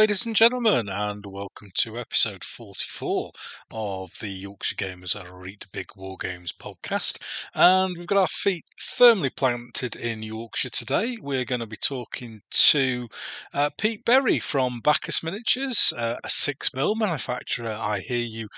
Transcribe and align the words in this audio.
ladies 0.00 0.24
and 0.24 0.34
gentlemen, 0.34 0.88
and 0.88 1.26
welcome 1.26 1.68
to 1.74 1.98
episode 1.98 2.42
44 2.42 3.32
of 3.70 4.10
the 4.22 4.30
Yorkshire 4.30 4.74
Gamers 4.74 5.14
Are 5.14 5.38
Read 5.38 5.66
Big 5.74 5.88
War 5.94 6.16
Games 6.18 6.54
podcast. 6.58 7.18
And 7.54 7.98
we've 7.98 8.06
got 8.06 8.16
our 8.16 8.26
feet 8.26 8.64
firmly 8.78 9.28
planted 9.28 9.96
in 9.96 10.22
Yorkshire 10.22 10.70
today. 10.70 11.18
We're 11.20 11.44
going 11.44 11.60
to 11.60 11.66
be 11.66 11.76
talking 11.76 12.40
to 12.50 13.08
uh, 13.52 13.68
Pete 13.76 14.06
Berry 14.06 14.38
from 14.38 14.80
Baccus 14.80 15.22
Miniatures, 15.22 15.92
uh, 15.94 16.16
a 16.24 16.30
six 16.30 16.72
mil 16.72 16.94
manufacturer. 16.94 17.76
I 17.78 17.98
hear 17.98 18.24
you 18.24 18.48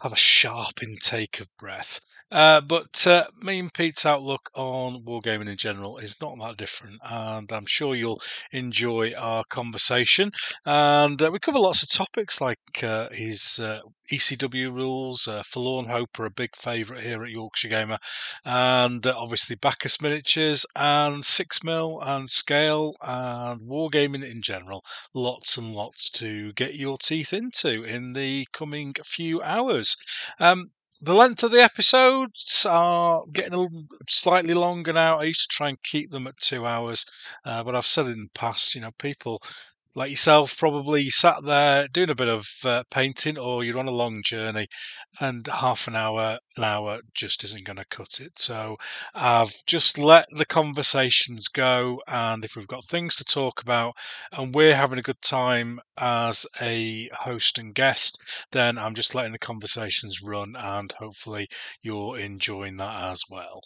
have 0.00 0.14
a 0.14 0.16
sharp 0.16 0.82
intake 0.82 1.40
of 1.40 1.54
breath. 1.58 2.00
Uh, 2.30 2.60
but 2.60 3.06
uh, 3.06 3.24
me 3.40 3.60
and 3.60 3.72
Pete's 3.72 4.04
outlook 4.04 4.50
on 4.54 5.02
wargaming 5.04 5.48
in 5.48 5.56
general 5.56 5.98
is 5.98 6.20
not 6.20 6.36
that 6.38 6.56
different, 6.56 6.98
and 7.08 7.52
I'm 7.52 7.66
sure 7.66 7.94
you'll 7.94 8.20
enjoy 8.52 9.12
our 9.16 9.44
conversation. 9.48 10.32
And 10.64 11.20
uh, 11.22 11.30
we 11.30 11.38
cover 11.38 11.60
lots 11.60 11.82
of 11.82 11.90
topics 11.90 12.40
like 12.40 12.58
uh, 12.82 13.08
his 13.12 13.60
uh, 13.60 13.80
ECW 14.12 14.72
rules. 14.72 15.28
Uh, 15.28 15.42
Forlorn 15.44 15.86
Hope 15.86 16.18
are 16.18 16.26
a 16.26 16.30
big 16.30 16.56
favourite 16.56 17.04
here 17.04 17.22
at 17.22 17.30
Yorkshire 17.30 17.68
Gamer, 17.68 17.98
and 18.44 19.06
obviously 19.06 19.54
Baccus 19.56 20.02
Miniatures 20.02 20.66
and 20.74 21.24
Six 21.24 21.62
Mil 21.62 22.00
and 22.02 22.28
Scale 22.28 22.94
and 23.02 23.60
wargaming 23.62 24.28
in 24.28 24.42
general. 24.42 24.82
Lots 25.14 25.56
and 25.56 25.74
lots 25.74 26.10
to 26.10 26.52
get 26.54 26.74
your 26.74 26.96
teeth 26.96 27.32
into 27.32 27.84
in 27.84 28.14
the 28.14 28.46
coming 28.52 28.94
few 29.04 29.40
hours. 29.42 29.96
Um, 30.40 30.70
the 31.00 31.14
length 31.14 31.42
of 31.42 31.52
the 31.52 31.62
episodes 31.62 32.66
are 32.68 33.24
getting 33.32 33.88
slightly 34.08 34.54
longer 34.54 34.92
now. 34.92 35.18
I 35.20 35.24
used 35.24 35.50
to 35.50 35.54
try 35.54 35.68
and 35.68 35.82
keep 35.82 36.10
them 36.10 36.26
at 36.26 36.36
two 36.40 36.66
hours, 36.66 37.04
uh, 37.44 37.62
but 37.64 37.74
I've 37.74 37.86
said 37.86 38.06
in 38.06 38.22
the 38.24 38.28
past, 38.34 38.74
you 38.74 38.80
know, 38.80 38.92
people 38.98 39.42
like 39.96 40.10
yourself 40.10 40.56
probably 40.56 41.10
sat 41.10 41.42
there 41.44 41.88
doing 41.88 42.10
a 42.10 42.14
bit 42.14 42.28
of 42.28 42.46
uh, 42.64 42.84
painting 42.90 43.36
or 43.38 43.64
you're 43.64 43.78
on 43.78 43.88
a 43.88 43.90
long 43.90 44.22
journey 44.22 44.68
and 45.20 45.46
half 45.48 45.88
an 45.88 45.96
hour 45.96 46.38
an 46.56 46.64
hour 46.64 47.00
just 47.14 47.42
isn't 47.42 47.64
going 47.64 47.76
to 47.78 47.84
cut 47.86 48.20
it. 48.20 48.38
So 48.38 48.76
i've 49.14 49.52
just 49.66 49.98
let 49.98 50.26
the 50.32 50.46
conversations 50.46 51.48
go 51.48 52.00
and 52.06 52.44
if 52.44 52.54
we've 52.56 52.68
got 52.68 52.84
things 52.84 53.16
to 53.16 53.24
talk 53.24 53.60
about 53.62 53.94
and 54.32 54.54
we're 54.54 54.76
having 54.76 54.98
a 54.98 55.02
good 55.02 55.20
time 55.22 55.80
as 55.98 56.46
a 56.60 57.08
host 57.14 57.58
and 57.58 57.74
guest 57.74 58.18
then 58.52 58.78
i'm 58.78 58.94
just 58.94 59.14
letting 59.14 59.32
the 59.32 59.38
conversations 59.38 60.22
run 60.22 60.54
and 60.56 60.92
hopefully 60.98 61.48
you're 61.82 62.18
enjoying 62.18 62.76
that 62.76 63.10
as 63.10 63.22
well 63.30 63.60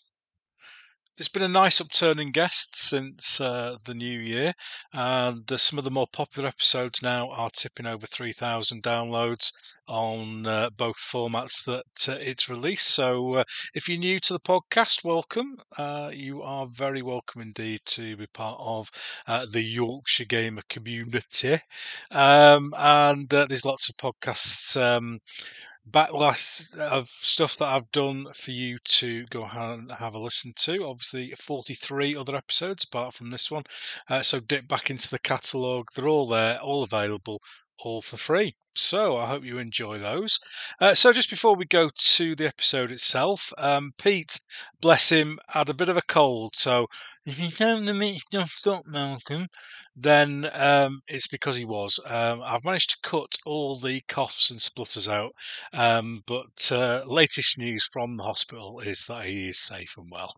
there's 1.20 1.28
been 1.28 1.42
a 1.42 1.48
nice 1.48 1.82
upturn 1.82 2.18
in 2.18 2.32
guests 2.32 2.80
since 2.80 3.42
uh, 3.42 3.76
the 3.84 3.92
new 3.92 4.18
year, 4.18 4.54
and 4.94 5.52
uh, 5.52 5.56
some 5.58 5.78
of 5.78 5.84
the 5.84 5.90
more 5.90 6.06
popular 6.10 6.48
episodes 6.48 7.02
now 7.02 7.28
are 7.28 7.50
tipping 7.50 7.84
over 7.84 8.06
3,000 8.06 8.82
downloads 8.82 9.52
on 9.86 10.46
uh, 10.46 10.70
both 10.78 10.96
formats 10.96 11.62
that 11.66 12.08
uh, 12.08 12.16
it's 12.22 12.48
released. 12.48 12.86
So, 12.86 13.34
uh, 13.34 13.44
if 13.74 13.86
you're 13.86 13.98
new 13.98 14.18
to 14.18 14.32
the 14.32 14.40
podcast, 14.40 15.04
welcome. 15.04 15.58
Uh, 15.76 16.10
you 16.10 16.40
are 16.40 16.66
very 16.66 17.02
welcome 17.02 17.42
indeed 17.42 17.80
to 17.84 18.16
be 18.16 18.26
part 18.32 18.58
of 18.58 18.88
the 19.52 19.60
Yorkshire 19.60 20.24
Gamer 20.24 20.62
community. 20.70 21.58
Um, 22.12 22.72
and 22.78 23.28
there's 23.28 23.66
lots 23.66 23.90
of 23.90 23.96
podcasts. 23.98 24.74
Um, 24.80 25.20
backlash 25.90 26.76
of 26.76 27.08
stuff 27.08 27.56
that 27.56 27.68
I've 27.68 27.90
done 27.92 28.26
for 28.32 28.50
you 28.50 28.78
to 28.78 29.26
go 29.26 29.44
and 29.44 29.92
have 29.92 30.14
a 30.14 30.18
listen 30.18 30.52
to. 30.56 30.84
Obviously, 30.84 31.32
43 31.32 32.16
other 32.16 32.36
episodes 32.36 32.84
apart 32.84 33.14
from 33.14 33.30
this 33.30 33.50
one. 33.50 33.64
Uh, 34.08 34.22
so 34.22 34.40
dip 34.40 34.68
back 34.68 34.90
into 34.90 35.10
the 35.10 35.18
catalogue. 35.18 35.88
They're 35.94 36.08
all 36.08 36.26
there, 36.26 36.58
all 36.60 36.82
available, 36.82 37.40
all 37.82 38.02
for 38.02 38.16
free. 38.16 38.54
So 38.74 39.16
I 39.16 39.26
hope 39.26 39.44
you 39.44 39.58
enjoy 39.58 39.98
those. 39.98 40.38
Uh, 40.80 40.94
so 40.94 41.12
just 41.12 41.28
before 41.28 41.56
we 41.56 41.64
go 41.66 41.90
to 41.94 42.36
the 42.36 42.46
episode 42.46 42.90
itself, 42.92 43.52
um, 43.58 43.92
Pete, 43.98 44.40
bless 44.80 45.10
him, 45.10 45.38
had 45.48 45.68
a 45.68 45.74
bit 45.74 45.88
of 45.88 45.96
a 45.96 46.02
cold. 46.02 46.54
So 46.54 46.86
if 47.26 47.38
you 47.38 47.50
found 47.50 47.88
the 47.88 47.94
meat 47.94 48.18
stuffed 48.20 48.66
up, 48.66 48.86
Malcolm, 48.86 49.48
then 49.96 50.48
um, 50.52 51.00
it's 51.08 51.26
because 51.26 51.56
he 51.56 51.64
was. 51.64 51.98
Um, 52.06 52.42
I've 52.42 52.64
managed 52.64 52.90
to 52.90 53.08
cut 53.08 53.36
all 53.44 53.76
the 53.76 54.02
coughs 54.08 54.50
and 54.50 54.62
splutters 54.62 55.08
out, 55.08 55.32
um, 55.72 56.22
but 56.26 56.70
uh, 56.72 57.02
latest 57.06 57.58
news 57.58 57.84
from 57.84 58.16
the 58.16 58.24
hospital 58.24 58.80
is 58.80 59.04
that 59.08 59.26
he 59.26 59.48
is 59.48 59.58
safe 59.58 59.96
and 59.98 60.10
well. 60.10 60.34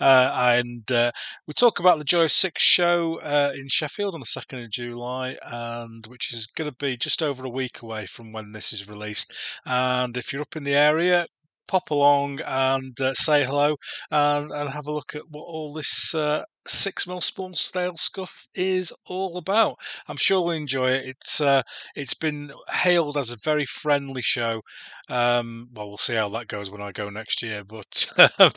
Uh, 0.00 0.56
and 0.58 0.90
uh, 0.90 1.10
we 1.46 1.54
talk 1.54 1.80
about 1.80 1.98
the 1.98 2.04
Joy 2.04 2.24
of 2.24 2.32
Six 2.32 2.62
show 2.62 3.20
uh, 3.20 3.52
in 3.54 3.68
Sheffield 3.68 4.14
on 4.14 4.20
the 4.20 4.26
2nd 4.26 4.64
of 4.64 4.70
July, 4.70 5.36
and 5.42 6.06
which 6.06 6.32
is 6.32 6.46
going 6.46 6.70
to 6.70 6.76
be 6.76 6.96
just 6.96 7.22
over 7.22 7.44
a 7.44 7.50
week 7.50 7.82
away 7.82 8.06
from 8.06 8.32
when 8.32 8.52
this 8.52 8.72
is 8.72 8.88
released. 8.88 9.32
And 9.64 10.16
if 10.16 10.32
you're 10.32 10.42
up 10.42 10.56
in 10.56 10.64
the 10.64 10.74
area, 10.74 11.26
pop 11.68 11.90
along 11.90 12.40
and 12.44 12.98
uh, 13.00 13.14
say 13.14 13.44
hello 13.44 13.76
and, 14.10 14.50
and 14.50 14.70
have 14.70 14.86
a 14.86 14.92
look 14.92 15.14
at 15.14 15.28
what 15.28 15.42
all 15.42 15.72
this 15.72 16.14
uh, 16.14 16.42
six 16.70 17.06
mil 17.06 17.20
small 17.20 17.54
scale 17.54 17.96
stuff 17.96 18.48
is 18.54 18.92
all 19.06 19.36
about. 19.36 19.76
I'm 20.08 20.16
sure 20.16 20.38
you'll 20.38 20.50
enjoy 20.52 20.90
it. 20.92 21.06
It's 21.06 21.40
uh, 21.40 21.62
it's 21.94 22.14
been 22.14 22.52
hailed 22.70 23.16
as 23.16 23.30
a 23.30 23.36
very 23.44 23.64
friendly 23.64 24.22
show. 24.22 24.62
Um, 25.08 25.68
well, 25.72 25.88
we'll 25.88 25.96
see 25.98 26.14
how 26.14 26.28
that 26.30 26.48
goes 26.48 26.70
when 26.70 26.82
I 26.82 26.92
go 26.92 27.08
next 27.08 27.42
year, 27.42 27.64
but 27.64 28.10
um, 28.38 28.52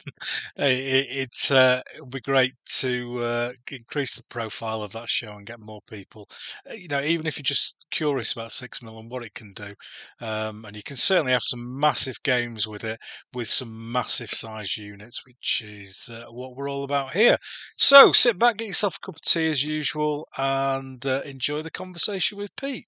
it, 0.58 1.08
it's 1.10 1.52
uh, 1.52 1.82
it'll 1.96 2.08
be 2.08 2.20
great 2.22 2.54
to 2.80 3.20
uh, 3.20 3.52
increase 3.72 4.16
the 4.16 4.24
profile 4.30 4.84
of 4.84 4.92
that 4.94 5.10
show 5.10 5.32
and 5.32 5.46
get 5.46 5.60
more 5.60 5.82
people. 5.90 6.28
Uh, 6.70 6.74
you 6.74 6.88
know, 6.88 7.02
even 7.02 7.26
if 7.26 7.38
you're 7.38 7.44
just 7.44 7.86
curious 7.92 8.34
about 8.34 8.52
six 8.52 8.82
mil 8.82 9.00
and 9.00 9.10
what 9.10 9.24
it 9.24 9.34
can 9.34 9.54
do, 9.54 9.74
um, 10.20 10.66
and 10.66 10.76
you 10.76 10.84
can 10.84 10.98
certainly 10.98 11.32
have 11.32 11.42
some 11.44 11.80
massive 11.80 12.22
games 12.24 12.68
with 12.68 12.84
it 12.84 13.00
with 13.34 13.48
some 13.50 13.92
massive 13.92 14.30
size 14.30 14.78
units, 14.78 15.26
which 15.26 15.62
is 15.66 16.10
uh, 16.12 16.26
what 16.32 16.56
we're 16.56 16.70
all 16.70 16.84
about 16.84 17.14
here. 17.14 17.38
So 17.78 18.01
so 18.02 18.12
sit 18.12 18.40
back, 18.40 18.58
get 18.58 18.66
yourself 18.66 18.98
a 18.98 19.00
cup 19.00 19.16
of 19.18 19.22
tea 19.22 19.52
as 19.52 19.64
usual, 19.64 20.28
and 20.36 21.06
uh, 21.06 21.22
enjoy 21.24 21.62
the 21.62 21.70
conversation 21.70 22.36
with 22.36 22.56
Pete. 22.56 22.88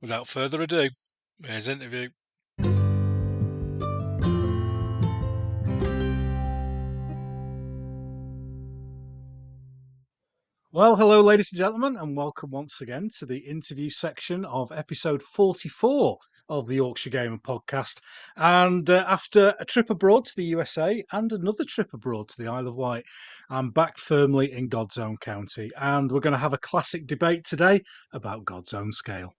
Without 0.00 0.28
further 0.28 0.62
ado, 0.62 0.90
here's 1.44 1.66
the 1.66 1.72
interview. 1.72 2.10
Well, 10.70 10.94
hello, 10.94 11.20
ladies 11.20 11.50
and 11.50 11.58
gentlemen, 11.58 11.96
and 11.96 12.16
welcome 12.16 12.52
once 12.52 12.80
again 12.80 13.10
to 13.18 13.26
the 13.26 13.38
interview 13.38 13.90
section 13.90 14.44
of 14.44 14.70
episode 14.70 15.20
44 15.20 16.16
of 16.48 16.66
the 16.66 16.76
Yorkshire 16.76 17.10
Gamer 17.10 17.38
podcast. 17.38 18.00
And 18.36 18.88
uh, 18.88 19.04
after 19.06 19.54
a 19.58 19.64
trip 19.64 19.90
abroad 19.90 20.24
to 20.26 20.36
the 20.36 20.44
USA 20.44 21.04
and 21.12 21.32
another 21.32 21.64
trip 21.64 21.92
abroad 21.92 22.28
to 22.28 22.38
the 22.38 22.48
Isle 22.48 22.68
of 22.68 22.76
Wight, 22.76 23.04
I'm 23.50 23.70
back 23.70 23.98
firmly 23.98 24.52
in 24.52 24.68
God's 24.68 24.98
Own 24.98 25.16
County. 25.18 25.70
And 25.76 26.10
we're 26.10 26.20
going 26.20 26.32
to 26.32 26.38
have 26.38 26.54
a 26.54 26.58
classic 26.58 27.06
debate 27.06 27.44
today 27.44 27.82
about 28.12 28.44
God's 28.44 28.74
Own 28.74 28.92
Scale. 28.92 29.34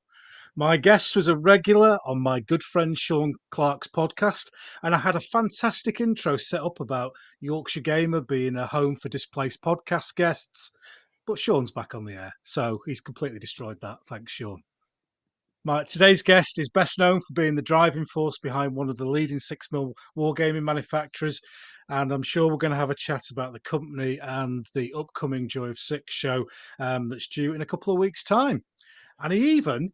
My 0.56 0.78
guest 0.78 1.16
was 1.16 1.28
a 1.28 1.38
regular 1.38 2.00
on 2.06 2.20
my 2.20 2.40
good 2.42 2.64
friend 2.64 2.98
Sean 2.98 3.34
Clark's 3.50 3.88
podcast, 3.88 4.50
and 4.84 4.94
I 4.94 4.98
had 4.98 5.16
a 5.16 5.22
fantastic 5.22 6.02
intro 6.02 6.38
set 6.38 6.62
up 6.62 6.80
about 6.80 7.14
Yorkshire 7.40 7.82
Gamer 7.82 8.22
being 8.22 8.58
a 8.58 8.68
home 8.68 8.96
for 8.96 9.10
displaced 9.10 9.62
podcast 9.62 10.16
guests. 10.16 10.72
But 11.26 11.38
Sean's 11.38 11.72
back 11.72 11.94
on 11.96 12.04
the 12.04 12.14
air, 12.14 12.34
so 12.44 12.80
he's 12.86 13.00
completely 13.00 13.40
destroyed 13.40 13.78
that. 13.82 14.00
Thanks, 14.10 14.34
Sean. 14.34 14.64
My, 15.66 15.84
today's 15.84 16.22
guest 16.22 16.58
is 16.58 16.70
best 16.70 16.98
known 16.98 17.20
for 17.20 17.34
being 17.34 17.56
the 17.56 17.62
driving 17.62 18.06
force 18.06 18.38
behind 18.38 18.76
one 18.76 18.90
of 18.90 18.96
the 18.96 19.06
leading 19.06 19.40
six 19.40 19.68
mil 19.74 19.94
wargaming 20.18 20.64
manufacturers, 20.64 21.42
and 21.90 22.14
I'm 22.14 22.22
sure 22.22 22.48
we're 22.48 22.56
going 22.56 22.72
to 22.72 22.78
have 22.78 22.90
a 22.90 22.96
chat 22.96 23.24
about 23.30 23.52
the 23.52 23.60
company 23.60 24.20
and 24.22 24.66
the 24.74 24.94
upcoming 24.98 25.50
Joy 25.50 25.66
of 25.66 25.78
Six 25.78 26.14
show 26.14 26.46
um, 26.80 27.10
that's 27.10 27.28
due 27.28 27.54
in 27.54 27.62
a 27.62 27.66
couple 27.66 27.92
of 27.92 28.00
weeks' 28.00 28.24
time. 28.24 28.64
And 29.20 29.34
he 29.34 29.58
even 29.58 29.92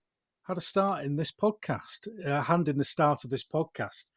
had 0.47 0.59
a 0.59 0.61
start 0.61 1.03
in 1.03 1.15
this 1.15 1.31
podcast, 1.31 2.07
a 2.23 2.43
hand 2.43 2.69
in 2.69 2.77
the 2.77 2.83
start 2.83 3.23
of 3.23 3.31
this 3.31 3.43
podcast. 3.43 4.11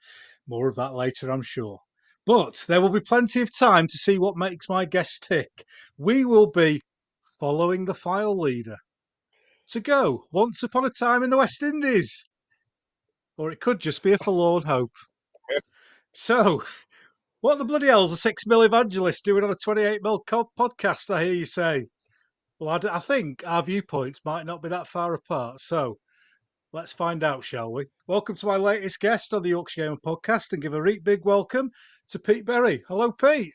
More 0.46 0.68
of 0.68 0.76
that 0.76 0.92
later, 0.92 1.30
I'm 1.30 1.40
sure. 1.40 1.78
But 2.26 2.66
there 2.68 2.82
will 2.82 2.90
be 2.90 3.00
plenty 3.00 3.40
of 3.40 3.56
time 3.56 3.86
to 3.86 3.96
see 3.96 4.18
what 4.18 4.36
makes 4.36 4.68
my 4.68 4.84
guest 4.84 5.22
tick. 5.26 5.64
We 5.96 6.26
will 6.26 6.50
be 6.50 6.82
following 7.40 7.86
the 7.86 7.94
file 7.94 8.38
leader 8.38 8.76
to 9.68 9.80
go 9.80 10.24
once 10.32 10.62
upon 10.62 10.84
a 10.84 10.90
time 10.90 11.22
in 11.22 11.30
the 11.30 11.36
West 11.36 11.62
Indies. 11.62 12.24
Or 13.36 13.50
it 13.50 13.60
could 13.60 13.80
just 13.80 14.02
be 14.02 14.12
a 14.12 14.18
forlorn 14.18 14.64
hope. 14.64 14.92
so, 16.12 16.64
what 17.40 17.58
the 17.58 17.64
bloody 17.64 17.86
hell's 17.86 18.12
a 18.12 18.16
six 18.16 18.46
mil 18.46 18.62
evangelist 18.62 19.24
doing 19.24 19.44
on 19.44 19.50
a 19.50 19.54
28 19.54 20.02
mil 20.02 20.24
podcast? 20.24 21.14
I 21.14 21.24
hear 21.24 21.34
you 21.34 21.44
say. 21.44 21.86
Well, 22.58 22.70
I, 22.70 22.96
I 22.96 22.98
think 22.98 23.44
our 23.46 23.62
viewpoints 23.62 24.24
might 24.24 24.46
not 24.46 24.62
be 24.62 24.70
that 24.70 24.88
far 24.88 25.14
apart. 25.14 25.60
So, 25.60 25.98
let's 26.72 26.92
find 26.92 27.22
out, 27.22 27.44
shall 27.44 27.70
we? 27.70 27.86
Welcome 28.06 28.34
to 28.36 28.46
my 28.46 28.56
latest 28.56 28.98
guest 29.00 29.32
on 29.32 29.42
the 29.42 29.50
Yorkshire 29.50 29.84
Gamer 29.84 29.96
podcast 30.04 30.52
and 30.52 30.62
give 30.62 30.74
a 30.74 30.82
real 30.82 31.00
big 31.02 31.24
welcome 31.24 31.70
to 32.08 32.18
Pete 32.18 32.44
Berry. 32.44 32.82
Hello, 32.88 33.12
Pete. 33.12 33.54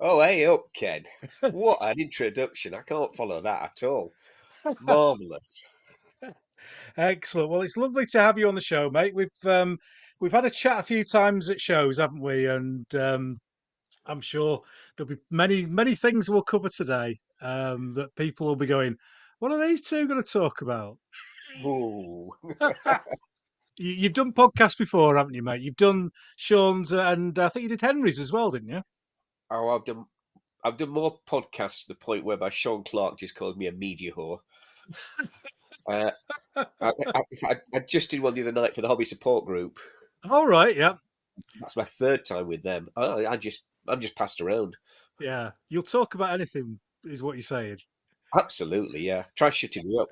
Oh, 0.00 0.20
hey 0.20 0.46
up, 0.46 0.66
Ken. 0.72 1.02
what 1.50 1.78
an 1.82 1.98
introduction. 1.98 2.72
I 2.72 2.82
can't 2.82 3.14
follow 3.14 3.40
that 3.40 3.72
at 3.72 3.86
all. 3.86 4.12
Marvelous. 4.80 5.64
Excellent. 6.96 7.50
Well, 7.50 7.62
it's 7.62 7.76
lovely 7.76 8.06
to 8.06 8.20
have 8.20 8.38
you 8.38 8.48
on 8.48 8.54
the 8.54 8.60
show, 8.60 8.90
mate. 8.90 9.14
We've 9.14 9.28
um, 9.44 9.78
we've 10.20 10.32
had 10.32 10.44
a 10.44 10.50
chat 10.50 10.80
a 10.80 10.82
few 10.82 11.04
times 11.04 11.48
at 11.48 11.60
shows, 11.60 11.98
haven't 11.98 12.20
we? 12.20 12.46
And 12.46 12.92
um, 12.94 13.38
I'm 14.06 14.20
sure 14.20 14.62
there'll 14.96 15.08
be 15.08 15.20
many 15.30 15.66
many 15.66 15.94
things 15.94 16.28
we'll 16.28 16.42
cover 16.42 16.68
today 16.68 17.20
um, 17.40 17.94
that 17.94 18.14
people 18.16 18.46
will 18.46 18.56
be 18.56 18.66
going. 18.66 18.96
What 19.38 19.52
are 19.52 19.66
these 19.66 19.82
two 19.82 20.08
going 20.08 20.22
to 20.22 20.28
talk 20.28 20.62
about? 20.62 20.98
Ooh. 21.64 22.32
you, 23.78 23.92
you've 23.92 24.12
done 24.12 24.32
podcasts 24.32 24.76
before, 24.76 25.16
haven't 25.16 25.34
you, 25.34 25.42
mate? 25.44 25.62
You've 25.62 25.76
done 25.76 26.10
Sean's, 26.36 26.92
and 26.92 27.38
I 27.38 27.48
think 27.48 27.62
you 27.62 27.68
did 27.68 27.80
Henry's 27.80 28.18
as 28.18 28.32
well, 28.32 28.50
didn't 28.50 28.70
you? 28.70 28.82
Oh, 29.50 29.76
I've 29.76 29.84
done 29.84 30.06
I've 30.64 30.76
done 30.76 30.90
more 30.90 31.18
podcasts 31.26 31.82
to 31.82 31.88
the 31.88 31.94
point 31.94 32.24
whereby 32.24 32.50
Sean 32.50 32.82
Clark 32.84 33.18
just 33.18 33.34
called 33.34 33.56
me 33.56 33.66
a 33.66 33.72
media 33.72 34.12
whore. 34.12 34.40
uh, 35.88 36.10
I, 36.56 36.64
I, 36.80 37.56
I, 37.74 37.78
just 37.88 38.10
did 38.10 38.20
one 38.20 38.34
the 38.34 38.42
other 38.42 38.52
night 38.52 38.74
for 38.74 38.80
the 38.80 38.88
hobby 38.88 39.04
support 39.04 39.46
group. 39.46 39.78
All 40.28 40.46
right, 40.46 40.76
yeah. 40.76 40.94
That's 41.60 41.76
my 41.76 41.84
third 41.84 42.24
time 42.24 42.48
with 42.48 42.62
them. 42.62 42.88
I, 42.96 43.26
I 43.26 43.36
just 43.36 43.62
I'm 43.86 44.00
just 44.00 44.16
passed 44.16 44.40
around. 44.40 44.76
Yeah, 45.20 45.50
you'll 45.68 45.82
talk 45.82 46.14
about 46.14 46.32
anything, 46.32 46.78
is 47.04 47.22
what 47.22 47.36
you're 47.36 47.42
saying. 47.42 47.78
Absolutely, 48.36 49.00
yeah. 49.00 49.24
Try 49.36 49.50
shutting 49.50 49.88
me 49.88 49.98
up. 49.98 50.08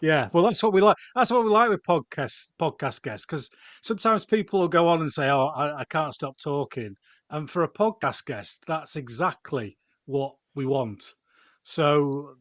Yeah, 0.00 0.30
well, 0.32 0.44
that's 0.44 0.62
what 0.62 0.72
we 0.72 0.80
like. 0.80 0.96
That's 1.14 1.30
what 1.30 1.44
we 1.44 1.50
like 1.50 1.68
with 1.68 1.82
podcast 1.82 2.52
podcast 2.58 3.02
guests 3.02 3.26
because 3.26 3.50
sometimes 3.82 4.24
people 4.24 4.60
will 4.60 4.68
go 4.68 4.88
on 4.88 5.00
and 5.00 5.12
say, 5.12 5.28
"Oh, 5.28 5.46
I, 5.48 5.80
I 5.80 5.84
can't 5.84 6.14
stop 6.14 6.38
talking," 6.38 6.96
and 7.30 7.48
for 7.48 7.62
a 7.62 7.68
podcast 7.68 8.26
guest, 8.26 8.64
that's 8.66 8.96
exactly 8.96 9.78
what 10.06 10.34
we 10.54 10.66
want. 10.66 11.14
So, 11.62 12.36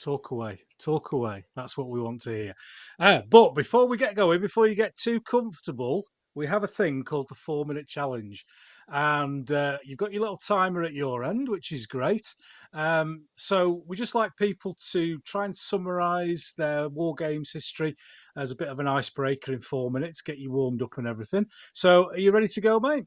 talk 0.00 0.30
away, 0.30 0.60
talk 0.78 1.12
away. 1.12 1.44
That's 1.54 1.76
what 1.76 1.88
we 1.88 2.00
want 2.00 2.22
to 2.22 2.30
hear. 2.30 2.54
Uh, 2.98 3.22
but 3.28 3.54
before 3.54 3.86
we 3.86 3.96
get 3.96 4.16
going, 4.16 4.40
before 4.40 4.66
you 4.66 4.74
get 4.74 4.96
too 4.96 5.20
comfortable, 5.20 6.04
we 6.34 6.46
have 6.46 6.64
a 6.64 6.68
thing 6.68 7.02
called 7.02 7.28
the 7.28 7.34
four 7.34 7.64
minute 7.64 7.88
challenge 7.88 8.44
and 8.90 9.50
uh, 9.52 9.78
you've 9.84 9.98
got 9.98 10.12
your 10.12 10.22
little 10.22 10.36
timer 10.36 10.82
at 10.82 10.94
your 10.94 11.24
end, 11.24 11.48
which 11.48 11.72
is 11.72 11.86
great. 11.86 12.34
Um, 12.72 13.24
so 13.36 13.82
we 13.86 13.96
just 13.96 14.14
like 14.14 14.30
people 14.38 14.76
to 14.92 15.18
try 15.20 15.44
and 15.44 15.56
summarise 15.56 16.54
their 16.56 16.88
war 16.88 17.14
games 17.14 17.52
history 17.52 17.96
as 18.36 18.50
a 18.50 18.56
bit 18.56 18.68
of 18.68 18.80
an 18.80 18.88
icebreaker 18.88 19.52
in 19.52 19.60
four 19.60 19.90
minutes, 19.90 20.22
get 20.22 20.38
you 20.38 20.52
warmed 20.52 20.82
up 20.82 20.96
and 20.96 21.06
everything. 21.06 21.46
So 21.74 22.10
are 22.10 22.18
you 22.18 22.30
ready 22.32 22.48
to 22.48 22.60
go, 22.60 22.80
mate? 22.80 23.04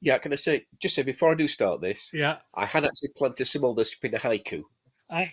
Yeah, 0.00 0.18
can 0.18 0.32
I 0.32 0.36
say 0.36 0.66
just 0.80 0.94
say 0.94 1.02
before 1.02 1.32
I 1.32 1.34
do 1.34 1.46
start 1.48 1.80
this? 1.80 2.10
Yeah, 2.12 2.38
I 2.54 2.64
had 2.66 2.84
actually 2.84 3.10
planned 3.16 3.36
to 3.36 3.44
sum 3.44 3.64
all 3.64 3.74
this 3.74 3.94
in 4.02 4.14
a 4.14 4.18
haiku. 4.18 4.62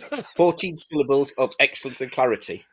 Fourteen 0.36 0.76
syllables 0.76 1.32
of 1.38 1.54
excellence 1.60 2.00
and 2.00 2.10
clarity. 2.10 2.64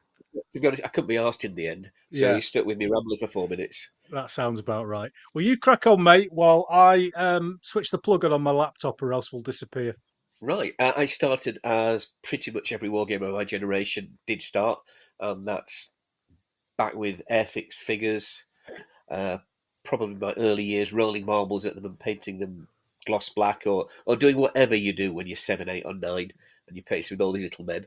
To 0.53 0.59
be 0.59 0.67
honest, 0.67 0.83
I 0.83 0.87
couldn't 0.87 1.07
be 1.07 1.17
asked 1.17 1.45
in 1.45 1.53
the 1.53 1.67
end, 1.67 1.91
so 2.11 2.25
Yeah. 2.29 2.35
you 2.35 2.41
stuck 2.41 2.65
with 2.65 2.77
me 2.77 2.87
rambling 2.87 3.19
for 3.19 3.27
four 3.27 3.47
minutes. 3.47 3.87
that 4.11 4.29
sounds 4.31 4.59
about 4.59 4.87
right. 4.87 5.11
Well, 5.33 5.43
you 5.43 5.57
crack 5.57 5.85
on, 5.85 6.01
mate, 6.01 6.31
while 6.31 6.65
I 6.71 7.11
um, 7.15 7.59
switch 7.61 7.91
the 7.91 7.97
plug 7.99 8.25
on 8.25 8.33
on 8.33 8.41
my 8.41 8.51
laptop, 8.51 9.01
or 9.03 9.13
else 9.13 9.31
we'll 9.31 9.41
disappear. 9.43 9.95
Right, 10.41 10.73
uh, 10.79 10.93
I 10.97 11.05
started 11.05 11.59
as 11.63 12.07
pretty 12.23 12.49
much 12.51 12.71
every 12.71 12.89
wargamer 12.89 13.27
of 13.29 13.33
my 13.35 13.43
generation 13.43 14.17
did 14.25 14.41
start, 14.41 14.79
and 15.19 15.47
that's 15.47 15.91
back 16.77 16.95
with 16.95 17.21
Airfix 17.31 17.73
figures. 17.73 18.43
Uh, 19.09 19.37
probably 19.83 20.15
my 20.15 20.33
early 20.33 20.63
years 20.63 20.93
rolling 20.93 21.25
marbles 21.25 21.65
at 21.65 21.75
them 21.75 21.85
and 21.85 21.99
painting 21.99 22.39
them 22.39 22.67
gloss 23.05 23.29
black, 23.29 23.63
or 23.65 23.87
or 24.05 24.15
doing 24.15 24.37
whatever 24.37 24.75
you 24.75 24.93
do 24.93 25.13
when 25.13 25.27
you're 25.27 25.35
seven, 25.35 25.69
eight, 25.69 25.85
or 25.85 25.93
nine, 25.93 26.31
and 26.67 26.77
you 26.77 26.83
paint 26.83 27.09
with 27.11 27.21
all 27.21 27.31
these 27.31 27.43
little 27.43 27.65
men. 27.65 27.85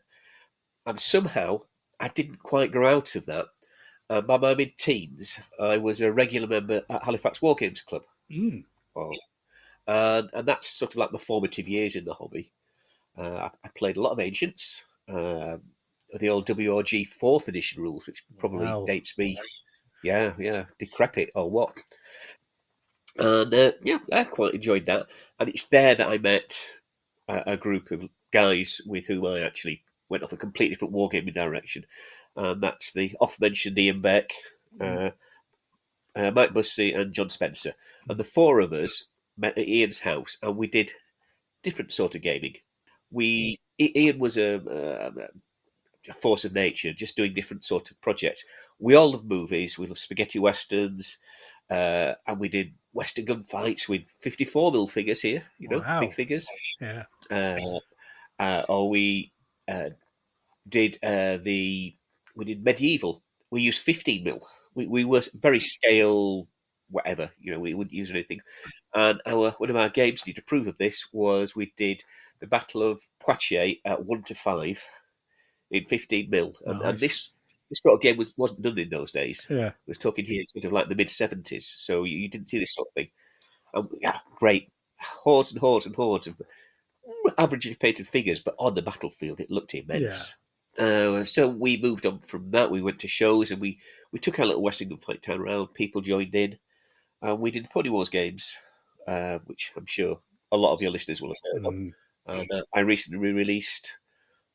And 0.87 0.99
somehow 1.01 1.63
I 1.99 2.09
didn't 2.09 2.43
quite 2.43 2.73
grow 2.73 2.97
out 2.97 3.17
of 3.17 3.27
that. 3.27 3.47
Uh, 4.09 4.21
by 4.21 4.37
my 4.37 4.55
mid-teens, 4.55 5.39
I 5.59 5.79
was 5.79 6.01
a 6.01 6.13
regular 6.13 6.47
member 6.47 6.83
at 6.89 7.03
Halifax 7.03 7.43
War 7.43 7.57
Games 7.57 7.81
Club. 7.81 8.03
Mm. 8.31 8.65
Well, 8.95 9.11
and 9.87 10.31
and 10.33 10.47
that's 10.47 10.69
sort 10.69 10.93
of 10.93 10.97
like 10.99 11.13
my 11.13 11.19
formative 11.19 11.67
years 11.67 11.97
in 11.97 12.05
the 12.05 12.15
hobby. 12.15 12.53
Uh, 13.17 13.49
I, 13.49 13.51
I 13.65 13.69
played 13.75 13.97
a 13.97 14.01
lot 14.03 14.13
of 14.13 14.21
ancients, 14.21 14.85
um, 15.09 15.63
the 16.21 16.29
old 16.29 16.47
WRG 16.47 17.07
fourth 17.07 17.49
edition 17.49 17.83
rules, 17.83 18.07
which 18.07 18.23
probably 18.39 18.67
Wow. 18.67 18.85
dates 18.87 19.17
me, 19.19 19.39
yeah, 20.07 20.33
yeah, 20.39 20.65
decrepit 20.79 21.31
or 21.35 21.51
what. 21.51 21.73
And 23.19 23.53
uh, 23.53 23.73
yeah, 23.83 23.99
I 24.13 24.25
quite 24.25 24.55
enjoyed 24.55 24.87
that. 24.87 25.07
And 25.39 25.49
it's 25.49 25.65
there 25.65 25.95
that 25.95 26.09
I 26.09 26.19
met 26.19 26.65
a, 27.29 27.43
a 27.47 27.57
group 27.57 27.91
of 27.91 28.09
guys 28.33 28.81
with 28.87 29.07
whom 29.07 29.27
I 29.27 29.41
actually 29.41 29.83
went 30.09 30.23
off 30.23 30.33
a 30.33 30.37
completely 30.37 30.75
different 30.75 30.95
wargaming 30.95 31.35
direction. 31.35 31.85
And 32.37 32.63
that's 32.63 32.93
the 32.93 33.15
off-mentioned 33.21 33.79
Ian 33.79 34.01
Beck, 34.01 34.31
uh, 34.81 35.11
uh, 36.15 36.31
Mike 36.33 36.53
Bussey, 36.53 36.93
and 36.93 37.13
John 37.15 37.31
Spencer. 37.31 37.73
And 38.09 38.19
the 38.19 38.25
four 38.25 38.61
of 38.61 38.73
us 38.73 39.05
met 39.39 39.59
at 39.59 39.69
Ian's 39.69 40.01
house, 40.01 40.37
and 40.43 40.57
we 40.57 40.67
did 40.67 40.93
different 41.63 41.93
sort 41.93 42.15
of 42.15 42.23
gaming. 42.23 42.55
We 43.11 43.59
Ian 43.79 44.19
was 44.19 44.39
a, 44.39 44.55
a, 44.55 45.23
a 45.23 45.29
force 46.15 46.45
of 46.45 46.53
nature, 46.53 46.93
just 46.93 47.17
doing 47.17 47.35
different 47.35 47.65
sort 47.65 47.91
of 47.91 48.01
projects. 48.01 48.45
We 48.79 48.95
all 48.95 49.13
love 49.13 49.25
movies. 49.25 49.79
We 49.79 49.87
love 49.87 49.99
spaghetti 49.99 50.39
westerns, 50.39 51.19
uh, 51.71 52.15
and 52.27 52.39
we 52.39 52.49
did 52.49 52.75
western 52.93 53.27
gunfights 53.27 53.89
with 53.89 54.09
fifty-four 54.21 54.73
mil 54.73 54.87
figures 54.87 55.21
here. 55.21 55.43
You 55.59 55.69
know, 55.69 55.79
Wow. 55.79 56.01
big 56.01 56.15
figures. 56.15 56.49
Yeah. 56.81 57.05
Uh, 57.31 57.81
uh, 58.39 58.63
or 58.69 58.89
we 58.89 59.33
uh, 59.69 59.91
did 60.69 60.99
uh, 61.03 61.39
the 61.39 61.95
we 62.35 62.45
did 62.45 62.65
medieval. 62.65 63.23
We 63.51 63.63
used 63.63 63.83
fifteen 63.83 64.25
mil. 64.25 64.41
We 64.75 64.87
we 64.87 65.05
were 65.05 65.23
very 65.35 65.61
scale 65.61 66.49
whatever. 66.91 67.31
You 67.41 67.53
know, 67.53 67.59
we 67.59 67.75
wouldn't 67.75 67.95
use 67.95 68.11
anything. 68.11 68.41
And 68.95 69.21
our 69.27 69.51
one 69.53 69.71
of 69.71 69.77
our 69.77 69.89
games, 69.89 70.21
and 70.21 70.29
you 70.29 70.35
to 70.35 70.43
prove 70.43 70.67
of 70.67 70.79
this, 70.79 71.05
was 71.13 71.57
we 71.57 71.73
did 71.77 72.03
the 72.41 72.47
Battle 72.47 72.83
of 72.83 73.01
Poitiers 73.19 73.77
at 73.85 74.05
one 74.05 74.23
to 74.25 74.35
five 74.35 74.85
in 75.71 75.85
fifteen 75.85 76.31
mil, 76.31 76.55
and, 76.67 76.81
and 76.83 76.99
this 76.99 77.31
this 77.69 77.81
sort 77.81 77.95
of 77.95 78.01
game 78.01 78.17
was 78.17 78.33
wasn't 78.37 78.63
done 78.63 78.79
in 78.79 78.91
those 78.91 79.13
days. 79.13 79.47
Yeah. 79.51 79.73
was 79.87 79.99
talking 79.99 80.25
here 80.25 80.43
sort 80.47 80.65
of 80.65 80.73
like 80.73 80.89
the 80.89 80.95
mid 80.95 81.11
seventies, 81.11 81.67
so 81.79 82.05
you, 82.05 82.19
you 82.19 82.29
didn't 82.29 82.49
see 82.49 82.59
this 82.59 82.75
sort 82.75 82.89
of 82.89 82.95
thing. 82.95 83.09
And 83.75 83.89
yeah, 84.01 84.19
great 84.39 84.71
hordes 85.01 85.53
and 85.53 85.61
hordes 85.61 85.87
and 85.87 85.95
hordes 85.95 86.27
of 86.27 86.41
averagely 87.39 87.79
painted 87.79 88.07
figures, 88.07 88.41
but 88.41 88.55
on 88.59 88.75
the 88.75 88.83
battlefield 88.83 89.41
it 89.41 89.51
looked 89.51 89.75
immense. 89.75 90.35
Uh, 90.79 91.25
so 91.25 91.49
we 91.49 91.77
moved 91.79 92.05
on 92.05 92.19
from 92.21 92.51
that. 92.51 92.71
We 92.71 92.83
went 92.83 92.99
to 93.01 93.09
shows 93.09 93.51
and 93.51 93.61
we, 93.61 93.79
we 94.13 94.19
took 94.19 94.39
our 94.39 94.47
little 94.47 94.63
Western 94.63 94.91
Gunfight 94.91 95.23
town 95.23 95.41
around. 95.41 95.73
People 95.75 96.03
joined 96.03 96.35
in, 96.35 96.59
and 97.23 97.41
we 97.41 97.51
did 97.51 97.65
the 97.65 97.69
Pony 97.69 97.89
Wars 97.89 98.11
games, 98.11 98.55
uh, 99.07 99.39
which 99.47 99.73
I'm 99.77 99.87
sure 99.87 100.21
a 100.53 100.57
lot 100.57 100.75
of 100.75 100.83
your 100.83 100.91
listeners 100.91 101.21
will 101.21 101.31
have 101.31 101.53
heard 101.53 101.67
of. 101.67 101.75
Mm. 101.75 101.93
And 102.27 102.53
uh, 102.53 102.63
I 102.75 102.81
recently 102.81 103.19
re-released 103.19 103.93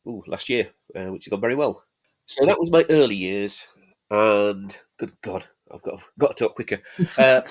ooh, 0.08 0.24
last 0.28 0.50
year, 0.50 0.70
uh, 0.96 1.12
which 1.12 1.26
has 1.26 1.32
gone 1.32 1.42
very 1.42 1.56
well. 1.56 1.84
So 2.26 2.46
that 2.46 2.60
was 2.60 2.72
my 2.72 2.86
early 2.90 3.16
years, 3.16 3.66
and 4.10 4.76
good 4.98 5.14
God, 5.22 5.46
I've 5.74 5.82
got 5.82 6.02
got 6.18 6.38
to 6.38 6.44
talk 6.46 6.56
quicker. 6.56 6.80
Uh, 7.18 7.42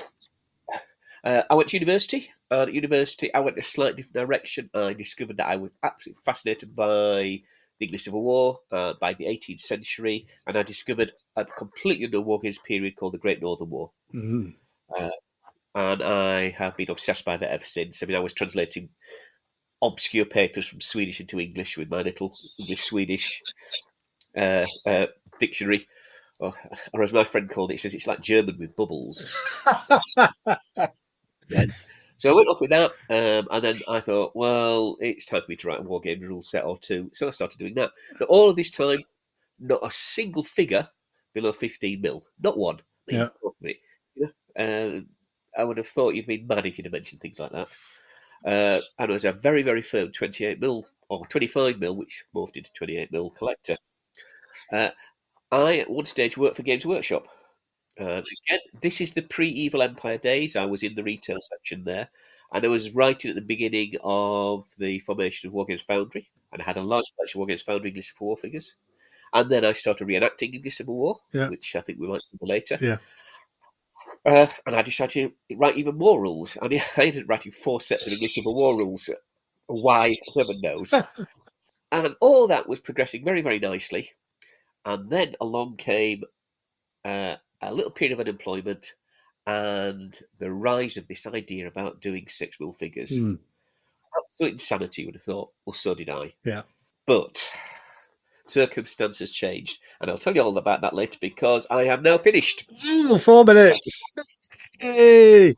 uh, 1.24 1.42
I 1.50 1.54
went 1.54 1.68
to 1.68 1.76
university, 1.76 2.30
and 2.50 2.68
at 2.68 2.74
university 2.74 3.32
I 3.34 3.40
went 3.40 3.58
a 3.58 3.62
slightly 3.62 4.02
different 4.02 4.26
direction. 4.26 4.70
I 4.74 4.94
discovered 4.94 5.36
that 5.36 5.48
I 5.48 5.56
was 5.56 5.70
absolutely 5.82 6.22
fascinated 6.24 6.74
by 6.74 7.42
the 7.78 7.86
English 7.86 8.04
Civil 8.04 8.22
War, 8.22 8.58
uh, 8.70 8.94
by 9.00 9.14
the 9.14 9.26
18th 9.26 9.60
century, 9.60 10.26
and 10.46 10.56
I 10.56 10.62
discovered 10.62 11.12
a 11.36 11.44
completely 11.44 12.06
new 12.08 12.20
war 12.20 12.40
games 12.40 12.58
period 12.58 12.96
called 12.96 13.14
the 13.14 13.18
Great 13.18 13.40
Northern 13.40 13.70
War 13.70 13.90
Mm. 14.14 14.54
and 15.74 16.02
I 16.02 16.48
have 16.50 16.76
been 16.76 16.90
obsessed 16.90 17.24
by 17.24 17.36
that 17.36 17.50
ever 17.50 17.64
since. 17.64 18.02
I 18.02 18.06
mean, 18.06 18.16
I 18.16 18.20
was 18.20 18.34
translating 18.34 18.90
obscure 19.82 20.24
papers 20.24 20.66
from 20.66 20.80
Swedish 20.80 21.20
into 21.20 21.40
English 21.40 21.76
with 21.76 21.90
my 21.90 22.02
little 22.02 22.34
English 22.58 22.82
Swedish 22.82 23.42
uh, 24.36 24.66
uh, 24.86 25.06
dictionary, 25.38 25.86
or, 26.38 26.52
or 26.92 27.02
as 27.02 27.12
my 27.12 27.24
friend 27.24 27.50
called 27.50 27.70
it, 27.70 27.74
he 27.74 27.78
says 27.78 27.94
it's 27.94 28.06
like 28.06 28.20
German 28.20 28.56
with 28.58 28.76
bubbles. 28.76 29.26
So 32.20 32.30
I 32.30 32.34
went 32.34 32.48
off 32.48 32.60
with 32.60 32.68
that, 32.68 32.90
um, 33.08 33.48
and 33.50 33.64
then 33.64 33.80
I 33.88 34.00
thought, 34.00 34.32
well, 34.36 34.98
it's 35.00 35.24
time 35.24 35.40
for 35.40 35.46
me 35.48 35.56
to 35.56 35.68
write 35.68 35.80
a 35.80 35.82
war 35.82 36.02
game 36.02 36.20
rule 36.20 36.42
set 36.42 36.66
or 36.66 36.78
two. 36.78 37.08
So 37.14 37.26
I 37.26 37.30
started 37.30 37.58
doing 37.58 37.72
that. 37.76 37.92
But 38.18 38.28
all 38.28 38.50
of 38.50 38.56
this 38.56 38.70
time, 38.70 38.98
not 39.58 39.80
a 39.82 39.90
single 39.90 40.42
figure 40.42 40.86
below 41.32 41.52
15 41.52 41.98
mil, 41.98 42.22
not 42.38 42.58
one. 42.58 42.80
Yeah. 43.08 43.28
talk 43.42 43.56
of 43.58 43.66
it. 43.66 43.78
You 44.14 44.28
know, 44.58 44.62
uh, 44.62 45.00
I 45.58 45.64
would 45.64 45.78
have 45.78 45.86
thought 45.86 46.14
you'd 46.14 46.26
been 46.26 46.46
mad 46.46 46.66
if 46.66 46.76
you'd 46.76 46.84
have 46.84 46.92
mentioned 46.92 47.22
things 47.22 47.38
like 47.38 47.52
that. 47.52 47.68
Uh, 48.44 48.80
and 48.98 49.10
I 49.10 49.12
was 49.12 49.24
a 49.24 49.32
very, 49.32 49.62
very 49.62 49.82
firm 49.82 50.12
28 50.12 50.60
mil 50.60 50.86
or 51.08 51.26
25 51.26 51.78
mil, 51.78 51.96
which 51.96 52.24
morphed 52.34 52.56
into 52.56 52.70
28 52.74 53.12
mil 53.12 53.30
collector. 53.30 53.76
Uh, 54.72 54.90
I, 55.52 55.78
at 55.78 55.90
one 55.90 56.06
stage, 56.06 56.36
worked 56.36 56.56
for 56.56 56.62
Games 56.62 56.86
Workshop. 56.86 57.26
Uh, 58.00 58.22
again, 58.48 58.60
this 58.80 59.00
is 59.00 59.12
the 59.12 59.22
pre-Evil 59.22 59.82
Empire 59.82 60.16
days. 60.18 60.56
I 60.56 60.64
was 60.66 60.82
in 60.82 60.94
the 60.94 61.02
retail 61.02 61.38
section 61.40 61.84
there, 61.84 62.08
and 62.52 62.64
I 62.64 62.68
was 62.68 62.94
writing 62.94 63.30
at 63.30 63.34
the 63.34 63.42
beginning 63.42 63.94
of 64.02 64.66
the 64.78 65.00
formation 65.00 65.48
of 65.48 65.54
Wargames 65.54 65.82
Foundry, 65.86 66.30
and 66.52 66.62
I 66.62 66.64
had 66.64 66.76
a 66.76 66.82
large 66.82 67.04
collection 67.16 67.40
of 67.42 67.48
Wargames 67.48 67.62
Foundry 67.64 67.90
English 67.90 68.12
for 68.14 68.28
War 68.28 68.36
figures. 68.36 68.74
And 69.32 69.50
then 69.50 69.64
I 69.64 69.72
started 69.72 70.06
reenacting 70.08 70.54
English 70.54 70.76
Civil 70.76 70.96
War, 70.96 71.20
Yeah. 71.32 71.48
which 71.48 71.76
I 71.76 71.80
think 71.82 71.98
we 72.00 72.08
might 72.08 72.22
cover 72.32 72.48
later. 72.48 72.78
Yeah. 72.80 72.98
Uh, 74.24 74.46
and 74.66 74.76
I 74.76 74.82
decided 74.82 75.32
to 75.48 75.56
write 75.56 75.76
even 75.76 75.96
more 75.96 76.20
rules. 76.20 76.56
I 76.60 76.68
mean, 76.68 76.82
I 76.96 77.06
ended 77.06 77.24
up 77.24 77.28
writing 77.28 77.52
four 77.52 77.80
sets 77.80 78.06
of 78.06 78.12
English 78.12 78.34
Civil 78.34 78.54
War 78.54 78.76
rules. 78.76 79.10
Why? 79.66 80.16
Heaven 80.36 80.60
knows. 80.60 80.92
and 81.92 82.16
all 82.20 82.48
that 82.48 82.68
was 82.68 82.80
progressing 82.80 83.24
very, 83.24 83.42
very 83.42 83.58
nicely. 83.58 84.10
And 84.84 85.10
then 85.10 85.36
along 85.40 85.76
came 85.76 86.24
uh, 87.04 87.36
a 87.60 87.74
little 87.74 87.90
period 87.90 88.14
of 88.14 88.20
unemployment 88.20 88.94
and 89.46 90.18
the 90.38 90.52
rise 90.52 90.96
of 90.96 91.08
this 91.08 91.26
idea 91.26 91.66
about 91.66 92.00
doing 92.00 92.26
six 92.28 92.58
wheel 92.58 92.72
figures. 92.72 93.16
Hmm. 93.16 93.34
Absolute 94.16 94.52
insanity, 94.54 95.02
you 95.02 95.08
would 95.08 95.14
have 95.14 95.22
thought. 95.22 95.50
Well, 95.64 95.74
so 95.74 95.94
did 95.94 96.10
I. 96.10 96.34
Yeah. 96.44 96.62
But 97.06 97.52
circumstances 98.50 99.30
changed. 99.30 99.78
And 100.00 100.10
I'll 100.10 100.18
tell 100.18 100.34
you 100.34 100.42
all 100.42 100.58
about 100.58 100.80
that 100.82 100.94
later 100.94 101.18
because 101.20 101.66
I 101.70 101.84
have 101.84 102.02
now 102.02 102.18
finished. 102.18 102.70
Ooh, 102.86 103.18
four 103.18 103.44
minutes. 103.44 104.02
Hey, 104.82 105.54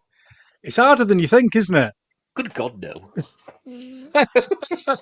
it's 0.65 0.79
harder 0.79 1.05
than 1.05 1.21
you 1.21 1.29
think, 1.29 1.55
isn't 1.55 1.77
it? 1.77 1.95
Good 2.35 2.53
God, 2.55 2.83
no. 2.83 2.93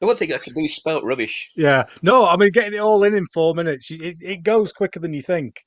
The 0.00 0.06
one 0.08 0.16
thing 0.16 0.32
I 0.32 0.38
can 0.38 0.52
do 0.54 0.60
is 0.60 0.76
spout 0.76 1.02
rubbish. 1.04 1.48
Yeah. 1.56 1.84
No, 2.02 2.26
I 2.26 2.36
mean 2.36 2.50
getting 2.50 2.74
it 2.74 2.78
all 2.82 3.02
in 3.04 3.14
in 3.14 3.26
four 3.32 3.54
minutes. 3.54 3.90
It, 3.90 4.16
it 4.20 4.42
goes 4.42 4.72
quicker 4.72 5.00
than 5.00 5.14
you 5.14 5.22
think. 5.22 5.64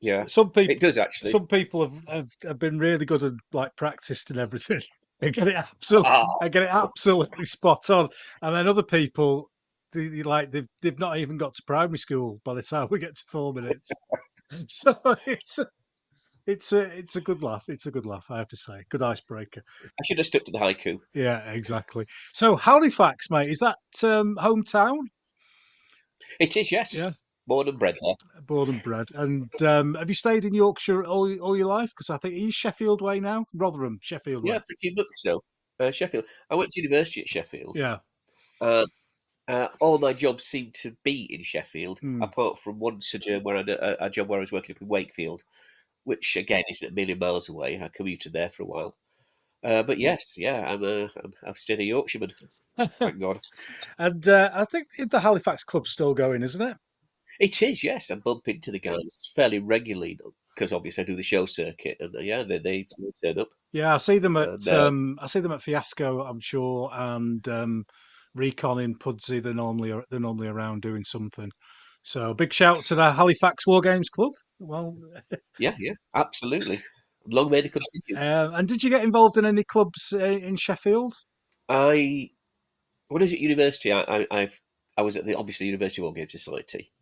Yeah. 0.00 0.26
Some 0.26 0.50
people, 0.50 0.72
It 0.74 0.80
does 0.80 0.96
actually. 0.98 1.30
some 1.30 1.46
people 1.46 1.82
have, 1.82 2.08
have, 2.08 2.28
have 2.42 2.58
been 2.58 2.78
really 2.78 3.04
good 3.04 3.22
at 3.22 3.32
like 3.52 3.76
practiced 3.76 4.30
and 4.30 4.38
everything. 4.38 4.80
They 5.20 5.30
get 5.30 5.48
it 5.48 5.56
absolutely, 5.56 6.10
Ah, 6.10 6.26
I 6.42 6.48
get 6.48 6.62
it 6.62 6.70
absolutely 6.70 7.44
spot 7.44 7.90
on. 7.90 8.08
And 8.42 8.56
then 8.56 8.66
other 8.66 8.82
people, 8.82 9.50
like 9.94 10.50
they've 10.52 10.68
they've 10.82 10.98
not 10.98 11.18
even 11.18 11.36
got 11.36 11.54
to 11.54 11.62
primary 11.66 11.98
school 11.98 12.40
by 12.44 12.54
the 12.54 12.62
time 12.62 12.88
we 12.90 12.98
get 12.98 13.16
to 13.16 13.24
four 13.28 13.52
minutes. 13.52 13.90
so 14.68 14.98
it's 15.26 15.58
a, 15.58 15.66
it's 16.46 16.72
a 16.72 16.80
it's 16.98 17.16
a 17.16 17.20
good 17.20 17.42
laugh. 17.42 17.64
It's 17.68 17.86
a 17.86 17.90
good 17.90 18.06
laugh, 18.06 18.26
I 18.30 18.38
have 18.38 18.48
to 18.48 18.56
say. 18.56 18.84
Good 18.90 19.02
icebreaker. 19.02 19.62
I 19.84 20.04
should 20.04 20.18
have 20.18 20.26
stuck 20.26 20.44
to 20.44 20.52
the 20.52 20.58
haiku. 20.58 20.98
Yeah, 21.14 21.38
exactly. 21.50 22.06
So 22.32 22.56
Halifax, 22.56 23.30
mate, 23.30 23.50
is 23.50 23.60
that 23.60 23.78
um, 24.02 24.36
hometown? 24.40 24.98
It 26.40 26.56
is, 26.56 26.72
yes. 26.72 26.96
Yeah. 26.96 27.10
Born 27.46 27.68
and 27.68 27.78
bred 27.78 27.96
there. 28.00 28.42
Born 28.42 28.70
and 28.70 28.82
bred. 28.82 29.08
And 29.14 29.62
um, 29.62 29.94
have 29.94 30.08
you 30.08 30.14
stayed 30.14 30.44
in 30.44 30.54
Yorkshire 30.54 31.04
all, 31.04 31.32
all 31.40 31.56
your 31.56 31.66
life? 31.66 31.90
Because 31.90 32.08
I 32.08 32.16
think 32.16 32.34
he's 32.34 32.54
Sheffield 32.54 33.02
way 33.02 33.20
now. 33.20 33.44
Rotherham, 33.52 33.98
Sheffield 34.00 34.44
way. 34.44 34.54
Yeah, 34.54 34.60
pretty 34.60 34.94
much 34.96 35.06
so. 35.16 35.42
Uh, 35.78 35.90
Sheffield. 35.90 36.24
I 36.50 36.54
went 36.54 36.70
to 36.70 36.80
university 36.80 37.20
at 37.20 37.28
Sheffield. 37.28 37.76
Yeah. 37.76 37.98
Uh, 38.60 38.86
uh, 39.48 39.68
all 39.80 39.98
my 39.98 40.12
jobs 40.12 40.44
seem 40.44 40.70
to 40.82 40.96
be 41.04 41.22
in 41.32 41.42
Sheffield, 41.42 41.98
Hmm. 42.00 42.22
apart 42.22 42.58
from 42.58 42.78
one 42.78 43.00
sojourn 43.00 43.42
where 43.42 43.56
I 43.56 43.64
a, 43.66 44.06
a 44.06 44.10
job 44.10 44.28
where 44.28 44.38
I 44.38 44.40
was 44.40 44.52
working 44.52 44.76
up 44.76 44.82
in 44.82 44.88
Wakefield, 44.88 45.42
which 46.04 46.36
again 46.36 46.64
isn't 46.70 46.90
a 46.90 46.94
million 46.94 47.18
miles 47.18 47.48
away. 47.48 47.80
I 47.80 47.88
commuted 47.88 48.32
there 48.32 48.50
for 48.50 48.62
a 48.62 48.66
while. 48.66 48.96
Uh, 49.62 49.82
but 49.82 49.98
yes, 49.98 50.34
yeah, 50.36 50.64
I'm 50.66 50.84
a, 50.84 51.04
I'm, 51.22 51.32
I've 51.46 51.58
stayed 51.58 51.80
a 51.80 51.84
Yorkshireman. 51.84 52.32
Thank 52.98 53.18
God. 53.20 53.40
And 53.98 54.26
uh, 54.28 54.50
I 54.52 54.64
think 54.64 54.88
the 55.08 55.20
Halifax 55.20 55.64
club's 55.64 55.90
still 55.90 56.12
going, 56.14 56.42
isn't 56.42 56.60
it? 56.60 56.76
It 57.40 57.62
is, 57.62 57.82
yes. 57.82 58.10
I 58.10 58.16
bump 58.16 58.48
into 58.48 58.70
the 58.70 58.78
guys 58.78 59.18
fairly 59.34 59.58
regularly 59.58 60.18
because 60.54 60.72
obviously 60.72 61.02
I 61.02 61.06
do 61.06 61.16
the 61.16 61.22
show 61.22 61.46
circuit, 61.46 61.96
and 62.00 62.14
uh, 62.14 62.20
yeah, 62.20 62.42
they, 62.44 62.58
they 62.58 62.86
turn 63.24 63.38
up. 63.38 63.48
Yeah, 63.72 63.94
I 63.94 63.96
see 63.96 64.18
them 64.18 64.36
at 64.36 64.48
And, 64.48 64.68
uh, 64.68 64.86
um, 64.86 65.18
I 65.20 65.26
see 65.26 65.40
them 65.40 65.52
at 65.52 65.62
Fiasco, 65.62 66.20
I'm 66.22 66.40
sure, 66.40 66.90
and 66.92 67.46
um, 67.48 67.86
Recon 68.34 68.78
in 68.80 68.96
Pudsey. 68.96 69.40
They're 69.42 69.54
normally 69.54 69.92
they're 70.10 70.20
normally 70.20 70.48
around 70.48 70.82
doing 70.82 71.04
something. 71.04 71.50
So 72.02 72.34
big 72.34 72.52
shout 72.52 72.84
to 72.86 72.94
the 72.94 73.12
Halifax 73.12 73.66
War 73.66 73.80
Games 73.80 74.08
Club. 74.10 74.32
Well, 74.58 74.96
Yeah, 75.58 75.74
yeah, 75.78 75.92
absolutely. 76.14 76.80
Long 77.26 77.50
may 77.50 77.62
they 77.62 77.70
continue. 77.70 78.16
uh, 78.22 78.50
and 78.54 78.68
did 78.68 78.82
you 78.82 78.90
get 78.90 79.02
involved 79.04 79.38
in 79.38 79.46
any 79.46 79.64
clubs 79.64 80.12
uh, 80.12 80.18
in 80.18 80.56
Sheffield? 80.56 81.14
I 81.68 82.28
when 83.08 83.22
I 83.22 83.24
was 83.24 83.32
at 83.32 83.40
university, 83.40 83.92
I, 83.92 84.02
I 84.02 84.26
I've 84.30 84.60
I 84.96 85.02
was 85.02 85.16
at 85.16 85.24
the 85.24 85.34
obviously 85.34 85.66
University 85.66 86.02
War 86.02 86.12
Games 86.12 86.32
Society, 86.32 86.92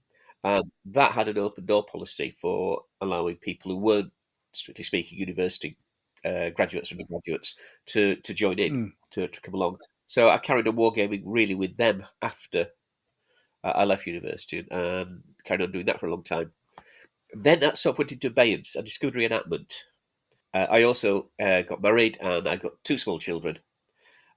and 0.45 0.65
that 0.87 1.13
had 1.13 1.29
an 1.29 1.39
open 1.39 1.67
door 1.67 1.85
policy 1.85 2.31
for 2.41 2.83
allowing 3.01 3.37
people 3.37 3.73
who 3.73 3.79
weren't 3.79 4.13
strictly 4.53 4.85
speaking 4.85 5.19
university 5.19 5.77
uh, 6.25 6.51
graduates 6.51 6.93
or 6.93 6.97
undergraduates 6.97 7.57
to 7.87 8.17
to 8.17 8.35
join 8.35 8.59
in 8.59 8.73
Mm. 8.73 8.91
to, 9.13 9.29
to 9.29 9.41
come 9.41 9.55
along. 9.55 9.77
So 10.13 10.29
I 10.29 10.37
carried 10.37 10.69
on 10.69 10.77
wargaming 10.77 11.23
really 11.25 11.55
with 11.55 11.75
them 11.79 12.05
after 12.21 12.67
uh, 13.65 13.73
I 13.75 13.85
left 13.85 14.07
university 14.07 14.63
and 14.71 15.23
carried 15.43 15.63
on 15.63 15.73
doing 15.73 15.87
that 15.87 16.01
for 16.01 16.07
a 16.07 16.11
long 16.11 16.23
time. 16.23 16.53
Then 17.33 17.61
that 17.61 17.79
sort 17.79 17.95
of 17.95 17.99
went 17.99 18.13
into 18.13 18.27
abeyance. 18.27 18.77
I 18.77 18.83
discovered 18.83 19.15
reenactment. 19.15 19.75
Uh, 20.53 20.67
I 20.69 20.83
also 20.83 21.31
uh, 21.41 21.63
got 21.63 21.81
married 21.81 22.19
and 22.21 22.47
I 22.47 22.57
got 22.57 22.73
two 22.85 22.99
small 22.99 23.19
children. 23.19 23.59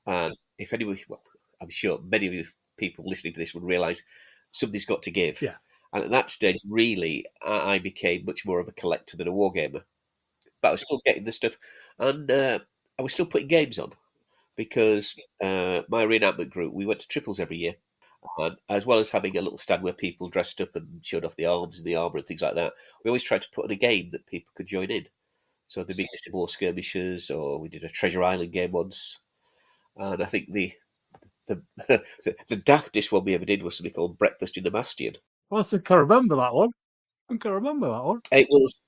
And 0.08 0.34
if 0.58 0.72
anyone, 0.72 0.98
well, 1.10 1.22
I'm 1.62 1.67
sure 1.67 2.00
many 2.01 2.27
of 2.27 2.34
you 2.34 2.46
people 2.77 3.03
listening 3.05 3.34
to 3.34 3.41
this 3.41 3.53
would 3.53 3.65
realise 3.65 4.01
something's 4.51 4.86
got 4.86 5.03
to 5.03 5.12
give. 5.12 5.41
Yeah. 5.41 5.55
And 5.91 6.05
at 6.05 6.12
that 6.12 6.29
stage, 6.29 6.60
really, 6.70 7.25
I 7.44 7.74
I 7.74 7.79
became 7.79 8.24
much 8.24 8.46
more 8.46 8.62
of 8.62 8.70
a 8.70 8.79
collector 8.79 9.17
than 9.17 9.27
a 9.27 9.34
wargamer. 9.34 9.84
But 10.62 10.70
I 10.70 10.72
was 10.72 10.84
still 10.84 11.01
getting 11.05 11.25
the 11.25 11.34
stuff, 11.34 11.58
and 12.00 12.32
uh, 12.32 12.60
I 12.98 13.01
was 13.01 13.12
still 13.12 13.25
putting 13.25 13.50
games 13.50 13.77
on 13.77 13.91
because 14.55 15.15
uh, 15.41 15.81
my 15.89 16.05
reenactment 16.05 16.50
group 16.50 16.74
we 16.74 16.85
went 16.85 17.00
to 17.01 17.07
triples 17.07 17.39
every 17.39 17.57
year, 17.57 17.75
and 18.38 18.55
as 18.69 18.85
well 18.85 19.00
as 19.00 19.09
having 19.09 19.38
a 19.38 19.41
little 19.41 19.57
stand 19.57 19.83
where 19.83 19.93
people 19.93 20.29
dressed 20.29 20.62
up 20.62 20.75
and 20.75 21.00
showed 21.03 21.25
off 21.25 21.35
the 21.35 21.45
arms 21.45 21.77
and 21.77 21.85
the 21.85 21.95
armor 21.95 22.17
and 22.17 22.27
things 22.27 22.41
like 22.41 22.55
that. 22.55 22.74
We 23.03 23.09
always 23.09 23.24
tried 23.24 23.41
to 23.43 23.50
put 23.53 23.65
on 23.65 23.71
a 23.71 23.75
game 23.75 24.09
that 24.12 24.25
people 24.27 24.51
could 24.55 24.67
join 24.67 24.91
in. 24.91 25.05
So 25.67 25.83
the 25.83 25.95
biggest 25.95 26.27
of 26.27 26.33
war 26.33 26.47
skirmishes, 26.47 27.31
or 27.31 27.59
we 27.59 27.69
did 27.69 27.83
a 27.83 27.89
Treasure 27.89 28.24
Island 28.24 28.51
game 28.51 28.71
once, 28.71 29.19
and 29.97 30.21
I 30.21 30.25
think 30.25 30.51
the 30.51 30.74
the 31.47 31.62
the, 31.88 32.35
the 32.47 32.57
daftest 32.57 33.12
one 33.12 33.25
we 33.25 33.35
ever 33.35 33.45
did 33.45 33.63
was 33.63 33.77
something 33.77 33.93
called 33.93 34.17
Breakfast 34.17 34.57
in 34.57 34.63
the 34.63 34.71
Bastion. 34.71 35.15
Well, 35.50 35.62
I 35.62 35.63
think 35.63 35.89
I 35.89 35.95
remember 35.95 36.35
that 36.35 36.53
one. 36.53 36.69
I 36.69 37.33
think 37.33 37.45
I 37.45 37.50
remember 37.50 37.89
that 37.89 38.03
one. 38.03 38.21
It 38.31 38.47
was 38.50 38.79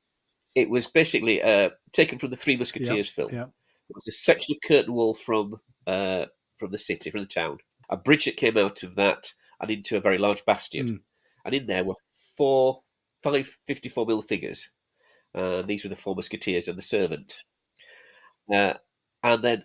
it 0.56 0.70
was 0.70 0.88
basically 0.88 1.42
uh, 1.42 1.72
taken 1.92 2.20
from 2.20 2.30
the 2.30 2.38
Three 2.38 2.58
Musketeers 2.58 3.10
film. 3.10 3.34
yeah. 3.34 3.46
It 3.90 3.96
was 3.96 4.08
a 4.08 4.12
section 4.12 4.56
of 4.56 4.68
curtain 4.68 4.94
wall 4.94 5.14
from 5.14 5.56
uh, 5.86 6.26
from 6.60 6.72
the 6.72 6.78
city, 6.78 7.10
from 7.12 7.22
the 7.22 7.28
town. 7.28 7.58
A 7.90 7.98
bridge 7.98 8.26
that 8.26 8.38
came 8.38 8.58
out 8.58 8.84
of 8.84 8.96
that 8.96 9.32
and 9.62 9.72
into 9.72 9.98
a 9.98 10.02
very 10.02 10.18
large 10.18 10.46
bastion. 10.46 10.88
Mm. 10.88 11.00
And 11.46 11.56
in 11.56 11.68
there 11.68 11.84
were 11.84 11.96
four, 12.36 12.82
five 13.24 13.56
54 13.66 14.06
mil 14.06 14.22
figures. 14.22 14.70
Uh, 15.34 15.62
these 15.62 15.84
were 15.84 15.90
the 15.90 15.96
four 15.96 16.16
musketeers 16.16 16.68
and 16.68 16.78
the 16.78 16.82
servant. 16.82 17.38
Uh, 18.54 18.74
and 19.24 19.44
then 19.44 19.64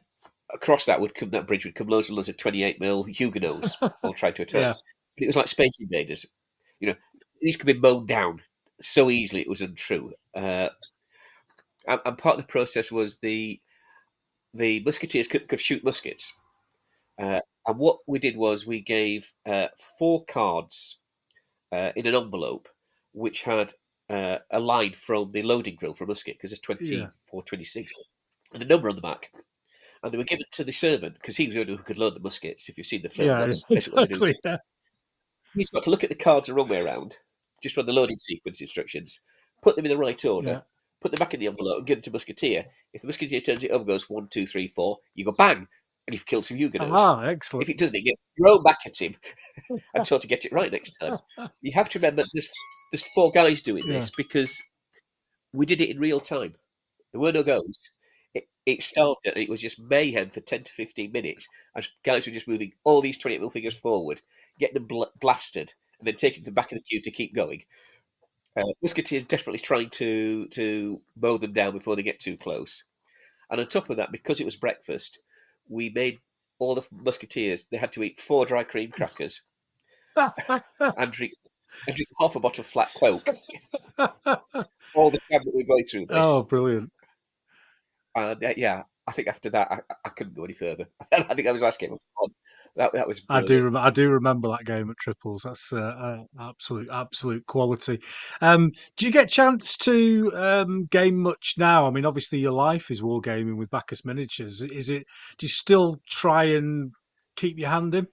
across 0.52 0.86
that 0.86 1.00
would 1.00 1.14
come 1.14 1.30
that 1.30 1.46
bridge 1.46 1.64
would 1.64 1.74
come 1.74 1.88
loads 1.88 2.08
and 2.08 2.16
loads 2.16 2.28
of 2.28 2.36
28 2.36 2.80
mil 2.80 3.04
Huguenots 3.04 3.76
all 4.02 4.14
trying 4.14 4.34
to 4.34 4.42
attack. 4.42 4.60
Yeah. 4.60 4.74
But 5.16 5.24
it 5.24 5.26
was 5.26 5.36
like 5.36 5.48
Space 5.48 5.80
Invaders. 5.80 6.26
You 6.78 6.88
know, 6.88 6.94
these 7.40 7.56
could 7.56 7.66
be 7.66 7.74
mown 7.74 8.06
down 8.06 8.40
so 8.80 9.10
easily 9.10 9.42
it 9.42 9.48
was 9.48 9.60
untrue. 9.60 10.12
Uh, 10.34 10.68
and, 11.86 12.00
and 12.04 12.18
part 12.18 12.36
of 12.36 12.42
the 12.42 12.48
process 12.48 12.90
was 12.90 13.18
the 13.18 13.60
the 14.54 14.80
musketeers 14.84 15.28
could, 15.28 15.48
could 15.48 15.60
shoot 15.60 15.84
muskets. 15.84 16.32
Uh, 17.18 17.40
and 17.66 17.78
what 17.78 17.98
we 18.06 18.18
did 18.18 18.36
was 18.36 18.66
we 18.66 18.80
gave 18.80 19.32
uh, 19.46 19.68
four 19.98 20.24
cards 20.24 20.98
uh, 21.70 21.92
in 21.96 22.06
an 22.06 22.14
envelope, 22.14 22.68
which 23.12 23.42
had 23.42 23.72
uh, 24.10 24.38
a 24.50 24.58
line 24.60 24.92
from 24.94 25.30
the 25.32 25.42
loading 25.42 25.76
drill 25.78 25.94
for 25.94 26.04
a 26.04 26.06
musket, 26.06 26.36
because 26.36 26.52
it's 26.52 26.60
24, 26.62 27.42
26, 27.44 27.92
and 28.52 28.62
a 28.62 28.66
number 28.66 28.88
on 28.88 28.96
the 28.96 29.02
back. 29.02 29.30
And 30.02 30.12
they 30.12 30.18
were 30.18 30.24
given 30.24 30.44
to 30.52 30.64
the 30.64 30.72
servant, 30.72 31.14
because 31.14 31.36
he 31.36 31.46
was 31.46 31.54
the 31.54 31.60
only 31.60 31.72
one 31.74 31.78
who 31.78 31.84
could 31.84 31.98
load 31.98 32.14
the 32.16 32.20
muskets. 32.20 32.68
If 32.68 32.76
you've 32.76 32.86
seen 32.86 33.02
the 33.02 33.08
film, 33.08 33.28
Yeah, 33.28 33.46
that's 33.46 33.62
basically 33.68 34.00
what 34.00 34.08
they 34.08 34.14
do. 34.18 34.24
exactly. 34.24 34.40
Yeah. 34.50 34.56
He's 35.54 35.70
got 35.70 35.84
to 35.84 35.90
look 35.90 36.02
at 36.02 36.10
the 36.10 36.16
cards 36.16 36.48
the 36.48 36.54
wrong 36.54 36.68
way 36.68 36.80
around, 36.80 37.16
just 37.62 37.76
run 37.76 37.86
the 37.86 37.92
loading 37.92 38.18
sequence 38.18 38.60
instructions, 38.60 39.20
put 39.62 39.76
them 39.76 39.84
in 39.84 39.90
the 39.90 39.98
right 39.98 40.22
order, 40.24 40.48
Yeah. 40.48 40.60
Put 41.02 41.12
them 41.12 41.18
back 41.18 41.34
in 41.34 41.40
the 41.40 41.48
envelope, 41.48 41.78
and 41.78 41.86
give 41.86 41.98
them 41.98 42.02
to 42.02 42.10
Musketeer. 42.10 42.66
If 42.92 43.02
the 43.02 43.08
Musketeer 43.08 43.40
turns 43.40 43.64
it 43.64 43.70
over, 43.70 43.84
goes 43.84 44.08
one, 44.08 44.28
two, 44.28 44.46
three, 44.46 44.68
four, 44.68 44.98
you 45.14 45.24
go 45.24 45.32
bang, 45.32 45.66
and 46.06 46.14
you've 46.14 46.26
killed 46.26 46.44
some 46.44 46.56
Huguenots. 46.56 46.92
Ah, 46.94 47.22
excellent. 47.22 47.62
If 47.62 47.68
it 47.70 47.78
doesn't, 47.78 47.96
it 47.96 48.04
gets 48.04 48.20
thrown 48.40 48.62
back 48.62 48.80
at 48.86 49.00
him 49.00 49.14
and 49.94 50.04
told 50.04 50.22
to 50.22 50.26
get 50.26 50.44
it 50.44 50.52
right 50.52 50.72
next 50.72 50.92
time. 51.00 51.18
You 51.60 51.72
have 51.72 51.88
to 51.90 51.98
remember 51.98 52.24
there's 52.32 52.50
there's 52.90 53.06
four 53.14 53.30
guys 53.30 53.62
doing 53.62 53.86
this 53.86 54.10
because 54.10 54.60
we 55.52 55.66
did 55.66 55.80
it 55.80 55.90
in 55.90 55.98
real 56.00 56.20
time. 56.20 56.54
There 57.12 57.20
were 57.20 57.32
no 57.32 57.42
goes. 57.42 57.90
It, 58.34 58.44
it 58.64 58.82
started 58.82 59.34
and 59.34 59.42
it 59.42 59.50
was 59.50 59.60
just 59.60 59.78
mayhem 59.78 60.30
for 60.30 60.40
10 60.40 60.64
to 60.64 60.72
15 60.72 61.12
minutes 61.12 61.46
as 61.76 61.88
guys 62.02 62.26
were 62.26 62.32
just 62.32 62.48
moving 62.48 62.72
all 62.84 63.00
these 63.02 63.18
28 63.18 63.40
mil 63.40 63.50
figures 63.50 63.76
forward, 63.76 64.22
getting 64.58 64.74
them 64.74 64.86
bl- 64.86 65.04
blasted, 65.20 65.72
and 65.98 66.06
then 66.06 66.16
taking 66.16 66.42
them 66.42 66.54
back 66.54 66.72
in 66.72 66.78
the 66.78 66.82
queue 66.82 67.00
to 67.02 67.10
keep 67.10 67.34
going. 67.34 67.62
Uh, 68.56 68.64
Musketeers 68.82 69.22
desperately 69.22 69.58
trying 69.58 69.88
to 69.90 70.46
to 70.48 71.00
mow 71.20 71.38
them 71.38 71.52
down 71.52 71.72
before 71.72 71.96
they 71.96 72.02
get 72.02 72.20
too 72.20 72.36
close. 72.36 72.84
And 73.50 73.60
on 73.60 73.66
top 73.66 73.90
of 73.90 73.96
that, 73.96 74.12
because 74.12 74.40
it 74.40 74.44
was 74.44 74.56
breakfast, 74.56 75.18
we 75.68 75.90
made 75.90 76.18
all 76.58 76.74
the 76.74 76.86
Musketeers, 76.92 77.64
they 77.70 77.76
had 77.76 77.92
to 77.92 78.02
eat 78.02 78.20
four 78.20 78.46
dry 78.46 78.64
cream 78.64 78.90
crackers. 78.90 79.42
and 80.16 81.12
drink, 81.12 81.32
and 81.86 81.96
drink 81.96 82.08
half 82.20 82.36
a 82.36 82.40
bottle 82.40 82.60
of 82.60 82.66
flat 82.66 82.90
coke 82.98 83.26
all 84.94 85.10
the 85.10 85.18
time 85.30 85.40
that 85.44 85.52
we're 85.54 85.66
going 85.66 85.84
through 85.84 86.06
this. 86.06 86.18
oh, 86.20 86.44
brilliant! 86.44 86.92
And 88.14 88.44
uh, 88.44 88.54
yeah, 88.56 88.82
I 89.06 89.12
think 89.12 89.28
after 89.28 89.50
that, 89.50 89.70
I, 89.70 89.94
I 90.04 90.08
couldn't 90.10 90.34
go 90.34 90.44
any 90.44 90.52
further. 90.52 90.86
I 91.12 91.22
think 91.22 91.44
that 91.44 91.52
was 91.52 91.62
last 91.62 91.80
game 91.80 91.90
was 91.90 92.08
fun. 92.18 92.30
That, 92.76 92.92
that 92.92 93.08
was. 93.08 93.20
I 93.28 93.42
do. 93.42 93.64
Rem- 93.64 93.76
I 93.76 93.90
do 93.90 94.08
remember 94.08 94.48
that 94.48 94.64
game 94.64 94.90
at 94.90 94.96
triples. 94.96 95.42
That's 95.42 95.72
uh, 95.72 95.78
uh, 95.78 96.24
absolute, 96.40 96.88
absolute 96.90 97.44
quality. 97.46 98.00
Um, 98.40 98.72
do 98.96 99.06
you 99.06 99.12
get 99.12 99.28
chance 99.28 99.76
to 99.78 100.32
um, 100.34 100.86
game 100.86 101.18
much 101.18 101.54
now? 101.58 101.86
I 101.86 101.90
mean, 101.90 102.06
obviously 102.06 102.38
your 102.38 102.52
life 102.52 102.90
is 102.90 103.02
wargaming 103.02 103.56
with 103.56 103.70
Baccus 103.70 104.04
Miniatures. 104.04 104.62
Is 104.62 104.88
it? 104.88 105.04
Do 105.38 105.46
you 105.46 105.50
still 105.50 106.00
try 106.08 106.44
and 106.44 106.92
keep 107.36 107.58
your 107.58 107.70
hand 107.70 107.94
in? 107.94 108.06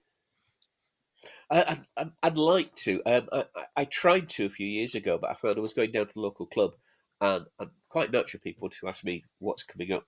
I, 1.50 1.78
I'd 2.22 2.38
like 2.38 2.74
to. 2.76 3.02
Um, 3.06 3.28
I, 3.32 3.44
I- 3.76 3.84
tried 3.86 4.28
to 4.30 4.46
a 4.46 4.50
few 4.50 4.66
years 4.66 4.94
ago, 4.94 5.18
but 5.20 5.30
I 5.30 5.34
found 5.34 5.58
I 5.58 5.60
was 5.60 5.72
going 5.72 5.90
down 5.90 6.06
to 6.06 6.14
the 6.14 6.20
local 6.20 6.46
club, 6.46 6.72
and 7.20 7.44
I'm 7.58 7.70
quite 7.88 8.12
natural 8.12 8.40
people 8.40 8.70
to 8.70 8.88
ask 8.88 9.04
me 9.04 9.24
what's 9.38 9.64
coming 9.64 9.92
up, 9.92 10.04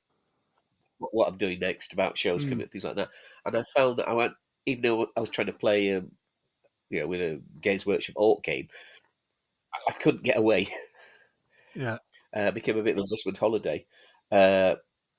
what, 1.02 1.14
what 1.14 1.28
I'm 1.28 1.38
doing 1.38 1.58
next, 1.58 1.92
about 1.92 2.16
shows 2.16 2.44
Mm. 2.44 2.48
coming 2.48 2.68
things 2.68 2.84
like 2.84 2.96
that. 2.96 3.10
And 3.44 3.56
I 3.56 3.62
found 3.74 3.98
that 3.98 4.08
I 4.08 4.12
went, 4.14 4.34
even 4.66 4.82
though 4.82 5.06
I 5.16 5.20
was 5.20 5.30
trying 5.30 5.48
to 5.48 5.52
play, 5.52 5.94
um, 5.94 6.12
you 6.90 7.00
know, 7.00 7.08
with 7.08 7.20
a 7.20 7.42
Games 7.60 7.84
Workshop 7.84 8.14
Orc 8.16 8.42
game, 8.42 8.68
I, 9.74 9.78
I 9.90 9.92
couldn't 9.94 10.22
get 10.22 10.36
away. 10.38 10.68
Yeah. 11.74 11.98
uh, 12.34 12.50
became 12.50 12.78
a 12.78 12.82
bit 12.82 12.96
of 12.96 13.04
a 13.04 13.08
husband's 13.08 13.40
holiday. 13.40 13.84
Uh, 14.30 14.76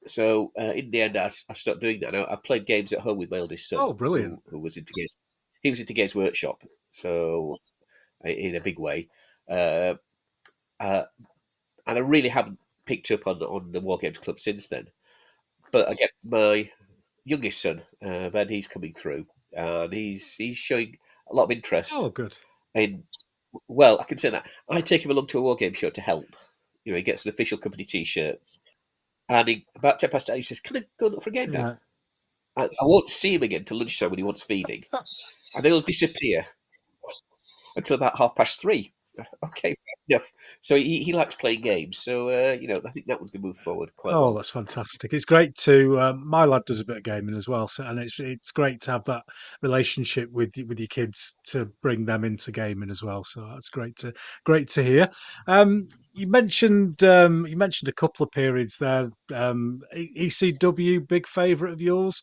so 0.08 0.52
uh, 0.60 0.74
in 0.76 0.92
the 0.92 1.02
end, 1.02 1.18
I, 1.18 1.32
I 1.50 1.54
stopped 1.54 1.82
doing 1.82 2.00
that. 2.02 2.14
Now, 2.14 2.26
I 2.30 2.36
played 2.36 2.66
games 2.66 2.94
at 2.94 3.00
home 3.00 3.18
with 3.18 3.32
my 3.32 3.38
eldest 3.38 3.70
son. 3.70 3.80
Oh, 3.80 3.94
brilliant. 3.94 4.40
Who, 4.46 4.52
who 4.52 4.60
was 4.60 4.78
into 4.78 4.94
games. 4.96 5.16
He 5.62 5.70
was 5.70 5.80
into 5.80 5.94
Games 5.94 6.14
Workshop, 6.14 6.62
so 6.92 7.56
in 8.26 8.56
a 8.56 8.62
big 8.62 8.78
way. 8.78 9.08
Uh, 9.50 9.94
uh, 10.80 11.04
and 11.88 11.98
I 11.98 12.02
really 12.02 12.28
haven't 12.28 12.60
picked 12.86 13.12
up 13.12 13.28
on 13.28 13.42
on 13.42 13.72
the 13.72 13.80
War 13.80 13.98
Games 13.98 14.18
Club 14.18 14.40
since 14.40 14.68
then. 14.68 14.88
But 15.74 15.92
again, 15.92 16.10
my 16.24 16.70
youngest 17.26 17.62
son, 17.62 17.84
uh, 18.06 18.30
Ben, 18.30 18.48
he's 18.50 18.68
coming 18.70 18.94
through, 18.94 19.26
and 19.54 19.94
he's 19.94 20.36
he's 20.36 20.58
showing 20.58 20.98
a 21.32 21.36
lot 21.36 21.46
of 21.46 21.52
interest 21.52 21.94
Oh, 21.96 22.10
good. 22.10 22.38
in 22.76 23.04
well, 23.68 24.00
I 24.00 24.06
can 24.06 24.18
say 24.20 24.30
that 24.32 24.48
I 24.70 24.82
take 24.82 25.04
him 25.06 25.12
along 25.12 25.28
to 25.28 25.40
a 25.40 25.42
war 25.42 25.56
game 25.58 25.74
show 25.74 25.90
to 25.92 26.02
help. 26.02 26.28
You 26.86 26.94
know, 26.94 26.98
he 26.98 27.04
gets 27.04 27.26
an 27.26 27.32
official 27.32 27.58
company 27.58 27.86
T-shirt, 27.86 28.40
and 29.30 29.48
he, 29.50 29.68
about 29.76 30.00
ten 30.00 30.10
past 30.12 30.30
eight, 30.30 30.38
he 30.38 30.42
says, 30.44 30.60
"Can 30.62 30.78
I 30.78 30.84
go 31.00 31.08
look 31.08 31.24
for 31.24 31.32
a 31.32 31.34
game 31.34 31.52
now?" 31.52 31.62
Yeah. 31.62 31.76
I, 32.58 32.66
I 32.66 32.70
won't 32.84 33.10
see 33.10 33.36
him 33.36 33.44
again 33.44 33.66
till 33.66 33.80
lunchtime 33.80 34.12
when 34.12 34.20
he 34.20 34.24
wants 34.26 34.44
feeding, 34.46 34.84
and 35.56 35.64
then 35.64 35.72
he'll 35.72 35.82
disappear 35.82 36.46
until 37.76 37.96
about 37.96 38.18
half 38.18 38.36
past 38.36 38.62
three. 38.62 38.94
Okay, 39.46 39.76
enough. 40.10 40.32
So 40.62 40.76
he, 40.76 41.04
he 41.04 41.14
likes 41.14 41.36
playing 41.36 41.62
games. 41.62 42.00
So 42.00 42.30
uh, 42.30 42.54
you 42.54 42.68
know, 42.68 42.82
I 42.86 42.92
think 42.92 43.08
that 43.08 43.20
one's 43.20 43.32
going 43.32 43.42
to 43.42 43.48
move 43.48 43.58
forward 43.58 43.92
quite 43.96 44.16
Oh, 44.16 44.20
well. 44.20 44.34
that's 44.34 44.50
fantastic! 44.50 45.14
It's 45.14 45.24
great 45.26 45.56
to. 45.60 46.00
Um, 46.00 46.28
my 46.28 46.44
lad 46.46 46.64
does 46.66 46.82
a 46.82 46.86
bit 46.86 46.98
of 46.98 47.04
gaming 47.04 47.36
as 47.36 47.48
well, 47.48 47.68
so 47.70 47.86
and 47.86 47.98
it's 48.00 48.20
it's 48.20 48.52
great 48.52 48.82
to 48.82 48.92
have 48.92 49.06
that 49.06 49.24
relationship 49.62 50.30
with 50.32 50.52
with 50.68 50.78
your 50.78 50.88
kids 50.88 51.38
to 51.48 51.66
bring 51.82 52.06
them 52.06 52.26
into 52.26 52.52
gaming 52.52 52.90
as 52.90 53.02
well. 53.02 53.24
So 53.24 53.48
that's 53.54 53.70
great 53.70 53.96
to 53.98 54.14
great 54.44 54.68
to 54.70 54.84
hear. 54.84 55.10
Um, 55.48 55.88
you 56.14 56.28
mentioned 56.28 57.02
um, 57.04 57.48
you 57.48 57.56
mentioned 57.56 57.88
a 57.90 57.94
couple 57.94 58.26
of 58.26 58.32
periods 58.32 58.78
there. 58.78 59.10
Um, 59.34 59.82
ECW, 59.96 61.08
big 61.08 61.26
favourite 61.28 61.74
of 61.74 61.82
yours. 61.82 62.22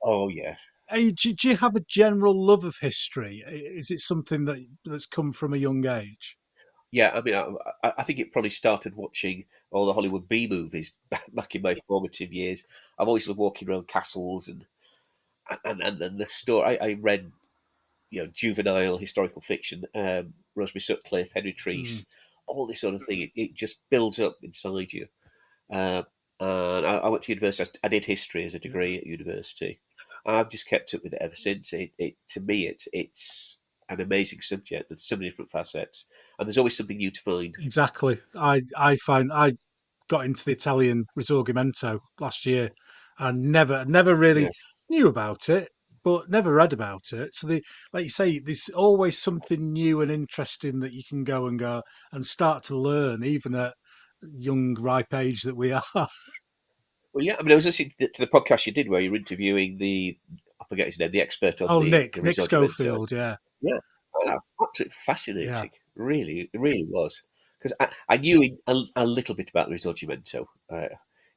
Oh 0.00 0.28
yes, 0.28 0.70
Hey, 0.88 1.10
do, 1.10 1.32
do 1.32 1.48
you 1.48 1.56
have 1.56 1.74
a 1.74 1.80
general 1.80 2.34
love 2.46 2.64
of 2.64 2.76
history? 2.80 3.42
Is 3.48 3.90
it 3.90 4.00
something 4.00 4.44
that 4.44 4.64
that's 4.84 5.06
come 5.06 5.32
from 5.32 5.54
a 5.54 5.56
young 5.56 5.84
age? 5.86 6.36
Yeah. 6.92 7.10
I 7.14 7.20
mean, 7.22 7.34
I, 7.34 7.48
I- 7.88 7.92
I 7.98 8.02
think 8.04 8.18
it 8.20 8.32
probably 8.32 8.50
started 8.50 8.94
watching 8.94 9.44
all 9.72 9.86
the 9.86 9.92
Hollywood 9.94 10.28
B 10.28 10.46
movies 10.46 10.92
back, 11.34 11.54
in 11.56 11.62
my 11.62 11.74
formative 11.74 12.32
years. 12.32 12.64
I've 12.98 13.08
always 13.08 13.26
loved 13.26 13.40
walking 13.40 13.68
around 13.68 13.88
castles 13.88 14.48
and 14.48 14.66
and 15.64 15.82
and, 15.82 16.00
and 16.02 16.18
the 16.20 16.26
story. 16.26 16.78
I, 16.80 16.86
I 16.90 16.92
read, 17.00 17.30
you 18.10 18.22
know, 18.24 18.30
juvenile 18.34 18.98
historical 18.98 19.42
fiction, 19.42 19.84
um, 19.94 20.34
Rosemary 20.56 20.82
Sutcliff, 20.82 21.32
Henry 21.34 21.54
Treece, 21.54 22.04
all 22.46 22.66
this 22.66 22.80
sort 22.82 22.94
of 22.96 23.04
thing. 23.04 23.22
It, 23.22 23.32
it 23.36 23.54
just 23.54 23.78
builds 23.90 24.20
up 24.20 24.38
inside 24.42 24.92
you. 24.92 25.08
Uh, 25.70 26.02
and 26.40 26.86
I, 26.86 26.96
I 26.98 27.08
went 27.08 27.24
to 27.24 27.32
university. 27.32 27.78
I 27.84 27.88
did 27.88 28.04
history 28.04 28.44
as 28.44 28.54
a 28.54 28.60
degree 28.60 28.98
at 28.98 29.06
university. 29.06 29.80
I've 30.26 30.50
just 30.50 30.66
kept 30.68 30.94
up 30.94 31.04
with 31.04 31.14
it 31.14 31.22
ever 31.22 31.34
since. 31.36 31.72
It, 31.72 31.92
it 31.98 32.16
to 32.30 32.40
me, 32.40 32.66
it's 32.68 32.88
it's 32.92 33.58
an 33.88 34.00
amazing 34.00 34.40
subject. 34.40 34.90
with 34.90 34.98
so 35.00 35.16
many 35.16 35.28
different 35.28 35.50
facets, 35.50 36.06
and 36.38 36.48
there's 36.48 36.58
always 36.58 36.76
something 36.76 36.96
new 36.96 37.10
to 37.10 37.20
find. 37.20 37.54
Exactly. 37.60 38.18
I 38.34 38.62
I 38.76 38.96
find 38.96 39.32
I 39.32 39.52
got 40.08 40.24
into 40.24 40.44
the 40.44 40.52
Italian 40.52 41.06
Risorgimento 41.18 41.98
last 42.20 42.44
year 42.46 42.70
and 43.18 43.50
never 43.52 43.84
never 43.84 44.14
really 44.14 44.42
Yeah. 44.44 44.50
knew 44.90 45.08
about 45.08 45.48
it, 45.48 45.68
but 46.04 46.30
never 46.30 46.52
read 46.52 46.72
about 46.72 47.12
it. 47.12 47.34
So 47.34 47.46
the 47.46 47.62
like 47.92 48.04
you 48.04 48.10
say, 48.10 48.38
there's 48.38 48.68
always 48.70 49.18
something 49.18 49.72
new 49.72 50.00
and 50.00 50.10
interesting 50.10 50.80
that 50.80 50.92
you 50.92 51.02
can 51.08 51.24
go 51.24 51.46
and 51.46 51.58
go 51.58 51.82
and 52.12 52.26
start 52.26 52.64
to 52.64 52.76
learn, 52.76 53.24
even 53.24 53.54
at 53.54 53.74
young 54.36 54.74
ripe 54.74 55.14
age 55.14 55.42
that 55.42 55.56
we 55.56 55.72
are. 55.94 56.08
Well, 57.12 57.24
yeah. 57.24 57.36
I 57.38 57.42
mean, 57.42 57.52
I 57.52 57.56
was 57.56 57.66
listening 57.66 57.90
to 57.90 57.96
the, 57.98 58.08
to 58.08 58.22
the 58.22 58.26
podcast 58.26 58.66
you 58.66 58.72
did 58.72 58.88
where 58.88 59.00
you 59.00 59.10
were 59.10 59.16
interviewing 59.16 59.78
the 59.78 60.18
I 60.60 60.64
forget 60.68 60.86
his 60.86 60.98
name, 60.98 61.10
the 61.10 61.20
expert 61.20 61.60
on 61.60 61.70
oh, 61.70 61.82
the, 61.82 61.90
Nick, 61.90 62.14
the 62.14 62.22
Nick 62.22 62.40
Schofield, 62.40 63.10
yeah. 63.10 63.36
Oh, 63.64 64.26
that's 64.26 64.52
absolutely 64.62 64.94
fascinating. 65.06 65.70
Really, 65.96 66.50
it 66.52 66.60
really 66.60 66.86
was. 66.88 67.20
Because 67.58 67.74
I, 67.80 67.88
I 68.08 68.16
knew 68.16 68.58
a, 68.66 68.82
a 68.96 69.06
little 69.06 69.34
bit 69.34 69.50
about 69.50 69.68
the 69.68 69.74
Risorgimento. 69.74 70.46
Uh, 70.70 70.88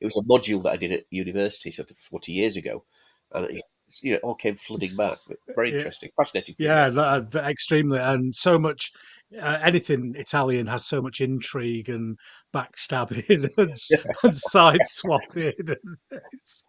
it 0.01 0.05
was 0.05 0.17
a 0.17 0.27
module 0.27 0.61
that 0.63 0.73
I 0.73 0.77
did 0.77 0.91
at 0.91 1.03
university 1.09 1.71
sort 1.71 1.91
of 1.91 1.97
40 1.97 2.31
years 2.33 2.57
ago. 2.57 2.83
And 3.31 3.45
it, 3.45 3.61
you 4.01 4.13
know, 4.13 4.19
all 4.23 4.35
came 4.35 4.55
flooding 4.55 4.95
back. 4.95 5.17
Very 5.55 5.69
Yeah. 5.71 5.77
interesting. 5.77 6.09
Fascinating. 6.17 6.55
Yeah, 6.59 6.89
that- 6.89 7.35
uh, 7.35 7.39
extremely, 7.39 7.99
and 7.99 8.33
so 8.35 8.57
much. 8.59 8.91
Uh, 9.35 9.57
anything 9.63 10.13
Italian 10.15 10.67
has 10.67 10.85
so 10.85 11.01
much 11.01 11.19
intrigue 11.19 11.89
and 11.89 12.17
backstabbing 12.53 13.49
and, 13.57 13.71
s- 13.71 13.91
and 14.23 14.38
side 14.38 14.79
swapping. 14.85 15.53
And 15.67 15.77
it's, 16.33 16.63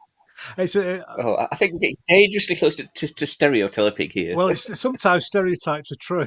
it's 0.59 0.77
a, 0.77 1.01
uh, 1.01 1.17
Oh, 1.19 1.47
I 1.51 1.57
think 1.57 1.73
we're 1.73 1.81
getting 1.81 1.97
dangerously 2.09 2.57
close 2.57 2.75
to, 2.77 2.87
to, 2.97 3.09
to 3.15 3.27
stereotyping 3.27 4.11
here. 4.11 4.37
well, 4.37 4.49
it's, 4.49 4.79
sometimes 4.81 5.27
stereotypes 5.27 5.91
are 5.93 5.97
true. 6.01 6.27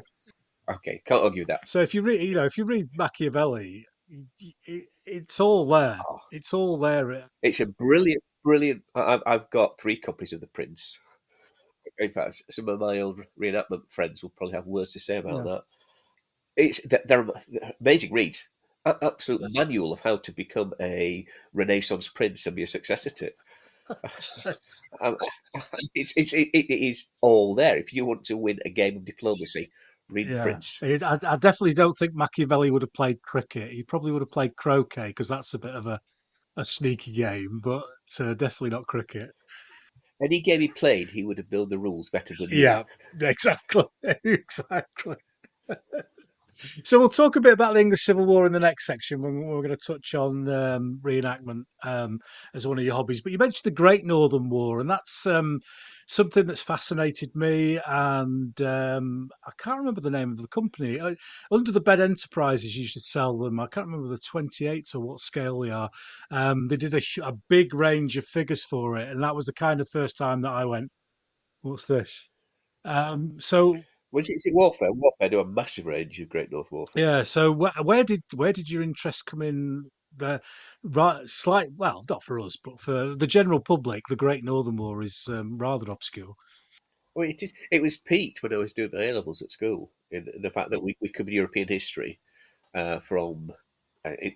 okay, 0.72 1.02
can't 1.06 1.24
argue 1.24 1.42
with 1.42 1.48
that. 1.50 1.68
So 1.68 1.82
if 1.82 1.94
you 1.94 2.02
read, 2.02 2.22
you 2.22 2.36
know, 2.36 2.46
if 2.46 2.58
you 2.58 2.66
read 2.66 2.88
Machiavelli, 2.98 3.86
y- 4.68 4.82
it's 5.06 5.40
all 5.40 5.68
there. 5.68 6.00
Oh, 6.10 6.20
It's 6.32 6.54
all 6.54 6.78
there. 6.78 7.26
it's 7.42 7.60
a 7.60 7.66
brilliant, 7.66 8.24
brilliant. 8.44 8.84
I've, 8.96 9.22
I've 9.26 9.50
got 9.50 9.80
three 9.80 9.98
copies 10.00 10.34
of 10.34 10.42
The 10.42 10.48
Prince. 10.48 11.00
In 11.98 12.12
fact, 12.12 12.44
some 12.52 12.70
of 12.70 12.80
my 12.80 13.00
old 13.00 13.20
reenactment 13.42 13.82
friends 13.90 14.22
will 14.22 14.30
probably 14.38 14.54
have 14.56 14.68
words 14.68 14.94
to 14.94 15.00
say 15.00 15.18
about 15.18 15.46
Yeah. 15.46 15.52
that. 15.54 15.62
It's 16.56 16.82
they're, 16.88 17.02
they're 17.06 17.28
amazing 17.82 18.12
reads. 18.14 18.50
Absolute 18.86 19.42
manual 19.54 19.92
of 19.94 20.00
how 20.02 20.18
to 20.18 20.32
become 20.32 20.74
a 20.80 21.26
Renaissance 21.54 22.08
prince 22.08 22.46
and 22.46 22.56
be 22.56 22.64
a 22.64 22.68
successor 22.68 23.10
to. 23.12 23.32
Um, 25.02 25.18
it's, 25.96 26.14
it's 26.18 26.34
it, 26.34 26.50
it 26.54 26.74
is 26.74 27.12
all 27.22 27.56
there. 27.56 27.78
If 27.78 27.94
you 27.94 28.06
want 28.06 28.26
to 28.26 28.36
win 28.36 28.60
a 28.66 28.70
game 28.70 28.98
of 28.98 29.06
diplomacy, 29.06 29.72
read 30.10 30.28
The 30.28 30.36
Yeah, 30.36 30.42
Prince. 30.42 30.80
I, 30.84 31.20
I 31.26 31.38
definitely 31.38 31.74
don't 31.74 31.94
think 31.94 32.14
Machiavelli 32.16 32.72
would 32.72 32.82
have 32.82 32.94
played 32.94 33.22
cricket. 33.22 33.72
He 33.72 33.84
probably 33.84 34.12
would 34.12 34.22
have 34.22 34.32
played 34.32 34.56
croquet 34.56 35.08
because 35.08 35.28
that's 35.28 35.54
a 35.54 35.60
bit 35.60 35.76
of 35.76 35.88
a, 35.88 36.02
a 36.58 36.66
sneaky 36.66 37.14
game, 37.14 37.62
but 37.64 37.84
uh, 38.20 38.34
definitely 38.34 38.72
not 38.72 38.88
cricket. 38.88 39.30
Any 40.22 40.42
game 40.42 40.62
he 40.62 40.68
played, 40.68 41.12
he 41.12 41.24
would 41.24 41.38
have 41.38 41.50
built 41.50 41.70
the 41.70 41.78
rules 41.78 42.10
better 42.10 42.34
than 42.38 42.50
you. 42.50 42.58
Yeah, 42.58 42.84
exactly, 43.22 43.86
exactly. 44.24 45.16
So 46.84 47.00
we'll 47.00 47.10
talk 47.10 47.36
a 47.36 47.42
bit 47.42 47.54
about 47.54 47.74
the 47.74 47.80
English 47.80 48.06
Civil 48.06 48.26
War 48.26 48.46
in 48.46 48.52
the 48.52 48.60
next 48.60 48.86
section 48.86 49.22
when 49.22 49.46
we're 49.46 49.62
going 49.62 49.76
to 49.76 49.78
touch 49.78 50.14
on 50.14 50.48
um, 50.50 51.00
reenactment 51.02 51.64
um, 51.84 52.20
as 52.54 52.68
one 52.68 52.78
of 52.78 52.84
your 52.84 52.96
hobbies. 52.96 53.22
But 53.22 53.32
you 53.32 53.38
mentioned 53.38 53.64
the 53.64 53.76
Great 53.76 54.06
Northern 54.06 54.50
War, 54.50 54.80
and 54.80 54.90
that's 54.90 55.26
um, 55.26 55.60
something 56.08 56.46
that's 56.46 56.62
fascinated 56.62 57.36
me. 57.36 57.80
And 57.86 58.60
um, 58.62 59.30
I 59.46 59.52
can't 59.58 59.80
remember 59.80 60.02
the 60.02 60.10
name 60.10 60.32
of 60.32 60.42
the 60.42 60.48
company. 60.48 61.00
Under 61.52 61.72
the 61.72 61.82
Bed 61.82 62.00
Enterprises 62.00 62.78
used 62.78 62.94
to 62.96 63.00
sell 63.00 63.38
them. 63.38 63.60
I 63.60 63.68
can't 63.68 63.88
remember 63.88 64.10
the 64.10 64.22
28s 64.22 64.96
or 64.96 65.02
what 65.02 65.20
scale 65.20 65.60
they 65.60 65.72
are. 65.72 65.90
Um, 66.32 66.68
they 66.68 66.78
did 66.78 66.94
a, 66.94 67.02
a 67.24 67.34
big 67.50 67.74
range 67.74 68.18
of 68.18 68.26
figures 68.26 68.64
for 68.64 68.98
it, 68.98 69.10
and 69.10 69.24
that 69.24 69.36
was 69.36 69.46
the 69.46 69.54
kind 69.54 69.82
of 69.82 69.90
first 69.90 70.18
time 70.18 70.42
that 70.42 70.52
I 70.52 70.66
went, 70.66 70.92
"What's 71.62 71.86
this?" 71.86 72.30
Um, 72.86 73.36
so 73.40 73.78
Well, 74.12 74.24
it's 74.28 74.46
in 74.46 74.54
Warfare. 74.54 74.92
Warfare 74.92 75.30
do 75.30 75.40
a 75.40 75.46
massive 75.46 75.86
range 75.86 76.20
of 76.20 76.30
Great 76.30 76.52
North 76.52 76.72
Warfare. 76.72 77.04
yeah, 77.04 77.24
so 77.24 77.54
wh- 77.54 77.86
where 77.86 78.04
did 78.04 78.24
where 78.36 78.54
did 78.54 78.70
your 78.70 78.82
interest 78.82 79.26
come 79.26 79.42
in? 79.42 79.90
The 80.18 80.42
right, 80.84 81.28
slight 81.30 81.70
well, 81.78 82.04
not 82.10 82.24
for 82.24 82.40
us, 82.40 82.56
but 82.58 82.82
for 82.82 83.14
the 83.16 83.28
general 83.28 83.60
public, 83.60 84.08
the 84.10 84.16
Great 84.16 84.44
Northern 84.44 84.76
War 84.78 85.04
is 85.04 85.28
um, 85.30 85.58
rather 85.60 85.92
obscure. 85.92 86.34
Well, 87.14 87.30
it 87.30 87.44
is. 87.44 87.54
It 87.72 87.82
was 87.82 87.98
peaked 87.98 88.42
when 88.42 88.52
I 88.54 88.58
was 88.58 88.74
doing 88.74 88.90
my 88.92 89.04
A 89.06 89.14
levels 89.14 89.44
at 89.44 89.52
school. 89.52 89.92
In, 90.10 90.28
in 90.36 90.42
the 90.42 90.50
fact 90.50 90.72
that 90.72 90.82
we, 90.82 90.98
we 91.00 91.10
covered 91.10 91.32
European 91.32 91.68
history 91.68 92.20
uh, 92.74 92.98
from 93.00 93.52
uh, 94.04 94.16
in, 94.20 94.32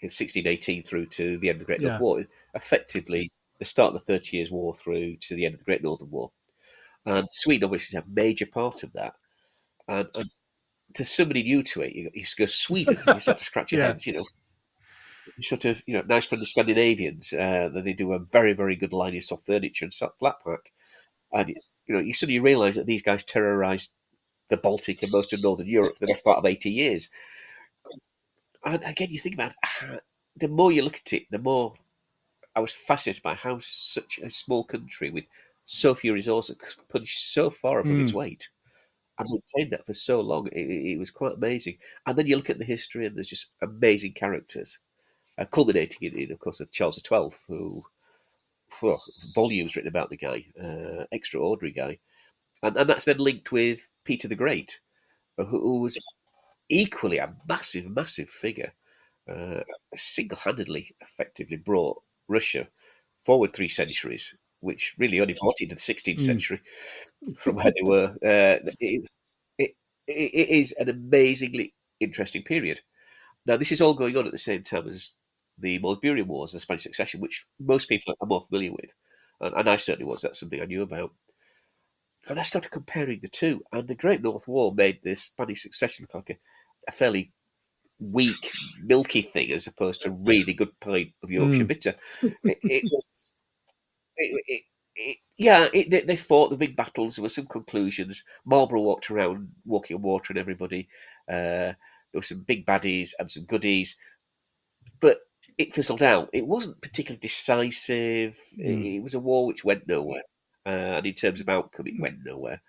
in 0.00 0.10
1618 0.12 0.84
through 0.84 1.06
to 1.06 1.38
the 1.38 1.48
end 1.48 1.56
of 1.56 1.60
the 1.60 1.64
Great 1.66 1.80
Yeah. 1.80 1.88
North 1.88 2.00
War. 2.00 2.24
Effectively, 2.54 3.28
the 3.58 3.64
start 3.64 3.92
of 3.92 3.94
the 3.94 4.12
Thirty 4.12 4.36
Years' 4.36 4.52
War 4.52 4.76
through 4.76 5.16
to 5.22 5.34
the 5.34 5.44
end 5.44 5.54
of 5.54 5.58
the 5.58 5.64
Great 5.64 5.82
Northern 5.82 6.10
War. 6.10 6.30
And 7.06 7.28
Sweden 7.30 7.64
obviously 7.66 7.96
is 7.98 8.04
a 8.04 8.08
major 8.08 8.46
part 8.46 8.82
of 8.82 8.92
that. 8.92 9.14
And, 9.88 10.08
and 10.14 10.30
to 10.94 11.04
somebody 11.04 11.42
new 11.42 11.62
to 11.62 11.82
it, 11.82 11.94
you, 11.94 12.10
you 12.12 12.24
go 12.36 12.46
Sweden, 12.46 12.98
and 13.06 13.14
you 13.14 13.20
start 13.20 13.38
to 13.38 13.44
scratch 13.44 13.72
your 13.72 13.80
Yeah. 13.82 13.88
heads. 13.88 14.06
You 14.06 14.14
know, 14.14 14.24
sort 15.40 15.64
of 15.64 15.82
you 15.86 15.94
know 15.94 16.02
nice 16.06 16.26
from 16.26 16.40
the 16.40 16.46
Scandinavians 16.46 17.32
uh, 17.32 17.68
that 17.72 17.84
they 17.84 17.92
do 17.92 18.12
a 18.12 18.18
very 18.18 18.52
very 18.52 18.76
good 18.76 18.92
line 18.92 19.16
of 19.16 19.24
soft 19.24 19.46
furniture 19.46 19.84
and 19.84 19.92
soft 19.92 20.18
flat 20.18 20.36
pack, 20.44 20.72
and 21.32 21.50
you 21.50 21.94
know 21.94 22.00
you 22.00 22.14
suddenly 22.14 22.40
realise 22.40 22.76
that 22.76 22.86
these 22.86 23.02
guys 23.02 23.24
terrorised 23.24 23.92
the 24.48 24.56
Baltic 24.56 25.02
and 25.02 25.12
most 25.12 25.32
of 25.32 25.42
Northern 25.42 25.66
Europe 25.66 25.94
for 25.98 26.06
the 26.06 26.12
best 26.12 26.24
part 26.24 26.38
of 26.38 26.46
eighty 26.46 26.70
years. 26.70 27.10
And 28.64 28.82
again, 28.84 29.10
you 29.10 29.18
think 29.18 29.34
about 29.34 29.52
how, 29.62 30.00
the 30.36 30.48
more 30.48 30.72
you 30.72 30.82
look 30.82 30.96
at 30.96 31.12
it, 31.12 31.26
the 31.30 31.38
more 31.38 31.74
I 32.56 32.60
was 32.60 32.72
fascinated 32.72 33.22
by 33.22 33.34
how 33.34 33.58
such 33.60 34.18
a 34.18 34.30
small 34.30 34.64
country 34.64 35.10
with 35.10 35.24
so 35.66 35.94
few 35.94 36.14
resources 36.14 36.56
could 36.58 36.88
punch 36.90 37.18
so 37.18 37.50
far 37.50 37.80
above 37.80 38.00
its 38.00 38.12
Mm. 38.12 38.14
weight 38.14 38.50
and 39.18 39.28
maintained 39.30 39.72
that 39.72 39.86
for 39.86 39.94
so 39.94 40.20
long. 40.20 40.48
It, 40.48 40.70
it 40.94 40.98
was 40.98 41.10
quite 41.10 41.34
amazing. 41.34 41.78
And 42.06 42.18
then 42.18 42.26
you 42.26 42.36
look 42.36 42.50
at 42.50 42.58
the 42.58 42.64
history, 42.66 43.06
and 43.06 43.16
there's 43.16 43.30
just 43.30 43.48
amazing 43.62 44.14
characters, 44.14 44.78
uh, 45.38 45.46
culminating 45.46 46.12
in, 46.12 46.18
in, 46.18 46.32
of 46.32 46.40
course, 46.40 46.60
of 46.60 46.72
Charles 46.72 46.98
XII, 46.98 47.36
who 47.48 47.84
volumes 49.34 49.76
written 49.76 49.88
about 49.88 50.10
the 50.10 50.16
guy, 50.16 50.44
uh, 50.62 51.04
extraordinary 51.12 51.72
guy, 51.72 51.98
and 52.62 52.76
and 52.76 52.90
that's 52.90 53.06
then 53.06 53.18
linked 53.18 53.52
with 53.52 53.90
Peter 54.04 54.28
the 54.28 54.36
Great, 54.36 54.80
who, 55.38 55.44
who 55.46 55.80
was 55.82 55.98
equally 56.70 57.18
a 57.18 57.34
massive, 57.48 57.86
massive 57.88 58.30
figure, 58.30 58.72
uh, 59.28 59.62
single-handedly, 59.96 60.94
effectively 61.02 61.56
brought 61.58 62.02
Russia 62.28 62.68
forward 63.24 63.54
three 63.54 63.68
centuries, 63.68 64.34
which 64.60 64.94
really 64.98 65.20
only 65.20 65.36
brought 65.40 65.60
it 65.60 65.68
to 65.68 65.74
the 65.74 65.80
16th 65.80 66.16
Mm. 66.18 66.20
century 66.20 66.60
from 67.38 67.56
where 67.56 67.72
they 67.74 67.82
were. 67.82 68.16
Uh, 68.24 68.58
it, 68.80 69.06
it, 69.58 69.74
it 70.06 70.48
is 70.48 70.72
an 70.72 70.88
amazingly 70.88 71.74
interesting 72.00 72.42
period. 72.42 72.80
Now, 73.46 73.56
this 73.56 73.72
is 73.72 73.80
all 73.80 73.94
going 73.94 74.16
on 74.16 74.26
at 74.26 74.32
the 74.32 74.38
same 74.38 74.62
time 74.62 74.88
as 74.88 75.14
the 75.58 75.78
Marlburian 75.78 76.26
Wars, 76.26 76.52
the 76.52 76.60
Spanish 76.60 76.82
Succession, 76.82 77.20
which 77.20 77.46
most 77.60 77.88
people 77.88 78.14
are 78.20 78.26
more 78.26 78.42
familiar 78.42 78.72
with, 78.72 78.92
and, 79.40 79.54
and 79.54 79.70
I 79.70 79.76
certainly 79.76 80.10
was. 80.10 80.20
That's 80.20 80.40
something 80.40 80.60
I 80.60 80.66
knew 80.66 80.82
about. 80.82 81.12
And 82.28 82.40
I 82.40 82.42
started 82.42 82.72
comparing 82.72 83.20
the 83.20 83.28
two, 83.28 83.62
and 83.72 83.86
the 83.86 83.94
Great 83.94 84.20
North 84.22 84.48
War 84.48 84.74
made 84.74 84.98
the 85.02 85.14
Spanish 85.14 85.62
Succession 85.62 86.04
look 86.12 86.14
like 86.14 86.36
a, 86.36 86.38
a 86.88 86.92
fairly 86.92 87.30
weak, 88.00 88.50
milky 88.82 89.22
thing 89.22 89.52
as 89.52 89.66
opposed 89.66 90.02
to 90.02 90.08
a 90.08 90.12
really 90.12 90.52
good 90.52 90.78
pint 90.80 91.12
of 91.22 91.30
Yorkshire 91.30 91.64
Mm. 91.64 91.68
bitter. 91.68 91.94
It, 92.22 92.58
it 92.62 92.84
was, 92.84 93.30
it, 94.16 94.42
it, 94.46 94.62
it, 94.96 95.16
yeah, 95.38 95.68
it, 95.72 95.90
they, 95.90 96.00
they 96.02 96.16
fought 96.16 96.50
the 96.50 96.56
big 96.56 96.76
battles. 96.76 97.16
There 97.16 97.22
were 97.22 97.28
some 97.28 97.46
conclusions. 97.46 98.24
Marlborough 98.44 98.82
walked 98.82 99.10
around, 99.10 99.48
walking 99.64 99.96
on 99.96 100.02
water, 100.02 100.32
and 100.32 100.38
everybody. 100.38 100.88
Uh, 101.28 101.74
there 102.12 102.20
were 102.20 102.22
some 102.22 102.42
big 102.46 102.66
baddies 102.66 103.12
and 103.18 103.30
some 103.30 103.44
goodies, 103.44 103.96
but 105.00 105.20
it 105.58 105.74
fizzled 105.74 106.02
out. 106.02 106.28
It 106.32 106.46
wasn't 106.46 106.80
particularly 106.82 107.20
decisive. 107.20 108.38
It, 108.58 108.76
Mm. 108.76 108.96
it 108.96 109.00
was 109.02 109.14
a 109.14 109.20
war 109.20 109.46
which 109.46 109.64
went 109.64 109.86
nowhere, 109.86 110.22
uh, 110.66 110.98
and 110.98 111.06
in 111.06 111.14
terms 111.14 111.40
of 111.40 111.48
outcome, 111.48 111.86
it 111.86 112.00
went 112.00 112.24
nowhere. 112.24 112.60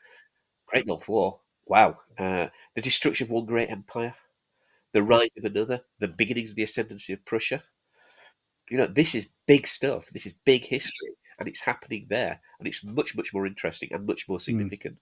Great 0.67 0.87
North 0.87 1.09
War. 1.09 1.41
Wow. 1.67 1.97
Uh, 2.17 2.49
the 2.75 2.81
destruction 2.81 3.25
of 3.27 3.31
one 3.31 3.45
great 3.45 3.69
empire, 3.71 4.15
the 4.93 5.03
rise 5.03 5.29
of 5.37 5.45
another, 5.45 5.81
the 5.99 6.09
beginnings 6.09 6.51
of 6.51 6.57
the 6.57 6.63
ascendancy 6.63 7.13
of 7.13 7.25
Prussia. 7.25 7.63
You 8.69 8.77
know, 8.77 8.87
this 8.87 9.15
is 9.15 9.29
big 9.45 9.65
stuff. 9.67 10.07
This 10.09 10.25
is 10.25 10.33
big 10.45 10.65
history, 10.65 11.15
and 11.39 11.47
it's 11.47 11.61
happening 11.61 12.07
there, 12.09 12.39
and 12.59 12.67
it's 12.67 12.83
much, 12.83 13.15
much 13.15 13.33
more 13.33 13.45
interesting 13.45 13.89
and 13.91 14.05
much 14.05 14.27
more 14.27 14.39
significant. 14.39 14.97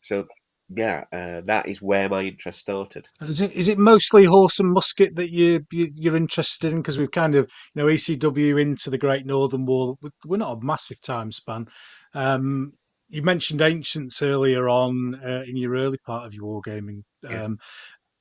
So, 0.00 0.26
yeah, 0.74 1.04
uh, 1.12 1.40
that 1.42 1.66
is 1.66 1.80
where 1.82 2.08
my 2.08 2.22
interest 2.22 2.60
started. 2.60 3.08
And 3.20 3.30
is 3.30 3.40
it 3.40 3.52
is 3.52 3.68
it 3.68 3.78
mostly 3.78 4.24
horse 4.24 4.58
and 4.60 4.72
musket 4.72 5.16
that 5.16 5.32
you, 5.32 5.64
you 5.72 5.90
you're 5.94 6.16
interested 6.16 6.72
in? 6.72 6.78
Because 6.78 6.98
we've 6.98 7.10
kind 7.10 7.34
of 7.34 7.50
you 7.74 7.82
know 7.82 7.88
ECW 7.88 8.60
into 8.60 8.90
the 8.90 8.98
Great 8.98 9.26
Northern 9.26 9.66
War. 9.66 9.96
we- 10.02 10.10
We're 10.26 10.36
not 10.36 10.58
a 10.58 10.64
massive 10.64 11.00
time 11.00 11.32
span. 11.32 11.66
Um, 12.14 12.72
you 13.08 13.22
mentioned 13.22 13.62
ancients 13.62 14.20
earlier 14.20 14.68
on 14.68 15.14
uh, 15.24 15.42
in 15.46 15.56
your 15.56 15.74
early 15.74 15.98
part 16.06 16.26
of 16.26 16.34
your 16.34 16.62
wargaming. 16.62 17.02
Yeah. 17.22 17.44
Um, 17.44 17.58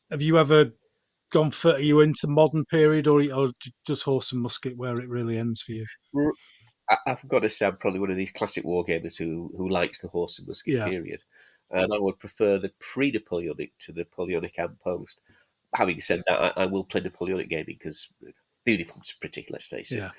have 0.10 0.22
you 0.22 0.38
ever 0.38 0.72
gone 1.30 1.52
for 1.52 1.74
are 1.74 1.80
you 1.80 2.00
into 2.00 2.28
modern 2.28 2.64
period 2.64 3.06
or 3.08 3.22
or 3.34 3.52
just 3.86 4.04
horse 4.04 4.32
and 4.32 4.42
musket 4.42 4.78
where 4.78 4.98
it 5.00 5.10
really 5.10 5.38
ends 5.38 5.62
for 5.62 5.74
you? 5.74 5.86
I, 6.90 6.98
I've 7.08 7.28
got 7.28 7.40
to 7.40 7.50
say, 7.50 7.66
I'm 7.68 7.78
probably 7.78 8.00
one 8.00 8.12
of 8.12 8.18
these 8.18 8.32
classic 8.32 8.64
wargamers 8.66 9.18
who 9.18 9.52
who 9.58 9.70
likes 9.70 10.02
the 10.02 10.08
horse 10.08 10.40
and 10.40 10.48
musket 10.48 10.74
Yeah. 10.74 10.86
period, 10.86 11.24
and 11.72 11.94
I 11.94 12.00
would 12.00 12.20
prefer 12.20 12.58
the 12.58 12.72
pre-Napoleonic 12.80 13.78
to 13.80 13.92
the 13.92 14.02
Napoleonic 14.02 14.58
and 14.60 14.80
post. 14.80 15.20
Having 15.76 16.02
said 16.02 16.24
that, 16.28 16.58
I, 16.58 16.64
I 16.64 16.66
will 16.68 16.84
play 16.86 17.02
Napoleonic 17.02 17.50
gaming 17.50 17.78
because 17.80 18.10
the 18.66 18.72
uniforms 18.72 19.12
are 19.12 19.20
pretty. 19.22 19.46
Let's 19.50 19.68
face 19.68 19.96
it, 19.96 20.04
Yeah. 20.04 20.12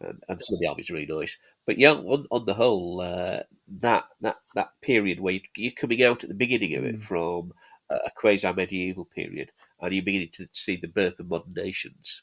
and, 0.00 0.22
and 0.28 0.40
some 0.40 0.54
of 0.54 0.60
the 0.60 0.66
armies 0.68 0.90
are 0.90 0.94
really 0.94 1.06
nice. 1.06 1.36
But 1.66 1.78
yeah, 1.78 1.92
on, 1.92 2.26
on 2.30 2.46
the 2.46 2.54
whole, 2.54 3.00
uh, 3.00 3.42
that 3.80 4.06
that 4.20 4.36
that 4.54 4.70
period 4.82 5.20
where 5.20 5.34
you, 5.34 5.40
you're 5.56 5.72
coming 5.72 6.02
out 6.02 6.22
at 6.24 6.28
the 6.28 6.34
beginning 6.34 6.74
of 6.74 6.84
it 6.84 6.96
Mm. 6.96 7.02
from 7.02 7.52
a, 7.90 7.96
a 8.06 8.10
quasi 8.16 8.52
medieval 8.52 9.04
period, 9.06 9.52
and 9.80 9.94
you're 9.94 10.04
beginning 10.04 10.30
to 10.34 10.48
see 10.52 10.76
the 10.76 10.88
birth 10.88 11.20
of 11.20 11.28
modern 11.28 11.54
nations 11.54 12.22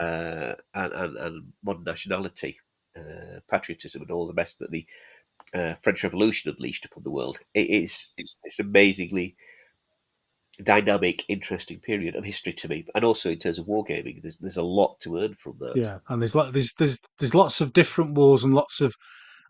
uh, 0.00 0.54
and, 0.74 0.92
and 0.92 1.16
and 1.16 1.52
modern 1.62 1.84
nationality, 1.84 2.58
uh, 2.96 3.40
patriotism, 3.50 4.02
and 4.02 4.10
all 4.10 4.26
the 4.26 4.34
rest 4.34 4.58
that 4.58 4.70
the 4.70 4.86
uh, 5.54 5.74
French 5.82 6.02
Revolution 6.02 6.54
unleashed 6.56 6.84
upon 6.84 7.02
the 7.02 7.10
world. 7.10 7.38
It 7.54 7.68
is 7.68 8.08
it's, 8.16 8.38
it's 8.44 8.60
amazingly 8.60 9.36
dynamic, 10.62 11.24
interesting 11.28 11.80
period 11.80 12.16
of 12.16 12.24
history 12.24 12.52
to 12.52 12.68
me, 12.68 12.86
and 12.94 13.04
also 13.04 13.30
in 13.30 13.38
terms 13.38 13.58
of 13.58 13.66
wargaming, 13.66 14.22
there's 14.22 14.36
there's 14.38 14.56
a 14.56 14.62
lot 14.62 15.00
to 15.00 15.18
earn 15.18 15.34
from 15.34 15.56
that. 15.60 15.76
Yeah, 15.76 15.98
and 16.08 16.22
there's 16.22 16.32
there's 16.52 16.72
there's 16.74 17.00
there's 17.18 17.34
lots 17.34 17.60
of 17.60 17.72
different 17.72 18.14
wars 18.14 18.44
and 18.44 18.54
lots 18.54 18.80
of 18.80 18.94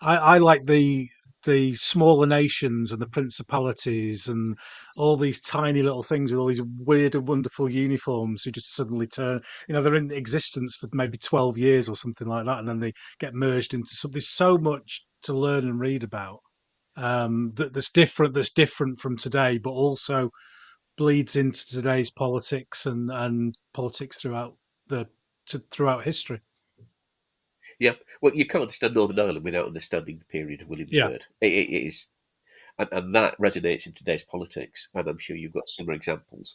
I, 0.00 0.16
I 0.16 0.38
like 0.38 0.66
the 0.66 1.08
the 1.44 1.74
smaller 1.74 2.26
nations 2.26 2.92
and 2.92 3.00
the 3.00 3.06
principalities 3.06 4.28
and 4.28 4.58
all 4.96 5.16
these 5.16 5.40
tiny 5.40 5.82
little 5.82 6.02
things 6.02 6.30
with 6.30 6.38
all 6.38 6.48
these 6.48 6.62
weird 6.78 7.14
and 7.14 7.26
wonderful 7.26 7.68
uniforms 7.70 8.42
who 8.42 8.50
just 8.50 8.74
suddenly 8.74 9.06
turn 9.06 9.40
you 9.68 9.72
know 9.72 9.82
they're 9.82 9.94
in 9.94 10.10
existence 10.10 10.76
for 10.76 10.88
maybe 10.92 11.16
12 11.16 11.56
years 11.56 11.88
or 11.88 11.96
something 11.96 12.28
like 12.28 12.44
that 12.44 12.58
and 12.58 12.68
then 12.68 12.80
they 12.80 12.92
get 13.18 13.34
merged 13.34 13.74
into 13.74 13.90
something. 13.90 14.14
There's 14.16 14.28
so 14.28 14.58
much 14.58 15.04
to 15.22 15.32
learn 15.32 15.64
and 15.64 15.80
read 15.80 16.04
about 16.04 16.40
um 16.96 17.52
that, 17.54 17.72
that's 17.72 17.90
different 17.90 18.34
that's 18.34 18.50
different 18.50 18.98
from 18.98 19.16
today 19.16 19.58
but 19.58 19.70
also 19.70 20.30
bleeds 20.96 21.36
into 21.36 21.64
today's 21.66 22.10
politics 22.10 22.84
and 22.86 23.10
and 23.10 23.54
politics 23.72 24.18
throughout 24.18 24.56
the 24.88 25.06
to, 25.46 25.58
throughout 25.70 26.04
history 26.04 26.40
Yeah, 27.80 27.94
well, 28.20 28.34
you 28.34 28.46
can't 28.46 28.62
understand 28.62 28.94
Northern 28.94 29.18
Ireland 29.18 29.44
without 29.44 29.66
understanding 29.66 30.18
the 30.18 30.24
period 30.26 30.60
of 30.62 30.68
William 30.68 30.88
Yeah. 30.90 31.08
III. 31.08 31.14
It, 31.40 31.52
it 31.52 31.70
it 31.70 31.86
is, 31.86 32.06
and, 32.78 32.88
and 32.92 33.14
that 33.14 33.36
resonates 33.38 33.86
in 33.86 33.92
today's 33.94 34.22
politics. 34.22 34.88
And 34.94 35.08
I'm 35.08 35.18
sure 35.18 35.34
you've 35.34 35.54
got 35.54 35.68
similar 35.68 35.94
examples, 35.94 36.54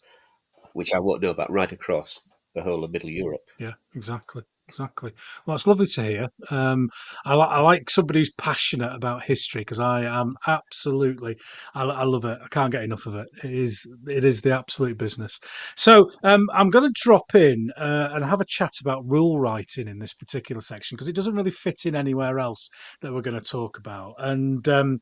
which 0.74 0.94
I 0.94 1.00
won't 1.00 1.22
know 1.24 1.32
about 1.32 1.52
right 1.52 1.72
across 1.72 2.28
the 2.54 2.62
whole 2.62 2.84
of 2.84 2.92
Middle 2.92 3.10
Europe. 3.10 3.50
Yeah, 3.60 3.74
exactly, 3.96 4.44
exactly. 4.68 5.12
Well, 5.46 5.56
it's 5.56 5.68
lovely 5.68 5.88
to 5.88 6.04
hear. 6.04 6.28
Um, 6.50 6.90
I, 7.26 7.36
li- 7.36 7.48
I 7.50 7.60
like 7.62 7.90
somebody 7.90 8.20
who's 8.20 8.34
passionate 8.38 8.94
about 8.94 9.24
history 9.24 9.62
because 9.62 9.80
I 9.80 10.04
am 10.04 10.36
absolutely, 10.48 11.38
I, 11.74 11.84
I 11.84 12.04
love 12.04 12.26
it. 12.26 12.38
I 12.44 12.48
can't 12.50 12.72
get 12.72 12.84
enough 12.84 13.06
of 13.06 13.16
it. 13.16 13.28
It 13.44 13.54
is, 13.54 13.88
it 14.08 14.24
is 14.24 14.42
the 14.42 14.52
absolute 14.52 14.98
business. 14.98 15.40
So 15.76 16.12
um, 16.24 16.50
I'm 16.54 16.70
going 16.70 16.86
to 16.86 17.02
drop 17.02 17.36
in 17.36 17.72
uh, 17.78 18.10
and 18.14 18.26
have 18.26 18.42
a 18.42 18.46
chat 18.46 18.74
about 18.82 19.08
rule 19.08 19.40
writing 19.40 19.88
in 19.88 20.00
this 20.00 20.14
particular 20.14 20.62
section 20.62 20.96
because 20.96 21.08
it 21.08 21.16
doesn't 21.16 21.36
really 21.36 21.52
fit 21.52 21.86
in 21.86 21.96
anywhere 21.96 22.40
else 22.40 22.70
that 23.02 23.14
we're 23.14 23.22
going 23.22 23.40
to 23.40 23.50
talk 23.50 23.78
about. 23.78 24.16
And 24.20 24.68
um, 24.68 25.00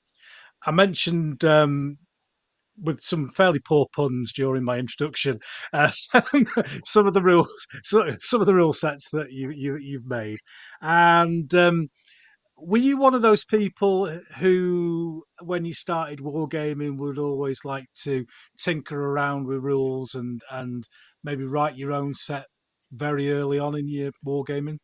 I 0.65 0.71
mentioned 0.71 1.43
um, 1.45 1.97
with 2.81 3.01
some 3.01 3.29
fairly 3.29 3.59
poor 3.59 3.87
puns 3.95 4.33
during 4.33 4.63
my 4.63 4.77
introduction. 4.77 5.39
Uh, 5.71 5.91
some 6.85 7.07
of 7.07 7.13
the 7.13 7.21
rules, 7.21 7.67
so, 7.83 8.15
some 8.21 8.41
of 8.41 8.47
the 8.47 8.55
rule 8.55 8.73
sets 8.73 9.09
that 9.11 9.31
you, 9.31 9.49
you 9.49 9.77
you've 9.77 10.05
made, 10.05 10.39
and 10.81 11.53
um, 11.55 11.89
were 12.57 12.77
you 12.77 12.97
one 12.97 13.13
of 13.13 13.21
those 13.21 13.43
people 13.43 14.19
who, 14.37 15.23
when 15.41 15.65
you 15.65 15.73
started 15.73 16.19
wargaming, 16.19 16.97
would 16.97 17.19
always 17.19 17.65
like 17.65 17.85
to 18.03 18.25
tinker 18.57 18.99
around 19.11 19.47
with 19.47 19.63
rules 19.63 20.15
and 20.15 20.41
and 20.51 20.87
maybe 21.23 21.43
write 21.43 21.77
your 21.77 21.91
own 21.91 22.13
set 22.13 22.45
very 22.91 23.31
early 23.31 23.59
on 23.59 23.77
in 23.77 23.87
your 23.87 24.11
wargaming? 24.25 24.77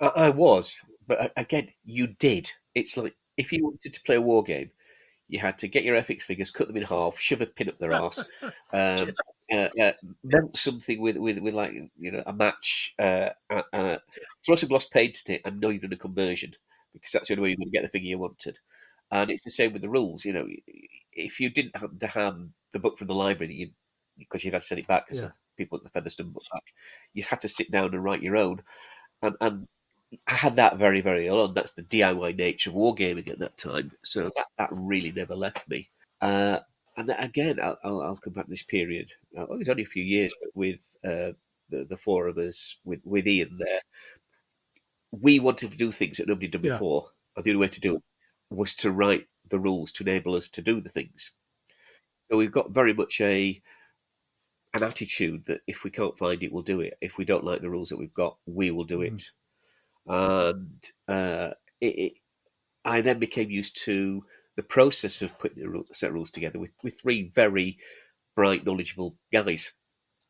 I, 0.00 0.06
I 0.06 0.28
was, 0.30 0.78
but 1.06 1.32
again, 1.36 1.68
you 1.84 2.08
did. 2.18 2.50
It's 2.74 2.96
like 2.96 3.14
if 3.36 3.52
you 3.52 3.64
wanted 3.64 3.92
to 3.92 4.02
play 4.04 4.16
a 4.16 4.20
war 4.20 4.42
game, 4.42 4.70
You 5.32 5.40
had 5.40 5.58
to 5.58 5.68
get 5.68 5.84
your 5.84 5.96
Airfix 5.96 6.22
figures, 6.22 6.50
cut 6.50 6.68
them 6.68 6.76
in 6.76 6.82
half, 6.84 7.18
shove 7.18 7.40
a 7.40 7.46
pin 7.46 7.68
up 7.70 7.78
their 7.78 7.94
arse, 7.94 8.28
um, 8.72 9.10
uh, 9.50 9.68
uh, 9.80 9.92
melt 10.22 10.56
something 10.56 11.00
with, 11.00 11.16
with 11.16 11.38
with 11.38 11.54
like 11.54 11.72
you 11.98 12.12
know 12.12 12.22
a 12.26 12.32
match, 12.34 12.94
uh, 12.98 13.30
uh, 13.50 13.62
uh, 13.72 13.98
throw 14.44 14.56
some 14.56 14.68
gloss 14.68 14.84
paint 14.86 15.22
in 15.26 15.36
it, 15.36 15.42
and 15.46 15.58
know 15.60 15.70
you've 15.70 15.82
done 15.82 15.92
a 15.94 15.96
conversion 15.96 16.52
because 16.92 17.12
that's 17.12 17.28
the 17.28 17.34
only 17.34 17.42
way 17.44 17.48
you're 17.50 17.56
going 17.56 17.70
to 17.72 17.78
get 17.78 17.82
the 17.82 17.88
figure 17.88 18.08
you 18.10 18.18
wanted. 18.18 18.58
And 19.10 19.30
it's 19.30 19.44
the 19.44 19.50
same 19.50 19.72
with 19.72 19.82
the 19.82 19.88
rules. 19.88 20.24
You 20.24 20.34
know, 20.34 20.46
if 21.12 21.40
you 21.40 21.50
didn't 21.50 21.76
happen 21.76 21.98
to 21.98 22.06
have 22.08 22.38
the 22.72 22.78
book 22.78 22.98
from 22.98 23.08
the 23.08 23.14
library, 23.14 23.54
you 23.54 23.70
because 24.18 24.44
you'd 24.44 24.52
had 24.54 24.62
to 24.62 24.68
send 24.68 24.80
it 24.80 24.86
back 24.86 25.06
because 25.06 25.22
Yeah. 25.22 25.30
people 25.56 25.78
at 25.78 25.84
the 25.84 25.90
Featherstone 25.90 26.30
book 26.30 26.44
back, 26.52 26.74
you 27.14 27.22
had 27.22 27.40
to 27.42 27.48
sit 27.48 27.70
down 27.70 27.94
and 27.94 28.04
write 28.04 28.22
your 28.22 28.36
own. 28.36 28.62
And, 29.22 29.36
and 29.40 29.68
I 30.26 30.34
had 30.34 30.56
that 30.56 30.78
very, 30.78 31.00
very 31.00 31.28
early 31.28 31.40
on. 31.48 31.54
That's 31.54 31.72
the 31.72 31.82
DIY 31.82 32.32
nature 32.32 32.70
of 32.70 32.76
wargaming 32.76 33.28
at 33.28 33.38
that 33.38 33.56
time. 33.56 33.92
So 34.04 34.30
that, 34.36 34.46
that 34.58 34.68
really 34.72 35.12
never 35.12 35.34
left 35.34 35.68
me. 35.68 35.90
Uh, 36.20 36.60
and 36.96 37.14
again, 37.18 37.58
I'll, 37.60 37.78
I'll, 37.82 38.02
I'll 38.02 38.16
come 38.16 38.34
back 38.34 38.44
to 38.46 38.50
this 38.50 38.62
period. 38.62 39.08
Uh, 39.36 39.44
it 39.44 39.58
was 39.58 39.68
only 39.68 39.82
a 39.82 39.86
few 39.86 40.04
years, 40.04 40.34
but 40.40 40.50
with 40.54 40.96
uh, 41.04 41.32
the, 41.70 41.84
the 41.88 41.96
four 41.96 42.28
of 42.28 42.36
us, 42.38 42.76
with, 42.84 43.00
with 43.04 43.26
Ian 43.26 43.56
there, 43.58 43.80
we 45.12 45.38
wanted 45.38 45.70
to 45.70 45.76
do 45.76 45.92
things 45.92 46.16
that 46.16 46.26
nobody 46.28 46.46
had 46.46 46.52
done 46.52 46.62
Yeah. 46.62 46.70
before. 46.70 47.10
And 47.36 47.44
the 47.44 47.50
only 47.50 47.60
way 47.60 47.68
to 47.68 47.80
do 47.80 47.96
it 47.96 48.02
was 48.50 48.74
to 48.76 48.90
write 48.90 49.26
the 49.48 49.58
rules 49.58 49.92
to 49.92 50.02
enable 50.04 50.34
us 50.34 50.48
to 50.48 50.62
do 50.62 50.80
the 50.80 50.88
things. 50.90 51.32
So 52.30 52.36
we've 52.36 52.52
got 52.52 52.70
very 52.72 52.94
much 52.94 53.20
a 53.20 53.62
an 54.74 54.82
attitude 54.82 55.44
that 55.46 55.60
if 55.66 55.84
we 55.84 55.90
can't 55.90 56.18
find 56.18 56.42
it, 56.42 56.52
we'll 56.52 56.62
do 56.62 56.80
it. 56.80 56.96
If 57.00 57.18
we 57.18 57.24
don't 57.24 57.44
like 57.44 57.60
the 57.60 57.70
rules 57.70 57.90
that 57.90 57.98
we've 57.98 58.12
got, 58.14 58.38
we 58.46 58.70
will 58.70 58.84
do 58.84 58.98
Mhm. 58.98 59.06
it. 59.14 59.30
And 60.06 60.84
uh, 61.08 61.50
it, 61.80 61.86
it, 61.86 62.12
I 62.84 63.00
then 63.00 63.18
became 63.18 63.50
used 63.50 63.80
to 63.84 64.24
the 64.56 64.62
process 64.62 65.22
of 65.22 65.38
putting 65.38 65.64
a 65.64 65.94
set 65.94 66.08
of 66.08 66.14
rules 66.14 66.30
together 66.30 66.58
with, 66.58 66.72
with 66.82 67.00
three 67.00 67.30
very 67.34 67.78
bright, 68.36 68.66
knowledgeable 68.66 69.16
guys. 69.32 69.72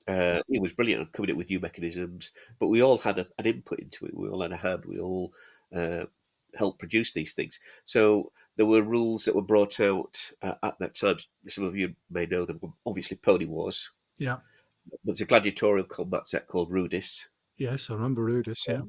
Uh, 0.07 0.41
it 0.49 0.61
was 0.61 0.73
brilliant 0.73 1.13
coming 1.13 1.31
up 1.31 1.37
with 1.37 1.49
new 1.49 1.61
mechanisms, 1.61 2.33
but 2.59 2.69
we 2.69 2.83
all 2.83 2.99
had 2.99 3.19
a, 3.19 3.27
an 3.39 3.47
input 3.47 3.79
into 3.79 4.05
it. 4.07 4.17
We 4.17 4.29
all 4.29 4.43
had 4.43 4.53
a 4.53 4.57
hand. 4.57 4.85
We 4.85 4.99
all 4.99 5.33
uh, 5.75 6.07
helped 6.55 6.81
produce 6.81 7.13
these 7.13 7.33
things. 7.33 7.59
So 7.85 8.33
there 8.57 8.67
were 8.67 8.83
rules 8.83 9.25
that 9.25 9.35
were 9.35 9.43
brought 9.43 9.81
out 9.81 10.19
uh, 10.43 10.55
at 10.63 10.79
that 10.81 10.95
time. 10.95 11.19
Some 11.49 11.65
of 11.65 11.77
you 11.77 11.95
may 12.11 12.27
know 12.27 12.45
them. 12.45 12.61
Obviously, 12.85 13.17
Pony 13.17 13.47
Wars. 13.47 13.91
Yeah. 14.19 14.39
There's 15.05 15.21
a 15.21 15.25
gladiatorial 15.25 15.87
combat 15.87 16.27
set 16.27 16.49
called 16.49 16.71
Rudis. 16.71 17.27
Yes, 17.57 17.89
I 17.89 17.95
remember 17.95 18.25
Rudis. 18.25 18.67
Yeah. 18.67 18.83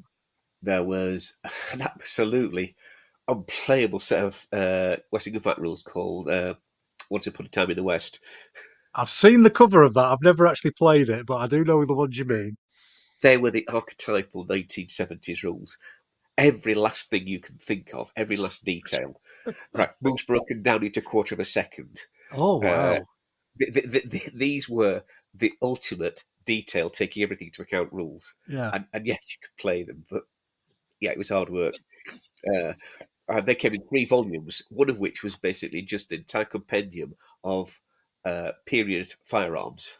There 0.63 0.83
was 0.83 1.35
an 1.71 1.81
absolutely 1.81 2.75
unplayable 3.27 3.99
set 3.99 4.23
of 4.23 4.47
uh, 4.51 4.97
Western 5.11 5.39
rules 5.57 5.81
called 5.81 6.29
uh, 6.29 6.55
Once 7.09 7.27
Upon 7.27 7.45
a 7.45 7.49
Time 7.49 7.69
in 7.69 7.77
the 7.77 7.83
West. 7.83 8.19
I've 8.95 9.09
seen 9.09 9.43
the 9.43 9.49
cover 9.49 9.83
of 9.83 9.93
that. 9.95 10.05
I've 10.05 10.21
never 10.21 10.47
actually 10.47 10.71
played 10.71 11.09
it, 11.09 11.25
but 11.25 11.37
I 11.37 11.47
do 11.47 11.63
know 11.63 11.83
the 11.85 11.93
ones 11.93 12.17
you 12.17 12.25
mean. 12.25 12.57
They 13.21 13.37
were 13.37 13.51
the 13.51 13.67
archetypal 13.71 14.45
1970s 14.45 15.43
rules. 15.43 15.77
Every 16.37 16.75
last 16.75 17.09
thing 17.09 17.27
you 17.27 17.39
can 17.39 17.57
think 17.57 17.93
of, 17.93 18.11
every 18.15 18.37
last 18.37 18.65
detail. 18.65 19.19
Right, 19.73 19.89
moves 20.01 20.23
broken 20.23 20.61
down 20.61 20.83
into 20.83 20.99
a 20.99 21.03
quarter 21.03 21.35
of 21.35 21.39
a 21.39 21.45
second. 21.45 22.01
Oh 22.31 22.57
wow! 22.57 22.91
Uh, 22.91 22.99
th 23.59 23.91
th 23.91 24.09
th 24.09 24.33
these 24.33 24.67
were 24.67 25.03
the 25.35 25.53
ultimate 25.61 26.23
detail, 26.45 26.89
taking 26.89 27.23
everything 27.23 27.47
into 27.47 27.61
account 27.61 27.93
rules. 27.93 28.33
yeah. 28.47 28.71
and, 28.73 28.85
and 28.93 29.05
yes, 29.05 29.23
you 29.29 29.37
could 29.41 29.61
play 29.61 29.83
them, 29.83 30.05
but 30.09 30.23
yeah, 31.03 31.11
it 31.11 31.17
was 31.17 31.29
hard 31.29 31.49
work. 31.49 31.75
Uh, 32.47 32.73
and 33.27 33.45
they 33.45 33.55
came 33.55 33.73
in 33.73 33.81
three 33.87 34.05
volumes, 34.05 34.61
one 34.69 34.89
of 34.89 34.97
which 34.99 35.23
was 35.23 35.35
basically 35.35 35.81
just 35.81 36.11
an 36.11 36.19
entire 36.19 36.45
compendium 36.45 37.13
of 37.43 37.79
uh, 38.25 38.51
period 38.65 39.13
firearms, 39.23 39.97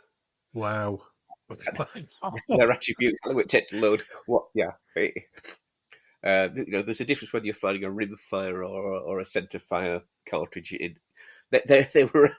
Wow. 0.53 1.01
their 2.47 2.71
attributes, 2.71 3.19
how 3.23 3.37
it 3.37 3.49
take 3.49 3.67
to 3.67 3.79
load. 3.79 4.01
What? 4.27 4.45
Yeah. 4.53 4.71
Uh, 6.23 6.47
you 6.55 6.65
know, 6.67 6.81
there's 6.81 7.01
a 7.01 7.05
difference 7.05 7.33
whether 7.33 7.45
you're 7.45 7.53
firing 7.53 7.83
a 7.83 7.91
rim 7.91 8.15
fire 8.15 8.63
or, 8.63 8.97
or 8.97 9.19
a 9.19 9.25
centre 9.25 9.59
fire 9.59 10.01
cartridge. 10.29 10.71
In 10.73 10.95
they, 11.51 11.61
they, 11.67 11.87
they 11.93 12.05
were 12.05 12.31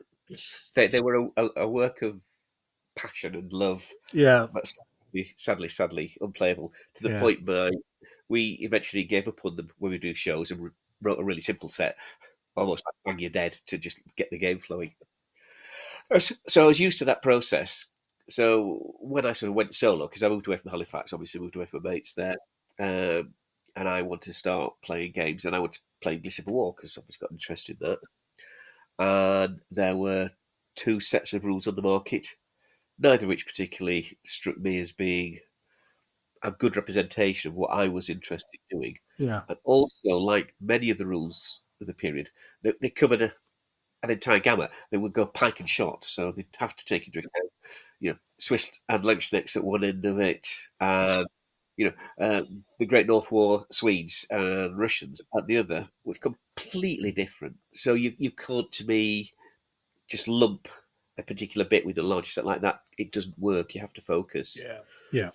they, 0.74 0.86
they 0.86 1.00
were 1.00 1.28
a, 1.36 1.48
a 1.56 1.68
work 1.68 2.02
of 2.02 2.20
passion 2.96 3.34
and 3.34 3.52
love 3.52 3.90
yeah. 4.12 4.46
but 4.52 4.66
sadly, 4.66 5.32
sadly, 5.36 5.68
sadly 5.68 6.16
unplayable 6.20 6.72
to 6.94 7.02
the 7.02 7.10
Yeah. 7.10 7.20
point 7.20 7.44
where 7.46 7.70
we 8.28 8.58
eventually 8.60 9.04
gave 9.04 9.28
up 9.28 9.44
on 9.44 9.56
them 9.56 9.68
when 9.78 9.92
we 9.92 9.98
do 9.98 10.14
shows 10.14 10.50
and 10.50 10.70
wrote 11.02 11.18
a 11.18 11.24
really 11.24 11.40
simple 11.40 11.68
set, 11.68 11.96
almost 12.56 12.84
like 12.86 12.94
Bang 13.04 13.20
You're 13.20 13.30
Dead, 13.30 13.58
to 13.66 13.78
just 13.78 14.00
get 14.16 14.30
the 14.30 14.38
game 14.38 14.58
flowing. 14.58 14.94
So 16.18 16.64
I 16.64 16.66
was 16.66 16.80
used 16.80 16.98
to 16.98 17.04
that 17.06 17.22
process. 17.22 17.86
So 18.28 18.94
when 19.00 19.26
I 19.26 19.32
sort 19.32 19.50
of 19.50 19.54
went 19.54 19.74
solo, 19.74 20.06
because 20.06 20.22
I 20.22 20.28
moved 20.28 20.46
away 20.46 20.56
from 20.56 20.70
Halifax, 20.70 21.12
obviously 21.12 21.40
moved 21.40 21.56
away 21.56 21.66
from 21.66 21.82
my 21.82 21.90
mates 21.90 22.14
there, 22.14 22.36
um, 22.78 23.34
and 23.76 23.88
I 23.88 24.02
wanted 24.02 24.26
to 24.26 24.32
start 24.32 24.74
playing 24.82 25.12
games, 25.12 25.44
and 25.44 25.54
I 25.54 25.58
wanted 25.58 25.74
to 25.74 25.80
play 26.02 26.16
Bliss 26.16 26.38
of 26.38 26.46
War 26.46 26.74
because 26.74 26.96
always 26.96 27.16
got 27.16 27.32
interested 27.32 27.76
in 27.80 27.88
that. 27.88 27.98
And 28.98 29.60
there 29.70 29.96
were 29.96 30.30
two 30.76 31.00
sets 31.00 31.32
of 31.32 31.44
rules 31.44 31.66
on 31.66 31.74
the 31.74 31.82
market, 31.82 32.26
neither 32.98 33.24
of 33.24 33.28
which 33.28 33.46
particularly 33.46 34.16
struck 34.24 34.58
me 34.58 34.78
as 34.78 34.92
being 34.92 35.38
a 36.44 36.50
good 36.52 36.76
representation 36.76 37.50
of 37.50 37.56
what 37.56 37.70
I 37.70 37.88
was 37.88 38.08
interested 38.10 38.48
in 38.70 38.78
doing. 38.78 38.98
Yeah. 39.18 39.42
And 39.48 39.58
also, 39.64 40.10
like 40.18 40.54
many 40.60 40.90
of 40.90 40.98
the 40.98 41.06
rules 41.06 41.62
of 41.80 41.86
the 41.86 41.94
period, 41.94 42.30
they, 42.62 42.74
they 42.80 42.90
covered 42.90 43.22
a, 43.22 43.32
an 44.02 44.10
entire 44.10 44.38
gamut. 44.38 44.70
They 44.90 44.98
would 44.98 45.14
go 45.14 45.26
pike 45.26 45.60
and 45.60 45.68
shot, 45.68 46.04
so 46.04 46.30
they'd 46.30 46.46
have 46.58 46.76
to 46.76 46.84
take 46.84 47.06
into 47.06 47.18
account, 47.18 47.50
you 47.98 48.10
know, 48.12 48.18
Swiss 48.38 48.70
and 48.88 49.02
Landsknechts 49.02 49.56
at 49.56 49.64
one 49.64 49.82
end 49.82 50.04
of 50.06 50.20
it, 50.20 50.46
and 50.80 51.26
you 51.76 51.86
know, 51.86 52.24
uh, 52.24 52.42
the 52.78 52.86
Great 52.86 53.06
North 53.06 53.32
War 53.32 53.66
Swedes 53.72 54.26
and 54.30 54.78
Russians 54.78 55.20
at 55.36 55.46
the 55.46 55.56
other 55.56 55.88
which 56.04 56.20
completely 56.20 57.10
different. 57.10 57.56
So 57.74 57.94
you 57.94 58.12
you 58.18 58.30
can't 58.30 58.70
to 58.72 58.84
me 58.84 59.32
just 60.08 60.28
lump 60.28 60.68
a 61.18 61.22
particular 61.22 61.66
bit 61.66 61.86
with 61.86 61.98
a 61.98 62.02
larger 62.02 62.30
set 62.30 62.44
like 62.44 62.60
that. 62.62 62.80
It 62.98 63.12
doesn't 63.12 63.38
work. 63.38 63.74
You 63.74 63.80
have 63.80 63.92
to 63.94 64.00
focus. 64.00 64.60
Yeah. 64.62 64.80
Yeah. 65.12 65.30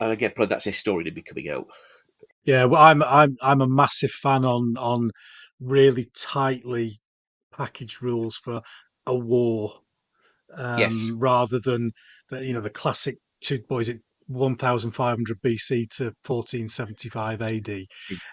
And 0.00 0.12
again, 0.12 0.32
probably 0.34 0.50
that's 0.50 0.66
a 0.66 0.72
story 0.72 1.04
to 1.04 1.10
be 1.10 1.22
coming 1.22 1.48
out. 1.48 1.66
Yeah. 2.44 2.64
Well, 2.64 2.80
I'm 2.82 3.02
I'm 3.02 3.36
I'm 3.42 3.60
a 3.60 3.68
massive 3.68 4.10
fan 4.10 4.44
on 4.44 4.76
on 4.78 5.10
really 5.60 6.08
tightly 6.16 7.00
packaged 7.52 8.02
rules 8.02 8.36
for 8.36 8.62
a 9.06 9.14
war, 9.14 9.80
um, 10.54 10.78
Yes. 10.78 11.10
rather 11.18 11.60
than 11.60 11.92
the 12.30 12.44
you 12.44 12.52
know 12.52 12.60
the 12.60 12.70
classic 12.70 13.18
two 13.40 13.60
boys 13.68 13.88
at 13.88 13.98
1500 14.28 15.40
BC 15.42 15.86
to 15.96 16.12
1475 16.24 17.42
AD. 17.42 17.86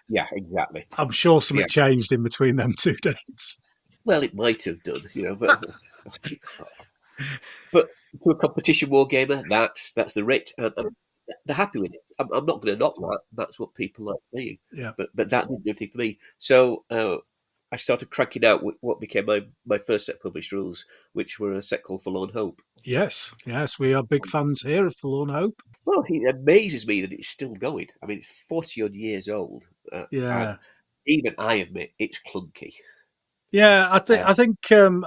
Yeah, 0.09 0.27
exactly. 0.31 0.85
I'm 0.97 1.11
sure 1.11 1.41
something 1.41 1.63
Yeah. 1.63 1.69
changed 1.69 2.11
in 2.11 2.23
between 2.23 2.55
them 2.57 2.73
two 2.79 2.95
dates. 3.01 3.61
Well, 4.05 4.23
it 4.23 4.33
might 4.35 4.63
have 4.63 4.83
done, 4.83 5.09
you 5.13 5.23
know, 5.23 5.35
but 5.35 5.59
but 7.71 7.87
to 8.23 8.29
a 8.31 8.35
competition 8.35 8.89
war 8.89 9.07
gamer, 9.07 9.43
that's 9.49 9.91
that's 9.93 10.13
the 10.13 10.23
writ, 10.23 10.51
and, 10.57 10.73
and 10.77 10.89
they're 11.45 11.55
happy 11.55 11.79
with 11.79 11.93
it. 11.93 12.01
I'm, 12.19 12.31
I'm 12.33 12.45
not 12.45 12.61
going 12.61 12.75
to 12.75 12.79
knock 12.79 12.95
that. 12.97 13.19
That's 13.33 13.59
what 13.59 13.73
people 13.73 14.05
like 14.05 14.19
playing. 14.33 14.57
Yeah. 14.73 14.91
But 14.97 15.09
but 15.15 15.29
that 15.29 15.47
didn't 15.47 15.63
do 15.63 15.69
anything 15.71 15.89
for 15.89 15.97
me. 15.99 16.17
So 16.37 16.83
uh, 16.89 17.17
I 17.71 17.75
started 17.77 18.09
cranking 18.11 18.45
out 18.45 18.61
wh- 18.61 18.83
what 18.83 18.99
became 18.99 19.25
my, 19.25 19.41
my 19.65 19.77
first 19.79 20.05
set 20.05 20.15
of 20.15 20.21
published 20.21 20.51
rules, 20.51 20.85
which 21.13 21.39
were 21.39 21.53
a 21.55 21.61
set 21.61 21.83
called 21.83 22.03
Forlorn 22.03 22.29
Hope. 22.29 22.61
Yes, 22.83 23.33
yes, 23.45 23.79
we 23.79 23.93
are 23.93 24.03
big 24.03 24.27
fans 24.27 24.61
here 24.61 24.85
of 24.85 24.95
Forlorn 24.95 25.29
Hope. 25.29 25.61
Well, 25.85 26.03
it 26.07 26.35
amazes 26.35 26.85
me 26.87 27.01
that 27.01 27.11
it's 27.11 27.27
still 27.27 27.53
going. 27.55 27.87
I 28.03 28.05
mean, 28.05 28.19
it's 28.19 28.43
40 28.47 28.83
odd 28.83 28.93
years 28.95 29.27
old. 29.27 29.65
Uh, 29.91 30.05
Yeah, 30.11 30.57
even 31.07 31.33
I 31.37 31.55
admit 31.55 31.91
it's 31.99 32.19
clunky. 32.27 32.73
yeah. 33.51 33.87
I 33.91 33.99
think 33.99 34.25
I 34.25 34.33
think 34.33 34.71
um, 34.71 35.05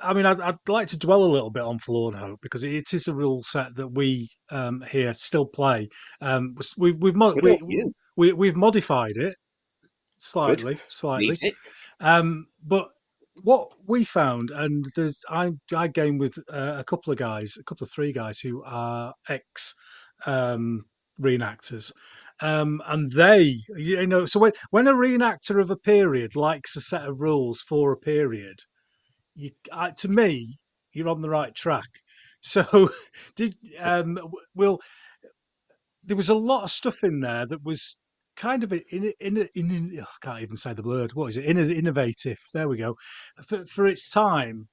I, 0.00 0.12
mean 0.12 0.26
I'd, 0.26 0.40
I'd 0.40 0.58
like 0.68 0.88
to 0.88 0.98
dwell 0.98 1.24
a 1.24 1.26
little 1.26 1.50
bit 1.50 1.62
on 1.62 1.78
Forlorn 1.78 2.14
Hope 2.14 2.40
because 2.40 2.64
it 2.64 2.92
is 2.92 3.08
a 3.08 3.14
rule 3.14 3.42
set 3.42 3.74
that 3.76 3.88
we 3.88 4.28
um, 4.50 4.84
here 4.90 5.12
still 5.12 5.46
play. 5.46 5.88
Um, 6.20 6.56
we, 6.76 6.92
we've 6.92 7.16
mo- 7.16 7.36
we, 7.42 7.58
we 8.16 8.32
we've 8.32 8.56
modified 8.56 9.16
it 9.16 9.34
slightly, 10.18 10.78
slightly. 10.88 11.36
It. 11.40 11.54
Um, 12.00 12.46
but 12.64 12.90
what 13.42 13.70
we 13.86 14.04
found, 14.04 14.50
and 14.50 14.86
there's 14.96 15.22
I 15.28 15.52
I 15.74 15.88
game 15.88 16.18
with 16.18 16.38
uh, 16.52 16.76
a 16.78 16.84
couple 16.84 17.12
of 17.12 17.18
guys, 17.18 17.56
a 17.58 17.64
couple 17.64 17.84
of 17.84 17.90
three 17.90 18.12
guys 18.12 18.40
who 18.40 18.62
are 18.64 19.14
ex 19.28 19.74
um, 20.26 20.84
reenactors, 21.20 21.92
um, 22.40 22.82
and 22.86 23.12
they 23.12 23.60
you 23.76 24.06
know 24.06 24.26
so 24.26 24.40
when 24.40 24.52
when 24.70 24.88
a 24.88 24.94
reenactor 24.94 25.60
of 25.60 25.70
a 25.70 25.76
period 25.76 26.36
likes 26.36 26.76
a 26.76 26.80
set 26.80 27.04
of 27.04 27.20
rules 27.20 27.60
for 27.60 27.92
a 27.92 27.96
period, 27.96 28.60
you 29.38 29.50
uh, 29.72 29.90
to 29.92 30.08
me 30.08 30.58
you're 30.92 31.08
on 31.08 31.22
the 31.22 31.30
right 31.30 31.54
track. 31.54 31.88
So 32.40 32.90
did 33.34 33.56
um 33.80 34.16
will 34.54 34.78
there 36.04 36.16
was 36.16 36.28
a 36.28 36.36
lot 36.36 36.62
of 36.62 36.70
stuff 36.70 37.02
in 37.02 37.18
there 37.18 37.44
that 37.46 37.64
was 37.64 37.96
kind 38.36 38.62
of 38.62 38.72
in 38.72 38.82
in, 38.92 39.12
in, 39.20 39.48
in 39.54 40.00
I 40.00 40.24
can't 40.24 40.42
even 40.42 40.56
say 40.56 40.72
the 40.72 40.82
word. 40.82 41.14
What 41.14 41.30
is 41.30 41.36
it? 41.36 41.46
In, 41.46 41.58
innovative. 41.58 42.38
There 42.54 42.68
we 42.68 42.76
go. 42.76 42.94
For, 43.44 43.66
for 43.66 43.86
its 43.88 44.08
time, 44.08 44.68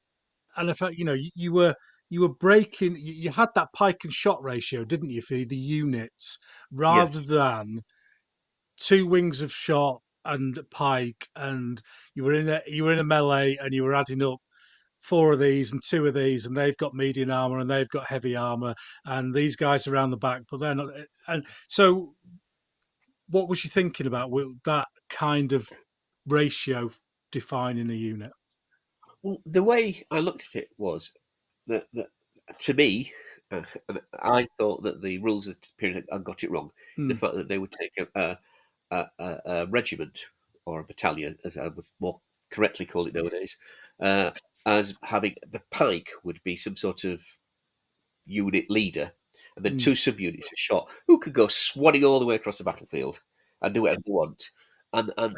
and 0.55 0.69
I 0.69 0.73
felt 0.73 0.93
you 0.93 1.05
know 1.05 1.13
you, 1.13 1.31
you 1.33 1.53
were 1.53 1.73
you 2.09 2.21
were 2.21 2.29
breaking. 2.29 2.95
You, 2.97 3.13
you, 3.13 3.31
had 3.31 3.49
that 3.55 3.73
pike 3.73 4.01
and 4.03 4.13
shot 4.13 4.43
ratio, 4.43 4.85
didn't 4.85 5.09
you, 5.09 5.21
for 5.21 5.33
the 5.33 5.57
units, 5.57 6.37
rather 6.71 7.17
Yes. 7.17 7.25
than 7.25 7.81
two 8.77 9.07
wings 9.07 9.41
of 9.41 9.51
shot 9.51 10.01
and 10.23 10.59
pike, 10.71 11.27
and 11.35 11.81
you 12.13 12.23
were 12.23 12.33
in 12.33 12.47
a 12.47 12.61
you 12.67 12.83
were 12.83 12.93
in 12.93 12.99
a 12.99 13.03
melee, 13.03 13.57
and 13.59 13.73
you 13.73 13.83
were 13.83 13.95
adding 13.95 14.21
up 14.21 14.39
four 15.05 15.33
of 15.33 15.39
these 15.39 15.71
and 15.71 15.81
two 15.83 16.05
of 16.07 16.13
these, 16.13 16.45
and 16.45 16.55
they've 16.57 16.77
got 16.77 16.93
medium 16.93 17.31
armor 17.31 17.59
and 17.59 17.69
they've 17.69 17.89
got 17.89 18.07
heavy 18.07 18.35
armor, 18.35 18.75
and 19.05 19.33
these 19.33 19.55
guys 19.55 19.87
around 19.87 20.09
the 20.11 20.17
back, 20.17 20.41
but 20.49 20.59
they're 20.59 20.75
not. 20.75 20.89
And 21.27 21.45
so, 21.67 22.15
what 23.29 23.47
was 23.49 23.63
you 23.63 23.69
thinking 23.69 24.07
about 24.07 24.31
with 24.31 24.47
that 24.65 24.87
kind 25.09 25.53
of 25.53 25.69
ratio 26.25 26.89
defining 27.31 27.89
a 27.89 27.93
unit? 27.93 28.31
Well, 29.21 29.41
the 29.45 29.63
way 29.63 30.03
I 30.11 30.19
looked 30.19 30.47
at 30.55 30.63
it 30.63 30.69
was 30.77 31.11
that, 31.67 31.87
that 31.93 32.09
to 32.59 32.73
me, 32.73 33.11
uh, 33.51 33.63
I 34.13 34.47
thought 34.57 34.83
that 34.83 35.01
the 35.01 35.17
rules 35.19 35.47
of 35.47 35.59
the 35.59 35.67
period 35.77 36.07
I 36.11 36.17
got 36.19 36.43
it 36.43 36.51
wrong. 36.51 36.71
The 37.07 37.15
Mm, 37.15 37.15
fact 37.15 37.35
that 37.35 37.47
they 37.47 37.57
would 37.57 37.71
take 37.71 37.93
a, 37.97 38.07
a, 38.15 38.39
a, 38.91 39.07
a, 39.19 39.41
a 39.45 39.65
regiment 39.67 40.25
or 40.65 40.79
a 40.79 40.83
battalion, 40.83 41.37
as 41.45 41.57
I 41.57 41.67
would 41.67 41.85
more 41.99 42.21
correctly 42.51 42.85
call 42.85 43.07
it 43.07 43.13
nowadays, 43.13 43.57
uh, 43.99 44.31
as 44.65 44.95
having 45.03 45.35
the 45.51 45.61
pike 45.71 46.09
would 46.23 46.41
be 46.43 46.55
some 46.55 46.75
sort 46.75 47.03
of 47.03 47.23
unit 48.25 48.69
leader, 48.69 49.11
and 49.55 49.63
then 49.65 49.75
Mm. 49.77 49.83
two 49.83 49.91
subunits 49.91 50.51
of 50.51 50.57
shot 50.57 50.91
who 51.07 51.19
could 51.19 51.33
go 51.33 51.47
swanning 51.47 52.07
all 52.07 52.19
the 52.19 52.25
way 52.25 52.35
across 52.35 52.57
the 52.57 52.63
battlefield 52.63 53.21
and 53.61 53.73
do 53.73 53.83
whatever 53.83 54.01
they 54.05 54.11
want. 54.11 54.49
And 54.93 55.11
and 55.17 55.37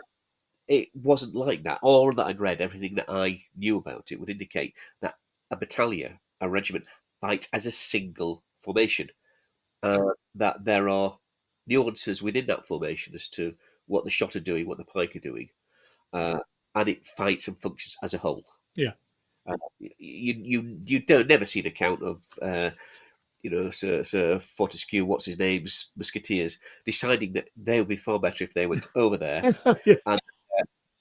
it 0.67 0.89
wasn't 0.95 1.35
like 1.35 1.63
that. 1.63 1.79
All 1.81 2.11
that 2.13 2.25
I'd 2.27 2.39
read, 2.39 2.61
everything 2.61 2.95
that 2.95 3.09
I 3.09 3.43
knew 3.55 3.77
about 3.77 4.11
it, 4.11 4.19
would 4.19 4.29
indicate 4.29 4.75
that 5.01 5.15
a 5.51 5.55
battalion, 5.57 6.19
a 6.41 6.49
regiment, 6.49 6.85
fights 7.21 7.47
as 7.53 7.65
a 7.65 7.71
single 7.71 8.43
formation. 8.59 9.09
Uh, 9.83 10.11
that 10.35 10.65
there 10.65 10.89
are 10.89 11.19
nuances 11.67 12.21
within 12.21 12.47
that 12.47 12.65
formation 12.65 13.13
as 13.13 13.27
to 13.29 13.55
what 13.85 14.03
the 14.03 14.09
shot 14.09 14.35
are 14.35 14.41
doing, 14.41 14.67
what 14.67 14.77
the 14.77 14.83
pike 14.83 15.15
are 15.15 15.19
doing, 15.19 15.49
uh, 16.13 16.39
and 16.75 16.89
it 16.89 17.05
fights 17.05 17.47
and 17.47 17.61
functions 17.61 17.95
as 18.01 18.13
a 18.13 18.17
whole. 18.17 18.43
Yeah. 18.75 18.93
Uh, 19.47 19.57
you 19.79 20.33
you 20.33 20.79
you 20.86 20.99
don't 20.99 21.27
never 21.27 21.45
see 21.45 21.60
an 21.60 21.67
account 21.67 22.03
of. 22.03 22.23
Uh, 22.41 22.71
you 23.43 23.51
know, 23.51 23.69
Sir, 23.69 24.03
Sir 24.03 24.39
Fortescue, 24.39 25.05
what's 25.05 25.25
his 25.25 25.38
name's 25.38 25.91
musketeers, 25.95 26.57
deciding 26.86 27.33
that 27.33 27.49
they 27.55 27.79
would 27.79 27.88
be 27.88 27.95
far 27.95 28.19
better 28.19 28.43
if 28.43 28.53
they 28.53 28.65
went 28.65 28.88
over 28.95 29.15
there 29.15 29.55
yeah, 29.86 29.95
and, 30.07 30.19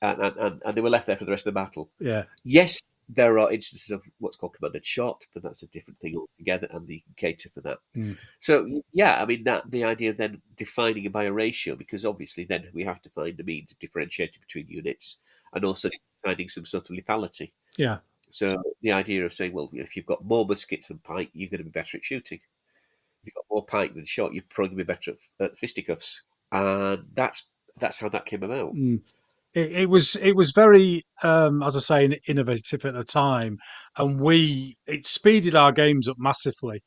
and, 0.02 0.36
and, 0.38 0.62
and 0.64 0.76
they 0.76 0.80
were 0.82 0.90
left 0.90 1.06
there 1.06 1.16
for 1.16 1.24
the 1.24 1.30
rest 1.30 1.46
of 1.46 1.54
the 1.54 1.60
battle. 1.60 1.90
yeah, 1.98 2.24
Yes, 2.44 2.78
there 3.08 3.38
are 3.38 3.52
instances 3.52 3.90
of 3.90 4.04
what's 4.18 4.36
called 4.36 4.54
commanded 4.54 4.84
shot, 4.84 5.24
but 5.32 5.42
that's 5.42 5.62
a 5.62 5.68
different 5.68 5.98
thing 5.98 6.16
altogether, 6.16 6.66
and 6.70 6.88
you 6.88 7.00
can 7.00 7.14
cater 7.16 7.48
for 7.48 7.60
that. 7.60 7.78
Mm. 7.96 8.16
So 8.40 8.82
yeah, 8.92 9.20
I 9.22 9.26
mean 9.26 9.44
that 9.44 9.70
the 9.70 9.84
idea 9.84 10.10
of 10.10 10.16
then 10.16 10.42
defining 10.56 11.04
it 11.04 11.12
by 11.12 11.24
a 11.24 11.32
ratio, 11.32 11.76
because 11.76 12.04
obviously 12.04 12.44
then 12.44 12.68
we 12.74 12.84
have 12.84 13.00
to 13.02 13.10
find 13.10 13.38
a 13.38 13.44
means 13.44 13.72
of 13.72 13.78
differentiating 13.78 14.40
between 14.40 14.68
units 14.68 15.18
and 15.54 15.64
also 15.64 15.88
deciding 16.22 16.48
some 16.48 16.64
sort 16.64 16.90
of 16.90 16.96
lethality. 16.96 17.52
yeah. 17.76 17.98
So 18.36 18.62
the 18.82 18.92
idea 18.92 19.24
of 19.24 19.32
saying, 19.32 19.54
well, 19.54 19.70
if 19.72 19.96
you've 19.96 20.04
got 20.04 20.22
more 20.22 20.44
muskets 20.44 20.88
than 20.88 20.98
pike, 20.98 21.30
you're 21.32 21.48
going 21.48 21.58
to 21.58 21.64
be 21.64 21.70
better 21.70 21.96
at 21.96 22.04
shooting. 22.04 22.38
If 22.38 23.24
you've 23.24 23.34
got 23.34 23.46
more 23.50 23.64
pike 23.64 23.94
than 23.94 24.04
shot, 24.04 24.34
you're 24.34 24.44
probably 24.50 24.74
going 24.74 24.78
to 24.78 24.84
be 24.84 24.92
better 24.92 25.12
at, 25.12 25.46
at 25.46 25.56
fisticuffs, 25.56 26.20
and 26.52 27.06
that's 27.14 27.44
that's 27.78 27.96
how 27.96 28.10
that 28.10 28.26
came 28.26 28.42
about. 28.42 28.74
Mm. 28.74 29.00
It, 29.54 29.72
it 29.72 29.88
was 29.88 30.16
it 30.16 30.36
was 30.36 30.52
very, 30.52 31.02
um, 31.22 31.62
as 31.62 31.76
I 31.76 31.80
say, 31.80 32.20
innovative 32.28 32.84
at 32.84 32.92
the 32.92 33.04
time, 33.04 33.56
and 33.96 34.20
we 34.20 34.76
it 34.86 35.06
speeded 35.06 35.54
our 35.54 35.72
games 35.72 36.06
up 36.06 36.16
massively 36.18 36.82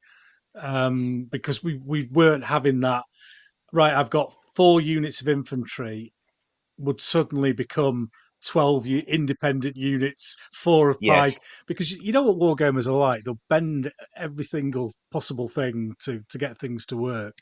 um, 0.54 1.28
because 1.32 1.64
we 1.64 1.80
we 1.84 2.10
weren't 2.12 2.46
having 2.46 2.82
that. 2.82 3.06
Right, 3.74 3.94
I've 3.94 4.12
got 4.12 4.36
four 4.56 4.82
units 4.82 5.20
of 5.20 5.28
infantry 5.28 6.14
would 6.78 7.02
suddenly 7.02 7.54
become 7.54 8.10
12 8.46 8.86
independent 8.86 9.76
units, 9.76 10.36
four 10.54 10.90
of 10.90 10.98
Yes, 11.02 11.40
because 11.68 11.92
you 11.92 12.12
know 12.12 12.24
what 12.24 12.38
wargamers 12.58 12.88
are 12.88 12.92
like. 12.92 13.24
They'll 13.24 13.40
bend 13.50 13.92
every 14.16 14.44
single 14.44 14.92
possible 15.12 15.48
thing 15.48 15.94
to 16.04 16.22
to 16.30 16.38
get 16.38 16.58
things 16.58 16.86
to 16.88 16.98
work. 16.98 17.34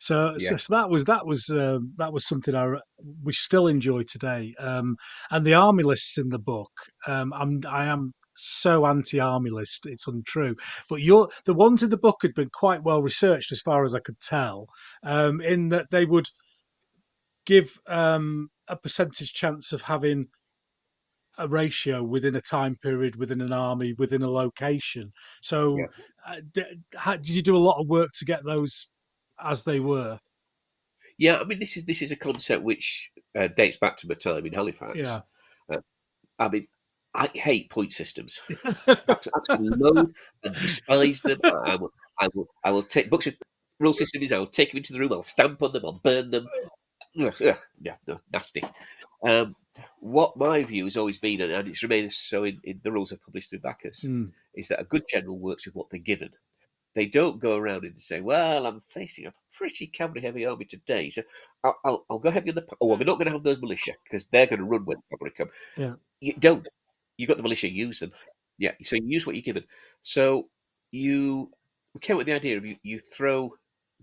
So, 0.00 0.34
so, 0.38 0.54
Yeah. 0.54 0.56
so 0.56 0.74
that 0.76 0.90
was 0.90 1.04
that 1.04 1.26
was 1.26 1.48
um, 1.50 1.92
that 1.96 2.12
was 2.12 2.26
something 2.26 2.54
I 2.54 2.74
we 3.22 3.32
still 3.32 3.66
enjoy 3.66 4.02
today. 4.02 4.54
Um, 4.58 4.96
and 5.30 5.46
the 5.46 5.54
army 5.54 5.82
lists 5.82 6.18
in 6.18 6.28
the 6.28 6.38
book, 6.38 6.70
um, 7.06 7.32
I'm 7.32 7.60
I 7.68 7.86
am 7.86 8.12
so 8.38 8.84
anti-army 8.86 9.48
list 9.50 9.86
it's 9.86 10.06
untrue 10.06 10.54
but 10.90 11.00
your 11.00 11.26
the 11.46 11.54
ones 11.54 11.82
in 11.82 11.88
the 11.88 11.96
book 11.96 12.18
had 12.20 12.34
been 12.34 12.50
quite 12.52 12.82
well 12.82 13.00
researched 13.00 13.50
as 13.50 13.62
far 13.62 13.82
as 13.82 13.94
i 13.94 13.98
could 13.98 14.20
tell 14.20 14.66
um 15.04 15.40
in 15.40 15.70
that 15.70 15.86
they 15.90 16.04
would 16.04 16.26
give 17.46 17.78
um 17.86 18.48
a 18.68 18.76
percentage 18.76 19.32
chance 19.32 19.72
of 19.72 19.82
having 19.82 20.26
a 21.38 21.46
ratio 21.48 22.02
within 22.02 22.34
a 22.36 22.40
time 22.40 22.76
period, 22.82 23.16
within 23.16 23.40
an 23.40 23.52
army, 23.52 23.92
within 23.94 24.22
a 24.22 24.30
location. 24.30 25.12
So, 25.42 25.76
Yeah. 25.78 25.86
uh, 26.26 26.40
d- 26.52 26.80
how, 26.96 27.16
did 27.16 27.28
you 27.28 27.42
do 27.42 27.56
a 27.56 27.58
lot 27.58 27.80
of 27.80 27.88
work 27.88 28.10
to 28.18 28.24
get 28.24 28.44
those 28.44 28.88
as 29.42 29.62
they 29.64 29.80
were? 29.80 30.18
yeah. 31.18 31.38
I 31.38 31.44
mean, 31.44 31.58
this 31.58 31.76
is 31.76 31.84
this 31.86 32.02
is 32.02 32.12
a 32.12 32.16
concept 32.16 32.62
which 32.62 33.10
uh, 33.34 33.48
dates 33.48 33.76
back 33.78 33.96
to 33.98 34.08
my 34.08 34.14
time 34.14 34.44
in 34.46 34.52
Halifax. 34.52 34.96
Yeah. 34.96 35.20
I 36.38 36.48
mean, 36.50 36.66
I 37.14 37.30
hate 37.34 37.70
point 37.70 37.94
systems. 37.94 38.38
Abs- 38.86 39.28
Absolutely 39.34 39.78
loathe 39.78 40.10
and 40.44 40.54
despise 40.56 41.22
them. 41.22 41.38
I 41.44 41.76
will, 41.76 41.90
I 42.20 42.28
will, 42.34 42.46
I 42.62 42.70
will 42.70 42.82
take 42.82 43.08
books 43.08 43.24
with 43.24 43.36
rule 43.80 43.94
systems. 43.94 44.32
I 44.32 44.38
will 44.38 44.46
take 44.46 44.70
them 44.72 44.78
into 44.78 44.92
the 44.92 44.98
room. 45.00 45.12
I'll 45.14 45.22
stamp 45.22 45.62
on 45.62 45.72
them. 45.72 45.82
I'll 45.86 46.00
burn 46.04 46.30
them. 46.30 46.46
Ugh, 47.18 47.34
ugh, 47.46 47.56
yeah, 47.80 47.94
no, 48.06 48.20
nasty. 48.30 48.62
Um, 49.26 49.54
what 50.00 50.36
my 50.36 50.62
view 50.62 50.84
has 50.84 50.96
always 50.96 51.18
been, 51.18 51.40
and 51.40 51.68
it's 51.68 51.82
remained 51.82 52.12
so 52.12 52.44
in, 52.44 52.60
in 52.64 52.80
the 52.82 52.92
rules 52.92 53.12
I've 53.12 53.22
published 53.22 53.50
through 53.50 53.60
Baccus, 53.60 54.04
Mm, 54.04 54.32
is 54.54 54.68
that 54.68 54.80
a 54.80 54.84
good 54.84 55.04
general 55.08 55.38
works 55.38 55.66
with 55.66 55.74
what 55.74 55.90
they're 55.90 56.00
given. 56.00 56.30
They 56.94 57.06
don't 57.06 57.38
go 57.38 57.56
around 57.56 57.84
and 57.84 57.96
say, 57.96 58.20
"Well, 58.20 58.66
I'm 58.66 58.80
facing 58.80 59.26
a 59.26 59.32
pretty 59.52 59.86
cavalry-heavy 59.86 60.46
army 60.46 60.64
today, 60.64 61.10
so 61.10 61.22
I'll, 61.62 61.78
I'll, 61.84 62.04
I'll 62.10 62.18
go 62.18 62.30
heavy 62.30 62.50
on 62.50 62.54
the. 62.56 62.66
Oh, 62.80 62.88
we're 62.88 63.04
not 63.04 63.18
going 63.18 63.26
to 63.26 63.32
have 63.32 63.42
those 63.42 63.60
militia 63.60 63.92
because 64.04 64.26
they're 64.32 64.46
going 64.46 64.60
to 64.60 64.64
run 64.64 64.84
when 64.84 64.96
the 64.96 65.16
cavalry 65.16 65.32
come." 65.36 65.50
Yeah. 65.76 65.94
You 66.20 66.32
don't. 66.34 66.66
You 67.18 67.26
got 67.26 67.36
the 67.36 67.42
militia. 67.42 67.68
Use 67.68 68.00
them. 68.00 68.12
Yeah. 68.58 68.72
So 68.82 68.96
you 68.96 69.02
use 69.06 69.26
what 69.26 69.34
you're 69.34 69.42
given. 69.42 69.64
So 70.00 70.48
you 70.90 71.50
we 71.96 72.00
came 72.00 72.16
up 72.16 72.18
with 72.18 72.26
the 72.26 72.34
idea 72.34 72.56
of 72.58 72.66
you, 72.66 72.76
you 72.82 72.98
throw 72.98 73.54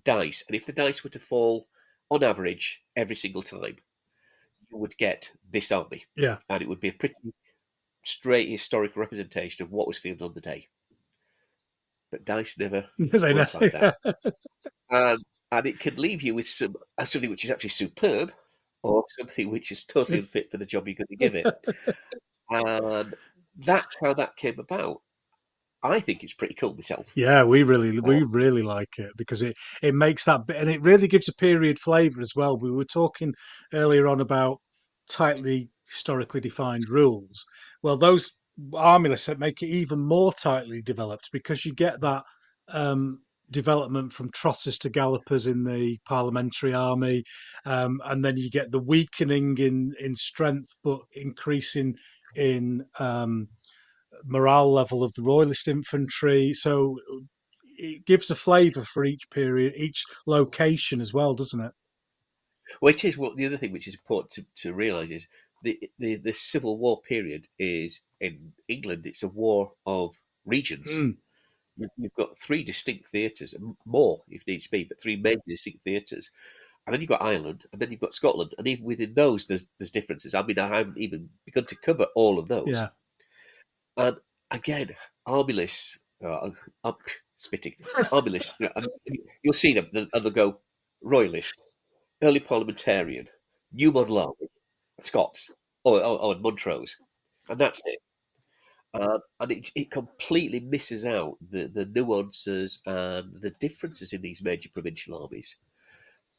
dice, 0.03 0.43
and 0.47 0.55
if 0.55 0.65
the 0.65 0.73
dice 0.73 1.03
were 1.03 1.09
to 1.11 1.19
fall 1.19 1.67
on 2.09 2.23
average 2.23 2.81
every 2.95 3.15
single 3.15 3.41
time, 3.43 3.77
you 4.73 4.79
would 4.79 4.97
get 4.97 5.31
this 5.51 5.71
army, 5.71 6.05
yeah, 6.15 6.37
and 6.49 6.61
it 6.61 6.67
would 6.67 6.79
be 6.79 6.89
a 6.89 6.93
pretty 6.93 7.15
straight 8.03 8.49
historical 8.49 8.99
representation 8.99 9.63
of 9.63 9.71
what 9.71 9.87
was 9.87 9.97
fielded 9.97 10.23
on 10.23 10.33
the 10.33 10.41
day. 10.41 10.67
But 12.11 12.25
dice 12.25 12.57
never 12.57 12.85
they 12.99 13.33
work 13.33 13.53
like 13.53 13.73
that. 13.73 13.97
um, 14.91 15.19
and 15.51 15.65
it 15.65 15.79
can 15.79 15.95
leave 15.95 16.21
you 16.21 16.35
with 16.35 16.47
some 16.47 16.75
uh, 16.97 17.05
something 17.05 17.29
which 17.29 17.45
is 17.45 17.51
actually 17.51 17.69
superb, 17.69 18.33
or 18.83 19.03
something 19.17 19.49
which 19.49 19.71
is 19.71 19.83
totally 19.83 20.19
unfit 20.19 20.51
for 20.51 20.57
the 20.57 20.65
job 20.65 20.87
you're 20.87 20.95
going 20.95 21.07
to 21.07 21.15
give 21.15 21.35
it. 21.35 21.95
and 22.49 23.15
that's 23.57 23.95
how 24.01 24.13
that 24.13 24.35
came 24.35 24.59
about. 24.59 25.01
I 25.83 25.99
think 25.99 26.23
it's 26.23 26.33
pretty 26.33 26.53
cool 26.53 26.73
myself. 26.73 27.11
Yeah, 27.15 27.43
we 27.43 27.63
really 27.63 27.99
we 27.99 28.23
really 28.23 28.63
like 28.63 28.97
it 28.97 29.11
because 29.17 29.41
it 29.41 29.55
it 29.81 29.93
makes 29.93 30.23
that 30.25 30.47
bit 30.47 30.55
and 30.55 30.69
it 30.69 30.81
really 30.81 31.07
gives 31.07 31.27
a 31.27 31.33
period 31.33 31.77
flavour 31.77 32.21
as 32.21 32.31
well. 32.35 32.57
We 32.57 32.71
were 32.71 32.85
talking 32.85 33.33
earlier 33.73 34.07
on 34.07 34.21
about 34.21 34.59
tightly 35.09 35.69
historically 35.85 36.39
defined 36.39 36.87
rules. 36.89 37.45
Well, 37.81 37.97
those 37.97 38.31
army 38.73 39.09
lists 39.09 39.25
that 39.25 39.39
make 39.39 39.61
it 39.61 39.67
even 39.67 39.99
more 39.99 40.31
tightly 40.31 40.81
developed 40.81 41.29
because 41.33 41.65
you 41.65 41.73
get 41.73 41.99
that 42.01 42.23
um, 42.69 43.19
development 43.51 44.13
from 44.13 44.31
trotters 44.31 44.77
to 44.79 44.89
gallopers 44.89 45.47
in 45.47 45.63
the 45.63 45.97
parliamentary 46.05 46.73
army, 46.73 47.23
um, 47.65 47.99
and 48.05 48.23
then 48.23 48.37
you 48.37 48.49
get 48.49 48.71
the 48.71 48.79
weakening 48.79 49.57
in 49.57 49.93
in 49.99 50.15
strength 50.15 50.73
but 50.83 50.99
increasing 51.13 51.95
in 52.35 52.85
um, 52.99 53.47
morale 54.25 54.71
level 54.73 55.03
of 55.03 55.13
the 55.15 55.23
royalist 55.23 55.67
infantry. 55.67 56.53
So 56.53 56.99
it 57.77 58.05
gives 58.05 58.31
a 58.31 58.35
flavour 58.35 58.83
for 58.83 59.03
each 59.05 59.29
period, 59.29 59.73
each 59.75 60.03
location 60.25 61.01
as 61.01 61.13
well, 61.13 61.33
doesn't 61.33 61.59
it? 61.59 61.71
Which 62.79 63.03
is 63.03 63.17
What 63.17 63.35
the 63.35 63.45
other 63.45 63.57
thing 63.57 63.71
which 63.71 63.87
is 63.87 63.93
important 63.95 64.31
to, 64.31 64.45
to 64.63 64.73
realise 64.73 65.11
is 65.11 65.27
the, 65.63 65.79
the 65.99 66.15
the 66.15 66.33
Civil 66.33 66.77
War 66.77 67.01
period 67.01 67.47
is 67.59 68.01
in 68.21 68.53
England. 68.67 69.05
It's 69.05 69.23
a 69.23 69.27
war 69.27 69.73
of 69.85 70.15
regions. 70.45 70.89
Mm, 70.91 71.17
You- 71.77 71.89
You've 71.97 72.13
got 72.13 72.37
three 72.37 72.63
distinct 72.63 73.07
theatres, 73.07 73.53
more 73.85 74.23
if 74.29 74.45
needs 74.47 74.67
be, 74.67 74.83
but 74.85 75.01
three 75.01 75.15
major 75.17 75.41
distinct 75.47 75.83
theatres. 75.83 76.31
and 76.85 76.93
then 76.93 77.01
you've 77.01 77.09
got 77.09 77.21
Ireland, 77.21 77.65
and 77.71 77.81
then 77.81 77.91
you've 77.91 78.01
got 78.01 78.13
Scotland, 78.13 78.53
and 78.57 78.67
even 78.67 78.85
within 78.85 79.13
those, 79.13 79.45
there's 79.47 79.67
there's 79.77 79.91
differences. 79.91 80.35
I 80.35 80.43
mean, 80.43 80.59
I 80.59 80.67
haven't 80.77 80.97
even 80.97 81.29
begun 81.45 81.65
to 81.67 81.75
cover 81.77 82.07
all 82.15 82.39
of 82.39 82.47
those. 82.49 82.67
Yeah. 82.79 82.89
And 83.97 84.17
again, 84.51 84.89
army 85.25 85.53
lists, 85.53 85.99
uh, 86.23 86.49
I'm 86.83 86.95
spitting, 87.37 87.75
army 88.11 88.31
lists, 88.31 88.55
you 88.59 88.69
know, 88.75 88.87
you'll 89.43 89.53
see 89.53 89.73
them, 89.73 89.87
and 89.93 90.09
they'll 90.13 90.31
go 90.31 90.59
Royalist, 91.01 91.55
early 92.21 92.39
parliamentarian, 92.39 93.27
New 93.73 93.91
Model 93.91 94.19
Army, 94.19 94.49
Scots, 95.01 95.51
or, 95.83 96.01
or, 96.01 96.19
or 96.19 96.35
Montrose, 96.35 96.95
and 97.49 97.59
that's 97.59 97.81
it. 97.85 97.99
Uh, 98.93 99.17
and 99.39 99.51
it, 99.51 99.71
it 99.75 99.91
completely 99.91 100.59
misses 100.59 101.03
out 101.03 101.35
the, 101.49 101.67
the 101.67 101.85
nuances 101.85 102.79
and 102.85 103.41
the 103.41 103.49
differences 103.59 104.13
in 104.13 104.21
these 104.21 104.43
major 104.43 104.69
provincial 104.69 105.19
armies. 105.21 105.55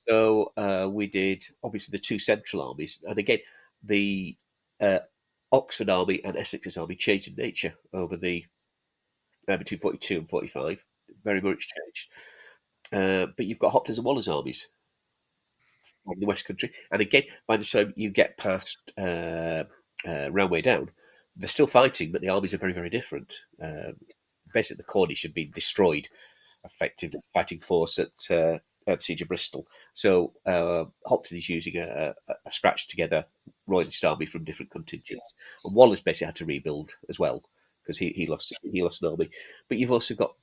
So 0.09 0.53
uh, 0.57 0.89
we 0.91 1.09
did 1.09 1.45
obviously 1.65 1.93
the 1.93 2.03
two 2.03 2.19
central 2.19 2.63
armies, 2.67 3.01
and 3.05 3.19
again, 3.19 3.41
the 3.83 4.37
uh, 4.81 5.01
Oxford 5.55 5.89
Army 5.89 6.23
and 6.25 6.37
Essex's 6.37 6.77
army 6.77 6.97
changed 6.97 7.29
in 7.29 7.37
nature 7.37 7.75
over 7.93 8.17
the 8.17 8.45
uh, 9.49 9.57
between 9.57 9.81
forty 9.81 9.99
two 9.99 10.19
and 10.19 10.29
forty 10.29 10.49
five, 10.49 10.85
very 11.23 11.41
much 11.41 11.69
changed. 11.69 12.09
Uh, 12.93 13.27
but 13.37 13.47
you've 13.47 13.59
got 13.59 13.71
Hopton's 13.71 13.99
and 13.99 14.05
Waller's 14.05 14.29
armies 14.29 14.67
from 16.05 16.19
the 16.19 16.27
West 16.27 16.45
Country, 16.45 16.73
and 16.91 17.01
again, 17.01 17.25
by 17.47 17.57
the 17.57 17.65
time 17.65 17.95
you 17.97 18.11
get 18.11 18.37
past 18.37 18.79
uh, 18.99 19.65
uh, 20.05 20.29
Roundway 20.31 20.63
Down, 20.63 20.91
they're 21.37 21.49
still 21.49 21.67
fighting, 21.67 22.11
but 22.11 22.21
the 22.21 22.29
armies 22.31 22.55
are 22.55 22.59
very, 22.59 22.73
very 22.73 22.91
different. 22.91 23.35
Um, 23.61 23.95
basically, 24.53 24.79
the 24.79 24.93
Cornish 24.93 25.23
have 25.23 25.35
been 25.35 25.51
destroyed, 25.51 26.09
effectively 26.65 27.21
fighting 27.33 27.61
force 27.61 27.99
at, 27.99 28.31
uh, 28.31 28.59
at 28.87 28.99
the 28.99 29.05
Siege 29.05 29.23
of 29.23 29.29
Bristol. 29.29 29.67
So 29.93 30.33
uh, 30.47 30.85
Hopton 31.07 31.37
is 31.37 31.49
using 31.49 31.77
a, 31.77 32.15
a, 32.29 32.35
a 32.47 32.51
scratch 32.51 32.89
together 32.89 33.25
royalist 33.67 34.05
army 34.05 34.27
from 34.27 34.45
different 34.45 34.71
contingents, 34.71 35.35
and 35.65 35.75
Wallace 35.75 36.01
basically 36.01 36.27
had 36.27 36.37
to 36.37 36.47
rebuild 36.47 36.93
as 37.09 37.19
well 37.19 37.43
because 37.83 37.99
he, 37.99 38.11
he 38.11 38.27
lost 38.27 38.53
he 38.63 38.83
lost 38.83 39.03
an 39.03 39.11
army. 39.11 39.31
But 39.69 39.79
you've 39.79 39.93
also 39.93 40.15
got, 40.15 40.35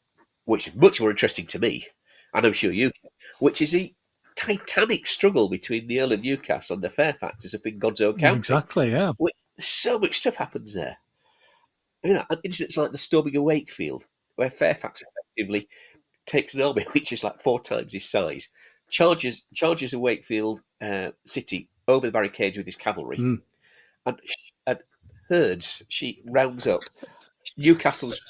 which 0.46 0.68
is 0.68 0.76
much 0.76 1.00
more 1.00 1.12
interesting 1.12 1.46
to 1.48 1.60
me, 1.60 1.86
and 2.34 2.46
I'm 2.46 2.54
sure 2.54 2.72
you, 2.72 2.92
which 3.40 3.62
is 3.62 3.72
the 3.72 3.94
titanic 4.36 5.08
struggle 5.08 5.50
between 5.50 5.88
the 5.88 6.02
Earl 6.02 6.14
of 6.14 6.24
Newcastle 6.24 6.76
and 6.76 6.84
the 6.84 6.90
Fairfaxes 6.90 7.56
up 7.56 7.66
in 7.66 7.80
God's 7.80 8.02
own 8.02 8.18
county. 8.18 8.40
Exactly, 8.40 8.92
yeah. 8.92 9.14
Which, 9.18 9.36
so 9.60 10.00
much 10.00 10.18
stuff 10.18 10.36
happens 10.36 10.74
there. 10.74 10.98
You 12.04 12.14
know, 12.14 12.26
incidents 12.44 12.78
like 12.78 12.92
the 12.92 12.98
storming 12.98 13.36
of 13.36 13.44
Wakefield, 13.44 14.06
where 14.36 14.50
Fairfax 14.50 15.04
effectively 15.04 15.68
takes 16.26 16.54
an 16.54 16.62
army 16.62 16.86
which 16.92 17.12
is 17.12 17.24
like 17.24 17.40
four 17.40 17.62
times 17.62 17.94
his 17.94 18.10
size, 18.10 18.50
charges 18.90 19.44
charges 19.54 19.94
a 19.94 20.00
Wakefield 20.00 20.62
uh, 20.82 21.12
city 21.26 21.70
over 21.92 22.06
the 22.08 22.12
barricades 22.12 22.58
with 22.58 22.66
his 22.66 22.76
cavalry, 22.76 23.18
Mm. 23.18 23.42
and, 24.06 24.20
and 24.68 24.80
herds 25.30 25.84
she 25.90 26.22
rounds 26.26 26.68
up 26.68 26.82
Newcastle's 27.58 28.22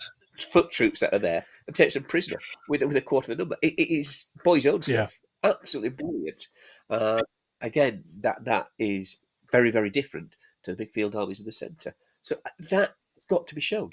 foot 0.52 0.72
troops 0.72 1.00
that 1.02 1.14
are 1.14 1.20
there 1.20 1.46
and 1.68 1.76
takes 1.76 1.94
them 1.94 2.04
prisoner 2.04 2.38
with 2.70 2.82
with 2.84 2.98
a 2.98 3.02
quarter 3.02 3.32
of 3.32 3.38
the 3.38 3.42
number. 3.42 3.58
It, 3.62 3.74
it 3.78 3.94
is 3.94 4.28
boys' 4.44 4.66
own 4.66 4.82
Yeah. 4.88 5.06
stuff, 5.08 5.20
absolutely 5.44 5.90
brilliant. 5.90 6.48
Uh, 6.90 7.22
again, 7.62 8.04
that 8.22 8.44
that 8.46 8.68
is 8.80 9.18
very 9.52 9.72
very 9.72 9.90
different 9.90 10.36
to 10.64 10.72
the 10.72 10.78
big 10.78 10.92
field 10.92 11.16
armies 11.16 11.40
in 11.40 11.46
the 11.46 11.52
centre. 11.52 11.96
So 12.22 12.36
uh, 12.46 12.50
that's 12.70 13.26
got 13.30 13.48
to 13.48 13.56
be 13.56 13.62
shown. 13.62 13.92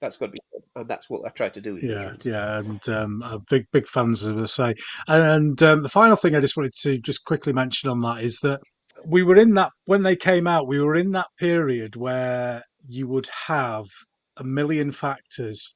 That's 0.00 0.16
got 0.18 0.26
to 0.26 0.32
be 0.32 0.38
shown, 0.52 0.62
and 0.76 0.88
that's 0.88 1.08
what 1.08 1.24
I 1.24 1.30
try 1.30 1.48
to 1.48 1.60
do. 1.60 1.76
Yeah, 1.76 2.14
yeah, 2.22 2.58
and 2.58 2.88
um, 2.88 3.44
big, 3.48 3.66
big 3.72 3.86
fans, 3.86 4.22
as 4.24 4.36
I 4.36 4.44
say. 4.44 4.74
And 5.08 5.62
um, 5.62 5.82
the 5.82 5.88
final 5.88 6.16
thing 6.16 6.34
I 6.34 6.40
just 6.40 6.56
wanted 6.56 6.74
to 6.82 6.98
just 6.98 7.24
quickly 7.24 7.52
mention 7.54 7.88
on 7.88 8.02
that 8.02 8.22
is 8.22 8.38
that 8.40 8.60
we 9.04 9.22
were 9.22 9.36
in 9.36 9.54
that 9.54 9.72
when 9.86 10.02
they 10.02 10.16
came 10.16 10.46
out, 10.46 10.66
we 10.66 10.80
were 10.80 10.96
in 10.96 11.12
that 11.12 11.28
period 11.38 11.96
where 11.96 12.64
you 12.88 13.06
would 13.08 13.28
have 13.46 13.86
a 14.36 14.44
million 14.44 14.92
factors, 14.92 15.74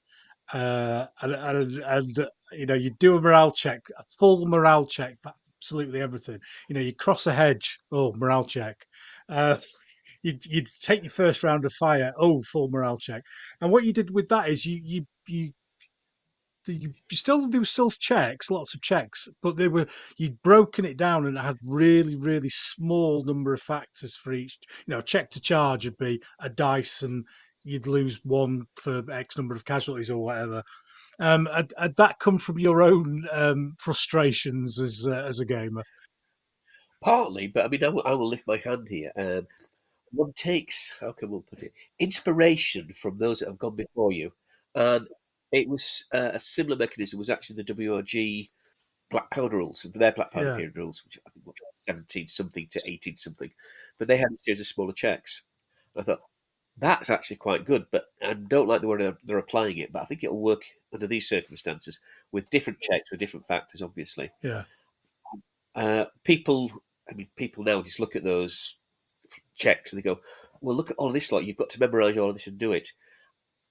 uh, 0.53 1.07
and, 1.23 1.33
and, 1.35 1.79
and 1.79 2.29
you 2.53 2.66
know 2.66 2.75
you 2.75 2.91
do 2.91 3.16
a 3.16 3.21
morale 3.21 3.51
check, 3.51 3.81
a 3.99 4.03
full 4.03 4.47
morale 4.47 4.85
check 4.85 5.16
for 5.23 5.33
absolutely 5.59 6.01
everything. 6.01 6.39
You 6.69 6.75
know, 6.75 6.81
you 6.81 6.95
cross 6.95 7.27
a 7.27 7.33
hedge, 7.33 7.79
oh 7.93 8.12
morale 8.14 8.45
check. 8.45 8.87
Uh, 9.29 9.59
you'd, 10.23 10.45
you'd 10.47 10.69
take 10.81 11.03
your 11.03 11.11
first 11.11 11.43
round 11.43 11.64
of 11.64 11.73
fire, 11.73 12.12
oh 12.16 12.43
full 12.43 12.69
morale 12.69 12.99
check. 12.99 13.23
And 13.61 13.71
what 13.71 13.85
you 13.85 13.93
did 13.93 14.11
with 14.11 14.29
that 14.29 14.49
is 14.49 14.64
you 14.64 14.81
you 14.83 15.07
you 15.27 15.53
you, 16.73 16.95
still 17.12 17.49
there 17.49 17.61
were 17.61 17.66
still 17.66 17.91
checks, 17.91 18.51
lots 18.51 18.75
of 18.75 18.83
checks, 18.83 19.29
but 19.43 19.57
they 19.57 19.69
were 19.69 19.87
you'd 20.16 20.43
broken 20.43 20.85
it 20.85 20.97
down 20.97 21.27
and 21.27 21.37
it 21.37 21.45
had 21.45 21.59
really 21.64 22.16
really 22.16 22.51
small 22.51 23.25
number 23.25 23.53
of 23.53 23.62
factors 23.62 24.16
for 24.16 24.33
each. 24.33 24.59
You 24.87 24.95
know, 24.95 25.01
check 25.01 25.31
to 25.31 25.41
charge 25.41 25.85
would 25.85 25.99
be 25.99 26.21
a 26.41 26.49
dice, 26.49 27.03
and 27.03 27.25
you'd 27.64 27.87
lose 27.87 28.21
one 28.25 28.66
for 28.77 29.03
X 29.11 29.37
number 29.37 29.55
of 29.55 29.64
casualties 29.64 30.11
or 30.11 30.19
whatever. 30.19 30.62
Um, 31.21 31.47
had, 31.53 31.73
had 31.77 31.97
that 31.97 32.19
come 32.21 32.39
from 32.39 32.59
your 32.59 32.83
own 32.83 33.25
um, 33.33 33.75
frustrations 33.79 34.81
as 34.81 35.07
uh, 35.07 35.25
as 35.27 35.41
a 35.41 35.45
gamer? 35.45 35.85
Partly, 37.03 37.49
but 37.49 37.64
I 37.64 37.69
mean, 37.69 37.85
I 37.85 37.89
will, 37.89 38.03
I 38.05 38.12
will 38.12 38.29
lift 38.29 38.47
my 38.47 38.57
hand 38.57 38.89
here. 38.89 39.12
Um, 39.16 39.47
one 40.11 40.33
takes, 40.35 40.93
how 41.01 41.12
can 41.12 41.31
one 41.31 41.43
put 41.49 41.62
it, 41.62 41.73
inspiration 41.99 42.93
from 42.93 43.19
those 43.19 43.41
that 43.41 43.49
have 43.49 43.59
gone 43.59 43.77
before 43.77 44.12
you, 44.12 44.33
and 44.75 45.07
it 45.53 45.68
was 45.68 46.07
uh, 46.12 46.30
a 46.34 46.40
similar 46.40 46.76
mechanism. 46.76 47.18
Was 47.18 47.30
actually 47.30 47.57
the 47.57 47.64
WRG 47.64 48.51
Black 49.11 49.30
Powder 49.30 49.57
rules, 49.59 49.84
and 49.84 49.94
their 49.94 50.12
Black 50.12 50.30
Powder 50.32 50.49
Yeah. 50.49 50.51
period 50.51 50.76
rules, 50.76 51.05
which 51.05 51.18
I 51.26 51.30
think 51.30 51.46
were 51.46 51.55
seventeen 51.74 52.26
something 52.28 52.66
to 52.68 52.82
eighteen 52.86 53.16
something, 53.16 53.53
but 53.99 54.09
they 54.09 54.16
had 54.18 54.32
a 54.34 54.38
series 54.38 54.61
of 54.61 54.66
smaller 54.66 54.92
checks. 54.92 55.42
I 55.96 56.03
thought 56.03 56.22
that's 56.76 57.11
actually 57.11 57.36
quite 57.36 57.64
good, 57.66 57.86
but 57.90 58.07
I 58.22 58.34
don't 58.34 58.68
like 58.68 58.80
the 58.82 58.88
way 58.88 58.99
they're, 58.99 59.18
they're 59.24 59.38
applying 59.38 59.78
it. 59.78 59.92
But 59.92 60.03
I 60.03 60.05
think 60.07 60.22
it'll 60.24 60.40
work 60.40 60.64
under 60.92 61.07
these 61.09 61.28
circumstances 61.28 62.01
with 62.32 62.51
different 62.51 62.80
checks 62.80 63.11
with 63.11 63.20
different 63.20 63.46
factors, 63.49 63.82
obviously 63.82 64.30
Yeah, 64.42 64.64
uh, 65.74 66.07
people, 66.24 66.70
I 67.11 67.14
mean, 67.14 67.28
people 67.36 67.64
now 67.64 67.82
just 67.82 68.01
look 68.01 68.16
at 68.16 68.24
those 68.24 68.76
checks 69.57 69.92
and 69.92 69.99
they 69.99 70.03
go, 70.05 70.20
"Well, 70.61 70.76
look 70.76 70.90
at 70.90 70.96
all 70.99 71.12
this 71.12 71.32
lot. 71.32 71.44
You've 71.44 71.57
got 71.59 71.70
to 71.72 71.80
memorize 71.80 72.16
all 72.18 72.30
of 72.30 72.36
this 72.36 72.46
and 72.49 72.59
do 72.59 72.72
it." 72.72 72.92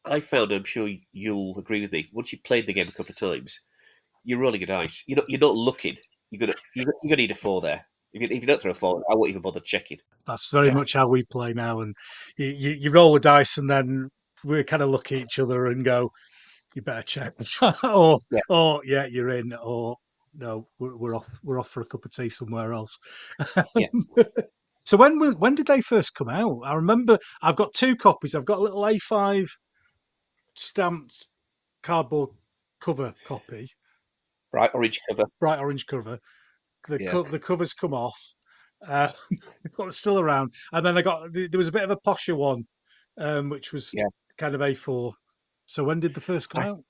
I 0.09 0.19
found, 0.19 0.51
I'm 0.51 0.63
sure 0.63 0.89
you'll 1.13 1.57
agree 1.57 1.81
with 1.81 1.91
me. 1.91 2.07
Once 2.13 2.31
you've 2.31 2.43
played 2.43 2.67
the 2.67 2.73
game 2.73 2.87
a 2.87 2.91
couple 2.91 3.11
of 3.11 3.17
times, 3.17 3.59
you're 4.23 4.39
rolling 4.39 4.63
a 4.63 4.65
dice. 4.65 5.03
You're 5.07 5.17
not. 5.17 5.25
You're 5.29 5.39
not 5.39 5.55
looking. 5.55 5.95
You're 6.31 6.39
gonna. 6.39 6.53
You're, 6.75 6.85
gonna- 6.85 6.97
you're 7.03 7.09
gonna 7.09 7.21
need 7.23 7.31
a 7.31 7.35
four 7.35 7.61
there. 7.61 7.85
If 8.13 8.21
you, 8.21 8.27
if 8.35 8.41
you 8.41 8.47
don't 8.47 8.61
throw 8.61 8.71
a 8.71 8.73
four, 8.75 9.03
I 9.11 9.15
won't 9.15 9.29
even 9.29 9.41
bother 9.41 9.59
checking. 9.59 9.99
that's 10.25 10.49
very 10.51 10.67
Yeah. 10.67 10.73
much 10.73 10.93
how 10.93 11.07
we 11.07 11.23
play 11.23 11.53
now. 11.53 11.81
And 11.81 11.95
you, 12.37 12.47
you, 12.47 12.69
you 12.71 12.91
roll 12.91 13.13
the 13.13 13.19
dice, 13.19 13.57
and 13.57 13.69
then 13.69 14.09
we 14.43 14.63
kind 14.63 14.81
of 14.81 14.89
look 14.89 15.11
at 15.11 15.19
each 15.19 15.39
other 15.39 15.67
and 15.67 15.83
go, 15.85 16.11
"You 16.75 16.81
better 16.81 17.01
check," 17.03 17.33
or 17.83 18.19
Yeah. 18.31 18.39
"Oh, 18.49 18.81
yeah, 18.83 19.05
you're 19.05 19.29
in," 19.29 19.53
or 19.53 19.97
"No, 20.35 20.67
we're, 20.79 20.95
we're 20.97 21.15
off. 21.15 21.39
We're 21.43 21.59
off 21.59 21.69
for 21.69 21.81
a 21.81 21.85
cup 21.85 22.05
of 22.05 22.11
tea 22.11 22.29
somewhere 22.29 22.73
else." 22.73 22.97
Yeah. 23.75 23.87
so 24.85 24.97
when 24.97 25.19
when 25.19 25.55
did 25.55 25.67
they 25.67 25.81
first 25.81 26.15
come 26.15 26.29
out? 26.29 26.61
I 26.65 26.73
remember 26.73 27.17
I've 27.41 27.55
got 27.55 27.73
two 27.73 27.95
copies. 27.95 28.35
I've 28.35 28.45
got 28.45 28.57
a 28.59 28.61
little 28.61 28.81
A5 28.81 29.47
stamped 30.59 31.25
cardboard 31.83 32.29
cover 32.79 33.13
copy, 33.25 33.71
Bright 34.51 34.71
orange 34.73 34.99
cover. 35.09 35.25
bright 35.39 35.59
orange 35.59 35.85
cover. 35.85 36.19
The 36.87 37.03
Yeah. 37.03 37.11
co- 37.11 37.23
the 37.23 37.39
covers 37.39 37.73
come 37.73 37.93
off, 37.93 38.35
uh, 38.87 39.11
but 39.77 39.87
it's 39.87 39.97
still 39.97 40.19
around. 40.19 40.53
And 40.71 40.85
then 40.85 40.97
I 40.97 41.01
got 41.01 41.31
there 41.33 41.49
was 41.57 41.67
a 41.67 41.71
bit 41.71 41.83
of 41.83 41.91
a 41.91 41.97
posher 41.97 42.35
one, 42.37 42.67
um, 43.17 43.49
which 43.49 43.73
was 43.73 43.91
Yeah. 43.93 44.05
kind 44.37 44.55
of 44.55 44.61
A4. 44.61 45.13
So 45.65 45.83
when 45.83 45.99
did 45.99 46.13
the 46.13 46.21
first 46.21 46.49
come 46.49 46.63
I- 46.63 46.67
out? 46.69 46.83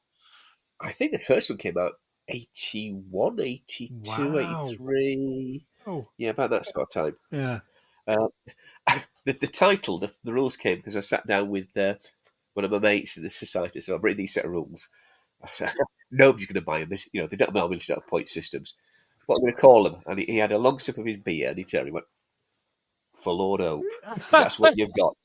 I 0.80 0.91
think 0.91 1.11
the 1.11 1.18
first 1.20 1.49
one 1.49 1.57
came 1.57 1.78
out 1.78 1.93
81, 2.28 3.39
82, 3.39 4.32
Wow. 4.32 4.65
83. 4.68 5.65
Oh, 5.88 6.07
Yeah, 6.18 6.30
about 6.32 6.51
that 6.51 6.65
sort 6.68 6.88
of 6.88 6.89
time. 6.91 7.15
yeah, 7.32 7.59
the, 9.26 9.34
the 9.34 9.47
title, 9.47 9.97
the, 9.99 10.11
the 10.24 10.34
rules 10.34 10.55
came 10.57 10.78
because 10.78 10.95
I 10.95 10.99
sat 10.99 11.26
down 11.26 11.49
with 11.49 11.76
uh, 11.76 11.95
one 12.58 12.66
of 12.66 12.72
my 12.72 12.80
mates 12.80 13.16
in 13.18 13.24
the 13.24 13.30
society. 13.30 13.80
So 13.80 13.93
I've 13.93 14.03
written 14.03 14.18
these 14.18 14.34
set 14.34 14.45
of 14.45 14.51
rules. 14.51 14.89
Nobody's 16.12 16.47
going 16.47 16.55
to 16.55 16.62
buy 16.62 16.84
them. 16.84 16.97
You 17.14 17.22
know, 17.22 17.28
they 17.28 17.38
don't 17.38 17.53
know 17.53 17.68
they 17.68 17.76
don't 17.76 17.99
have 17.99 18.08
point 18.08 18.28
systems. 18.28 18.74
What 19.28 19.36
I'm 19.36 19.41
going 19.41 19.53
to 19.53 19.62
call 19.62 19.84
them? 19.84 19.97
And 20.08 20.20
he, 20.20 20.26
he 20.26 20.38
had 20.38 20.51
a 20.51 20.58
long 20.58 20.80
sip 20.80 20.97
of 20.97 21.05
his 21.05 21.18
beer 21.18 21.49
and 21.49 21.58
he 21.58 21.64
turned 21.64 21.82
and 21.82 21.89
he 21.89 21.93
went, 21.93 22.08
Forlorn 23.14 23.62
Hope. 23.62 23.84
That's 24.32 24.58
what 24.58 24.76
you've 24.76 24.89
got. 24.97 25.16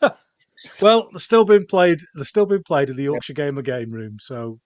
well, 0.80 1.08
they're 1.12 1.18
still 1.18 1.44
being 1.44 1.66
played. 1.66 2.00
They're 2.14 2.24
still 2.24 2.46
being 2.46 2.62
played 2.62 2.88
in 2.88 2.96
the 2.96 3.04
Yorkshire 3.04 3.34
Gamer 3.34 3.62
game 3.62 3.90
room. 3.90 4.16
So, 4.18 4.60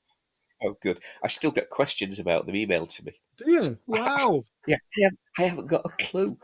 Oh, 0.62 0.76
good. 0.80 1.00
I 1.22 1.28
still 1.28 1.50
get 1.50 1.70
questions 1.70 2.18
about 2.18 2.46
them 2.46 2.54
emailed 2.54 2.88
to 2.96 3.04
me. 3.04 3.12
do 3.36 3.50
you? 3.50 3.78
Wow. 3.86 4.44
Yeah, 4.68 4.78
I 5.38 5.42
I 5.42 5.46
haven't 5.46 5.68
got 5.68 5.82
a 5.84 5.90
clue. 5.90 6.36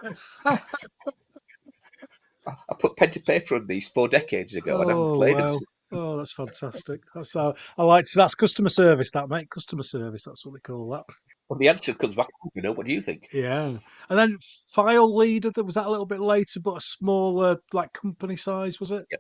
I, 2.47 2.75
put 2.79 2.97
pen 2.97 3.11
to 3.11 3.21
paper 3.21 3.55
on 3.55 3.67
these 3.67 3.89
four 3.89 4.09
decades 4.09 4.55
ago 4.55 4.81
and 4.81 4.91
I 4.91 4.95
haven't 4.95 5.05
oh, 5.05 5.17
played 5.17 5.37
wow. 5.37 5.53
them. 5.53 5.63
Oh, 5.93 6.17
that's 6.17 6.33
fantastic. 6.33 7.03
That's 7.15 7.35
how 7.35 7.55
I 7.77 7.85
like. 7.85 8.07
So 8.07 8.21
that's 8.21 8.35
customer 8.35 8.71
service, 8.71 9.11
that 9.11 9.29
mate. 9.29 9.51
Customer 9.51 9.83
service. 9.83 10.25
That's 10.25 10.45
what 10.45 10.55
they 10.55 10.61
call 10.61 10.89
that. 10.91 11.05
Well, 11.49 11.59
the 11.59 11.69
answer 11.69 11.93
comes 11.93 12.17
back. 12.17 12.29
You 12.55 12.63
know, 12.63 12.73
what 12.73 12.87
do 12.87 12.93
you 12.93 13.03
think? 13.03 13.29
Yeah, 13.33 13.77
and 14.09 14.19
then 14.19 14.39
File 14.69 15.15
Leader. 15.15 15.51
That 15.51 15.65
was 15.65 15.75
that 15.75 15.87
a 15.87 15.91
little 15.91 16.07
bit 16.07 16.21
later, 16.21 16.61
but 16.61 16.79
a 16.79 16.81
smaller, 16.81 17.59
like 17.75 17.93
company 17.93 18.37
size, 18.37 18.81
was 18.81 18.91
it? 18.91 19.05
Yeah, 19.11 19.19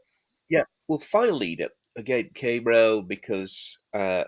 yeah. 0.48 0.62
Well, 0.88 0.98
File 0.98 1.34
Leader 1.34 1.68
again 1.96 2.30
came 2.34 2.64
round 2.64 3.06
because 3.06 3.78
uh, 3.92 4.24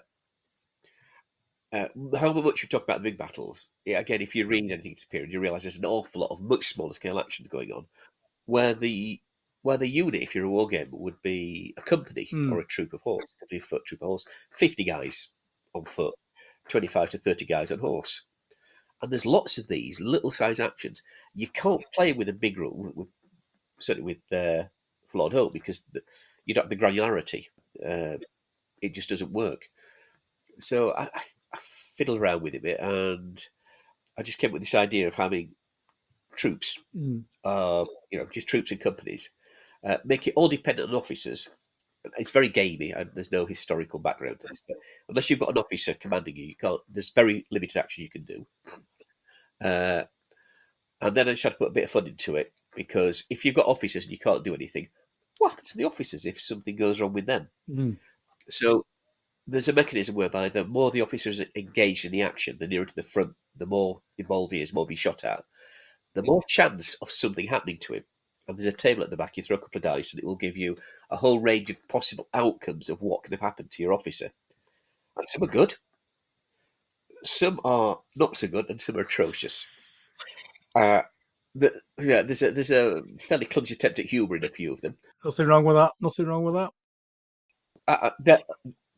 uh, 1.74 1.88
however 2.16 2.40
much 2.42 2.62
we 2.62 2.68
talk 2.68 2.84
about 2.84 3.02
the 3.02 3.10
big 3.10 3.18
battles, 3.18 3.68
yeah, 3.84 3.98
again, 3.98 4.20
if 4.20 4.34
you 4.34 4.46
read 4.46 4.70
anything 4.70 4.94
to 4.94 5.08
period, 5.08 5.32
you 5.32 5.40
realise 5.40 5.62
there's 5.62 5.78
an 5.78 5.84
awful 5.84 6.20
lot 6.20 6.30
of 6.30 6.40
much 6.40 6.68
smaller 6.68 6.92
scale 6.92 7.18
actions 7.18 7.48
going 7.48 7.72
on, 7.72 7.84
where 8.46 8.74
the 8.74 9.20
where 9.62 9.78
the 9.78 9.88
unit, 9.88 10.22
if 10.22 10.34
you're 10.34 10.44
a 10.44 10.50
war 10.50 10.68
game, 10.68 10.88
would 10.90 11.20
be 11.22 11.72
a 11.78 11.82
company 11.82 12.28
Hmm. 12.30 12.52
or 12.52 12.60
a 12.60 12.66
troop 12.66 12.92
of 12.92 13.00
horse, 13.00 13.24
a 13.24 13.40
company 13.40 13.58
of 13.58 13.64
foot, 13.64 13.84
troop 13.86 14.02
of 14.02 14.08
horse, 14.08 14.26
fifty 14.50 14.84
guys 14.84 15.28
on 15.74 15.84
foot, 15.84 16.14
twenty-five 16.68 17.10
to 17.10 17.18
thirty 17.18 17.46
guys 17.46 17.72
on 17.72 17.78
horse, 17.78 18.22
and 19.00 19.10
there's 19.10 19.26
lots 19.26 19.56
of 19.58 19.68
these 19.68 20.00
little 20.00 20.30
size 20.30 20.60
actions. 20.60 21.02
You 21.34 21.48
can't 21.48 21.82
play 21.94 22.12
with 22.12 22.28
a 22.28 22.32
big 22.34 22.58
rule, 22.58 22.92
with, 22.94 23.08
certainly 23.78 24.14
with 24.14 24.38
uh, 24.38 24.64
Forlorn 25.08 25.32
Hope, 25.32 25.52
because 25.52 25.84
the, 25.92 26.02
you 26.44 26.54
don't 26.54 26.64
have 26.64 26.70
the 26.70 26.76
granularity. 26.76 27.46
Uh, 27.84 28.18
it 28.82 28.94
just 28.94 29.08
doesn't 29.08 29.32
work. 29.32 29.68
So 30.58 30.90
I, 30.92 31.04
I, 31.04 31.22
I 31.54 31.58
fiddled 31.60 32.20
around 32.20 32.42
with 32.42 32.54
it 32.54 32.58
a 32.58 32.62
bit, 32.62 32.80
and 32.80 33.44
I 34.18 34.22
just 34.22 34.38
came 34.38 34.50
up 34.50 34.52
with 34.52 34.62
this 34.62 34.74
idea 34.74 35.08
of 35.08 35.14
having 35.14 35.54
troops, 36.36 36.78
Mm. 36.96 37.24
uh, 37.44 37.84
you 38.10 38.18
know, 38.18 38.26
just 38.26 38.48
troops 38.48 38.70
and 38.70 38.80
companies, 38.80 39.30
uh, 39.84 39.98
make 40.04 40.26
it 40.26 40.34
all 40.36 40.48
dependent 40.48 40.90
on 40.90 40.94
officers. 40.94 41.48
It's 42.18 42.30
very 42.30 42.48
gamey, 42.48 42.90
and 42.90 43.10
there's 43.14 43.32
no 43.32 43.46
historical 43.46 43.98
background 43.98 44.40
to 44.40 44.48
this. 44.48 44.62
But 44.68 44.76
unless 45.08 45.30
you've 45.30 45.38
got 45.40 45.50
an 45.50 45.58
officer 45.58 45.94
commanding 45.94 46.36
you, 46.36 46.44
you 46.44 46.56
can't. 46.56 46.80
There's 46.88 47.10
very 47.10 47.46
limited 47.50 47.78
action 47.78 48.04
you 48.04 48.10
can 48.10 48.24
do. 48.24 48.46
Uh, 49.60 50.04
and 51.00 51.16
then 51.16 51.28
I 51.28 51.32
just 51.32 51.42
had 51.42 51.52
to 51.52 51.58
put 51.58 51.68
a 51.68 51.72
bit 51.72 51.84
of 51.84 51.90
fun 51.90 52.06
into 52.06 52.36
it 52.36 52.52
because 52.74 53.24
if 53.30 53.44
you've 53.44 53.54
got 53.54 53.66
officers 53.66 54.04
and 54.04 54.12
you 54.12 54.18
can't 54.18 54.44
do 54.44 54.54
anything, 54.54 54.88
what 55.38 55.50
happens 55.50 55.70
to 55.70 55.78
the 55.78 55.84
officers 55.84 56.26
if 56.26 56.40
something 56.40 56.76
goes 56.76 57.00
wrong 57.00 57.12
with 57.12 57.26
them? 57.26 57.48
Mm. 57.70 57.96
So 58.48 58.84
there's 59.46 59.68
a 59.68 59.72
mechanism 59.72 60.14
whereby 60.14 60.48
the 60.48 60.64
more 60.64 60.90
the 60.90 61.02
officers 61.02 61.40
are 61.40 61.46
engaged 61.56 62.04
in 62.04 62.12
the 62.12 62.22
action, 62.22 62.56
the 62.58 62.66
nearer 62.66 62.86
to 62.86 62.94
the 62.94 63.02
front, 63.02 63.34
the 63.56 63.66
more 63.66 64.00
involved 64.18 64.52
he 64.52 64.62
is, 64.62 64.72
more 64.72 64.86
be 64.86 64.96
shot 64.96 65.24
at, 65.24 65.44
the 66.14 66.22
more 66.22 66.42
chance 66.48 66.94
of 67.02 67.10
something 67.10 67.46
happening 67.46 67.78
to 67.78 67.94
him. 67.94 68.04
And 68.46 68.58
there's 68.58 68.72
a 68.72 68.76
table 68.76 69.02
at 69.02 69.10
the 69.10 69.16
back, 69.16 69.36
you 69.36 69.42
throw 69.42 69.56
a 69.56 69.60
couple 69.60 69.78
of 69.78 69.82
dice, 69.82 70.12
and 70.12 70.22
it 70.22 70.26
will 70.26 70.36
give 70.36 70.56
you 70.56 70.76
a 71.10 71.16
whole 71.16 71.40
range 71.40 71.70
of 71.70 71.88
possible 71.88 72.28
outcomes 72.34 72.90
of 72.90 73.00
what 73.00 73.22
can 73.22 73.32
have 73.32 73.40
happened 73.40 73.70
to 73.70 73.82
your 73.82 73.92
officer. 73.92 74.30
And 75.16 75.28
some 75.28 75.44
are 75.44 75.48
good, 75.48 75.74
some 77.22 77.60
are 77.64 77.98
not 78.16 78.36
so 78.36 78.48
good, 78.48 78.68
and 78.68 78.80
some 78.80 78.96
are 78.96 79.00
atrocious. 79.00 79.66
Uh, 80.74 81.02
the, 81.54 81.72
yeah, 82.00 82.22
there's 82.22 82.42
a 82.42 82.50
there's 82.50 82.70
a 82.70 83.02
fairly 83.18 83.46
clumsy 83.46 83.74
attempt 83.74 84.00
at 84.00 84.06
humour 84.06 84.36
in 84.36 84.44
a 84.44 84.48
few 84.48 84.72
of 84.72 84.80
them. 84.80 84.96
Nothing 85.24 85.46
wrong 85.46 85.64
with 85.64 85.76
that. 85.76 85.92
Nothing 86.00 86.26
wrong 86.26 86.44
with 86.44 86.54
that. 86.54 86.70
Uh, 87.86 87.98
uh, 88.02 88.10
that, 88.20 88.44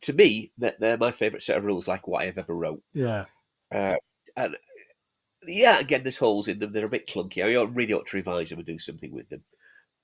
to 0.03 0.13
me, 0.13 0.53
that 0.59 0.81
they're 0.81 0.97
my 0.99 1.13
favourite 1.13 1.43
set 1.43 1.59
of 1.59 1.65
rules, 1.65 1.87
like 1.87 2.09
what 2.09 2.23
I've 2.23 2.39
ever 2.39 2.55
wrote. 2.55 2.83
Yeah. 2.95 3.27
Uh, 3.73 3.97
and 4.37 4.57
yeah, 5.47 5.79
again, 5.79 6.03
there's 6.03 6.19
holes 6.19 6.49
in 6.49 6.59
them. 6.59 6.73
They're 6.73 6.87
a 6.87 6.91
bit 6.91 7.07
clunky. 7.07 7.43
I 7.43 7.63
really 7.63 7.93
ought 7.93 8.07
to 8.09 8.17
revise 8.17 8.51
them 8.51 8.59
and 8.59 8.67
do 8.67 8.79
something 8.79 9.13
with 9.13 9.29
them. 9.29 9.43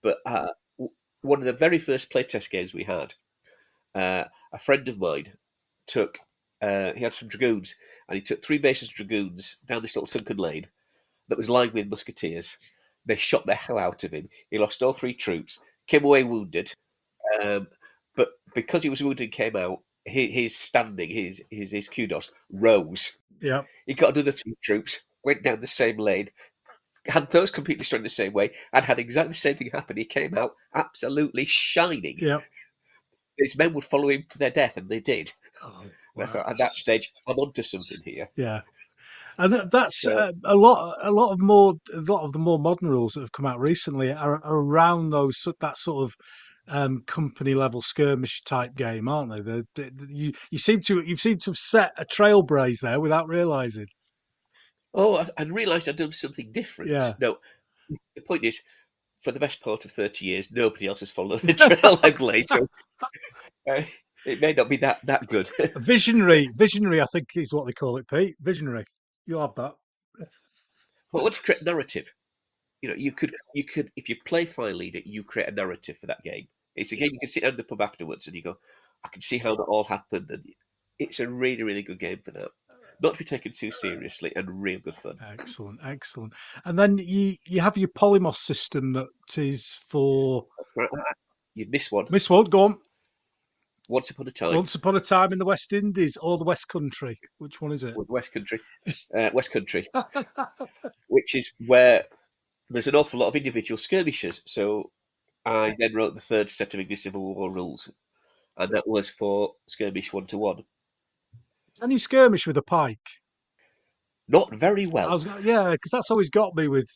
But 0.02 0.18
uh, 0.26 0.48
w- 0.78 0.92
one 1.22 1.38
of 1.38 1.44
the 1.44 1.52
very 1.52 1.78
first 1.78 2.10
playtest 2.12 2.50
games 2.50 2.72
we 2.74 2.84
had, 2.84 3.14
uh, 3.94 4.24
a 4.52 4.58
friend 4.58 4.88
of 4.88 4.98
mine 4.98 5.32
took. 5.86 6.18
Uh, 6.60 6.92
he 6.94 7.02
had 7.02 7.12
some 7.12 7.28
dragoons, 7.28 7.74
and 8.08 8.16
he 8.16 8.22
took 8.22 8.42
three 8.42 8.58
bases 8.58 8.88
of 8.88 8.94
dragoons 8.94 9.56
down 9.66 9.82
this 9.82 9.96
little 9.96 10.06
sunken 10.06 10.36
lane 10.36 10.66
that 11.28 11.38
was 11.38 11.50
lined 11.50 11.72
with 11.72 11.88
musketeers. 11.88 12.56
They 13.04 13.16
shot 13.16 13.46
the 13.46 13.54
hell 13.54 13.78
out 13.78 14.04
of 14.04 14.12
him. 14.12 14.28
He 14.50 14.58
lost 14.58 14.82
all 14.82 14.92
three 14.92 15.14
troops, 15.14 15.58
came 15.86 16.04
away 16.04 16.22
wounded. 16.22 16.72
Um, 17.42 17.66
but 18.14 18.28
because 18.54 18.82
he 18.82 18.90
was 18.90 19.02
wounded 19.02 19.24
and 19.24 19.32
came 19.32 19.56
out, 19.56 19.80
his, 20.04 20.32
his 20.32 20.56
standing, 20.56 21.10
his, 21.10 21.42
his 21.50 21.72
his 21.72 21.88
kudos 21.88 22.30
rose. 22.50 23.16
Yeah. 23.40 23.62
He 23.86 23.94
got 23.94 24.14
another 24.14 24.32
three 24.32 24.54
troops, 24.62 25.00
went 25.24 25.42
down 25.42 25.60
the 25.60 25.66
same 25.66 25.98
lane, 25.98 26.28
had 27.06 27.30
those 27.30 27.50
completely 27.50 27.84
strung 27.84 28.02
the 28.02 28.08
same 28.08 28.32
way, 28.32 28.50
and 28.72 28.84
had 28.84 28.98
exactly 28.98 29.30
the 29.30 29.34
same 29.34 29.56
thing 29.56 29.70
happen. 29.72 29.96
He 29.96 30.04
came 30.04 30.36
out 30.36 30.54
absolutely 30.74 31.44
shining. 31.44 32.16
Yeah. 32.18 32.38
His 33.38 33.56
men 33.56 33.72
would 33.74 33.84
follow 33.84 34.08
him 34.08 34.24
to 34.30 34.38
their 34.38 34.50
death, 34.50 34.76
and 34.76 34.88
they 34.88 35.00
did. 35.00 35.32
Oh, 35.62 35.82
And 36.14 36.24
I 36.24 36.26
thought, 36.26 36.48
at 36.48 36.58
that 36.58 36.76
stage, 36.76 37.10
I'm 37.26 37.38
onto 37.38 37.62
something 37.62 37.96
here. 38.04 38.28
Yeah. 38.36 38.60
And 39.38 39.70
that's 39.70 40.06
uh, 40.06 40.32
a 40.44 40.54
lot. 40.54 40.98
A 41.00 41.10
lot 41.10 41.32
of 41.32 41.40
more. 41.40 41.74
A 41.94 42.00
lot 42.00 42.22
of 42.24 42.34
the 42.34 42.38
more 42.38 42.58
modern 42.58 42.90
rules 42.90 43.14
that 43.14 43.22
have 43.22 43.32
come 43.32 43.46
out 43.46 43.58
recently 43.58 44.12
are, 44.12 44.34
are 44.44 44.56
around 44.56 45.08
those 45.08 45.42
that 45.60 45.78
sort 45.78 46.04
of 46.04 46.14
um, 46.68 47.02
company 47.06 47.54
level 47.54 47.80
skirmish 47.80 48.42
type 48.44 48.74
game, 48.76 49.08
aren't 49.08 49.30
they? 49.30 49.40
The, 49.40 49.64
the, 49.74 49.82
the- 49.84 50.14
you 50.14 50.32
you 50.50 50.58
seem 50.58 50.82
to 50.82 51.00
you 51.00 51.16
seem 51.16 51.38
to 51.38 51.50
have 51.50 51.56
set 51.56 51.92
a 51.96 52.04
trailblaze 52.04 52.80
there 52.82 53.00
without 53.00 53.26
realizing. 53.26 53.86
Oh, 54.94 55.16
I, 55.16 55.26
I 55.38 55.42
realised 55.44 55.88
I'd 55.88 55.96
done 55.96 56.12
something 56.12 56.52
different. 56.52 56.90
Yeah. 56.90 57.14
No, 57.20 57.38
the 58.14 58.22
point 58.22 58.44
is, 58.44 58.60
for 59.20 59.32
the 59.32 59.40
best 59.40 59.60
part 59.60 59.84
of 59.84 59.92
30 59.92 60.24
years, 60.26 60.50
nobody 60.52 60.86
else 60.86 61.00
has 61.00 61.12
followed 61.12 61.40
the 61.40 61.54
trail 61.54 61.98
I 62.02 62.10
blazed. 62.10 62.50
So 62.50 62.66
uh, 63.70 63.82
it 64.26 64.40
may 64.40 64.52
not 64.52 64.68
be 64.68 64.76
that, 64.78 65.04
that 65.06 65.28
good. 65.28 65.48
Visionary, 65.76 66.50
visionary. 66.54 67.00
I 67.00 67.06
think 67.06 67.28
is 67.36 67.54
what 67.54 67.66
they 67.66 67.72
call 67.72 67.96
it, 67.96 68.08
Pete. 68.08 68.36
Visionary. 68.40 68.84
You'll 69.26 69.40
have 69.40 69.54
that. 69.54 69.76
But 71.12 71.22
what's 71.22 71.38
create 71.38 71.62
narrative? 71.62 72.12
You 72.80 72.88
know, 72.88 72.96
you 72.96 73.12
could 73.12 73.34
you 73.54 73.64
could 73.64 73.92
if 73.96 74.08
you 74.08 74.16
play 74.24 74.44
File 74.44 74.74
Leader, 74.74 75.00
you 75.04 75.22
create 75.22 75.48
a 75.48 75.52
narrative 75.52 75.98
for 75.98 76.06
that 76.06 76.22
game. 76.22 76.48
It's 76.74 76.90
a 76.90 76.96
game 76.96 77.10
you 77.12 77.18
can 77.20 77.28
sit 77.28 77.42
down 77.42 77.50
in 77.50 77.56
the 77.56 77.64
pub 77.64 77.82
afterwards 77.82 78.26
and 78.26 78.34
you 78.34 78.42
go, 78.42 78.56
I 79.04 79.08
can 79.08 79.20
see 79.20 79.38
how 79.38 79.54
that 79.54 79.62
all 79.64 79.84
happened, 79.84 80.30
and 80.30 80.44
it's 80.98 81.20
a 81.20 81.28
really 81.28 81.62
really 81.62 81.82
good 81.82 81.98
game 81.98 82.20
for 82.24 82.32
that. 82.32 82.48
Not 83.02 83.14
to 83.14 83.18
be 83.18 83.24
taken 83.24 83.52
too 83.52 83.72
seriously 83.72 84.32
and 84.36 84.62
real 84.62 84.78
good 84.78 84.94
fun. 84.94 85.18
Excellent, 85.32 85.80
excellent. 85.84 86.32
And 86.64 86.78
then 86.78 86.98
you 86.98 87.36
you 87.46 87.60
have 87.60 87.76
your 87.76 87.88
polemos 87.88 88.36
system 88.36 88.92
that 88.92 89.08
is 89.36 89.80
for 89.88 90.46
You've 91.54 91.70
missed 91.70 91.92
one. 91.92 92.06
Miss 92.10 92.30
one, 92.30 92.46
Go 92.46 92.62
on. 92.62 92.78
Once 93.88 94.10
upon 94.10 94.28
a 94.28 94.30
time, 94.30 94.54
Once 94.54 94.74
upon 94.74 94.96
a 94.96 95.00
time 95.00 95.32
in 95.32 95.38
the 95.38 95.44
West 95.44 95.72
Indies 95.72 96.16
or 96.16 96.38
the 96.38 96.44
West 96.44 96.68
Country. 96.68 97.18
Which 97.38 97.60
one 97.60 97.72
is 97.72 97.82
it? 97.82 97.94
West 98.08 98.32
Country, 98.32 98.60
uh, 99.14 99.30
West 99.34 99.52
Country, 99.52 99.86
which 101.08 101.34
is 101.34 101.50
where 101.66 102.04
there's 102.70 102.86
an 102.86 102.94
awful 102.94 103.20
lot 103.20 103.28
of 103.28 103.36
individual 103.36 103.76
skirmishes. 103.76 104.40
So 104.46 104.92
I 105.44 105.74
then 105.78 105.94
wrote 105.94 106.14
the 106.14 106.20
third 106.20 106.48
set 106.48 106.72
of 106.72 106.80
English 106.80 107.02
Civil 107.02 107.34
War 107.34 107.52
rules, 107.52 107.92
and 108.56 108.72
that 108.72 108.86
was 108.86 109.10
for 109.10 109.54
skirmish 109.66 110.12
one 110.12 110.26
to 110.26 110.38
one. 110.38 110.64
Can 111.80 111.90
you 111.90 111.98
skirmish 111.98 112.46
with 112.46 112.56
a 112.56 112.62
pike? 112.62 112.98
Not 114.28 114.54
very 114.54 114.86
well. 114.86 115.10
was, 115.10 115.26
yeah, 115.44 115.70
because 115.72 115.90
that's 115.90 116.10
always 116.10 116.30
got 116.30 116.54
me 116.54 116.68
with 116.68 116.86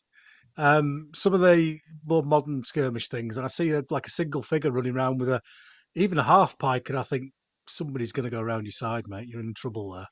um, 0.57 1.11
some 1.15 1.35
of 1.35 1.41
the 1.41 1.79
more 2.05 2.23
modern 2.23 2.63
skirmish 2.65 3.09
things. 3.09 3.37
And 3.37 3.45
I 3.45 3.49
see 3.49 3.71
a, 3.73 3.83
like 3.91 4.07
a 4.07 4.11
single 4.11 4.43
figure 4.43 4.71
running 4.71 4.95
around 4.95 5.19
with 5.19 5.29
a 5.29 5.41
even 5.95 6.19
a 6.19 6.23
half 6.23 6.59
pike, 6.59 6.89
and 6.89 6.99
I 6.99 7.03
think 7.03 7.33
somebody's 7.69 8.13
going 8.13 8.25
to 8.25 8.31
go 8.31 8.41
around 8.41 8.65
your 8.65 8.73
side, 8.73 9.05
mate. 9.09 9.29
You're 9.29 9.41
in 9.41 9.55
trouble 9.55 9.93
there. 9.93 10.07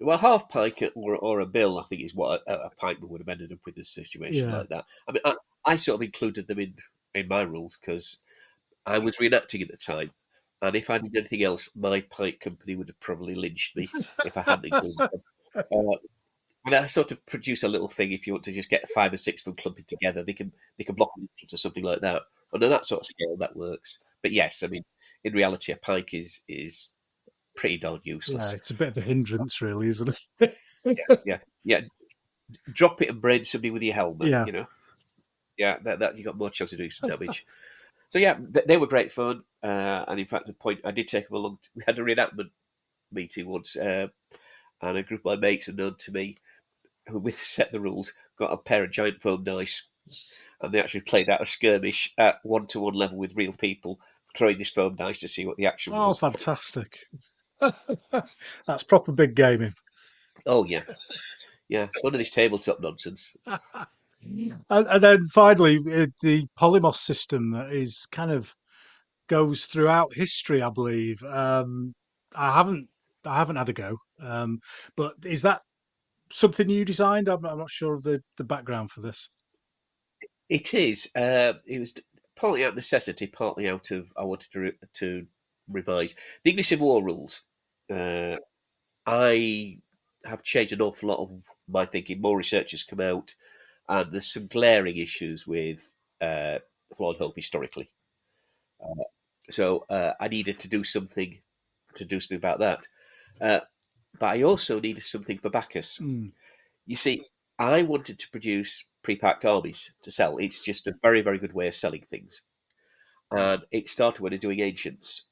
Well, 0.00 0.18
half 0.18 0.48
pike 0.48 0.82
or, 0.94 1.16
or 1.16 1.40
a 1.40 1.46
bill, 1.46 1.80
I 1.80 1.82
think, 1.84 2.02
is 2.02 2.14
what 2.14 2.42
a, 2.46 2.66
a 2.66 2.70
pikeman 2.80 3.08
would 3.08 3.20
have 3.20 3.28
ended 3.28 3.52
up 3.52 3.58
with 3.66 3.76
in 3.76 3.80
a 3.80 3.84
situation 3.84 4.48
Yeah. 4.48 4.58
like 4.58 4.68
that. 4.68 4.84
I 5.08 5.12
mean, 5.12 5.22
I, 5.24 5.34
I 5.64 5.76
sort 5.76 5.96
of 5.96 6.02
included 6.02 6.46
them 6.46 6.60
in, 6.60 6.74
in 7.14 7.26
my 7.26 7.42
rules 7.42 7.76
because 7.80 8.18
I 8.86 8.98
was 9.00 9.16
reenacting 9.16 9.62
at 9.62 9.68
the 9.68 9.76
time. 9.76 10.12
And 10.60 10.74
if 10.74 10.90
I 10.90 10.98
did 10.98 11.16
anything 11.16 11.42
else, 11.44 11.70
my 11.76 12.00
pike 12.10 12.40
company 12.40 12.74
would 12.74 12.88
have 12.88 12.98
probably 13.00 13.34
lynched 13.34 13.76
me 13.76 13.88
if 14.24 14.36
I 14.36 14.42
hadn't 14.42 14.66
included 14.66 14.96
them. 14.98 15.22
Uh, 15.54 15.96
and 16.66 16.74
I 16.74 16.86
sort 16.86 17.12
of 17.12 17.24
produce 17.26 17.62
a 17.62 17.68
little 17.68 17.88
thing 17.88 18.12
if 18.12 18.26
you 18.26 18.32
want 18.32 18.44
to 18.44 18.52
just 18.52 18.68
get 18.68 18.88
five 18.90 19.12
or 19.12 19.16
six 19.16 19.40
of 19.40 19.44
them 19.46 19.54
clumping 19.54 19.84
together, 19.86 20.22
they 20.24 20.32
can 20.32 20.52
they 20.76 20.84
can 20.84 20.96
block 20.96 21.12
an 21.16 21.28
entrance 21.32 21.52
or 21.52 21.56
something 21.58 21.84
like 21.84 22.00
that. 22.00 22.22
On 22.52 22.60
that 22.60 22.84
sort 22.86 23.00
of 23.02 23.06
scale, 23.06 23.36
that 23.38 23.56
works. 23.56 23.98
But 24.22 24.32
yes, 24.32 24.62
I 24.62 24.66
mean, 24.66 24.82
in 25.24 25.32
reality, 25.32 25.72
a 25.72 25.76
pike 25.76 26.12
is 26.14 26.40
is 26.48 26.88
pretty 27.56 27.76
darn 27.78 28.00
Yeah, 28.04 28.14
useless. 28.14 28.52
it's 28.52 28.70
a 28.70 28.74
bit 28.74 28.88
of 28.88 28.98
a 28.98 29.00
hindrance, 29.00 29.60
really, 29.62 29.88
isn't 29.88 30.16
it? 30.40 30.56
yeah, 31.24 31.38
Yeah. 31.64 31.80
drop 32.72 33.00
it 33.02 33.08
and 33.10 33.20
brain 33.20 33.44
somebody 33.44 33.70
with 33.70 33.82
your 33.82 33.94
helmet. 33.94 34.28
Yeah. 34.28 34.44
You 34.46 34.52
know, 34.52 34.66
yeah, 35.56 35.78
that, 35.84 35.98
that 36.00 36.18
you 36.18 36.24
got 36.24 36.36
more 36.38 36.50
chance 36.50 36.72
of 36.72 36.78
doing 36.78 36.90
some 36.90 37.10
damage. 37.10 37.44
so 38.10 38.18
yeah, 38.18 38.34
th- 38.52 38.66
they 38.66 38.76
were 38.76 38.86
great 38.86 39.12
fun. 39.12 39.42
Uh, 39.62 40.04
and 40.08 40.20
in 40.20 40.26
fact, 40.26 40.46
the 40.46 40.52
point 40.52 40.80
I 40.84 40.90
did 40.92 41.08
take 41.08 41.28
them 41.28 41.36
along. 41.36 41.58
we 41.74 41.82
had 41.86 41.98
a 41.98 42.02
reenactment 42.02 42.50
meeting 43.12 43.48
once, 43.48 43.74
uh, 43.76 44.06
and 44.82 44.96
a 44.96 45.02
group 45.02 45.20
of 45.20 45.24
my 45.24 45.36
mates 45.36 45.68
unknown 45.68 45.96
to 45.98 46.12
me, 46.12 46.36
who 47.08 47.18
with 47.18 47.40
set 47.42 47.72
the 47.72 47.80
rules, 47.80 48.12
got 48.38 48.52
a 48.52 48.56
pair 48.56 48.84
of 48.84 48.90
giant 48.92 49.20
foam 49.20 49.42
dice, 49.44 49.82
and 50.60 50.72
they 50.72 50.80
actually 50.80 51.00
played 51.00 51.28
out 51.28 51.42
a 51.42 51.46
skirmish 51.46 52.12
at 52.18 52.38
one 52.44 52.66
to 52.68 52.80
one 52.80 52.94
level 52.94 53.18
with 53.18 53.34
real 53.36 53.52
people, 53.52 53.98
throwing 54.36 54.58
this 54.58 54.70
foam 54.70 54.94
dice 54.94 55.20
to 55.20 55.28
see 55.28 55.44
what 55.46 55.56
the 55.56 55.66
action 55.66 55.92
Oh, 55.92 56.08
was. 56.08 56.20
fantastic. 56.20 57.06
That's 58.66 58.84
proper 58.84 59.10
big 59.10 59.34
gaming. 59.34 59.74
Oh 60.46 60.64
yeah, 60.64 60.82
yeah. 61.68 61.88
None 62.04 62.14
of 62.14 62.18
this 62.18 62.30
tabletop 62.30 62.80
nonsense. 62.80 63.36
and, 64.22 64.86
and 64.86 65.02
then 65.02 65.28
finally, 65.28 65.78
uh, 65.78 66.06
the 66.22 66.46
polemos 66.58 66.96
system 66.96 67.52
that 67.52 67.72
is 67.72 68.06
kind 68.10 68.30
of 68.30 68.54
goes 69.28 69.66
throughout 69.66 70.14
history, 70.14 70.62
I 70.62 70.70
believe. 70.70 71.22
Um, 71.22 71.94
I 72.34 72.52
haven't, 72.52 72.88
I 73.24 73.36
haven't 73.36 73.56
had 73.56 73.68
a 73.68 73.72
go, 73.72 73.98
um, 74.20 74.60
but 74.96 75.14
is 75.24 75.42
that 75.42 75.62
something 76.30 76.68
you 76.68 76.84
designed? 76.84 77.28
I'm, 77.28 77.44
I'm 77.44 77.58
not 77.58 77.70
sure 77.70 77.94
of 77.94 78.02
the, 78.02 78.22
the 78.36 78.44
background 78.44 78.90
for 78.90 79.00
this. 79.00 79.30
It 80.48 80.72
is. 80.74 81.10
Uh, 81.14 81.54
it 81.66 81.78
was 81.78 81.94
partly 82.36 82.64
out 82.64 82.70
of 82.70 82.76
necessity, 82.76 83.26
partly 83.26 83.68
out 83.68 83.90
of 83.90 84.10
I 84.16 84.24
wanted 84.24 84.50
to 84.52 84.60
re- 84.60 84.78
to 84.94 85.26
revise 85.68 86.14
the 86.44 86.50
English 86.50 86.68
Civil 86.68 86.86
War 86.86 87.04
rules. 87.04 87.42
Uh, 87.90 88.36
I 89.06 89.78
have 90.24 90.42
changed 90.42 90.72
an 90.72 90.82
awful 90.82 91.10
lot 91.10 91.20
of 91.20 91.30
my 91.68 91.86
thinking. 91.86 92.20
More 92.20 92.36
research 92.36 92.70
has 92.72 92.84
come 92.84 93.00
out, 93.00 93.34
and 93.88 94.12
there's 94.12 94.32
some 94.32 94.46
glaring 94.46 94.96
issues 94.96 95.46
with 95.46 95.92
uh, 96.20 96.58
Flawed 96.96 97.16
Hope 97.16 97.36
historically. 97.36 97.90
Uh, 98.80 99.04
so 99.50 99.84
uh, 99.88 100.12
I 100.20 100.28
needed 100.28 100.58
to 100.60 100.68
do 100.68 100.84
something 100.84 101.38
to 101.94 102.04
do 102.04 102.20
something 102.20 102.38
about 102.38 102.58
that. 102.60 102.86
Uh, 103.40 103.60
but 104.18 104.26
I 104.26 104.42
also 104.42 104.80
needed 104.80 105.02
something 105.02 105.38
for 105.38 105.50
Baccus. 105.50 105.98
Mm. 105.98 106.32
You 106.86 106.96
see, 106.96 107.24
I 107.58 107.82
wanted 107.82 108.18
to 108.18 108.30
produce 108.30 108.84
pre-packed 109.02 109.44
armies 109.44 109.90
to 110.02 110.10
sell. 110.10 110.38
It's 110.38 110.60
just 110.60 110.86
a 110.86 110.94
very, 111.02 111.22
very 111.22 111.38
good 111.38 111.52
way 111.52 111.68
of 111.68 111.74
selling 111.74 112.02
things. 112.02 112.42
And 113.30 113.62
it 113.70 113.88
started 113.88 114.22
when 114.22 114.32
I 114.32 114.36
was 114.36 114.40
doing 114.40 114.60
ancients, 114.60 115.24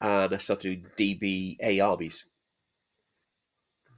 and 0.00 0.32
I 0.32 0.36
started 0.38 0.86
doing 0.96 1.18
DBA 1.18 1.86
armies. 1.86 2.29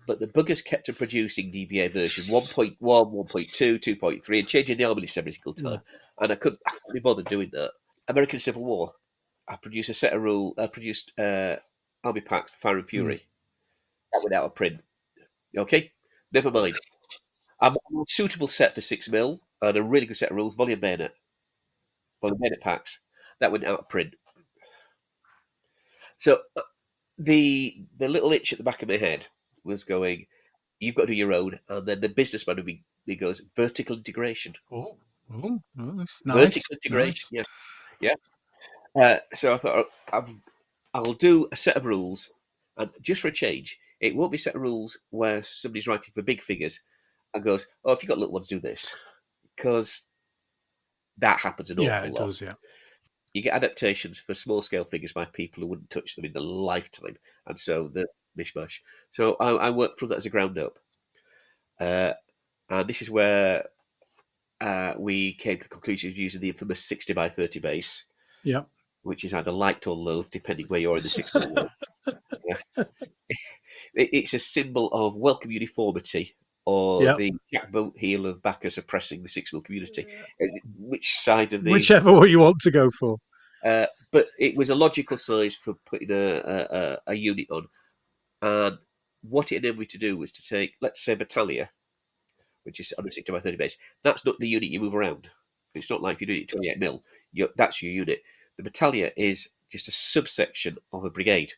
But 0.06 0.18
the 0.18 0.26
buggers 0.26 0.64
kept 0.64 0.88
on 0.88 0.96
producing 0.96 1.52
DBA 1.52 1.92
version 1.92 2.24
1.1, 2.24 2.78
1.2, 2.80 3.50
2.3, 3.52 4.38
and 4.38 4.48
changing 4.48 4.78
the 4.78 4.84
army 4.84 5.02
list 5.02 5.18
every 5.18 5.32
single 5.32 5.54
time. 5.54 5.80
And 6.18 6.32
I 6.32 6.34
couldn't, 6.34 6.60
I 6.66 6.70
couldn't 6.70 6.94
be 6.94 7.00
bothered 7.00 7.26
doing 7.26 7.50
that. 7.52 7.72
American 8.08 8.40
Civil 8.40 8.64
War, 8.64 8.94
I 9.48 9.56
produced 9.56 9.90
a 9.90 9.94
set 9.94 10.12
of 10.12 10.22
rule. 10.22 10.54
I 10.58 10.66
produced 10.66 11.12
uh, 11.18 11.56
army 12.02 12.20
packs 12.20 12.52
for 12.52 12.58
Fire 12.58 12.78
and 12.78 12.88
Fury. 12.88 13.26
That 14.12 14.22
went 14.22 14.34
out 14.34 14.44
of 14.44 14.54
print. 14.54 14.80
Okay, 15.56 15.92
never 16.32 16.50
mind. 16.50 16.76
I'm 17.60 17.74
a 17.74 18.04
suitable 18.08 18.48
set 18.48 18.74
for 18.74 18.80
six 18.80 19.08
mil 19.08 19.40
and 19.60 19.76
a 19.76 19.82
really 19.82 20.06
good 20.06 20.16
set 20.16 20.30
of 20.30 20.36
rules. 20.36 20.56
Volley 20.56 20.72
and 20.72 20.82
Bayonet, 20.82 21.14
Volley 22.20 22.32
and 22.32 22.40
Bayonet 22.40 22.60
packs. 22.60 22.98
That 23.40 23.52
went 23.52 23.64
out 23.64 23.78
of 23.78 23.88
print. 23.88 24.14
So 26.18 26.40
uh, 26.56 26.62
the 27.18 27.76
the 27.98 28.08
little 28.08 28.32
itch 28.32 28.52
at 28.52 28.58
the 28.58 28.64
back 28.64 28.82
of 28.82 28.88
my 28.88 28.96
head 28.96 29.28
was 29.64 29.84
going, 29.84 30.26
"You've 30.78 30.94
got 30.94 31.02
to 31.02 31.08
do 31.08 31.14
your 31.14 31.32
own," 31.32 31.58
and 31.68 31.86
then 31.86 32.00
the 32.00 32.08
businessman 32.08 32.56
would 32.56 32.66
be 32.66 32.84
he 33.06 33.16
goes 33.16 33.42
vertical 33.56 33.96
integration. 33.96 34.54
Oh, 34.70 34.96
oh, 35.32 35.60
oh, 35.78 35.92
that's 35.96 36.24
nice. 36.24 36.36
vertical 36.36 36.76
integration. 36.76 37.28
Yeah, 37.32 37.42
yeah. 38.00 38.14
Uh, 38.94 39.18
so 39.32 39.54
I 39.54 39.58
thought 39.58 39.86
I've, 40.12 40.30
I'll 40.94 41.14
do 41.14 41.48
a 41.50 41.56
set 41.56 41.76
of 41.76 41.86
rules, 41.86 42.30
and 42.76 42.90
just 43.00 43.22
for 43.22 43.28
a 43.28 43.32
change, 43.32 43.78
it 44.00 44.14
won't 44.14 44.32
be 44.32 44.36
a 44.36 44.38
set 44.38 44.54
of 44.54 44.62
rules 44.62 44.98
where 45.10 45.42
somebody's 45.42 45.86
writing 45.88 46.12
for 46.14 46.22
big 46.22 46.42
figures 46.42 46.80
and 47.34 47.42
goes, 47.42 47.66
"Oh, 47.84 47.92
if 47.92 48.02
you've 48.02 48.08
got 48.08 48.18
little 48.18 48.34
ones, 48.34 48.48
do 48.48 48.60
this," 48.60 48.94
because 49.56 50.06
that 51.18 51.40
happens 51.40 51.70
an 51.70 51.78
awful 51.78 51.86
Yeah, 51.86 52.04
it 52.04 52.12
lot. 52.12 52.26
does. 52.26 52.40
Yeah. 52.40 52.54
You 53.32 53.42
get 53.42 53.54
adaptations 53.54 54.20
for 54.20 54.34
small 54.34 54.60
scale 54.60 54.84
figures 54.84 55.12
by 55.12 55.24
people 55.24 55.62
who 55.62 55.68
wouldn't 55.68 55.88
touch 55.88 56.16
them 56.16 56.26
in 56.26 56.32
their 56.34 56.42
lifetime, 56.42 57.16
and 57.46 57.58
so 57.58 57.88
the 57.88 58.06
mishmash. 58.38 58.80
So 59.10 59.36
I, 59.40 59.50
I 59.50 59.70
worked 59.70 59.98
from 59.98 60.08
that 60.08 60.18
as 60.18 60.26
a 60.26 60.30
ground 60.30 60.58
up, 60.58 60.78
uh, 61.80 62.12
and 62.70 62.88
this 62.88 63.02
is 63.02 63.10
where 63.10 63.64
uh, 64.60 64.94
we 64.98 65.32
came 65.34 65.58
to 65.58 65.62
the 65.64 65.68
conclusion 65.68 66.10
of 66.10 66.16
using 66.16 66.40
the 66.40 66.48
infamous 66.48 66.84
sixty 66.84 67.12
by 67.12 67.28
thirty 67.28 67.60
base. 67.60 68.04
Yeah. 68.44 68.62
which 69.02 69.24
is 69.24 69.34
either 69.34 69.52
liked 69.52 69.86
or 69.86 69.94
loathed, 69.96 70.32
depending 70.32 70.66
where 70.66 70.80
you 70.80 70.92
are 70.92 70.96
in 70.96 71.02
the 71.02 71.08
six 71.08 71.34
minute. 71.34 71.68
Yeah. 72.06 72.84
It's 73.94 74.34
a 74.34 74.38
symbol 74.38 74.88
of 74.92 75.16
welcome 75.16 75.50
uniformity 75.50 76.34
or 76.64 77.02
Yep. 77.02 77.18
the 77.18 77.32
jackboot 77.52 77.96
heel 77.96 78.26
of 78.26 78.42
Baccus 78.42 78.78
oppressing 78.78 79.22
the 79.22 79.28
six 79.28 79.52
mil 79.52 79.62
community. 79.62 80.06
Which 80.78 81.08
side 81.18 81.52
of 81.52 81.64
the. 81.64 81.72
Whichever 81.72 82.12
one 82.12 82.28
you 82.28 82.38
want 82.38 82.60
to 82.60 82.70
go 82.70 82.90
for. 82.90 83.18
Uh, 83.64 83.86
but 84.10 84.26
it 84.38 84.56
was 84.56 84.70
a 84.70 84.74
logical 84.74 85.16
size 85.16 85.56
for 85.56 85.74
putting 85.86 86.10
a, 86.10 86.36
a, 86.36 86.76
a, 86.76 86.98
a 87.08 87.14
unit 87.14 87.46
on. 87.50 87.66
And 88.42 88.78
what 89.22 89.52
it 89.52 89.56
enabled 89.56 89.78
me 89.78 89.86
to 89.86 89.98
do 89.98 90.16
was 90.16 90.32
to 90.32 90.46
take, 90.46 90.74
let's 90.80 91.02
say, 91.02 91.16
Battalia, 91.16 91.68
which 92.64 92.80
is 92.80 92.92
on 92.98 93.06
a 93.06 93.10
60 93.10 93.32
by 93.32 93.40
30 93.40 93.56
base. 93.56 93.76
That's 94.02 94.24
not 94.26 94.38
the 94.38 94.48
unit 94.48 94.68
you 94.68 94.80
move 94.80 94.94
around. 94.94 95.30
It's 95.74 95.88
not 95.88 96.02
like 96.02 96.16
if 96.16 96.20
you're 96.20 96.26
doing 96.26 96.42
it 96.42 96.48
28 96.48 96.78
mil, 96.78 97.04
you 97.32 97.48
that's 97.56 97.80
your 97.80 97.92
unit. 97.92 98.20
The 98.58 98.68
Battalia 98.68 99.12
is 99.16 99.48
just 99.70 99.88
a 99.88 99.92
subsection 99.92 100.76
of 100.92 101.04
a 101.04 101.10
brigade. 101.10 101.52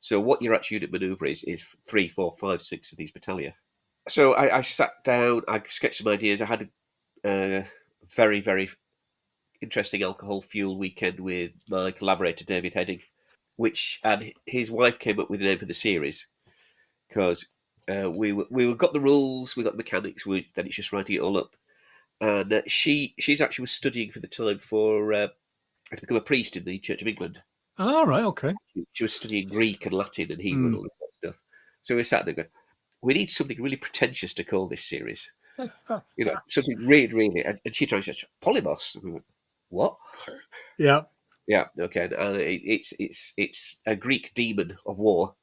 So 0.00 0.18
what 0.18 0.42
your 0.42 0.54
actual 0.54 0.76
unit 0.76 0.90
maneuver 0.90 1.26
is, 1.26 1.44
is 1.44 1.62
three, 1.86 2.08
four, 2.08 2.32
five, 2.32 2.62
six 2.62 2.90
of 2.90 2.98
these 2.98 3.12
Battalia. 3.12 3.52
So 4.08 4.32
I, 4.34 4.58
I 4.58 4.60
sat 4.62 5.04
down, 5.04 5.42
I 5.46 5.62
sketched 5.68 5.98
some 5.98 6.08
ideas. 6.12 6.40
I 6.40 6.46
had 6.46 6.68
a 7.24 7.28
uh, 7.28 7.64
very, 8.16 8.40
very 8.40 8.68
interesting 9.60 10.02
alcohol 10.02 10.40
fuel 10.40 10.78
weekend 10.78 11.20
with 11.20 11.52
my 11.68 11.90
collaborator 11.90 12.44
David 12.44 12.74
Heading, 12.74 13.00
which 13.60 14.00
and 14.04 14.32
his 14.46 14.70
wife 14.70 14.98
came 14.98 15.20
up 15.20 15.28
with 15.28 15.40
the 15.40 15.46
name 15.46 15.58
for 15.58 15.66
the 15.66 15.74
series 15.74 16.26
because 17.08 17.46
uh, 17.92 18.10
we 18.10 18.32
were, 18.32 18.46
we 18.50 18.72
got 18.74 18.94
the 18.94 19.00
rules, 19.00 19.54
we 19.54 19.62
got 19.64 19.72
the 19.74 19.76
mechanics, 19.84 20.24
we, 20.24 20.48
then 20.54 20.66
it's 20.66 20.76
just 20.76 20.92
writing 20.92 21.16
it 21.16 21.20
all 21.20 21.36
up. 21.36 21.54
And 22.22 22.50
uh, 22.52 22.62
she 22.66 23.14
she's 23.18 23.40
actually 23.42 23.64
was 23.64 23.70
studying 23.72 24.10
for 24.10 24.20
the 24.20 24.28
time 24.28 24.58
for 24.60 25.12
uh, 25.12 25.28
to 25.94 26.00
become 26.00 26.16
a 26.16 26.22
priest 26.22 26.56
in 26.56 26.64
the 26.64 26.78
Church 26.78 27.02
of 27.02 27.08
England. 27.08 27.42
All 27.78 28.06
right. 28.06 28.24
Okay. 28.24 28.54
She- 28.72 28.86
She 28.92 29.04
was 29.04 29.12
studying 29.12 29.48
Greek 29.48 29.84
and 29.84 29.94
Latin 29.94 30.32
and 30.32 30.40
Hebrew 30.40 30.66
and 30.66 30.74
Mm. 30.74 30.78
all 30.78 30.82
this 30.84 30.98
sort 30.98 31.10
of 31.10 31.16
stuff. 31.34 31.42
So 31.82 31.96
we 31.96 32.04
sat 32.04 32.24
there 32.24 32.34
going, 32.34 32.48
we 33.02 33.12
need 33.14 33.28
something 33.30 33.60
really 33.60 33.76
pretentious 33.76 34.32
to 34.34 34.44
call 34.44 34.68
this 34.68 34.84
series. 34.88 35.30
You 36.16 36.24
know, 36.26 36.36
something 36.48 36.78
really, 36.78 37.12
really. 37.12 37.44
And, 37.44 37.58
and 37.66 37.74
she 37.74 37.84
tried 37.86 38.02
to 38.04 38.14
say, 38.14 38.26
Polemos. 38.42 38.94
And 38.94 39.04
we 39.04 39.10
went, 39.12 39.24
what? 39.68 39.96
Yeah. 40.78 41.02
Yeah, 41.50 41.66
okay. 41.78 42.04
And 42.04 42.36
it, 42.36 42.62
it's 42.64 42.92
it's 42.98 43.34
it's 43.36 43.80
a 43.84 43.94
Greek 43.96 44.32
demon 44.34 44.78
of 44.86 44.98
war. 44.98 45.36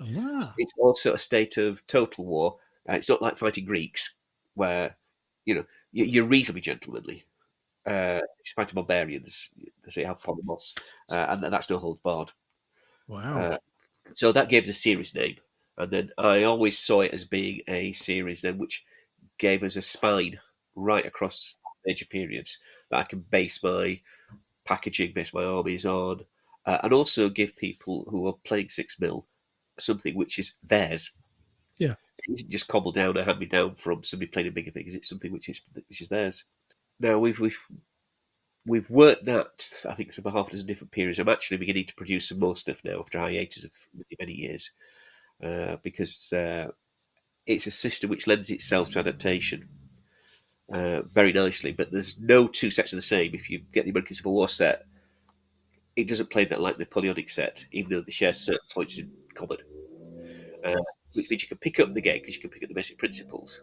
Ah. 0.00 0.54
It's 0.56 0.72
also 0.78 1.12
a 1.14 1.18
state 1.18 1.56
of 1.58 1.86
total 1.86 2.24
war. 2.24 2.58
Uh, 2.88 2.94
it's 2.94 3.08
not 3.08 3.22
like 3.22 3.38
fighting 3.38 3.64
Greeks, 3.64 4.14
where 4.54 4.96
you 5.44 5.54
know 5.54 5.66
you- 5.92 6.04
you're 6.06 6.24
reasonably 6.26 6.60
gentlemanly. 6.60 7.24
Uh, 7.86 8.20
it's 8.40 8.52
fighting 8.52 8.74
barbarians. 8.76 9.50
So 9.90 10.00
you 10.00 10.06
have 10.06 10.22
polemos, 10.22 10.78
uh, 11.10 11.26
and 11.30 11.42
that's 11.44 11.70
no 11.70 11.78
holds 11.78 12.00
barred. 12.02 12.32
Wow. 13.06 13.52
Uh, 13.52 13.58
so 14.14 14.32
that 14.32 14.48
gave 14.50 14.64
us 14.64 14.70
a 14.70 14.74
series 14.74 15.14
name, 15.14 15.38
and 15.78 15.92
then 15.92 16.12
I 16.18 16.44
always 16.44 16.78
saw 16.78 17.02
it 17.02 17.14
as 17.14 17.24
being 17.26 17.62
a 17.68 17.92
series 17.92 18.42
then 18.42 18.58
which 18.58 18.84
gave 19.38 19.62
us 19.64 19.76
a 19.76 19.82
spine 19.82 20.40
right 20.76 21.06
across 21.06 21.56
major 21.86 22.06
periods 22.06 22.58
that 22.90 23.00
I 23.00 23.04
can 23.04 23.20
base 23.20 23.62
my 23.62 24.02
packaging, 24.64 25.12
base 25.12 25.34
my 25.34 25.44
armies 25.44 25.86
on, 25.86 26.24
uh, 26.66 26.78
and 26.82 26.92
also 26.92 27.28
give 27.28 27.56
people 27.56 28.06
who 28.08 28.26
are 28.26 28.34
playing 28.44 28.68
six 28.68 28.98
mil 28.98 29.26
something 29.78 30.14
which 30.14 30.38
is 30.38 30.54
theirs. 30.62 31.10
Yeah. 31.78 31.94
it 32.18 32.34
isn't 32.34 32.50
just 32.50 32.68
cobbled 32.68 32.94
down 32.94 33.18
or 33.18 33.24
hand 33.24 33.40
me 33.40 33.46
down 33.46 33.74
from 33.74 34.04
somebody 34.04 34.30
playing 34.30 34.48
a 34.48 34.52
bigger 34.52 34.70
things. 34.70 34.94
It's 34.94 35.08
something 35.08 35.32
which 35.32 35.48
is 35.48 35.60
which 35.88 36.00
is 36.00 36.08
theirs. 36.08 36.44
Now 37.00 37.18
we've 37.18 37.40
we've 37.40 37.58
we've 38.66 38.88
worked 38.88 39.24
that 39.26 39.68
I 39.88 39.94
think 39.94 40.12
through 40.12 40.24
a 40.26 40.30
half 40.30 40.50
dozen 40.50 40.66
different 40.66 40.92
periods. 40.92 41.18
I'm 41.18 41.28
actually 41.28 41.56
beginning 41.58 41.86
to 41.86 41.94
produce 41.94 42.28
some 42.28 42.38
more 42.38 42.56
stuff 42.56 42.82
now 42.84 43.00
after 43.00 43.18
hiatus 43.18 43.64
of 43.64 43.72
many, 43.92 44.16
many 44.20 44.32
years, 44.32 44.70
uh, 45.42 45.76
because 45.82 46.32
uh, 46.32 46.68
it's 47.46 47.66
a 47.66 47.72
system 47.72 48.10
which 48.10 48.26
lends 48.26 48.50
itself 48.50 48.90
to 48.90 49.00
adaptation 49.00 49.68
uh, 50.72 51.02
very 51.02 51.32
nicely. 51.32 51.72
But 51.72 51.90
there's 51.90 52.18
no 52.18 52.48
two 52.48 52.70
sets 52.70 52.92
are 52.92 52.96
the 52.96 53.02
same. 53.02 53.34
If 53.34 53.50
you 53.50 53.62
get 53.72 53.84
the 53.84 53.90
American 53.90 54.14
Civil 54.14 54.32
War 54.32 54.48
set, 54.48 54.86
it 55.96 56.08
doesn't 56.08 56.30
play 56.30 56.44
that 56.46 56.60
like 56.60 56.76
the 56.76 56.84
Napoleonic 56.84 57.30
set, 57.30 57.64
even 57.72 57.90
though 57.90 58.00
they 58.00 58.12
share 58.12 58.32
certain 58.32 58.66
points 58.72 58.98
in 58.98 59.10
common. 59.34 59.58
Uh, 60.64 60.74
which 61.12 61.30
means 61.30 61.42
you 61.42 61.48
can 61.48 61.58
pick 61.58 61.78
up 61.78 61.94
the 61.94 62.00
game 62.00 62.20
because 62.20 62.34
you 62.34 62.40
can 62.40 62.50
pick 62.50 62.62
up 62.62 62.68
the 62.68 62.74
basic 62.74 62.98
principles, 62.98 63.62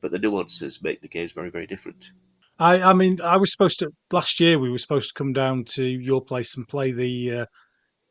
but 0.00 0.10
the 0.10 0.18
nuances 0.18 0.82
make 0.82 1.00
the 1.00 1.08
games 1.08 1.32
very, 1.32 1.50
very 1.50 1.66
different. 1.66 2.10
I, 2.58 2.80
I 2.80 2.92
mean, 2.92 3.20
I 3.20 3.36
was 3.36 3.50
supposed 3.50 3.80
to 3.80 3.90
last 4.12 4.38
year. 4.38 4.58
We 4.58 4.70
were 4.70 4.78
supposed 4.78 5.08
to 5.08 5.14
come 5.14 5.32
down 5.32 5.64
to 5.70 5.84
your 5.84 6.22
place 6.22 6.56
and 6.56 6.68
play 6.68 6.92
the 6.92 7.32
uh, 7.32 7.46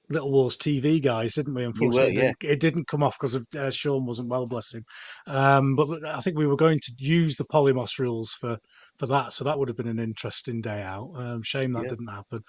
Little 0.10 0.32
Wars 0.32 0.58
TV 0.58 1.02
guys, 1.02 1.36
didn't 1.36 1.54
we? 1.54 1.64
Unfortunately, 1.64 2.16
yeah. 2.16 2.30
it, 2.30 2.40
didn't, 2.40 2.52
it 2.52 2.60
didn't 2.60 2.88
come 2.88 3.04
off 3.04 3.18
because 3.20 3.36
of 3.36 3.48
uh, 3.56 3.72
Sean 3.72 4.06
wasn't 4.06 4.30
well, 4.30 4.46
bless 4.46 4.74
him. 4.74 4.84
Um, 5.28 5.76
but 5.76 6.06
I 6.06 6.20
think 6.20 6.38
we 6.38 6.48
were 6.48 6.56
going 6.58 6.80
to 6.82 6.92
use 6.98 7.38
the 7.38 7.46
polemos 7.46 7.98
rules 8.00 8.34
for 8.34 8.58
for 8.98 9.08
that, 9.08 9.34
so 9.34 9.44
that 9.44 9.58
would 9.58 9.70
have 9.70 9.78
been 9.78 9.88
an 9.88 10.00
interesting 10.00 10.62
day 10.62 10.82
out. 10.82 11.12
Um, 11.16 11.42
shame 11.42 11.74
that 11.74 11.84
Yeah. 11.84 11.90
didn't 11.90 12.08
happen. 12.08 12.44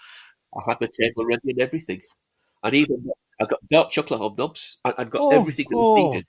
I 0.57 0.61
had 0.69 0.81
my 0.81 0.89
table 0.99 1.25
ready 1.27 1.51
and 1.51 1.61
everything. 1.61 2.01
And 2.63 2.75
even 2.75 3.11
I 3.41 3.47
got 3.47 3.67
dark 3.69 3.91
chocolate 3.91 4.21
hobnobs. 4.21 4.77
I, 4.85 4.95
I'd 4.99 5.11
got 5.11 5.23
Oh, 5.23 5.31
everything 5.31 5.67
that 5.71 5.77
oh. 5.77 5.95
needed. 5.95 6.25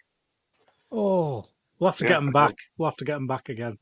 Oh, 0.91 1.45
we'll 1.79 1.89
have 1.89 1.97
to 1.97 2.03
Yeah, 2.05 2.09
get 2.11 2.19
them 2.21 2.31
back. 2.31 2.55
We'll 2.77 2.89
have 2.89 2.97
to 2.97 3.05
get 3.05 3.15
them 3.15 3.27
back 3.27 3.49
again. 3.49 3.77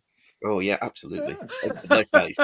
Oh 0.45 0.59
yeah, 0.59 0.77
absolutely. 0.81 1.37
nice 1.89 2.09
guys. 2.09 2.35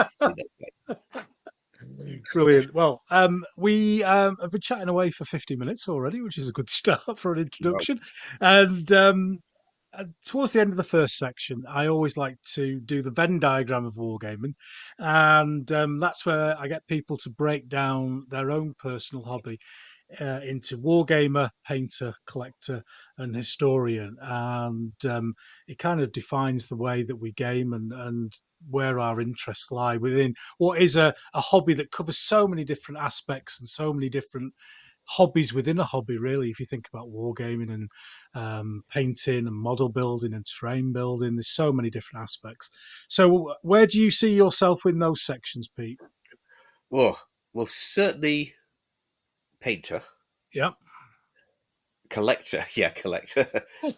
Brilliant. 2.34 2.74
Well, 2.74 3.04
um, 3.10 3.46
we 3.58 4.04
um, 4.04 4.38
have 4.42 4.52
been 4.52 4.62
chatting 4.62 4.90
away 4.90 5.10
for 5.12 5.26
50 5.26 5.56
minutes 5.56 5.88
already, 5.88 6.22
which 6.22 6.38
is 6.38 6.50
a 6.50 6.54
good 6.54 6.70
start 6.70 7.18
for 7.18 7.34
an 7.34 7.40
introduction. 7.40 8.00
And 8.42 8.92
um, 8.92 9.40
uh, 9.94 10.06
towards 10.26 10.54
the 10.54 10.62
end 10.62 10.72
of 10.72 10.78
the 10.78 10.84
first 10.84 11.18
section, 11.18 11.64
I 11.68 11.88
always 11.88 12.18
like 12.18 12.38
to 12.54 12.80
do 12.80 13.02
the 13.02 13.12
Venn 13.12 13.40
diagram 13.40 13.86
of 13.86 13.96
wargaming. 13.96 14.54
And 14.98 15.72
um, 15.72 16.00
that's 16.00 16.26
where 16.26 16.60
I 16.60 16.68
get 16.68 16.88
people 16.88 17.18
to 17.18 17.30
break 17.30 17.68
down 17.68 18.26
their 18.30 18.52
own 18.52 18.76
personal 18.78 19.24
hobby 19.24 19.60
uh, 20.20 20.42
into 20.44 20.78
wargamer, 20.78 21.50
painter, 21.66 22.14
collector, 22.26 22.84
and 23.18 23.36
historian. 23.36 24.18
And 24.22 24.94
um, 25.06 25.34
it 25.68 25.80
kind 25.80 26.02
of 26.02 26.12
defines 26.12 26.68
the 26.68 26.78
way 26.78 27.04
that 27.04 27.18
we 27.18 27.32
game 27.32 27.74
and, 27.74 27.92
and 27.92 28.34
where 28.70 29.00
our 29.00 29.22
interests 29.22 29.72
lie 29.72 29.98
within 29.98 30.34
what 30.58 30.82
is 30.82 30.96
a, 30.96 31.14
a 31.34 31.42
hobby 31.42 31.74
that 31.74 31.92
covers 31.92 32.18
so 32.18 32.48
many 32.48 32.64
different 32.64 33.00
aspects 33.00 33.60
and 33.60 33.70
so 33.70 33.94
many 33.94 34.10
different 34.10 34.54
hobbies 35.06 35.54
within 35.54 35.80
a 35.80 35.84
hobby 35.84 36.18
really 36.20 36.50
if 36.50 36.60
you 36.60 36.66
think 36.66 36.88
about 36.94 37.10
wargaming 37.10 37.74
and 37.74 37.90
um, 38.36 38.84
painting 38.92 39.48
and 39.48 39.56
model 39.56 39.90
building 39.90 40.34
and 40.34 40.46
terrain 40.46 40.92
building 40.94 41.36
there's 41.36 41.48
so 41.48 41.72
many 41.72 41.90
different 41.90 42.22
aspects 42.22 42.70
so 43.08 43.56
where 43.64 43.88
do 43.88 44.00
you 44.00 44.12
see 44.12 44.34
yourself 44.36 44.86
in 44.86 45.00
those 45.00 45.24
sections 45.24 45.68
pete 45.68 46.00
Oh, 46.92 47.18
well, 47.54 47.66
certainly 47.68 48.54
painter, 49.60 50.02
yeah 50.54 50.72
collector. 52.10 52.64
Yeah, 52.76 52.90
collector. 52.96 53.48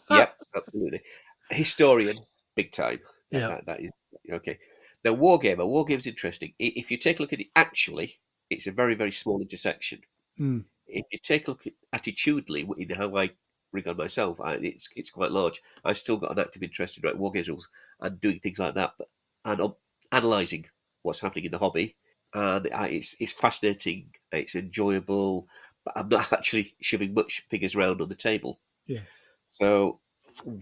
yep, 0.10 0.36
absolutely. 0.56 1.02
Historian, 1.50 2.18
big 2.56 2.72
time. 2.72 3.00
Yeah. 3.32 3.48
that- 3.48 3.66
that 3.66 3.80
is 3.82 3.92
okay. 4.32 4.60
Now, 5.04 5.16
wargamer. 5.16 5.66
Wargame's 5.66 6.08
interesting. 6.08 6.54
If 6.60 6.92
you 6.92 6.98
take 6.98 7.20
a 7.20 7.24
look 7.24 7.34
at 7.34 7.42
it, 7.42 7.48
actually, 7.56 8.20
it's 8.50 8.68
a 8.68 8.72
very, 8.72 8.96
very 8.96 9.12
small 9.12 9.42
intersection. 9.42 10.02
Mm. 10.40 10.66
If 10.88 11.06
you 11.12 11.20
take 11.22 11.48
a 11.48 11.52
look 11.52 11.66
at 11.68 11.74
attitudinally 11.96 12.68
in 12.78 12.90
how 12.96 13.16
I 13.16 13.32
regard 13.72 13.98
myself, 13.98 14.40
I, 14.42 14.56
it's 14.56 14.90
it's 14.96 15.10
quite 15.10 15.32
large. 15.32 15.62
I've 15.84 15.98
still 15.98 16.18
got 16.18 16.32
an 16.32 16.40
active 16.40 16.64
interest 16.64 16.98
in 16.98 17.04
writing 17.04 17.22
wargames 17.22 17.48
rules 17.48 17.70
and 18.00 18.20
doing 18.20 18.40
things 18.40 18.60
like 18.60 18.74
that, 18.76 18.94
but 18.98 19.08
and 19.46 19.62
um, 19.62 19.76
analysing 20.12 20.66
what's 21.02 21.22
happening 21.22 21.46
in 21.46 21.52
the 21.52 21.58
hobby. 21.58 21.96
And 22.34 22.70
I, 22.74 22.90
it's 22.90 23.16
it's 23.20 23.34
fascinating. 23.34 24.10
It's 24.32 24.56
enjoyable, 24.56 25.48
but 25.86 25.98
I'm 25.98 26.10
not 26.10 26.32
actually 26.34 26.76
shoving 26.82 27.14
much 27.14 27.44
figures 27.50 27.76
around 27.76 28.02
on 28.02 28.10
the 28.10 28.16
table. 28.16 28.60
Yeah. 28.86 29.02
So, 29.48 30.00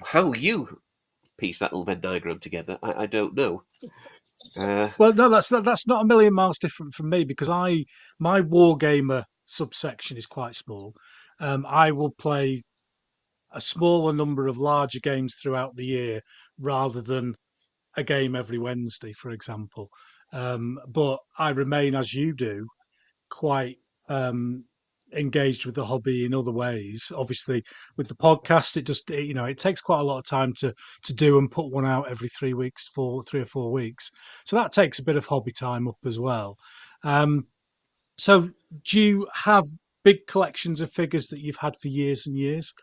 how 0.06 0.34
you 0.34 0.82
piece 1.40 1.60
that 1.60 1.72
little 1.72 1.86
Venn 1.86 2.02
diagram 2.02 2.40
together, 2.40 2.78
I, 2.84 3.04
I 3.04 3.06
don't 3.06 3.36
know. 3.36 3.64
Uh, 4.56 4.90
Well, 4.98 5.14
no, 5.14 5.30
that's 5.30 5.50
that's 5.50 5.88
not 5.88 6.04
a 6.04 6.08
million 6.08 6.34
miles 6.34 6.60
different 6.60 6.94
from 6.94 7.10
me 7.10 7.24
because 7.24 7.50
I 7.50 7.86
my 8.20 8.42
wargamer 8.42 9.24
subsection 9.46 10.18
is 10.18 10.26
quite 10.26 10.56
small. 10.56 10.94
Um, 11.40 11.66
I 11.66 11.92
will 11.92 12.12
play 12.12 12.64
a 13.52 13.62
smaller 13.62 14.14
number 14.14 14.48
of 14.48 14.58
larger 14.58 15.00
games 15.00 15.36
throughout 15.36 15.76
the 15.76 15.86
year 15.86 16.22
rather 16.60 17.02
than 17.02 17.36
a 17.98 18.04
game 18.04 18.36
every 18.36 18.60
Wednesday, 18.60 19.14
for 19.14 19.32
example. 19.32 19.90
Um, 20.32 20.80
but 20.88 21.20
I 21.38 21.50
remain, 21.50 21.96
as 21.96 22.14
you 22.14 22.34
do, 22.34 22.68
quite 23.30 23.78
um, 24.08 24.66
engaged 25.16 25.66
with 25.66 25.76
the 25.76 25.86
hobby 25.86 26.26
in 26.26 26.34
other 26.34 26.52
ways. 26.52 27.12
Obviously, 27.16 27.64
with 27.98 28.08
the 28.08 28.16
podcast, 28.16 28.78
it 28.78 28.84
just 28.84 29.10
it, 29.12 29.26
you 29.26 29.34
know 29.34 29.46
it 29.46 29.58
takes 29.58 29.82
quite 29.82 30.00
a 30.00 30.04
lot 30.04 30.20
of 30.20 30.26
time 30.26 30.54
to 30.60 30.74
to 31.04 31.14
do 31.14 31.38
and 31.38 31.52
put 31.52 31.72
one 31.72 31.86
out 31.86 32.10
every 32.10 32.30
three 32.30 32.54
weeks, 32.54 32.90
for 32.94 33.24
three 33.24 33.42
or 33.42 33.46
four 33.46 33.72
weeks. 33.72 34.12
So 34.46 34.56
that 34.56 34.72
takes 34.72 35.00
a 35.00 35.04
bit 35.04 35.16
of 35.16 35.26
hobby 35.26 35.52
time 35.52 35.88
up 35.88 35.98
as 36.06 36.20
well. 36.20 36.58
Um, 37.04 37.48
so, 38.18 38.50
do 38.86 39.00
you 39.00 39.28
have 39.34 39.64
big 40.04 40.28
collections 40.28 40.82
of 40.82 40.92
figures 40.92 41.28
that 41.28 41.40
you've 41.40 41.58
had 41.58 41.78
for 41.78 41.88
years 41.88 42.28
and 42.28 42.38
years? 42.38 42.74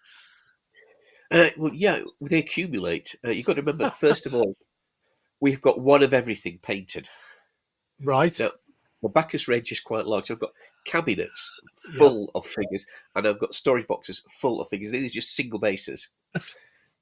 Uh, 1.30 1.48
well, 1.56 1.74
yeah, 1.74 1.98
they 2.20 2.38
accumulate. 2.38 3.14
Uh, 3.24 3.30
you've 3.30 3.46
got 3.46 3.54
to 3.54 3.62
remember, 3.62 3.90
first 3.90 4.26
of 4.26 4.34
all, 4.34 4.54
we've 5.40 5.60
got 5.60 5.80
one 5.80 6.02
of 6.02 6.14
everything 6.14 6.58
painted. 6.62 7.08
Right. 8.02 8.38
Now, 8.38 8.50
the 9.02 9.08
Baccus 9.08 9.48
range 9.48 9.72
is 9.72 9.80
quite 9.80 10.06
large. 10.06 10.30
I've 10.30 10.38
got 10.38 10.52
cabinets 10.84 11.60
Yeah. 11.92 11.98
full 11.98 12.30
of 12.34 12.46
figures, 12.46 12.86
and 13.14 13.26
I've 13.26 13.38
got 13.38 13.54
storage 13.54 13.86
boxes 13.86 14.22
full 14.30 14.60
of 14.60 14.68
figures. 14.68 14.90
These 14.90 15.10
are 15.10 15.14
just 15.14 15.34
single 15.34 15.58
bases. 15.58 16.08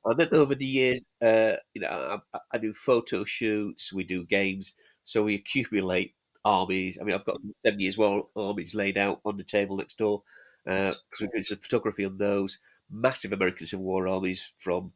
and 0.05 0.19
then 0.19 0.29
over 0.33 0.55
the 0.55 0.67
years, 0.67 1.05
uh, 1.23 1.55
you 1.75 1.81
know, 1.83 2.21
I, 2.35 2.39
I 2.53 2.59
do 2.59 2.73
photo 2.75 3.25
shoots, 3.25 3.93
we 3.93 4.05
do 4.05 4.25
games, 4.27 4.75
so 5.05 5.23
we 5.25 5.35
accumulate 5.35 6.15
armies. 6.45 6.99
I 7.01 7.05
mean, 7.05 7.15
I've 7.15 7.25
got 7.25 7.41
seven 7.57 7.81
years' 7.81 7.99
well 7.99 8.31
armies 8.37 8.75
laid 8.75 8.99
out 8.99 9.21
on 9.25 9.37
the 9.37 9.45
table 9.45 9.77
next 9.77 9.99
door 9.99 10.23
because 10.65 11.01
we're 11.21 11.29
doing 11.29 11.43
some 11.43 11.59
photography 11.59 12.05
on 12.05 12.19
those 12.19 12.59
massive 12.91 13.33
American 13.33 13.67
Civil 13.67 13.85
War 13.87 14.07
armies 14.09 14.53
from 14.59 14.93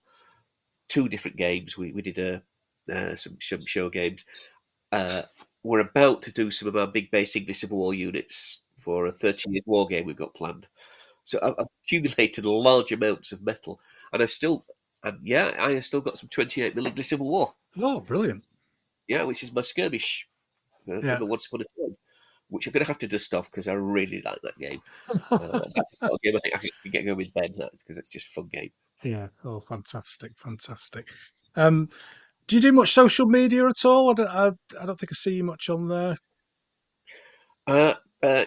two 0.89 1.09
different 1.09 1.37
games. 1.37 1.77
We 1.77 1.93
we 1.93 2.03
did 2.03 2.19
a 2.19 2.43
uh, 2.93 3.15
some 3.17 3.37
some 3.41 3.65
show 3.67 3.91
games. 3.91 4.25
Uh, 4.93 5.23
we're 5.63 5.81
about 5.81 6.23
to 6.23 6.33
do 6.33 6.51
some 6.51 6.69
of 6.69 6.77
our 6.77 6.87
big 6.87 7.11
base 7.11 7.37
English 7.37 7.59
Civil 7.59 7.79
War 7.79 7.95
units 7.95 8.61
for 8.79 9.07
a 9.07 9.13
30 9.13 9.51
year 9.51 9.63
war 9.67 9.87
game 9.87 10.07
we've 10.07 10.17
got 10.17 10.35
planned. 10.35 10.69
So 11.25 11.39
I've, 11.43 11.67
accumulated 11.85 12.47
large 12.47 12.93
amounts 12.93 13.33
of 13.33 13.43
metal, 13.43 13.81
and 14.13 14.23
I've 14.23 14.31
still, 14.31 14.65
and 15.03 15.19
yeah, 15.23 15.55
I 15.59 15.73
have 15.73 15.85
still 15.85 16.01
got 16.01 16.17
some 16.17 16.29
28 16.29 16.75
mil 16.75 16.87
English 16.87 17.09
Civil 17.09 17.29
War. 17.29 17.55
Oh, 17.81 18.01
brilliant. 18.01 18.45
Yeah, 19.09 19.25
which 19.25 19.43
is 19.43 19.53
my 19.53 19.63
skirmish 19.63 20.29
uh, 20.89 21.01
Yeah. 21.01 21.21
Once 21.21 21.47
Upon 21.47 21.61
a 21.61 21.65
Time, 21.65 21.97
which 22.49 22.67
I'm 22.67 22.73
going 22.73 22.85
to 22.85 22.89
have 22.89 22.99
to 22.99 23.09
dust 23.09 23.35
off 23.35 23.51
because 23.51 23.69
I 23.69 23.75
really 23.75 24.23
like 24.25 24.41
that 24.43 24.59
game. 24.59 24.81
Uh, 25.31 25.61
that's 25.75 25.99
the 25.99 26.19
game 26.23 26.37
I 26.37 26.41
think 26.41 26.55
I 26.55 26.59
can 26.59 26.91
get 26.91 27.05
going 27.05 27.17
with 27.19 27.35
Ben 27.35 27.53
because 27.53 27.99
it's 27.99 28.09
just 28.09 28.29
a 28.29 28.31
fun 28.31 28.49
game. 28.51 28.71
Yeah. 29.03 29.29
Oh, 29.45 29.61
fantastic, 29.61 30.33
fantastic. 30.37 31.09
Um, 31.57 31.91
do 32.49 32.57
you 32.57 32.63
do 32.63 32.73
much 32.73 32.93
social 32.93 33.27
media 33.27 33.67
at 33.67 33.85
all? 33.85 34.11
I 34.11 34.15
don't, 34.15 34.29
I, 34.29 34.47
I 34.83 34.87
don't 34.87 34.99
think 34.99 35.13
I 35.13 35.15
see 35.15 35.35
you 35.35 35.45
much 35.45 35.69
on 35.69 35.89
there. 35.89 36.17
Uh, 37.67 37.95
uh, 38.23 38.45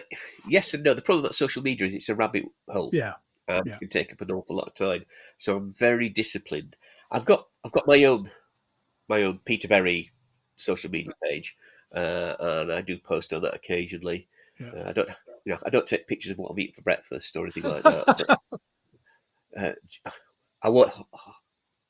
yes 0.48 0.74
and 0.74 0.82
no. 0.82 0.92
The 0.92 1.02
problem 1.02 1.24
about 1.24 1.36
social 1.36 1.62
media 1.62 1.86
is 1.86 1.94
it's 1.94 2.08
a 2.08 2.14
rabbit 2.14 2.44
hole. 2.68 2.90
Yeah. 2.92 3.14
and 3.48 3.64
Yeah. 3.64 3.74
it 3.74 3.78
can 3.78 3.88
take 3.88 4.12
up 4.12 4.20
an 4.20 4.32
awful 4.32 4.56
lot 4.56 4.68
of 4.68 4.74
time. 4.74 5.06
So 5.36 5.56
I'm 5.56 5.72
very 5.72 6.08
disciplined. 6.08 6.76
I've 7.10 7.24
got 7.24 7.46
I've 7.64 7.72
got 7.72 7.86
my 7.86 8.02
own 8.04 8.28
my 9.08 9.22
own 9.22 9.40
Peter 9.44 9.68
Berry 9.68 10.10
social 10.56 10.90
media 10.90 11.12
page, 11.22 11.56
uh, 11.94 12.34
and 12.40 12.72
I 12.72 12.80
do 12.80 12.98
post 12.98 13.32
on 13.32 13.42
that 13.42 13.54
occasionally. 13.54 14.28
Yeah. 14.58 14.70
Uh, 14.70 14.88
I 14.88 14.92
don't 14.92 15.08
you 15.44 15.52
know 15.52 15.58
I 15.64 15.70
don't 15.70 15.86
take 15.86 16.08
pictures 16.08 16.32
of 16.32 16.38
what 16.38 16.50
I'm 16.50 16.58
eating 16.58 16.74
for 16.74 16.82
breakfast 16.82 17.36
or 17.36 17.44
anything 17.44 17.64
like 17.64 17.82
that. 17.84 18.04
but, 18.06 18.60
uh, 19.56 20.10
I 20.62 20.68
won't. 20.68 20.92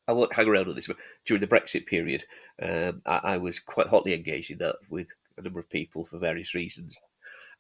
I 0.09 0.13
won't 0.13 0.35
hang 0.35 0.49
around 0.49 0.69
on 0.69 0.75
this. 0.75 0.87
But 0.87 0.97
during 1.25 1.41
the 1.41 1.47
Brexit 1.47 1.87
period, 1.87 2.25
um, 2.61 3.03
I, 3.07 3.21
I 3.25 3.37
was 3.39 3.59
quite 3.61 3.87
hotly 3.87 4.15
engaged 4.15 4.51
in 4.51 4.59
that 4.59 4.77
with 4.91 5.09
a 5.39 5.43
number 5.43 5.61
of 5.61 5.71
people 5.71 6.05
for 6.05 6.19
various 6.19 6.55
reasons. 6.55 7.01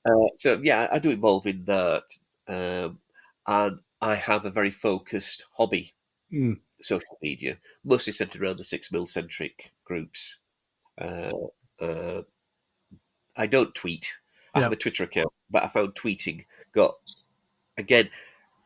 Uh, 0.04 0.28
so 0.36 0.60
yeah, 0.62 0.88
I 0.90 0.98
do 0.98 1.10
involve 1.10 1.46
in 1.46 1.64
that, 1.66 2.04
um, 2.48 2.98
and 3.46 3.78
I 4.00 4.16
have 4.16 4.44
a 4.44 4.50
very 4.50 4.70
focused 4.70 5.46
hobby 5.52 5.94
Mm. 6.32 6.60
social 6.80 7.18
media, 7.20 7.58
mostly 7.84 8.10
centered 8.10 8.40
around 8.40 8.56
the 8.56 8.64
six 8.64 8.90
mil 8.90 9.04
centric 9.04 9.70
groups. 9.84 10.38
Uh, 10.98 11.30
uh, 11.78 12.22
I 13.36 13.46
don't 13.46 13.74
tweet. 13.74 14.14
I 14.54 14.58
Yeah. 14.60 14.62
have 14.64 14.72
a 14.72 14.76
Twitter 14.76 15.04
account, 15.04 15.30
but 15.50 15.62
I 15.62 15.68
found 15.68 15.94
tweeting 15.94 16.46
got 16.72 16.94
again 17.76 18.08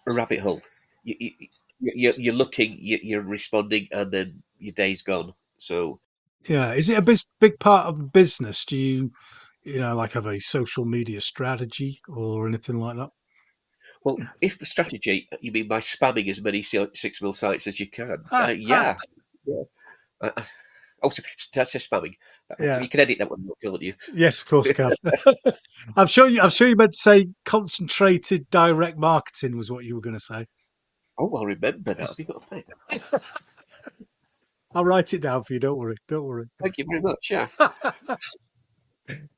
a 0.07 0.13
rabbit 0.13 0.39
hole. 0.41 0.63
You, 1.03 1.17
you, 1.19 1.49
you're, 1.81 2.15
you're 2.17 2.35
looking, 2.35 2.77
you- 2.81 3.01
you're 3.03 3.23
responding, 3.23 3.89
and 3.93 4.11
then 4.13 4.43
your 4.59 4.73
day's 4.73 5.03
gone. 5.03 5.35
So 5.57 6.01
Yeah. 6.49 6.73
Is 6.73 6.91
it 6.91 6.99
a 6.99 7.03
big, 7.03 7.19
big 7.41 7.59
part 7.59 7.87
of 7.87 7.99
the 7.99 8.05
business? 8.05 8.65
Do 8.65 8.77
you, 8.77 9.13
you 9.65 9.81
know, 9.81 9.97
like 9.97 10.13
have 10.13 10.27
a 10.27 10.39
social 10.41 10.85
media 10.85 11.21
strategy 11.21 12.01
or 12.09 12.47
anything 12.49 12.79
like 12.79 12.97
that? 12.97 13.11
Well, 14.05 14.19
if 14.41 14.59
the 14.59 14.67
strategy 14.67 15.29
you 15.41 15.53
mean 15.53 15.69
by 15.69 15.81
spamming 15.81 16.29
as 16.29 16.41
many 16.43 16.63
six 16.63 17.23
mil 17.23 17.33
sites 17.33 17.67
as 17.67 17.81
you 17.81 17.89
can, 17.89 18.19
Ah, 18.31 18.47
uh, 18.47 18.49
yeah, 18.49 18.97
yeah. 19.45 19.63
Uh, 20.21 20.31
uh, 20.37 20.43
oh, 21.03 21.09
so 21.09 21.23
that's 21.55 21.73
say 21.73 21.79
spamming. 21.79 22.15
Yeah. 22.61 22.81
You 22.81 22.89
can 22.89 23.01
edit 23.01 23.19
that 23.19 23.31
one, 23.31 23.49
can't 23.63 23.83
you? 23.83 23.95
Yes, 24.15 24.41
of 24.41 24.47
course, 24.47 24.71
I 24.71 24.75
can. 24.75 24.93
I'm 25.97 26.07
sure 26.07 26.29
you. 26.29 26.41
I'm 26.41 26.51
sure 26.51 26.69
you 26.69 26.77
meant 26.77 26.93
to 26.93 26.99
say 26.99 27.29
concentrated 27.45 28.49
direct 28.51 28.99
marketing 28.99 29.57
was 29.57 29.71
what 29.71 29.85
you 29.85 29.95
were 29.97 30.01
going 30.01 30.17
to 30.17 30.21
say. 30.21 30.47
Oh, 31.19 31.35
I'll 31.35 31.47
remember 31.47 31.95
that. 31.95 32.09
Have 32.09 32.19
you 32.19 32.25
got 32.25 32.43
a 32.43 32.47
pen? 32.47 32.65
I'll 34.75 34.85
write 34.85 35.15
it 35.15 35.23
down 35.23 35.43
for 35.45 35.55
you. 35.55 35.59
Don't 35.61 35.79
worry. 35.79 35.97
Don't 36.09 36.25
worry. 36.25 36.47
Thank 36.61 36.79
you 36.79 36.85
very 36.89 37.01
much. 37.01 37.31
Yeah. 37.31 37.49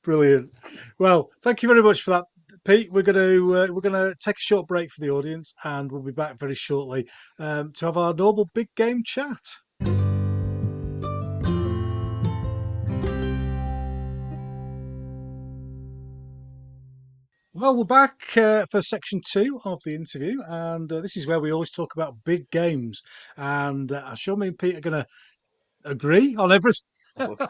Brilliant. 0.03 0.53
Well, 0.99 1.31
thank 1.43 1.63
you 1.63 1.69
very 1.69 1.83
much 1.83 2.03
for 2.03 2.11
that, 2.13 2.25
Pete, 2.65 2.91
we're 2.93 3.03
going 3.03 3.17
to 3.17 3.57
uh, 3.57 3.67
we're 3.71 3.81
going 3.81 3.93
to 3.93 4.15
take 4.21 4.37
a 4.37 4.41
short 4.41 4.67
break 4.67 4.91
for 4.91 5.01
the 5.01 5.11
audience, 5.11 5.55
and 5.65 5.91
we'll 5.91 6.03
be 6.03 6.13
back 6.13 6.39
very 6.39 6.55
shortly 6.55 7.09
um, 7.39 7.73
to 7.75 7.87
have 7.87 7.97
our 7.97 8.13
normal 8.13 8.51
big 8.55 8.69
game 8.75 9.03
chat. 9.05 9.39
Well, 17.61 17.77
we're 17.77 17.83
back 17.83 18.37
uh, 18.37 18.67
for 18.71 18.81
section 18.81 19.21
two 19.21 19.59
of 19.65 19.83
the 19.83 19.93
interview, 19.93 20.41
and 20.47 20.93
uh, 20.93 21.01
this 21.01 21.17
is 21.17 21.27
where 21.27 21.41
we 21.41 21.51
always 21.51 21.73
talk 21.73 21.93
about 21.93 22.23
big 22.25 22.49
games. 22.53 23.03
And 23.37 23.91
uh, 23.91 24.01
I'm 24.05 24.15
sure 24.15 24.37
me 24.37 24.47
and 24.47 24.59
Pete 24.59 24.77
are 24.77 24.81
going 24.81 25.03
to 25.03 25.07
agree 25.85 26.37
on 26.37 26.53
everything. 26.53 26.87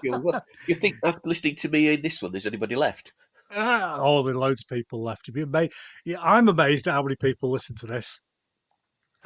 you, 0.02 0.32
you 0.66 0.74
think 0.74 0.96
after 1.04 1.20
listening 1.26 1.56
to 1.56 1.68
me 1.68 1.92
in 1.92 2.00
this 2.00 2.22
one, 2.22 2.32
there's 2.32 2.46
anybody 2.46 2.74
left? 2.74 3.12
Ah, 3.54 3.98
oh, 4.00 4.22
there 4.22 4.34
are 4.34 4.38
loads 4.38 4.62
of 4.62 4.74
people 4.74 5.02
left. 5.02 5.26
To 5.26 5.32
be 5.32 5.42
amazed. 5.42 5.74
Yeah, 6.06 6.22
I'm 6.22 6.48
amazed 6.48 6.88
at 6.88 6.94
how 6.94 7.02
many 7.02 7.16
people 7.16 7.50
listen 7.50 7.76
to 7.76 7.86
this. 7.86 8.18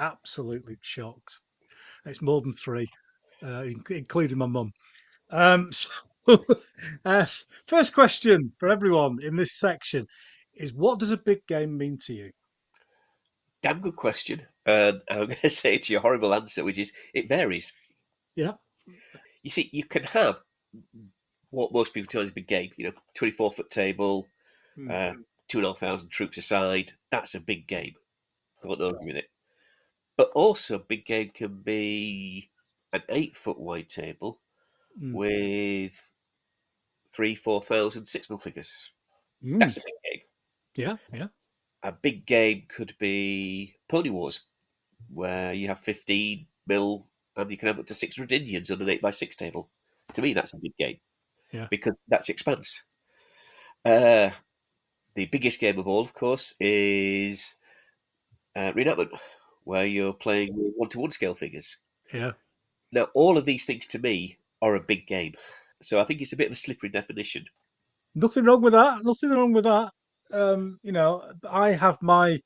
Absolutely 0.01 0.78
shocked. 0.80 1.39
It's 2.07 2.22
more 2.22 2.41
than 2.41 2.55
three, 2.55 2.89
uh, 3.41 3.66
including 3.89 4.39
my 4.39 4.47
mum. 4.47 4.72
Um, 5.30 5.70
so, 5.72 5.91
uh, 7.05 7.26
first 7.68 7.95
question 7.95 8.51
for 8.59 8.68
everyone 8.68 9.18
in 9.22 9.37
this 9.37 9.57
section 9.57 10.09
is: 10.55 10.72
What 10.72 10.98
does 10.98 11.12
a 11.12 11.16
big 11.16 11.46
game 11.46 11.76
mean 11.76 11.98
to 12.07 12.14
you? 12.14 12.32
Damn 13.62 13.80
good 13.80 13.96
question. 13.96 14.42
And 14.66 15.00
I'm 15.11 15.26
going 15.26 15.36
to 15.42 15.50
say 15.50 15.78
to 15.78 15.92
your 15.92 16.03
horrible 16.03 16.34
answer, 16.34 16.64
which 16.64 16.78
is 16.78 16.92
it 17.14 17.28
varies. 17.28 17.72
Yeah. 18.36 18.53
You 19.42 19.50
see, 19.50 19.68
you 19.72 19.84
can 19.84 20.05
have 20.05 20.40
what 21.50 21.72
most 21.72 21.92
people 21.92 22.09
tell 22.09 22.22
is 22.22 22.30
a 22.30 22.34
big 22.34 22.46
game. 22.46 22.70
You 22.76 22.86
know, 22.86 22.92
twenty-four 23.14 23.53
foot 23.53 23.70
table, 23.70 24.26
mm. 24.78 24.90
uh, 24.90 25.14
two 25.48 25.59
and 25.59 25.66
a 25.66 25.70
half 25.70 25.78
thousand 25.78 26.11
troops 26.11 26.38
aside. 26.38 26.92
That's 27.11 27.34
a 27.34 27.40
big 27.40 27.66
game. 27.66 27.94
Got 28.62 28.78
no 28.78 28.86
argument 28.86 29.07
with 29.07 29.16
it. 29.16 29.30
But 30.16 30.30
also, 30.34 30.76
a 30.76 30.78
big 30.78 31.05
game 31.05 31.30
can 31.34 31.62
be 31.62 32.50
an 32.92 33.03
eight 33.09 33.34
foot 33.34 33.59
wide 33.59 33.88
table 33.88 34.40
mm. 35.00 35.12
with 35.12 36.12
three, 37.09 37.34
four 37.34 37.62
thousand 37.62 38.07
six 38.07 38.30
mil 38.30 38.38
figures. 38.38 38.90
Mm. 39.44 39.59
That's 39.59 39.76
a 39.76 39.80
big. 39.80 39.94
Yeah, 40.75 40.97
yeah. 41.12 41.29
A 41.83 41.93
big 41.93 42.27
game 42.27 42.62
could 42.68 42.95
be 42.99 43.75
Pony 43.89 44.11
Wars, 44.11 44.41
where 45.12 45.53
you 45.53 45.68
have 45.68 45.81
fifteen 45.81 46.47
mil 46.66 47.07
and 47.37 47.51
you 47.51 47.57
can 47.57 47.68
have 47.68 47.79
up 47.79 47.87
to 47.87 47.95
six 47.95 48.16
hundred 48.16 48.33
Indians 48.33 48.70
on 48.70 48.81
an 48.81 48.89
eight 48.89 49.03
by 49.03 49.11
six 49.11 49.37
table. 49.37 49.68
To 50.14 50.23
me, 50.23 50.35
that's 50.35 50.55
a 50.55 50.59
big 50.59 50.77
game 50.79 50.99
yeah. 51.53 51.66
because 51.70 51.99
that's 52.09 52.29
expanse. 52.29 52.83
Uh, 53.85 54.31
the 55.14 55.27
biggest 55.27 55.61
game 55.61 55.79
of 55.79 55.89
all, 55.89 56.01
of 56.01 56.14
course, 56.14 56.55
is 56.61 57.55
uh, 58.55 58.73
reenactment, 58.73 59.11
where 59.64 59.87
you're 59.87 60.12
playing 60.12 60.53
one 60.55 60.89
to 60.91 61.01
one 61.01 61.11
scale 61.11 61.35
figures. 61.35 61.77
Yeah. 62.12 62.33
Now, 62.93 63.09
all 63.14 63.39
of 63.39 63.47
these 63.47 63.64
things 63.64 63.87
to 63.89 63.99
me 63.99 64.39
are 64.61 64.75
a 64.75 64.83
big 64.83 65.07
game. 65.07 65.35
So 65.81 65.99
I 66.01 66.05
think 66.05 66.20
it's 66.20 66.33
a 66.33 66.37
bit 66.37 66.47
of 66.47 66.53
a 66.53 66.57
slippery 66.57 66.91
definition. 66.91 67.47
Nothing 68.14 68.45
wrong 68.45 68.62
with 68.62 68.75
that. 68.75 69.03
Nothing 69.03 69.31
wrong 69.31 69.53
with 69.53 69.64
that. 69.64 69.91
Um, 70.33 70.78
you 70.83 70.93
know, 70.93 71.22
I 71.49 71.72
have 71.72 71.99
my 72.03 72.41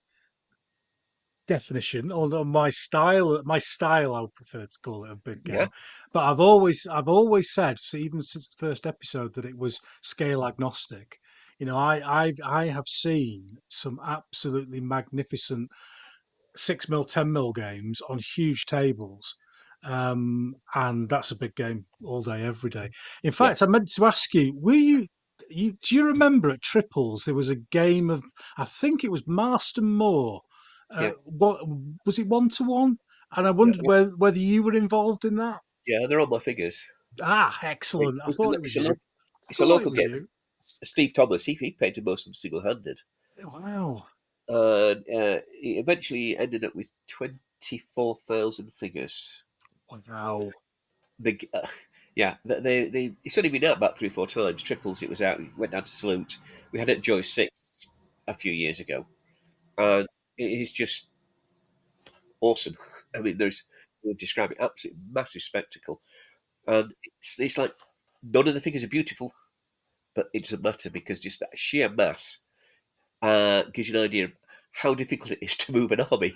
definition 1.47 2.11
or, 2.11 2.45
my 2.45 2.71
style 2.71 3.41
my 3.45 3.59
style 3.59 4.15
i 4.15 4.21
would 4.21 4.35
prefer 4.35 4.67
to 4.67 4.79
call 4.83 5.05
it 5.05 5.13
a 5.13 5.17
big 5.17 5.45
game 5.45 5.55
yeah. 5.55 5.67
but 6.13 6.25
i've 6.25 6.41
always 6.41 6.87
i've 6.91 7.09
always 7.09 7.53
said 7.53 7.77
even 7.95 8.21
since 8.23 8.49
the 8.49 8.67
first 8.67 8.87
episode 8.87 9.35
that 9.35 9.45
it 9.45 9.57
was 9.57 9.81
scale 10.03 10.45
agnostic 10.45 11.19
you 11.59 11.67
know 11.67 11.77
i 11.77 12.25
i 12.25 12.33
i 12.45 12.67
have 12.67 12.89
seen 12.89 13.57
some 13.69 14.01
absolutely 14.05 14.81
magnificent 14.81 15.71
six 16.57 16.89
mil 16.89 17.05
ten 17.05 17.33
mil 17.33 17.53
games 17.53 18.01
on 18.09 18.19
huge 18.35 18.67
tables 18.67 19.37
um, 19.85 20.55
and 20.75 21.09
that's 21.09 21.31
a 21.31 21.37
big 21.37 21.55
game 21.55 21.85
all 22.03 22.23
day 22.23 22.43
every 22.43 22.71
day 22.71 22.89
in 23.23 23.31
fact 23.31 23.61
yeah. 23.61 23.67
i 23.67 23.71
meant 23.71 23.89
to 23.89 24.05
ask 24.05 24.35
you 24.35 24.53
were 24.57 24.73
you 24.73 25.07
you 25.51 25.77
do 25.83 25.95
you 25.95 26.05
remember 26.05 26.51
at 26.51 26.63
triples 26.63 27.25
there 27.25 27.35
was 27.35 27.51
a 27.51 27.57
game 27.57 28.11
of 28.11 28.25
i 28.57 28.65
think 28.65 29.05
it 29.05 29.11
was 29.11 29.27
marston 29.27 29.85
Moor. 29.85 30.43
uh, 30.97 31.03
yeah. 31.03 31.11
What 31.25 31.61
was 32.05 32.19
it 32.19 32.27
one 32.27 32.49
to 32.51 32.65
one? 32.65 32.99
And 33.35 33.47
I 33.47 33.51
wondered 33.51 33.83
yeah. 33.85 33.89
whether 33.89 34.11
whether 34.17 34.39
you 34.39 34.63
were 34.63 34.75
involved 34.75 35.25
in 35.25 35.37
that. 35.37 35.61
Yeah, 35.87 36.07
they're 36.09 36.21
all 36.21 36.27
my 36.27 36.39
figures. 36.39 36.85
Ah, 37.21 37.59
excellent! 37.63 38.21
I 38.27 38.31
thought 38.31 38.55
it 38.55 38.63
was 38.63 38.77
you. 38.77 38.97
It's 39.51 39.61
a 39.61 39.67
local 39.67 39.91
game. 39.91 40.15
You. 40.15 40.29
Steve 40.61 41.13
Thomas, 41.15 41.45
he, 41.45 41.55
he 41.55 41.73
painted 41.73 42.05
most 42.05 42.23
of 42.23 42.31
them 42.31 42.35
single 42.35 42.63
handed. 42.63 43.01
Wow. 43.43 44.07
And 44.49 45.05
uh, 45.15 45.41
he 45.61 45.79
eventually 45.79 46.37
ended 46.37 46.65
up 46.65 46.75
with 46.75 46.91
24,000 47.09 48.73
figures. 48.73 49.43
Wow. 50.09 50.51
The, 51.19 51.39
uh, 51.53 51.67
yeah, 52.17 52.37
they, 52.47 52.89
they, 52.89 53.13
it's 53.25 53.37
only 53.37 53.51
been 53.51 53.65
out 53.65 53.77
about 53.77 53.99
three 53.99 54.09
four 54.09 54.27
times. 54.27 54.63
Triples, 54.63 55.03
it 55.03 55.11
was 55.11 55.21
out, 55.23 55.39
went 55.57 55.73
down 55.73 55.85
to 55.85 55.91
Salute. 55.91 56.39
We 56.73 56.79
had 56.79 56.89
it 56.89 56.99
at 56.99 57.05
Joy 57.05 57.21
6 57.21 57.87
a 58.27 58.35
few 58.35 58.53
years 58.53 58.81
ago. 58.81 59.07
And 59.79 60.09
it 60.39 60.45
is 60.45 60.73
just 60.73 61.09
awesome. 62.41 62.77
I 63.17 63.21
mean, 63.21 63.39
there's 63.39 63.63
you 64.03 64.15
describe 64.15 64.53
it 64.53 64.59
absolutely 64.61 65.01
massive 65.13 65.43
spectacle, 65.43 66.01
and 66.67 66.93
it's 67.19 67.39
it's 67.41 67.59
like 67.59 67.73
none 68.23 68.49
of 68.49 68.55
the 68.55 68.61
figures 68.61 68.85
are 68.85 68.89
beautiful, 68.89 69.33
but 70.15 70.29
it 70.33 70.45
doesn't 70.45 70.63
matter 70.63 70.91
because 70.91 71.21
just 71.21 71.41
that 71.41 71.57
sheer 71.57 71.89
mass 71.91 72.39
uh, 73.23 73.65
gives 73.75 73.89
you 73.89 73.99
an 73.99 74.05
idea 74.05 74.27
of 74.27 74.33
how 74.73 74.95
difficult 74.95 75.33
it 75.33 75.39
is 75.43 75.57
to 75.59 75.73
move 75.73 75.93
an 75.93 76.01
army. 76.01 76.35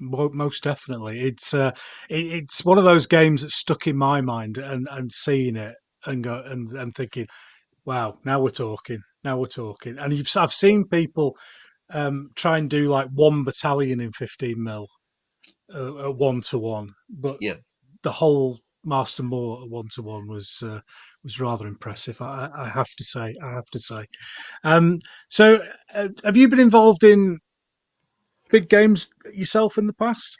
Most 0.00 0.64
definitely, 0.64 1.20
it's 1.20 1.54
uh, 1.54 1.72
it, 2.08 2.26
it's 2.26 2.64
one 2.64 2.78
of 2.78 2.84
those 2.84 3.06
games 3.06 3.42
that's 3.42 3.56
stuck 3.56 3.86
in 3.86 3.96
my 3.96 4.20
mind, 4.20 4.58
and 4.58 4.88
and 4.90 5.12
seeing 5.12 5.56
it 5.56 5.74
and 6.06 6.24
go 6.24 6.42
and 6.44 6.68
and 6.72 6.94
thinking, 6.94 7.26
wow, 7.84 8.18
now 8.24 8.40
we're 8.40 8.50
talking, 8.50 8.98
now 9.22 9.38
we're 9.38 9.46
talking, 9.46 9.98
and 9.98 10.12
you've 10.12 10.28
I've 10.36 10.52
seen 10.52 10.84
people 10.84 11.36
um, 11.90 12.30
try 12.34 12.58
and 12.58 12.68
do 12.68 12.88
like 12.88 13.08
one 13.12 13.44
battalion 13.44 14.00
in 14.00 14.12
15 14.12 14.62
mil 14.62 14.86
uh, 15.74 16.10
one 16.10 16.40
to 16.42 16.58
one, 16.58 16.90
but 17.08 17.36
yeah. 17.40 17.54
the 18.02 18.12
whole 18.12 18.58
Marston 18.84 19.26
Moor 19.26 19.66
one 19.68 19.88
to 19.94 20.02
one 20.02 20.28
was 20.28 20.62
uh, 20.62 20.80
was 21.22 21.40
rather 21.40 21.66
impressive. 21.66 22.20
I, 22.20 22.50
I, 22.54 22.68
have 22.68 22.88
to 22.98 23.04
say, 23.04 23.34
I 23.42 23.50
have 23.52 23.66
to 23.72 23.78
say. 23.78 24.04
Um, 24.62 24.98
so, 25.30 25.62
uh, 25.94 26.08
have 26.24 26.36
you 26.36 26.48
been 26.48 26.60
involved 26.60 27.02
in 27.02 27.38
big 28.54 28.68
games 28.68 29.10
yourself 29.32 29.76
in 29.78 29.88
the 29.88 29.92
past? 29.92 30.38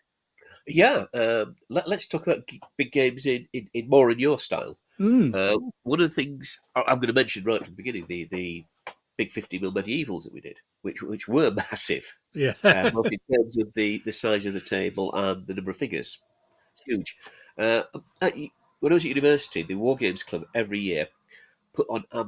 Yeah, 0.69 1.07
um, 1.13 1.57
let, 1.69 1.89
us 1.89 2.07
talk 2.07 2.29
about 2.29 2.49
big 2.79 2.93
games 2.93 3.27
in, 3.27 3.49
in, 3.53 3.69
in, 3.75 3.89
more 3.89 4.09
in 4.09 4.21
your 4.21 4.39
style. 4.39 4.79
Mm. 5.01 5.35
Uh, 5.35 5.59
one 5.83 6.01
of 6.01 6.09
the 6.09 6.15
things 6.15 6.61
I'm 6.77 6.99
going 6.99 7.09
to 7.09 7.13
mention 7.13 7.43
right 7.43 7.59
from 7.59 7.75
the 7.75 7.83
beginning 7.83 8.07
the 8.07 8.29
the 8.31 8.65
big 9.17 9.33
50 9.33 9.59
mil 9.59 9.73
medievals 9.73 10.23
that 10.23 10.33
we 10.33 10.41
did, 10.41 10.59
which 10.83 11.03
which 11.03 11.27
were 11.27 11.51
massive. 11.71 12.15
Yeah. 12.33 12.55
uh, 12.63 12.91
both 12.91 13.07
in 13.07 13.19
terms 13.33 13.57
of 13.59 13.75
the, 13.75 14.01
the 14.05 14.13
size 14.13 14.47
of 14.47 14.55
the 14.55 14.61
table 14.61 15.13
and 15.13 15.45
the 15.49 15.55
number 15.55 15.73
of 15.73 15.77
figures. 15.77 16.19
Huge. 16.87 17.17
Uh, 17.59 17.83
at, 18.23 18.37
when 18.79 18.93
I 18.93 18.95
was 18.95 19.05
at 19.05 19.09
university, 19.09 19.65
the 19.65 19.75
War 19.75 19.97
Games 19.97 20.23
Club 20.23 20.45
every 20.55 20.79
year 20.79 21.09
put 21.75 21.89
on 21.91 22.05
a 22.13 22.25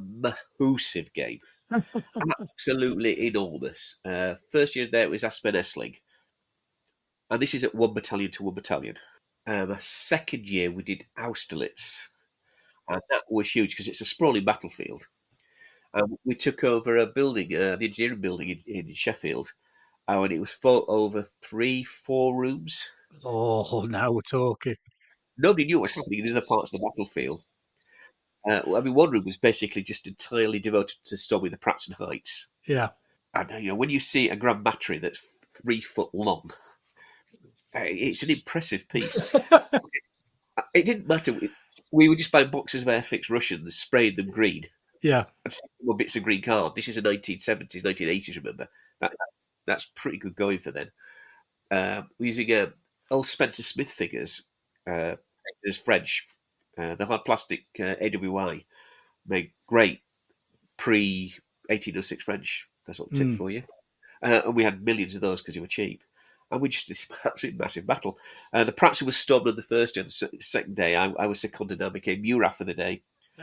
massive 0.58 1.12
game. 1.12 1.40
Absolutely 1.72 3.26
enormous. 3.26 3.98
Uh, 4.04 4.34
first 4.52 4.76
year 4.76 4.88
there 4.90 5.10
was 5.10 5.24
Aspern 5.24 5.54
Essling. 5.54 5.96
And 7.30 7.42
this 7.42 7.54
is 7.54 7.64
at 7.64 7.74
one 7.74 7.94
battalion 7.94 8.30
to 8.32 8.44
one 8.44 8.54
battalion. 8.54 8.96
Um, 9.46 9.76
second 9.78 10.48
year 10.48 10.70
we 10.70 10.82
did 10.82 11.06
Austerlitz. 11.18 12.08
And 12.88 13.00
that 13.10 13.22
was 13.28 13.50
huge 13.50 13.70
because 13.70 13.88
it's 13.88 14.00
a 14.00 14.04
sprawling 14.04 14.44
battlefield. 14.44 15.06
Um, 15.94 16.16
we 16.24 16.34
took 16.34 16.62
over 16.62 16.98
a 16.98 17.06
building, 17.06 17.54
uh, 17.54 17.76
the 17.76 17.86
engineering 17.86 18.20
building 18.20 18.50
in, 18.50 18.86
in 18.88 18.94
Sheffield, 18.94 19.52
uh, 20.08 20.22
and 20.22 20.32
it 20.32 20.38
was 20.38 20.52
for 20.52 20.84
over 20.88 21.24
three, 21.42 21.82
four 21.82 22.38
rooms. 22.38 22.86
Oh, 23.24 23.86
now 23.88 24.12
we're 24.12 24.20
talking. 24.20 24.76
Nobody 25.38 25.64
knew 25.64 25.78
what 25.78 25.84
was 25.84 25.92
happening 25.92 26.26
in 26.26 26.36
other 26.36 26.46
parts 26.46 26.72
of 26.72 26.80
the 26.80 26.86
battlefield. 26.86 27.44
Uh, 28.48 28.62
I 28.76 28.80
mean, 28.80 28.94
one 28.94 29.10
room 29.10 29.24
was 29.24 29.36
basically 29.36 29.82
just 29.82 30.06
entirely 30.06 30.58
devoted 30.58 30.96
to 31.04 31.16
storming 31.16 31.50
the 31.50 31.56
Pratzen 31.56 31.92
Heights. 31.92 32.48
Yeah. 32.66 32.90
And 33.34 33.50
you 33.62 33.70
know, 33.70 33.74
when 33.74 33.90
you 33.90 34.00
see 34.00 34.28
a 34.28 34.36
grand 34.36 34.64
battery 34.64 34.98
that's 34.98 35.20
three 35.62 35.80
foot 35.80 36.10
long, 36.14 36.50
uh, 37.74 37.80
it's 37.82 38.22
an 38.22 38.30
impressive 38.30 38.88
piece. 38.88 39.18
it 40.74 40.84
didn't 40.84 41.08
matter. 41.08 41.38
We 41.92 42.08
were 42.08 42.16
just 42.16 42.32
buying 42.32 42.50
boxes 42.50 42.82
of 42.82 42.88
Airfix 42.88 43.30
Russians, 43.30 43.76
spraying 43.76 44.16
them 44.16 44.30
green. 44.30 44.64
Yeah. 45.02 45.24
And 45.44 45.98
bits 45.98 46.16
of 46.16 46.22
green 46.22 46.42
card. 46.42 46.74
This 46.74 46.88
is 46.88 46.96
a 46.96 47.02
1970s, 47.02 47.82
1980s, 47.82 48.36
remember? 48.36 48.68
That, 49.00 49.10
that's, 49.10 49.48
that's 49.66 49.90
pretty 49.94 50.18
good 50.18 50.34
going 50.34 50.58
for 50.58 50.70
then. 50.70 50.90
Uh, 51.70 52.02
we're 52.18 52.26
using 52.26 52.52
uh, 52.52 52.66
old 53.10 53.26
Spencer 53.26 53.62
Smith 53.62 53.90
figures. 53.90 54.42
Uh, 54.88 55.16
there's 55.62 55.78
French. 55.78 56.26
Uh, 56.78 56.94
the 56.94 57.06
hard 57.06 57.24
plastic 57.24 57.64
uh, 57.80 57.94
AWI 58.02 58.64
made 59.26 59.50
great 59.66 60.00
pre 60.76 61.34
1806 61.68 62.22
French 62.24 62.68
That's 62.86 62.98
what 63.00 63.12
tip 63.14 63.28
Mm. 63.28 63.36
for 63.36 63.50
you. 63.50 63.62
Uh, 64.22 64.42
and 64.46 64.54
we 64.54 64.62
had 64.64 64.84
millions 64.84 65.14
of 65.14 65.20
those 65.20 65.40
because 65.40 65.54
they 65.54 65.60
were 65.60 65.66
cheap. 65.66 66.02
And 66.50 66.60
we 66.60 66.68
just 66.68 66.88
this 66.88 67.06
absolute 67.24 67.58
massive 67.58 67.86
battle. 67.86 68.18
Uh, 68.52 68.64
the 68.64 68.72
Pratzen 68.72 69.02
was 69.04 69.16
stormed 69.16 69.48
on 69.48 69.56
the 69.56 69.62
first 69.62 69.94
day. 69.94 70.00
On 70.02 70.06
the 70.06 70.30
second 70.40 70.76
day, 70.76 70.94
I, 70.96 71.10
I 71.18 71.26
was 71.26 71.40
seconded. 71.40 71.80
and 71.80 71.86
I 71.86 71.90
became 71.90 72.22
Murat 72.22 72.54
for 72.54 72.64
the 72.64 72.74
day. 72.74 73.02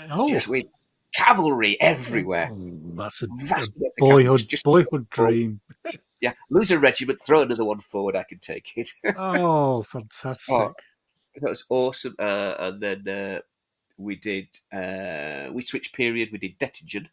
Oh, 0.10 0.28
Just 0.28 0.48
with 0.48 0.66
cavalry 1.14 1.78
everywhere. 1.82 2.50
Oh, 2.52 2.80
that's 2.96 3.22
a, 3.22 3.28
Vast 3.36 3.74
a 3.76 3.80
amounts 3.80 3.98
of 3.98 4.04
cavalry. 4.04 4.24
boyhood 4.24 4.48
Just- 4.48 4.64
boyhood 4.64 5.10
dream. 5.10 5.60
Yeah, 6.22 6.32
lose 6.50 6.72
a 6.72 6.80
regiment, 6.80 7.22
throw 7.22 7.42
another 7.42 7.66
one 7.66 7.82
forward. 7.82 8.16
I 8.16 8.24
can 8.24 8.40
take 8.40 8.72
it. 8.78 8.90
Oh, 9.18 9.84
fantastic! 9.84 10.56
Oh. 10.56 10.72
That 11.36 11.50
was 11.50 11.66
awesome. 11.70 12.16
Uh, 12.20 12.56
and 12.60 12.82
then 12.82 13.08
uh, 13.08 13.42
we 13.98 14.16
did 14.16 14.48
uh, 14.72 15.50
we 15.52 15.62
switched 15.62 15.94
period. 15.96 16.30
We 16.32 16.38
did 16.38 16.60
Dettingen, 16.60 17.10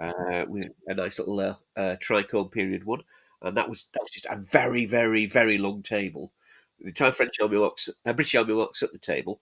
uh, 0.00 0.44
with 0.48 0.68
a 0.86 0.94
nice 0.94 1.18
little 1.18 1.40
uh, 1.40 1.54
uh, 1.76 1.96
tricorne 2.00 2.50
period 2.50 2.84
one, 2.84 3.02
and 3.42 3.56
that 3.56 3.68
was 3.68 3.88
that 3.94 4.02
was 4.02 4.10
just 4.10 4.26
a 4.26 4.36
very 4.36 4.86
very 4.86 5.26
very 5.26 5.58
long 5.58 5.82
table. 5.82 6.32
The 6.80 6.92
time 6.92 7.12
French 7.12 7.40
army 7.40 7.56
walks, 7.58 7.88
uh, 8.04 8.12
British 8.12 8.34
army 8.34 8.54
walks 8.54 8.82
up 8.82 8.92
the 8.92 8.98
table, 8.98 9.40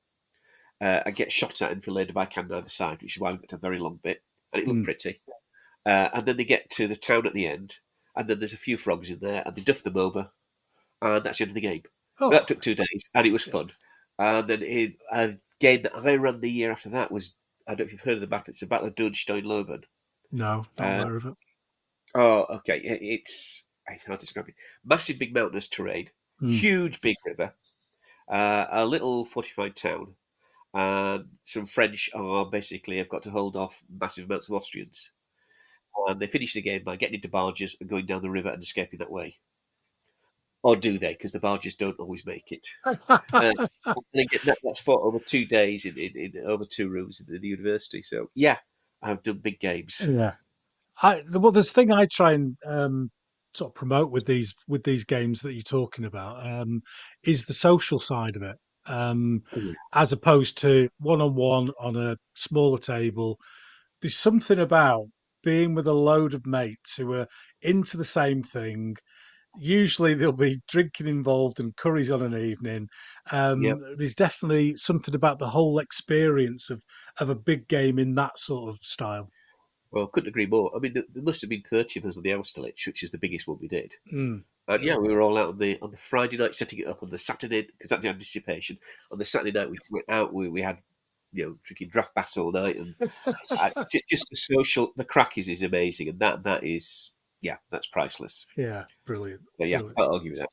uh, 0.80 1.00
and 1.04 1.16
gets 1.16 1.34
shot 1.34 1.60
at 1.62 1.72
and 1.72 1.82
filleted 1.84 2.14
by 2.14 2.26
cannon 2.26 2.52
either 2.52 2.68
side, 2.68 3.02
which 3.02 3.16
is 3.16 3.20
why 3.20 3.32
we 3.32 3.38
got 3.38 3.52
a 3.52 3.58
very 3.58 3.78
long 3.78 3.98
bit, 4.02 4.22
and 4.52 4.62
it 4.62 4.68
looked 4.68 4.80
Mm. 4.80 4.84
pretty. 4.84 5.20
Uh, 5.84 6.08
and 6.14 6.26
then 6.26 6.36
they 6.36 6.44
get 6.44 6.70
to 6.70 6.86
the 6.88 6.96
town 6.96 7.26
at 7.26 7.34
the 7.34 7.46
end, 7.46 7.78
and 8.16 8.28
then 8.28 8.38
there's 8.38 8.54
a 8.54 8.58
few 8.58 8.76
frogs 8.78 9.10
in 9.10 9.18
there, 9.18 9.42
and 9.44 9.54
they 9.54 9.62
duff 9.62 9.82
them 9.82 9.96
over, 9.96 10.30
and 11.02 11.24
that's 11.24 11.38
the 11.38 11.44
end 11.44 11.50
of 11.50 11.54
the 11.56 11.60
game. 11.60 11.82
Oh, 12.20 12.30
That 12.30 12.46
took 12.48 12.60
two 12.62 12.74
days, 12.74 13.10
and 13.14 13.26
it 13.26 13.32
was 13.32 13.44
fun. 13.44 13.72
And 14.18 14.46
then 14.48 14.62
it, 14.62 14.92
a 15.10 15.34
game 15.60 15.82
that 15.82 15.96
I 15.96 16.14
ran 16.14 16.40
the 16.40 16.50
year 16.50 16.70
after 16.70 16.88
that 16.90 17.10
was 17.10 17.34
I 17.66 17.72
don't 17.72 17.80
know 17.80 17.84
if 17.86 17.92
you've 17.92 18.00
heard 18.02 18.14
of 18.16 18.20
the 18.20 18.26
battle. 18.26 18.50
It's 18.50 18.60
the 18.60 18.66
Battle 18.66 18.88
of 18.88 18.94
Dürnstein-Loiben. 18.94 19.84
no, 20.30 20.66
not 20.78 21.00
uh, 21.00 21.02
aware 21.02 21.16
of 21.16 21.26
it. 21.26 21.34
Oh, 22.14 22.46
okay. 22.58 22.78
It, 22.78 22.98
it's 23.02 23.64
hard 24.06 24.20
to 24.20 24.26
describe 24.26 24.48
it. 24.48 24.54
Massive, 24.84 25.18
big 25.18 25.34
mountainous 25.34 25.68
terrain, 25.68 26.10
Mm. 26.42 26.50
huge, 26.50 27.00
big 27.00 27.16
river, 27.24 27.54
uh, 28.28 28.66
a 28.70 28.84
little 28.84 29.24
fortified 29.24 29.76
town, 29.76 30.14
and 30.74 31.26
some 31.44 31.64
French 31.64 32.10
are 32.14 32.44
basically 32.44 32.98
have 32.98 33.08
got 33.08 33.22
to 33.22 33.30
hold 33.30 33.56
off 33.56 33.82
massive 33.88 34.24
amounts 34.26 34.48
of 34.48 34.54
Austrians. 34.54 35.10
And 36.08 36.20
they 36.20 36.26
finish 36.26 36.52
the 36.54 36.60
game 36.60 36.82
by 36.82 36.96
getting 36.96 37.14
into 37.14 37.28
barges 37.28 37.76
and 37.80 37.88
going 37.88 38.06
down 38.06 38.22
the 38.22 38.30
river 38.30 38.48
and 38.50 38.60
escaping 38.62 38.98
that 38.98 39.10
way. 39.12 39.38
Or 40.64 40.74
do 40.76 40.98
they? 40.98 41.12
Because 41.12 41.32
the 41.32 41.40
barges 41.40 41.74
don't 41.74 42.00
always 42.00 42.24
make 42.26 42.50
it. 42.50 42.66
uh, 42.84 42.96
And 43.34 43.56
that, 44.46 44.58
that's 44.64 44.80
for 44.80 45.04
over 45.04 45.18
two 45.18 45.44
days 45.44 45.84
in, 45.84 45.96
in, 45.98 46.12
in 46.16 46.44
over 46.46 46.64
two 46.64 46.88
rooms 46.88 47.20
in 47.20 47.40
the 47.40 47.46
university. 47.46 48.02
So 48.02 48.30
yeah, 48.34 48.58
I've 49.02 49.22
done 49.22 49.38
big 49.42 49.60
games. 49.60 50.00
yeah, 50.08 50.32
I 51.02 51.22
well, 51.30 51.52
there's 51.52 51.70
thing 51.70 51.92
I 51.92 52.06
try 52.06 52.32
and 52.32 52.56
um, 52.66 53.10
sort 53.54 53.70
of 53.70 53.74
promote 53.74 54.10
with 54.10 54.26
these 54.26 54.54
with 54.66 54.84
these 54.84 55.04
games 55.04 55.42
that 55.42 55.52
you're 55.52 55.62
talking 55.62 56.06
about 56.06 56.44
um, 56.46 56.80
is 57.22 57.44
the 57.44 57.52
social 57.52 57.98
side 58.00 58.36
of 58.36 58.42
it, 58.42 58.56
um, 58.86 59.42
Mm. 59.52 59.74
as 59.92 60.12
opposed 60.12 60.56
to 60.58 60.88
one 60.98 61.20
on 61.20 61.34
one 61.34 61.70
on 61.78 61.96
a 61.96 62.16
smaller 62.34 62.78
table. 62.78 63.38
There's 64.00 64.16
something 64.16 64.58
about 64.58 65.06
being 65.42 65.74
with 65.74 65.86
a 65.86 65.92
load 65.92 66.32
of 66.32 66.46
mates 66.46 66.96
who 66.96 67.12
are 67.12 67.28
into 67.60 67.96
the 67.98 68.04
same 68.04 68.42
thing. 68.42 68.96
Usually 69.58 70.14
there'll 70.14 70.32
be 70.32 70.60
drinking 70.68 71.06
involved 71.06 71.60
and 71.60 71.76
curries 71.76 72.10
on 72.10 72.22
an 72.22 72.36
evening. 72.36 72.88
Um, 73.30 73.62
Yep. 73.62 73.78
There's 73.96 74.14
definitely 74.14 74.76
something 74.76 75.14
about 75.14 75.38
the 75.38 75.50
whole 75.50 75.78
experience 75.78 76.70
of 76.70 76.84
of 77.20 77.30
a 77.30 77.34
big 77.34 77.68
game 77.68 77.98
in 77.98 78.14
that 78.16 78.38
sort 78.38 78.68
of 78.68 78.78
style. 78.78 79.30
Well, 79.90 80.08
couldn't 80.08 80.28
agree 80.28 80.46
more. 80.46 80.72
I 80.74 80.80
mean, 80.80 80.92
there, 80.94 81.04
must 81.22 81.40
have 81.42 81.50
been 81.50 81.62
thirty 81.62 82.00
of 82.00 82.06
us 82.06 82.16
on 82.16 82.24
the 82.24 82.32
Austerlitz, 82.32 82.84
which 82.86 83.04
is 83.04 83.12
the 83.12 83.18
biggest 83.18 83.46
one 83.46 83.58
we 83.60 83.68
did. 83.68 83.94
Mm. 84.12 84.42
And 84.66 84.82
yeah, 84.82 84.96
we 84.96 85.12
were 85.12 85.20
all 85.20 85.38
out 85.38 85.50
on 85.50 85.58
the 85.58 85.78
on 85.80 85.90
the 85.90 85.96
Friday 85.96 86.36
night 86.36 86.54
setting 86.54 86.80
it 86.80 86.86
up 86.86 87.02
on 87.02 87.10
the 87.10 87.18
Saturday 87.18 87.62
because 87.62 87.90
that's 87.90 88.02
the 88.02 88.08
anticipation. 88.08 88.78
On 89.12 89.18
the 89.18 89.24
Saturday 89.24 89.52
night 89.52 89.70
we 89.70 89.78
went 89.90 90.08
out, 90.08 90.32
we, 90.32 90.48
we 90.48 90.62
had 90.62 90.78
you 91.32 91.44
know 91.44 91.58
drinking 91.62 91.90
draft 91.90 92.14
Bass 92.14 92.36
all 92.36 92.50
night, 92.50 92.76
and 92.76 92.94
uh, 93.50 93.84
ju- 93.92 94.00
just 94.08 94.26
the 94.30 94.36
social 94.36 94.92
the 94.96 95.04
crack 95.04 95.38
is 95.38 95.48
is 95.48 95.62
amazing, 95.62 96.08
and 96.08 96.18
that 96.18 96.42
that 96.44 96.64
is 96.64 97.12
yeah, 97.44 97.56
that's 97.70 97.86
priceless. 97.86 98.46
Yeah, 98.56 98.84
brilliant. 99.06 99.42
So 99.58 99.64
yeah, 99.64 99.76
Brilliant. 99.76 100.00
I'll 100.00 100.14
argue 100.14 100.34
that. 100.36 100.48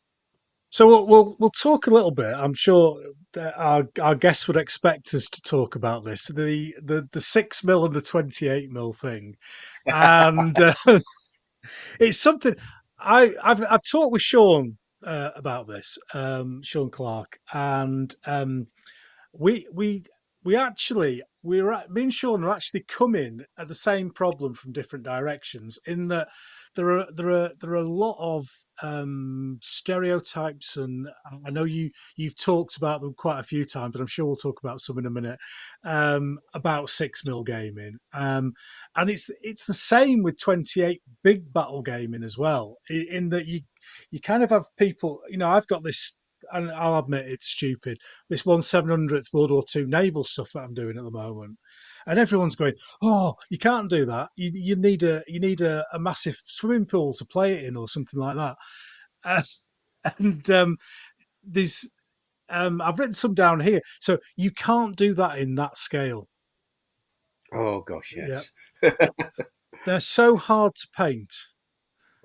So 0.69 0.87
we'll, 0.87 1.07
we'll 1.07 1.35
we'll 1.39 1.49
talk 1.51 1.87
a 1.87 1.89
little 1.89 2.11
bit. 2.11 2.33
I'm 2.35 2.53
sure 2.53 3.01
that 3.31 3.57
our 3.57 3.87
our 4.01 4.13
guests 4.13 4.47
would 4.47 4.57
expect 4.57 5.13
us 5.13 5.27
to 5.29 5.41
talk 5.41 5.75
about 5.75 6.03
this 6.03 6.27
the 6.27 6.75
the 6.83 7.07
the 7.13 7.21
six 7.21 7.63
mil 7.63 7.85
and 7.85 7.95
the 7.95 8.01
twenty 8.01 8.49
eight 8.49 8.69
mil 8.69 8.91
thing, 8.91 9.37
and 9.85 10.59
uh, 10.59 10.73
it's 11.99 12.19
something 12.19 12.55
I 12.99 13.35
I've 13.41 13.63
I've 13.63 13.83
talked 13.89 14.11
with 14.11 14.21
Sean 14.21 14.77
uh, 15.03 15.29
about 15.33 15.67
this, 15.67 15.97
um, 16.13 16.61
Sean 16.61 16.89
Clark, 16.89 17.39
and 17.53 18.13
um, 18.25 18.67
we 19.31 19.65
we 19.73 20.03
we 20.43 20.57
actually 20.57 21.21
we're 21.43 21.71
at, 21.71 21.91
me 21.91 22.03
and 22.03 22.13
Sean 22.13 22.43
are 22.43 22.51
actually 22.51 22.83
coming 22.87 23.41
at 23.57 23.67
the 23.67 23.75
same 23.75 24.11
problem 24.11 24.53
from 24.53 24.71
different 24.73 25.05
directions 25.05 25.79
in 25.85 26.07
that 26.09 26.27
there 26.75 26.91
are 26.99 27.07
there 27.15 27.31
are 27.31 27.51
there 27.59 27.71
are 27.71 27.75
a 27.75 27.89
lot 27.89 28.17
of 28.19 28.47
um 28.83 29.59
stereotypes 29.61 30.77
and 30.77 31.07
I 31.45 31.51
know 31.51 31.65
you 31.65 31.91
you've 32.15 32.35
talked 32.37 32.77
about 32.77 33.01
them 33.01 33.13
quite 33.15 33.39
a 33.39 33.43
few 33.43 33.65
times 33.65 33.91
but 33.93 34.01
I'm 34.01 34.07
sure 34.07 34.25
we'll 34.25 34.35
talk 34.35 34.59
about 34.63 34.79
some 34.79 34.97
in 34.97 35.05
a 35.05 35.09
minute 35.11 35.37
um 35.83 36.39
about 36.53 36.89
6 36.89 37.25
mil 37.25 37.43
gaming. 37.43 37.97
Um 38.13 38.53
and 38.95 39.09
it's 39.09 39.29
it's 39.41 39.65
the 39.65 39.73
same 39.73 40.23
with 40.23 40.39
28 40.39 41.01
big 41.23 41.51
battle 41.53 41.81
gaming 41.81 42.23
as 42.23 42.37
well 42.37 42.77
i- 42.89 43.05
in 43.09 43.29
that 43.29 43.45
you 43.45 43.61
you 44.11 44.19
kind 44.19 44.43
of 44.43 44.49
have 44.49 44.65
people 44.77 45.21
you 45.29 45.37
know 45.37 45.47
I've 45.47 45.67
got 45.67 45.83
this 45.83 46.17
and 46.54 46.72
I'll 46.72 46.99
admit 46.99 47.28
it's 47.28 47.47
stupid 47.47 47.97
this 48.30 48.45
one 48.45 48.62
seven 48.62 48.89
hundredth 48.89 49.28
World 49.34 49.52
War 49.52 49.64
II 49.76 49.86
naval 49.86 50.24
stuff 50.24 50.52
that 50.54 50.62
I'm 50.62 50.74
doing 50.74 50.97
at 50.97 51.04
the 51.04 51.12
moment 51.12 51.58
and 52.08 52.20
everyone's 52.20 52.56
going, 52.56 52.74
"Oh, 53.02 53.36
you 53.49 53.58
can't 53.58 53.89
do 53.89 54.06
that. 54.06 54.30
You, 54.36 54.52
you 54.54 54.76
need 54.76 55.04
a 55.04 55.24
you 55.28 55.39
need 55.39 55.62
a, 55.62 55.86
a 55.93 55.99
massive 55.99 56.41
swimming 56.45 56.86
pool 56.86 57.14
to 57.16 57.26
play 57.26 57.54
it 57.54 57.66
in, 57.66 57.76
or 57.78 57.88
something 57.88 58.20
like 58.20 58.36
that." 58.36 58.56
Uh, 59.24 59.43
and 60.18 60.49
um, 60.49 60.78
there's, 61.43 61.88
um, 62.49 62.82
I've 62.82 62.97
written 62.97 63.14
some 63.14 63.36
down 63.36 63.60
here, 63.60 63.82
so 63.99 64.18
you 64.36 64.49
can't 64.49 64.95
do 64.95 65.14
that 65.14 65.38
in 65.38 65.54
that 65.56 65.78
scale. 65.78 66.28
Oh 67.54 67.82
gosh, 67.82 68.16
yes. 68.18 68.52
They're 69.86 69.99
so 69.99 70.38
hard 70.38 70.74
to 70.74 70.88
paint. 70.97 71.32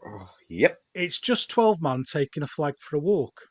Oh, 0.07 0.31
yep, 0.49 0.79
It's 0.95 1.19
just 1.19 1.51
twelve 1.51 1.83
man 1.83 2.05
taking 2.11 2.43
a 2.43 2.47
flag 2.47 2.77
for 2.81 2.97
a 2.97 3.01
walk. 3.01 3.43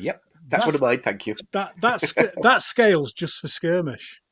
Yep. 0.00 0.22
That's 0.48 0.62
That- 0.64 0.68
one 0.68 0.74
of 0.74 0.80
mine. 0.80 1.00
Thank 1.00 1.26
you. 1.26 1.34
That 1.52 1.72
that 1.80 2.34
that 2.42 2.62
scale's 2.62 3.12
just 3.12 3.40
for 3.40 3.48
skirmish. 3.48 4.22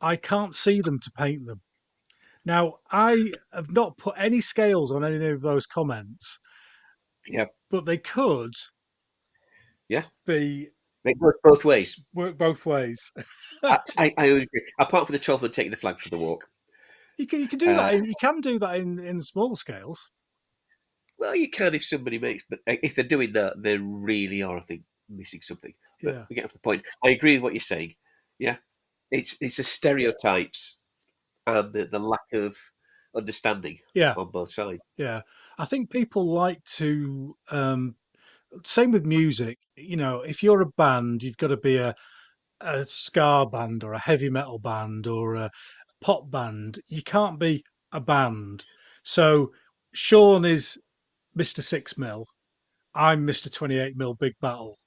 I 0.00 0.16
can't 0.16 0.54
see 0.54 0.80
them 0.80 0.98
to 1.00 1.10
paint 1.10 1.46
them. 1.46 1.60
Now 2.44 2.78
I 2.90 3.32
have 3.52 3.70
not 3.70 3.96
put 3.98 4.14
any 4.18 4.40
scales 4.40 4.90
on 4.90 5.04
any 5.04 5.24
of 5.28 5.42
those 5.42 5.64
comments. 5.66 6.38
Yeah. 7.28 7.46
but 7.70 7.84
they 7.84 7.98
could. 7.98 8.52
Yeah. 9.88 10.04
be 10.26 10.68
they 11.04 11.14
work 11.18 11.36
both 11.42 11.64
ways. 11.64 12.02
work 12.14 12.36
both 12.38 12.64
ways. 12.66 13.10
I, 13.64 13.78
I, 13.98 14.14
I 14.18 14.24
agree. 14.26 14.46
Apart 14.78 15.06
from 15.06 15.14
the 15.14 15.18
twelve 15.20 15.42
man 15.42 15.50
taking 15.50 15.70
the 15.70 15.76
flag 15.76 15.98
for 16.00 16.08
the 16.08 16.18
walk. 16.18 16.48
You 17.18 17.26
can 17.26 17.40
you 17.40 17.48
can 17.48 17.58
do 17.58 17.66
that. 17.66 17.94
Uh, 17.94 17.96
In, 17.98 18.04
you 18.04 18.14
can 18.20 18.40
do 18.40 18.58
that 18.58 18.76
in 18.76 18.98
in 18.98 19.20
smaller 19.20 19.54
scales. 19.56 20.10
Well, 21.22 21.36
you 21.36 21.48
can 21.48 21.72
if 21.72 21.84
somebody 21.84 22.18
makes, 22.18 22.42
but 22.50 22.58
uh, 22.66 22.74
if 22.82 22.96
they're 22.96 23.04
doing 23.04 23.32
that, 23.34 23.62
they 23.62 23.78
really 23.78 24.42
are, 24.42 24.58
I 24.58 24.60
think, 24.60 24.82
missing 25.08 25.40
something. 25.40 25.72
But 26.02 26.14
Yeah. 26.14 26.24
we 26.28 26.34
get 26.34 26.44
off 26.46 26.52
the 26.52 26.58
point. 26.58 26.82
I 27.04 27.10
agree 27.10 27.34
with 27.36 27.44
what 27.44 27.52
you're 27.52 27.60
saying. 27.60 27.94
Yeah, 28.40 28.56
it's 29.12 29.36
it's 29.40 29.58
the 29.58 29.62
stereotypes 29.62 30.80
and 31.46 31.72
the, 31.72 31.84
the 31.86 32.00
lack 32.00 32.32
of 32.32 32.56
understanding 33.14 33.78
Yeah, 33.94 34.14
on 34.16 34.32
both 34.32 34.50
sides. 34.50 34.80
yeah. 34.96 35.20
I 35.58 35.64
think 35.64 35.90
people 35.90 36.32
like 36.32 36.62
to. 36.78 37.36
Um, 37.50 37.94
same 38.64 38.90
with 38.90 39.06
music. 39.06 39.58
You 39.76 39.96
know, 39.96 40.22
if 40.22 40.42
you're 40.42 40.62
a 40.62 40.66
band, 40.76 41.22
you've 41.22 41.36
got 41.36 41.48
to 41.48 41.56
be 41.56 41.76
a 41.76 41.94
a 42.60 42.84
ska 42.84 43.46
band 43.46 43.84
or 43.84 43.92
a 43.92 43.98
heavy 43.98 44.28
metal 44.28 44.58
band 44.58 45.06
or 45.06 45.36
a 45.36 45.50
pop 46.00 46.30
band. 46.32 46.80
You 46.88 47.02
can't 47.02 47.38
be 47.38 47.64
a 47.92 48.00
band. 48.00 48.64
So 49.04 49.52
Sean 49.94 50.44
is 50.44 50.78
Mr. 51.36 51.62
Six 51.62 51.96
Mil. 51.96 52.26
I'm 52.94 53.26
Mr. 53.26 53.52
Twenty 53.52 53.78
Eight 53.78 53.96
Mil 53.96 54.14
Big 54.14 54.34
Battle 54.40 54.78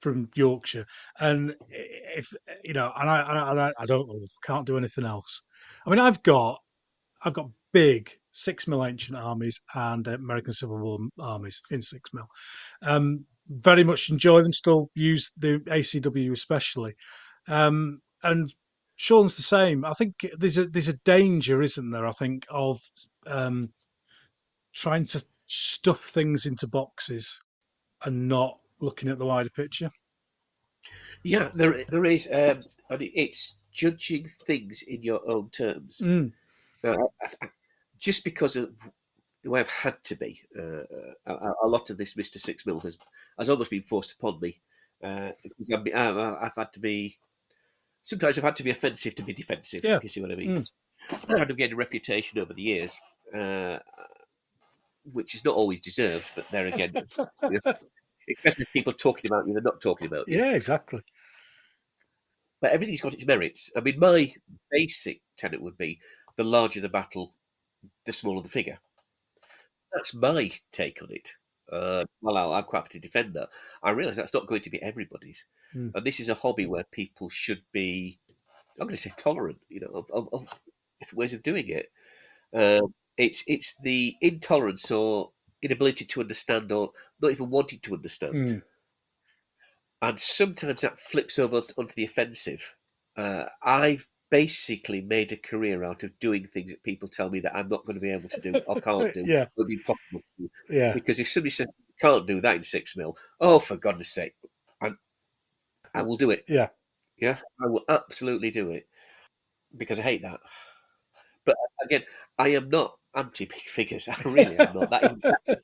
from 0.00 0.28
Yorkshire, 0.34 0.86
and 1.18 1.54
if 1.70 2.32
you 2.62 2.74
know, 2.74 2.92
and 2.96 3.10
I, 3.10 3.50
and 3.50 3.60
I, 3.60 3.72
I 3.78 3.86
don't 3.86 4.08
can't 4.44 4.66
do 4.66 4.76
anything 4.76 5.04
else. 5.04 5.42
I 5.86 5.90
mean, 5.90 5.98
I've 5.98 6.22
got, 6.22 6.60
I've 7.24 7.34
got 7.34 7.50
big 7.72 8.10
six 8.30 8.68
mil 8.68 8.84
ancient 8.84 9.18
armies 9.18 9.60
and 9.74 10.06
American 10.06 10.52
Civil 10.52 10.78
War 10.78 10.98
armies 11.18 11.60
in 11.70 11.82
six 11.82 12.10
mil. 12.12 12.26
Um, 12.82 13.24
very 13.48 13.82
much 13.82 14.10
enjoy 14.10 14.42
them. 14.42 14.52
Still 14.52 14.90
use 14.94 15.32
the 15.36 15.58
ACW 15.66 16.32
especially, 16.32 16.94
um, 17.48 18.00
and 18.22 18.52
Sean's 18.96 19.36
the 19.36 19.42
same. 19.42 19.84
I 19.84 19.94
think 19.94 20.14
there's 20.36 20.58
a 20.58 20.66
there's 20.66 20.88
a 20.88 20.98
danger, 20.98 21.62
isn't 21.62 21.90
there? 21.90 22.06
I 22.06 22.12
think 22.12 22.46
of 22.50 22.80
um, 23.26 23.70
trying 24.74 25.04
to 25.06 25.22
stuff 25.48 26.04
things 26.04 26.46
into 26.46 26.66
boxes 26.66 27.40
and 28.04 28.28
not 28.28 28.58
looking 28.80 29.08
at 29.08 29.18
the 29.18 29.26
wider 29.26 29.50
picture. 29.50 29.90
Yeah, 31.24 31.50
there 31.54 31.84
there 31.88 32.04
is, 32.04 32.28
um, 32.32 32.62
and 32.90 33.02
it's 33.02 33.56
judging 33.72 34.26
things 34.46 34.82
in 34.82 35.02
your 35.02 35.28
own 35.28 35.50
terms. 35.50 36.00
Mm. 36.02 36.32
I, 36.84 36.96
just 37.98 38.22
because 38.22 38.54
of 38.56 38.70
the 39.42 39.50
way 39.50 39.60
I've 39.60 39.70
had 39.70 40.02
to 40.04 40.14
be, 40.14 40.40
uh, 40.56 40.84
a, 41.26 41.52
a, 41.64 41.68
lot 41.68 41.90
of 41.90 41.98
this 41.98 42.16
Mister 42.16 42.38
Six 42.38 42.64
Mil 42.64 42.80
has 42.80 42.96
has 43.38 43.50
almost 43.50 43.70
been 43.70 43.82
forced 43.82 44.12
upon 44.12 44.38
me. 44.40 44.60
Uh, 45.02 45.30
I've, 45.72 45.86
I've, 45.94 46.16
I've, 46.16 46.56
had 46.56 46.72
to 46.74 46.80
be. 46.80 47.18
Sometimes 48.02 48.38
I've 48.38 48.44
had 48.44 48.56
to 48.56 48.62
be 48.62 48.70
offensive 48.70 49.14
to 49.16 49.22
be 49.22 49.34
defensive. 49.34 49.82
Yeah. 49.84 49.96
If 49.96 50.04
you 50.04 50.08
see 50.08 50.20
what 50.20 50.32
I 50.32 50.36
mean. 50.36 50.60
Mm. 50.60 50.70
I've 51.28 51.56
gained 51.56 51.72
a 51.72 51.76
reputation 51.76 52.38
over 52.38 52.52
the 52.52 52.62
years, 52.62 53.00
uh, 53.34 53.78
which 55.12 55.34
is 55.34 55.44
not 55.44 55.54
always 55.54 55.80
deserved, 55.80 56.30
but 56.34 56.48
there 56.50 56.66
again, 56.66 56.92
especially 58.30 58.66
people 58.72 58.92
talking 58.92 59.30
about 59.30 59.46
you, 59.46 59.54
they're 59.54 59.62
not 59.62 59.80
talking 59.80 60.06
about 60.06 60.28
you. 60.28 60.38
Yeah, 60.38 60.52
exactly. 60.52 61.00
But 62.60 62.72
everything's 62.72 63.00
got 63.00 63.14
its 63.14 63.26
merits. 63.26 63.70
I 63.76 63.80
mean, 63.80 63.98
my 63.98 64.32
basic 64.70 65.20
tenet 65.36 65.62
would 65.62 65.78
be 65.78 66.00
the 66.36 66.44
larger 66.44 66.80
the 66.80 66.88
battle, 66.88 67.34
the 68.04 68.12
smaller 68.12 68.42
the 68.42 68.48
figure. 68.48 68.78
That's 69.92 70.14
my 70.14 70.50
take 70.72 71.02
on 71.02 71.10
it. 71.12 71.32
Uh, 71.70 72.04
well, 72.22 72.52
I'm 72.52 72.64
quite 72.64 72.80
happy 72.80 72.98
to 72.98 72.98
defend 72.98 73.34
that. 73.34 73.50
I 73.82 73.90
realise 73.90 74.16
that's 74.16 74.34
not 74.34 74.46
going 74.46 74.62
to 74.62 74.70
be 74.70 74.82
everybody's, 74.82 75.44
mm. 75.74 75.92
and 75.94 76.04
this 76.04 76.18
is 76.18 76.30
a 76.30 76.34
hobby 76.34 76.66
where 76.66 76.84
people 76.84 77.28
should 77.28 77.62
be, 77.72 78.18
I'm 78.80 78.86
going 78.86 78.96
to 78.96 79.02
say, 79.02 79.12
tolerant, 79.16 79.58
you 79.68 79.80
know, 79.80 79.90
of, 79.94 80.10
of, 80.10 80.28
of 80.32 80.60
different 80.98 81.18
ways 81.18 81.34
of 81.34 81.42
doing 81.42 81.68
it. 81.68 81.90
Um, 82.54 82.94
it's 83.18 83.44
it's 83.46 83.76
the 83.82 84.16
intolerance 84.20 84.90
or 84.90 85.30
inability 85.60 86.04
to 86.06 86.20
understand, 86.20 86.72
or 86.72 86.92
not 87.20 87.32
even 87.32 87.50
wanting 87.50 87.80
to 87.80 87.94
understand, 87.94 88.34
mm. 88.34 88.62
and 90.00 90.18
sometimes 90.18 90.82
that 90.82 90.98
flips 90.98 91.38
over 91.38 91.62
onto 91.76 91.94
the 91.94 92.04
offensive. 92.04 92.74
Uh, 93.16 93.46
I've 93.62 94.06
basically 94.30 95.00
made 95.00 95.32
a 95.32 95.36
career 95.36 95.84
out 95.84 96.02
of 96.02 96.18
doing 96.18 96.46
things 96.46 96.70
that 96.70 96.82
people 96.82 97.08
tell 97.08 97.30
me 97.30 97.40
that 97.40 97.56
I'm 97.56 97.68
not 97.68 97.84
going 97.86 97.94
to 97.94 98.00
be 98.00 98.12
able 98.12 98.28
to 98.28 98.40
do 98.40 98.54
or 98.66 98.80
can't 98.80 99.14
do. 99.14 99.24
yeah. 99.26 99.46
Would 99.56 99.68
be 99.68 99.78
possible. 99.78 100.22
Yeah. 100.68 100.92
Because 100.92 101.18
if 101.18 101.28
somebody 101.28 101.50
says 101.50 101.68
can't 102.00 102.26
do 102.26 102.40
that 102.40 102.56
in 102.56 102.62
six 102.62 102.96
mil, 102.96 103.16
oh 103.40 103.58
for 103.58 103.76
goodness 103.76 104.10
sake, 104.10 104.34
I, 104.82 104.90
I 105.94 106.02
will 106.02 106.16
do 106.16 106.30
it. 106.30 106.44
Yeah. 106.48 106.68
Yeah. 107.16 107.38
I 107.62 107.66
will 107.68 107.84
absolutely 107.88 108.50
do 108.50 108.70
it 108.70 108.86
because 109.76 109.98
I 109.98 110.02
hate 110.02 110.22
that. 110.22 110.40
But 111.44 111.56
again, 111.82 112.02
I 112.38 112.48
am 112.48 112.68
not 112.68 112.97
anti 113.14 113.44
big 113.44 113.58
figures. 113.66 114.08
I 114.08 114.16
really 114.24 114.56
am 114.56 114.74
not. 114.74 114.90
That 114.90 115.04
is, 115.04 115.12
that 115.20 115.62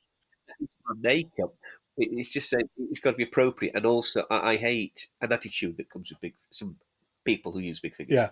is 0.61 0.69
my 0.87 0.95
makeup. 1.01 1.55
It's 1.97 2.31
just 2.31 2.49
saying 2.49 2.67
it's 2.77 2.99
got 2.99 3.11
to 3.11 3.17
be 3.17 3.23
appropriate, 3.23 3.75
and 3.75 3.85
also 3.85 4.25
I, 4.29 4.51
I 4.51 4.57
hate 4.57 5.07
an 5.21 5.31
attitude 5.31 5.77
that 5.77 5.89
comes 5.89 6.09
with 6.09 6.19
big 6.21 6.33
some 6.51 6.75
people 7.23 7.51
who 7.51 7.59
use 7.59 7.79
big 7.79 7.95
figures. 7.95 8.19
Yeah. 8.19 8.29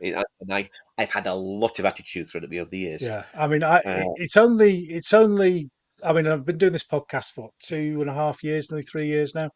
And 0.00 0.52
I, 0.52 0.68
I've 0.98 1.10
had 1.10 1.26
a 1.26 1.34
lot 1.34 1.78
of 1.78 1.86
attitude 1.86 2.28
thrown 2.28 2.44
at 2.44 2.50
me 2.50 2.60
over 2.60 2.68
the 2.68 2.78
years. 2.78 3.06
Yeah, 3.06 3.24
I 3.34 3.46
mean, 3.46 3.62
I 3.62 3.78
Uh, 3.78 4.04
it's 4.16 4.36
only 4.36 4.80
it's 4.80 5.12
only. 5.12 5.70
I 6.04 6.12
mean, 6.12 6.26
I've 6.26 6.44
been 6.44 6.58
doing 6.58 6.72
this 6.72 6.86
podcast 6.86 7.32
for 7.32 7.50
two 7.62 7.98
and 8.00 8.10
a 8.10 8.14
half 8.14 8.42
years, 8.42 8.70
nearly 8.70 8.82
three 8.82 9.06
years 9.06 9.34
now, 9.34 9.50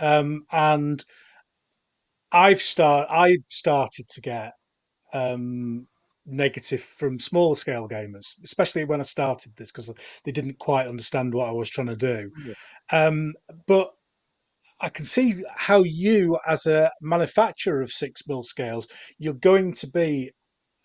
um, 0.00 0.44
and 0.50 1.02
I've 2.32 2.60
start 2.60 3.08
I 3.10 3.38
started 3.48 4.08
to 4.08 4.20
get 4.20 4.52
um, 5.12 5.86
negative 6.26 6.80
from 6.80 7.18
smaller 7.18 7.54
scale 7.54 7.88
gamers, 7.88 8.34
especially 8.44 8.84
when 8.84 9.00
I 9.00 9.04
started 9.04 9.52
this 9.56 9.72
because 9.72 9.92
they 10.24 10.32
didn't 10.32 10.58
quite 10.58 10.86
understand 10.86 11.34
what 11.34 11.48
I 11.48 11.52
was 11.52 11.68
trying 11.68 11.88
to 11.88 11.96
do. 11.96 12.30
Yeah. 12.46 13.06
Um, 13.06 13.34
but 13.66 13.90
I 14.80 14.88
can 14.88 15.04
see 15.04 15.42
how 15.54 15.82
you, 15.84 16.38
as 16.46 16.66
a 16.66 16.90
manufacturer 17.00 17.82
of 17.82 17.92
six 17.92 18.22
mil 18.26 18.42
scales, 18.42 18.88
you're 19.18 19.34
going 19.34 19.74
to 19.74 19.86
be 19.86 20.32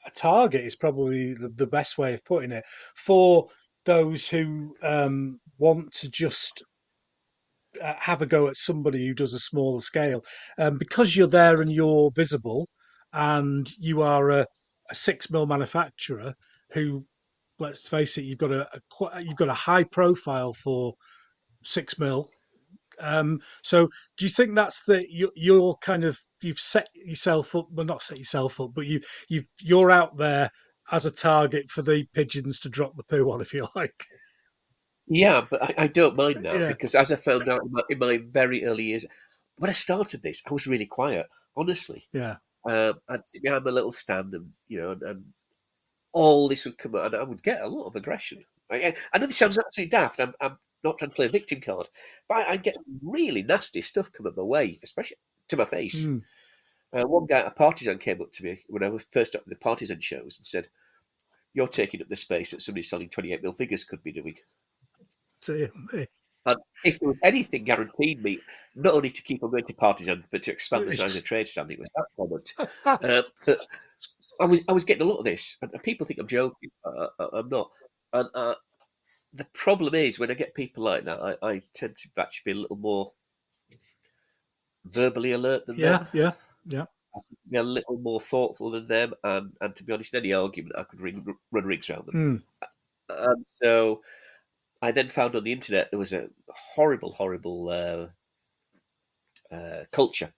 a 0.05 0.11
target. 0.11 0.65
Is 0.65 0.75
probably 0.75 1.33
the, 1.33 1.49
the 1.49 1.67
best 1.67 1.97
way 1.97 2.13
of 2.13 2.23
putting 2.23 2.51
it 2.51 2.63
for 2.95 3.47
those 3.85 4.27
who 4.27 4.75
um, 4.83 5.39
want 5.57 5.91
to 5.93 6.09
just 6.09 6.63
uh, 7.81 7.93
have 7.99 8.21
a 8.21 8.25
go 8.25 8.47
at 8.47 8.55
somebody 8.55 9.07
who 9.07 9.13
does 9.13 9.33
a 9.33 9.39
smaller 9.39 9.81
scale, 9.81 10.21
um, 10.59 10.77
because 10.77 11.15
you're 11.15 11.27
there 11.27 11.61
and 11.61 11.71
you're 11.71 12.11
visible, 12.15 12.67
and 13.13 13.71
you 13.79 14.01
are 14.01 14.29
a, 14.29 14.45
a 14.89 14.95
six 14.95 15.29
mil 15.29 15.45
manufacturer 15.45 16.35
who, 16.71 17.05
let's 17.59 17.87
face 17.87 18.17
it, 18.17 18.23
you've 18.23 18.37
got 18.37 18.51
a, 18.51 18.67
a 18.73 19.21
you've 19.21 19.35
got 19.35 19.49
a 19.49 19.53
high 19.53 19.83
profile 19.83 20.53
for 20.53 20.95
six 21.63 21.97
mil 21.99 22.29
um, 22.99 23.39
so 23.63 23.89
do 24.17 24.25
you 24.25 24.29
think 24.29 24.55
that's 24.55 24.83
the 24.83 25.05
you, 25.09 25.31
you're 25.35 25.75
kind 25.81 26.03
of 26.03 26.19
you've 26.41 26.59
set 26.59 26.89
yourself 26.93 27.55
up, 27.55 27.67
well 27.71 27.85
not 27.85 28.01
set 28.01 28.17
yourself 28.17 28.59
up, 28.59 28.71
but 28.73 28.85
you 28.85 29.01
you 29.27 29.43
you're 29.61 29.91
out 29.91 30.17
there 30.17 30.51
as 30.91 31.05
a 31.05 31.11
target 31.11 31.69
for 31.69 31.81
the 31.81 32.05
pigeons 32.13 32.59
to 32.61 32.69
drop 32.69 32.95
the 32.95 33.03
poo 33.03 33.29
on, 33.31 33.41
if 33.41 33.53
you 33.53 33.67
like. 33.75 34.05
Yeah, 35.07 35.45
but 35.49 35.63
I, 35.63 35.83
I 35.83 35.87
don't 35.87 36.17
mind 36.17 36.43
that 36.45 36.59
Yeah. 36.59 36.67
because 36.67 36.95
as 36.95 37.11
I 37.11 37.15
found 37.15 37.47
out 37.47 37.61
in 37.63 37.71
my, 37.71 37.81
in 37.89 37.99
my 37.99 38.17
very 38.29 38.65
early 38.65 38.85
years, 38.85 39.05
when 39.57 39.69
I 39.69 39.73
started 39.73 40.21
this, 40.21 40.41
I 40.49 40.53
was 40.53 40.67
really 40.67 40.85
quiet, 40.85 41.27
honestly. 41.55 42.05
Yeah, 42.13 42.37
Um, 42.67 42.95
I'd 43.09 43.27
sit 43.27 43.43
behind 43.43 43.63
my 43.65 43.71
little 43.71 43.91
stand 43.91 44.33
and, 44.33 44.51
you 44.67 44.79
know, 44.79 44.91
and, 44.91 45.03
and 45.03 45.23
all 46.13 46.47
this 46.47 46.65
would 46.65 46.77
come 46.77 46.95
out 46.95 47.13
and 47.13 47.15
I 47.15 47.23
would 47.23 47.43
get 47.43 47.61
a 47.61 47.67
lot 47.67 47.87
of 47.87 47.95
aggression. 47.95 48.43
I, 48.71 48.93
I 49.13 49.17
know 49.17 49.27
this 49.27 49.37
sounds 49.37 49.57
absolutely 49.57 49.89
daft. 49.89 50.19
I'm, 50.19 50.33
I'm 50.41 50.57
not 50.83 50.97
trying 50.97 51.11
to 51.11 51.15
play 51.15 51.27
a 51.27 51.29
victim 51.29 51.61
card, 51.61 51.87
but 52.27 52.37
I, 52.37 52.51
I 52.51 52.57
get 52.57 52.75
really 53.03 53.43
nasty 53.43 53.81
stuff 53.81 54.11
coming 54.11 54.33
my 54.35 54.43
way, 54.43 54.79
especially 54.83 55.17
to 55.49 55.57
my 55.57 55.65
face. 55.65 56.05
Mm. 56.05 56.21
Uh, 56.93 57.03
one 57.03 57.25
guy 57.25 57.39
at 57.39 57.47
a 57.47 57.51
Partisan 57.51 57.97
came 57.97 58.21
up 58.21 58.31
to 58.33 58.43
me 58.43 58.63
when 58.67 58.83
I 58.83 58.89
was 58.89 59.05
first 59.11 59.35
up 59.35 59.45
with 59.45 59.57
the 59.57 59.63
Partisan 59.63 59.99
shows 59.99 60.37
and 60.37 60.47
said, 60.47 60.67
"You're 61.53 61.67
taking 61.67 62.01
up 62.01 62.07
the 62.07 62.15
space 62.15 62.51
that 62.51 62.61
somebody 62.61 62.83
selling 62.83 63.09
28 63.09 63.43
mil 63.43 63.53
figures 63.53 63.83
could 63.83 64.01
be 64.03 64.13
doing." 64.13 64.35
So, 65.41 65.53
yeah, 65.53 65.67
And 66.47 66.57
if 66.85 66.99
there 66.99 67.09
was 67.09 67.19
anything 67.23 67.65
guaranteed 67.65 68.23
me, 68.23 68.39
not 68.73 68.93
only 68.93 69.09
to 69.09 69.21
keep 69.21 69.43
on 69.43 69.51
going 69.51 69.65
to 69.65 69.73
Partisan, 69.73 70.23
but 70.31 70.43
to 70.43 70.51
expand 70.51 70.87
the 70.87 70.93
size 70.93 71.07
of 71.07 71.13
the 71.13 71.21
trade 71.21 71.47
stand, 71.47 71.69
it 71.71 71.79
was 71.79 71.89
that 71.95 72.05
comment. 72.17 72.53
Uh, 73.47 73.55
I 74.39 74.45
was 74.45 74.61
I 74.69 74.71
was 74.71 74.83
getting 74.83 75.01
a 75.01 75.09
lot 75.09 75.17
of 75.17 75.25
this, 75.25 75.57
and 75.61 75.71
people 75.83 76.05
think 76.05 76.19
I'm 76.19 76.27
joking. 76.27 76.69
Uh, 76.85 77.07
uh, 77.19 77.27
I'm 77.33 77.49
not. 77.49 77.71
And 78.13 78.29
uh, 78.35 78.55
the 79.33 79.45
problem 79.53 79.95
is 79.95 80.19
when 80.19 80.31
I 80.31 80.35
get 80.35 80.53
people 80.53 80.83
like 80.83 81.05
that, 81.05 81.19
I, 81.21 81.47
I 81.47 81.61
tend 81.73 81.97
to 81.97 82.09
actually 82.17 82.53
be 82.53 82.59
a 82.59 82.61
little 82.61 82.77
more 82.77 83.11
verbally 84.85 85.31
alert 85.31 85.65
than 85.65 85.77
yeah, 85.77 85.97
them. 85.97 86.07
yeah, 86.13 86.31
yeah. 86.67 86.85
be 87.49 87.57
a 87.57 87.63
little 87.63 87.97
more 87.97 88.21
thoughtful 88.21 88.71
than 88.71 88.87
them, 88.87 89.13
and, 89.23 89.53
and 89.59 89.75
to 89.75 89.83
be 89.83 89.91
honest, 89.91 90.15
any 90.15 90.33
argument 90.33 90.75
I 90.77 90.83
could 90.83 91.01
ring, 91.01 91.25
run 91.51 91.65
rings 91.65 91.89
around 91.89 92.05
them. 92.05 92.45
Mm. 92.59 92.67
And 93.09 93.45
so 93.45 94.01
I 94.81 94.91
then 94.91 95.09
found 95.09 95.35
on 95.35 95.43
the 95.43 95.51
internet 95.51 95.89
there 95.91 95.99
was 95.99 96.13
a 96.13 96.29
horrible, 96.49 97.13
horrible 97.13 97.69
uh, 97.69 99.55
uh, 99.55 99.85
culture 99.91 100.31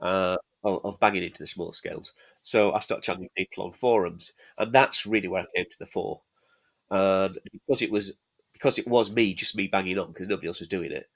uh, 0.00 0.36
of, 0.64 0.98
banging 1.00 1.24
into 1.24 1.42
the 1.42 1.46
small 1.46 1.72
scales. 1.72 2.12
So 2.42 2.72
I 2.72 2.80
started 2.80 3.02
chatting 3.04 3.22
with 3.22 3.34
people 3.34 3.64
on 3.64 3.72
forums, 3.72 4.32
and 4.58 4.72
that's 4.72 5.06
really 5.06 5.28
where 5.28 5.42
I 5.42 5.46
came 5.56 5.66
to 5.66 5.78
the 5.78 5.86
fore. 5.86 6.22
And 6.90 7.38
because 7.52 7.82
it 7.82 7.90
was 7.90 8.12
because 8.52 8.78
it 8.78 8.88
was 8.88 9.10
me, 9.10 9.34
just 9.34 9.56
me 9.56 9.68
banging 9.68 9.98
on, 9.98 10.08
because 10.08 10.28
nobody 10.28 10.48
else 10.48 10.60
was 10.60 10.68
doing 10.68 10.92
it. 10.92 11.08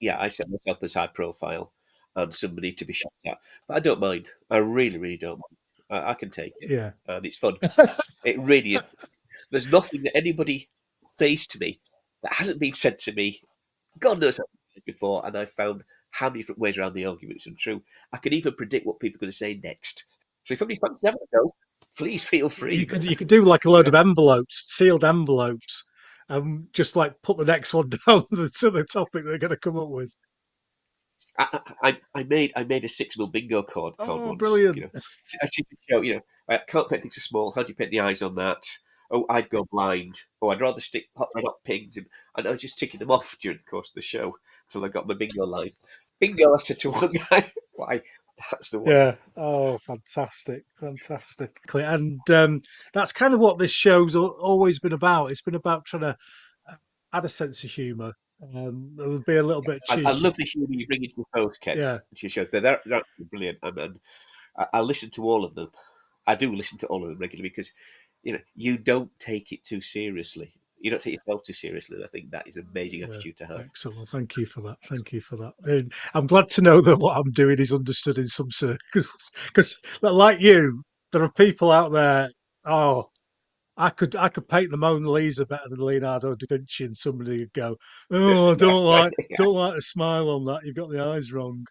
Yeah, 0.00 0.20
I 0.20 0.28
set 0.28 0.48
myself 0.48 0.78
as 0.82 0.94
high 0.94 1.08
profile 1.08 1.72
and 2.16 2.34
somebody 2.34 2.72
to 2.72 2.84
be 2.84 2.92
shot 2.92 3.12
at. 3.26 3.38
But 3.66 3.76
I 3.76 3.80
don't 3.80 4.00
mind. 4.00 4.30
I 4.50 4.58
really, 4.58 4.98
really 4.98 5.16
don't 5.16 5.40
mind. 5.40 6.04
I, 6.04 6.10
I 6.10 6.14
can 6.14 6.30
take 6.30 6.52
it, 6.60 6.70
Yeah, 6.70 6.92
and 7.06 7.26
it's 7.26 7.38
fun. 7.38 7.56
it 8.24 8.38
really 8.38 8.76
is. 8.76 8.82
There's 9.50 9.70
nothing 9.70 10.02
that 10.04 10.16
anybody 10.16 10.68
says 11.18 11.46
to 11.48 11.58
me 11.58 11.80
that 12.22 12.32
hasn't 12.32 12.60
been 12.60 12.74
said 12.74 12.98
to 13.00 13.12
me. 13.12 13.40
God 13.98 14.20
knows 14.20 14.38
how 14.38 14.44
many 14.74 14.82
before, 14.86 15.26
and 15.26 15.36
I've 15.36 15.52
found 15.52 15.82
how 16.10 16.28
many 16.28 16.40
different 16.40 16.60
ways 16.60 16.78
around 16.78 16.94
the 16.94 17.04
argument 17.04 17.40
is 17.40 17.46
untrue. 17.46 17.82
I 18.12 18.18
can 18.18 18.32
even 18.32 18.54
predict 18.54 18.86
what 18.86 19.00
people 19.00 19.18
are 19.18 19.22
going 19.22 19.30
to 19.30 19.36
say 19.36 19.60
next. 19.62 20.04
So 20.44 20.54
if 20.54 20.62
anybody 20.62 20.80
fancies 20.80 21.04
having 21.04 21.20
a 21.22 21.36
go, 21.36 21.54
please 21.96 22.24
feel 22.24 22.48
free. 22.48 22.76
you 22.76 22.86
could 22.86 23.04
you 23.04 23.16
could 23.16 23.28
do 23.28 23.44
like 23.44 23.64
a 23.64 23.70
load 23.70 23.88
of 23.88 23.94
envelopes, 23.94 24.62
sealed 24.74 25.04
envelopes, 25.04 25.84
and 26.28 26.68
just 26.72 26.96
like 26.96 27.20
put 27.22 27.36
the 27.36 27.44
next 27.44 27.74
one 27.74 27.90
down 28.06 28.24
to 28.30 28.70
the 28.70 28.86
topic 28.90 29.24
they're 29.24 29.38
going 29.38 29.50
to 29.50 29.56
come 29.56 29.78
up 29.78 29.88
with. 29.88 30.16
I, 31.38 31.60
I, 31.82 32.00
I 32.14 32.22
made 32.24 32.52
I 32.56 32.64
made 32.64 32.84
a 32.84 32.88
six 32.88 33.18
mil 33.18 33.26
bingo 33.26 33.62
card. 33.62 33.94
card 33.98 34.08
Oh, 34.10 34.26
once, 34.28 34.38
brilliant. 34.38 34.76
You 34.76 34.90
know. 34.94 35.00
I 35.42 35.46
show. 35.90 36.00
You 36.02 36.14
know, 36.14 36.20
I 36.48 36.58
can't 36.58 36.88
paint 36.88 37.02
things 37.02 37.16
so 37.16 37.20
small. 37.20 37.52
How 37.52 37.62
do 37.62 37.68
you 37.68 37.74
paint 37.74 37.90
the 37.90 38.00
eyes 38.00 38.22
on 38.22 38.34
that? 38.36 38.62
Oh, 39.10 39.24
I'd 39.30 39.48
go 39.48 39.64
blind. 39.70 40.22
Oh, 40.42 40.50
I'd 40.50 40.60
rather 40.60 40.80
stick 40.80 41.08
hot 41.16 41.28
red 41.34 41.44
hot 41.44 41.64
pings, 41.64 41.96
and, 41.96 42.06
and 42.36 42.46
I 42.46 42.50
was 42.50 42.60
just 42.60 42.78
ticking 42.78 43.00
them 43.00 43.10
off 43.10 43.36
during 43.40 43.58
the 43.58 43.70
course 43.70 43.88
of 43.88 43.94
the 43.94 44.02
show 44.02 44.36
until 44.66 44.84
I 44.84 44.88
got 44.88 45.08
my 45.08 45.14
bingo 45.14 45.44
line. 45.44 45.72
Bingo! 46.20 46.54
I 46.54 46.58
said 46.58 46.80
to 46.80 46.90
one 46.90 47.12
guy, 47.30 47.50
"Why? 47.72 48.02
That's 48.50 48.70
the 48.70 48.80
one." 48.80 48.90
Yeah. 48.92 49.14
Oh, 49.36 49.78
fantastic, 49.78 50.64
fantastic. 50.78 51.56
And 51.72 52.20
um, 52.30 52.62
that's 52.92 53.12
kind 53.12 53.32
of 53.32 53.40
what 53.40 53.58
this 53.58 53.70
show's 53.70 54.14
always 54.14 54.78
been 54.78 54.92
about. 54.92 55.30
It's 55.30 55.40
been 55.40 55.54
about 55.54 55.86
trying 55.86 56.02
to 56.02 56.16
add 57.12 57.24
a 57.24 57.28
sense 57.28 57.64
of 57.64 57.70
humour. 57.70 58.14
Um, 58.42 58.96
it 58.98 59.08
would 59.08 59.24
be 59.24 59.36
a 59.36 59.42
little 59.42 59.62
bit 59.62 59.80
I, 59.88 59.96
cheeky. 59.96 60.06
I 60.06 60.12
love 60.12 60.36
the 60.36 60.44
humour 60.44 60.68
you 60.70 60.86
bring 60.86 61.02
into 61.02 61.16
the 61.16 61.24
post, 61.40 61.60
Ken. 61.60 61.78
yeah, 61.78 61.98
your 62.16 62.30
show. 62.30 62.44
They're, 62.44 62.60
they're 62.60 62.80
they're 62.84 62.98
absolutely 62.98 63.26
brilliant, 63.30 63.58
and, 63.62 63.78
and 63.78 64.00
I, 64.56 64.66
I 64.74 64.80
listen 64.80 65.10
to 65.10 65.24
all 65.24 65.44
of 65.44 65.54
them. 65.54 65.70
I 66.26 66.34
do 66.34 66.54
listen 66.54 66.78
to 66.78 66.86
all 66.86 67.02
of 67.02 67.08
them 67.08 67.18
regularly 67.18 67.48
because 67.48 67.72
you 68.22 68.32
know 68.32 68.40
you 68.54 68.78
don't 68.78 69.10
take 69.18 69.52
it 69.52 69.64
too 69.64 69.80
seriously. 69.80 70.52
You 70.80 70.90
don't 70.90 71.02
take 71.02 71.14
yourself 71.14 71.42
too 71.42 71.52
seriously. 71.52 71.98
I 72.04 72.06
think 72.08 72.30
that 72.30 72.46
is 72.46 72.56
an 72.56 72.66
amazing 72.70 73.00
Yeah. 73.00 73.06
attitude 73.06 73.36
to 73.38 73.46
have. 73.46 73.60
excellent. 73.60 74.08
Thank 74.08 74.36
you 74.36 74.46
for 74.46 74.60
that. 74.62 74.76
Thank 74.88 75.12
you 75.12 75.20
for 75.20 75.36
that. 75.36 75.52
And 75.64 75.92
I'm 76.14 76.28
glad 76.28 76.48
to 76.50 76.62
know 76.62 76.80
that 76.80 76.98
what 76.98 77.16
I'm 77.18 77.32
doing 77.32 77.58
is 77.58 77.72
understood 77.72 78.18
in 78.18 78.26
some 78.28 78.50
circles. 78.50 78.78
Because, 79.46 79.76
like 80.02 80.40
you, 80.40 80.82
there 81.12 81.22
are 81.24 81.32
people 81.32 81.72
out 81.72 81.90
there. 81.92 82.30
Oh, 82.64 83.10
I 83.76 83.90
could 83.90 84.14
I 84.16 84.28
could 84.28 84.48
paint 84.48 84.70
the 84.70 84.76
Mona 84.76 85.10
Lisa 85.10 85.46
better 85.46 85.68
than 85.68 85.78
Leonardo 85.80 86.34
da 86.34 86.46
Vinci, 86.48 86.84
and 86.84 86.96
somebody 86.96 87.38
would 87.38 87.52
go, 87.52 87.76
"Oh, 88.10 88.50
I 88.50 88.54
don't 88.54 88.84
like 88.84 89.12
don't 89.36 89.54
like 89.54 89.74
the 89.74 89.82
smile 89.82 90.30
on 90.30 90.44
that. 90.46 90.60
You've 90.64 90.76
got 90.76 90.90
the 90.90 91.02
eyes 91.02 91.32
wrong." 91.32 91.64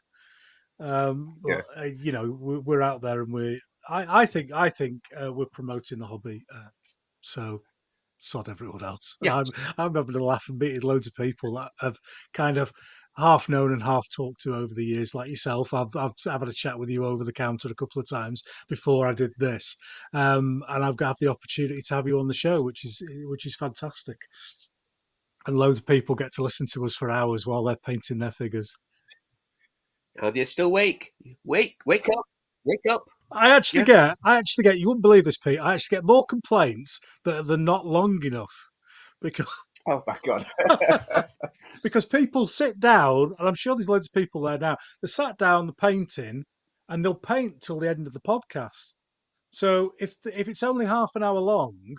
Um, 0.80 1.38
Yeah. 1.45 1.61
but, 1.76 1.82
uh, 1.82 1.86
you 1.86 2.11
know, 2.11 2.32
we're, 2.40 2.60
we're 2.60 2.82
out 2.82 3.02
there, 3.02 3.22
and 3.22 3.32
we. 3.34 3.61
I, 3.89 4.22
I 4.22 4.26
think 4.26 4.51
I 4.51 4.69
think 4.69 5.01
uh, 5.22 5.31
we're 5.31 5.45
promoting 5.45 5.99
the 5.99 6.05
hobby. 6.05 6.43
Uh, 6.53 6.69
so 7.22 7.61
sod 8.19 8.49
everyone 8.49 8.84
else. 8.84 9.15
Yeah. 9.22 9.38
I'm 9.38 9.45
I'm 9.77 9.95
having 9.95 10.15
a 10.15 10.23
laugh 10.23 10.45
and 10.49 10.59
meeting 10.59 10.81
loads 10.81 11.07
of 11.07 11.15
people 11.15 11.55
that 11.55 11.72
have 11.80 11.97
kind 12.34 12.57
of 12.57 12.72
half 13.18 13.49
known 13.49 13.73
and 13.73 13.81
half 13.81 14.05
talked 14.15 14.41
to 14.41 14.55
over 14.55 14.73
the 14.73 14.85
years, 14.85 15.15
like 15.15 15.30
yourself. 15.30 15.73
I've 15.73 15.95
I've, 15.95 16.11
I've 16.27 16.41
had 16.41 16.49
a 16.49 16.53
chat 16.53 16.77
with 16.77 16.89
you 16.89 17.05
over 17.05 17.23
the 17.23 17.34
counter 17.34 17.69
a 17.69 17.76
couple 17.76 17.99
of 17.99 18.09
times 18.09 18.43
before 18.69 19.07
I 19.07 19.14
did 19.14 19.31
this, 19.38 19.76
um, 20.14 20.64
and 20.69 20.84
I've 20.84 20.97
got 20.97 21.18
the 21.19 21.27
opportunity 21.27 21.81
to 21.81 21.95
have 21.95 22.07
you 22.07 22.19
on 22.19 22.27
the 22.27 22.34
show, 22.34 22.61
which 22.61 22.85
is 22.85 23.01
which 23.26 23.45
is 23.45 23.55
fantastic. 23.55 24.18
And 25.45 25.57
loads 25.57 25.80
of 25.80 25.85
people 25.85 26.14
get 26.14 26.34
to 26.34 26.43
listen 26.43 26.68
to 26.73 26.84
us 26.84 26.93
for 26.93 27.09
hours 27.09 27.47
while 27.47 27.64
they're 27.64 27.77
painting 27.77 28.19
their 28.19 28.31
figures. 28.31 28.76
And 30.22 30.35
you're 30.35 30.45
still 30.45 30.65
awake. 30.65 31.11
Wake, 31.45 31.77
wake 31.85 32.09
up, 32.09 32.26
wake 32.65 32.85
up. 32.91 33.03
I 33.32 33.49
actually 33.52 33.80
Yeah. 33.80 33.86
get, 33.86 34.18
I 34.24 34.38
actually 34.38 34.64
get, 34.64 34.80
you 34.80 34.88
wouldn't 34.88 35.02
believe 35.02 35.26
this, 35.26 35.38
Pete. 35.38 35.60
I 35.60 35.74
actually 35.74 35.98
get 35.98 36.06
more 36.06 36.26
complaints 36.26 36.99
that 37.26 37.45
they're 37.48 37.58
not 37.58 37.86
long 37.86 38.24
enough 38.24 38.70
because 39.22 39.48
Oh 39.90 40.04
my 40.06 40.18
god. 40.26 40.45
because 41.84 42.06
people 42.06 42.45
sit 42.48 42.80
down, 42.80 43.34
and 43.40 43.48
I'm 43.48 43.56
sure 43.56 43.76
there's 43.76 43.88
loads 43.90 44.08
of 44.08 44.14
people 44.14 44.41
there 44.41 44.58
now. 44.58 44.76
They 45.02 45.08
sat 45.08 45.38
down, 45.38 45.66
they're 45.68 45.74
painting, 45.74 46.44
and 46.90 47.04
they'll 47.06 47.16
paint 47.16 47.62
till 47.62 47.80
the 47.80 47.90
end 47.90 48.06
of 48.06 48.14
the 48.14 48.20
podcast. 48.20 48.94
So 49.52 49.94
if 49.99 50.16
if 50.26 50.49
it's 50.49 50.64
only 50.64 50.86
half 50.86 51.12
an 51.16 51.24
hour 51.24 51.40
long, 51.40 51.95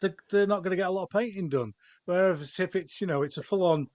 they're, 0.00 0.14
they're 0.30 0.46
not 0.46 0.62
going 0.62 0.70
to 0.70 0.76
get 0.76 0.86
a 0.86 0.90
lot 0.92 1.04
of 1.04 1.10
painting 1.10 1.48
done. 1.48 1.72
Whereas 2.04 2.60
if 2.60 2.76
it's 2.76 3.00
you 3.00 3.08
know 3.08 3.22
it's 3.22 3.38
a 3.38 3.42
full 3.42 3.64
on 3.64 3.88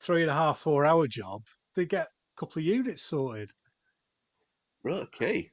three 0.00 0.22
and 0.22 0.30
a 0.30 0.34
half 0.34 0.58
four 0.58 0.84
hour 0.84 1.06
job, 1.06 1.42
they 1.76 1.86
get 1.86 2.08
a 2.08 2.40
couple 2.40 2.60
of 2.60 2.66
units 2.66 3.02
sorted. 3.02 3.52
Right, 4.88 5.02
okay. 5.02 5.50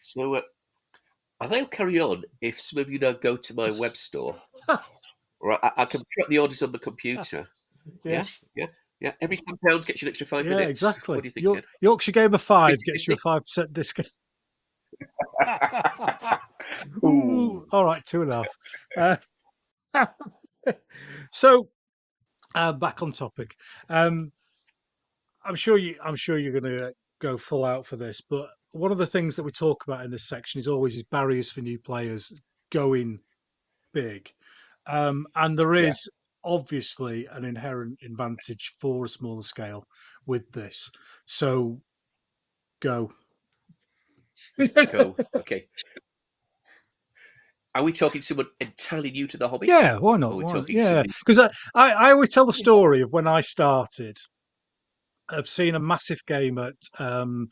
So 0.00 0.34
uh, 0.34 0.40
I 1.40 1.46
think 1.46 1.62
I'll 1.62 1.68
carry 1.68 2.00
on 2.00 2.24
if 2.40 2.60
some 2.60 2.80
of 2.80 2.90
you 2.90 2.98
now 2.98 3.12
go 3.12 3.36
to 3.36 3.54
my 3.54 3.70
web 3.70 3.96
store. 3.96 4.36
Right, 5.42 5.58
I, 5.62 5.70
I 5.78 5.84
can 5.86 6.02
track 6.12 6.28
the 6.28 6.38
orders 6.38 6.62
on 6.62 6.70
the 6.70 6.78
computer. 6.78 7.46
Yeah, 8.04 8.26
Yeah, 8.54 8.66
yeah. 9.00 9.12
every 9.22 9.38
ten 9.38 9.56
pounds 9.66 9.86
gets 9.86 10.02
you 10.02 10.06
an 10.06 10.10
extra 10.10 10.26
five 10.26 10.44
yeah, 10.44 10.50
minutes. 10.50 10.68
exactly. 10.82 11.14
What 11.16 11.22
do 11.22 11.28
you 11.28 11.32
think? 11.32 11.44
York? 11.44 11.64
Yorkshire 11.80 12.12
Gamer 12.12 12.36
Five 12.36 12.72
Fifty- 12.72 12.84
gets 12.92 13.08
you 13.08 13.14
a 13.14 13.16
five 13.16 13.42
percent 13.46 13.72
discount. 13.72 14.12
Ooh. 17.02 17.08
Ooh, 17.08 17.66
all 17.72 17.84
right, 17.86 18.04
two 18.04 18.20
and 18.22 18.30
a 18.32 18.44
half. 18.94 19.18
Uh, 19.94 20.06
so, 21.32 21.68
uh, 22.54 22.72
back 22.72 23.02
on 23.02 23.12
topic. 23.12 23.56
Um, 23.88 24.32
I'm 25.42 25.54
sure 25.54 25.78
you. 25.78 25.96
I'm 26.04 26.16
sure 26.16 26.38
you're 26.38 26.52
going 26.60 26.64
to 26.64 26.92
go 27.20 27.36
full 27.36 27.64
out 27.64 27.86
for 27.86 27.96
this, 27.96 28.20
but 28.20 28.48
one 28.72 28.92
of 28.92 28.98
the 28.98 29.06
things 29.06 29.36
that 29.36 29.42
we 29.42 29.50
talk 29.52 29.84
about 29.86 30.04
in 30.04 30.10
this 30.10 30.28
section 30.28 30.58
is 30.58 30.68
always 30.68 30.96
is 30.96 31.02
barriers 31.04 31.50
for 31.50 31.60
new 31.60 31.78
players 31.78 32.32
going 32.70 33.18
big, 33.92 34.32
um, 34.86 35.26
and 35.34 35.58
there 35.58 35.74
is 35.74 36.08
Yeah. 36.44 36.52
obviously 36.52 37.26
an 37.26 37.44
inherent 37.44 37.98
advantage 38.02 38.74
for 38.80 39.04
a 39.04 39.08
smaller 39.08 39.42
scale 39.42 39.84
with 40.26 40.50
this. 40.52 40.90
So, 41.26 41.80
go. 42.80 43.12
Go. 44.58 45.16
Okay. 45.34 45.66
Are 47.74 47.84
we 47.84 47.92
talking 47.92 48.20
someone 48.20 48.46
entirely 48.60 49.10
new 49.12 49.26
to 49.28 49.36
the 49.36 49.48
hobby? 49.48 49.68
Yeah, 49.68 49.96
why 49.98 50.16
not? 50.16 50.34
Why- 50.34 50.64
yeah, 50.68 51.02
because 51.02 51.38
I, 51.38 51.50
I, 51.74 51.92
I 51.92 52.10
always 52.12 52.30
tell 52.30 52.44
the 52.44 52.52
story 52.52 53.00
of 53.02 53.12
when 53.12 53.28
I 53.28 53.40
started. 53.42 54.18
I've 55.30 55.48
seen 55.48 55.74
a 55.74 55.80
massive 55.80 56.24
game 56.26 56.58
at 56.58 56.74
um, 56.98 57.48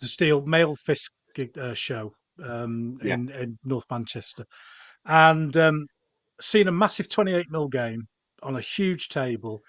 the 0.00 0.06
Steel 0.08 0.42
Male 0.46 0.76
Fist 0.76 1.10
gig- 1.34 1.58
uh, 1.58 1.74
show 1.74 2.12
um, 2.44 2.98
Yeah. 3.02 3.14
in, 3.14 3.28
in 3.30 3.58
North 3.64 3.84
Manchester, 3.90 4.44
and 5.04 5.56
um, 5.56 5.86
seen 6.40 6.68
a 6.68 6.72
massive 6.72 7.08
28 7.08 7.46
mil 7.50 7.68
game 7.68 8.02
on 8.42 8.56
a 8.56 8.60
huge 8.60 9.08
table, 9.08 9.60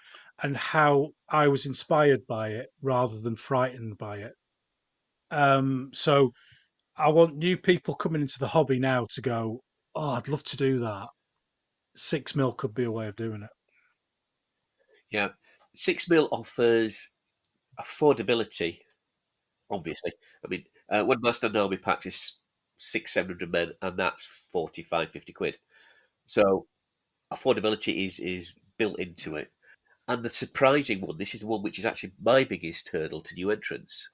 and 0.42 0.56
how 0.56 1.08
I 1.28 1.48
was 1.48 1.66
inspired 1.66 2.26
by 2.26 2.48
it 2.50 2.68
rather 2.82 3.20
than 3.20 3.36
frightened 3.36 3.98
by 3.98 4.18
it. 4.18 4.32
Um, 5.30 5.90
so 5.92 6.30
I 6.96 7.08
want 7.08 7.36
new 7.36 7.56
people 7.56 7.94
coming 7.94 8.22
into 8.22 8.38
the 8.38 8.48
hobby 8.48 8.78
now 8.78 9.06
to 9.10 9.20
go, 9.20 9.60
oh, 9.94 10.10
I'd 10.10 10.28
love 10.28 10.42
to 10.44 10.56
do 10.56 10.80
that. 10.80 11.08
Six 11.96 12.34
mil 12.36 12.52
could 12.52 12.74
be 12.74 12.84
a 12.84 12.90
way 12.92 13.06
of 13.08 13.16
doing 13.16 13.42
it. 13.42 13.50
Yeah. 15.10 15.30
Six 15.76 16.08
mil 16.08 16.28
offers 16.32 17.10
affordability, 17.80 18.80
obviously. 19.70 20.12
I 20.44 20.48
mean, 20.48 20.64
uh, 20.90 21.04
one 21.04 21.20
Master 21.20 21.50
Army 21.56 21.76
packs 21.76 22.06
is 22.06 22.38
six, 22.78 23.12
seven 23.12 23.32
hundred 23.32 23.52
men, 23.52 23.72
and 23.82 23.98
that's 23.98 24.26
45, 24.52 25.10
50 25.10 25.32
quid. 25.32 25.58
So 26.26 26.66
affordability 27.32 28.06
is 28.06 28.20
is 28.20 28.54
built 28.78 28.98
into 29.00 29.36
it. 29.36 29.50
And 30.08 30.22
the 30.24 30.30
surprising 30.30 31.00
one, 31.00 31.18
this 31.18 31.34
is 31.34 31.42
the 31.42 31.48
one 31.48 31.62
which 31.62 31.78
is 31.78 31.86
actually 31.86 32.12
my 32.22 32.44
biggest 32.44 32.88
hurdle 32.90 33.22
to 33.22 33.34
new 33.34 33.50
entrants, 33.50 34.10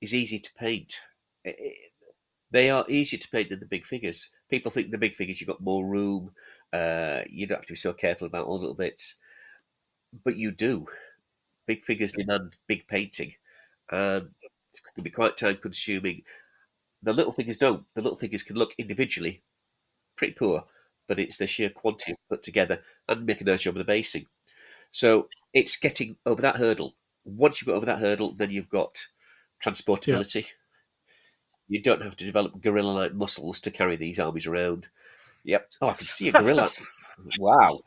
is 0.00 0.14
easy 0.14 0.38
to 0.40 0.54
paint. 0.54 1.00
They 2.52 2.70
are 2.70 2.84
easier 2.88 3.18
to 3.18 3.28
paint 3.30 3.48
than 3.48 3.60
the 3.60 3.66
big 3.66 3.84
figures. 3.86 4.28
People 4.48 4.70
think 4.70 4.90
the 4.90 4.98
big 4.98 5.14
figures 5.14 5.40
you've 5.40 5.48
got 5.48 5.60
more 5.60 5.86
room, 5.86 6.32
uh, 6.72 7.22
you 7.28 7.46
don't 7.46 7.58
have 7.58 7.66
to 7.66 7.72
be 7.72 7.76
so 7.76 7.92
careful 7.92 8.26
about 8.26 8.46
all 8.46 8.58
the 8.58 8.62
little 8.62 8.76
bits, 8.76 9.16
but 10.24 10.36
you 10.36 10.50
do. 10.50 10.86
Big 11.66 11.84
figures 11.84 12.12
demand 12.12 12.56
big 12.66 12.86
painting, 12.88 13.32
and 13.90 14.30
it 14.42 14.80
can 14.94 15.04
be 15.04 15.10
quite 15.10 15.36
time 15.36 15.58
consuming. 15.58 16.22
The 17.02 17.12
little 17.12 17.32
figures 17.32 17.56
don't. 17.56 17.84
The 17.94 18.02
little 18.02 18.18
figures 18.18 18.42
can 18.42 18.56
look 18.56 18.74
individually 18.78 19.42
pretty 20.16 20.34
poor, 20.34 20.64
but 21.08 21.18
it's 21.18 21.36
the 21.36 21.46
sheer 21.46 21.70
quantity 21.70 22.14
put 22.28 22.42
together 22.42 22.80
and 23.08 23.26
make 23.26 23.40
a 23.40 23.44
nice 23.44 23.62
job 23.62 23.74
of 23.74 23.78
the 23.78 23.84
basing. 23.84 24.26
So 24.90 25.28
it's 25.52 25.76
getting 25.76 26.16
over 26.26 26.42
that 26.42 26.56
hurdle. 26.56 26.94
Once 27.24 27.60
you've 27.60 27.66
got 27.66 27.76
over 27.76 27.86
that 27.86 27.98
hurdle, 27.98 28.32
then 28.32 28.50
you've 28.50 28.68
got 28.68 29.06
transportability. 29.64 30.46
You 31.68 31.80
don't 31.80 32.02
have 32.02 32.16
to 32.16 32.26
develop 32.26 32.60
gorilla-like 32.60 33.14
muscles 33.14 33.60
to 33.60 33.70
carry 33.70 33.96
these 33.96 34.18
armies 34.18 34.46
around. 34.46 34.88
Yep. 35.44 35.68
Oh, 35.80 35.88
I 35.88 35.94
can 35.94 36.06
see 36.06 36.28
a 36.28 36.32
gorilla. 36.32 36.70
wow. 37.38 37.80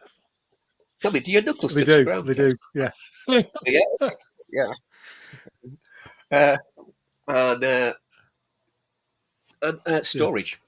Tell 1.05 1.11
me, 1.11 1.19
do 1.19 1.31
your 1.31 1.43
knuckles 1.43 1.75
They 1.75 1.81
touch 1.81 1.89
the 1.89 1.97
do, 1.97 2.03
ground? 2.03 2.27
they 2.27 2.33
do. 2.33 2.57
Yeah, 2.73 2.89
Yeah. 3.67 4.09
Yeah. 4.49 4.73
Uh, 6.31 6.57
and 7.27 7.63
uh, 7.63 7.93
and 9.61 9.79
uh, 9.85 10.01
storage. 10.01 10.59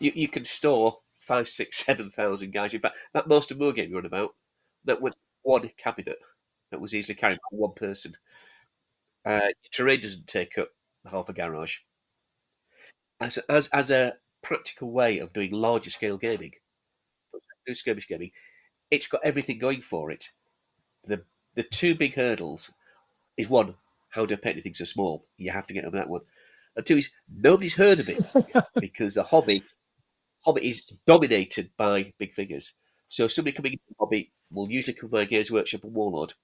You 0.00 0.12
you 0.14 0.28
can 0.28 0.44
store 0.44 0.98
five, 1.14 1.48
six, 1.48 1.78
seven 1.86 2.10
thousand 2.10 2.52
guys. 2.52 2.74
In 2.74 2.82
fact, 2.82 2.98
that 3.14 3.26
Moor 3.26 3.72
game 3.72 3.88
you 3.88 3.96
run 3.96 4.04
about, 4.04 4.34
that 4.84 5.00
was 5.00 5.14
one 5.44 5.70
cabinet 5.78 6.18
that 6.70 6.78
was 6.82 6.94
easily 6.94 7.14
carried 7.14 7.38
by 7.50 7.56
one 7.56 7.72
person. 7.72 8.12
Uh, 9.24 9.40
your 9.62 9.70
terrain 9.72 10.02
doesn't 10.02 10.26
take 10.26 10.58
up 10.58 10.68
half 11.10 11.30
a 11.30 11.32
garage. 11.32 11.78
As 13.18 13.38
a, 13.38 13.50
as 13.50 13.66
as 13.68 13.90
a 13.90 14.12
practical 14.42 14.90
way 14.90 15.20
of 15.20 15.32
doing 15.32 15.52
larger 15.52 15.88
scale 15.88 16.18
gaming, 16.18 16.52
do 17.66 17.74
skirmish 17.74 18.06
gaming, 18.06 18.30
it's 18.90 19.06
got 19.06 19.24
everything 19.24 19.58
going 19.58 19.80
for 19.80 20.10
it. 20.10 20.30
The 21.04 21.22
the 21.54 21.62
two 21.62 21.94
big 21.94 22.14
hurdles 22.14 22.70
is 23.36 23.48
one, 23.48 23.74
how 24.10 24.26
do 24.26 24.34
I 24.34 24.36
paint 24.36 24.54
anything 24.54 24.74
so 24.74 24.84
small? 24.84 25.26
You 25.36 25.50
have 25.50 25.66
to 25.68 25.74
get 25.74 25.84
over 25.84 25.96
that 25.96 26.10
one. 26.10 26.22
And 26.76 26.86
two 26.86 26.98
is 26.98 27.10
nobody's 27.28 27.76
heard 27.76 28.00
of 28.00 28.08
it 28.08 28.24
because 28.80 29.14
the 29.14 29.22
hobby 29.22 29.64
hobby 30.44 30.68
is 30.68 30.84
dominated 31.06 31.70
by 31.76 32.12
big 32.18 32.32
figures. 32.32 32.72
So 33.08 33.28
somebody 33.28 33.56
coming 33.56 33.72
into 33.72 33.84
the 33.88 33.94
hobby 33.98 34.32
will 34.50 34.70
usually 34.70 34.94
come 34.94 35.10
by 35.10 35.24
Games 35.24 35.50
Workshop 35.50 35.84
and 35.84 35.94
Warlord, 35.94 36.34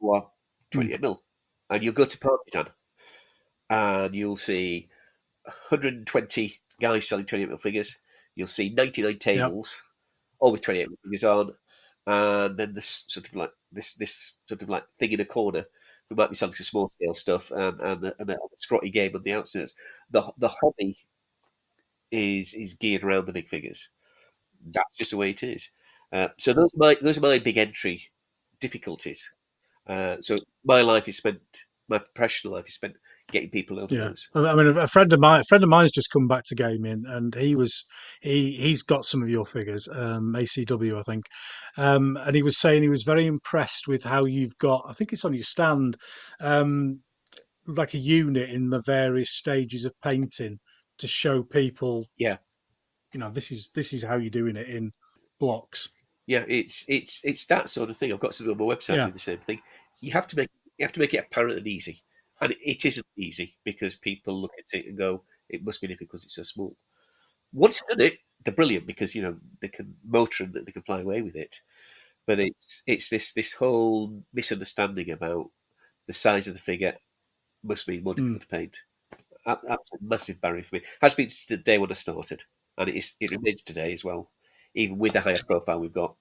who 0.00 0.14
are 0.14 0.22
hmm. 0.72 0.78
28 0.80 1.00
mil. 1.00 1.22
And 1.70 1.82
you'll 1.82 1.92
go 1.92 2.06
to 2.06 2.18
Partisan 2.18 2.72
and 3.68 4.14
you'll 4.14 4.36
see 4.36 4.88
120 5.44 6.60
guys 6.80 7.08
selling 7.08 7.26
28 7.26 7.48
mil 7.48 7.58
figures. 7.58 7.98
You'll 8.34 8.46
see 8.46 8.70
99 8.70 9.18
tables 9.18 9.82
all 9.82 9.87
with 10.40 10.62
28 10.62 10.88
fingers 11.02 11.24
on, 11.24 11.52
and 12.06 12.56
then 12.58 12.74
this 12.74 13.04
sort 13.08 13.28
of 13.28 13.34
like 13.36 13.52
this 13.72 13.94
this 13.94 14.38
sort 14.46 14.62
of 14.62 14.68
like 14.68 14.84
thing 14.98 15.12
in 15.12 15.20
a 15.20 15.24
corner. 15.24 15.64
We 16.10 16.16
might 16.16 16.30
be 16.30 16.36
selling 16.36 16.54
some 16.54 16.64
small 16.64 16.88
scale 16.90 17.12
stuff 17.14 17.50
and, 17.50 17.80
and, 17.82 18.04
a, 18.06 18.14
and 18.18 18.30
a 18.30 18.38
scrotty 18.56 18.90
game 18.90 19.14
on 19.14 19.22
the 19.22 19.34
outskirts. 19.34 19.74
The 20.10 20.22
the 20.38 20.48
hobby 20.48 20.96
is 22.10 22.54
is 22.54 22.74
geared 22.74 23.04
around 23.04 23.26
the 23.26 23.32
big 23.32 23.48
figures. 23.48 23.88
That's 24.72 24.96
just 24.98 25.12
the 25.12 25.16
way 25.16 25.30
it 25.30 25.42
is. 25.42 25.70
Uh, 26.12 26.28
so 26.38 26.52
those 26.52 26.74
are 26.74 26.78
my 26.78 26.96
those 27.02 27.18
are 27.18 27.22
my 27.22 27.38
big 27.38 27.58
entry 27.58 28.02
difficulties. 28.60 29.30
Uh, 29.86 30.18
so 30.20 30.38
my 30.64 30.82
life 30.82 31.08
is 31.08 31.18
spent, 31.18 31.40
my 31.88 31.98
professional 31.98 32.54
life 32.54 32.68
is 32.68 32.74
spent 32.74 32.96
getting 33.30 33.50
people 33.50 33.78
over 33.80 33.94
Yeah, 33.94 34.08
those. 34.08 34.26
I 34.34 34.54
mean, 34.54 34.66
a 34.76 34.86
friend 34.86 35.12
of 35.12 35.20
mine, 35.20 35.40
a 35.40 35.44
friend 35.44 35.62
of 35.64 35.70
mine's 35.70 35.92
just 35.92 36.10
come 36.10 36.26
back 36.28 36.44
to 36.46 36.54
gaming, 36.54 37.04
and 37.06 37.34
he 37.34 37.54
was 37.54 37.84
he 38.20 38.56
he's 38.56 38.82
got 38.82 39.04
some 39.04 39.22
of 39.22 39.28
your 39.28 39.44
figures, 39.46 39.88
um, 39.88 40.34
ACW, 40.36 40.98
I 40.98 41.02
think, 41.02 41.24
um, 41.76 42.16
and 42.16 42.34
he 42.34 42.42
was 42.42 42.58
saying 42.58 42.82
he 42.82 42.88
was 42.88 43.04
very 43.04 43.26
impressed 43.26 43.86
with 43.88 44.02
how 44.04 44.24
you've 44.24 44.56
got. 44.58 44.84
I 44.88 44.92
think 44.92 45.12
it's 45.12 45.24
on 45.24 45.34
your 45.34 45.44
stand, 45.44 45.96
um, 46.40 47.00
like 47.66 47.94
a 47.94 47.98
unit 47.98 48.50
in 48.50 48.70
the 48.70 48.80
various 48.80 49.30
stages 49.30 49.84
of 49.84 49.92
painting 50.02 50.58
to 50.98 51.06
show 51.06 51.42
people. 51.42 52.06
Yeah. 52.16 52.38
you 53.12 53.20
know, 53.20 53.30
this 53.30 53.50
is 53.50 53.70
this 53.74 53.92
is 53.92 54.02
how 54.04 54.16
you're 54.16 54.30
doing 54.30 54.56
it 54.56 54.68
in 54.68 54.92
blocks. 55.38 55.90
Yeah, 56.26 56.44
it's 56.48 56.84
it's 56.88 57.20
it's 57.24 57.46
that 57.46 57.68
sort 57.68 57.90
of 57.90 57.96
thing. 57.96 58.12
I've 58.12 58.20
got 58.20 58.34
something 58.34 58.52
on 58.52 58.58
my 58.58 58.74
website 58.74 58.96
Yeah. 58.96 59.08
the 59.10 59.18
same 59.18 59.38
thing. 59.38 59.60
You 60.00 60.12
have 60.12 60.26
to 60.28 60.36
make 60.36 60.50
you 60.78 60.84
have 60.84 60.92
to 60.92 61.00
make 61.00 61.14
it 61.14 61.24
apparent 61.30 61.58
and 61.58 61.66
easy, 61.66 62.02
and 62.40 62.54
it 62.62 62.84
isn't 62.84 63.06
easy 63.16 63.56
because 63.64 63.96
people 63.96 64.40
look 64.40 64.52
at 64.58 64.78
it 64.78 64.86
and 64.86 64.98
go, 64.98 65.24
"It 65.48 65.64
must 65.64 65.80
be 65.80 65.86
difficult 65.88 66.10
because 66.10 66.24
it's 66.26 66.36
so 66.36 66.42
small." 66.44 66.76
Once 67.52 67.80
you've 67.80 67.98
done 67.98 68.06
it, 68.06 68.18
they're 68.44 68.54
brilliant 68.54 68.86
because 68.86 69.14
you 69.14 69.22
know 69.22 69.36
they 69.60 69.68
can 69.68 69.96
motor 70.04 70.44
and 70.44 70.54
they 70.54 70.72
can 70.72 70.82
fly 70.82 71.00
away 71.00 71.22
with 71.22 71.36
it. 71.36 71.60
But 72.26 72.40
it's 72.40 72.82
it's 72.86 73.10
this 73.10 73.32
this 73.32 73.52
whole 73.54 74.22
misunderstanding 74.34 75.10
about 75.10 75.50
the 76.06 76.14
size 76.14 76.48
of 76.48 76.54
the 76.54 76.60
figure 76.60 76.96
must 77.62 77.88
mean 77.88 78.04
more 78.04 78.14
difficult 78.14 78.42
to 78.42 78.48
paint. 78.48 78.76
A- 79.46 79.52
Absolute 79.70 80.02
massive 80.02 80.40
barrier 80.40 80.62
for 80.62 80.76
me. 80.76 80.82
Has 81.02 81.14
been 81.14 81.30
since 81.30 81.46
the 81.46 81.56
day 81.56 81.78
when 81.78 81.90
I 81.90 81.94
started, 81.94 82.44
and 82.78 82.88
it 82.88 82.96
is 82.96 83.14
it 83.20 83.30
remains 83.32 83.62
today 83.62 83.92
as 83.92 84.04
well, 84.04 84.30
even 84.74 84.98
with 84.98 85.12
the 85.14 85.20
higher 85.20 85.42
profile 85.46 85.80
we've 85.80 85.92
got. 85.92 86.16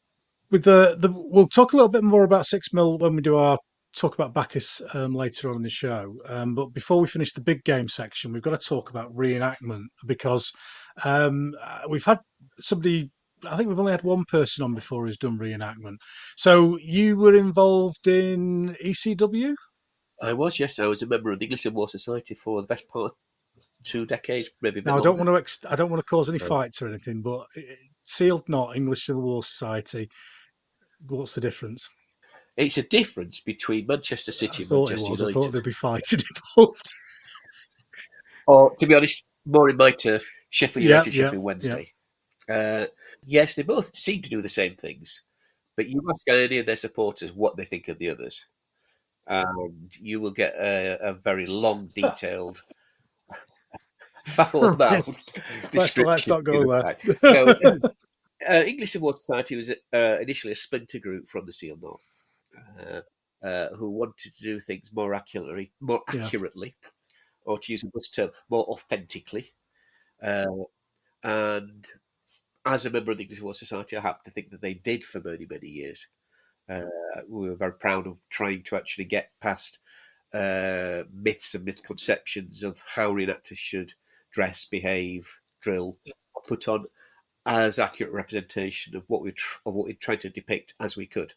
With 0.52 0.64
the 0.66 0.96
the, 1.00 1.10
we'll 1.12 1.48
talk 1.50 1.74
a 1.74 1.78
little 1.78 1.90
bit 1.90 2.04
more 2.04 2.24
about 2.26 2.46
six 2.48 2.74
mil 2.74 2.98
when 2.98 3.16
we 3.16 3.22
do 3.22 3.36
our 3.38 3.60
talk 3.98 4.14
about 4.16 4.34
Baccus 4.34 4.82
um, 4.94 5.12
later 5.12 5.50
on 5.50 5.58
in 5.58 5.64
the 5.64 5.70
show. 5.70 6.16
Um, 6.28 6.56
but 6.56 6.68
before 6.68 7.00
we 7.02 7.08
finish 7.08 7.34
the 7.34 7.42
big 7.42 7.64
game 7.64 7.88
section, 7.88 8.32
we've 8.32 8.42
got 8.44 8.60
to 8.60 8.68
talk 8.70 8.90
about 8.90 9.14
reenactment 9.16 9.86
because 10.06 10.52
um, 11.04 11.54
uh, 11.62 11.82
we've 11.90 12.06
had 12.06 12.20
somebody. 12.62 13.12
I 13.46 13.56
think 13.56 13.70
we've 13.70 13.80
only 13.80 13.92
had 13.92 14.04
one 14.04 14.26
person 14.26 14.64
on 14.64 14.74
before 14.74 15.06
who's 15.06 15.18
done 15.18 15.38
reenactment. 15.38 15.98
So 16.38 16.78
you 16.82 17.18
were 17.18 17.36
involved 17.36 18.08
in 18.08 18.76
ECW. 18.84 19.54
I 20.22 20.34
was, 20.34 20.60
yes, 20.60 20.80
I 20.80 20.88
was 20.88 21.04
a 21.04 21.08
member 21.08 21.32
of 21.32 21.40
the 21.40 21.46
English 21.46 21.62
Civil 21.62 21.78
War 21.78 21.88
Society 21.88 22.34
for 22.34 22.62
the 22.62 22.68
best 22.68 22.88
part 22.88 23.12
of 23.12 23.12
two 23.84 24.08
decades, 24.08 24.50
maybe. 24.62 24.82
Now 24.82 24.98
I 24.98 25.02
don't 25.02 25.18
longer. 25.18 25.32
want 25.34 25.38
to. 25.38 25.42
Ex- 25.42 25.66
I 25.70 25.76
don't 25.76 25.92
want 25.92 26.00
to 26.00 26.10
cause 26.10 26.30
any 26.30 26.40
No. 26.40 26.46
fights 26.46 26.82
or 26.82 26.88
anything, 26.88 27.22
but 27.22 27.46
Sealed 28.04 28.50
Knot 28.50 28.76
English 28.76 29.06
Civil 29.06 29.22
War 29.22 29.44
Society. 29.44 30.10
What's 31.08 31.36
the 31.36 31.42
difference? 31.42 31.88
It's 32.58 32.78
a 32.78 32.84
difference 32.84 33.40
between 33.40 33.86
Manchester 33.86 34.32
City 34.32 34.64
and 34.64 34.72
Manchester 34.72 35.10
was. 35.12 35.22
I 35.22 35.26
United. 35.26 35.42
thought 35.42 35.52
there'd 35.52 35.64
be 35.64 35.72
fighting 35.72 36.20
involved. 36.58 36.90
Or, 38.48 38.76
to 38.76 38.88
be 38.88 38.96
honest, 38.96 39.24
more 39.46 39.70
in 39.70 39.78
my 39.78 39.92
turf, 39.92 40.28
Sheffield 40.50 40.84
United, 40.84 41.14
yeah, 41.14 41.26
Sheffield 41.26 41.44
Wednesday. 41.44 41.94
Uh, 42.50 42.86
yes, 43.26 43.56
they 43.56 43.64
both 43.64 43.96
seem 43.96 44.22
to 44.22 44.30
do 44.30 44.42
the 44.42 44.50
same 44.50 44.76
things, 44.76 45.22
but 45.76 45.88
you 45.88 46.02
ask 46.10 46.28
any 46.30 46.58
of 46.60 46.66
their 46.66 46.76
supporters 46.76 47.34
what 47.34 47.58
they 47.58 47.66
think 47.66 47.90
of 47.90 47.98
the 48.00 48.10
others, 48.10 48.48
and 49.28 49.92
you 50.00 50.22
will 50.22 50.32
get 50.32 50.56
a, 50.56 50.98
a 51.10 51.14
very 51.14 51.46
long, 51.46 51.92
detailed, 51.96 52.64
foul 54.26 54.76
Let's, 54.80 55.06
description. 55.72 56.06
let's 56.06 56.28
not 56.28 56.44
go 56.44 56.66
there. 56.66 56.98
No, 57.22 57.80
uh, 58.50 58.64
English 58.66 58.92
Civil 58.92 59.14
Society 59.14 59.56
was 59.56 59.72
uh, 59.94 60.18
initially 60.22 60.54
a 60.54 60.56
splinter 60.56 61.00
group 61.00 61.28
from 61.28 61.46
the 61.46 61.52
Sealed 61.52 61.82
Knot, 61.82 62.00
uh, 62.80 63.02
uh, 63.46 63.70
who 63.76 63.90
wanted 63.90 64.34
to 64.36 64.42
do 64.42 64.60
things 64.60 64.92
more 64.94 65.14
accurately, 65.14 65.72
more 65.80 66.04
Yeah. 66.14 66.30
or 67.46 67.60
to 67.60 67.72
use 67.72 67.84
a 67.84 67.88
bus 67.88 68.10
term, 68.10 68.32
more 68.50 68.66
authentically. 68.66 69.52
Uh, 70.22 70.46
and 71.24 71.88
as 72.66 72.86
a 72.86 72.90
member 72.90 73.12
of 73.12 73.18
the 73.18 73.24
English 73.24 73.42
War 73.42 73.54
Society, 73.54 73.96
I 73.96 74.02
happen 74.02 74.22
to 74.26 74.32
think 74.32 74.50
that 74.52 74.62
they 74.62 74.74
did 74.74 75.04
for 75.04 75.22
many, 75.22 75.46
many 75.50 75.68
years. 75.70 76.08
Uh, 76.70 76.86
we 77.30 77.50
were 77.50 77.56
very 77.56 77.74
proud 77.74 78.08
of 78.08 78.18
trying 78.30 78.64
to 78.64 78.76
actually 78.76 79.06
get 79.06 79.32
past 79.40 79.80
uh, 80.34 81.04
myths 81.14 81.56
and 81.56 81.64
misconceptions 81.64 82.64
of 82.64 82.84
how 82.96 83.12
reenactors 83.12 83.58
should 83.58 83.94
dress, 84.32 84.66
behave, 84.66 85.40
drill, 85.62 85.98
put 86.46 86.68
on 86.68 86.86
as 87.46 87.80
accurate 87.80 88.12
representation 88.12 88.96
of 88.96 89.04
what 89.08 89.22
we 89.22 89.32
tr- 89.32 89.60
of 89.66 89.74
what 89.74 89.86
we 89.86 89.94
tried 89.94 90.20
to 90.22 90.30
depict 90.30 90.74
as 90.82 90.98
we 90.98 91.06
could. 91.06 91.34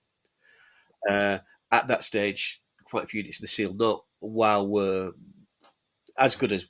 Uh, 1.09 1.39
at 1.73 1.89
that 1.89 2.03
stage, 2.03 2.63
quite 2.85 3.05
a 3.05 3.07
few 3.07 3.19
units 3.19 3.41
in 3.41 3.45
the 3.45 3.49
Sealed 3.49 3.79
Knot, 3.79 4.05
while 4.21 4.67
were 4.67 5.13
as 6.19 6.37
good 6.37 6.53
as 6.53 6.67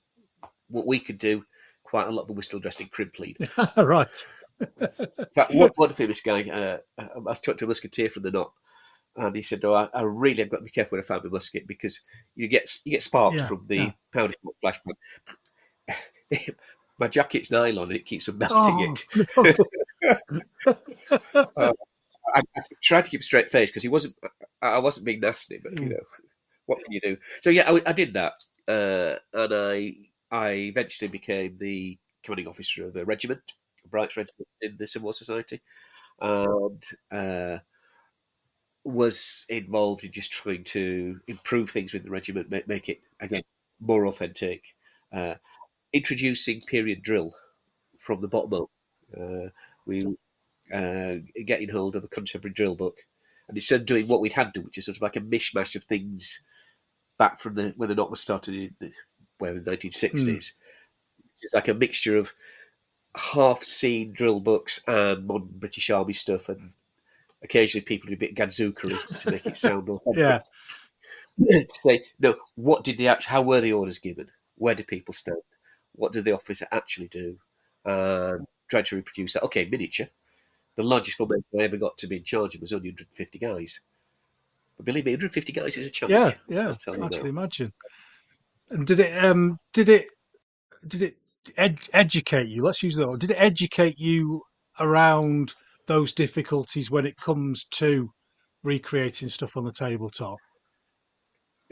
what 0.69 0.87
we 0.87 1.01
could 1.01 1.19
do, 1.19 1.45
quite 1.83 2.07
a 2.07 2.11
lot 2.11 2.23
of 2.23 2.29
them 2.29 2.37
were 2.37 2.43
still 2.43 2.61
dressed 2.61 2.81
in 2.81 2.89
Crimplene. 2.89 3.37
right. 3.77 4.27
In 4.61 5.27
fact, 5.35 5.55
one, 5.55 5.71
one 5.77 5.93
famous 5.93 6.21
guy, 6.21 6.43
uh, 6.43 6.79
I 6.99 7.19
was 7.19 7.41
talking 7.41 7.59
to 7.59 7.65
a 7.65 7.69
musketeer 7.69 8.11
from 8.11 8.23
the 8.23 8.31
knot, 8.31 8.53
and 9.17 9.35
he 9.35 9.43
said, 9.43 9.63
"No, 9.63 9.75
I, 9.75 9.89
I 9.95 10.03
really 10.03 10.43
have 10.43 10.51
got 10.51 10.59
to 10.59 10.65
be 10.65 10.71
careful 10.71 10.97
when 10.97 11.03
I 11.03 11.07
find 11.07 11.25
my 11.25 11.31
musket 11.31 11.67
because 11.67 12.01
you 12.37 12.47
get 12.47 12.71
you 12.85 12.93
get 12.93 13.03
sparks 13.03 13.39
Yeah, 13.39 13.47
from 13.49 13.65
the 13.67 13.77
yeah. 13.77 13.91
powder 14.13 14.35
flashbang. 14.63 14.95
my 16.99 17.09
jacket's 17.09 17.51
nylon 17.51 17.89
and 17.89 17.97
it 17.97 18.07
keeps 18.07 18.29
on 18.29 18.39
melting 18.39 18.79
Oh, 18.79 18.95
it. 18.95 19.57
no. 21.57 21.75
I, 22.35 22.41
I 22.57 22.63
tried 22.83 23.05
to 23.05 23.11
keep 23.11 23.21
a 23.21 23.25
straight 23.25 23.51
face 23.51 23.71
because 23.71 23.83
he 23.83 23.89
wasn't. 23.89 24.17
I 24.63 24.79
wasn't 24.79 25.07
being 25.07 25.21
nasty, 25.21 25.59
but 25.63 25.73
you 25.81 25.89
Mm. 25.89 25.91
know, 25.91 26.03
what 26.67 26.79
can 26.85 26.93
you 26.93 27.01
do? 27.01 27.17
So 27.43 27.51
yeah, 27.51 27.71
I, 27.71 27.83
I 27.87 27.93
did 27.93 28.15
that, 28.15 28.35
uh, 28.69 29.17
and 29.33 29.55
I 29.55 29.95
I 30.31 30.51
eventually 30.53 31.09
became 31.09 31.59
the 31.59 31.99
commanding 32.23 32.49
officer 32.49 32.87
of 32.87 32.97
a 32.97 33.05
regiment, 33.05 33.43
a 33.85 33.89
Bright's 33.89 34.17
Regiment 34.17 34.49
in 34.61 34.77
the 34.79 34.87
Civil 34.87 35.07
War 35.07 35.13
Society, 35.13 35.61
and 36.21 36.85
uh, 37.11 37.59
was 38.85 39.45
involved 39.49 40.05
in 40.05 40.13
just 40.13 40.33
trying 40.33 40.65
to 40.65 41.21
improve 41.27 41.71
things 41.71 41.93
with 41.93 42.05
the 42.05 42.11
regiment, 42.11 42.51
make, 42.51 42.67
make 42.67 42.89
it 42.89 43.07
again 43.21 43.43
more 43.79 44.07
authentic, 44.07 44.75
uh, 45.13 45.35
introducing 45.93 46.61
period 46.63 47.03
drill 47.03 47.35
from 47.99 48.21
the 48.21 48.29
bottom 48.29 48.55
up. 48.55 48.71
Uh, 49.19 49.49
we 49.87 50.17
uh, 50.73 51.17
getting 51.47 51.69
hold 51.69 51.97
of 51.97 52.05
a 52.05 52.09
contemporary 52.09 52.55
drill 52.55 52.75
book, 52.75 52.99
and 53.49 53.57
instead 53.57 53.81
of 53.81 53.87
doing 53.87 54.07
what 54.07 54.21
we'd 54.21 54.33
had 54.33 54.53
done, 54.53 54.65
which 54.65 54.79
is 54.79 54.87
sort 54.87 54.97
of 54.97 55.03
like 55.03 55.17
a 55.17 55.21
mishmash 55.21 55.75
of 55.77 55.85
things 55.85 56.41
back 57.19 57.41
from 57.41 57.55
the 57.55 57.75
when 57.77 57.89
the 57.89 57.95
knot 57.95 58.11
was 58.11 58.21
started 58.21 58.55
in 58.55 58.75
the 58.81 58.93
well 59.39 59.53
in 59.53 59.65
the 59.65 59.71
nineteen 59.71 59.93
sixties. 59.93 60.53
It's 61.43 61.55
like 61.55 61.69
a 61.69 61.75
mixture 61.75 62.17
of 62.17 62.33
half 63.17 63.63
seen 63.63 64.13
drill 64.13 64.41
books 64.41 64.81
and 64.87 65.27
modern 65.27 65.49
British 65.53 65.91
Army 65.91 66.13
stuff, 66.13 66.49
and 66.49 66.73
occasionally 67.43 67.85
people 67.85 68.09
do 68.09 68.15
a 68.15 68.19
bit 68.19 68.35
gadzookery 68.35 69.21
to 69.21 69.31
make 69.31 69.47
it 69.47 69.57
sound 69.57 69.89
authentic. 69.89 70.19
yeah. 70.19 70.41
to 71.49 71.67
say, 71.75 72.05
no, 72.19 72.37
what 72.57 72.85
did 72.85 72.99
the 72.99 73.09
act- 73.09 73.25
how 73.25 73.43
were 73.43 73.61
the 73.61 73.73
orders 73.73 73.99
given? 73.99 74.29
Where 74.57 74.75
do 74.75 74.85
people 74.85 75.15
stand? 75.15 75.39
What 75.93 76.13
did 76.13 76.25
the 76.25 76.33
officer 76.33 76.67
actually 76.71 77.09
do? 77.09 77.39
And 77.85 78.47
try 78.69 78.83
to 78.83 78.97
reproduce 78.97 79.33
that. 79.33 79.43
Okay, 79.45 79.67
miniature. 79.71 80.09
The 80.77 80.83
largest 80.83 81.17
formation 81.19 81.45
I 81.59 81.65
ever 81.65 81.77
got 81.77 81.99
to 81.99 82.07
be 82.07 82.17
in 82.17 82.25
charge 82.25 82.55
of 82.55 82.61
was 82.61 82.73
only 82.73 82.89
150 82.91 83.39
guys. 83.39 83.81
But 84.77 84.87
believe 84.87 85.05
me, 85.05 85.13
150 85.13 85.53
guys 85.53 85.77
is 85.77 85.87
a 85.87 85.91
challenge. 85.91 86.37
Yeah, 86.49 86.57
yeah, 86.57 86.69
I 86.89 86.97
that. 86.97 87.13
can 87.13 87.27
imagine. 87.27 87.73
And 88.71 88.87
did 88.87 89.01
it 89.01 89.25
um 89.25 89.59
did 89.73 89.89
it 89.89 90.07
did 90.87 91.03
it 91.03 91.17
ed- 91.57 91.89
educate 91.93 92.49
you? 92.49 92.63
Let's 92.63 92.83
use 92.83 92.97
that. 92.97 93.09
word. 93.09 93.21
Did 93.21 93.33
it 93.33 93.37
educate 93.39 93.99
you 93.99 94.43
around 94.79 95.55
those 95.87 96.13
difficulties 96.13 96.91
when 96.91 97.05
it 97.05 97.17
comes 97.17 97.65
to 97.73 98.11
recreating 98.63 99.29
stuff 99.29 99.57
on 99.57 99.65
the 99.65 99.73
tabletop? 99.73 100.39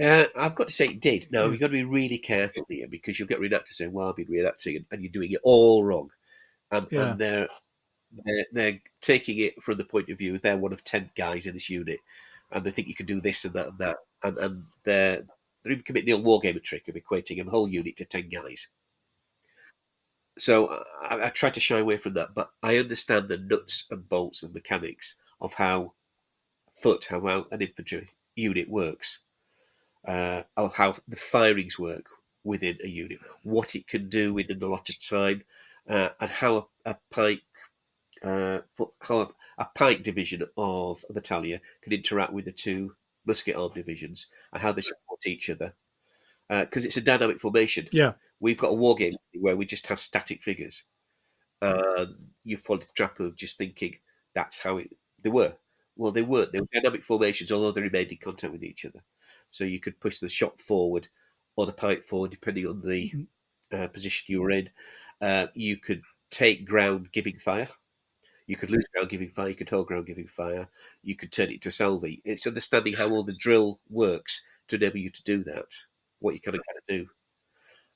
Uh, 0.01 0.25
I've 0.37 0.55
got 0.55 0.69
to 0.69 0.73
say 0.75 0.87
it 0.87 1.01
did. 1.01 1.27
Mm. 1.33 1.51
you've 1.51 1.61
got 1.61 1.69
to 1.69 1.73
be 1.73 1.83
really 1.85 2.19
careful 2.19 2.65
here 2.69 2.87
because 2.89 3.19
you'll 3.19 3.27
get 3.29 3.41
reenactors 3.41 3.69
saying, 3.75 3.93
well, 3.93 4.09
I've 4.09 4.17
been 4.17 4.27
reenacting 4.27 4.77
and, 4.77 4.87
and 4.93 5.03
you're 5.03 5.11
doing 5.11 5.33
it 5.33 5.41
all 5.43 5.83
wrong. 5.85 6.11
And, 6.71 6.87
Yeah. 6.91 7.11
and 7.11 7.21
they're, 7.21 7.49
they're, 8.25 8.47
they're 8.53 8.81
taking 9.01 9.39
it 9.39 9.63
from 9.63 9.79
the 9.79 9.85
point 9.85 10.09
of 10.09 10.19
view, 10.19 10.39
they're 10.39 10.57
one 10.57 10.73
of 10.73 10.85
10 10.85 11.11
guys 11.17 11.47
in 11.47 11.55
this 11.55 11.71
unit 11.71 12.01
and 12.51 12.65
they 12.65 12.71
think 12.71 12.89
you 12.89 12.95
can 12.95 13.07
do 13.07 13.21
this 13.21 13.45
and 13.45 13.55
that 13.55 13.69
and 13.69 13.79
that. 13.79 13.99
And, 14.23 14.39
and 14.39 14.65
they're, 14.85 15.23
they're 15.63 15.73
even 15.73 15.85
committing 15.85 16.07
the 16.07 16.13
old 16.15 16.43
wargamer 16.43 16.63
trick 16.63 16.89
of 16.89 16.95
equating 16.95 17.45
a 17.45 17.51
whole 17.51 17.69
unit 17.69 17.97
to 17.97 18.05
10 18.05 18.29
guys. 18.29 18.69
so 20.39 20.83
I, 21.03 21.27
I 21.27 21.29
try 21.29 21.51
to 21.51 21.61
shy 21.61 21.79
away 21.79 21.99
from 21.99 22.15
that, 22.15 22.35
but 22.35 22.51
I 22.63 22.79
understand 22.79 23.29
the 23.29 23.39
nuts 23.39 23.85
and 23.91 24.09
bolts 24.09 24.43
and 24.43 24.55
mechanics 24.55 25.15
of 25.41 25.55
how 25.55 25.93
foot, 26.73 27.07
how, 27.11 27.47
an 27.51 27.61
infantry 27.61 28.09
unit 28.35 28.69
works, 28.69 29.19
uh, 30.07 30.43
how 30.57 30.95
the 31.07 31.17
firings 31.17 31.79
work 31.79 32.07
within 32.45 32.79
a 32.83 32.89
unit, 32.89 33.19
what 33.43 33.75
it 33.75 33.87
can 33.87 34.09
do 34.09 34.33
within 34.33 34.63
a 34.63 34.67
lot 34.67 34.89
of 34.89 35.05
time, 35.05 35.43
uh, 35.89 36.11
and 36.21 36.31
how 36.31 36.69
a, 36.85 36.91
a 36.91 36.97
pike, 37.11 37.43
uh, 38.23 38.61
how 39.01 39.33
a, 39.59 39.65
pike 39.75 40.03
division 40.03 40.43
of 40.57 41.05
a 41.09 41.13
battalion 41.13 41.61
can 41.83 41.93
interact 41.93 42.33
with 42.33 42.45
the 42.45 42.53
two 42.53 42.95
musket 43.27 43.57
arm 43.57 43.71
divisions 43.75 44.27
and 44.53 44.63
how 44.63 44.73
they 44.73 44.81
support 44.81 45.27
each 45.27 45.51
other. 45.51 45.75
Because 46.49 46.85
it's 46.85 46.97
a 46.97 47.03
dynamic 47.03 47.41
formation. 47.41 47.89
Yeah. 47.93 48.13
We've 48.41 48.57
got 48.57 48.69
a 48.71 48.75
war 48.75 48.95
game 48.95 49.17
where 49.35 49.57
we 49.57 49.67
just 49.67 49.87
have 49.89 50.01
static 50.01 50.43
figures. 50.43 50.83
And 51.61 52.15
you 52.45 52.57
fall 52.57 52.77
into 52.77 52.87
the 52.87 52.93
trap 52.95 53.21
of 53.21 53.37
just 53.37 53.59
thinking 53.59 53.97
that's 54.35 54.59
how 54.59 54.79
it, 54.79 54.91
they 55.23 55.31
were. 55.31 55.55
Well, 55.97 56.13
they 56.13 56.23
weren't. 56.23 56.53
They 56.53 56.61
were 56.61 56.69
dynamic 56.73 57.05
formations, 57.05 57.53
although 57.53 57.73
they 57.73 57.83
remained 57.83 58.13
in 58.13 58.19
contact 58.19 58.53
with 58.53 58.63
each 58.63 58.85
other. 58.85 59.03
So 59.51 59.65
you 59.65 59.81
could 59.81 60.01
push 60.01 60.19
the 60.19 60.29
shot 60.29 60.61
forward 60.61 61.09
or 61.57 61.67
the 61.67 61.73
pike 61.73 62.05
forward, 62.05 62.31
depending 62.31 62.67
on 62.67 62.81
the 62.81 63.13
uh, 63.73 63.89
position 63.89 64.27
you 64.29 64.41
were 64.41 64.51
in. 64.51 64.71
Uh, 65.21 65.49
you 65.55 65.77
could 65.77 66.03
take 66.31 66.67
ground 66.67 67.09
giving 67.13 67.39
fire. 67.39 67.69
You 68.49 68.57
could 68.57 68.71
lose 68.71 68.85
ground 68.93 69.11
giving 69.11 69.29
fire. 69.29 69.51
You 69.51 69.55
could 69.55 69.69
hold 69.69 69.87
ground 69.87 70.07
giving 70.07 70.27
fire. 70.27 70.69
You 71.03 71.15
could 71.15 71.31
turn 71.31 71.51
it 71.51 71.61
to 71.63 71.69
a 71.69 71.73
salve. 71.73 72.05
It's 72.25 72.47
understanding 72.47 72.95
how 72.95 73.11
all 73.11 73.23
the 73.23 73.37
drill 73.39 73.79
works 73.91 74.43
to 74.69 74.77
enable 74.77 74.97
you 74.97 75.11
to 75.11 75.23
do 75.23 75.45
that, 75.45 75.67
what 76.21 76.35
you 76.35 76.41
kind 76.41 76.57
of 76.57 76.61
of 76.61 76.87
do. 76.89 77.07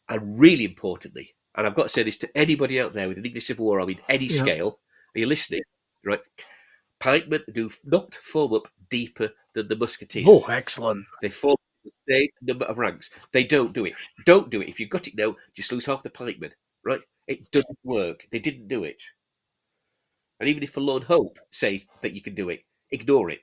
And 0.09 0.39
really 0.39 0.65
importantly, 0.65 1.35
and 1.55 1.67
I've 1.67 1.75
got 1.75 1.85
to 1.85 1.89
say 1.89 2.03
this 2.03 2.19
to 2.19 2.37
anybody 2.37 2.81
out 2.81 2.93
there 2.93 3.09
with 3.09 3.19
an 3.19 3.25
English 3.25 3.47
Civil 3.47 3.65
War 3.65 3.81
Army, 3.81 3.99
any 4.09 4.27
Yeah. 4.27 4.37
scale, 4.43 4.81
are 5.15 5.19
you 5.19 5.27
listening? 5.27 5.63
Right? 6.05 6.21
Pikemen 7.01 7.45
do 7.53 7.71
not 7.85 8.15
form 8.15 8.53
up 8.53 8.69
deeper 8.91 9.31
than 9.55 9.69
the 9.69 9.77
musketeers. 9.77 10.27
Oh, 10.29 10.45
excellent. 10.51 11.07
They 11.23 11.31
form 11.31 11.57
the 11.85 11.93
same 12.09 12.29
number 12.43 12.67
of 12.67 12.77
ranks. 12.79 13.11
They 13.33 13.45
don't 13.45 13.73
do 13.73 13.87
it. 13.87 13.95
Don't 14.27 14.51
do 14.51 14.61
it. 14.61 14.69
If 14.69 14.79
you've 14.79 14.91
got 14.91 15.09
it 15.09 15.17
now, 15.17 15.35
just 15.55 15.73
lose 15.73 15.87
half 15.87 16.03
the 16.03 16.11
pikemen. 16.11 16.53
Right? 16.85 17.01
It 17.27 17.51
doesn't 17.53 17.79
work. 17.85 18.27
They 18.31 18.39
didn't 18.39 18.69
do 18.69 18.85
it. 18.85 19.03
And 20.43 20.49
even 20.49 20.65
if 20.65 20.71
Forlorn 20.71 21.03
Hope 21.03 21.39
says 21.51 21.87
that 22.01 22.15
you 22.15 22.21
can 22.21 22.35
do 22.35 22.49
it, 22.49 22.63
ignore 22.91 23.31
it. 23.31 23.39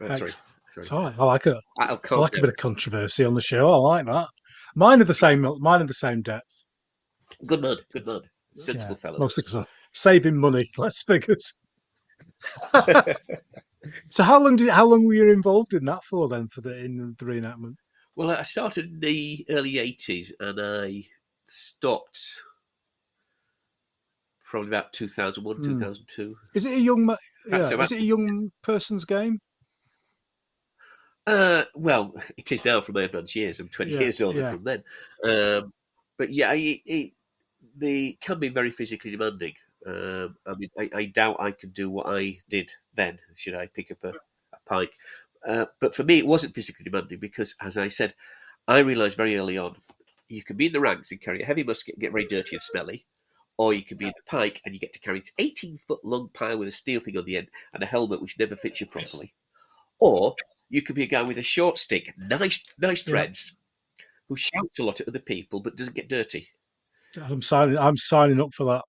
Oh, 0.00 0.06
right, 0.06 0.16
sorry. 0.16 0.30
Ex- 0.78 0.88
sorry. 0.88 1.12
I, 1.18 1.24
like 1.24 1.44
it. 1.48 1.56
I'll 1.80 2.00
I 2.08 2.14
like 2.14 2.36
a 2.36 2.40
bit 2.40 2.50
of 2.50 2.56
controversy 2.56 3.24
on 3.24 3.34
the 3.34 3.40
show. 3.40 3.68
I 3.68 3.76
like 3.78 4.06
that. 4.06 4.28
Mine 4.76 5.02
are 5.02 5.06
the 5.06 5.12
same. 5.12 5.40
Mine 5.58 5.82
are 5.82 5.86
the 5.88 5.92
same 5.92 6.22
depth. 6.22 6.62
Good 7.44 7.62
man. 7.62 7.78
Good 7.92 8.06
man. 8.06 8.20
Sensible 8.54 8.94
Yeah, 8.94 9.00
fellow. 9.00 9.18
Mostly 9.18 9.42
because 9.42 9.66
saving 9.92 10.36
money. 10.36 10.70
Less 10.78 11.02
figures. 11.02 11.54
so 14.08 14.22
how 14.22 14.40
long 14.40 14.54
did 14.54 14.68
how 14.68 14.86
long 14.86 15.04
were 15.04 15.14
you 15.14 15.32
involved 15.32 15.74
in 15.74 15.84
that 15.86 16.04
for 16.04 16.28
then 16.28 16.46
for 16.46 16.60
the 16.60 16.78
in 16.78 17.16
the 17.18 17.24
reenactment? 17.24 17.74
Well, 18.14 18.30
I 18.30 18.42
started 18.42 18.84
in 18.84 19.00
the 19.00 19.44
early 19.50 19.72
80s 19.72 20.30
and 20.38 20.60
I 20.60 21.02
stopped 21.48 22.40
probably 24.54 24.68
about 24.70 24.92
2001, 24.92 25.56
Hmm. 25.56 25.62
2002. 25.64 26.36
Is 26.54 26.64
it 26.64 26.74
a 26.74 26.80
young 26.80 27.04
ma- 27.06 27.16
yeah, 27.46 27.58
That's 27.58 27.72
is 27.72 27.92
it 27.92 28.00
a 28.02 28.04
young 28.04 28.52
person's 28.62 29.04
game? 29.04 29.40
Uh, 31.26 31.64
well, 31.74 32.14
it 32.36 32.52
is 32.52 32.64
now 32.64 32.80
from 32.80 32.94
my 32.94 33.02
advanced 33.02 33.34
years. 33.34 33.58
I'm 33.58 33.68
20 33.68 33.92
Yeah, 33.92 34.00
years 34.00 34.20
older 34.20 34.40
yeah. 34.40 34.50
from 34.52 34.62
then. 34.64 34.84
Um, 35.24 35.72
but 36.16 36.32
yeah, 36.32 36.52
it, 36.52 36.80
it, 36.86 37.12
they 37.76 38.16
can 38.20 38.38
be 38.38 38.48
very 38.48 38.70
physically 38.70 39.10
demanding. 39.10 39.54
Um, 39.84 40.36
I 40.46 40.54
mean, 40.54 40.70
I, 40.78 40.90
I 40.94 41.04
doubt 41.06 41.40
I 41.40 41.50
could 41.50 41.74
do 41.74 41.90
what 41.90 42.06
I 42.08 42.38
did 42.48 42.70
then, 42.94 43.18
should 43.34 43.54
I 43.54 43.66
pick 43.66 43.90
up 43.90 44.04
a, 44.04 44.10
a 44.10 44.58
pike. 44.66 44.94
Uh, 45.44 45.66
but 45.80 45.96
for 45.96 46.04
me, 46.04 46.18
it 46.18 46.26
wasn't 46.26 46.54
physically 46.54 46.84
demanding 46.84 47.18
because, 47.18 47.56
as 47.60 47.76
I 47.76 47.88
said, 47.88 48.14
I 48.68 48.78
realised 48.78 49.16
very 49.16 49.36
early 49.36 49.58
on 49.58 49.76
you 50.28 50.42
can 50.44 50.56
be 50.56 50.66
in 50.66 50.72
the 50.72 50.80
ranks 50.80 51.10
and 51.10 51.20
carry 51.20 51.42
a 51.42 51.46
heavy 51.46 51.64
musket 51.64 51.96
and 51.96 52.00
get 52.00 52.12
very 52.12 52.26
dirty 52.26 52.56
and 52.56 52.62
smelly, 52.62 53.04
or 53.56 53.72
you 53.72 53.82
can 53.82 53.96
be 53.96 54.06
in 54.06 54.12
the 54.16 54.30
pike 54.30 54.60
and 54.64 54.74
you 54.74 54.80
get 54.80 54.92
to 54.92 54.98
carry 54.98 55.20
this 55.20 55.32
18 55.38 55.78
foot 55.78 56.00
long 56.04 56.28
pile 56.34 56.58
with 56.58 56.68
a 56.68 56.72
steel 56.72 57.00
thing 57.00 57.16
on 57.16 57.24
the 57.24 57.36
end 57.36 57.48
and 57.72 57.82
a 57.82 57.86
helmet 57.86 58.20
which 58.20 58.38
never 58.38 58.56
fits 58.56 58.80
you 58.80 58.86
properly. 58.86 59.32
Or 60.00 60.34
you 60.68 60.82
could 60.82 60.96
be 60.96 61.04
a 61.04 61.06
guy 61.06 61.22
with 61.22 61.38
a 61.38 61.42
short 61.42 61.78
stick, 61.78 62.12
nice, 62.18 62.64
nice 62.78 63.06
Yeah. 63.06 63.10
threads, 63.10 63.56
who 64.28 64.36
shouts 64.36 64.78
a 64.78 64.84
lot 64.84 65.00
at 65.00 65.08
other 65.08 65.20
people 65.20 65.60
but 65.60 65.76
doesn't 65.76 65.94
get 65.94 66.08
dirty. 66.08 66.48
I'm 67.16 67.42
signing. 67.42 67.78
I'm 67.78 67.96
signing 67.96 68.40
up 68.40 68.52
for 68.52 68.64
that. 68.64 68.84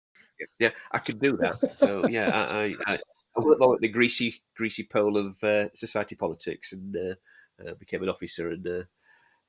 Yeah, 0.59 0.71
I 0.91 0.99
can 0.99 1.19
do 1.19 1.37
that. 1.37 1.77
So 1.77 2.07
yeah, 2.07 2.31
I 2.33 2.75
I, 2.87 2.93
I, 2.93 3.39
worked 3.39 3.61
way 3.61 3.77
the 3.81 3.89
greasy 3.89 4.41
greasy 4.55 4.83
pole 4.83 5.17
of 5.17 5.41
uh, 5.43 5.69
society 5.73 6.15
politics 6.15 6.73
and 6.73 6.95
uh, 6.95 7.15
uh, 7.63 7.73
became 7.75 8.03
an 8.03 8.09
officer 8.09 8.49
and 8.49 8.85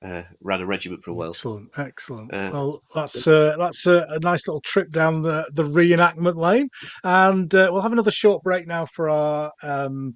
uh, 0.03 0.07
uh, 0.07 0.23
ran 0.41 0.61
a 0.61 0.67
regiment 0.67 1.03
for 1.03 1.11
a 1.11 1.15
while. 1.15 1.31
Excellent, 1.31 1.71
excellent. 1.77 2.33
Uh, 2.33 2.51
well, 2.53 2.83
that's 2.95 3.27
uh, 3.27 3.57
that's 3.59 3.87
a, 3.87 4.07
a 4.11 4.19
nice 4.21 4.47
little 4.47 4.61
trip 4.61 4.91
down 4.91 5.23
the 5.23 5.47
the 5.53 5.65
reenactment 5.65 6.37
lane, 6.37 6.69
and 7.05 7.55
uh, 7.55 7.69
we'll 7.71 7.83
have 7.83 7.93
another 7.93 8.11
short 8.11 8.43
break 8.43 8.67
now 8.67 8.85
for 8.85 9.09
our 9.09 9.53
um, 9.63 10.15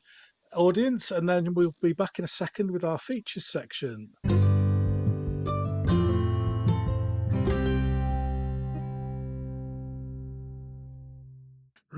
audience, 0.55 1.11
and 1.11 1.29
then 1.29 1.55
we'll 1.55 1.75
be 1.83 1.93
back 1.93 2.19
in 2.19 2.25
a 2.25 2.29
second 2.29 2.71
with 2.71 2.85
our 2.85 2.99
features 2.99 3.51
section. 3.51 4.11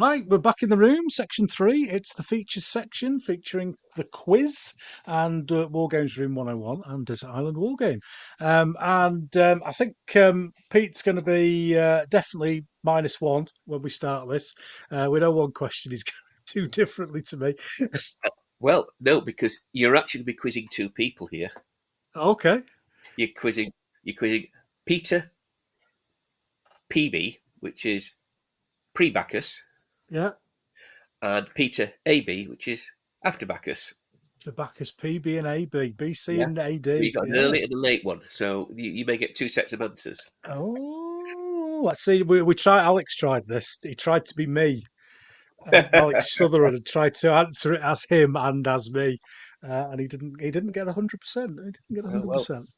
Right, 0.03 0.27
we're 0.27 0.39
back 0.39 0.65
in 0.65 0.69
the 0.69 0.77
room, 0.77 1.09
section 1.11 1.47
three. 1.47 1.89
It's 1.89 2.13
the 2.13 2.25
features 2.25 2.67
section 2.67 3.21
featuring 3.21 3.77
the 3.95 4.03
quiz 4.03 4.75
and 5.07 5.51
uh, 5.53 5.69
War 5.71 5.87
Games 5.87 6.19
Room 6.19 6.35
101 6.35 6.83
and 6.87 7.07
Desert 7.07 7.31
Island 7.31 7.57
War 7.57 7.77
Game. 7.77 8.01
Um, 8.41 8.77
and 8.81 9.37
um, 9.37 9.63
I 9.65 9.71
think 9.71 9.95
um, 10.17 10.55
Pete's 10.71 11.03
going 11.03 11.15
to 11.15 11.23
be 11.23 11.79
uh, 11.79 12.07
definitely 12.11 12.65
minus 12.83 13.21
one 13.21 13.47
when 13.67 13.81
we 13.81 13.91
start 13.91 14.29
this. 14.29 14.53
Uh, 14.91 15.07
we 15.09 15.21
know 15.21 15.31
one 15.31 15.53
question 15.53 15.93
is 15.93 16.03
going 16.03 16.15
to 16.47 16.63
do 16.63 16.67
differently 16.67 17.23
to 17.23 17.37
me. 17.37 17.55
Well, 18.59 18.87
no, 19.01 19.21
because 19.21 19.57
you're 19.73 19.95
actually 19.95 20.19
going 20.19 20.25
to 20.25 20.33
be 20.33 20.37
quizzing 20.37 20.67
two 20.69 20.91
people 20.91 21.29
here. 21.29 21.51
Okay. 22.17 22.59
You're 23.17 23.29
quizzing 23.37 23.71
you're 24.03 24.17
quizzing 24.17 24.49
Peter 24.85 25.31
PB, 26.93 27.39
which 27.61 27.87
is 27.87 28.11
pre 28.95 29.13
Baccus, 29.13 29.61
Yeah. 30.13 30.31
and 31.23 31.47
Peter 31.55 31.91
AB, 32.07 32.47
which 32.49 32.69
is 32.69 32.87
after 33.25 33.47
Baccus. 33.47 33.95
The 34.45 34.53
Baccus 34.53 34.91
P, 34.91 35.19
B, 35.19 35.39
and 35.39 35.47
A, 35.47 35.65
B, 35.65 35.95
B, 35.97 36.13
C, 36.13 36.37
Yeah. 36.37 36.45
and 36.45 36.59
AD. 36.59 36.87
You've 36.87 37.15
got 37.15 37.29
an 37.29 37.35
yeah. 37.35 37.41
early 37.43 37.63
and 37.63 37.73
a 37.73 37.77
late 37.79 38.05
one, 38.05 38.21
so 38.27 38.69
you, 38.75 38.91
you 38.91 39.05
may 39.07 39.17
get 39.17 39.35
two 39.37 39.49
sets 39.49 39.73
of 39.73 39.81
answers. 39.81 40.21
Oh, 40.47 41.81
let's 41.85 42.05
see. 42.05 42.23
We, 42.23 42.43
we 42.43 42.55
tried. 42.55 42.83
Alex 42.83 43.17
tried 43.17 43.47
this. 43.47 43.79
He 43.83 43.95
tried 43.95 44.25
to 44.27 44.35
be 44.35 44.47
me. 44.47 44.85
Uh, 45.73 45.83
Alex 45.93 46.35
Sutherland 46.37 46.85
tried 46.87 47.15
to 47.15 47.33
answer 47.33 47.73
it 47.75 47.83
as 47.83 48.05
him 48.09 48.37
and 48.37 48.67
as 48.67 48.93
me, 48.93 49.19
uh, 49.67 49.89
and 49.91 50.01
he 50.01 50.09
didn't. 50.09 50.41
He 50.41 50.51
didn't 50.51 50.73
get 50.73 50.89
hundred 50.89 51.21
percent. 51.21 51.53
He 51.89 51.95
didn't 51.95 51.95
get 51.95 52.05
Oh, 52.05 52.11
hundred 52.11 52.33
percent. 52.33 52.69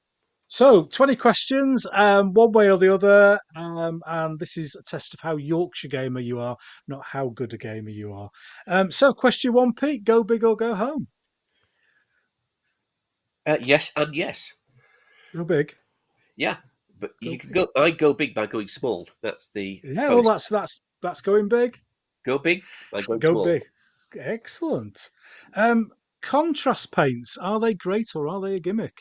So, 0.55 0.85
twenty 0.85 1.16
questions, 1.16 1.85
um, 1.94 2.32
one 2.32 2.52
way 2.52 2.70
or 2.70 2.78
the 2.78 2.94
other, 2.94 3.40
um, 3.56 4.01
and 4.06 4.39
this 4.39 4.56
is 4.56 4.76
a 4.76 4.85
test 4.85 5.12
of 5.12 5.18
how 5.18 5.35
Yorkshire 5.35 5.89
gamer 5.89 6.20
you 6.20 6.39
are, 6.39 6.56
not 6.86 7.05
how 7.05 7.31
good 7.31 7.52
a 7.55 7.59
gamer 7.59 7.90
you 7.90 8.12
are. 8.12 8.31
Um, 8.68 8.93
so, 8.93 9.12
question 9.12 9.52
one, 9.52 9.72
Pete: 9.72 10.05
Go 10.05 10.22
big 10.22 10.44
or 10.44 10.55
go 10.55 10.76
home? 10.76 11.09
Uh, 13.44 13.56
yes 13.60 13.90
and 13.97 14.14
yes. 14.14 14.52
Go 15.35 15.43
big. 15.43 15.74
Yeah, 16.36 16.59
but 17.01 17.10
Go 17.20 17.31
you 17.32 17.36
can 17.36 17.51
big. 17.51 17.66
go. 17.74 17.82
I 17.82 17.90
go 17.90 18.14
big 18.14 18.32
by 18.32 18.47
going 18.47 18.68
small. 18.68 19.09
That's 19.22 19.51
the 19.56 19.81
Yeah, 19.82 20.10
well, 20.10 20.22
that's 20.22 20.48
that's 20.48 20.82
that's 21.02 21.20
going 21.20 21.48
big. 21.48 21.81
go 22.24 22.39
big 22.39 22.62
by 22.93 23.02
going 23.02 23.18
Go 23.18 23.31
small. 23.31 23.44
big. 23.44 23.64
Excellent. 24.16 25.10
Um, 25.55 25.90
contrast 26.22 26.93
paints 26.93 27.36
are 27.39 27.59
they 27.59 27.74
great 27.74 28.14
or 28.14 28.28
are 28.28 28.40
they 28.40 28.55
a 28.55 28.60
gimmick? 28.60 29.01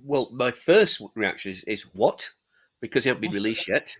Well, 0.00 0.30
my 0.32 0.50
first 0.50 1.02
reaction 1.14 1.52
is, 1.52 1.64
is 1.64 1.82
what? 1.94 2.28
Because 2.80 3.04
they 3.04 3.10
haven't 3.10 3.22
been 3.22 3.32
released 3.32 3.68
yet. 3.68 3.94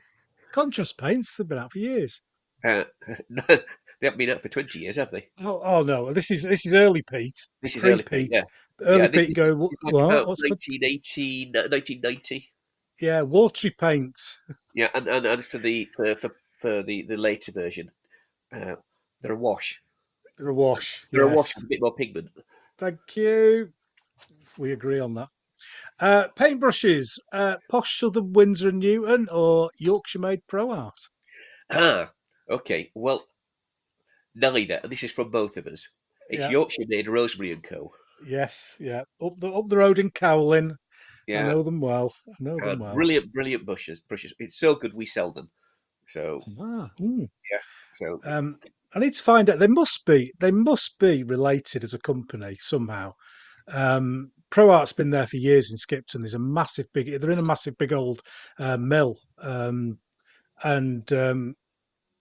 Contrast 0.52 0.98
paints 0.98 1.36
have 1.38 1.48
been 1.48 1.58
out 1.58 1.72
for 1.72 1.78
years. 1.78 2.20
Uh, 2.64 2.84
no, 3.28 3.42
they 3.48 3.58
haven't 4.02 4.18
been 4.18 4.30
out 4.30 4.42
for 4.42 4.48
twenty 4.48 4.80
years, 4.80 4.96
have 4.96 5.10
they? 5.10 5.28
Oh, 5.40 5.60
oh 5.64 5.82
no, 5.82 6.12
this 6.12 6.30
is 6.30 6.42
this 6.44 6.66
is 6.66 6.74
early 6.74 7.02
Pete. 7.02 7.46
This 7.62 7.76
is 7.76 7.84
early 7.84 8.02
Pete. 8.02 8.30
Pete. 8.30 8.30
Yeah, 8.32 8.42
Early 8.80 9.02
Yeah, 9.02 9.08
Pete 9.08 9.36
go 9.36 9.54
"Wha- 9.54 9.68
It's 9.70 9.82
like 9.82 9.94
what? 9.94 10.38
Good? 10.38 10.50
1980, 10.50 11.46
1990. 11.52 12.52
Yeah, 13.00 13.22
watery 13.22 13.70
paint. 13.70 14.16
Yeah, 14.74 14.88
and, 14.94 15.08
and, 15.08 15.26
and 15.26 15.44
for 15.44 15.58
the 15.58 15.88
for, 15.96 16.14
for, 16.14 16.36
for 16.60 16.82
the, 16.82 17.02
the 17.02 17.16
later 17.16 17.52
version, 17.52 17.90
uh, 18.52 18.76
they're 19.20 19.32
a 19.32 19.36
wash. 19.36 19.80
They're 20.38 20.48
a 20.48 20.54
wash. 20.54 21.04
They're 21.12 21.24
a 21.24 21.34
wash 21.34 21.54
with 21.56 21.64
a 21.64 21.68
bit 21.68 21.80
more 21.82 21.94
pigment. 21.94 22.30
Thank 22.78 23.16
you. 23.16 23.72
We 24.58 24.72
agree 24.72 25.00
on 25.00 25.14
that. 25.14 25.28
Uh, 25.98 26.28
paintbrushes, 26.38 27.18
uh, 27.32 27.56
Posh 27.68 27.98
Southern 27.98 28.32
Winsor 28.32 28.68
and 28.70 28.78
Newton 28.80 29.28
or 29.30 29.70
Yorkshire 29.78 30.18
Made 30.20 30.46
Pro 30.46 30.70
Arte? 30.70 31.08
Ah, 31.70 32.14
okay. 32.48 32.92
Well, 32.94 33.28
neither. 34.34 34.78
This 34.84 35.02
is 35.04 35.10
from 35.12 35.30
both 35.30 35.56
of 35.56 35.66
us. 35.66 35.88
It's 36.28 36.46
Yeah. 36.46 36.50
Yorkshire 36.50 36.84
made 36.86 37.08
Rosemary 37.08 37.50
and 37.52 37.62
Co. 37.64 37.92
Yes, 38.24 38.74
yeah. 38.80 39.04
Up 39.20 39.34
the 39.36 39.52
up 39.52 39.68
the 39.68 39.76
road 39.76 39.98
in 39.98 40.10
Cowling. 40.12 40.78
I 41.34 41.38
Yeah, 41.38 41.42
know 41.42 41.62
them 41.62 41.80
well. 41.80 42.14
I 42.26 42.36
know 42.40 42.60
them 42.60 42.78
well. 42.78 42.94
brilliant, 42.94 43.32
brilliant 43.32 43.66
brushes. 43.66 44.00
Brushes. 44.00 44.32
It's 44.38 44.58
so 44.58 44.74
good 44.74 44.94
we 44.94 45.06
sell 45.06 45.32
them. 45.32 45.50
So, 46.08 46.48
Ah, 46.58 46.90
ooh. 47.00 47.28
so 47.94 48.20
Um, 48.24 48.58
I 48.94 49.00
need 49.00 49.14
to 49.14 49.22
find 49.22 49.50
out. 49.50 49.58
They 49.58 49.66
must 49.68 50.04
be. 50.06 50.32
They 50.40 50.50
must 50.52 50.98
be 50.98 51.22
related 51.24 51.84
as 51.84 51.94
a 51.94 52.00
company 52.00 52.56
somehow. 52.60 53.14
Um, 53.68 54.32
Pro 54.52 54.70
Arte's 54.70 54.92
been 54.92 55.08
there 55.08 55.26
for 55.26 55.38
years 55.38 55.70
in 55.70 55.78
Skipton. 55.78 56.20
There's 56.20 56.34
a 56.34 56.38
massive 56.38 56.86
big. 56.92 57.18
They're 57.18 57.30
in 57.30 57.38
a 57.38 57.42
massive 57.42 57.76
big 57.78 57.94
old 57.94 58.20
uh, 58.58 58.76
mill, 58.76 59.18
um, 59.38 59.98
and 60.62 61.10
um, 61.14 61.54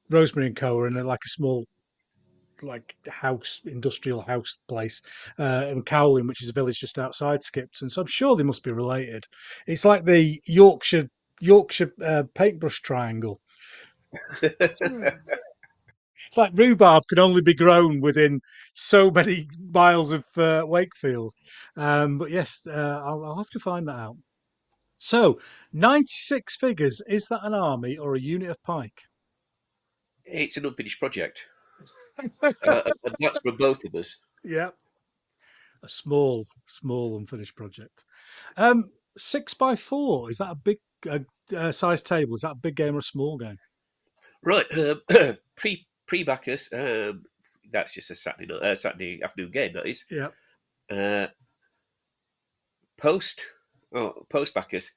Rosemary 0.10 0.48
and 0.48 0.56
Co 0.56 0.80
are 0.80 0.88
in 0.88 0.96
a, 0.96 1.04
like 1.04 1.20
a 1.26 1.30
small, 1.30 1.66
like 2.62 2.96
house, 3.10 3.60
industrial 3.66 4.22
house 4.22 4.60
place, 4.70 5.02
uh, 5.40 5.66
in 5.68 5.84
Cowling, 5.84 6.26
which 6.26 6.42
is 6.42 6.48
a 6.48 6.54
village 6.54 6.80
just 6.80 6.98
outside 6.98 7.44
Skipton. 7.44 7.90
So 7.90 8.00
I'm 8.00 8.08
sure 8.08 8.38
they 8.38 8.44
must 8.44 8.64
be 8.64 8.72
related. 8.72 9.26
It's 9.68 9.84
like 9.84 10.06
the 10.06 10.40
Yorkshire 10.46 11.10
Yorkshire 11.42 11.92
uh, 12.02 12.24
paintbrush 12.34 12.82
triangle. 12.82 13.42
It's 16.32 16.38
like 16.38 16.54
rhubarb 16.56 17.04
can 17.10 17.20
only 17.20 17.42
be 17.42 17.54
grown 17.54 18.00
within 18.00 18.40
so 18.74 19.12
many 19.12 19.50
miles 19.70 20.14
of 20.14 20.24
uh, 20.38 20.64
Wakefield. 20.66 21.34
Um, 21.76 22.20
but 22.20 22.32
yes, 22.32 22.66
uh, 22.66 23.04
I'll, 23.06 23.26
I'll 23.26 23.38
have 23.38 23.50
to 23.50 23.60
find 23.60 23.86
that 23.90 23.98
out. 23.98 24.16
So, 24.98 25.42
96 25.74 26.56
figures, 26.56 27.02
is 27.06 27.28
that 27.28 27.44
an 27.44 27.54
army 27.54 27.98
or 27.98 28.16
a 28.16 28.20
unit 28.22 28.50
of 28.50 28.64
pike? 28.64 29.02
it's 30.24 30.56
an 30.56 30.66
unfinished 30.66 31.00
project. 31.00 31.44
Uh, 32.44 32.82
and 33.04 33.16
that's 33.20 33.40
for 33.40 33.52
both 33.54 33.84
of 33.84 33.96
us. 33.96 34.16
yeah. 34.44 34.70
A 35.82 35.90
small, 35.90 36.46
small 36.68 37.18
unfinished 37.18 37.56
project. 37.56 38.06
Um, 38.58 38.92
six 39.18 39.56
by 39.56 39.76
four, 39.76 40.30
is 40.30 40.38
that 40.38 40.52
a 40.52 40.56
big 40.56 40.78
uh, 41.10 41.20
uh, 41.56 41.72
size 41.72 42.04
table? 42.04 42.36
Is 42.36 42.42
that 42.42 42.52
a 42.52 42.56
big 42.56 42.76
game 42.76 42.96
or 42.96 43.00
a 43.00 43.04
small 43.04 43.38
game? 43.38 43.58
Right. 44.44 44.66
Um, 44.78 45.02
pre 45.56 45.88
pre 46.12 46.26
Baccus. 46.26 46.68
Um, 46.74 47.24
that's 47.72 47.94
just 47.94 48.12
a 48.12 48.16
Saturday 48.16 48.52
night, 48.52 48.62
uh, 48.62 48.76
Saturday 48.76 49.24
afternoon 49.24 49.52
game. 49.52 49.72
That 49.72 49.88
is. 49.88 50.04
Yeah. 50.12 50.28
Uh, 50.92 51.28
post. 52.98 53.46
Oh, 53.96 54.26
post 54.30 54.54
Baccus. 54.54 54.92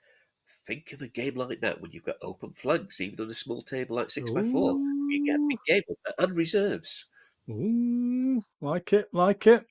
Think 0.66 0.92
of 0.92 1.02
a 1.02 1.06
game 1.06 1.36
like 1.36 1.60
that 1.60 1.80
when 1.80 1.92
you've 1.92 2.04
got 2.04 2.16
open 2.20 2.52
flanks, 2.54 3.00
even 3.00 3.20
on 3.20 3.30
a 3.30 3.34
small 3.34 3.62
table 3.62 3.94
like 3.94 4.10
six 4.10 4.28
by 4.28 4.42
four. 4.42 4.72
You 4.72 5.24
get 5.24 5.38
a 5.38 5.46
big 5.48 5.58
game 5.66 5.82
and 6.18 6.36
reserves. 6.36 7.06
Ooh, 7.48 8.44
like 8.60 8.92
it, 8.92 9.06
like 9.12 9.46
it. 9.46 9.64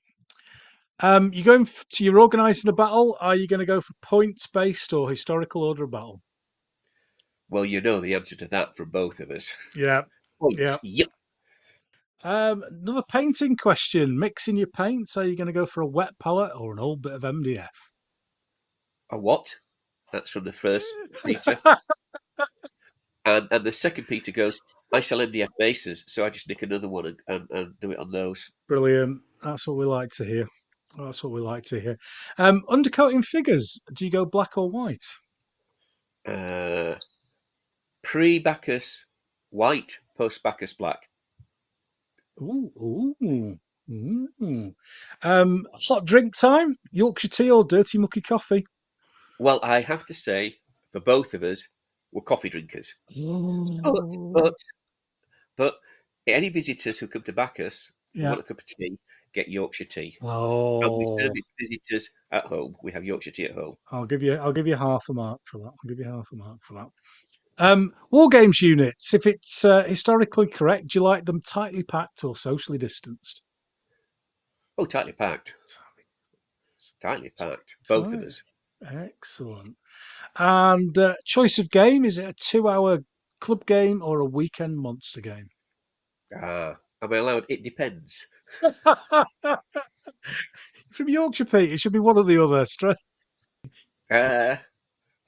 Um, 1.00 1.30
you 1.34 1.44
going 1.44 1.66
to 1.66 2.04
you're 2.04 2.20
organising 2.20 2.70
a 2.70 2.72
battle? 2.72 3.18
Are 3.20 3.36
you 3.36 3.46
going 3.46 3.60
to 3.60 3.66
go 3.66 3.82
for 3.82 3.92
points 4.00 4.46
based 4.46 4.94
or 4.94 5.10
historical 5.10 5.62
order 5.62 5.84
of 5.84 5.90
battle? 5.90 6.22
Well, 7.50 7.66
you 7.66 7.82
know 7.82 8.00
the 8.00 8.14
answer 8.14 8.36
to 8.36 8.48
that 8.48 8.78
from 8.78 8.90
both 8.90 9.20
of 9.20 9.30
us. 9.30 9.52
Yeah. 9.76 10.02
Points. 10.40 10.78
Yep. 10.82 11.08
Um, 12.24 12.64
another 12.82 13.04
painting 13.08 13.56
question: 13.56 14.18
mixing 14.18 14.56
your 14.56 14.66
paints. 14.66 15.16
Are 15.16 15.26
you 15.26 15.36
going 15.36 15.46
to 15.46 15.52
go 15.52 15.66
for 15.66 15.82
a 15.82 15.86
wet 15.86 16.18
palette 16.18 16.52
or 16.56 16.72
an 16.72 16.80
old 16.80 17.02
bit 17.02 17.12
of 17.12 17.22
MDF? 17.22 17.68
A 19.10 19.18
what? 19.18 19.46
That's 20.12 20.30
from 20.30 20.44
the 20.44 20.52
first 20.52 20.92
Peter. 21.24 21.58
And 23.24 23.48
and 23.50 23.64
the 23.64 23.72
second 23.72 24.04
Peter 24.04 24.32
goes, 24.32 24.60
I 24.92 25.00
sell 25.00 25.18
MDF 25.18 25.48
bases, 25.58 26.04
so 26.06 26.26
I 26.26 26.30
just 26.30 26.48
nick 26.48 26.62
another 26.62 26.88
one 26.88 27.06
and, 27.06 27.18
and, 27.26 27.48
and 27.50 27.80
do 27.80 27.90
it 27.90 27.98
on 27.98 28.10
those. 28.10 28.50
Brilliant. 28.68 29.20
That's 29.42 29.66
what 29.66 29.76
we 29.76 29.86
like 29.86 30.10
to 30.10 30.24
hear. 30.24 30.46
That's 30.98 31.24
what 31.24 31.32
we 31.32 31.40
like 31.40 31.64
to 31.64 31.80
hear. 31.80 31.96
Um, 32.38 32.62
undercoating 32.68 33.24
figures. 33.24 33.80
Do 33.94 34.04
you 34.04 34.10
go 34.10 34.24
black 34.24 34.56
or 34.56 34.70
white? 34.70 35.04
Uh, 36.26 36.96
Pre 38.02 38.38
Baccus 38.38 39.06
white, 39.50 39.98
post 40.16 40.42
Baccus 40.42 40.74
black. 40.74 41.08
Ooh, 42.40 43.16
ooh, 43.22 43.58
ooh. 44.42 44.74
Um, 45.22 45.66
hot 45.74 46.04
drink 46.04 46.36
time. 46.36 46.76
Yorkshire 46.90 47.28
tea 47.28 47.50
or 47.50 47.64
dirty 47.64 47.98
mucky 47.98 48.20
coffee? 48.20 48.64
Well, 49.38 49.60
I 49.62 49.80
have 49.80 50.04
to 50.06 50.14
say, 50.14 50.58
for 50.92 51.00
both 51.00 51.34
of 51.34 51.42
us, 51.42 51.68
we're 52.12 52.22
coffee 52.22 52.48
drinkers. 52.48 52.94
But, 53.82 54.04
but, 54.32 54.54
but 55.56 55.74
any 56.26 56.48
visitors 56.48 56.98
who 56.98 57.08
come 57.08 57.22
to 57.22 57.32
Baccus 57.32 57.92
who 58.14 58.22
Yeah. 58.22 58.30
want 58.30 58.40
a 58.40 58.44
cup 58.44 58.58
of 58.58 58.64
tea, 58.64 58.98
get 59.32 59.48
Yorkshire 59.48 59.84
tea. 59.84 60.18
And 60.82 60.90
we 60.96 61.04
Oh, 61.04 61.18
serve 61.18 61.32
visitors 61.60 62.10
at 62.30 62.46
home. 62.46 62.76
We 62.82 62.92
have 62.92 63.04
Yorkshire 63.04 63.32
tea 63.32 63.44
at 63.46 63.52
home. 63.54 63.76
I'll 63.90 64.06
give 64.06 64.22
you. 64.22 64.34
I'll 64.34 64.52
give 64.52 64.66
you 64.66 64.76
half 64.76 65.08
a 65.08 65.14
mark 65.14 65.40
for 65.44 65.58
that. 65.58 65.66
I'll 65.66 65.88
give 65.88 65.98
you 65.98 66.04
half 66.04 66.28
a 66.32 66.36
mark 66.36 66.58
for 66.62 66.74
that. 66.74 66.88
Um, 67.58 67.92
war 68.10 68.28
games 68.28 68.60
units. 68.60 69.14
If 69.14 69.26
it's 69.26 69.64
uh, 69.64 69.84
historically 69.84 70.46
correct, 70.46 70.88
do 70.88 70.98
you 70.98 71.02
like 71.02 71.24
them 71.24 71.40
tightly 71.40 71.82
packed 71.82 72.24
or 72.24 72.34
socially 72.36 72.78
distanced? 72.78 73.42
Oh, 74.76 74.86
tightly 74.86 75.12
packed. 75.12 75.54
Tightly 77.00 77.30
packed. 77.38 77.76
Both 77.88 78.12
of 78.12 78.22
us. 78.22 78.40
Excellent. 78.84 79.76
And 80.36 80.96
uh, 80.98 81.14
choice 81.24 81.58
of 81.58 81.70
game 81.70 82.04
is 82.04 82.18
it 82.18 82.28
a 82.28 82.34
two-hour 82.34 82.98
club 83.40 83.64
game 83.66 84.02
or 84.02 84.20
a 84.20 84.24
weekend 84.24 84.78
monster 84.78 85.20
game? 85.20 85.48
Ah, 86.36 86.74
am 87.02 87.12
I 87.12 87.16
allowed? 87.16 87.46
It 87.48 87.62
depends. 87.62 88.26
From 90.90 91.08
Yorkshire, 91.08 91.44
Pete, 91.44 91.72
it 91.72 91.80
should 91.80 91.92
be 91.92 91.98
one 92.00 92.18
or 92.18 92.24
the 92.24 92.42
other. 92.42 92.64
Straight. 92.64 92.96
Uh, 94.10 94.56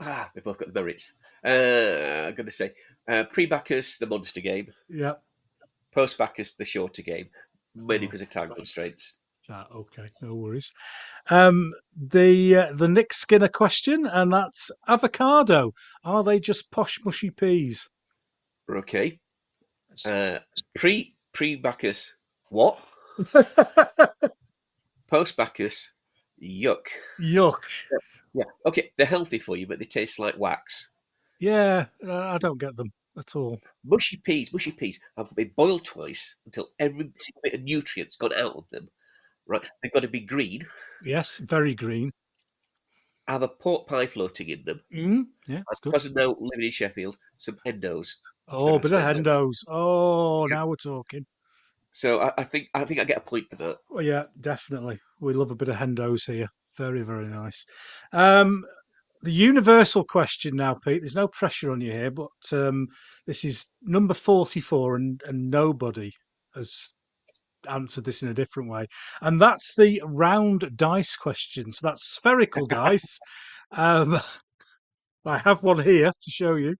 ah, 0.00 0.30
they 0.34 0.40
both 0.40 0.58
got 0.58 0.72
the 0.72 0.80
merits. 0.80 1.14
Uh, 1.44 2.28
I'm 2.28 2.34
going 2.34 2.46
to 2.46 2.50
say 2.50 2.72
uh, 3.08 3.24
pre 3.24 3.46
Baccus, 3.46 3.98
the 3.98 4.06
monster 4.06 4.40
game. 4.40 4.68
Yeah. 4.88 5.14
Post 5.92 6.18
Baccus, 6.18 6.52
the 6.56 6.64
shorter 6.64 7.02
game. 7.02 7.28
Mainly 7.74 8.06
Oh. 8.06 8.08
because 8.08 8.22
of 8.22 8.30
time 8.30 8.54
constraints. 8.54 9.14
Ah, 9.48 9.66
okay, 9.72 10.08
no 10.22 10.34
worries. 10.34 10.72
Um, 11.30 11.72
the 11.96 12.56
uh, 12.56 12.72
the 12.72 12.88
Nick 12.88 13.12
Skinner 13.12 13.48
question, 13.48 14.04
and 14.06 14.32
that's 14.32 14.70
avocado. 14.88 15.72
Are 16.02 16.24
they 16.24 16.40
just 16.40 16.70
posh 16.72 16.98
mushy 17.04 17.30
peas? 17.30 17.88
Okay. 18.68 19.20
Uh, 20.04 20.38
pre 20.74 21.14
pre 21.32 21.56
Baccus, 21.56 22.10
what? 22.50 22.78
Post 25.08 25.36
Baccus, 25.36 25.90
yuck. 26.42 26.86
Yuck. 27.20 27.58
Yeah. 28.34 28.44
Okay, 28.66 28.90
they're 28.96 29.06
healthy 29.06 29.38
for 29.38 29.56
you, 29.56 29.66
but 29.66 29.78
they 29.78 29.84
taste 29.86 30.18
like 30.18 30.38
wax. 30.38 30.90
Yeah, 31.40 31.86
uh, 32.06 32.12
I 32.28 32.38
don't 32.38 32.58
get 32.58 32.76
them 32.76 32.92
at 33.18 33.34
all. 33.36 33.58
Mushy 33.84 34.18
peas, 34.24 34.52
mushy 34.52 34.72
peas 34.72 34.98
have 35.16 35.34
been 35.34 35.50
boiled 35.56 35.84
twice 35.84 36.36
until 36.46 36.68
every 36.78 37.10
single 37.16 37.40
bit 37.42 37.54
of 37.54 37.62
nutrients 37.62 38.16
gone 38.16 38.32
out 38.34 38.56
of 38.56 38.64
them. 38.70 38.88
Right, 39.46 39.66
they've 39.82 39.92
got 39.92 40.00
to 40.00 40.08
be 40.08 40.20
green. 40.20 40.66
Yes, 41.04 41.38
very 41.38 41.74
green. 41.74 42.10
Have 43.28 43.42
a 43.42 43.48
pork 43.48 43.86
pie 43.86 44.06
floating 44.06 44.48
in 44.50 44.64
them. 44.64 44.80
Mm, 44.94 45.24
yeah, 45.48 45.62
that's 45.68 45.80
good. 45.80 45.90
because 45.90 46.14
now 46.14 46.34
living 46.38 46.66
in 46.66 46.70
Sheffield, 46.70 47.16
some 47.38 47.56
endos. 47.66 48.14
Oh, 48.48 48.68
of 48.68 48.74
understand 48.84 49.24
hendos. 49.26 49.64
Oh, 49.68 50.46
Yeah. 50.48 50.54
now 50.56 50.66
we're 50.68 50.76
talking. 50.76 51.26
So 51.96 52.20
I, 52.20 52.32
I 52.36 52.44
think 52.44 52.68
I 52.74 52.84
think 52.84 53.00
I 53.00 53.04
get 53.04 53.16
a 53.16 53.20
point 53.22 53.48
for 53.48 53.56
that. 53.56 53.78
Well, 53.88 54.04
yeah, 54.04 54.24
definitely. 54.38 55.00
We 55.18 55.32
love 55.32 55.50
a 55.50 55.54
bit 55.54 55.70
of 55.70 55.76
hendos 55.76 56.30
here. 56.30 56.48
Very, 56.76 57.00
very 57.00 57.26
nice. 57.26 57.64
Um, 58.12 58.66
the 59.22 59.32
universal 59.32 60.04
question 60.04 60.56
now, 60.56 60.74
Pete. 60.74 61.00
There's 61.00 61.16
no 61.16 61.26
pressure 61.26 61.70
on 61.72 61.80
you 61.80 61.92
here, 61.92 62.10
but 62.10 62.28
um, 62.52 62.88
this 63.26 63.46
is 63.46 63.68
number 63.80 64.12
44, 64.12 64.96
and, 64.96 65.22
and 65.24 65.50
nobody 65.50 66.12
has 66.54 66.92
answered 67.66 68.04
this 68.04 68.22
in 68.22 68.28
a 68.28 68.34
different 68.34 68.68
way. 68.68 68.88
And 69.22 69.40
that's 69.40 69.74
the 69.74 70.02
round 70.04 70.72
dice 70.76 71.16
question. 71.16 71.72
So 71.72 71.88
that's 71.88 72.06
spherical 72.06 72.66
dice. 72.66 73.18
Um, 73.72 74.20
I 75.24 75.38
have 75.38 75.62
one 75.62 75.82
here 75.82 76.10
to 76.10 76.30
show 76.30 76.56
you. 76.56 76.74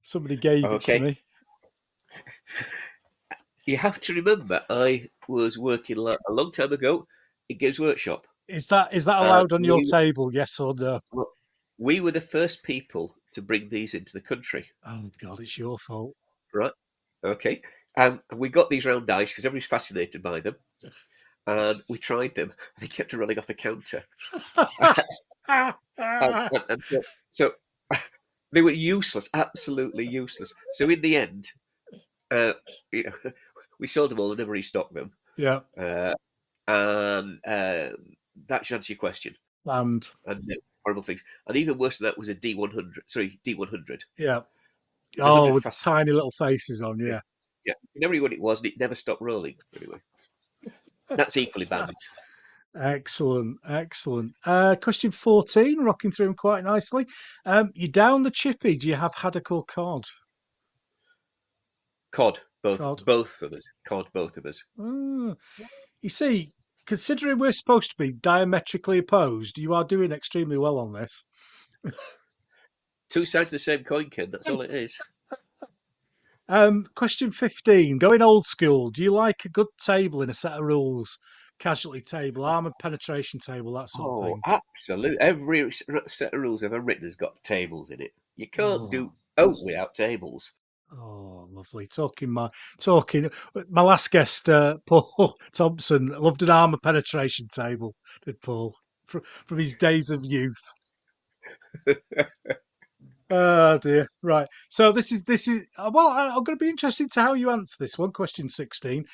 Somebody 0.00 0.38
gave 0.38 0.64
it 0.64 0.80
to 0.80 0.98
me. 0.98 1.20
You 3.66 3.76
have 3.76 4.00
to 4.00 4.14
remember, 4.14 4.62
I 4.70 5.08
was 5.28 5.58
working 5.58 5.96
a 5.98 6.16
long 6.32 6.50
time 6.52 6.72
ago 6.72 7.06
in 7.48 7.58
Games 7.58 7.78
Workshop. 7.78 8.26
Is 8.48 8.66
that 8.68 8.92
is 8.92 9.04
that 9.04 9.18
Uh, 9.20 9.24
allowed 9.26 9.52
on 9.52 9.62
your 9.64 9.78
we- 9.78 9.90
table? 9.90 10.32
Yes 10.34 10.58
or 10.58 10.74
no? 10.74 11.00
We 11.78 12.00
were 12.00 12.10
the 12.10 12.20
first 12.20 12.62
people 12.62 13.16
to 13.32 13.40
bring 13.42 13.68
these 13.68 13.94
into 13.94 14.12
the 14.12 14.20
country. 14.20 14.68
Oh 14.84 15.10
God, 15.20 15.40
it's 15.40 15.56
your 15.56 15.78
fault. 15.78 16.14
Right. 16.52 16.72
Okay, 17.22 17.62
and 17.96 18.20
we 18.34 18.48
got 18.48 18.70
these 18.70 18.84
round 18.86 19.06
dice 19.06 19.30
because 19.32 19.44
everybody's 19.46 19.68
fascinated 19.68 20.22
by 20.22 20.40
them, 20.40 20.56
and 21.46 21.82
we 21.88 21.98
tried 21.98 22.34
them. 22.34 22.52
They 22.80 22.86
kept 22.88 23.12
running 23.12 23.38
off 23.38 23.46
the 23.46 23.54
counter. 23.54 24.04
And- 25.48 25.74
and- 25.98 26.64
and 26.68 26.82
so, 26.84 27.00
so 27.30 27.52
they 28.52 28.62
were 28.62 28.70
useless, 28.70 29.28
absolutely 29.34 30.06
useless. 30.06 30.54
So 30.72 30.88
in 30.88 31.00
the 31.02 31.16
end, 31.16 31.50
uh, 32.30 32.52
you 32.92 33.04
know, 33.04 33.32
we 33.80 33.86
sold 33.88 34.10
them 34.12 34.20
all 34.20 34.30
and 34.30 34.38
never 34.38 34.52
restocked 34.52 34.94
them. 34.94 35.10
yeah, 35.36 35.60
Uh, 35.76 36.14
and 36.68 37.40
uh, 37.46 37.90
that 38.46 38.64
should 38.64 38.76
answer 38.76 38.92
your 38.92 38.98
question. 39.00 39.34
and 39.66 40.06
And 40.26 40.52
uh, 40.52 40.54
horrible 40.84 41.02
things. 41.02 41.24
And 41.48 41.56
even 41.56 41.78
worse 41.78 41.98
than 41.98 42.04
that 42.06 42.16
was 42.18 42.28
a 42.28 42.34
D100. 42.34 42.92
Sorry, 43.06 43.40
D100. 43.44 44.02
yeah. 44.18 44.40
It's 45.12 45.22
a 45.22 45.22
Oh, 45.24 45.40
hundred 45.42 45.54
with 45.54 45.64
fast- 45.64 45.82
tiny 45.82 46.12
little 46.12 46.30
faces 46.30 46.82
on. 46.82 47.00
Yeah. 47.00 47.20
Yeah, 47.66 47.74
you 47.94 48.00
never 48.00 48.14
knew 48.14 48.22
what 48.22 48.32
it 48.32 48.40
was, 48.40 48.60
and 48.60 48.66
it 48.68 48.78
never 48.78 48.94
stopped 48.94 49.20
rolling. 49.20 49.56
Anyway, 49.76 49.98
that's 51.08 51.36
equally 51.36 51.66
bad. 51.66 51.90
Excellent, 52.74 53.58
excellent. 53.68 54.32
Uh, 54.46 54.76
question 54.76 55.10
14, 55.10 55.80
rocking 55.82 56.12
through 56.12 56.26
them 56.26 56.34
quite 56.36 56.62
nicely. 56.62 57.04
Um, 57.44 57.72
you 57.74 57.88
down 57.88 58.22
the 58.22 58.30
chippy. 58.30 58.76
Do 58.76 58.86
you 58.86 58.94
have 58.94 59.12
haddock 59.14 59.50
or 59.50 59.64
cod? 59.64 60.06
COD, 62.12 62.38
both, 62.62 62.78
Cod. 62.78 63.04
both 63.04 63.42
of 63.42 63.52
us. 63.52 63.64
COD, 63.86 64.06
both 64.12 64.36
of 64.36 64.46
us. 64.46 64.62
Ah, 64.78 65.34
you 66.02 66.08
see, 66.08 66.52
considering 66.86 67.38
we're 67.38 67.52
supposed 67.52 67.90
to 67.90 67.96
be 67.98 68.12
diametrically 68.12 68.98
opposed, 68.98 69.58
you 69.58 69.72
are 69.74 69.84
doing 69.84 70.12
extremely 70.12 70.58
well 70.58 70.78
on 70.78 70.92
this. 70.92 71.24
Two 73.08 73.24
sides 73.24 73.48
of 73.52 73.56
the 73.56 73.58
same 73.58 73.82
coin, 73.84 74.08
kid. 74.10 74.30
That's 74.32 74.48
all 74.48 74.60
it 74.62 74.70
is. 74.74 74.98
Um, 76.52 76.88
question 76.96 77.30
15, 77.30 77.98
going 77.98 78.22
old 78.22 78.44
school. 78.44 78.90
Do 78.90 79.04
you 79.04 79.12
like 79.14 79.44
a 79.44 79.48
good 79.48 79.68
table 79.80 80.20
in 80.20 80.28
a 80.28 80.34
set 80.34 80.54
of 80.54 80.64
rules? 80.64 81.16
Casualty 81.60 82.00
table, 82.00 82.44
armored 82.44 82.72
penetration 82.82 83.38
table, 83.38 83.72
that 83.74 83.88
sort 83.88 84.08
of 84.10 84.16
Oh, 84.16 84.22
thing. 84.24 84.40
absolutely. 84.74 85.16
Every 85.20 85.70
set 86.08 86.34
of 86.34 86.40
rules 86.40 86.64
ever 86.64 86.80
written 86.80 87.04
has 87.04 87.14
got 87.14 87.40
tables 87.44 87.90
in 87.90 88.00
it. 88.02 88.10
You 88.34 88.48
can't 88.50 88.90
do 88.90 89.12
Oh. 89.38 89.44
oat 89.44 89.56
without 89.64 89.94
tables. 89.94 90.50
Oh, 90.92 91.48
lovely. 91.52 91.86
Talking 91.86 92.30
my 92.30 92.50
talking 92.78 93.30
my 93.68 93.82
last 93.82 94.10
guest, 94.10 94.48
uh, 94.48 94.78
Paul 94.86 95.34
Thompson, 95.52 96.08
loved 96.08 96.42
an 96.42 96.50
armor 96.50 96.78
penetration 96.82 97.48
table. 97.48 97.94
Did 98.24 98.40
Paul 98.40 98.74
from, 99.06 99.22
from 99.46 99.58
his 99.58 99.76
days 99.76 100.10
of 100.10 100.24
youth? 100.24 100.62
oh 103.30 103.78
dear. 103.78 104.08
Right. 104.22 104.48
So 104.68 104.92
this 104.92 105.12
is 105.12 105.24
this 105.24 105.46
is 105.46 105.64
uh, 105.78 105.90
well. 105.92 106.08
I, 106.08 106.28
I'm 106.28 106.42
going 106.42 106.58
to 106.58 106.64
be 106.64 106.70
interested 106.70 107.10
to 107.12 107.22
how 107.22 107.34
you 107.34 107.50
answer 107.50 107.76
this 107.78 107.98
one. 107.98 108.12
Question 108.12 108.48
sixteen. 108.48 109.04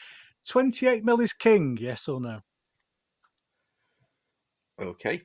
Twenty-eight 0.48 1.04
mil 1.04 1.20
is 1.20 1.32
king. 1.32 1.76
Yes 1.80 2.08
or 2.08 2.20
no? 2.20 2.40
Okay. 4.80 5.22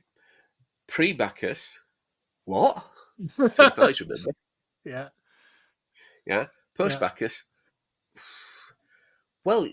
Pre 0.88 1.12
Baccus. 1.14 1.78
What? 2.44 2.84
yeah. 4.84 5.08
Yeah. 6.26 6.46
Post 6.76 6.98
Yeah. 7.00 7.00
Baccus. 7.08 7.42
Well, 9.44 9.66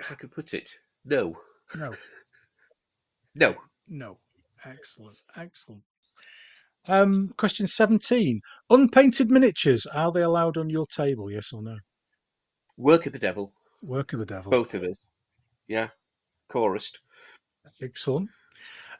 how 0.00 0.14
can 0.14 0.28
put 0.28 0.54
it? 0.54 0.70
No. 1.04 1.36
No. 1.76 1.92
No. 3.34 3.56
No. 3.88 4.18
Excellent. 4.64 5.18
Excellent. 5.36 5.82
Um, 6.86 7.34
question 7.36 7.66
17. 7.66 8.40
Unpainted 8.70 9.28
miniatures, 9.28 9.86
are 9.86 10.12
they 10.12 10.22
allowed 10.22 10.56
on 10.56 10.70
your 10.70 10.86
table? 10.86 11.28
Yes 11.32 11.52
or 11.52 11.60
no? 11.60 11.78
Work 12.76 13.06
of 13.06 13.12
the 13.12 13.18
devil. 13.18 13.50
Work 13.82 14.12
of 14.12 14.20
the 14.20 14.26
devil. 14.26 14.50
Both 14.50 14.74
of 14.74 14.84
us. 14.84 15.08
Yeah. 15.66 15.88
Chorused. 16.48 16.98
Excellent. 17.82 18.30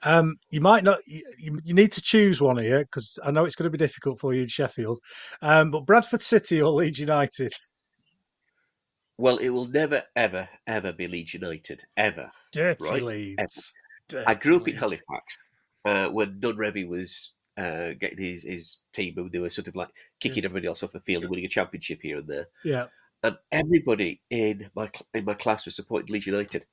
Um, 0.05 0.37
you 0.51 0.61
might 0.61 0.85
not, 0.85 1.01
you, 1.07 1.23
you 1.65 1.75
need 1.75 1.93
to 1.93 2.03
choose 2.03 2.41
one 2.41 2.59
here 2.59 2.81
because 2.81 3.19
I 3.25 3.31
know 3.31 3.45
it's 3.45 3.57
going 3.57 3.65
to 3.65 3.77
be 3.77 3.79
difficult 3.79 4.21
for 4.21 4.35
you 4.35 4.43
in 4.43 4.49
Sheffield. 4.49 5.01
Um, 5.43 5.71
but 5.71 5.87
Bradford 5.87 6.23
City 6.23 6.61
or 6.61 6.73
Leeds 6.73 6.99
United? 6.99 7.53
Well, 9.17 9.39
it 9.39 9.51
will 9.51 9.69
never, 9.69 10.03
ever, 10.17 10.49
ever 10.67 10.93
be 10.93 11.07
Leeds 11.07 11.35
United. 11.35 11.83
Ever. 11.97 12.31
Dirty 12.53 12.91
Right. 12.91 13.03
Leeds. 13.03 13.73
I 14.27 14.35
grew 14.35 14.57
up 14.57 14.63
Dirty 14.63 14.73
in 14.73 14.79
Halifax 14.79 15.39
uh, 15.85 16.09
when 16.09 16.41
Don 16.41 16.57
Revie 16.57 16.89
was 16.89 17.33
uh, 17.57 17.91
getting 18.01 18.19
his, 18.19 18.43
his 18.43 18.79
team, 18.93 19.15
and 19.17 19.31
they 19.31 19.39
were 19.39 19.51
sort 19.51 19.69
of 19.69 19.77
like 19.77 19.91
kicking 20.21 20.45
everybody 20.45 20.67
else 20.67 20.83
off 20.83 20.93
the 20.93 21.01
field 21.01 21.23
and 21.23 21.31
winning 21.31 21.47
a 21.47 21.49
championship 21.49 22.01
here 22.03 22.19
and 22.19 22.29
there. 22.29 22.49
Yeah. 22.65 22.87
And 23.23 23.37
everybody 23.53 24.21
in 24.29 24.69
my 24.75 24.91
in 25.15 25.25
my 25.25 25.35
class 25.35 25.65
was 25.65 25.77
supporting 25.77 26.13
Leeds 26.13 26.27
United, 26.27 26.67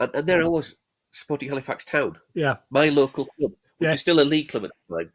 and, 0.00 0.10
and 0.14 0.26
there 0.26 0.42
I 0.42 0.46
was 0.46 0.76
supporting 1.14 1.48
Halifax 1.48 1.84
Town, 1.84 2.18
Yeah. 2.34 2.56
my 2.70 2.88
local 2.90 3.24
club, 3.38 3.52
which 3.78 3.86
Yes. 3.88 3.94
is 3.96 4.00
still 4.02 4.20
a 4.20 4.22
league 4.24 4.48
club 4.48 4.64
at 4.64 4.70
the 4.88 4.96
time. 4.96 5.12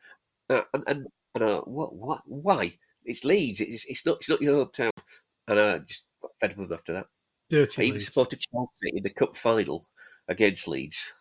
Uh, 0.50 0.62
and 0.74 0.84
and, 0.88 1.08
and 1.36 1.44
uh, 1.44 1.62
what 1.62 1.94
what 1.96 2.22
why? 2.26 2.74
It's 3.06 3.24
Leeds. 3.24 3.60
It's 3.62 3.86
it's 3.86 4.06
not 4.06 4.18
it's 4.18 4.30
not 4.30 4.42
your 4.42 4.66
hometown. 4.66 4.92
And 5.48 5.60
I 5.60 5.80
just 5.80 6.08
got 6.22 6.32
fed 6.40 6.52
up 6.52 6.58
with 6.58 6.72
after 6.74 6.94
that. 6.94 7.06
I 7.06 7.56
Dirty 7.56 7.84
even 7.84 7.94
Leeds. 7.96 8.06
supported 8.06 8.40
Chelsea 8.40 8.92
in 8.96 9.04
the 9.04 9.10
cup 9.10 9.36
final 9.38 9.86
against 10.28 10.68
Leeds. 10.68 11.14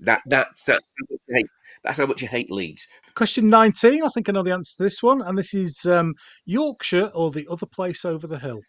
That 0.00 0.22
that's 0.26 0.64
that's 0.64 0.92
how 0.98 1.06
much 1.10 1.20
you 1.28 1.34
hate, 1.36 1.46
that's 1.84 1.98
how 1.98 2.06
much 2.06 2.22
you 2.22 2.28
hate 2.28 2.50
Leeds. 2.50 2.86
Question 3.14 3.48
19. 3.48 4.02
I 4.04 4.08
think 4.08 4.28
I 4.28 4.32
know 4.32 4.42
the 4.42 4.52
answer 4.52 4.76
to 4.76 4.82
this 4.82 5.02
one. 5.02 5.22
And 5.22 5.38
this 5.38 5.54
is 5.54 5.86
um, 5.86 6.14
Yorkshire 6.44 7.10
or 7.14 7.30
the 7.30 7.46
other 7.50 7.66
place 7.66 8.04
over 8.04 8.26
the 8.26 8.38
hill? 8.38 8.60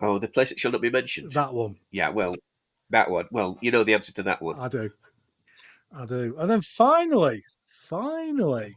Oh, 0.00 0.18
the 0.18 0.28
place 0.28 0.48
that 0.48 0.58
shall 0.58 0.72
not 0.72 0.80
be 0.80 0.90
mentioned. 0.90 1.32
That 1.32 1.52
one. 1.54 1.76
Yeah, 1.92 2.08
well, 2.10 2.34
that 2.94 3.10
one. 3.10 3.26
Well, 3.30 3.58
you 3.60 3.70
know 3.70 3.84
the 3.84 3.94
answer 3.94 4.12
to 4.14 4.22
that 4.24 4.40
one. 4.40 4.58
I 4.58 4.68
do. 4.68 4.88
I 5.96 6.06
do. 6.06 6.34
And 6.38 6.50
then 6.50 6.62
finally, 6.62 7.44
finally, 7.68 8.76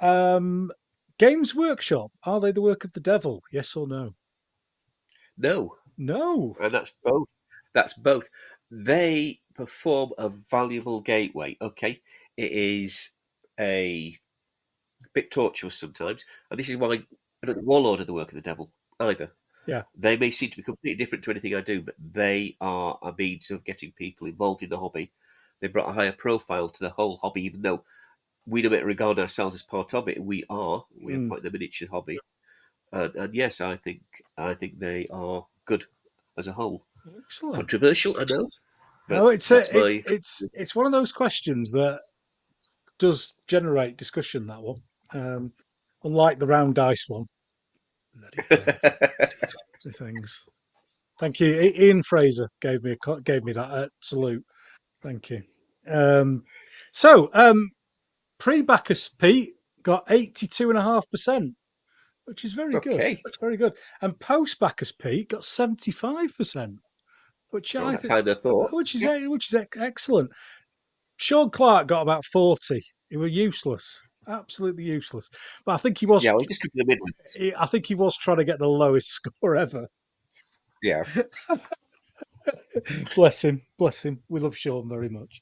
um, 0.00 0.72
Games 1.18 1.54
Workshop. 1.54 2.10
Are 2.24 2.40
they 2.40 2.52
the 2.52 2.62
work 2.62 2.84
of 2.84 2.92
the 2.94 3.00
devil? 3.00 3.42
Yes 3.52 3.76
or 3.76 3.86
no? 3.86 4.14
No, 5.36 5.74
No. 5.96 6.56
and 6.60 6.72
that's 6.74 6.92
both. 7.04 7.28
That's 7.74 7.92
both. 7.94 8.28
They 8.70 9.40
perform 9.54 10.12
a 10.18 10.28
valuable 10.28 11.00
gateway. 11.00 11.56
Okay, 11.60 12.00
it 12.36 12.52
is 12.52 13.10
a 13.58 14.18
bit 15.14 15.30
tortuous 15.30 15.78
sometimes, 15.78 16.24
and 16.50 16.58
this 16.58 16.68
is 16.68 16.76
why 16.76 16.88
I 16.88 17.46
don't 17.46 17.54
think 17.56 17.66
Warlord 17.66 18.00
are 18.00 18.04
the 18.04 18.12
work 18.12 18.28
of 18.28 18.34
the 18.34 18.40
devil 18.40 18.70
either. 19.00 19.32
Yeah. 19.66 19.82
they 19.94 20.16
may 20.16 20.30
seem 20.30 20.50
to 20.50 20.56
be 20.56 20.62
completely 20.62 20.96
different 20.96 21.22
to 21.24 21.30
anything 21.30 21.54
I 21.54 21.60
do, 21.60 21.82
but 21.82 21.94
they 22.12 22.56
are 22.60 22.98
a 23.02 23.14
means 23.16 23.50
of 23.50 23.64
getting 23.64 23.92
people 23.92 24.26
involved 24.26 24.62
in 24.62 24.70
the 24.70 24.78
hobby. 24.78 25.12
They 25.60 25.68
brought 25.68 25.90
a 25.90 25.92
higher 25.92 26.12
profile 26.12 26.68
to 26.68 26.80
the 26.84 26.90
whole 26.90 27.18
hobby, 27.18 27.42
even 27.44 27.62
though 27.62 27.84
we 28.46 28.62
don't 28.62 28.84
regard 28.84 29.18
ourselves 29.18 29.54
as 29.54 29.62
part 29.62 29.94
of 29.94 30.08
it. 30.08 30.18
We 30.22 30.44
are. 30.48 30.84
We 31.00 31.12
Mm. 31.14 31.26
are 31.26 31.28
part 31.28 31.38
of 31.38 31.44
the 31.44 31.50
miniature 31.50 31.88
hobby, 31.88 32.18
and, 32.92 33.14
and 33.14 33.34
yes, 33.34 33.60
I 33.60 33.76
think 33.76 34.02
I 34.36 34.54
think 34.54 34.78
they 34.78 35.06
are 35.08 35.46
good 35.66 35.84
as 36.36 36.46
a 36.46 36.52
whole. 36.52 36.86
Excellent. 37.24 37.56
Controversial, 37.56 38.18
I 38.18 38.24
know. 38.24 38.48
No, 39.08 39.28
it's 39.28 39.50
a, 39.50 39.54
that's 39.56 39.68
it- 39.70 40.04
it's 40.06 40.42
it's 40.54 40.74
one 40.74 40.86
of 40.86 40.92
those 40.92 41.12
questions 41.12 41.70
that 41.72 42.00
does 42.98 43.34
generate 43.46 43.96
discussion. 43.96 44.46
That 44.46 44.62
one, 44.62 44.82
um, 45.12 45.52
unlike 46.04 46.38
the 46.38 46.46
round 46.46 46.74
dice 46.76 47.04
one. 47.08 47.26
Bloody 48.20 49.96
things. 49.96 50.44
Thank 51.18 51.40
you. 51.40 51.72
Ian 51.76 52.02
Fraser 52.02 52.48
gave 52.60 52.82
me 52.82 52.92
a 53.06 53.20
gave 53.20 53.44
me 53.44 53.52
that 53.52 53.70
uh, 53.70 53.88
salute. 54.00 54.42
Thank 55.02 55.30
you. 55.30 55.42
Um, 55.86 56.42
so 56.92 57.30
um, 57.34 57.70
pre 58.38 58.62
Baccus 58.62 59.08
Pete 59.08 59.50
got 59.82 60.04
eighty 60.10 60.46
two 60.46 60.70
and 60.70 60.78
a 60.78 60.82
half 60.82 61.08
percent, 61.10 61.54
which 62.24 62.44
is 62.44 62.52
very 62.52 62.78
good. 62.80 63.00
That's 63.24 63.38
very 63.40 63.56
good. 63.56 63.72
And 64.02 64.18
post 64.18 64.58
Baccus 64.60 64.92
Pete 64.92 65.28
got 65.28 65.44
seventy 65.44 65.90
five 65.90 66.34
percent, 66.36 66.76
which 67.50 67.76
Oh, 67.76 67.86
I 67.86 67.92
that's 67.92 68.06
think, 68.08 68.38
thought. 68.40 68.72
which 68.72 68.94
is 68.94 69.04
which 69.28 69.52
is 69.52 69.66
excellent. 69.76 70.30
Sean 71.16 71.50
Clark 71.50 71.86
got 71.88 72.02
about 72.02 72.24
forty. 72.24 72.82
He 73.10 73.16
was 73.16 73.32
useless, 73.32 73.98
absolutely 74.30 74.84
useless. 74.84 75.28
But 75.66 75.72
I 75.72 75.76
think 75.78 75.98
he 75.98 76.06
was. 76.06 76.24
Yeah, 76.24 76.32
well, 76.32 76.44
just 76.44 76.62
go 76.62 76.68
the 76.74 76.84
Midlands. 76.84 77.34
he- 77.36 77.54
I 77.58 77.66
think 77.66 77.86
he 77.86 77.94
was 77.94 78.16
trying 78.16 78.38
to 78.38 78.44
get 78.44 78.58
the 78.58 78.68
lowest 78.68 79.08
score 79.12 79.56
ever. 79.56 79.86
Yeah, 80.82 81.04
bless 83.14 83.44
him, 83.44 83.62
bless 83.78 84.02
him. 84.04 84.20
We 84.28 84.40
love 84.40 84.56
Sean 84.56 84.88
very 84.88 85.08
much, 85.08 85.40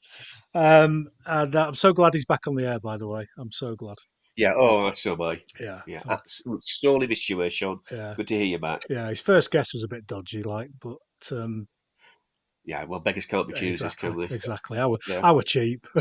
um, 0.53 1.07
and 1.25 1.55
uh, 1.55 1.67
I'm 1.67 1.75
so 1.75 1.93
glad 1.93 2.13
he's 2.13 2.25
back 2.25 2.47
on 2.47 2.55
the 2.55 2.65
air. 2.67 2.79
By 2.79 2.97
the 2.97 3.07
way, 3.07 3.25
I'm 3.37 3.51
so 3.51 3.75
glad. 3.75 3.95
yeah. 4.35 4.51
Oh, 4.57 4.91
so 4.91 5.13
am 5.13 5.21
I. 5.21 5.39
Yeah, 5.59 5.81
Yeah, 5.87 6.01
that's 6.05 6.41
sorely 6.61 7.07
missed 7.07 7.29
you, 7.29 7.41
uh, 7.41 7.49
Sean. 7.49 7.79
yeah, 7.91 8.13
Good 8.17 8.27
to 8.27 8.35
hear 8.35 8.45
you 8.45 8.59
back. 8.59 8.81
yeah. 8.89 9.07
His 9.09 9.21
first 9.21 9.51
guess 9.51 9.73
was 9.73 9.83
a 9.83 9.87
bit 9.87 10.05
dodgy, 10.07 10.43
like, 10.43 10.69
but 10.81 10.97
um, 11.31 11.67
Yeah, 12.65 12.83
well, 12.85 12.99
beggars 12.99 13.25
can't 13.25 13.47
be 13.47 13.53
choosers, 13.53 13.93
exactly, 13.93 14.09
can 14.11 14.19
they? 14.29 14.35
exactly. 14.35 14.77
I 14.79 14.85
were, 14.87 14.99
Yeah. 15.07 15.21
I 15.23 15.31
were 15.31 15.43
cheap. 15.43 15.87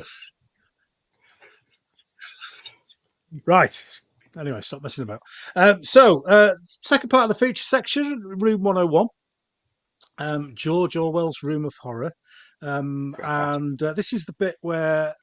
right. 3.46 4.00
Anyway, 4.38 4.60
stop 4.60 4.82
messing 4.82 5.02
about. 5.02 5.20
Um, 5.56 5.82
so, 5.82 6.24
uh, 6.26 6.54
second 6.82 7.08
part 7.08 7.24
of 7.24 7.28
the 7.28 7.46
feature 7.46 7.62
section, 7.62 8.20
room 8.24 8.62
101. 8.62 9.06
Um, 10.18 10.52
George 10.54 10.96
Orwell's 10.96 11.42
Room 11.42 11.64
of 11.64 11.74
Horror. 11.80 12.12
Um, 12.60 13.14
and 13.22 13.80
uh, 13.82 13.92
this 13.92 14.12
is 14.12 14.24
the 14.24 14.32
bit 14.32 14.56
where 14.60 15.14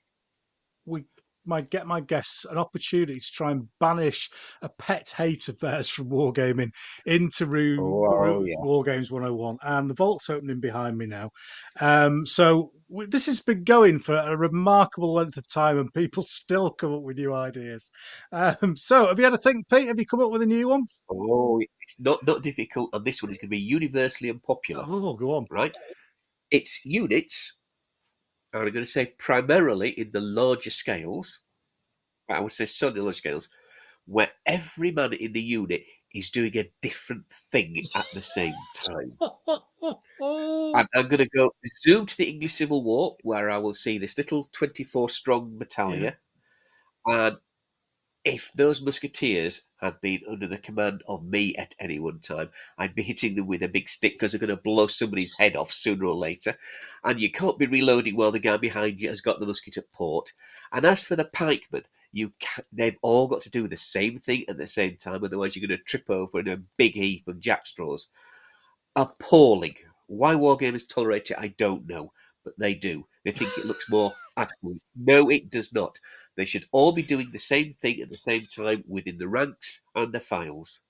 we 0.85 1.03
might 1.45 1.69
get 1.69 1.87
my 1.87 1.99
guests 2.01 2.45
an 2.45 2.57
opportunity 2.57 3.19
to 3.19 3.31
try 3.31 3.51
and 3.51 3.67
banish 3.79 4.29
a 4.61 4.69
pet 4.69 5.13
hate 5.15 5.47
of 5.47 5.59
theirs 5.59 5.87
from 5.89 6.09
wargaming 6.09 6.71
into 7.05 7.45
room, 7.45 7.79
Oh, 7.81 8.17
room 8.17 8.45
yeah. 8.47 8.55
Wargames 8.63 9.11
101. 9.11 9.57
And 9.63 9.89
the 9.89 9.93
vault's 9.93 10.29
opening 10.29 10.59
behind 10.59 10.97
me 10.97 11.05
now. 11.05 11.31
Um, 11.79 12.25
so 12.25 12.71
w- 12.89 13.09
this 13.09 13.25
has 13.27 13.41
been 13.41 13.63
going 13.63 13.99
for 13.99 14.15
a 14.15 14.35
remarkable 14.37 15.13
length 15.13 15.37
of 15.37 15.47
time, 15.47 15.77
and 15.77 15.93
people 15.93 16.23
still 16.23 16.69
come 16.71 16.93
up 16.93 17.01
with 17.01 17.17
new 17.17 17.33
ideas. 17.33 17.91
Um, 18.31 18.75
so 18.77 19.07
have 19.07 19.17
you 19.19 19.25
had 19.25 19.33
a 19.33 19.37
think, 19.37 19.67
Pete? 19.69 19.87
Have 19.87 19.99
you 19.99 20.05
come 20.05 20.21
up 20.21 20.31
with 20.31 20.41
a 20.41 20.45
new 20.47 20.67
one? 20.69 20.83
Oh, 21.09 21.59
it's 21.59 21.99
not 21.99 22.25
not 22.25 22.41
difficult, 22.43 22.89
and 22.93 23.05
this 23.05 23.21
one 23.21 23.31
is 23.31 23.37
going 23.37 23.47
to 23.47 23.55
be 23.55 23.59
universally 23.59 24.29
unpopular, 24.29 24.83
Oh, 24.87 25.13
go 25.15 25.35
on. 25.35 25.45
right? 25.51 25.73
It's 26.51 26.79
units, 26.85 27.57
I'm 28.55 28.71
going 28.71 28.85
to 28.85 28.85
say 28.85 29.07
primarily 29.17 29.89
in 29.89 30.11
the 30.11 30.21
larger 30.21 30.69
scales. 30.69 31.41
I 32.29 32.39
would 32.39 32.53
say 32.53 32.65
certainly 32.65 33.01
large 33.01 33.17
scales, 33.17 33.49
where 34.05 34.31
every 34.45 34.91
man 34.91 35.13
in 35.13 35.33
the 35.33 35.41
unit 35.41 35.83
is 36.13 36.29
doing 36.29 36.57
a 36.57 36.71
different 36.81 37.29
thing 37.29 37.85
at 37.93 38.05
the 38.13 38.21
same 38.21 38.53
time. 38.73 39.17
And 39.21 40.87
I'm 40.95 41.07
going 41.07 41.17
to 41.17 41.29
go 41.35 41.51
zoom 41.83 42.05
to 42.05 42.17
the 42.17 42.29
English 42.29 42.53
Civil 42.53 42.83
War, 42.83 43.17
where 43.21 43.49
I 43.49 43.57
will 43.57 43.73
see 43.73 43.97
this 43.97 44.17
little 44.17 44.47
24 44.51 45.09
strong 45.09 45.57
battalion. 45.57 46.13
And 47.05 47.37
if 48.25 48.51
those 48.53 48.81
musketeers 48.81 49.67
had 49.77 50.01
been 50.01 50.21
under 50.27 50.47
the 50.47 50.57
command 50.57 51.03
of 51.07 51.23
me 51.23 51.55
at 51.55 51.75
any 51.79 51.99
one 51.99 52.19
time, 52.19 52.49
I'd 52.75 52.95
be 52.95 53.03
hitting 53.03 53.35
them 53.35 53.45
with 53.45 53.61
a 53.61 53.69
big 53.69 53.87
stick 53.87 54.13
because 54.13 54.31
they're 54.31 54.39
going 54.39 54.49
to 54.49 54.57
blow 54.57 54.87
somebody's 54.87 55.37
head 55.37 55.55
off 55.55 55.71
sooner 55.71 56.05
or 56.05 56.15
later. 56.15 56.57
And 57.03 57.21
you 57.21 57.31
can't 57.31 57.59
be 57.59 57.67
reloading 57.67 58.15
while 58.15 58.31
the 58.31 58.39
guy 58.39 58.57
behind 58.57 58.99
you 58.99 59.09
has 59.09 59.21
got 59.21 59.39
the 59.39 59.45
musket 59.45 59.77
at 59.77 59.91
port. 59.91 60.33
And 60.73 60.85
as 60.85 61.03
for 61.03 61.15
the 61.15 61.25
pikemen, 61.25 61.83
you 62.11 62.33
ca 62.39 62.63
they've 62.73 62.97
all 63.03 63.27
got 63.27 63.41
to 63.41 63.49
do 63.51 63.67
the 63.67 63.77
same 63.77 64.17
thing 64.17 64.45
at 64.49 64.57
the 64.57 64.65
same 64.65 64.97
time, 64.97 65.23
otherwise 65.23 65.55
you're 65.55 65.67
going 65.67 65.77
to 65.77 65.83
trip 65.83 66.09
over 66.09 66.39
in 66.39 66.47
a 66.47 66.57
big 66.77 66.93
heap 66.93 67.27
of 67.27 67.39
jackstraws. 67.39 68.07
Appalling. 68.95 69.75
Why 70.07 70.33
wargamers 70.33 70.87
tolerate 70.87 71.29
it, 71.29 71.37
I 71.37 71.49
don't 71.49 71.87
know, 71.87 72.11
but 72.43 72.57
they 72.57 72.73
do. 72.73 73.05
They 73.23 73.31
think 73.31 73.57
it 73.57 73.65
looks 73.65 73.89
more 73.89 74.13
accurate. 74.37 74.81
No, 74.95 75.29
it 75.29 75.49
does 75.49 75.73
not. 75.73 75.99
They 76.35 76.45
should 76.45 76.65
all 76.71 76.91
be 76.91 77.03
doing 77.03 77.29
the 77.31 77.39
same 77.39 77.71
thing 77.71 78.01
at 78.01 78.09
the 78.09 78.17
same 78.17 78.47
time 78.47 78.83
within 78.87 79.17
the 79.17 79.27
ranks 79.27 79.83
and 79.95 80.13
the 80.13 80.19
files. 80.19 80.81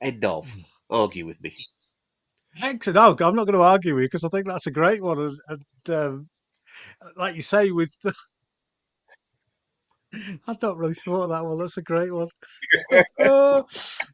End 0.00 0.24
of. 0.24 0.54
Argue 0.90 1.26
with 1.26 1.42
me. 1.42 1.54
Excellent. 2.62 2.96
No, 2.96 3.26
I'm 3.26 3.34
not 3.34 3.46
going 3.46 3.58
to 3.58 3.62
argue 3.62 3.94
with 3.94 4.02
you 4.02 4.08
because 4.08 4.24
I 4.24 4.28
think 4.28 4.46
that's 4.46 4.66
a 4.66 4.72
great 4.72 5.02
one. 5.02 5.18
And, 5.18 5.38
and 5.48 5.96
um, 5.96 6.28
like 7.16 7.34
you 7.34 7.42
say, 7.42 7.70
with 7.70 7.90
the... 8.02 8.14
I've 10.46 10.62
not 10.62 10.76
really 10.76 10.94
thought 10.94 11.24
of 11.24 11.30
that 11.30 11.44
one. 11.44 11.58
That's 11.58 11.76
a 11.76 11.82
great 11.82 12.12
one. 12.12 12.28
oh, 13.20 13.66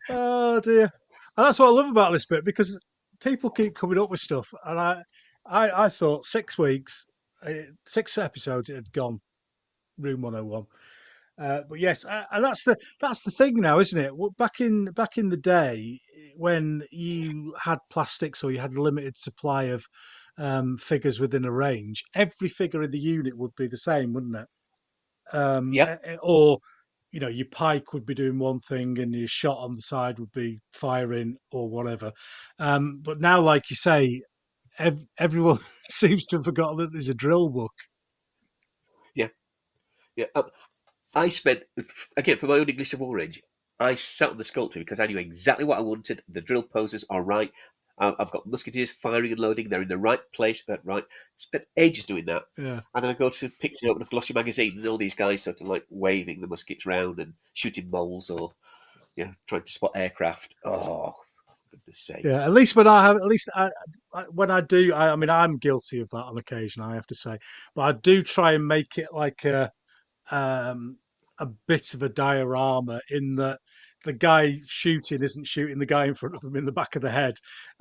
oh 0.08 0.60
dear. 0.60 0.90
And 1.36 1.46
that's 1.46 1.58
what 1.58 1.66
I 1.66 1.70
love 1.70 1.90
about 1.90 2.12
this 2.12 2.26
bit 2.26 2.44
because 2.44 2.78
people 3.20 3.50
keep 3.50 3.74
coming 3.74 3.98
up 3.98 4.10
with 4.10 4.20
stuff, 4.20 4.52
and 4.64 4.78
I, 4.78 5.02
I, 5.46 5.84
I 5.84 5.88
thought 5.88 6.24
six 6.24 6.58
weeks, 6.58 7.06
uh, 7.46 7.52
six 7.86 8.18
episodes, 8.18 8.68
it 8.70 8.76
had 8.76 8.92
gone. 8.92 9.20
Room 9.98 10.22
101. 10.22 10.64
Uh, 11.38 11.62
but 11.68 11.78
yes, 11.78 12.04
uh, 12.04 12.24
and 12.32 12.44
that's 12.44 12.64
the 12.64 12.76
that's 13.00 13.22
the 13.22 13.30
thing 13.30 13.60
now, 13.60 13.78
isn't 13.78 13.98
it? 13.98 14.12
Back 14.36 14.60
in 14.60 14.86
back 14.86 15.16
in 15.18 15.28
the 15.30 15.36
day, 15.36 16.00
when 16.36 16.82
you 16.90 17.54
had 17.60 17.78
plastics 17.90 18.42
or 18.44 18.50
you 18.50 18.58
had 18.58 18.74
a 18.74 18.82
limited 18.82 19.16
supply 19.16 19.64
of 19.64 19.84
um, 20.38 20.76
figures 20.78 21.20
within 21.20 21.44
a 21.44 21.52
range, 21.52 22.04
every 22.14 22.48
figure 22.48 22.82
in 22.82 22.90
the 22.90 22.98
unit 22.98 23.36
would 23.36 23.54
be 23.56 23.68
the 23.68 23.76
same, 23.78 24.12
wouldn't 24.12 24.36
it? 24.36 24.48
Um, 25.32 25.72
Yep. 25.74 25.88
uh, 26.06 26.16
Or 26.22 26.58
you 27.12 27.18
know, 27.20 27.28
your 27.28 27.46
pike 27.50 27.92
would 27.92 28.06
be 28.06 28.14
doing 28.14 28.38
one 28.38 28.60
thing 28.60 28.98
and 29.00 29.12
your 29.14 29.26
shot 29.26 29.58
on 29.58 29.74
the 29.74 29.82
side 29.82 30.18
would 30.20 30.30
be 30.32 30.60
firing 30.72 31.36
or 31.50 31.68
whatever. 31.68 32.12
Um, 32.60 33.00
but 33.02 33.20
now, 33.20 33.40
like 33.40 33.68
you 33.68 33.76
say, 33.76 34.22
ev- 34.80 35.06
everyone 35.18 35.58
seems 35.88 36.24
to 36.26 36.36
have 36.36 36.44
forgotten 36.44 36.78
that 36.78 36.92
there's 36.92 37.08
a 37.08 37.14
drill 37.14 37.48
book. 37.48 37.72
Yeah. 40.16 40.26
Um, 40.34 40.50
I 41.14 41.28
spent, 41.28 41.60
again, 42.16 42.38
for 42.38 42.46
my 42.46 42.58
own 42.58 42.68
English 42.68 42.92
of 42.92 43.00
War 43.00 43.16
range, 43.16 43.40
I 43.78 43.94
sat 43.94 44.30
on 44.30 44.38
the 44.38 44.44
sculpture 44.44 44.80
because 44.80 45.00
I 45.00 45.06
knew 45.06 45.18
exactly 45.18 45.64
what 45.64 45.78
I 45.78 45.82
wanted. 45.82 46.22
The 46.28 46.42
drill 46.42 46.62
poses 46.62 47.04
are 47.10 47.22
right. 47.22 47.50
Uh, 47.98 48.12
I've 48.18 48.30
got 48.30 48.46
musketeers 48.46 48.92
firing 48.92 49.30
and 49.30 49.40
loading. 49.40 49.68
They're 49.68 49.82
in 49.82 49.88
the 49.88 49.98
right 49.98 50.20
place 50.34 50.62
at 50.68 50.84
right. 50.84 51.04
Spent 51.36 51.64
ages 51.76 52.04
doing 52.04 52.26
that. 52.26 52.44
Yeah. 52.56 52.80
And 52.94 53.02
then 53.02 53.10
I 53.10 53.14
go 53.14 53.30
to 53.30 53.48
pick 53.48 53.72
it 53.80 53.90
up 53.90 53.96
in 53.96 54.02
a 54.02 54.06
glossy 54.06 54.34
magazine, 54.34 54.74
and 54.76 54.86
all 54.86 54.98
these 54.98 55.14
guys 55.14 55.42
sort 55.42 55.60
of 55.60 55.68
like 55.68 55.84
waving 55.90 56.40
the 56.40 56.46
muskets 56.46 56.86
round 56.86 57.18
and 57.18 57.34
shooting 57.54 57.90
moles 57.90 58.30
or, 58.30 58.52
yeah, 59.16 59.32
trying 59.46 59.62
to 59.62 59.72
spot 59.72 59.92
aircraft. 59.94 60.54
Oh, 60.64 61.14
goodness 61.70 61.98
sake. 61.98 62.24
Yeah, 62.24 62.44
at 62.44 62.52
least 62.52 62.76
when 62.76 62.86
I 62.86 63.02
have, 63.02 63.16
at 63.16 63.26
least 63.26 63.48
I, 63.54 63.70
I, 64.12 64.22
when 64.24 64.50
I 64.50 64.60
do, 64.60 64.92
I, 64.92 65.12
I 65.12 65.16
mean, 65.16 65.30
I'm 65.30 65.58
guilty 65.58 66.00
of 66.00 66.10
that 66.10 66.24
on 66.24 66.38
occasion. 66.38 66.82
I 66.82 66.94
have 66.94 67.06
to 67.08 67.14
say, 67.14 67.38
but 67.74 67.82
I 67.82 67.92
do 67.92 68.22
try 68.22 68.52
and 68.52 68.66
make 68.66 68.98
it 68.98 69.08
like 69.12 69.44
a, 69.44 69.70
um, 70.30 70.98
a 71.38 71.46
bit 71.66 71.94
of 71.94 72.02
a 72.02 72.08
diorama 72.08 73.00
in 73.10 73.36
that 73.36 73.60
the 74.04 74.12
guy 74.12 74.58
shooting 74.66 75.22
isn't 75.22 75.46
shooting 75.46 75.78
the 75.78 75.86
guy 75.86 76.06
in 76.06 76.14
front 76.14 76.36
of 76.36 76.44
him 76.44 76.56
in 76.56 76.64
the 76.64 76.72
back 76.72 76.96
of 76.96 77.02
the 77.02 77.10
head. 77.10 77.34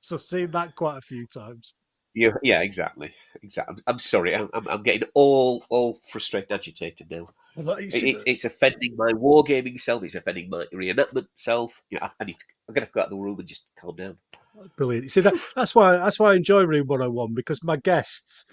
so 0.00 0.16
I've 0.16 0.22
seen 0.22 0.50
that 0.52 0.74
quite 0.76 0.98
a 0.98 1.02
few 1.02 1.26
times. 1.26 1.74
Yeah, 2.14 2.32
yeah, 2.42 2.62
exactly, 2.62 3.10
exactly. 3.42 3.76
I'm, 3.76 3.94
I'm 3.94 3.98
sorry, 3.98 4.34
I'm, 4.34 4.48
I'm, 4.52 4.66
I'm 4.68 4.82
getting 4.82 5.08
all 5.14 5.64
all 5.68 5.94
frustrated, 6.10 6.50
agitated 6.50 7.10
now. 7.10 7.26
It, 7.58 8.04
it's, 8.04 8.24
it's 8.26 8.44
offending 8.44 8.94
my 8.96 9.12
wargaming 9.12 9.80
self. 9.80 10.04
It's 10.04 10.14
offending 10.14 10.48
my 10.50 10.66
reenactment 10.72 11.26
self. 11.36 11.82
You 11.90 11.98
know, 11.98 12.06
I, 12.06 12.10
I 12.20 12.24
need 12.24 12.38
to, 12.38 12.44
I'm 12.68 12.74
gonna 12.74 12.84
have 12.84 12.92
to 12.92 12.94
go 12.94 13.00
out 13.00 13.06
of 13.06 13.10
the 13.10 13.16
room 13.16 13.38
and 13.38 13.48
just 13.48 13.70
calm 13.78 13.96
down. 13.96 14.16
Oh, 14.58 14.66
brilliant. 14.76 15.04
You 15.04 15.08
see 15.08 15.20
that 15.22 15.34
that's 15.54 15.74
why 15.74 15.96
that's 15.96 16.18
why 16.18 16.32
I 16.32 16.36
enjoy 16.36 16.62
Room 16.62 16.86
101 16.86 17.34
because 17.34 17.62
my 17.62 17.76
guests, 17.76 18.44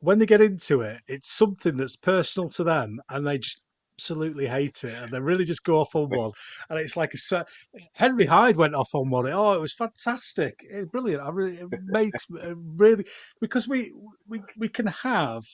when 0.00 0.18
they 0.18 0.26
get 0.26 0.40
into 0.40 0.82
it, 0.82 1.00
it's 1.06 1.30
something 1.30 1.76
that's 1.76 1.96
personal 1.96 2.48
to 2.50 2.64
them 2.64 3.00
and 3.08 3.26
they 3.26 3.38
just 3.38 3.62
absolutely 3.96 4.46
hate 4.46 4.84
it 4.84 5.02
and 5.02 5.10
they 5.10 5.18
really 5.18 5.44
just 5.44 5.64
go 5.64 5.80
off 5.80 5.94
on 5.94 6.08
one. 6.10 6.32
And 6.68 6.78
it's 6.78 6.96
like 6.96 7.14
a 7.14 7.46
Henry 7.94 8.26
Hyde 8.26 8.56
went 8.56 8.74
off 8.74 8.94
on 8.94 9.10
one. 9.10 9.30
Oh, 9.32 9.54
it 9.54 9.60
was 9.60 9.72
fantastic. 9.72 10.64
It's 10.68 10.90
brilliant. 10.90 11.22
I 11.22 11.30
really 11.30 11.56
it 11.58 11.68
makes 11.86 12.26
it 12.30 12.56
really 12.76 13.06
because 13.40 13.66
we 13.66 13.92
we 14.28 14.42
we 14.58 14.68
can 14.68 14.86
have 14.86 15.44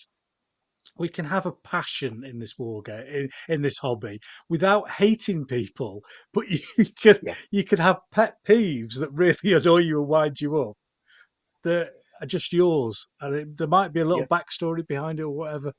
we 0.98 1.08
can 1.08 1.24
have 1.24 1.46
a 1.46 1.52
passion 1.52 2.22
in 2.24 2.38
this 2.38 2.58
war 2.58 2.82
game 2.82 3.06
in, 3.06 3.28
in 3.48 3.62
this 3.62 3.78
hobby 3.78 4.18
without 4.48 4.88
hating 4.90 5.44
people 5.46 6.02
but 6.34 6.44
you 6.48 6.86
could 7.00 7.20
Yeah. 7.22 7.34
you 7.50 7.64
can 7.64 7.78
have 7.78 7.98
pet 8.10 8.36
peeves 8.46 8.98
that 8.98 9.10
really 9.12 9.36
annoy 9.44 9.78
you 9.78 10.00
and 10.00 10.08
wind 10.08 10.40
you 10.40 10.56
up 10.60 10.76
that 11.64 11.90
are 12.20 12.26
just 12.26 12.52
yours 12.52 13.06
and 13.20 13.34
it, 13.34 13.58
there 13.58 13.66
might 13.68 13.92
be 13.92 14.00
a 14.00 14.04
little 14.04 14.26
backstory 14.26 14.86
behind 14.86 15.18
it 15.18 15.24
or 15.24 15.30
whatever 15.30 15.72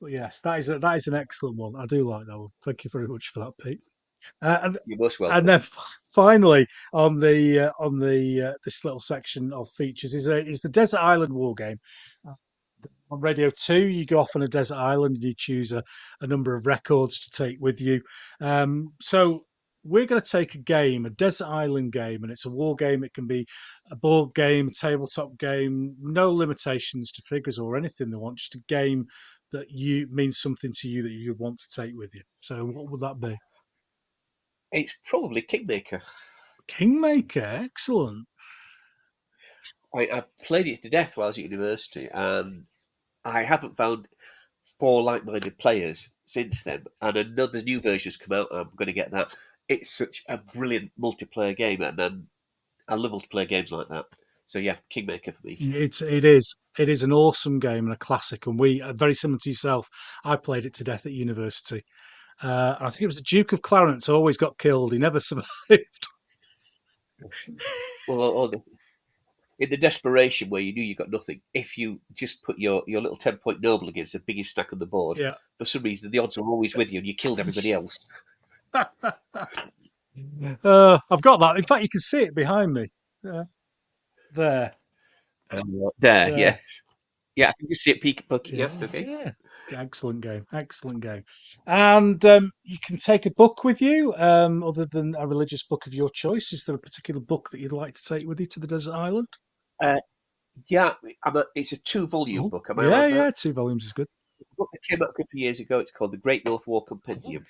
but 0.00 0.10
yes 0.12 0.40
that 0.42 0.58
is 0.58 0.68
a, 0.68 0.78
that 0.78 0.96
is 0.96 1.06
an 1.08 1.14
excellent 1.14 1.56
one. 1.56 1.74
I 1.76 1.84
do 1.86 2.08
like 2.08 2.26
that 2.26 2.38
one. 2.38 2.48
Thank 2.64 2.84
you 2.84 2.90
very 2.92 3.08
much 3.08 3.28
for 3.34 3.40
that 3.40 3.52
pete. 3.60 3.80
Uh, 4.42 4.58
and 4.62 4.78
You're 4.86 4.98
most 4.98 5.18
welcome. 5.18 5.38
and 5.38 5.48
then 5.48 5.60
f- 5.60 5.76
finally 6.12 6.66
on 6.92 7.18
the 7.18 7.58
uh, 7.66 7.72
on 7.80 7.98
the 7.98 8.50
uh, 8.50 8.52
this 8.64 8.84
little 8.84 9.00
section 9.00 9.52
of 9.52 9.68
features 9.70 10.14
is 10.14 10.28
a, 10.28 10.44
is 10.44 10.60
the 10.60 10.68
desert 10.68 11.00
island 11.00 11.32
war 11.32 11.54
game 11.54 11.78
on 13.10 13.20
radio 13.20 13.50
2 13.50 13.86
you 13.86 14.04
go 14.04 14.18
off 14.18 14.36
on 14.36 14.42
a 14.42 14.48
desert 14.48 14.76
island 14.76 15.16
and 15.16 15.24
you 15.24 15.34
choose 15.36 15.72
a, 15.72 15.82
a 16.20 16.26
number 16.26 16.54
of 16.54 16.66
records 16.66 17.20
to 17.20 17.30
take 17.30 17.58
with 17.60 17.80
you. 17.80 18.02
Um, 18.40 18.92
so 19.00 19.44
we're 19.84 20.06
going 20.06 20.20
to 20.20 20.30
take 20.30 20.54
a 20.54 20.58
game 20.58 21.06
a 21.06 21.10
desert 21.10 21.46
island 21.46 21.92
game 21.92 22.22
and 22.22 22.32
it's 22.32 22.46
a 22.46 22.50
war 22.50 22.76
game. 22.76 23.04
It 23.04 23.14
can 23.14 23.26
be 23.26 23.46
a 23.90 23.96
board 23.96 24.34
game 24.34 24.68
a 24.68 24.70
tabletop 24.72 25.38
game 25.38 25.96
no 26.00 26.32
limitations 26.32 27.12
to 27.12 27.22
figures 27.22 27.58
or 27.58 27.76
anything. 27.76 28.10
They 28.10 28.16
want 28.16 28.38
just 28.38 28.54
a 28.54 28.62
game 28.68 29.06
that 29.52 29.70
you 29.70 30.06
means 30.10 30.38
something 30.38 30.72
to 30.74 30.88
you 30.88 31.02
that 31.02 31.10
you 31.10 31.34
want 31.38 31.60
to 31.60 31.82
take 31.82 31.92
with 31.94 32.14
you. 32.14 32.22
So 32.40 32.64
what 32.64 32.90
would 32.90 33.00
that 33.00 33.20
be? 33.20 33.36
It's 34.70 34.94
probably 35.06 35.42
Kingmaker. 35.42 36.02
kingmaker? 36.66 37.40
Excellent. 37.40 38.26
I, 39.94 40.00
I 40.00 40.22
played 40.44 40.66
it 40.66 40.82
to 40.82 40.90
death 40.90 41.16
while 41.16 41.26
I 41.26 41.28
was 41.28 41.38
at 41.38 41.44
university, 41.44 42.08
and 42.12 42.66
I 43.28 43.42
haven't 43.42 43.76
found 43.76 44.08
four 44.78 45.02
like-minded 45.02 45.58
players 45.58 46.10
since 46.24 46.62
then. 46.62 46.84
And 47.00 47.16
another 47.16 47.60
new 47.60 47.80
version 47.80 48.08
has 48.08 48.16
come 48.16 48.36
out. 48.36 48.48
And 48.50 48.60
I'm 48.60 48.70
going 48.76 48.86
to 48.86 48.92
get 48.92 49.10
that. 49.12 49.34
It's 49.68 49.90
such 49.90 50.22
a 50.28 50.38
brilliant 50.38 50.92
multiplayer 50.98 51.54
game, 51.54 51.82
and 51.82 52.00
um, 52.00 52.26
I 52.88 52.94
love 52.94 53.12
multiplayer 53.12 53.48
games 53.48 53.70
like 53.70 53.88
that. 53.88 54.06
So 54.46 54.58
yeah, 54.58 54.76
Kingmaker 54.88 55.32
for 55.32 55.46
me. 55.46 55.58
It's 55.60 56.00
it 56.00 56.24
is 56.24 56.56
it 56.78 56.88
is 56.88 57.02
an 57.02 57.12
awesome 57.12 57.58
game 57.58 57.84
and 57.84 57.92
a 57.92 57.98
classic, 57.98 58.46
and 58.46 58.58
we 58.58 58.80
are 58.80 58.94
very 58.94 59.12
similar 59.12 59.38
to 59.42 59.50
yourself. 59.50 59.90
I 60.24 60.36
played 60.36 60.64
it 60.64 60.72
to 60.74 60.84
death 60.84 61.04
at 61.04 61.12
university. 61.12 61.84
Uh, 62.42 62.76
and 62.78 62.86
I 62.86 62.90
think 62.90 63.02
it 63.02 63.06
was 63.06 63.16
the 63.16 63.22
Duke 63.22 63.52
of 63.52 63.60
Clarence. 63.60 64.06
who 64.06 64.14
Always 64.14 64.38
got 64.38 64.56
killed. 64.56 64.92
He 64.92 64.98
never 64.98 65.20
survived. 65.20 66.08
Well, 68.06 68.20
or 68.20 68.48
the, 68.48 68.62
in 69.58 69.70
the 69.70 69.76
desperation 69.76 70.48
where 70.50 70.60
you 70.62 70.72
knew 70.72 70.82
you 70.82 70.94
got 70.94 71.10
nothing, 71.10 71.40
if 71.54 71.76
you 71.76 72.00
just 72.14 72.42
put 72.42 72.58
your, 72.58 72.82
your 72.86 73.00
little 73.00 73.16
10 73.16 73.38
point 73.38 73.60
noble 73.60 73.88
against 73.88 74.12
the 74.12 74.20
biggest 74.20 74.50
stack 74.50 74.72
on 74.72 74.78
the 74.78 74.86
board, 74.86 75.18
Yeah. 75.18 75.34
for 75.58 75.64
some 75.64 75.82
reason 75.82 76.10
the 76.10 76.18
odds 76.20 76.38
were 76.38 76.48
always 76.48 76.76
with 76.76 76.92
you 76.92 76.98
and 76.98 77.06
you 77.06 77.14
killed 77.14 77.40
everybody 77.40 77.72
else. 77.72 77.96
uh, 80.64 80.98
I've 81.10 81.22
got 81.22 81.40
that. 81.40 81.56
In 81.56 81.64
fact, 81.64 81.82
you 81.82 81.88
can 81.88 82.00
see 82.00 82.22
it 82.22 82.34
behind 82.34 82.72
me. 82.72 82.90
Yeah. 83.22 83.44
There. 84.34 84.72
Um, 85.50 85.90
there, 85.98 86.28
Yeah. 86.30 86.36
yes. 86.36 86.60
Yeah, 87.34 87.50
I 87.50 87.52
can 87.60 87.68
just 87.68 87.82
see 87.84 87.92
it 87.92 88.00
peek 88.00 88.28
poking. 88.28 88.58
Yeah, 88.58 88.68
okay. 88.82 89.06
yeah. 89.08 89.30
Excellent 89.70 90.22
game. 90.22 90.44
Excellent 90.52 90.98
game. 91.00 91.22
And 91.68 92.24
um, 92.24 92.50
you 92.64 92.78
can 92.84 92.96
take 92.96 93.26
a 93.26 93.30
book 93.30 93.62
with 93.62 93.80
you, 93.80 94.12
um, 94.16 94.64
other 94.64 94.86
than 94.86 95.14
a 95.16 95.24
religious 95.24 95.62
book 95.62 95.86
of 95.86 95.94
your 95.94 96.10
choice. 96.10 96.52
Is 96.52 96.64
there 96.64 96.74
a 96.74 96.80
particular 96.80 97.20
book 97.20 97.50
that 97.52 97.60
you'd 97.60 97.70
like 97.70 97.94
to 97.94 98.02
take 98.04 98.26
with 98.26 98.40
you 98.40 98.46
to 98.46 98.58
the 98.60 98.66
desert 98.66 98.94
island? 98.94 99.28
Yeah, 100.66 100.94
I'm 101.24 101.36
a, 101.36 101.44
it's 101.54 101.72
a 101.72 101.76
two 101.76 102.06
volume 102.08 102.46
Oh, 102.46 102.48
book. 102.48 102.66
Am 102.70 102.80
I 102.80 102.84
yeah, 102.84 102.88
right? 102.88 103.14
yeah. 103.14 103.30
Two 103.30 103.52
volumes 103.52 103.84
is 103.84 103.92
good. 103.92 104.08
a 104.40 104.56
book 104.56 104.68
that 104.72 104.82
came 104.82 105.02
out 105.02 105.10
a 105.10 105.12
couple 105.12 105.24
of 105.34 105.38
years 105.38 105.60
ago. 105.60 105.78
It's 105.78 105.92
called 105.92 106.12
The 106.12 106.16
Great 106.16 106.44
North 106.44 106.66
War 106.66 106.84
Compendium. 106.84 107.46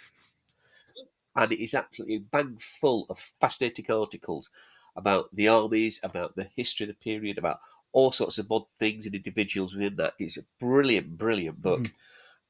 And 1.36 1.52
it 1.52 1.62
is 1.62 1.74
absolutely 1.74 2.18
bang 2.18 2.58
full 2.60 3.06
of 3.08 3.18
fascinating 3.18 3.90
articles 3.90 4.50
about 4.96 5.34
the 5.34 5.48
armies, 5.48 6.00
about 6.02 6.34
the 6.36 6.48
history 6.56 6.84
of 6.84 6.88
the 6.88 6.94
period, 6.94 7.38
about 7.38 7.60
all 7.92 8.12
sorts 8.12 8.38
of 8.38 8.50
odd 8.50 8.64
things 8.78 9.06
and 9.06 9.14
individuals 9.14 9.74
within 9.74 9.96
that. 9.96 10.14
It's 10.18 10.36
a 10.36 10.42
brilliant, 10.58 11.16
brilliant 11.16 11.62
book. 11.62 11.82
Mm. 11.82 11.92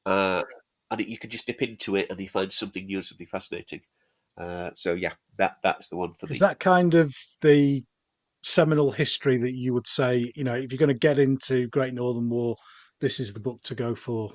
Uh, 0.05 0.43
and 0.91 1.01
it, 1.01 1.07
you 1.07 1.17
can 1.17 1.29
just 1.29 1.45
dip 1.45 1.61
into 1.61 1.95
it 1.95 2.09
and 2.09 2.19
you 2.19 2.27
find 2.27 2.51
something 2.51 2.85
new 2.85 2.97
and 2.97 3.05
something 3.05 3.27
fascinating. 3.27 3.81
Uh, 4.37 4.71
so, 4.73 4.93
yeah, 4.93 5.13
that 5.37 5.57
that's 5.61 5.87
the 5.87 5.97
one 5.97 6.13
for 6.15 6.25
me. 6.25 6.31
Is 6.31 6.39
that 6.39 6.59
kind 6.59 6.95
of 6.95 7.15
the 7.41 7.83
seminal 8.43 8.91
history 8.91 9.37
that 9.37 9.55
you 9.55 9.73
would 9.73 9.87
say, 9.87 10.31
you 10.35 10.43
know, 10.43 10.53
if 10.55 10.71
you're 10.71 10.79
going 10.79 10.87
to 10.89 10.93
get 10.93 11.19
into 11.19 11.67
Great 11.69 11.93
Northern 11.93 12.29
War, 12.29 12.55
this 13.01 13.19
is 13.19 13.33
the 13.33 13.39
book 13.39 13.61
to 13.63 13.75
go 13.75 13.95
for? 13.95 14.33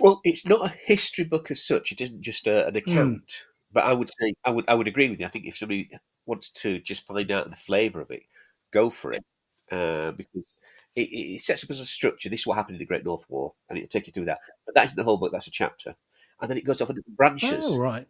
Well, 0.00 0.20
it's 0.24 0.46
not 0.46 0.64
a 0.66 0.68
history 0.86 1.24
book 1.24 1.50
as 1.50 1.62
such. 1.64 1.92
It 1.92 2.00
isn't 2.00 2.22
just 2.22 2.46
a, 2.46 2.66
an 2.66 2.76
account. 2.76 3.44
But 3.72 3.84
I 3.84 3.92
would 3.92 4.08
say 4.08 4.34
I 4.44 4.50
would 4.50 4.64
I 4.68 4.74
would 4.74 4.88
agree 4.88 5.08
with 5.08 5.20
you. 5.20 5.26
I 5.26 5.30
think 5.30 5.46
if 5.46 5.56
somebody 5.56 5.90
wants 6.26 6.50
to 6.50 6.78
just 6.80 7.06
find 7.06 7.30
out 7.30 7.48
the 7.50 7.56
flavour 7.56 8.00
of 8.00 8.10
it, 8.10 8.22
go 8.70 8.90
for 8.90 9.12
it 9.12 9.24
uh, 9.70 10.12
because 10.12 10.54
it, 10.94 11.08
it 11.10 11.42
sets 11.42 11.64
up 11.64 11.70
as 11.70 11.80
a 11.80 11.86
structure. 11.86 12.28
This 12.28 12.40
is 12.40 12.46
what 12.46 12.56
happened 12.56 12.76
in 12.76 12.80
the 12.80 12.86
Great 12.86 13.04
North 13.04 13.24
War, 13.28 13.54
and 13.68 13.78
it'll 13.78 13.88
take 13.88 14.06
you 14.06 14.12
through 14.12 14.26
that. 14.26 14.40
But 14.66 14.74
that 14.74 14.84
isn't 14.84 14.96
the 14.96 15.04
whole 15.04 15.16
book. 15.16 15.32
That's 15.32 15.46
a 15.46 15.50
chapter, 15.50 15.94
and 16.40 16.50
then 16.50 16.58
it 16.58 16.64
goes 16.66 16.82
off 16.82 16.90
into 16.90 17.02
branches 17.08 17.64
Oh, 17.66 17.78
right. 17.78 18.06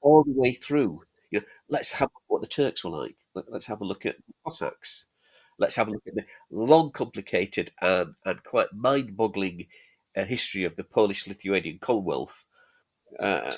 all 0.00 0.24
the 0.24 0.32
way 0.32 0.52
through. 0.52 1.02
You 1.30 1.40
know, 1.40 1.46
let's 1.68 1.92
have 1.92 2.08
what 2.28 2.40
the 2.40 2.46
Turks 2.48 2.82
were 2.84 2.90
like. 2.90 3.16
Let, 3.38 3.52
let's 3.52 3.66
have 3.66 3.80
a 3.80 3.84
look 3.84 4.04
at 4.06 4.16
Cossacks. 4.44 5.06
Let's 5.58 5.76
have 5.76 5.88
a 5.88 5.90
look 5.90 6.02
at 6.06 6.14
the 6.14 6.24
long, 6.50 6.90
complicated, 6.92 7.72
and, 7.80 8.14
and 8.24 8.42
quite 8.44 8.68
mind-boggling 8.72 9.66
uh, 10.16 10.24
history 10.24 10.64
of 10.64 10.76
the 10.76 10.84
Polish-Lithuanian 10.84 11.78
Commonwealth, 11.80 12.44
uh, 13.20 13.54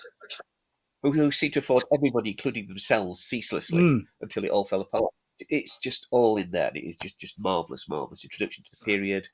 who, 1.02 1.12
who 1.12 1.30
seemed 1.30 1.54
to 1.54 1.62
fought 1.62 1.84
everybody, 1.94 2.30
including 2.30 2.68
themselves, 2.68 3.20
ceaselessly 3.20 3.82
Mm. 3.82 4.00
until 4.20 4.44
it 4.44 4.50
all 4.50 4.64
fell 4.64 4.80
apart. 4.80 5.12
It's 5.48 5.78
just 5.78 6.06
all 6.10 6.36
in 6.36 6.50
there. 6.50 6.70
It 6.74 6.84
is 6.84 6.96
just 6.96 7.18
just 7.18 7.40
marvelous, 7.40 7.88
marvelous 7.88 8.24
introduction 8.24 8.62
to 8.64 8.70
the 8.78 8.84
period, 8.84 9.28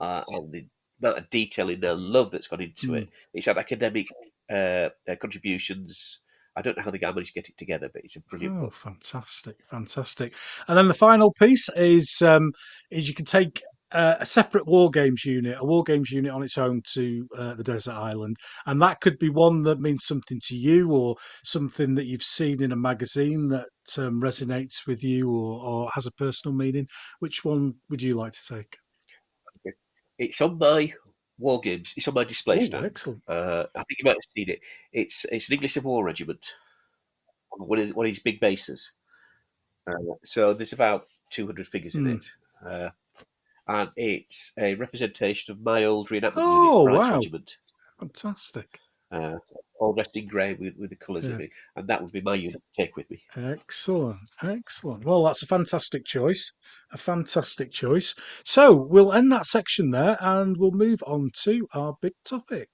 uh, 0.00 0.22
and 0.28 0.52
the 0.52 0.66
amount 1.02 1.18
of 1.18 1.30
detail 1.30 1.68
in 1.68 1.80
there, 1.80 1.94
love 1.94 2.30
that's 2.30 2.46
gone 2.48 2.60
into 2.62 2.88
Mm. 2.88 3.02
it. 3.02 3.08
It's 3.34 3.46
had 3.46 3.58
academic 3.58 4.06
uh, 4.50 4.90
uh, 5.08 5.16
contributions. 5.20 6.20
I 6.58 6.62
don't 6.62 6.76
know 6.76 6.82
how 6.82 6.90
the 6.90 6.98
guy 6.98 7.12
managed 7.12 7.34
to 7.34 7.40
get 7.40 7.48
it 7.48 7.56
together, 7.56 7.88
but 7.92 8.02
it's 8.04 8.16
a 8.16 8.20
brilliant 8.28 8.54
Oh, 8.56 8.64
book. 8.64 8.72
fantastic, 8.72 9.56
fantastic! 9.70 10.34
And 10.66 10.76
then 10.76 10.88
the 10.88 10.94
final 10.94 11.32
piece 11.32 11.68
is 11.76 12.20
um, 12.20 12.50
is 12.90 13.08
you 13.08 13.14
can 13.14 13.24
take 13.24 13.62
uh, 13.92 14.16
a 14.18 14.26
separate 14.26 14.66
war 14.66 14.90
games 14.90 15.24
unit, 15.24 15.56
a 15.58 15.64
war 15.64 15.84
games 15.84 16.10
unit 16.10 16.32
on 16.32 16.42
its 16.42 16.58
own 16.58 16.82
to 16.94 17.28
uh, 17.38 17.54
the 17.54 17.62
desert 17.62 17.94
island, 17.94 18.36
and 18.66 18.82
that 18.82 19.00
could 19.00 19.18
be 19.18 19.30
one 19.30 19.62
that 19.62 19.80
means 19.80 20.04
something 20.04 20.40
to 20.46 20.56
you, 20.56 20.90
or 20.90 21.14
something 21.44 21.94
that 21.94 22.06
you've 22.06 22.24
seen 22.24 22.60
in 22.60 22.72
a 22.72 22.76
magazine 22.76 23.48
that 23.48 23.68
um, 23.96 24.20
resonates 24.20 24.86
with 24.86 25.04
you, 25.04 25.30
or, 25.30 25.64
or 25.64 25.90
has 25.94 26.06
a 26.06 26.12
personal 26.12 26.56
meaning. 26.56 26.88
Which 27.20 27.44
one 27.44 27.74
would 27.88 28.02
you 28.02 28.14
like 28.14 28.32
to 28.32 28.56
take? 28.56 28.76
It's 30.18 30.40
on 30.40 30.58
my 30.58 30.92
war 31.38 31.60
games. 31.60 31.94
It's 31.96 32.08
on 32.08 32.14
my 32.14 32.24
display 32.24 32.56
Oh, 32.56 32.60
stand. 32.60 32.86
excellent! 32.86 33.22
Uh, 33.28 33.66
I 33.74 33.78
think 33.84 33.98
you 33.98 34.04
might 34.04 34.16
have 34.16 34.30
seen 34.36 34.50
it. 34.50 34.60
It's 34.92 35.24
it's 35.26 35.48
an 35.48 35.54
English 35.54 35.74
Civil 35.74 35.92
War 35.92 36.04
regiment, 36.04 36.44
on 37.52 37.66
one 37.68 37.78
of 37.78 37.96
one 37.96 38.06
of 38.06 38.10
these 38.10 38.20
big 38.20 38.40
bases. 38.40 38.92
Uh, 39.86 39.94
so 40.24 40.52
there's 40.52 40.72
about 40.74 41.06
200 41.30 41.66
figures 41.66 41.94
in 41.94 42.04
Hmm. 42.04 42.16
it, 42.16 42.30
uh, 42.64 42.90
and 43.68 43.90
it's 43.96 44.52
a 44.58 44.74
representation 44.74 45.52
of 45.52 45.60
my 45.62 45.84
old 45.84 46.10
reenactment 46.10 46.34
Oh, 46.36 46.84
unit, 46.84 46.98
wow. 46.98 47.14
Regiment, 47.16 47.56
Fantastic. 47.98 48.80
All 49.80 49.92
dressed 49.94 50.16
in 50.16 50.26
grey 50.26 50.54
with, 50.54 50.74
with 50.76 50.90
the 50.90 50.96
colours 50.96 51.26
of 51.26 51.38
Yeah. 51.38 51.46
it, 51.46 51.50
and 51.76 51.88
that 51.88 52.02
would 52.02 52.12
be 52.12 52.20
my 52.20 52.34
unit 52.34 52.60
to 52.74 52.82
take 52.82 52.96
with 52.96 53.10
me. 53.10 53.22
Excellent, 53.36 54.18
excellent. 54.42 55.04
Well, 55.04 55.24
that's 55.24 55.42
a 55.42 55.46
fantastic 55.46 56.04
choice. 56.04 56.52
A 56.92 56.98
fantastic 56.98 57.70
choice. 57.72 58.14
So 58.44 58.74
we'll 58.74 59.12
end 59.12 59.30
that 59.32 59.46
section 59.46 59.90
there 59.90 60.16
and 60.20 60.56
we'll 60.56 60.70
move 60.70 61.02
on 61.06 61.30
to 61.42 61.68
our 61.74 61.96
big 62.00 62.14
topic. 62.24 62.70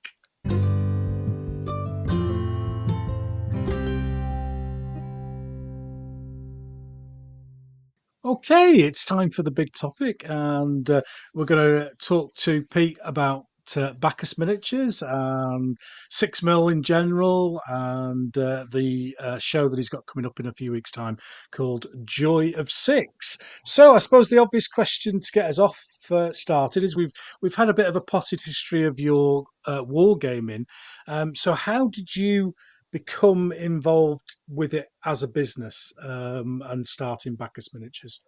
Okay, 8.24 8.76
it's 8.78 9.04
time 9.04 9.28
for 9.28 9.42
the 9.42 9.50
big 9.50 9.74
topic, 9.74 10.24
and 10.26 10.88
uh, 10.88 11.02
we're 11.34 11.44
going 11.44 11.80
to 11.80 11.90
talk 12.02 12.34
to 12.36 12.62
Pete 12.64 12.98
about 13.04 13.44
uh, 13.76 13.92
Baccus 13.94 14.38
miniatures 14.38 15.02
and 15.02 15.76
six 16.10 16.42
mil 16.42 16.68
in 16.68 16.82
general, 16.82 17.60
and 17.66 18.36
uh, 18.36 18.66
the 18.70 19.16
uh, 19.18 19.38
show 19.38 19.68
that 19.68 19.76
he's 19.76 19.88
got 19.88 20.06
coming 20.06 20.26
up 20.26 20.40
in 20.40 20.46
a 20.46 20.52
few 20.52 20.72
weeks' 20.72 20.90
time 20.90 21.16
called 21.52 21.86
Joy 22.04 22.52
of 22.56 22.70
Six. 22.70 23.38
So, 23.64 23.94
I 23.94 23.98
suppose 23.98 24.28
the 24.28 24.38
obvious 24.38 24.68
question 24.68 25.20
to 25.20 25.32
get 25.32 25.46
us 25.46 25.58
off 25.58 25.82
uh, 26.10 26.32
started 26.32 26.82
is 26.82 26.96
we've 26.96 27.12
we've 27.42 27.54
had 27.54 27.68
a 27.68 27.74
bit 27.74 27.86
of 27.86 27.96
a 27.96 28.00
potted 28.00 28.40
history 28.44 28.84
of 28.84 29.00
your 29.00 29.44
uh, 29.66 29.82
wargaming. 29.82 30.64
Um, 31.06 31.34
so, 31.34 31.54
how 31.54 31.88
did 31.88 32.14
you 32.14 32.54
become 32.92 33.50
involved 33.50 34.36
with 34.48 34.72
it 34.72 34.86
as 35.04 35.22
a 35.22 35.28
business 35.28 35.92
um, 36.02 36.62
and 36.66 36.86
starting 36.86 37.34
Baccus 37.34 37.74
Miniatures? 37.74 38.20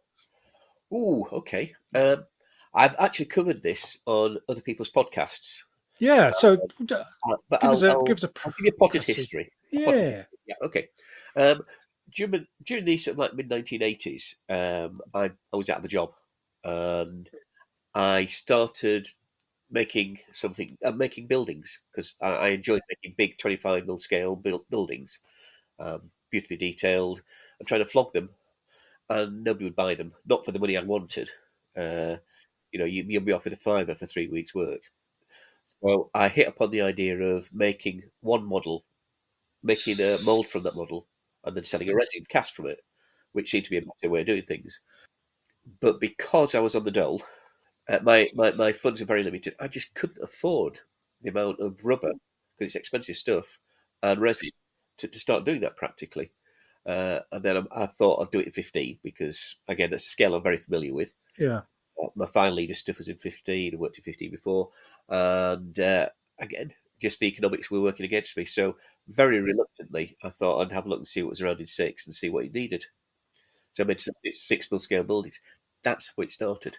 Ooh, 0.93 1.25
okay. 1.33 1.73
Um, 1.95 2.25
I've 2.77 2.95
actually 2.99 3.27
covered 3.27 3.63
this 3.63 3.99
on 4.07 4.39
other 4.49 4.61
people's 4.61 4.91
podcasts, 4.91 5.63
Yeah, 5.99 6.31
so 6.31 6.53
uh, 6.93 6.95
uh, 6.95 7.37
but 7.49 7.61
give 7.63 7.71
I'll, 7.71 7.73
us 7.73 7.83
a 7.83 7.91
I'll- 7.91 8.05
give 8.05 8.19
us 8.19 8.25
a 8.25 8.31
I'll 8.45 8.53
give 8.53 8.67
you 8.67 8.71
a 8.71 8.79
potted 8.79 9.03
history. 9.03 9.51
Potted 9.85 10.13
yeah. 10.13 10.23
Yeah, 10.47 10.55
okay. 10.63 10.89
Um, 11.37 11.63
during 12.15 12.47
during 12.65 12.85
the 12.85 12.99
sort 12.99 13.15
of 13.15 13.19
like 13.19 13.35
mid 13.35 13.49
nineteen 13.49 13.83
eighties, 13.83 14.37
um, 14.49 15.01
I 15.15 15.33
I 15.53 15.57
was 15.57 15.71
out 15.71 15.79
of 15.79 15.85
a 15.85 15.89
job, 15.89 16.13
and 16.65 17.29
I 17.95 18.27
started 18.27 19.09
making 19.71 20.21
something, 20.33 20.79
uh, 20.85 20.93
making 20.93 21.27
buildings 21.27 21.81
because 21.91 22.13
I, 22.21 22.29
I 22.29 22.49
enjoyed 22.49 22.83
making 22.89 23.15
big 23.17 23.39
twenty 23.39 23.57
five 23.57 23.87
mil 23.87 23.99
scale 23.99 24.37
build, 24.37 24.69
buildings, 24.71 25.19
um, 25.81 26.11
beautifully 26.31 26.59
detailed, 26.59 27.23
I'm 27.59 27.67
trying 27.67 27.81
to 27.85 27.91
flog 27.91 28.13
them, 28.13 28.29
and 29.09 29.43
nobody 29.43 29.65
would 29.65 29.75
buy 29.77 29.95
them, 29.95 30.13
not 30.27 30.45
for 30.45 30.53
the 30.53 30.59
money 30.61 30.77
I 30.77 30.83
wanted. 30.83 31.31
Uh, 31.77 32.17
you 32.73 32.79
know, 32.79 32.85
you, 32.85 33.05
you'll 33.07 33.23
be 33.23 33.33
offered 33.33 33.53
a 33.53 33.57
fiver 33.57 33.95
for 33.95 34.07
three 34.07 34.29
weeks' 34.29 34.55
work. 34.55 34.81
So 35.83 36.11
I 36.15 36.29
hit 36.29 36.49
upon 36.49 36.71
the 36.71 36.83
idea 36.83 37.19
of 37.19 37.53
making 37.53 38.03
one 38.21 38.45
model, 38.45 38.85
making 39.63 40.01
a 40.01 40.19
mold 40.25 40.47
from 40.47 40.63
that 40.63 40.77
model, 40.77 41.07
and 41.45 41.57
then 41.57 41.65
selling 41.65 41.89
a 41.89 41.95
resin 41.95 42.25
cast 42.29 42.55
from 42.55 42.67
it, 42.67 42.81
which 43.33 43.51
seemed 43.51 43.65
to 43.65 43.71
be 43.71 43.79
a 43.79 43.83
better 43.83 44.11
way 44.11 44.21
of 44.21 44.27
doing 44.27 44.45
things. 44.47 44.81
But 45.81 46.01
because 46.01 46.55
I 46.55 46.61
was 46.61 46.77
on 46.77 46.85
the 46.85 46.91
dole, 46.91 47.23
uh, 47.89 47.99
my, 48.03 48.31
my, 48.35 48.53
my 48.53 48.73
funds 48.73 49.01
were 49.01 49.07
very 49.07 49.23
limited. 49.23 49.55
I 49.61 49.69
just 49.69 49.95
couldn't 49.95 50.23
afford 50.23 50.81
the 51.23 51.31
amount 51.31 51.61
of 51.61 51.85
rubber, 51.85 52.13
because 52.59 52.75
it's 52.75 52.77
expensive 52.77 53.17
stuff, 53.17 53.59
and 54.03 54.21
resin 54.21 54.51
to, 54.99 55.09
to 55.09 55.19
start 55.19 55.45
doing 55.45 55.61
that 55.61 55.77
practically. 55.77 56.31
Uh, 56.87 57.21
and 57.33 57.43
then 57.43 57.57
I, 57.57 57.83
I 57.83 57.87
thought 57.87 58.23
I'd 58.23 58.31
do 58.31 58.39
it 58.41 58.47
in 58.47 58.53
15 58.53 58.99
because, 59.03 59.57
again, 59.67 59.91
that's 59.91 60.07
a 60.07 60.11
scale 60.11 60.35
I'm 60.35 60.43
very 60.43 60.57
familiar 60.57 60.95
with 60.95 61.13
Yeah. 61.39 61.63
My 62.15 62.27
file 62.27 62.53
leader 62.53 62.75
stuff 62.75 62.99
was 62.99 63.09
in 63.09 63.17
15. 63.17 63.75
I 63.75 63.77
worked 63.77 63.99
in 63.99 64.05
15 64.05 64.31
before. 64.31 64.71
And 65.09 65.79
uh, 65.79 66.09
again, 66.39 66.73
just 67.01 67.21
the 67.21 67.27
economics 67.27 67.71
were 67.71 67.81
working 67.81 68.07
against 68.07 68.37
me. 68.37 68.45
So, 68.45 68.77
very 69.09 69.41
reluctantly, 69.41 70.17
I 70.23 70.31
thought 70.31 70.61
I'd 70.61 70.73
have 70.73 70.87
a 70.87 70.89
look 70.89 71.01
and 71.01 71.09
see 71.09 71.23
what 71.23 71.31
was 71.31 71.43
around 71.43 71.61
in 71.61 71.67
six 71.67 72.07
and 72.07 72.15
see 72.15 72.31
what 72.31 72.45
it 72.45 72.55
needed. 72.55 72.85
So, 73.73 73.85
I 73.85 73.87
made 73.87 74.01
some 74.01 74.15
six, 74.25 74.43
six 74.43 74.71
mil 74.71 74.79
scale 74.79 75.03
buildings. 75.03 75.41
That's 75.85 76.13
how 76.17 76.23
it 76.23 76.31
started. 76.31 76.79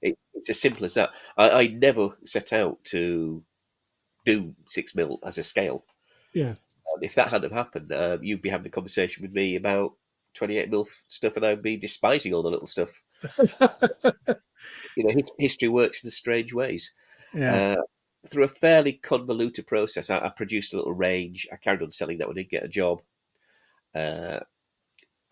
It, 0.00 0.16
it's 0.34 0.50
as 0.50 0.60
simple 0.60 0.84
as 0.84 0.94
that. 0.94 1.10
I, 1.36 1.50
I 1.50 1.66
never 1.68 2.10
set 2.24 2.52
out 2.52 2.82
to 2.84 3.42
do 4.24 4.54
six 4.66 4.94
mil 4.94 5.18
as 5.24 5.38
a 5.38 5.42
scale. 5.42 5.84
Yeah. 6.34 6.54
And 6.94 7.02
if 7.02 7.14
that 7.14 7.28
hadn't 7.28 7.52
happened, 7.52 7.92
uh, 7.92 8.18
you'd 8.20 8.42
be 8.42 8.50
having 8.50 8.66
a 8.66 8.70
conversation 8.70 9.22
with 9.22 9.32
me 9.32 9.56
about 9.56 9.94
28 10.34 10.70
mil 10.70 10.86
stuff, 11.08 11.36
and 11.36 11.46
I'd 11.46 11.62
be 11.62 11.76
despising 11.76 12.32
all 12.34 12.42
the 12.42 12.50
little 12.50 12.66
stuff. 12.66 13.02
You 14.96 15.04
know, 15.04 15.22
history 15.38 15.68
works 15.68 16.04
in 16.04 16.10
strange 16.10 16.52
ways. 16.52 16.92
yeah. 17.34 17.76
Uh, 17.78 17.82
through 18.28 18.44
a 18.44 18.48
fairly 18.48 18.92
convoluted 18.92 19.66
process, 19.66 20.10
I, 20.10 20.18
I, 20.18 20.28
produced 20.28 20.72
a 20.72 20.76
little 20.76 20.92
range. 20.92 21.48
I 21.52 21.56
carried 21.56 21.82
on 21.82 21.90
selling 21.90 22.18
that 22.18 22.28
when 22.28 22.38
I 22.38 22.42
did 22.42 22.50
get 22.50 22.64
a 22.64 22.68
job. 22.68 23.00
Uh, 23.94 24.40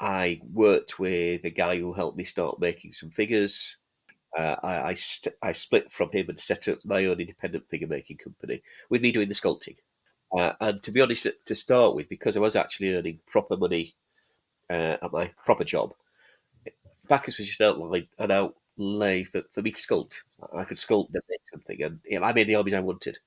I 0.00 0.40
worked 0.52 0.98
with 0.98 1.44
a 1.44 1.50
guy 1.50 1.78
who 1.78 1.92
helped 1.92 2.16
me 2.16 2.24
start 2.24 2.58
making 2.58 2.92
some 2.92 3.10
figures. 3.10 3.76
Uh, 4.36 4.56
I 4.62 4.82
I, 4.82 4.94
st- 4.94 5.36
I, 5.42 5.52
split 5.52 5.92
from 5.92 6.10
him 6.10 6.26
and 6.28 6.40
set 6.40 6.68
up 6.68 6.78
my 6.84 7.04
own 7.04 7.20
independent 7.20 7.68
figure 7.68 7.86
making 7.86 8.16
company 8.16 8.62
with 8.88 9.02
me 9.02 9.12
doing 9.12 9.28
the 9.28 9.34
sculpting. 9.34 9.76
Uh, 10.36 10.52
and 10.60 10.82
to 10.82 10.92
be 10.92 11.00
honest, 11.00 11.26
to 11.44 11.54
start 11.54 11.94
with, 11.94 12.08
because 12.08 12.36
I 12.36 12.40
was 12.40 12.56
actually 12.56 12.94
earning 12.94 13.20
proper 13.26 13.56
money 13.56 13.94
uh, 14.68 14.96
at 15.02 15.12
my 15.12 15.32
proper 15.44 15.64
job, 15.64 15.92
Baccus 17.10 17.36
was 17.38 17.48
just 17.48 17.60
an 17.60 17.66
outline, 17.66 18.06
an 18.18 18.30
outlay 18.30 19.24
for, 19.24 19.42
for 19.50 19.60
me 19.62 19.72
to 19.72 19.80
sculpt. 19.80 20.20
I 20.56 20.64
could 20.64 20.78
sculpt 20.78 21.08
and 21.12 21.22
make 21.28 21.40
something, 21.52 21.82
and 21.82 21.98
you 22.04 22.18
know, 22.18 22.24
I 22.24 22.32
made 22.32 22.46
the 22.46 22.54
armies 22.54 22.72
I 22.72 22.80
wanted. 22.80 23.18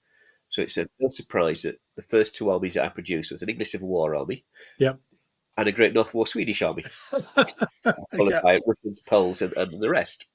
So 0.49 0.61
it's 0.61 0.77
a 0.77 0.87
no 0.99 1.09
surprise 1.09 1.63
that 1.63 1.79
the 1.95 2.01
first 2.01 2.35
two 2.35 2.49
armies 2.49 2.75
that 2.75 2.85
I 2.85 2.89
produced 2.89 3.31
was 3.31 3.43
an 3.43 3.49
English 3.49 3.71
Civil 3.71 3.89
War 3.89 4.15
army, 4.15 4.45
Yep. 4.79 4.99
and 5.57 5.67
a 5.67 5.71
Great 5.71 5.93
North 5.93 6.13
War 6.13 6.25
Swedish 6.25 6.61
army, 6.61 6.85
followed 7.09 8.41
by 8.41 8.59
Russians, 8.65 9.01
Poles, 9.05 9.41
and, 9.41 9.53
and 9.53 9.81
the 9.81 9.89
rest. 9.89 10.25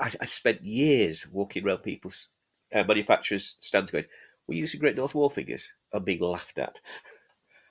I, 0.00 0.10
I 0.20 0.24
spent 0.26 0.64
years 0.64 1.26
walking 1.28 1.64
around 1.64 1.78
people's 1.78 2.28
uh, 2.74 2.82
manufacturers' 2.84 3.54
stands 3.60 3.92
going, 3.92 4.06
We're 4.48 4.58
using 4.58 4.80
Great 4.80 4.96
North 4.96 5.14
War 5.14 5.30
figures. 5.30 5.70
I'm 5.92 6.02
being 6.02 6.20
laughed 6.20 6.58
at. 6.58 6.80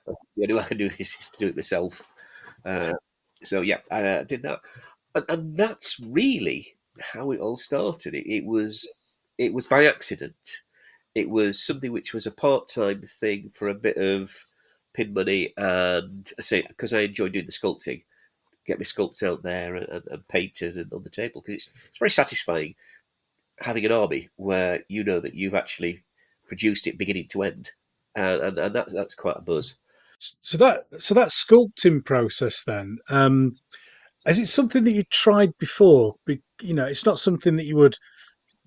The 0.06 0.14
only 0.42 0.54
way 0.54 0.60
I 0.62 0.68
can 0.68 0.78
do 0.78 0.88
this 0.88 1.20
is 1.20 1.28
to 1.32 1.38
do 1.38 1.48
it 1.48 1.56
myself. 1.56 2.12
Uh, 2.64 2.94
so, 3.42 3.60
yeah, 3.60 3.78
I 3.90 4.02
uh, 4.02 4.22
did 4.24 4.42
that. 4.42 4.60
And, 5.14 5.24
and 5.28 5.56
that's 5.56 5.98
really 6.00 6.76
how 7.00 7.30
it 7.30 7.40
all 7.40 7.56
started. 7.56 8.14
It, 8.14 8.26
it 8.26 8.44
was 8.44 8.88
it 9.38 9.52
was 9.52 9.66
by 9.66 9.86
accident. 9.86 10.34
It 11.14 11.28
was 11.30 11.62
something 11.62 11.92
which 11.92 12.12
was 12.12 12.26
a 12.26 12.30
part 12.30 12.68
time 12.68 13.02
thing 13.02 13.50
for 13.50 13.68
a 13.68 13.74
bit 13.74 13.96
of 13.96 14.34
pin 14.94 15.12
money, 15.12 15.52
and 15.56 16.30
I 16.38 16.42
say 16.42 16.62
because 16.66 16.92
I 16.92 17.00
enjoy 17.00 17.28
doing 17.28 17.46
the 17.46 17.52
sculpting, 17.52 18.04
get 18.66 18.78
my 18.78 18.84
sculpts 18.84 19.22
out 19.22 19.42
there 19.42 19.76
and, 19.76 20.02
and, 20.10 20.28
painted 20.28 20.76
and 20.76 20.92
on 20.92 21.02
the 21.02 21.10
table 21.10 21.40
because 21.40 21.66
it's, 21.66 21.86
it's 21.88 21.98
very 21.98 22.10
satisfying 22.10 22.74
having 23.60 23.84
an 23.86 23.92
army 23.92 24.28
where 24.36 24.84
you 24.88 25.04
know 25.04 25.20
that 25.20 25.34
you've 25.34 25.54
actually 25.54 26.04
produced 26.46 26.86
it 26.86 26.98
beginning 26.98 27.28
to 27.28 27.42
end, 27.42 27.70
and 28.14 28.42
and, 28.42 28.58
and 28.58 28.74
that's 28.74 28.92
that's 28.92 29.14
quite 29.14 29.36
a 29.36 29.42
buzz. 29.42 29.76
So 30.18 30.56
that 30.58 30.84
so 30.98 31.14
that 31.14 31.28
sculpting 31.28 32.04
process 32.04 32.62
then, 32.64 32.98
um, 33.08 33.56
is 34.26 34.38
it 34.38 34.46
something 34.46 34.84
that 34.84 34.92
you 34.92 35.04
tried 35.10 35.52
before? 35.58 36.14
Be, 36.24 36.40
you 36.60 36.74
know, 36.74 36.86
it's 36.86 37.06
not 37.06 37.18
something 37.18 37.56
that 37.56 37.66
you 37.66 37.76
would 37.76 37.96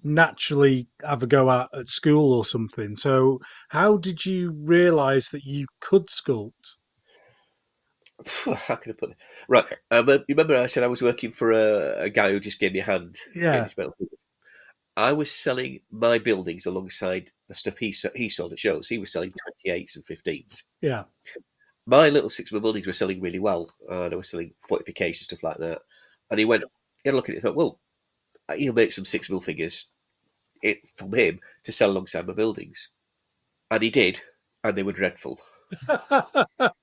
naturally 0.03 0.87
have 1.03 1.23
a 1.23 1.27
go 1.27 1.51
at 1.51 1.69
at 1.73 1.89
school 1.89 2.33
or 2.33 2.45
something. 2.45 2.95
So 2.95 3.39
how 3.69 3.97
did 3.97 4.25
you 4.25 4.51
realise 4.51 5.29
that 5.29 5.43
you 5.43 5.65
could 5.81 6.07
sculpt? 6.07 6.77
How 8.45 8.75
can 8.75 8.91
I 8.91 8.95
put 8.97 9.11
it? 9.11 9.17
Right. 9.47 9.65
Um, 9.91 10.07
you 10.09 10.23
remember 10.29 10.55
I 10.55 10.67
said 10.67 10.83
I 10.83 10.87
was 10.87 11.01
working 11.01 11.31
for 11.31 11.51
a, 11.51 12.03
a 12.03 12.09
guy 12.09 12.31
who 12.31 12.39
just 12.39 12.59
gave 12.59 12.73
me 12.73 12.79
a 12.79 12.85
hand. 12.85 13.15
Yeah. 13.35 13.53
gave 13.53 13.63
me 13.63 13.73
metal 13.77 13.93
figures? 13.97 14.25
I 14.99 15.13
was 15.13 15.31
selling 15.31 15.79
my 15.91 16.17
buildings 16.17 16.65
alongside 16.65 17.31
the 17.47 17.53
stuff 17.53 17.77
he 17.77 17.95
he 18.15 18.27
sold 18.27 18.51
at 18.51 18.59
shows. 18.59 18.89
He 18.89 18.97
was 18.97 19.13
selling 19.13 19.33
28s 19.65 19.95
and 19.95 20.05
15s. 20.05 20.63
Yeah, 20.81 21.05
My 21.85 22.09
little 22.09 22.29
six 22.29 22.51
mil 22.51 22.59
buildings 22.59 22.85
were 22.85 22.91
selling 22.91 23.21
really 23.21 23.39
well, 23.39 23.71
and 23.89 24.11
I 24.13 24.17
was 24.17 24.29
selling 24.29 24.53
fortification 24.67 25.23
stuff 25.23 25.41
like 25.41 25.57
that. 25.59 25.79
And 26.29 26.37
he 26.37 26.43
went, 26.43 26.65
he 27.01 27.07
had 27.07 27.13
a 27.13 27.15
look 27.15 27.29
at 27.29 27.35
it 27.35 27.37
and 27.37 27.43
thought, 27.43 27.55
well, 27.55 27.79
he'll 28.57 28.73
make 28.73 28.91
some 28.91 29.05
six 29.05 29.29
mil 29.29 29.39
figures 29.39 29.87
it, 30.63 30.79
from 30.95 31.13
him 31.13 31.39
to 31.63 31.71
sell 31.71 31.91
alongside 31.91 32.27
my 32.27 32.33
buildings. 32.33 32.89
And 33.71 33.81
he 33.81 33.89
did, 33.89 34.19
and 34.65 34.77
they 34.77 34.83
were 34.83 34.91
dreadful. 34.91 35.39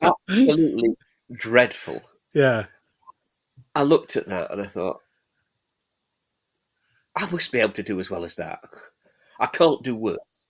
Absolutely 0.00 0.96
dreadful. 1.34 2.00
yeah, 2.32 2.64
I 3.74 3.82
looked 3.82 4.16
at 4.16 4.26
that 4.28 4.52
and 4.52 4.62
I 4.62 4.66
thought, 4.68 5.02
I 7.16 7.30
must 7.30 7.50
be 7.52 7.60
able 7.60 7.72
to 7.72 7.82
do 7.82 7.98
as 8.00 8.10
well 8.10 8.24
as 8.24 8.36
that. 8.36 8.60
I 9.40 9.46
can't 9.46 9.82
do 9.82 9.96
worse. 9.96 10.46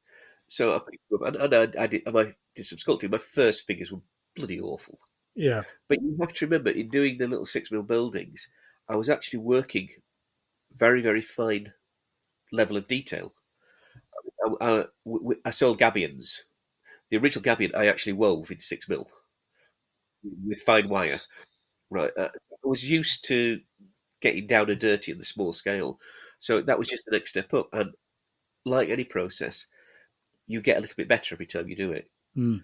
So 0.49 0.75
I 0.77 0.79
picked 0.79 1.09
them 1.11 1.23
up 1.23 1.29
and, 1.29 1.55
and 1.55 1.77
I, 1.79 1.83
I 1.83 1.87
did. 1.87 2.03
And 2.07 2.19
I 2.19 2.33
did 2.55 2.67
some 2.67 2.79
sculpting. 2.79 3.11
My 3.11 3.19
first 3.19 3.67
figures 3.67 3.91
were 3.93 4.01
bloody 4.35 4.61
awful. 4.61 4.99
yeah, 5.35 5.63
But 5.89 6.03
you 6.03 6.17
have 6.21 6.33
to 6.35 6.47
remember, 6.47 6.71
in 6.71 6.89
doing 6.89 7.19
the 7.19 7.27
little 7.27 7.47
six 7.47 7.71
mil 7.71 7.83
buildings, 7.83 8.49
I 8.89 8.97
was 8.97 9.09
actually 9.11 9.41
working 9.41 9.89
very, 10.73 11.03
very 11.03 11.23
fine 11.23 11.73
level 12.53 12.77
of 12.77 12.87
detail. 12.87 13.33
I 14.61 15.51
sold 15.51 15.81
gabions. 15.81 16.39
The 17.11 17.17
original 17.17 17.45
gabion 17.45 17.75
I 17.75 17.87
actually 17.87 18.15
wove 18.15 18.51
in 18.51 18.59
six 18.59 18.89
mil 18.89 19.09
with 20.47 20.61
fine 20.63 20.89
wire. 20.89 21.21
Right, 21.91 22.11
uh, 22.19 22.29
I 22.35 22.69
was 22.69 22.89
used 22.89 23.25
to 23.29 23.61
getting 24.21 24.47
down 24.47 24.71
and 24.71 24.81
dirty 24.81 25.13
in 25.13 25.19
the 25.19 25.25
small 25.25 25.53
scale, 25.53 26.01
so 26.39 26.61
that 26.63 26.79
was 26.79 26.89
just 26.89 27.05
the 27.07 27.17
next 27.17 27.31
step 27.31 27.53
up. 27.55 27.69
And 27.73 27.93
like 28.65 28.89
any 28.89 29.05
process, 29.05 29.67
you 30.47 30.61
get 30.61 30.79
a 30.79 30.81
little 30.81 30.97
bit 30.97 31.09
better 31.09 31.35
every 31.35 31.47
time 31.47 31.69
you 31.69 31.77
do 31.77 31.93
it. 31.93 32.11
Mm. 32.37 32.63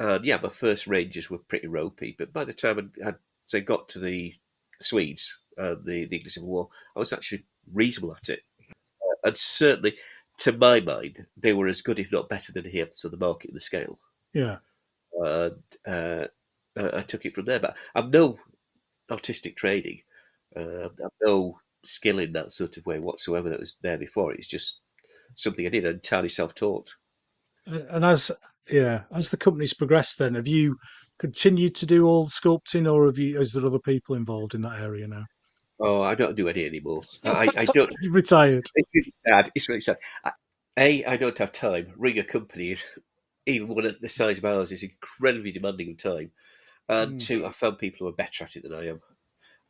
And 0.00 0.24
yeah, 0.24 0.38
my 0.40 0.48
first 0.48 0.86
ranges 0.86 1.28
were 1.28 1.38
pretty 1.38 1.66
ropey, 1.66 2.14
but 2.16 2.32
by 2.32 2.44
the 2.44 2.52
time 2.52 2.92
I 3.02 3.04
had 3.04 3.16
say 3.46 3.60
got 3.60 3.88
to 3.90 3.98
the 3.98 4.32
Swedes 4.80 5.36
and 5.56 5.84
the 5.84 6.04
the 6.04 6.16
English 6.16 6.34
Civil 6.34 6.48
War, 6.48 6.68
I 6.94 7.00
was 7.00 7.12
actually 7.12 7.44
reasonable 7.72 8.14
at 8.14 8.28
it, 8.28 8.42
uh, 8.70 9.14
and 9.24 9.36
certainly, 9.36 9.98
to 10.38 10.52
my 10.52 10.80
mind, 10.80 11.26
they 11.36 11.52
were 11.52 11.66
as 11.66 11.82
good, 11.82 11.98
if 11.98 12.12
not 12.12 12.28
better, 12.28 12.52
than 12.52 12.64
here 12.64 12.86
to 13.00 13.08
the 13.08 13.16
market 13.16 13.48
and 13.50 13.56
the 13.56 13.60
scale. 13.60 13.98
yeah. 14.32 14.58
And 15.14 15.62
uh, 15.84 16.26
I 16.76 16.98
I 16.98 17.02
took 17.02 17.26
it 17.26 17.34
from 17.34 17.46
there. 17.46 17.58
But 17.58 17.76
I've 17.94 18.10
no 18.10 18.38
artistic 19.10 19.56
training, 19.56 20.02
uh, 20.54 20.84
I've 20.84 21.10
no 21.26 21.58
skill 21.84 22.18
in 22.18 22.32
that 22.32 22.52
sort 22.52 22.76
of 22.76 22.86
way 22.86 22.98
whatsoever 22.98 23.48
that 23.50 23.60
was 23.60 23.76
there 23.82 23.98
before. 23.98 24.32
It's 24.32 24.46
just 24.46 24.80
something 25.34 25.66
I 25.66 25.70
did 25.70 25.84
entirely 25.84 26.28
self-taught. 26.28 26.94
And 27.66 28.04
as 28.04 28.30
yeah, 28.70 29.02
as 29.12 29.28
the 29.28 29.36
company's 29.36 29.74
progressed, 29.74 30.18
then 30.18 30.34
have 30.34 30.48
you 30.48 30.76
continued 31.18 31.74
to 31.76 31.86
do 31.86 32.06
all 32.06 32.24
the 32.24 32.30
sculpting, 32.30 32.90
or 32.90 33.06
have 33.06 33.18
you? 33.18 33.40
Is 33.40 33.52
there 33.52 33.64
other 33.66 33.78
people 33.78 34.14
involved 34.14 34.54
in 34.54 34.62
that 34.62 34.80
area 34.80 35.06
now? 35.06 35.24
Oh, 35.80 36.02
I 36.02 36.14
don't 36.14 36.36
do 36.36 36.48
any 36.48 36.64
anymore. 36.64 37.02
I, 37.24 37.48
I 37.56 37.64
don't. 37.72 37.90
You've 38.00 38.14
retired. 38.14 38.66
It's 38.74 38.90
really 38.94 39.10
sad. 39.10 39.50
It's 39.54 39.68
really 39.68 39.80
sad. 39.80 39.98
I- 40.24 40.32
A, 40.76 41.04
I 41.04 41.16
don't 41.16 41.38
have 41.38 41.52
time. 41.52 41.92
Running 41.96 42.18
a 42.18 42.24
company, 42.24 42.76
even 43.46 43.68
one 43.68 43.86
of 43.86 44.00
the 44.00 44.08
size 44.08 44.38
of 44.38 44.44
ours, 44.44 44.72
is 44.72 44.82
incredibly 44.82 45.52
demanding 45.52 45.90
of 45.92 45.98
time. 45.98 46.30
And 46.88 47.16
Mm. 47.16 47.20
two, 47.20 47.46
I 47.46 47.52
found 47.52 47.78
people 47.78 48.06
who 48.06 48.08
are 48.12 48.16
better 48.16 48.44
at 48.44 48.56
it 48.56 48.62
than 48.62 48.72
I 48.74 48.88
am. 48.88 49.00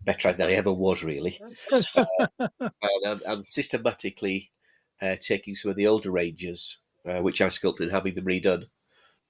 Better 0.05 0.33
than 0.33 0.49
I 0.49 0.53
ever 0.53 0.73
was, 0.73 1.03
really. 1.03 1.41
and 1.73 2.61
I'm, 3.07 3.21
I'm 3.27 3.43
systematically 3.43 4.51
uh, 5.03 5.17
taking 5.21 5.55
some 5.55 5.71
of 5.71 5.77
the 5.77 5.87
older 5.87 6.11
ranges, 6.11 6.79
uh, 7.07 7.19
which 7.21 7.41
I've 7.41 7.53
sculpted, 7.53 7.89
and 7.89 7.95
having 7.95 8.15
them 8.15 8.25
redone. 8.25 8.65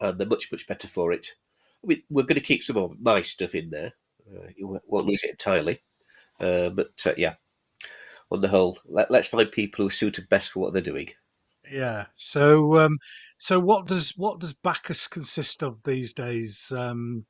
And 0.00 0.18
they're 0.18 0.26
much, 0.26 0.52
much 0.52 0.66
better 0.66 0.86
for 0.86 1.12
it. 1.12 1.28
I 1.82 1.86
mean, 1.86 2.02
we're 2.10 2.22
going 2.22 2.34
to 2.36 2.40
keep 2.40 2.62
some 2.62 2.76
of 2.76 3.00
my 3.00 3.22
stuff 3.22 3.54
in 3.54 3.70
there. 3.70 3.92
Uh, 4.30 4.48
you 4.56 4.68
won't- 4.68 4.82
won't 4.86 5.06
lose 5.06 5.24
it 5.24 5.30
entirely. 5.30 5.80
Uh, 6.38 6.68
but 6.68 6.92
uh, 7.06 7.14
yeah, 7.16 7.34
on 8.30 8.40
the 8.40 8.48
whole, 8.48 8.78
let, 8.84 9.10
let's 9.10 9.28
find 9.28 9.50
people 9.50 9.82
who 9.82 9.88
are 9.88 9.92
suited 9.92 10.28
best 10.28 10.50
for 10.50 10.60
what 10.60 10.72
they're 10.72 10.82
doing. 10.82 11.08
Yeah. 11.70 12.06
So, 12.16 12.78
um, 12.78 12.98
so 13.38 13.58
what 13.58 13.86
does 13.86 14.10
what 14.16 14.38
does 14.38 14.52
Baccus 14.54 15.08
consist 15.08 15.62
of 15.62 15.78
these 15.84 16.12
days? 16.14 16.70
Um, 16.74 17.26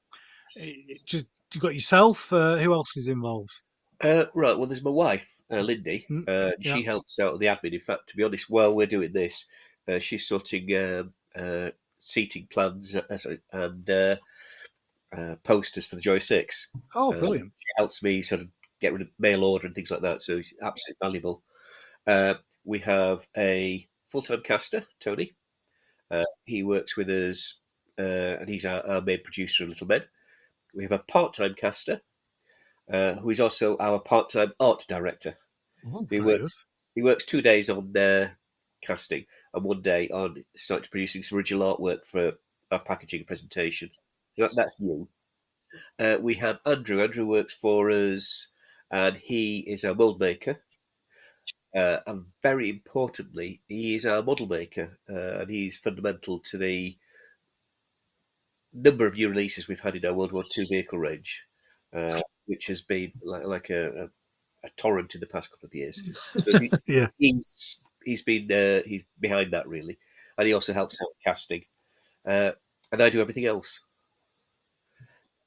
it- 0.56 0.84
it 0.88 1.06
just 1.06 1.26
you 1.54 1.60
got 1.60 1.74
yourself. 1.74 2.32
Uh, 2.32 2.56
who 2.58 2.72
else 2.72 2.96
is 2.96 3.08
involved? 3.08 3.52
Uh, 4.00 4.26
right. 4.34 4.56
Well, 4.56 4.66
there's 4.66 4.82
my 4.84 4.90
wife, 4.90 5.28
uh, 5.50 5.60
Lindy. 5.60 6.06
Mm, 6.08 6.28
Uh, 6.28 6.52
she 6.60 6.84
helps 6.84 7.18
out 7.18 7.32
with 7.32 7.40
the 7.40 7.46
admin. 7.46 7.74
In 7.74 7.80
fact, 7.80 8.08
to 8.08 8.16
be 8.16 8.22
honest, 8.22 8.48
while 8.48 8.74
we're 8.74 8.86
doing 8.86 9.12
this, 9.12 9.46
uh, 9.88 9.98
she's 9.98 10.26
sorting 10.28 10.74
um, 10.76 11.12
uh, 11.34 11.70
seating 11.98 12.46
plans 12.50 12.94
uh, 12.94 13.16
sorry, 13.16 13.40
and 13.52 13.88
uh, 13.90 14.16
uh, 15.16 15.34
posters 15.42 15.86
for 15.88 15.96
the 15.96 16.02
Joy 16.02 16.18
Six. 16.18 16.70
Oh, 16.94 17.12
Uh, 17.12 17.18
brilliant! 17.18 17.52
She 17.58 17.66
helps 17.76 18.02
me 18.02 18.22
sort 18.22 18.42
of 18.42 18.48
get 18.80 18.92
rid 18.92 19.02
of 19.02 19.08
mail 19.18 19.42
order 19.42 19.66
and 19.66 19.74
things 19.74 19.90
like 19.90 20.02
that. 20.02 20.22
So 20.22 20.40
she's 20.40 20.58
absolutely 20.62 20.96
valuable. 21.02 21.42
Uh, 22.06 22.34
we 22.64 22.78
have 22.80 23.26
a 23.36 23.88
full-time 24.08 24.42
caster, 24.42 24.84
Tony. 25.00 25.32
Uh, 26.10 26.24
he 26.44 26.62
works 26.62 26.96
with 26.96 27.08
us, 27.10 27.60
uh, 27.98 28.36
and 28.40 28.48
he's 28.48 28.64
our, 28.64 28.86
our 28.86 29.00
main 29.02 29.22
producer 29.22 29.64
of 29.64 29.70
Little 29.70 29.86
Men. 29.88 30.04
We 30.78 30.84
have 30.84 30.92
a 30.92 30.98
part-time 31.00 31.54
caster, 31.54 32.02
uh, 32.90 33.14
who 33.14 33.30
is 33.30 33.40
also 33.40 33.76
our 33.78 33.98
part-time 33.98 34.52
art 34.60 34.84
director. 34.88 35.36
Oh, 35.84 36.06
He 36.08 36.20
works. 36.20 36.54
He 36.94 37.02
works 37.02 37.24
two 37.24 37.42
days 37.42 37.68
on 37.68 37.96
uh, 37.96 38.28
casting 38.80 39.24
and 39.52 39.64
one 39.64 39.82
day 39.82 40.08
on 40.08 40.44
starting 40.56 40.88
producing 40.88 41.24
some 41.24 41.36
original 41.36 41.76
artwork 41.76 42.06
for 42.06 42.34
our 42.70 42.78
packaging 42.78 43.24
presentation. 43.24 43.90
So 44.34 44.42
that, 44.42 44.52
that's 44.54 44.80
new. 44.80 45.08
Uh, 45.98 46.18
we 46.20 46.34
have 46.34 46.60
Andrew. 46.64 47.02
Andrew 47.02 47.26
works 47.26 47.56
for 47.56 47.90
us, 47.90 48.52
and 48.88 49.16
he 49.16 49.58
is 49.58 49.82
a 49.82 49.96
mold 49.96 50.20
maker. 50.20 50.60
Uh, 51.74 51.98
and 52.06 52.26
very 52.40 52.70
importantly, 52.70 53.62
he 53.66 53.96
is 53.96 54.06
our 54.06 54.22
model 54.22 54.46
maker, 54.46 54.96
uh, 55.10 55.40
and 55.40 55.50
he's 55.50 55.76
fundamental 55.76 56.38
to 56.40 56.56
the 56.56 56.96
number 58.78 59.06
of 59.06 59.14
new 59.14 59.28
releases 59.28 59.68
we've 59.68 59.80
had 59.80 59.96
in 59.96 60.04
our 60.04 60.14
World 60.14 60.32
War 60.32 60.44
II 60.56 60.66
vehicle 60.66 60.98
range, 60.98 61.42
uh, 61.92 62.20
which 62.46 62.66
has 62.66 62.82
been 62.82 63.12
like, 63.22 63.44
like 63.44 63.70
a, 63.70 64.04
a, 64.04 64.04
a, 64.64 64.70
torrent 64.76 65.14
in 65.14 65.20
the 65.20 65.26
past 65.26 65.50
couple 65.50 65.66
of 65.66 65.74
years. 65.74 66.02
So 66.32 66.58
he, 66.58 66.70
yeah, 66.86 67.08
he's 67.18 67.82
he's 68.04 68.22
been 68.22 68.50
uh, 68.50 68.82
he's 68.86 69.04
behind 69.20 69.52
that 69.52 69.68
really, 69.68 69.98
and 70.36 70.46
he 70.46 70.54
also 70.54 70.72
helps 70.72 71.00
out 71.02 71.08
casting, 71.24 71.64
uh, 72.26 72.52
and 72.92 73.02
I 73.02 73.10
do 73.10 73.20
everything 73.20 73.46
else. 73.46 73.80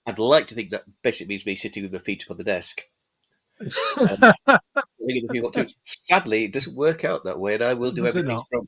I'd 0.06 0.20
like 0.20 0.48
to 0.48 0.56
think 0.56 0.72
that 0.72 0.84
basically 1.04 1.30
means 1.30 1.46
me 1.46 1.56
sitting 1.56 1.84
with 1.84 1.94
my 1.94 2.00
feet 2.00 2.24
up 2.26 2.32
on 2.32 2.38
the 2.38 2.44
desk. 2.44 2.84
Um, 3.98 4.34
Sadly, 5.86 6.46
it 6.46 6.54
doesn't 6.54 6.76
work 6.76 7.04
out 7.04 7.24
that 7.26 7.40
way, 7.40 7.56
and 7.56 7.64
I 7.64 7.74
will 7.74 7.92
do 7.92 8.06
it 8.06 8.10
everything 8.10 8.42
from 8.50 8.68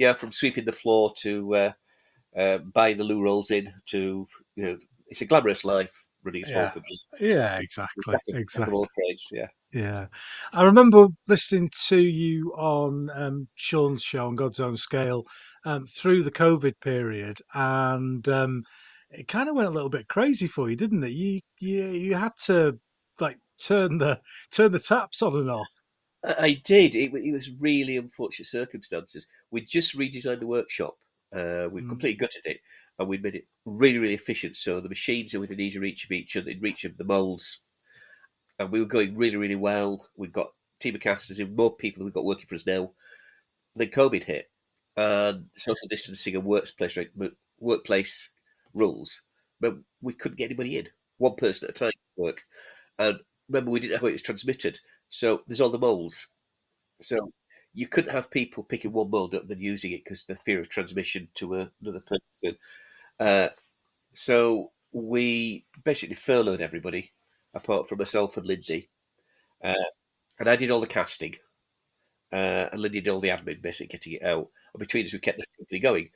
yeah, 0.00 0.14
from 0.14 0.32
sweeping 0.32 0.64
the 0.64 0.72
floor 0.72 1.12
to 1.18 1.54
uh, 1.54 1.72
uh, 2.36 2.58
buying 2.58 2.96
the 2.98 3.04
loo 3.04 3.22
rolls 3.22 3.50
in 3.50 3.72
to 3.86 4.26
you 4.56 4.62
know, 4.62 4.78
it's 5.08 5.20
a 5.20 5.24
glamorous 5.26 5.64
life 5.64 5.92
running 6.22 6.42
a 6.42 6.46
small 6.46 6.70
Yeah. 7.18 7.28
yeah, 7.28 7.58
exactly, 7.58 8.02
Jack 8.06 8.14
of- 8.14 8.20
jack 8.26 8.34
of 8.36 8.40
exactly. 8.40 8.84
trades, 8.98 9.28
yeah. 9.32 9.46
Yeah, 9.72 10.06
I 10.52 10.64
remember 10.64 11.06
listening 11.28 11.70
to 11.86 11.96
you 11.98 12.52
on 12.56 13.08
um, 13.14 13.48
Sean's 13.54 14.02
show 14.02 14.26
on 14.26 14.34
God's 14.34 14.58
Own 14.60 14.76
Scale 14.76 15.24
um, 15.64 15.86
through 15.86 16.24
the 16.24 16.30
COVID 16.32 16.74
period, 16.80 17.38
and 17.54 18.26
um, 18.28 18.64
it 19.10 19.28
kind 19.28 19.48
of 19.48 19.54
went 19.54 19.68
a 19.68 19.72
little 19.72 19.88
bit 19.88 20.08
crazy 20.08 20.48
for 20.48 20.68
you, 20.68 20.76
didn't 20.76 21.04
it? 21.04 21.12
You 21.12 21.40
you 21.60 21.84
you 21.86 22.14
had 22.16 22.32
to 22.46 22.78
like 23.20 23.38
turn 23.62 23.98
the 23.98 24.20
turn 24.50 24.72
the 24.72 24.80
taps 24.80 25.22
on 25.22 25.36
and 25.36 25.50
off. 25.50 25.68
I, 26.24 26.34
I 26.38 26.60
did. 26.64 26.96
It, 26.96 27.12
it 27.14 27.32
was 27.32 27.50
really 27.60 27.96
unfortunate 27.96 28.46
circumstances. 28.46 29.26
We 29.52 29.60
just 29.64 29.96
redesigned 29.96 30.40
the 30.40 30.46
workshop. 30.48 30.96
Uh, 31.32 31.68
we've 31.70 31.84
Mm. 31.84 31.88
completely 31.88 32.16
gutted 32.18 32.42
it, 32.46 32.60
and 32.98 33.08
we 33.08 33.18
made 33.18 33.36
it 33.36 33.48
really, 33.64 33.98
really 33.98 34.14
efficient. 34.14 34.56
So 34.56 34.80
the 34.80 34.88
machines 34.88 35.34
are 35.34 35.40
within 35.40 35.60
easy 35.60 35.78
reach 35.78 36.04
of 36.04 36.12
each 36.12 36.36
other, 36.36 36.50
in 36.50 36.60
reach 36.60 36.84
of 36.84 36.96
the 36.96 37.04
molds, 37.04 37.60
and 38.58 38.70
we 38.70 38.80
were 38.80 38.86
going 38.86 39.16
really, 39.16 39.36
really 39.36 39.56
well. 39.56 40.08
We've 40.16 40.32
got 40.32 40.52
team 40.80 40.94
of 40.94 41.00
casters 41.00 41.40
in, 41.40 41.56
more 41.56 41.74
people 41.76 42.00
than 42.00 42.06
we've 42.06 42.14
got 42.14 42.24
working 42.24 42.46
for 42.46 42.54
us 42.54 42.66
now. 42.66 42.94
Then 43.76 43.88
COVID 43.90 44.24
hit, 44.24 44.50
and 44.96 45.50
social 45.54 45.88
distancing 45.88 46.36
and 46.36 46.44
workplace 46.44 46.98
workplace 47.58 48.30
rules. 48.74 49.22
But 49.60 49.76
we 50.00 50.14
couldn't 50.14 50.38
get 50.38 50.46
anybody 50.46 50.78
in, 50.78 50.88
one 51.18 51.36
person 51.36 51.66
at 51.68 51.70
a 51.76 51.80
time 51.80 51.92
to 51.92 52.22
work. 52.22 52.42
And 52.98 53.20
remember, 53.48 53.70
we 53.70 53.80
didn't 53.80 53.94
know 53.94 54.00
how 54.00 54.08
it 54.08 54.12
was 54.12 54.22
transmitted. 54.22 54.80
So 55.08 55.42
there's 55.46 55.60
all 55.60 55.70
the 55.70 55.78
molds. 55.78 56.28
So 57.02 57.32
you 57.74 57.86
couldn't 57.86 58.12
have 58.12 58.30
people 58.30 58.62
picking 58.62 58.92
one 58.92 59.10
mold 59.10 59.34
up 59.34 59.42
and 59.42 59.50
then 59.50 59.60
using 59.60 59.92
it 59.92 60.04
because 60.04 60.24
the 60.24 60.34
fear 60.34 60.60
of 60.60 60.68
transmission 60.68 61.28
to 61.34 61.56
a, 61.56 61.70
another 61.80 62.00
person. 62.00 62.58
Uh, 63.18 63.48
so 64.12 64.72
we 64.92 65.64
basically 65.84 66.16
furloughed 66.16 66.60
everybody 66.60 67.12
apart 67.54 67.88
from 67.88 67.98
myself 67.98 68.36
and 68.36 68.46
Lindy. 68.46 68.88
Uh, 69.62 69.74
and 70.38 70.48
I 70.48 70.56
did 70.56 70.70
all 70.70 70.80
the 70.80 70.86
casting. 70.86 71.36
Uh, 72.32 72.68
and 72.72 72.80
Lindy 72.80 73.00
did 73.00 73.10
all 73.10 73.20
the 73.20 73.28
admin, 73.28 73.62
basically 73.62 73.86
getting 73.86 74.12
it 74.14 74.24
out. 74.24 74.48
And 74.74 74.80
between 74.80 75.04
us, 75.04 75.12
we 75.12 75.18
kept 75.18 75.38
the 75.38 75.44
company 75.58 75.80
going. 75.80 76.10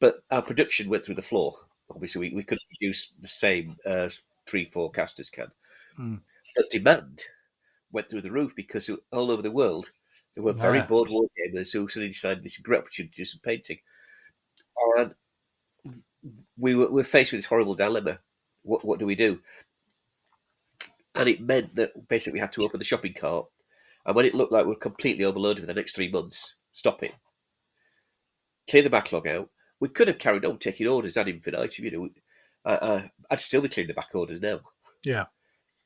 But 0.00 0.22
our 0.30 0.42
production 0.42 0.88
went 0.88 1.04
through 1.04 1.16
the 1.16 1.22
floor. 1.22 1.54
Obviously, 1.90 2.20
we, 2.20 2.36
we 2.36 2.42
couldn't 2.42 2.62
produce 2.78 3.12
the 3.20 3.28
same 3.28 3.76
as 3.86 4.20
three, 4.46 4.66
four 4.66 4.90
casters 4.90 5.30
can. 5.30 5.50
Mm. 5.98 6.20
But 6.54 6.70
demand 6.70 7.22
went 7.92 8.10
through 8.10 8.22
the 8.22 8.30
roof 8.30 8.54
because 8.54 8.90
all 9.12 9.30
over 9.30 9.42
the 9.42 9.50
world, 9.50 9.88
there 10.34 10.44
were 10.44 10.52
very 10.52 10.78
Yeah. 10.78 10.86
bored 10.86 11.10
war 11.10 11.26
gamers 11.38 11.72
who 11.72 11.88
suddenly 11.88 12.08
decided 12.08 12.42
this 12.42 12.54
is 12.54 12.60
a 12.60 12.62
great 12.62 12.80
opportunity 12.80 13.12
to 13.12 13.16
do 13.16 13.24
some 13.24 13.40
painting. 13.42 13.78
And 14.96 15.14
we 16.56 16.74
were, 16.74 16.88
we 16.88 16.94
were 16.94 17.04
faced 17.04 17.32
with 17.32 17.38
this 17.38 17.46
horrible 17.46 17.74
dilemma. 17.74 18.18
What, 18.62 18.84
what 18.84 18.98
do 18.98 19.06
we 19.06 19.14
do? 19.14 19.40
And 21.14 21.28
it 21.28 21.40
meant 21.40 21.74
that 21.74 22.08
basically 22.08 22.34
we 22.34 22.40
had 22.40 22.52
to 22.52 22.62
open 22.64 22.78
the 22.78 22.84
shopping 22.84 23.14
cart. 23.14 23.46
And 24.06 24.14
when 24.14 24.26
it 24.26 24.34
looked 24.34 24.52
like 24.52 24.64
we 24.64 24.70
were 24.70 24.76
completely 24.76 25.24
overloaded 25.24 25.62
for 25.62 25.66
the 25.66 25.74
next 25.74 25.94
three 25.94 26.10
months, 26.10 26.56
stop 26.72 27.02
it. 27.02 27.16
Clear 28.70 28.82
the 28.82 28.90
backlog 28.90 29.26
out. 29.26 29.50
We 29.80 29.88
could 29.88 30.08
have 30.08 30.18
carried 30.18 30.44
on 30.44 30.58
taking 30.58 30.86
orders 30.86 31.16
ad 31.16 31.28
infinitum. 31.28 31.84
You 31.84 31.90
know, 31.90 32.08
I, 32.64 32.74
I, 32.76 33.10
I'd 33.30 33.40
still 33.40 33.60
be 33.60 33.68
clearing 33.68 33.88
the 33.88 33.94
back 33.94 34.14
orders 34.14 34.40
now. 34.40 34.60
Yeah, 35.04 35.26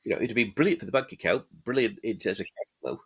You 0.04 0.10
know, 0.10 0.16
it'd 0.16 0.30
have 0.30 0.36
been 0.36 0.52
brilliant 0.52 0.80
for 0.80 0.86
the 0.86 0.92
bank 0.92 1.12
account, 1.12 1.44
brilliant 1.64 1.98
in 2.02 2.18
terms 2.18 2.40
of 2.40 2.46
cash 2.46 2.80
flow. 2.80 3.00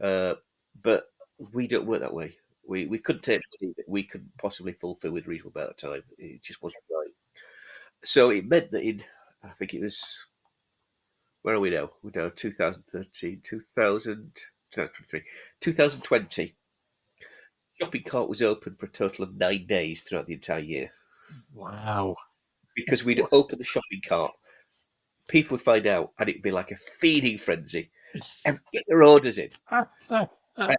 Uh, 0.00 0.34
but 0.80 1.06
we 1.52 1.66
don't 1.66 1.86
work 1.86 2.00
that 2.00 2.14
way. 2.14 2.34
We 2.66 2.86
we 2.86 2.98
couldn't 2.98 3.22
take 3.22 3.40
money 3.60 3.74
that 3.76 3.88
we 3.88 4.04
couldn't 4.04 4.36
possibly 4.38 4.72
fulfil 4.72 5.12
with 5.12 5.26
a 5.26 5.28
reasonable 5.28 5.60
amount 5.60 5.70
of 5.72 5.76
time. 5.76 6.02
It 6.18 6.42
just 6.42 6.62
wasn't 6.62 6.84
right. 6.90 7.12
So 8.04 8.30
it 8.30 8.48
meant 8.48 8.70
that 8.72 8.82
in, 8.82 9.02
I 9.44 9.48
think 9.50 9.74
it 9.74 9.80
was, 9.80 10.24
where 11.42 11.54
are 11.54 11.60
we 11.60 11.70
now? 11.70 11.90
We're 12.02 12.10
now 12.14 12.32
2013, 12.34 13.40
2000, 13.44 14.32
2023, 14.72 15.22
2020. 15.60 16.54
Shopping 17.80 18.02
cart 18.02 18.28
was 18.28 18.42
open 18.42 18.74
for 18.76 18.86
a 18.86 18.90
total 18.90 19.24
of 19.24 19.36
nine 19.36 19.66
days 19.66 20.02
throughout 20.02 20.26
the 20.26 20.34
entire 20.34 20.60
year 20.60 20.90
wow. 21.54 22.16
because 22.74 23.04
we'd 23.04 23.22
open 23.32 23.58
the 23.58 23.64
shopping 23.64 24.02
cart. 24.06 24.32
People 25.28 25.54
would 25.54 25.64
find 25.64 25.86
out, 25.86 26.12
and 26.18 26.28
it'd 26.28 26.42
be 26.42 26.50
like 26.50 26.70
a 26.72 26.76
feeding 26.76 27.38
frenzy. 27.38 27.90
And 28.44 28.60
get 28.72 28.82
their 28.88 29.04
orders 29.04 29.38
in. 29.38 29.50
Ah, 29.70 29.88
ah. 30.10 30.28
And, 30.56 30.76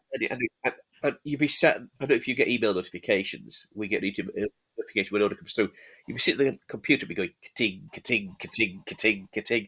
and 1.04 1.16
you'd 1.24 1.40
be 1.40 1.48
sat. 1.48 1.78
I 1.78 1.82
don't 2.00 2.10
know 2.10 2.16
if 2.16 2.28
you 2.28 2.36
get 2.36 2.48
email 2.48 2.74
notifications. 2.74 3.68
We 3.74 3.88
get 3.88 4.04
email 4.04 4.48
notification 4.78 5.14
when 5.14 5.24
order 5.24 5.36
comes 5.36 5.54
through. 5.54 5.72
You'd 6.08 6.16
be 6.16 6.20
sitting 6.20 6.48
at 6.48 6.54
the 6.54 6.60
computer, 6.68 7.06
be 7.06 7.16
going 7.16 7.34
ka-ting, 7.44 7.90
ka-ting, 7.94 8.36
ka-ting, 8.40 8.84
ka-ting, 8.86 9.28
ka-ting. 9.34 9.68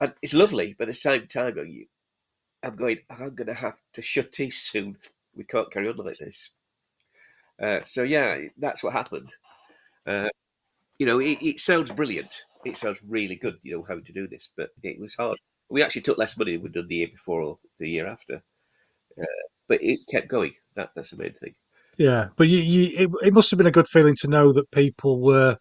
and 0.00 0.14
it's 0.22 0.34
lovely. 0.34 0.74
But 0.78 0.84
at 0.84 0.94
the 0.94 0.94
same 0.94 1.26
time, 1.26 1.56
you, 1.58 1.86
I'm 2.62 2.76
going. 2.76 2.98
I'm 3.10 3.34
going 3.34 3.48
to 3.48 3.54
have 3.54 3.76
to 3.94 4.02
shut 4.02 4.32
teeth 4.32 4.54
soon. 4.54 4.96
We 5.34 5.44
can't 5.44 5.70
carry 5.70 5.88
on 5.88 5.96
like 5.96 6.18
this. 6.18 6.50
Uh, 7.60 7.80
so 7.84 8.02
yeah, 8.02 8.38
that's 8.58 8.82
what 8.82 8.92
happened. 8.92 9.34
Uh, 10.06 10.28
you 10.98 11.06
know, 11.06 11.18
it, 11.20 11.38
it 11.42 11.60
sounds 11.60 11.90
brilliant. 11.90 12.42
It 12.64 12.76
sounds 12.76 13.00
really 13.06 13.36
good. 13.36 13.58
You 13.62 13.76
know 13.76 13.84
how 13.86 13.98
to 14.00 14.12
do 14.12 14.26
this, 14.26 14.48
but 14.56 14.70
it 14.82 15.00
was 15.00 15.14
hard. 15.14 15.38
We 15.68 15.82
actually 15.82 16.02
took 16.02 16.18
less 16.18 16.36
money 16.36 16.52
than 16.52 16.62
we'd 16.62 16.72
done 16.72 16.88
the 16.88 16.96
year 16.96 17.08
before 17.08 17.42
or 17.42 17.58
the 17.78 17.88
year 17.88 18.06
after, 18.06 18.42
uh, 19.20 19.24
but 19.68 19.82
it 19.82 20.00
kept 20.10 20.28
going. 20.28 20.54
That 20.74 20.90
that's 20.94 21.10
the 21.10 21.16
main 21.16 21.32
thing. 21.34 21.54
Yeah, 21.98 22.28
but 22.36 22.48
you, 22.48 22.58
you 22.58 23.06
it, 23.06 23.28
it 23.28 23.32
must 23.34 23.50
have 23.50 23.58
been 23.58 23.66
a 23.66 23.72
good 23.72 23.88
feeling 23.88 24.14
to 24.20 24.28
know 24.28 24.52
that 24.52 24.70
people 24.70 25.20
were 25.20 25.56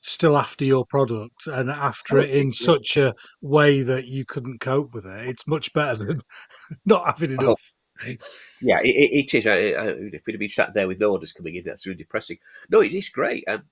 still 0.00 0.36
after 0.36 0.64
your 0.64 0.84
product 0.86 1.46
and 1.46 1.70
after 1.70 2.18
Oh, 2.18 2.22
it 2.22 2.30
in 2.30 2.52
such 2.52 2.96
a 2.96 3.14
way 3.40 3.82
that 3.82 4.06
you 4.06 4.24
couldn't 4.24 4.60
cope 4.60 4.94
with 4.94 5.06
it. 5.06 5.28
It's 5.28 5.46
much 5.46 5.72
better 5.72 5.96
than 6.04 6.20
not 6.86 7.06
having 7.06 7.36
Oh. 7.38 7.44
enough. 7.44 7.72
Yeah, 8.60 8.78
it, 8.82 8.88
it 9.26 9.34
is. 9.34 9.46
I, 9.46 9.54
I, 9.54 9.86
if 9.88 10.22
we'd 10.24 10.34
have 10.34 10.38
been 10.38 10.48
sat 10.48 10.72
there 10.72 10.86
with 10.86 11.00
no 11.00 11.10
orders 11.12 11.32
coming 11.32 11.56
in, 11.56 11.64
that's 11.64 11.84
really 11.84 11.98
depressing. 11.98 12.38
No, 12.70 12.80
it 12.80 12.92
is 12.92 13.08
great. 13.08 13.42
And, 13.48 13.62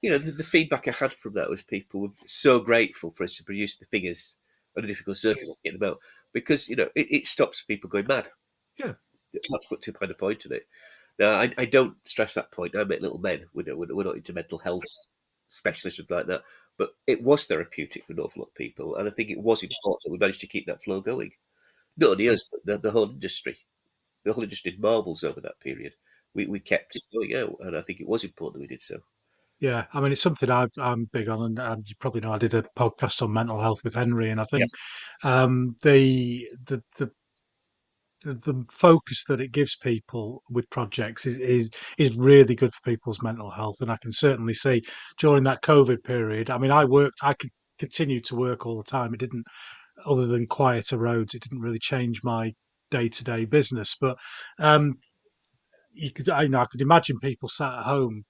you 0.00 0.10
know, 0.10 0.16
the, 0.18 0.32
the 0.32 0.42
feedback 0.42 0.88
I 0.88 0.92
had 0.92 1.12
from 1.12 1.34
that 1.34 1.50
was 1.50 1.62
people 1.62 2.00
were 2.00 2.08
so 2.24 2.58
grateful 2.60 3.10
for 3.10 3.24
us 3.24 3.34
to 3.36 3.44
produce 3.44 3.76
the 3.76 3.84
figures 3.84 4.38
under 4.74 4.88
difficult 4.88 5.18
circumstances, 5.18 5.60
get 5.62 5.78
them 5.78 5.90
out, 5.90 5.98
because, 6.32 6.68
you 6.68 6.76
know, 6.76 6.88
it, 6.94 7.06
it 7.10 7.26
stops 7.26 7.62
people 7.62 7.90
going 7.90 8.06
mad. 8.06 8.28
Yeah. 8.78 8.92
That's 9.32 9.66
put 9.66 9.82
too 9.82 9.92
fine 9.92 10.10
a 10.10 10.14
point 10.14 10.46
on 10.46 10.52
it. 10.52 10.66
Now, 11.18 11.32
I, 11.32 11.52
I 11.58 11.64
don't 11.66 11.94
stress 12.04 12.34
that 12.34 12.50
point. 12.50 12.74
I 12.76 12.84
make 12.84 13.00
little 13.00 13.18
men. 13.18 13.46
We're 13.54 13.66
not, 13.66 13.78
we're 13.78 14.04
not 14.04 14.16
into 14.16 14.32
mental 14.32 14.58
health 14.58 14.84
specialists 15.48 16.00
like 16.08 16.26
that. 16.26 16.42
But 16.78 16.90
it 17.06 17.22
was 17.22 17.44
therapeutic 17.44 18.04
for 18.04 18.12
an 18.12 18.20
awful 18.20 18.40
lot 18.40 18.48
of 18.48 18.54
people. 18.54 18.96
And 18.96 19.06
I 19.06 19.12
think 19.12 19.30
it 19.30 19.40
was 19.40 19.62
important 19.62 20.00
that 20.04 20.12
we 20.12 20.18
managed 20.18 20.40
to 20.40 20.46
keep 20.46 20.66
that 20.66 20.82
flow 20.82 21.00
going. 21.00 21.30
Not 21.96 22.10
only 22.10 22.28
us, 22.28 22.48
but 22.50 22.60
the, 22.64 22.78
the 22.78 22.90
whole 22.90 23.10
industry. 23.10 23.56
The 24.24 24.32
whole 24.32 24.44
industry 24.44 24.70
did 24.72 24.80
marvels 24.80 25.24
over 25.24 25.40
that 25.42 25.60
period. 25.60 25.92
We, 26.34 26.46
we 26.46 26.60
kept 26.60 26.96
it 26.96 27.02
going 27.12 27.34
out, 27.36 27.56
and 27.60 27.76
I 27.76 27.80
think 27.80 28.00
it 28.00 28.08
was 28.08 28.24
important 28.24 28.54
that 28.54 28.60
we 28.60 28.74
did 28.74 28.82
so. 28.82 29.00
Yeah, 29.60 29.84
I 29.92 30.00
mean, 30.00 30.10
it's 30.12 30.22
something 30.22 30.50
I, 30.50 30.66
I'm 30.78 31.04
big 31.12 31.28
on, 31.28 31.58
and, 31.58 31.86
you 31.86 31.94
probably 32.00 32.22
know 32.22 32.32
I 32.32 32.38
did 32.38 32.54
a 32.54 32.62
podcast 32.78 33.20
on 33.22 33.32
mental 33.32 33.60
health 33.60 33.84
with 33.84 33.94
Henry, 33.94 34.30
and 34.30 34.40
I 34.40 34.44
think 34.44 34.64
um, 35.22 35.76
the, 35.82 36.48
the 36.66 36.82
the 36.98 37.10
the 38.22 38.64
focus 38.70 39.24
that 39.28 39.40
it 39.40 39.52
gives 39.52 39.76
people 39.76 40.42
with 40.50 40.68
projects 40.70 41.24
is, 41.26 41.36
is 41.38 41.70
is 41.98 42.16
really 42.16 42.54
good 42.54 42.74
for 42.74 42.90
people's 42.90 43.22
mental 43.22 43.50
health, 43.50 43.76
and 43.80 43.90
I 43.90 43.96
can 44.02 44.12
certainly 44.12 44.54
see 44.54 44.82
during 45.18 45.44
that 45.44 45.62
COVID 45.62 46.04
period. 46.04 46.50
I 46.50 46.58
mean, 46.58 46.70
I 46.70 46.84
worked, 46.84 47.20
I 47.22 47.34
could 47.34 47.50
continue 47.78 48.20
to 48.22 48.36
work 48.36 48.66
all 48.66 48.76
the 48.76 48.90
time. 48.90 49.14
It 49.14 49.20
didn't, 49.20 49.44
other 50.04 50.26
than 50.26 50.46
quieter 50.46 50.98
roads, 50.98 51.34
it 51.34 51.42
didn't 51.42 51.60
really 51.62 51.78
change 51.78 52.20
my 52.22 52.52
day 52.90 53.08
to 53.08 53.24
day 53.24 53.44
business. 53.46 53.96
But 54.00 54.16
um, 54.58 54.94
you 55.92 56.12
could, 56.12 56.28
I 56.28 56.46
know, 56.46 56.60
I 56.60 56.66
could 56.66 56.80
imagine 56.82 57.18
people 57.20 57.48
sat 57.48 57.72
at 57.74 57.84
home 57.84 58.24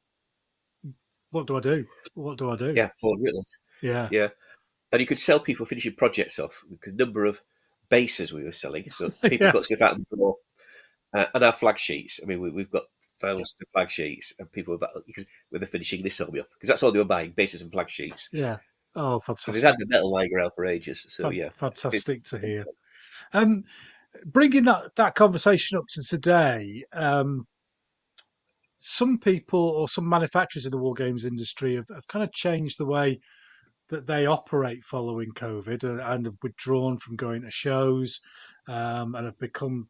what 1.30 1.46
do 1.46 1.56
I 1.56 1.60
do? 1.60 1.86
What 2.14 2.38
do 2.38 2.50
I 2.50 2.56
do? 2.56 2.72
Yeah, 2.74 2.90
bored 3.02 3.20
witless. 3.20 3.56
yeah, 3.82 4.08
Yeah, 4.10 4.28
and 4.92 5.00
you 5.00 5.06
could 5.06 5.18
sell 5.18 5.40
people 5.40 5.66
finishing 5.66 5.94
projects 5.94 6.38
off 6.38 6.62
because 6.70 6.92
number 6.94 7.24
of 7.24 7.40
bases 7.88 8.32
we 8.32 8.44
were 8.44 8.52
selling. 8.52 8.90
So 8.92 9.10
people 9.22 9.46
Yeah. 9.46 9.52
got 9.52 9.64
stuff 9.66 9.82
out 9.82 9.96
the 9.96 10.16
door, 10.16 10.36
uh, 11.14 11.26
and 11.34 11.44
our 11.44 11.52
flag 11.52 11.78
sheets. 11.78 12.20
I 12.22 12.26
mean, 12.26 12.40
we, 12.40 12.50
we've 12.50 12.70
got 12.70 12.84
thousands 13.20 13.58
of 13.62 13.68
flag 13.72 13.90
sheets, 13.90 14.32
and 14.38 14.50
people 14.52 14.72
were 14.72 14.76
about 14.76 15.02
you 15.06 15.14
could, 15.14 15.26
when 15.50 15.60
they're 15.60 15.68
finishing 15.68 16.02
this 16.02 16.18
hobby 16.18 16.40
off 16.40 16.48
because 16.54 16.68
that's 16.68 16.82
all 16.82 16.92
they 16.92 16.98
were 16.98 17.04
buying: 17.04 17.30
bases 17.32 17.62
and 17.62 17.72
flag 17.72 17.88
sheets. 17.88 18.28
yeah. 18.32 18.58
Oh, 18.96 19.20
So 19.20 19.22
fantastic! 19.26 19.54
they've 19.54 19.62
had 19.62 19.76
the 19.78 19.86
metal 19.86 20.10
lying 20.10 20.30
around 20.36 20.50
for 20.56 20.66
ages. 20.66 21.06
So 21.08 21.24
Fan- 21.24 21.32
yeah, 21.32 21.50
fantastic 21.58 22.24
to 22.24 22.38
hear. 22.38 22.64
Um, 23.32 23.62
bringing 24.24 24.64
that 24.64 24.96
that 24.96 25.14
conversation 25.14 25.78
up 25.78 25.84
to 25.90 26.02
today, 26.02 26.84
um, 26.92 27.46
some 28.80 29.18
people 29.18 29.60
or 29.60 29.88
some 29.88 30.08
manufacturers 30.08 30.66
in 30.66 30.72
the 30.72 30.78
war 30.78 30.94
games 30.94 31.24
industry 31.24 31.76
have, 31.76 31.88
have 31.88 32.08
kind 32.08 32.24
of 32.24 32.32
changed 32.32 32.78
the 32.78 32.86
way 32.86 33.20
that 33.88 34.06
they 34.06 34.26
operate 34.26 34.84
following 34.84 35.30
COVID 35.32 35.84
and, 35.84 36.00
and 36.00 36.26
have 36.26 36.36
withdrawn 36.42 36.98
from 36.98 37.16
going 37.16 37.42
to 37.42 37.50
shows 37.50 38.20
um, 38.68 39.14
and 39.14 39.26
have 39.26 39.38
become 39.38 39.88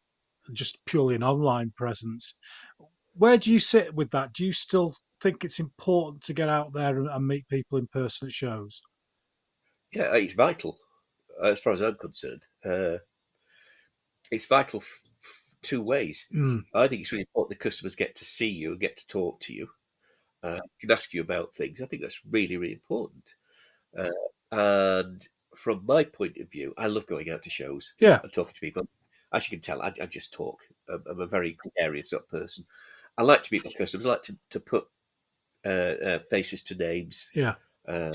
just 0.53 0.83
purely 0.85 1.15
an 1.15 1.23
online 1.23 1.71
presence. 1.75 2.35
Where 3.13 3.37
do 3.37 3.51
you 3.51 3.59
sit 3.59 3.93
with 3.93 4.11
that? 4.11 4.33
Do 4.33 4.45
you 4.45 4.53
still 4.53 4.93
think 5.21 5.43
it's 5.43 5.59
important 5.59 6.23
to 6.23 6.33
get 6.33 6.49
out 6.49 6.73
there 6.73 6.97
and, 6.97 7.07
and 7.07 7.27
meet 7.27 7.47
people 7.47 7.77
in 7.77 7.87
person 7.87 8.27
at 8.27 8.33
shows? 8.33 8.81
yeah, 9.93 10.15
it's 10.15 10.33
vital 10.33 10.77
uh, 11.41 11.47
as 11.47 11.59
far 11.59 11.73
as 11.73 11.81
I'm 11.81 11.95
concerned. 11.95 12.43
Uh, 12.63 12.97
it's 14.31 14.45
vital 14.45 14.81
two 15.61 15.81
ways. 15.81 16.27
Mm, 16.33 16.65
I 16.73 16.87
think 16.87 17.01
it's 17.01 17.11
really 17.11 17.25
important 17.29 17.57
the 17.57 17.63
customers 17.63 17.95
get 17.95 18.15
to 18.15 18.25
see 18.25 18.49
you 18.49 18.71
and 18.71 18.79
get 18.79 18.97
to 18.97 19.07
talk 19.07 19.39
to 19.41 19.53
you, 19.53 19.69
uh, 20.43 20.59
can 20.79 20.91
ask 20.91 21.13
you 21.13 21.21
about 21.21 21.53
things. 21.55 21.81
I 21.81 21.85
think 21.85 22.01
that's 22.01 22.21
really, 22.29 22.57
really 22.57 22.73
important. 22.73 23.35
Uh, 23.97 24.09
and 24.51 25.27
from 25.55 25.85
my 25.85 26.03
point 26.03 26.37
of 26.37 26.49
view, 26.49 26.73
I 26.77 26.87
love 26.87 27.05
going 27.07 27.29
out 27.29 27.43
to 27.43 27.49
shows 27.49 27.93
yeah, 27.99 28.19
and 28.23 28.31
talking 28.33 28.53
to 28.53 28.61
people. 28.61 28.87
As 29.33 29.49
you 29.49 29.57
can 29.57 29.61
tell, 29.61 29.81
I, 29.81 29.93
I 30.01 30.05
just 30.07 30.33
talk. 30.33 30.59
I'm, 30.89 31.03
I'm 31.09 31.21
a 31.21 31.27
very 31.27 31.53
gregarious 31.53 32.09
sort 32.09 32.23
of 32.23 32.29
person. 32.29 32.65
I 33.17 33.23
like 33.23 33.43
to 33.43 33.53
meet 33.53 33.65
my 33.65 33.71
customers. 33.71 34.05
I 34.05 34.09
like 34.09 34.23
to, 34.23 34.37
to 34.49 34.59
put 34.59 34.87
uh, 35.65 35.69
uh, 36.03 36.19
faces 36.29 36.63
to 36.63 36.75
names. 36.75 37.29
yeah. 37.33 37.55
Uh, 37.87 38.13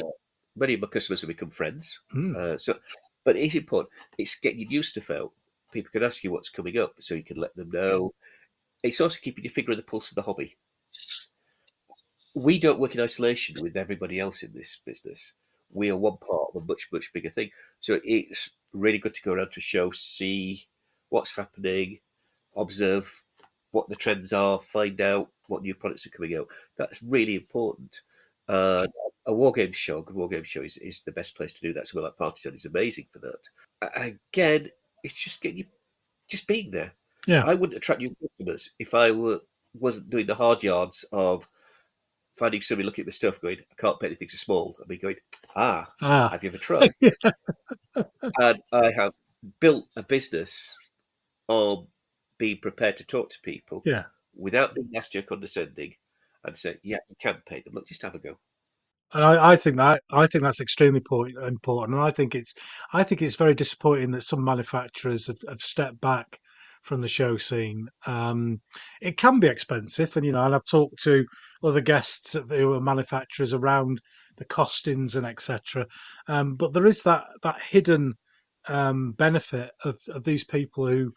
many 0.57 0.75
of 0.75 0.81
my 0.81 0.87
customers 0.89 1.21
have 1.21 1.29
become 1.29 1.51
friends. 1.51 2.01
Mm, 2.15 2.37
Uh, 2.37 2.57
so, 2.59 2.79
but 3.25 3.37
it's 3.37 3.55
important. 3.55 3.91
It's 4.19 4.35
getting 4.37 4.71
used 4.71 4.95
to 4.95 5.01
felt. 5.01 5.33
People 5.77 5.93
can 5.93 6.05
ask 6.05 6.25
you 6.25 6.33
what's 6.33 6.49
coming 6.49 6.79
up, 6.79 6.95
so 6.99 7.15
you 7.15 7.23
can 7.23 7.37
let 7.37 7.55
them 7.55 7.71
know. 7.71 8.15
It's 8.83 9.01
also 9.01 9.19
keeping 9.21 9.45
your 9.45 9.51
finger 9.51 9.73
on 9.73 9.77
the 9.77 9.83
pulse 9.83 10.11
of 10.11 10.15
the 10.15 10.23
hobby. 10.23 10.57
We 12.35 12.59
don't 12.59 12.79
work 12.79 12.95
in 12.95 13.01
isolation 13.03 13.63
with 13.63 13.77
everybody 13.77 14.19
else 14.19 14.43
in 14.43 14.53
this 14.55 14.79
business. 14.87 15.35
We 15.71 15.91
are 15.91 15.97
one 15.97 16.17
part 16.17 16.49
of 16.55 16.63
a 16.63 16.67
much, 16.67 16.89
much 16.91 17.13
bigger 17.13 17.29
thing. 17.29 17.51
So 17.81 18.01
it's 18.05 18.49
really 18.73 18.97
good 18.97 19.13
to 19.15 19.23
go 19.23 19.33
around 19.35 19.51
to 19.53 19.59
a 19.59 19.61
show, 19.61 19.91
see 19.91 20.67
what's 21.11 21.37
happening, 21.37 21.99
observe 22.57 23.13
what 23.73 23.89
the 23.91 23.97
trends 23.97 24.33
are, 24.33 24.59
find 24.59 24.99
out 25.03 25.29
what 25.49 25.63
new 25.63 25.75
products 25.75 26.07
are 26.07 26.11
coming 26.11 26.37
out. 26.37 26.49
That's 26.79 27.03
really 27.03 27.35
important. 27.35 28.01
Uh, 28.49 28.87
a 29.27 29.35
war 29.35 29.53
game 29.53 29.73
show, 29.73 29.99
a 29.99 30.03
good 30.03 30.17
war 30.17 30.29
game 30.29 30.45
show 30.45 30.63
is, 30.63 30.79
is 30.79 31.03
the 31.03 31.13
best 31.13 31.37
place 31.37 31.53
to 31.53 31.61
do 31.61 31.75
that. 31.75 31.87
Something 31.87 32.05
like 32.05 32.17
Partisan 32.17 32.55
is 32.55 32.65
amazing 32.65 33.09
for 33.11 33.19
that. 33.19 34.15
Again, 34.33 34.71
it's 35.07 35.23
just 35.23 35.41
getting 35.41 35.59
you, 35.59 35.65
just 36.29 36.47
being 36.47 36.71
there. 36.71 36.93
Yeah. 37.27 37.45
I 37.45 37.55
wouldn't 37.55 37.77
attract 37.77 38.01
new 38.01 38.15
customers 38.21 38.75
if 38.79 38.95
I 38.95 39.11
were 39.11 39.41
wasn't 39.75 40.11
doing 40.11 40.27
the 40.27 40.35
hard 40.35 40.63
yards 40.63 41.05
of 41.13 41.49
finding 42.37 42.61
somebody 42.61 42.87
looking 42.87 43.03
at 43.03 43.07
my 43.07 43.11
stuff, 43.11 43.41
going, 43.41 43.59
"I 43.59 43.75
can't 43.77 43.99
pay 44.01 44.07
anything 44.09 44.29
so 44.29 44.37
small," 44.37 44.77
and 44.79 44.89
me 44.89 44.97
going, 44.97 45.17
"Ah, 45.55 45.91
ah, 46.01 46.29
have 46.29 46.43
you 46.43 46.51
ever 46.51 46.59
tried?" 46.59 46.93
and 48.41 48.63
I 48.73 48.93
have 48.93 49.13
built 49.61 49.89
a 49.97 50.03
business 50.03 50.77
on 51.49 51.87
being 52.39 52.59
prepared 52.59 52.97
to 52.99 53.05
talk 53.05 53.31
to 53.31 53.41
people 53.43 53.83
yeah. 53.85 54.05
without 54.35 54.75
being 54.75 54.89
nasty 54.91 55.19
or 55.19 55.23
condescending, 55.23 55.95
and 56.45 56.57
say, 56.57 56.79
"Yeah, 56.83 56.99
you 57.09 57.17
can 57.21 57.43
pay 57.47 57.61
them. 57.61 57.75
Look, 57.75 57.87
just 57.87 58.03
have 58.03 58.15
a 58.15 58.19
go." 58.19 58.39
And 59.13 59.25
I, 59.25 59.53
I 59.53 59.57
think 59.57 59.77
that 59.77 60.03
I 60.11 60.27
think 60.27 60.43
that's 60.43 60.61
extremely 60.61 61.03
important, 61.47 61.95
and 61.95 62.03
I 62.03 62.11
think 62.11 62.35
it's 62.35 62.55
I 62.93 63.03
think 63.03 63.23
it's 63.23 63.37
very 63.37 63.55
disappointing 63.55 64.11
that 64.13 64.23
some 64.23 64.43
manufacturers 64.43 65.27
have, 65.29 65.39
have 65.49 65.61
stepped 65.61 66.01
back 66.01 66.41
from 66.83 67.01
the 67.01 67.09
show 67.09 67.37
scene. 67.37 67.89
Um, 68.07 68.61
it 69.01 69.17
can 69.17 69.41
be 69.41 69.49
expensive, 69.49 70.17
and 70.17 70.27
you 70.27 70.33
know, 70.33 70.45
and 70.45 70.55
I've 70.55 70.65
talked 70.65 71.03
to 71.05 71.25
other 71.63 71.81
guests 71.81 72.37
who 72.49 72.73
are 72.75 72.81
manufacturers 72.81 73.53
around 73.53 74.01
the 74.39 74.45
costings 74.45 75.17
and 75.17 75.27
etc. 75.27 75.87
Um, 76.29 76.57
but 76.57 76.73
there 76.73 76.87
is 76.87 77.03
that 77.03 77.25
that 77.43 77.61
hidden 77.63 78.15
um, 78.69 79.13
benefit 79.13 79.71
of, 79.85 79.99
of 80.09 80.25
these 80.25 80.45
people 80.45 80.87
who 80.87 81.13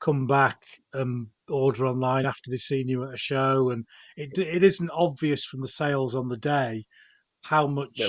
come 0.00 0.26
back 0.26 0.58
and 0.92 1.26
order 1.48 1.86
online 1.86 2.26
after 2.26 2.50
they've 2.50 2.60
seen 2.60 2.88
you 2.88 3.04
at 3.04 3.14
a 3.14 3.18
show, 3.18 3.70
and 3.70 3.84
it 4.16 4.38
it 4.38 4.62
isn't 4.62 4.90
obvious 4.90 5.44
from 5.44 5.60
the 5.60 5.68
sales 5.68 6.14
on 6.14 6.28
the 6.28 6.38
day 6.38 6.84
how 7.44 7.66
much 7.66 7.98
No. 8.00 8.08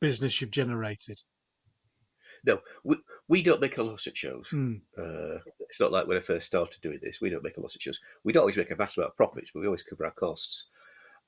business 0.00 0.40
you've 0.40 0.50
generated. 0.50 1.20
No, 2.44 2.60
we, 2.84 2.96
we 3.28 3.42
don't 3.42 3.60
make 3.60 3.78
a 3.78 3.82
loss 3.82 4.06
at 4.06 4.16
shows. 4.16 4.48
Mm, 4.52 4.80
Uh, 4.96 5.38
it's 5.58 5.80
not 5.80 5.90
like 5.90 6.06
when 6.06 6.16
I 6.18 6.20
first 6.20 6.46
started 6.46 6.80
doing 6.80 7.00
this. 7.02 7.20
We 7.20 7.30
don't 7.30 7.42
make 7.42 7.56
a 7.56 7.60
loss 7.60 7.74
at 7.74 7.82
shows. 7.82 7.98
We 8.24 8.32
don't 8.32 8.42
always 8.42 8.56
make 8.56 8.70
a 8.70 8.76
vast 8.76 8.96
amount 8.98 9.12
of 9.12 9.16
profits, 9.16 9.50
but 9.52 9.60
we 9.60 9.66
always 9.66 9.82
cover 9.82 10.04
our 10.04 10.12
costs. 10.12 10.68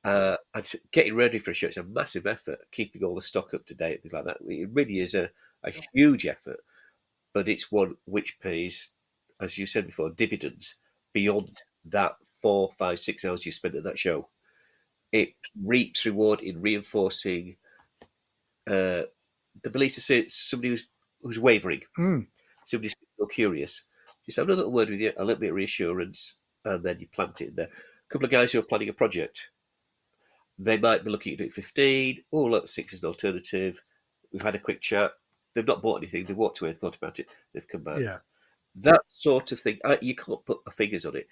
Uh, 0.04 0.36
and 0.54 0.70
getting 0.92 1.16
ready 1.16 1.38
for 1.38 1.50
a 1.50 1.54
show 1.54 1.66
is 1.66 1.76
a 1.76 1.82
massive 1.82 2.26
effort. 2.26 2.60
Keeping 2.70 3.02
all 3.02 3.16
the 3.16 3.22
stock 3.22 3.52
up 3.54 3.66
to 3.66 3.74
date, 3.74 4.02
things 4.02 4.12
like 4.12 4.26
that. 4.26 4.36
It 4.46 4.68
really 4.72 5.00
is 5.00 5.14
a, 5.14 5.30
a 5.64 5.72
huge 5.92 6.24
effort, 6.26 6.60
but 7.32 7.48
it's 7.48 7.72
one 7.72 7.96
which 8.04 8.38
pays, 8.38 8.90
as 9.40 9.58
you 9.58 9.66
said 9.66 9.86
before, 9.86 10.10
dividends 10.10 10.76
beyond 11.12 11.62
that 11.86 12.12
four, 12.40 12.70
five, 12.78 13.00
six 13.00 13.24
hours 13.24 13.44
you 13.44 13.50
spent 13.50 13.74
at 13.74 13.82
that 13.84 13.98
show. 13.98 14.28
It 15.12 15.34
reaps 15.62 16.04
reward 16.06 16.40
in 16.40 16.60
reinforcing 16.60 17.56
uh, 18.66 19.02
the 19.62 19.70
belief 19.70 19.94
to 19.94 20.00
say 20.00 20.26
somebody 20.28 20.68
who's 20.70 20.86
who's 21.22 21.38
wavering 21.40 21.82
mm, 21.98 22.26
somebody's 22.64 22.94
still 23.14 23.26
curious, 23.26 23.84
just 24.26 24.36
have 24.36 24.48
a 24.48 24.52
little 24.54 24.70
word 24.70 24.90
with 24.90 25.00
you, 25.00 25.12
a 25.16 25.24
little 25.24 25.40
bit 25.40 25.50
of 25.50 25.56
reassurance, 25.56 26.36
and 26.64 26.84
then 26.84 27.00
you 27.00 27.06
plant 27.08 27.40
it 27.40 27.48
in 27.48 27.54
there. 27.54 27.66
A 27.68 28.08
couple 28.10 28.26
of 28.26 28.30
guys 28.30 28.52
who 28.52 28.58
are 28.58 28.62
planning 28.62 28.88
a 28.88 28.92
project, 28.92 29.48
they 30.58 30.76
might 30.76 31.04
be 31.04 31.10
looking 31.10 31.34
at 31.34 31.40
it 31.40 31.52
15. 31.52 32.22
Oh, 32.32 32.44
look, 32.44 32.68
six 32.68 32.92
is 32.92 33.02
an 33.02 33.08
alternative. 33.08 33.80
We've 34.32 34.42
had 34.42 34.54
a 34.54 34.58
quick 34.60 34.80
chat. 34.80 35.12
They've 35.54 35.66
not 35.66 35.82
bought 35.82 36.02
anything. 36.02 36.24
They've 36.24 36.36
walked 36.36 36.60
away 36.60 36.70
and 36.70 36.78
thought 36.78 36.96
about 36.96 37.18
it. 37.18 37.34
They've 37.52 37.66
come 37.66 37.82
back. 37.82 38.00
yeah, 38.00 38.18
That 38.76 39.00
sort 39.08 39.50
of 39.52 39.60
thing, 39.60 39.78
I, 39.84 39.98
you 40.02 40.14
can't 40.14 40.44
put 40.44 40.60
figures 40.72 41.06
on 41.06 41.16
it, 41.16 41.26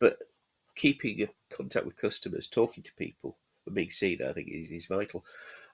but 0.00 0.18
keeping 0.78 1.28
contact 1.54 1.84
with 1.84 1.96
customers, 1.96 2.46
talking 2.46 2.82
to 2.84 2.94
people, 2.94 3.36
and 3.66 3.74
being 3.74 3.90
seen, 3.90 4.20
I 4.26 4.32
think, 4.32 4.48
is, 4.50 4.70
is 4.70 4.86
vital. 4.86 5.24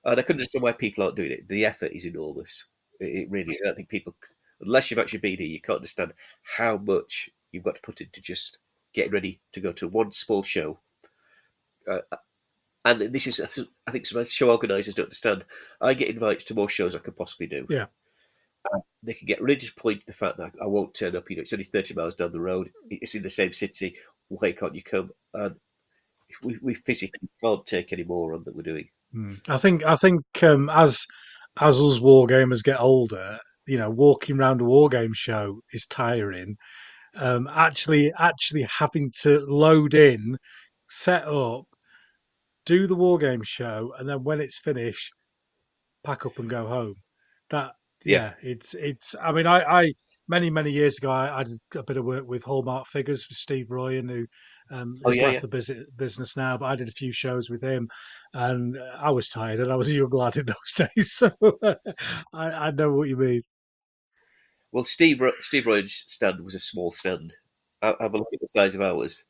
And 0.05 0.19
I 0.19 0.23
couldn't 0.23 0.41
understand 0.41 0.63
why 0.63 0.73
people 0.73 1.05
aren't 1.05 1.17
doing 1.17 1.31
it. 1.31 1.49
The 1.49 1.65
effort 1.65 1.93
is 1.93 2.07
enormous. 2.07 2.65
It, 2.99 3.21
it 3.21 3.31
really 3.31 3.55
is. 3.55 3.61
I 3.63 3.69
don't 3.69 3.77
think 3.77 3.89
people, 3.89 4.15
unless 4.61 4.91
you've 4.91 4.99
actually 4.99 5.21
been 5.21 5.39
here, 5.39 5.47
you 5.47 5.61
can't 5.61 5.77
understand 5.77 6.13
how 6.43 6.77
much 6.79 7.31
you've 7.53 7.65
got 7.65 7.77
to 7.77 7.83
put 7.83 8.01
into 8.01 8.21
just 8.21 8.59
getting 8.93 9.13
ready 9.13 9.41
to 9.53 9.61
go 9.61 9.73
to 9.73 9.89
one 9.89 10.11
small 10.11 10.43
show. 10.43 10.81
Uh, 11.91 11.99
and 12.85 13.01
this 13.01 13.27
is, 13.27 13.69
I 13.87 13.91
think, 13.91 14.07
some 14.07 14.25
show 14.25 14.51
organisers 14.51 14.95
don't 14.95 15.07
understand. 15.07 15.45
I 15.81 15.95
get 15.95 16.09
invites 16.09 16.45
to 16.45 16.55
more 16.55 16.69
shows 16.69 16.95
I 16.95 16.99
could 16.99 17.17
possibly 17.17 17.47
do. 17.47 17.67
Yeah. 17.71 17.87
And 18.73 18.83
they 19.03 19.15
can 19.15 19.27
get 19.27 19.43
really 19.43 19.57
disappointed 19.57 20.01
at 20.01 20.07
the 20.07 20.13
fact 20.13 20.39
that 20.39 20.55
I 20.63 20.67
won't 20.67 20.95
turn 20.95 21.17
up. 21.17 21.29
You 21.29 21.37
know, 21.37 21.43
it's 21.43 21.53
only 21.53 21.65
thirty 21.65 21.93
miles 21.93 22.15
down 22.15 22.33
the 22.33 22.41
road. 22.41 22.71
It's 22.91 23.15
in 23.15 23.23
the 23.23 23.29
same 23.31 23.53
city. 23.53 23.97
Why 24.29 24.53
can't 24.53 24.75
you 24.75 24.83
come? 24.83 25.11
And 25.35 25.57
we, 26.43 26.59
we 26.63 26.75
physically 26.75 27.29
can't 27.43 27.65
take 27.67 27.93
any 27.93 28.05
more 28.05 28.35
on 28.35 28.43
that 28.45 28.55
we're 28.55 28.63
doing. 28.63 28.89
mm. 29.15 29.41
I 29.49 29.57
think 29.57 29.85
I 29.85 29.97
think 29.97 30.23
um, 30.43 30.71
as 30.71 31.05
as 31.61 31.81
us 31.81 32.01
war 32.01 32.27
gamers 32.27 32.63
get 32.65 32.81
older, 32.81 33.39
you 33.67 33.79
know, 33.79 33.91
walking 33.91 34.39
around 34.39 34.61
a 34.61 34.65
war 34.65 34.89
game 34.89 35.13
show 35.15 35.61
is 35.73 35.87
tiring. 35.87 36.57
Um, 37.17 37.49
actually, 37.53 38.13
actually 38.19 38.63
having 38.63 39.13
to 39.23 39.41
load 39.47 39.95
in, 39.95 40.37
set 40.89 41.27
up, 41.29 41.65
do 42.67 42.87
the 42.87 42.97
war 42.97 43.19
game 43.19 43.43
show, 43.43 43.95
and 43.99 44.09
then 44.09 44.25
when 44.25 44.41
it's 44.41 44.59
finished, 44.59 45.13
pack 46.05 46.27
up 46.27 46.39
and 46.39 46.51
go 46.51 46.67
home. 46.67 46.95
That 47.51 47.73
yeah, 48.05 48.35
Yeah. 48.43 48.51
it's 48.51 48.75
it's. 48.75 49.15
I 49.23 49.33
mean, 49.33 49.47
I, 49.47 49.63
I 49.83 49.93
many 50.29 50.51
many 50.51 50.71
years 50.71 50.99
ago, 50.99 51.11
I, 51.11 51.41
I 51.41 51.45
did 51.45 51.59
a 51.77 51.83
bit 51.83 51.97
of 51.97 52.05
work 52.05 52.27
with 52.27 52.45
Hallmark 52.45 52.87
Figures 52.87 53.27
with 53.29 53.37
Steve 53.39 53.71
Royan, 53.71 54.09
who 54.09 54.27
um, 54.71 54.95
Oh, 55.05 55.11
has 55.11 55.19
yeah, 55.19 55.25
left 55.25 55.35
yeah. 55.35 55.41
the 55.41 55.49
business 55.49 55.87
business 55.97 56.37
now. 56.37 56.57
But 56.57 56.67
I 56.67 56.77
did 56.77 56.89
a 56.89 56.93
few 56.93 57.13
shows 57.13 57.51
with 57.51 57.63
him, 57.63 57.89
and 58.33 58.77
uh, 58.77 58.99
I 58.99 59.11
was 59.11 59.29
tired, 59.29 59.61
and 59.61 59.73
I 59.73 59.77
was 59.77 59.89
a 59.89 59.93
young 59.93 60.11
lad 60.11 60.37
in 60.37 60.47
those 60.47 60.89
days, 60.97 61.13
so 61.13 61.31
I, 61.63 61.77
I 62.33 62.71
know 62.71 62.93
what 62.93 63.09
you 63.09 63.17
mean. 63.17 63.43
Well, 64.73 64.85
Steve 64.85 65.21
Ro- 65.21 65.33
Steve 65.41 65.67
Ryan's 65.67 66.05
stand 66.07 66.45
was 66.45 66.55
a 66.55 66.59
small 66.59 66.91
stand. 66.91 67.35
Have 67.83 68.15
a 68.15 68.19
look 68.19 68.29
at 68.33 68.41
the 68.41 68.49
size 68.49 68.75
of 68.75 68.81
ours. 68.81 69.25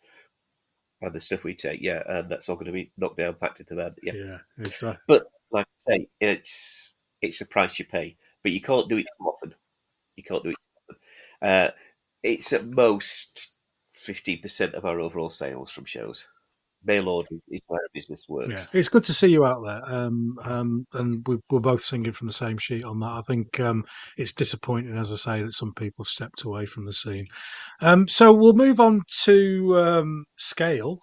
and 1.00 1.12
the 1.12 1.20
stuff 1.20 1.44
we 1.44 1.54
take, 1.54 1.80
yeah, 1.82 2.02
and 2.06 2.30
that's 2.30 2.48
all 2.48 2.56
going 2.56 2.66
to 2.66 2.72
be 2.72 2.90
knocked 2.96 3.18
down, 3.18 3.34
packed 3.34 3.60
into 3.60 3.74
van, 3.74 3.94
yeah. 4.02 4.12
Yeah, 4.14 4.38
exactly. 4.58 4.96
But 5.06 5.26
like 5.50 5.66
I 5.66 5.92
say, 5.92 6.08
it's 6.20 6.96
it's 7.20 7.40
a 7.40 7.46
price 7.46 7.78
you 7.78 7.84
pay, 7.84 8.16
but 8.42 8.52
you 8.52 8.60
can't 8.60 8.88
do 8.88 8.96
it 8.98 9.06
too 9.18 9.24
often. 9.26 9.54
You 10.16 10.22
can't 10.24 10.42
do 10.42 10.50
it. 10.50 10.56
Uh, 11.44 11.70
it's 12.22 12.52
at 12.54 12.64
most 12.64 13.52
fifteen 13.94 14.40
percent 14.40 14.74
of 14.74 14.84
our 14.84 14.98
overall 14.98 15.30
sales 15.30 15.70
from 15.70 15.84
shows. 15.84 16.26
Mail 16.86 17.08
order 17.08 17.28
is 17.48 17.60
where 17.66 17.80
our 17.80 17.88
business 17.94 18.26
works. 18.28 18.50
Yeah, 18.50 18.78
it's 18.78 18.88
good 18.88 19.04
to 19.04 19.12
see 19.12 19.28
you 19.28 19.44
out 19.44 19.62
there. 19.64 19.82
Um, 19.84 20.38
um, 20.42 20.86
and 20.92 21.26
we, 21.26 21.38
we're 21.50 21.60
both 21.60 21.82
singing 21.82 22.12
from 22.12 22.26
the 22.26 22.32
same 22.32 22.58
sheet 22.58 22.84
on 22.84 23.00
that. 23.00 23.06
I 23.06 23.20
think 23.26 23.58
um, 23.60 23.84
it's 24.18 24.32
disappointing, 24.32 24.96
as 24.96 25.10
I 25.12 25.16
say, 25.16 25.42
that 25.42 25.52
some 25.52 25.72
people 25.72 26.04
stepped 26.04 26.42
away 26.42 26.66
from 26.66 26.84
the 26.84 26.92
scene. 26.92 27.26
Um, 27.80 28.06
so 28.06 28.32
we'll 28.32 28.52
move 28.52 28.80
on 28.80 29.02
to 29.22 29.76
um, 29.78 30.24
scale. 30.36 30.98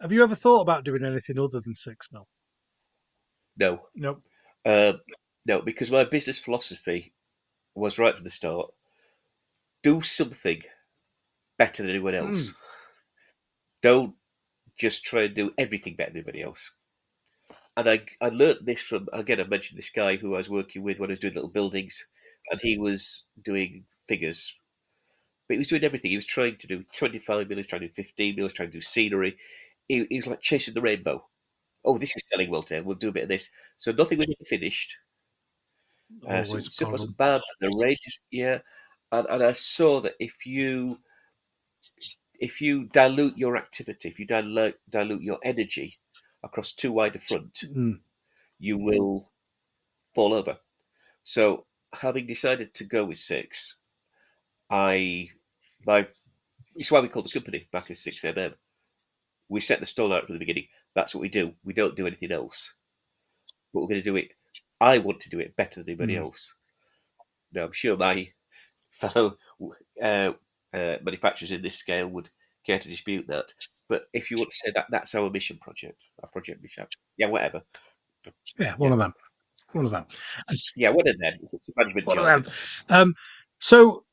Have 0.00 0.12
you 0.12 0.22
ever 0.22 0.34
thought 0.34 0.60
about 0.60 0.84
doing 0.84 1.04
anything 1.04 1.38
other 1.38 1.60
than 1.60 1.74
six 1.74 2.08
mil? 2.12 2.28
No, 3.56 3.80
Nope. 3.94 4.22
Um, 4.64 5.00
no, 5.46 5.62
because 5.62 5.90
my 5.90 6.04
business 6.04 6.38
philosophy 6.38 7.12
was 7.74 7.98
right 7.98 8.14
from 8.14 8.24
the 8.24 8.30
start: 8.30 8.70
do 9.82 10.02
something 10.02 10.62
better 11.58 11.82
than 11.82 11.90
anyone 11.90 12.14
else. 12.14 12.52
Don't 13.82 14.14
just 14.78 15.04
try 15.04 15.22
and 15.22 15.34
do 15.34 15.52
everything 15.56 15.96
better 15.96 16.10
than 16.10 16.18
anybody 16.18 16.42
else. 16.42 16.70
And 17.76 17.88
I 17.88 18.00
I 18.20 18.28
learnt 18.28 18.64
this 18.64 18.80
from 18.80 19.08
again. 19.12 19.40
I 19.40 19.44
mentioned 19.44 19.78
this 19.78 19.90
guy 19.90 20.16
who 20.16 20.34
I 20.34 20.38
was 20.38 20.48
working 20.48 20.82
with 20.82 20.98
when 20.98 21.10
I 21.10 21.12
was 21.12 21.18
doing 21.18 21.34
little 21.34 21.50
buildings, 21.50 22.06
and 22.50 22.60
he 22.62 22.78
was 22.78 23.24
doing 23.42 23.84
figures, 24.08 24.54
but 25.46 25.54
he 25.54 25.58
was 25.58 25.68
doing 25.68 25.84
everything. 25.84 26.10
He 26.10 26.16
was 26.16 26.26
trying 26.26 26.56
to 26.56 26.66
do 26.66 26.84
twenty 26.96 27.18
five 27.18 27.48
mil, 27.48 27.56
he 27.56 27.60
was 27.60 27.66
trying 27.66 27.82
to 27.82 27.88
do 27.88 27.94
fifteen 27.94 28.34
mil, 28.34 28.44
he 28.44 28.44
was 28.44 28.54
trying 28.54 28.70
to 28.70 28.78
do 28.78 28.80
scenery. 28.80 29.36
He, 29.88 30.06
he 30.10 30.16
was 30.16 30.26
like 30.26 30.40
chasing 30.40 30.74
the 30.74 30.80
rainbow. 30.80 31.26
Oh, 31.84 31.98
this 31.98 32.16
is 32.16 32.26
selling 32.28 32.50
well, 32.50 32.62
Ted. 32.62 32.84
We'll 32.84 32.96
do 32.96 33.10
a 33.10 33.12
bit 33.12 33.24
of 33.24 33.28
this. 33.28 33.50
So 33.76 33.92
nothing 33.92 34.18
was 34.18 34.28
ever 34.28 34.44
finished. 34.44 34.96
Uh, 36.26 36.42
so 36.44 36.58
stuff 36.58 36.86
problem. 36.86 36.92
wasn't 36.92 37.16
bad. 37.16 37.40
The 37.60 37.68
range 37.78 38.00
is 38.06 38.18
yeah, 38.30 38.58
and 39.12 39.26
and 39.28 39.42
I 39.42 39.52
saw 39.52 40.00
that 40.00 40.14
if 40.18 40.46
you 40.46 40.98
if 42.38 42.60
you 42.60 42.84
dilute 42.86 43.36
your 43.36 43.56
activity, 43.56 44.08
if 44.08 44.18
you 44.18 44.26
dilute 44.26 44.78
dilute 44.90 45.22
your 45.22 45.38
energy 45.42 45.98
across 46.42 46.72
too 46.72 46.92
wide 46.92 47.16
a 47.16 47.18
front, 47.18 47.64
Mm, 47.64 48.00
you 48.58 48.78
will 48.78 49.30
fall 50.14 50.32
over. 50.32 50.58
So 51.22 51.66
having 51.94 52.26
decided 52.26 52.74
to 52.74 52.84
go 52.84 53.04
with 53.04 53.18
six, 53.18 53.76
I 54.70 55.30
my 55.86 56.06
it's 56.76 56.90
why 56.90 57.00
we 57.00 57.08
called 57.08 57.26
the 57.26 57.30
company 57.40 57.68
Baccus 57.72 58.00
six 58.00 58.22
MM. 58.22 58.54
We 59.48 59.60
set 59.60 59.80
the 59.80 59.86
stall 59.86 60.12
out 60.12 60.26
from 60.26 60.34
the 60.34 60.40
beginning. 60.40 60.68
That's 60.94 61.14
what 61.14 61.20
we 61.22 61.28
do. 61.28 61.54
We 61.64 61.72
don't 61.72 61.96
do 61.96 62.06
anything 62.06 62.32
else. 62.32 62.74
But 63.72 63.80
we're 63.80 63.88
going 63.88 64.00
to 64.02 64.10
do 64.10 64.16
it. 64.16 64.32
I 64.80 64.98
want 64.98 65.20
to 65.20 65.30
do 65.30 65.38
it 65.38 65.56
better 65.56 65.82
than 65.82 65.90
anybody 65.90 66.14
Mm. 66.14 66.22
else. 66.22 66.54
Now 67.52 67.64
I'm 67.64 67.72
sure 67.72 67.96
my 67.96 68.32
fellow 68.96 69.36
uh, 70.02 70.32
uh, 70.72 70.96
manufacturers 71.02 71.50
in 71.50 71.62
this 71.62 71.76
scale 71.76 72.08
would 72.08 72.30
care 72.64 72.78
to 72.78 72.88
dispute 72.88 73.26
that. 73.28 73.52
But 73.88 74.06
if 74.12 74.30
you 74.30 74.36
want 74.36 74.50
to 74.50 74.56
say 74.56 74.72
that 74.74 74.86
that's 74.90 75.14
our 75.14 75.30
mission 75.30 75.58
project, 75.60 76.02
our 76.22 76.28
project 76.30 76.62
mission, 76.62 76.86
yeah, 77.16 77.28
whatever. 77.28 77.62
yeah, 78.58 78.74
one 78.76 78.92
of 78.92 78.98
them. 78.98 79.12
One 79.72 79.84
of 79.84 79.90
them. 79.90 80.06
Yeah, 80.76 80.90
one 80.90 81.08
of 81.08 81.18
them. 81.18 81.32
It's 81.52 81.68
a 81.68 81.72
management 81.76 82.06
One. 82.06 82.46
Um, 82.88 83.14
so, 83.58 84.04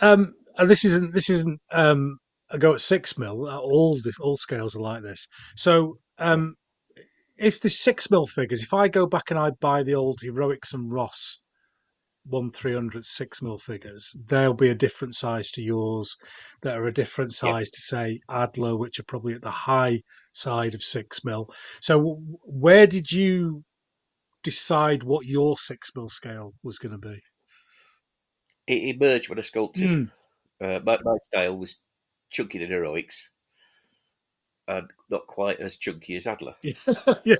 um, 0.00 0.34
and 0.56 0.70
this 0.70 0.84
isn't 0.84 1.12
this 1.12 1.28
isn't 1.30 1.60
um, 1.72 2.18
a 2.50 2.58
go 2.58 2.74
at 2.74 2.80
six 2.80 3.18
mil. 3.18 3.46
Uh, 3.46 3.58
All 3.58 4.00
all 4.20 4.36
scales 4.36 4.76
are 4.76 4.80
like 4.80 5.02
this. 5.02 5.26
So, 5.56 5.98
um, 6.18 6.54
if 7.36 7.60
the 7.60 7.70
six 7.70 8.10
mil 8.10 8.26
figures, 8.26 8.62
if 8.62 8.72
I 8.72 8.88
go 8.88 9.06
back 9.06 9.30
and 9.30 9.38
I 9.38 9.50
buy 9.50 9.82
the 9.82 9.94
old 9.94 10.20
heroics 10.22 10.72
and 10.72 10.92
Ros 10.92 11.40
one 12.24 12.50
three 12.50 12.74
hundred 12.74 13.04
six 13.04 13.40
mil 13.40 13.58
figures, 13.58 14.16
they'll 14.26 14.54
be 14.54 14.68
a 14.68 14.74
different 14.74 15.14
size 15.14 15.50
to 15.52 15.62
yours. 15.62 16.16
That 16.62 16.76
are 16.76 16.86
a 16.86 16.92
different 16.92 17.32
size 17.32 17.70
to 17.70 17.80
say 17.80 18.20
Adler, 18.28 18.76
which 18.76 18.98
are 18.98 19.04
probably 19.04 19.34
at 19.34 19.42
the 19.42 19.50
high 19.50 20.02
side 20.32 20.74
of 20.74 20.82
six 20.82 21.24
mil. 21.24 21.50
So, 21.80 22.20
where 22.42 22.86
did 22.86 23.12
you 23.12 23.64
decide 24.42 25.02
what 25.02 25.26
your 25.26 25.56
six 25.56 25.90
mil 25.94 26.08
scale 26.08 26.54
was 26.62 26.78
going 26.78 26.92
to 26.92 26.98
be? 26.98 27.20
It 28.66 28.96
emerged 28.96 29.28
when 29.28 29.38
I 29.38 29.42
sculpted. 29.42 29.90
Mm. 29.90 30.10
Uh, 30.60 30.80
my, 30.84 30.98
my 31.04 31.16
style 31.22 31.56
was 31.56 31.76
chunky 32.30 32.58
than 32.58 32.68
heroics, 32.68 33.30
and 34.66 34.90
not 35.08 35.26
quite 35.26 35.60
as 35.60 35.76
chunky 35.76 36.16
as 36.16 36.26
Adler. 36.26 36.54
Yeah, 36.62 36.72
yeah, 37.24 37.36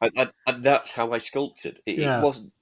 And, 0.00 0.12
and, 0.16 0.30
and 0.46 0.64
that's 0.64 0.92
how 0.92 1.12
I 1.12 1.18
sculpted. 1.18 1.80
It, 1.86 1.98
Yeah. 1.98 2.18
it 2.18 2.24
wasn't 2.24 2.52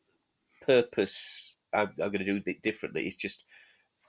purpose. 0.71 1.57
I'm, 1.73 1.89
I'm 2.03 2.11
going 2.13 2.25
to 2.25 2.41
do 2.41 2.43
it 2.47 2.63
differently. 2.63 3.07
It's 3.07 3.17
just 3.17 3.45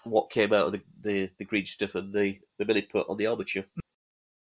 what 0.04 0.32
came 0.32 0.52
out 0.54 0.68
of 0.68 0.72
the, 0.74 0.82
the, 1.04 1.30
the 1.38 1.46
green 1.46 1.66
stuff 1.66 1.96
and 1.96 2.14
the 2.14 2.40
the 2.58 2.66
Milliput 2.66 3.10
on 3.10 3.18
the 3.18 3.28
armature. 3.28 3.66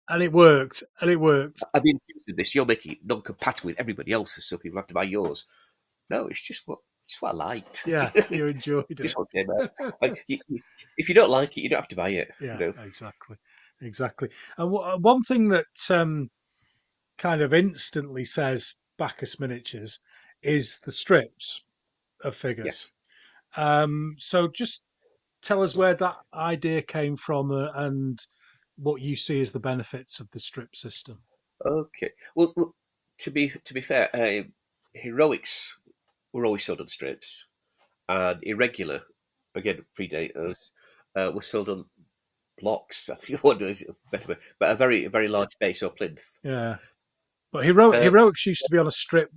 and 0.09 0.23
it 0.23 0.33
worked, 0.33 0.83
and 1.01 1.11
it 1.11 1.17
worked. 1.17 1.63
I've 1.75 1.83
been 1.83 1.99
accused 2.09 2.37
this. 2.39 2.55
You're 2.55 2.67
making 2.67 2.93
it 2.93 2.99
non-compatible 3.05 3.69
with 3.69 3.81
everybody 3.81 4.13
else's, 4.13 4.47
so 4.49 4.59
people 4.59 4.79
have 4.79 4.87
to 4.89 4.95
buy 4.95 5.05
yours. 5.05 5.45
No, 6.11 6.27
it's 6.29 6.43
just 6.43 6.63
what 6.67 6.79
it's 7.03 7.21
what 7.23 7.31
I 7.31 7.37
liked. 7.37 7.85
Yeah, 7.87 8.11
you 8.31 8.47
enjoyed 8.57 8.87
it. 8.91 8.99
just 9.01 9.17
what 9.19 9.31
came 9.31 9.47
out. 9.61 9.71
Like, 10.03 10.25
you, 10.29 10.39
you- 10.49 10.61
if 10.99 11.09
you 11.09 11.15
don't 11.15 11.31
like 11.31 11.57
it, 11.57 11.63
you 11.63 11.69
don't 11.71 11.79
have 11.81 11.89
to 11.89 11.97
buy 11.97 12.11
it. 12.11 12.31
Yeah, 12.41 12.55
You 12.55 12.61
know? 12.61 12.73
exactly, 12.85 13.37
exactly. 13.81 14.29
And 14.59 14.73
w- 14.73 14.99
one 15.01 15.23
thing 15.23 15.49
that 15.49 15.67
um, 15.91 16.31
kind 17.19 17.41
of 17.43 17.55
instantly 17.55 18.25
says 18.25 18.75
Baccus 18.99 19.41
miniatures 19.41 20.01
is 20.43 20.79
the 20.85 20.93
strips 20.93 21.63
of 22.25 22.35
figures. 22.35 22.67
Yes. 22.67 22.91
Um, 23.57 24.17
so 24.19 24.49
just 24.49 24.85
tell 25.43 25.63
us 25.63 25.75
where 25.77 25.95
that 25.95 26.17
idea 26.35 26.83
came 26.83 27.17
from 27.17 27.51
uh, 27.51 27.69
and 27.75 28.21
what 28.77 29.01
you 29.01 29.17
see 29.17 29.41
as 29.41 29.53
the 29.53 29.61
benefits 29.61 30.21
of 30.21 30.31
the 30.31 30.41
strip 30.41 30.75
system. 30.77 31.19
Okay. 31.65 32.11
Well, 32.35 32.53
well 32.57 32.75
to 33.19 33.31
be 33.31 33.49
to 33.49 33.75
be 33.75 33.81
fair, 33.81 34.11
uh, 34.15 34.43
heroics 34.95 35.75
were 36.33 36.45
always 36.45 36.65
sold 36.65 36.81
on 36.81 36.89
strips, 36.89 37.45
and 38.09 38.39
irregular, 38.43 39.03
again 39.55 39.85
predators, 39.95 40.73
uh, 41.15 41.31
were 41.35 41.41
sold 41.41 41.69
on 41.71 41.87
blocks. 42.59 43.09
I 43.09 43.15
think 43.15 43.43
one 43.45 43.59
was 43.61 43.83
better, 44.13 44.37
but 44.59 44.71
a 44.71 44.75
very 44.75 45.05
a 45.07 45.11
very 45.11 45.29
large 45.29 45.57
base 45.61 45.83
or 45.83 45.91
plinth. 45.91 46.27
Yeah, 46.43 46.77
but 47.53 47.65
hero- 47.65 47.93
Uh, 47.95 48.03
heroics 48.03 48.45
used 48.45 48.65
to 48.65 48.71
be 48.71 48.79
on 48.79 48.87
a 48.87 48.91
strip 48.91 49.31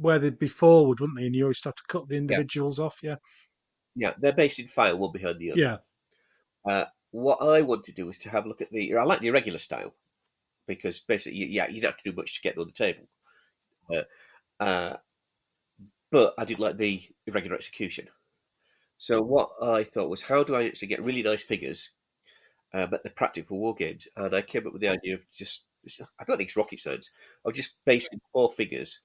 where 0.00 0.18
they'd 0.18 0.38
be 0.38 0.46
forward, 0.46 1.00
wouldn't 1.00 1.18
they? 1.18 1.26
And 1.26 1.34
you 1.34 1.44
always 1.44 1.62
have 1.64 1.74
to 1.74 1.82
cut 1.88 2.08
the 2.08 2.16
individuals 2.16 2.78
off. 2.78 3.00
Yeah, 3.02 3.16
Yeah, 3.94 4.14
they're 4.18 4.32
based 4.32 4.58
in 4.58 4.68
file, 4.68 4.98
one 4.98 5.12
behind 5.12 5.38
the 5.38 5.52
other. 5.52 5.60
yeah, 6.64 6.84
What 7.10 7.42
I 7.42 7.62
want 7.62 7.84
to 7.84 7.92
do 7.92 8.08
is 8.08 8.18
to 8.18 8.30
have 8.30 8.44
a 8.44 8.48
look 8.48 8.60
at 8.60 8.70
the. 8.70 8.94
I 8.94 9.04
like 9.04 9.20
the 9.20 9.28
irregular 9.28 9.58
style 9.58 9.94
because 10.66 11.00
basically, 11.00 11.46
yeah, 11.46 11.68
you 11.68 11.80
don't 11.80 11.92
have 11.92 12.02
to 12.02 12.10
do 12.10 12.16
much 12.16 12.34
to 12.34 12.42
get 12.42 12.58
on 12.58 12.66
the 12.66 12.72
table. 12.72 13.08
Uh, 13.92 14.02
uh, 14.62 14.96
but 16.10 16.34
I 16.38 16.44
did 16.44 16.58
like 16.58 16.76
the 16.76 17.02
irregular 17.26 17.56
execution. 17.56 18.08
So 18.98 19.22
what 19.22 19.50
I 19.62 19.84
thought 19.84 20.10
was, 20.10 20.22
how 20.22 20.42
do 20.44 20.54
I 20.54 20.66
actually 20.66 20.88
get 20.88 21.04
really 21.04 21.22
nice 21.22 21.42
figures, 21.42 21.90
uh, 22.74 22.86
but 22.86 23.02
they're 23.02 23.12
practical 23.12 23.58
war 23.58 23.74
games? 23.74 24.06
And 24.16 24.34
I 24.34 24.42
came 24.42 24.66
up 24.66 24.72
with 24.72 24.82
the 24.82 24.88
idea 24.88 25.14
of 25.14 25.24
just. 25.32 25.64
I 26.20 26.24
don't 26.24 26.36
think 26.36 26.50
it's 26.50 26.56
rocket 26.56 26.80
science. 26.80 27.12
Of 27.44 27.54
just 27.54 27.76
basing 27.86 28.20
four 28.32 28.50
figures 28.50 29.00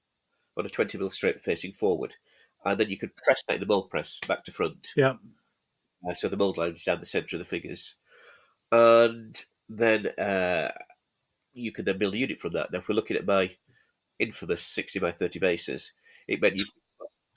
on 0.56 0.66
a 0.66 0.70
twenty 0.70 0.98
mil 0.98 1.10
strip 1.10 1.40
facing 1.40 1.72
forward, 1.72 2.16
and 2.64 2.78
then 2.78 2.90
you 2.90 2.96
could 2.96 3.16
press 3.16 3.44
that 3.44 3.54
in 3.54 3.60
the 3.60 3.66
mold 3.66 3.90
press 3.90 4.20
back 4.26 4.44
to 4.44 4.52
front. 4.52 4.92
yeah. 4.96 5.14
Uh, 6.08 6.12
so 6.12 6.28
the 6.28 6.36
mold 6.36 6.58
line 6.58 6.72
is 6.72 6.84
down 6.84 7.00
the 7.00 7.06
centre 7.06 7.36
of 7.36 7.40
the 7.40 7.44
figures, 7.48 7.94
and 8.70 9.44
then 9.68 10.06
uh, 10.18 10.70
you 11.54 11.72
can 11.72 11.84
then 11.84 11.98
build 11.98 12.14
a 12.14 12.18
unit 12.18 12.38
from 12.38 12.52
that. 12.52 12.70
Now, 12.70 12.80
if 12.80 12.88
we're 12.88 12.94
looking 12.94 13.16
at 13.16 13.26
my 13.26 13.50
infamous 14.18 14.62
sixty 14.62 14.98
by 14.98 15.12
thirty 15.12 15.38
bases, 15.38 15.92
it 16.28 16.42
meant 16.42 16.56
you 16.56 16.66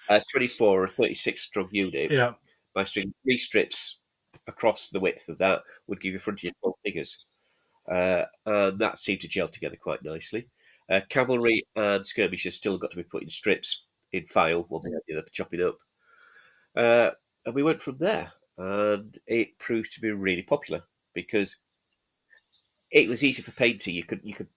a 0.09 0.21
twenty-four 0.31 0.83
or 0.83 0.87
thirty-six 0.87 1.41
strong 1.41 1.69
unit 1.71 2.11
Yeah, 2.11 2.33
by 2.73 2.83
stringing 2.83 3.13
three 3.23 3.37
strips 3.37 3.99
across 4.47 4.89
the 4.89 4.99
width 4.99 5.27
of 5.29 5.37
that 5.39 5.61
would 5.87 6.01
give 6.01 6.13
you 6.13 6.19
frontier 6.19 6.51
twelve 6.61 6.75
figures, 6.83 7.25
uh, 7.89 8.23
and 8.45 8.79
that 8.79 8.97
seemed 8.97 9.21
to 9.21 9.27
gel 9.27 9.47
together 9.47 9.77
quite 9.81 10.03
nicely. 10.03 10.47
Uh, 10.89 11.01
cavalry 11.09 11.63
and 11.75 12.05
skirmishers 12.05 12.55
still 12.55 12.77
got 12.77 12.91
to 12.91 12.97
be 12.97 13.03
put 13.03 13.23
in 13.23 13.29
strips 13.29 13.83
in 14.13 14.25
file, 14.25 14.65
one 14.69 14.81
behind 14.83 15.01
the 15.07 15.15
other 15.15 15.23
for 15.23 15.33
chopping 15.33 15.61
up. 15.61 15.77
Uh, 16.75 17.11
and 17.45 17.55
we 17.55 17.63
went 17.63 17.81
from 17.81 17.97
there, 17.97 18.31
and 18.57 19.17
it 19.27 19.57
proved 19.59 19.91
to 19.93 20.01
be 20.01 20.11
really 20.11 20.43
popular 20.43 20.83
because 21.13 21.57
it 22.91 23.09
was 23.09 23.23
easy 23.23 23.41
for 23.41 23.51
painting. 23.51 23.95
You 23.95 24.03
could 24.03 24.21
you 24.23 24.33
could 24.33 24.47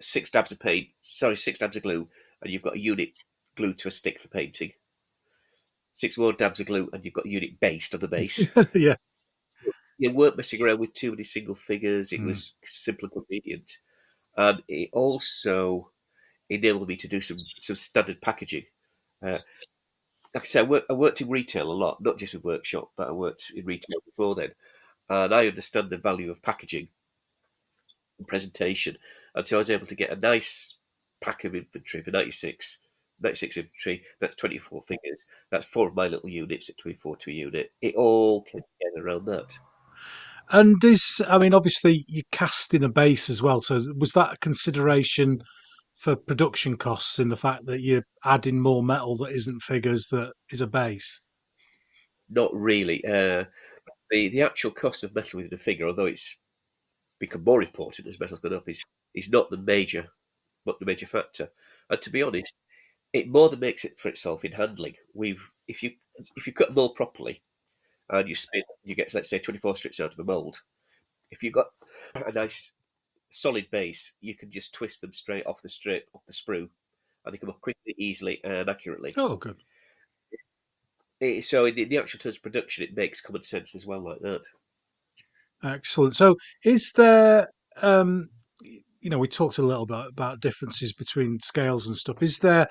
six 0.00 0.30
dabs 0.30 0.52
of 0.52 0.58
paint, 0.58 0.88
sorry, 1.00 1.36
six 1.36 1.58
dabs 1.58 1.76
of 1.76 1.82
glue, 1.82 2.08
and 2.42 2.52
you've 2.52 2.62
got 2.62 2.74
a 2.74 2.80
unit 2.80 3.10
glued 3.56 3.78
to 3.78 3.88
a 3.88 3.90
stick 3.90 4.20
for 4.20 4.28
painting. 4.28 4.72
Six 5.92 6.18
more 6.18 6.32
dabs 6.32 6.60
of 6.60 6.66
glue, 6.66 6.90
and 6.92 7.04
you've 7.04 7.14
got 7.14 7.26
a 7.26 7.30
unit 7.30 7.58
based 7.60 7.94
on 7.94 8.00
the 8.00 8.08
base. 8.08 8.46
yeah, 8.74 8.96
you 9.98 10.12
weren't 10.12 10.36
messing 10.36 10.60
around 10.60 10.78
with 10.80 10.92
too 10.92 11.10
many 11.10 11.24
single 11.24 11.54
figures. 11.54 12.12
It 12.12 12.20
Mm. 12.20 12.26
was 12.26 12.54
simple 12.64 13.04
and 13.04 13.12
convenient, 13.12 13.70
and 14.36 14.62
it 14.68 14.90
also 14.92 15.90
enabled 16.50 16.88
me 16.88 16.96
to 16.96 17.08
do 17.08 17.20
some 17.20 17.38
some 17.60 17.76
standard 17.76 18.20
packaging. 18.22 18.64
Uh, 19.22 19.38
like 20.34 20.44
I 20.44 20.46
said, 20.46 20.66
I, 20.66 20.68
work, 20.68 20.84
I 20.90 20.92
worked 20.92 21.20
in 21.20 21.28
retail 21.28 21.70
a 21.70 21.74
lot, 21.74 22.00
not 22.02 22.18
just 22.18 22.34
with 22.34 22.44
workshop, 22.44 22.90
but 22.96 23.08
I 23.08 23.12
worked 23.12 23.50
in 23.56 23.64
retail 23.66 23.98
before 24.04 24.34
then, 24.36 24.50
and 25.08 25.34
I 25.34 25.48
understand 25.48 25.90
the 25.90 25.98
value 25.98 26.30
of 26.30 26.42
packaging 26.42 26.88
and 28.18 28.26
presentation, 28.28 28.96
and 29.34 29.46
so 29.46 29.56
I 29.56 29.58
was 29.58 29.70
able 29.70 29.86
to 29.86 29.94
get 29.94 30.10
a 30.10 30.16
nice 30.16 30.76
pack 31.20 31.44
of 31.44 31.54
infantry 31.54 32.02
for 32.02 32.10
96, 32.10 32.78
96 33.20 33.56
infantry. 33.56 34.02
That's 34.20 34.36
twenty 34.36 34.58
four 34.58 34.82
figures. 34.82 35.26
That's 35.50 35.66
four 35.66 35.88
of 35.88 35.94
my 35.94 36.08
little 36.08 36.28
units 36.28 36.68
at 36.70 36.78
twenty 36.78 36.96
four 36.96 37.16
to 37.16 37.30
a 37.30 37.34
unit. 37.34 37.72
It 37.82 37.94
all 37.94 38.42
came 38.42 38.62
together 38.80 39.06
around 39.06 39.26
that. 39.26 39.58
And 40.50 40.82
is 40.84 41.22
I 41.28 41.38
mean, 41.38 41.54
obviously 41.54 42.04
you're 42.08 42.22
casting 42.32 42.84
a 42.84 42.88
base 42.88 43.28
as 43.28 43.42
well. 43.42 43.60
So 43.60 43.80
was 43.96 44.12
that 44.12 44.34
a 44.34 44.38
consideration 44.38 45.42
for 45.96 46.14
production 46.14 46.76
costs 46.76 47.18
in 47.18 47.28
the 47.28 47.36
fact 47.36 47.66
that 47.66 47.80
you're 47.80 48.04
adding 48.24 48.60
more 48.60 48.82
metal 48.82 49.16
that 49.16 49.32
isn't 49.32 49.62
figures 49.62 50.06
that 50.10 50.32
is 50.50 50.60
a 50.60 50.66
base? 50.66 51.22
Not 52.28 52.54
really. 52.54 53.04
Uh, 53.04 53.44
the 54.10 54.28
the 54.28 54.42
actual 54.42 54.70
cost 54.70 55.04
of 55.04 55.14
metal 55.14 55.38
within 55.38 55.54
a 55.54 55.58
figure, 55.58 55.86
although 55.86 56.06
it's 56.06 56.36
become 57.18 57.44
more 57.44 57.62
important 57.62 58.06
as 58.08 58.20
metal's 58.20 58.40
gone 58.40 58.54
up, 58.54 58.68
is 58.68 58.82
is 59.14 59.30
not 59.30 59.50
the 59.50 59.56
major, 59.56 60.06
not 60.64 60.78
the 60.78 60.86
major 60.86 61.06
factor. 61.06 61.48
And 61.90 62.00
to 62.00 62.10
be 62.10 62.22
honest, 62.22 62.52
it 63.12 63.28
more 63.28 63.48
than 63.48 63.60
makes 63.60 63.84
it 63.84 63.98
for 63.98 64.08
itself 64.08 64.44
in 64.44 64.52
handling. 64.52 64.94
We've 65.14 65.50
if 65.66 65.82
you 65.82 65.92
if 66.36 66.46
you 66.46 66.52
cut 66.52 66.70
a 66.70 66.72
mold 66.72 66.94
properly, 66.94 67.42
and 68.10 68.28
you 68.28 68.34
spin, 68.34 68.62
you 68.84 68.94
get 68.94 69.14
let's 69.14 69.30
say 69.30 69.38
twenty 69.38 69.58
four 69.58 69.76
strips 69.76 70.00
out 70.00 70.12
of 70.12 70.18
a 70.18 70.24
mold. 70.24 70.60
If 71.30 71.42
you've 71.42 71.52
got 71.54 71.66
a 72.14 72.32
nice 72.32 72.72
solid 73.30 73.68
base, 73.70 74.12
you 74.20 74.34
can 74.34 74.50
just 74.50 74.72
twist 74.72 75.00
them 75.00 75.12
straight 75.12 75.46
off 75.46 75.62
the 75.62 75.68
strip, 75.68 76.08
off 76.14 76.22
the 76.26 76.32
sprue, 76.32 76.68
and 77.24 77.34
they 77.34 77.38
come 77.38 77.50
up 77.50 77.60
quickly, 77.60 77.94
easily, 77.98 78.40
and 78.44 78.70
accurately. 78.70 79.14
Oh, 79.16 79.36
good. 79.36 79.56
Eh, 81.20 81.40
So 81.40 81.66
in 81.66 81.74
the, 81.74 81.84
the 81.84 81.98
actual 81.98 82.18
terms 82.18 82.36
of 82.36 82.42
production, 82.42 82.84
it 82.84 82.96
makes 82.96 83.20
common 83.20 83.42
sense 83.42 83.74
as 83.74 83.86
well, 83.86 84.00
like 84.00 84.20
that. 84.20 84.42
Excellent. 85.64 86.14
So, 86.14 86.36
is 86.64 86.92
there, 86.92 87.48
um, 87.82 88.28
you 88.62 89.10
know, 89.10 89.18
we 89.18 89.28
talked 89.28 89.58
a 89.58 89.62
little 89.62 89.86
bit 89.86 90.06
about 90.08 90.40
differences 90.40 90.92
between 90.92 91.40
scales 91.40 91.86
and 91.86 91.96
stuff. 91.96 92.22
Is 92.22 92.38
there 92.38 92.68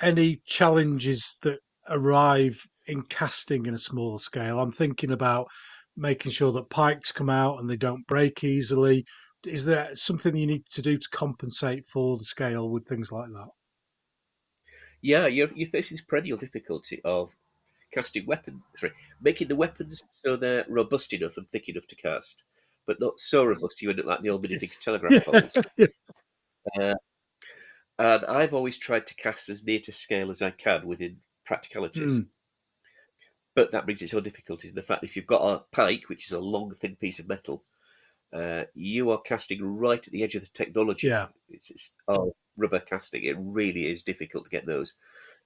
any 0.00 0.40
challenges 0.44 1.38
that 1.42 1.58
arrive 1.88 2.60
in 2.86 3.02
casting 3.02 3.66
in 3.66 3.74
a 3.74 3.78
smaller 3.78 4.18
scale? 4.18 4.58
I'm 4.58 4.72
thinking 4.72 5.12
about 5.12 5.48
making 5.96 6.32
sure 6.32 6.52
that 6.52 6.70
pikes 6.70 7.12
come 7.12 7.30
out 7.30 7.58
and 7.58 7.68
they 7.68 7.76
don't 7.76 8.06
break 8.06 8.44
easily. 8.44 9.04
Is 9.46 9.64
there 9.64 9.90
something 9.94 10.36
you 10.36 10.46
need 10.46 10.66
to 10.72 10.82
do 10.82 10.98
to 10.98 11.08
compensate 11.10 11.86
for 11.86 12.16
the 12.16 12.24
scale 12.24 12.70
with 12.70 12.86
things 12.86 13.12
like 13.12 13.28
that? 13.28 13.48
Yeah, 15.02 15.26
you're 15.26 15.50
you 15.52 15.66
face 15.66 15.90
this 15.90 16.00
perennial 16.00 16.38
difficulty 16.38 17.00
of 17.04 17.34
casting 17.92 18.26
weapons, 18.26 18.62
sorry, 18.76 18.92
making 19.20 19.48
the 19.48 19.56
weapons 19.56 20.02
so 20.10 20.36
they're 20.36 20.64
robust 20.68 21.12
enough 21.12 21.36
and 21.36 21.48
thick 21.50 21.68
enough 21.68 21.86
to 21.88 21.96
cast, 21.96 22.42
but 22.86 23.00
not 23.00 23.20
so 23.20 23.44
robust 23.44 23.80
you 23.82 23.90
end 23.90 24.00
up 24.00 24.06
like 24.06 24.22
the 24.22 24.30
old 24.30 24.44
Minifigs 24.44 24.78
telegraph 24.78 25.24
poles. 25.24 25.56
Uh, 26.74 26.94
and 27.98 28.24
I've 28.26 28.52
always 28.52 28.76
tried 28.76 29.06
to 29.06 29.14
cast 29.14 29.48
as 29.48 29.64
near 29.64 29.78
to 29.80 29.92
scale 29.92 30.30
as 30.30 30.42
I 30.42 30.50
can 30.50 30.86
within 30.86 31.18
practicalities. 31.44 32.18
Mm. 32.18 32.26
But 33.56 33.72
that 33.72 33.86
brings 33.86 34.02
its 34.02 34.14
own 34.14 34.22
difficulties. 34.22 34.70
And 34.70 34.78
the 34.78 34.82
fact 34.82 35.00
that 35.00 35.08
if 35.08 35.16
you've 35.16 35.26
got 35.26 35.42
a 35.42 35.64
pike, 35.74 36.04
which 36.08 36.26
is 36.26 36.32
a 36.32 36.38
long, 36.38 36.72
thin 36.72 36.94
piece 36.94 37.18
of 37.18 37.28
metal, 37.28 37.64
uh, 38.32 38.64
you 38.74 39.10
are 39.10 39.20
casting 39.20 39.64
right 39.64 40.06
at 40.06 40.12
the 40.12 40.22
edge 40.22 40.34
of 40.34 40.42
the 40.42 40.50
technology. 40.52 41.08
Yeah. 41.08 41.26
It's, 41.48 41.70
it's 41.70 41.92
oh, 42.06 42.36
rubber 42.56 42.80
casting. 42.80 43.24
It 43.24 43.36
really 43.40 43.90
is 43.90 44.02
difficult 44.02 44.44
to 44.44 44.50
get 44.50 44.66
those. 44.66 44.94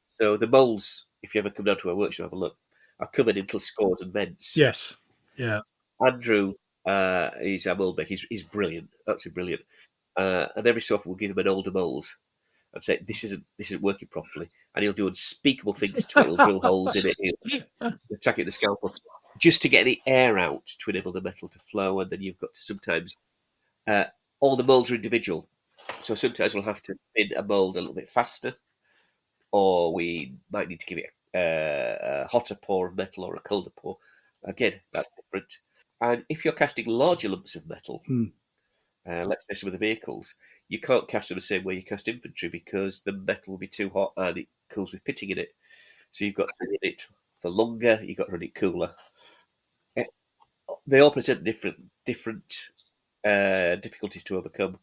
So 0.08 0.36
the 0.36 0.48
molds, 0.48 1.06
if 1.22 1.34
you 1.34 1.38
ever 1.38 1.50
come 1.50 1.66
down 1.66 1.78
to 1.78 1.90
our 1.90 1.94
workshop, 1.94 2.24
have 2.24 2.32
a 2.32 2.36
look, 2.36 2.56
are 2.98 3.06
covered 3.06 3.36
in 3.36 3.44
little 3.44 3.60
scores 3.60 4.00
and 4.00 4.12
vents. 4.12 4.56
Yes. 4.56 4.96
Yeah. 5.36 5.60
Andrew 6.04 6.54
uh, 6.86 7.30
is 7.40 7.66
our 7.68 7.76
mold 7.76 7.96
maker. 7.96 8.08
He's, 8.08 8.26
he's 8.28 8.42
brilliant, 8.42 8.88
absolutely 9.08 9.34
brilliant. 9.34 9.62
Uh, 10.16 10.46
and 10.56 10.66
every 10.66 10.82
so 10.82 10.96
often 10.96 11.10
we'll 11.10 11.16
give 11.16 11.30
him 11.30 11.38
an 11.38 11.48
older 11.48 11.70
mold 11.70 12.06
and 12.74 12.82
say 12.82 12.98
this 13.06 13.24
isn't 13.24 13.44
this 13.58 13.68
isn't 13.70 13.82
working 13.82 14.08
properly, 14.08 14.48
and 14.74 14.82
he'll 14.82 14.92
do 14.92 15.08
unspeakable 15.08 15.74
things 15.74 16.04
to 16.04 16.20
it. 16.20 16.26
He'll 16.26 16.36
drill 16.36 16.60
holes 16.60 16.96
in 16.96 17.06
it. 17.06 17.16
He'll 17.20 17.92
attack 18.12 18.38
it 18.38 18.42
with 18.42 18.48
the 18.48 18.52
scalpel 18.52 18.94
just 19.38 19.62
to 19.62 19.68
get 19.68 19.84
the 19.84 20.00
air 20.06 20.38
out 20.38 20.66
to 20.66 20.90
enable 20.90 21.12
the 21.12 21.20
metal 21.20 21.48
to 21.48 21.58
flow. 21.58 22.00
And 22.00 22.10
then 22.10 22.20
you've 22.22 22.38
got 22.38 22.52
to 22.54 22.60
sometimes 22.60 23.16
uh, 23.86 24.04
all 24.40 24.56
the 24.56 24.64
molds 24.64 24.90
are 24.90 24.94
individual, 24.94 25.48
so 26.00 26.14
sometimes 26.14 26.54
we'll 26.54 26.62
have 26.62 26.82
to 26.82 26.94
spin 27.10 27.36
a 27.36 27.42
mold 27.42 27.76
a 27.76 27.80
little 27.80 27.94
bit 27.94 28.10
faster, 28.10 28.54
or 29.52 29.92
we 29.92 30.34
might 30.50 30.68
need 30.68 30.80
to 30.80 30.86
give 30.86 30.98
it 30.98 31.10
a, 31.34 32.22
a 32.24 32.26
hotter 32.28 32.54
pour 32.54 32.88
of 32.88 32.96
metal 32.96 33.24
or 33.24 33.36
a 33.36 33.40
colder 33.40 33.70
pour. 33.76 33.98
Again, 34.44 34.80
that's 34.92 35.10
different. 35.16 35.58
And 36.00 36.24
if 36.28 36.44
you're 36.44 36.54
casting 36.54 36.86
larger 36.86 37.28
lumps 37.28 37.56
of 37.56 37.68
metal, 37.68 38.02
Hmm. 38.06 38.26
Uh, 39.08 39.24
let's 39.26 39.46
say 39.46 39.54
some 39.54 39.68
of 39.68 39.72
the 39.72 39.78
vehicles, 39.78 40.34
you 40.68 40.80
can't 40.80 41.08
cast 41.08 41.28
them 41.28 41.36
the 41.36 41.40
same 41.42 41.64
way 41.64 41.74
you 41.74 41.82
cast 41.82 42.08
infantry 42.08 42.48
because 42.48 43.00
the 43.00 43.12
metal 43.12 43.52
will 43.52 43.58
be 43.58 43.68
too 43.68 43.90
hot 43.90 44.12
and 44.16 44.38
it 44.38 44.48
cools 44.68 44.92
with 44.92 45.04
pitting 45.04 45.30
in 45.30 45.38
it. 45.38 45.48
So 46.12 46.24
you've 46.24 46.34
got 46.34 46.46
to 46.48 46.54
run 46.60 46.76
it 46.82 47.06
for 47.40 47.50
longer. 47.50 48.00
You've 48.02 48.18
got 48.18 48.26
to 48.26 48.32
run 48.32 48.42
it 48.42 48.54
cooler. 48.54 48.94
Eh, 49.96 50.04
They 50.86 51.00
all 51.00 51.10
present 51.10 51.44
different 51.44 51.76
different 52.06 52.70
uh, 53.24 53.76
difficulties 53.76 54.24
to 54.24 54.38
overcome. 54.38 54.78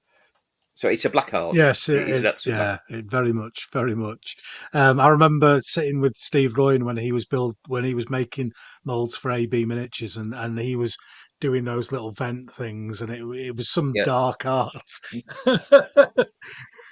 So 0.73 0.89
it's 0.89 1.05
a 1.05 1.09
black 1.09 1.33
art. 1.33 1.55
Yes, 1.55 1.89
it 1.89 1.95
it, 1.97 2.09
is 2.09 2.23
it- 2.23 2.35
yeah, 2.45 2.77
it, 2.89 3.05
very 3.09 3.33
much, 3.33 3.67
very 3.73 3.95
much. 3.95 4.35
Um, 4.73 4.99
I 4.99 5.07
remember 5.07 5.59
sitting 5.59 6.01
with 6.01 6.13
Steve 6.15 6.55
Royan 6.55 6.85
when 6.85 6.97
he 6.97 7.11
was 7.11 7.25
build 7.25 7.55
when 7.67 7.83
he 7.83 7.95
was 7.95 8.09
making 8.11 8.51
molds 8.85 9.17
for 9.17 9.31
AB 9.31 9.65
miniatures, 9.65 10.17
and 10.17 10.35
and 10.35 10.59
he 10.59 10.75
was 10.75 10.95
doing 11.39 11.65
those 11.65 11.91
little 11.91 12.11
vent 12.11 12.51
things, 12.51 13.01
and 13.01 13.11
it 13.11 13.21
it 13.37 13.55
was 13.55 13.69
some 13.69 13.91
Yeah. 13.95 14.03
dark 14.03 14.45
art. 14.45 14.75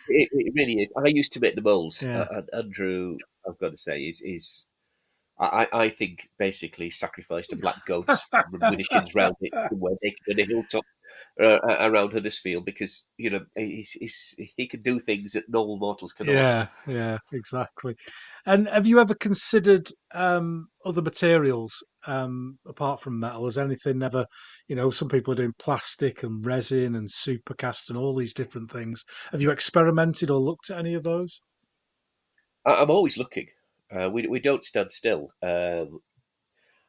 It, 0.07 0.29
it 0.33 0.53
really 0.55 0.81
is. 0.83 0.91
I 0.95 1.07
used 1.07 1.31
to 1.33 1.39
make 1.39 1.55
the 1.55 1.63
molds. 1.63 2.03
Yeah. 2.03 2.27
Uh, 2.31 2.41
Andrew, 2.53 3.17
I've 3.47 3.57
got 3.57 3.71
to 3.71 3.77
say, 3.77 4.01
is 4.01 4.21
is 4.23 4.67
I, 5.39 5.67
I 5.73 5.89
think 5.89 6.29
basically 6.37 6.89
sacrificed 6.89 7.51
a 7.53 7.55
black 7.57 7.85
goat 7.85 8.07
his 8.77 8.87
shins 8.87 9.15
round 9.15 9.35
it 9.41 9.53
somewhere 9.69 9.95
naked 10.01 10.19
on 10.29 10.39
a 10.39 10.45
hilltop 10.45 10.83
uh, 11.41 11.59
around 11.81 12.13
Huddersfield 12.13 12.65
because 12.65 13.05
you 13.17 13.29
know 13.29 13.45
he's, 13.55 13.91
he's, 13.91 14.35
he 14.55 14.67
can 14.67 14.81
do 14.81 14.99
things 14.99 15.33
that 15.33 15.49
normal 15.49 15.77
mortals 15.77 16.13
cannot. 16.13 16.33
yeah, 16.35 16.67
yeah, 16.87 17.17
exactly. 17.33 17.95
And 18.45 18.67
have 18.67 18.87
you 18.87 18.99
ever 18.99 19.15
considered 19.15 19.89
um, 20.13 20.67
other 20.85 21.01
materials 21.01 21.83
um, 22.07 22.57
apart 22.65 23.01
from 23.01 23.19
metal? 23.19 23.45
Has 23.45 23.57
anything 23.57 24.01
ever, 24.03 24.25
you 24.67 24.75
know, 24.75 24.89
some 24.91 25.09
people 25.09 25.33
are 25.33 25.37
doing 25.37 25.55
plastic 25.59 26.23
and 26.23 26.45
resin 26.45 26.95
and 26.95 27.07
supercast 27.07 27.89
and 27.89 27.97
all 27.97 28.15
these 28.15 28.33
different 28.33 28.71
things. 28.71 29.03
Have 29.31 29.41
you 29.41 29.51
experimented 29.51 30.29
or 30.29 30.39
looked 30.39 30.69
at 30.69 30.79
any 30.79 30.93
of 30.93 31.03
those? 31.03 31.41
I'm 32.65 32.89
always 32.89 33.17
looking. 33.17 33.47
Uh, 33.91 34.09
we 34.09 34.27
we 34.27 34.39
don't 34.39 34.65
stand 34.65 34.91
still. 34.91 35.29
Um, 35.43 35.99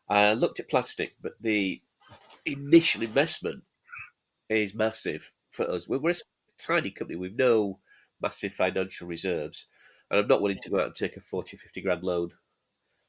I 0.09 0.32
looked 0.32 0.61
at 0.61 0.70
plastic, 0.70 1.15
but 1.20 1.32
the 1.40 1.82
initial 2.47 3.03
investment 3.03 3.62
is 4.48 4.74
massive 4.74 5.32
for 5.51 5.70
us. 5.70 5.89
We're, 5.89 5.98
we're 5.98 6.10
a 6.10 6.14
tiny 6.59 6.90
company 6.90 7.18
with 7.18 7.35
no 7.36 7.78
massive 8.20 8.55
financial 8.55 9.06
reserves, 9.09 9.66
and 10.10 10.20
I'm 10.20 10.28
not 10.28 10.43
willing 10.43 10.60
to 10.62 10.70
go 10.70 10.81
out 10.81 10.86
and 10.86 10.94
take 10.94 11.16
a 11.16 11.20
40 11.20 11.56
or 11.56 11.60
50 11.60 11.81
grand 11.82 12.02
loan 12.02 12.31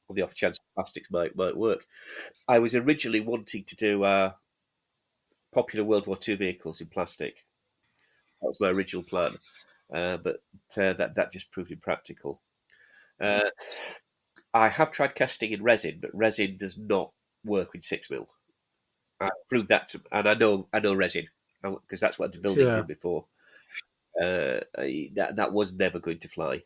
on 0.08 0.16
the 0.16 0.22
off 0.22 0.34
chance 0.34 0.58
plastics 0.74 1.10
might 1.10 1.36
might 1.36 1.56
work. 1.56 1.86
I 2.48 2.58
was 2.58 2.74
originally 2.74 3.20
wanting 3.20 3.64
to 3.64 3.76
do 3.76 4.04
uh, 4.04 4.32
popular 5.52 5.84
World 5.84 6.06
War 6.06 6.18
II 6.26 6.36
vehicles 6.36 6.80
in 6.80 6.88
plastic. 6.88 7.44
That 8.40 8.48
was 8.48 8.60
my 8.60 8.68
original 8.68 9.02
plan, 9.02 9.38
uh, 9.92 10.16
but 10.18 10.36
uh, 10.76 10.92
that 10.94 11.14
that 11.16 11.32
just 11.32 11.50
proved 11.50 11.70
impractical. 11.72 12.40
Uh, 13.20 13.50
I 14.52 14.68
have 14.68 14.90
tried 14.90 15.14
casting 15.14 15.52
in 15.52 15.62
resin, 15.62 15.98
but 16.00 16.14
resin 16.14 16.56
does 16.58 16.78
not 16.78 17.12
work 17.44 17.72
with 17.72 17.82
six 17.84 18.10
mil. 18.10 18.28
I 19.20 19.30
proved 19.48 19.68
that, 19.68 19.88
to, 19.88 20.00
and 20.12 20.28
I 20.28 20.34
know 20.34 20.68
I 20.72 20.80
know 20.80 20.94
resin 20.94 21.28
because 21.62 22.00
that's 22.00 22.18
what 22.18 22.34
I've 22.34 22.42
building 22.42 22.66
Yeah. 22.68 22.80
in 22.80 22.86
before. 22.86 23.26
Uh, 24.20 24.60
I- 24.76 25.10
that 25.14 25.36
that 25.36 25.52
was 25.52 25.72
never 25.72 25.98
going 25.98 26.18
to 26.20 26.28
fly. 26.28 26.62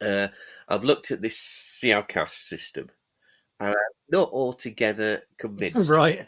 Uh, 0.00 0.28
I've 0.68 0.84
looked 0.84 1.10
at 1.10 1.22
this 1.22 1.80
CR 1.80 2.02
cast 2.02 2.48
system, 2.48 2.90
and 3.60 3.70
I'm 3.70 3.76
not 4.10 4.30
altogether 4.30 5.22
convinced. 5.38 5.90
right. 5.90 6.26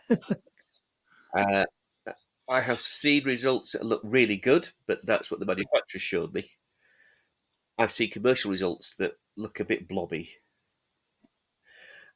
Uh, 1.37 1.65
I 2.49 2.61
have 2.63 2.81
seen 2.81 3.25
results 3.25 3.73
that 3.73 3.85
look 3.85 4.01
really 4.03 4.37
good, 4.37 4.69
but 4.87 5.05
that's 5.05 5.31
what 5.31 5.39
the 5.39 5.47
manufacturer 5.47 5.99
showed 6.01 6.33
me. 6.33 6.51
I've 7.77 7.93
seen 7.93 8.11
commercial 8.11 8.51
results 8.51 8.95
that 8.97 9.13
look 9.37 9.61
a 9.61 9.65
bit 9.65 9.87
blobby. 9.87 10.31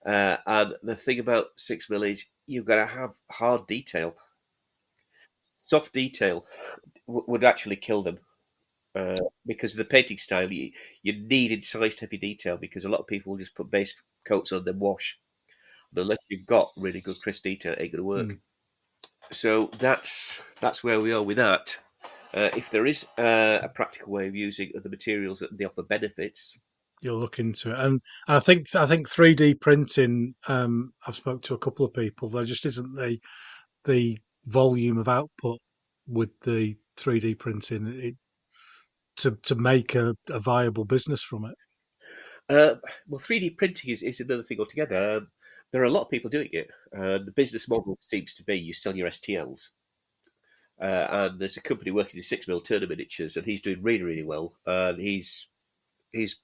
Uh, 0.04 0.36
and 0.46 0.74
the 0.82 0.96
thing 0.96 1.18
about 1.18 1.46
six 1.56 1.88
mil 1.88 2.02
is 2.02 2.26
you've 2.46 2.64
got 2.64 2.76
to 2.76 2.86
have 2.86 3.10
hard 3.30 3.66
detail. 3.66 4.14
Soft 5.56 5.92
detail 5.92 6.44
w- 7.06 7.24
would 7.28 7.44
actually 7.44 7.76
kill 7.76 8.02
them 8.02 8.18
uh, 8.96 9.20
because 9.46 9.72
of 9.72 9.78
the 9.78 9.84
painting 9.84 10.18
style. 10.18 10.52
You, 10.52 10.72
you 11.02 11.12
need 11.28 11.52
incised 11.52 12.00
heavy 12.00 12.18
detail 12.18 12.56
because 12.56 12.84
a 12.84 12.88
lot 12.88 13.00
of 13.00 13.06
people 13.06 13.32
will 13.32 13.38
just 13.38 13.54
put 13.54 13.70
base 13.70 13.94
coats 14.26 14.52
on 14.52 14.64
then 14.64 14.78
wash. 14.78 15.18
And 15.90 16.02
unless 16.02 16.18
you've 16.28 16.46
got 16.46 16.72
really 16.76 17.00
good 17.00 17.20
crisp 17.20 17.44
detail, 17.44 17.74
it 17.74 17.80
ain't 17.80 17.92
going 17.92 17.98
to 17.98 18.04
work. 18.04 18.28
Mm. 18.28 18.38
So 19.30 19.70
that's 19.78 20.44
that's 20.60 20.82
where 20.82 21.00
we 21.00 21.12
are 21.12 21.22
with 21.22 21.36
that. 21.36 21.78
Uh, 22.34 22.50
if 22.56 22.70
there 22.70 22.86
is 22.86 23.06
uh, 23.18 23.60
a 23.62 23.68
practical 23.68 24.12
way 24.12 24.26
of 24.26 24.34
using 24.34 24.72
the 24.74 24.88
materials 24.88 25.38
that 25.40 25.56
they 25.56 25.64
offer 25.64 25.82
benefits, 25.82 26.58
You'll 27.02 27.18
look 27.18 27.38
into 27.38 27.70
it, 27.70 27.78
and, 27.78 28.00
and 28.28 28.36
I 28.36 28.38
think 28.38 28.74
I 28.74 28.86
think 28.86 29.08
three 29.08 29.34
D 29.34 29.54
printing. 29.54 30.34
Um, 30.48 30.92
I've 31.06 31.16
spoke 31.16 31.42
to 31.42 31.54
a 31.54 31.58
couple 31.58 31.84
of 31.84 31.92
people. 31.92 32.28
There 32.28 32.44
just 32.44 32.64
isn't 32.66 32.94
the 32.94 33.18
the 33.84 34.18
volume 34.46 34.98
of 34.98 35.08
output 35.08 35.58
with 36.06 36.30
the 36.42 36.76
three 36.96 37.20
D 37.20 37.34
printing 37.34 37.86
it, 37.88 38.14
to 39.16 39.36
to 39.42 39.54
make 39.54 39.94
a, 39.94 40.16
a 40.30 40.38
viable 40.38 40.84
business 40.84 41.22
from 41.22 41.44
it. 41.46 41.56
Uh, 42.48 42.74
well, 43.08 43.20
3D 43.20 43.56
printing 43.56 43.90
is, 43.90 44.02
is 44.02 44.20
another 44.20 44.42
thing 44.42 44.58
altogether. 44.58 45.16
Um, 45.16 45.28
there 45.72 45.80
are 45.82 45.86
a 45.86 45.90
lot 45.90 46.02
of 46.02 46.10
people 46.10 46.28
doing 46.28 46.50
it. 46.52 46.68
Uh, 46.96 47.18
the 47.24 47.32
business 47.34 47.68
model 47.68 47.96
seems 48.00 48.34
to 48.34 48.44
be 48.44 48.56
you 48.56 48.74
sell 48.74 48.94
your 48.94 49.08
STLs. 49.08 49.70
Uh, 50.80 51.06
and 51.10 51.40
there's 51.40 51.56
a 51.56 51.62
company 51.62 51.90
working 51.90 52.18
in 52.18 52.22
six 52.22 52.48
mil 52.48 52.60
Turner 52.60 52.86
miniatures, 52.86 53.36
and 53.36 53.46
he's 53.46 53.62
doing 53.62 53.82
really, 53.82 54.02
really 54.02 54.24
well. 54.24 54.54
And 54.66 55.00
he's 55.00 55.48
he's 56.12 56.40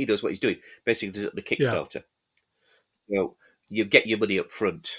he 0.00 0.06
knows 0.06 0.22
what 0.22 0.30
he's 0.30 0.38
doing. 0.38 0.58
Basically, 0.84 1.12
does 1.12 1.24
it 1.24 1.32
on 1.32 1.38
a 1.38 1.42
Kickstarter. 1.42 2.02
So 3.10 3.36
you 3.68 3.84
get 3.84 4.06
your 4.06 4.18
money 4.18 4.38
up 4.38 4.50
front, 4.50 4.98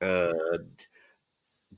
and 0.00 0.86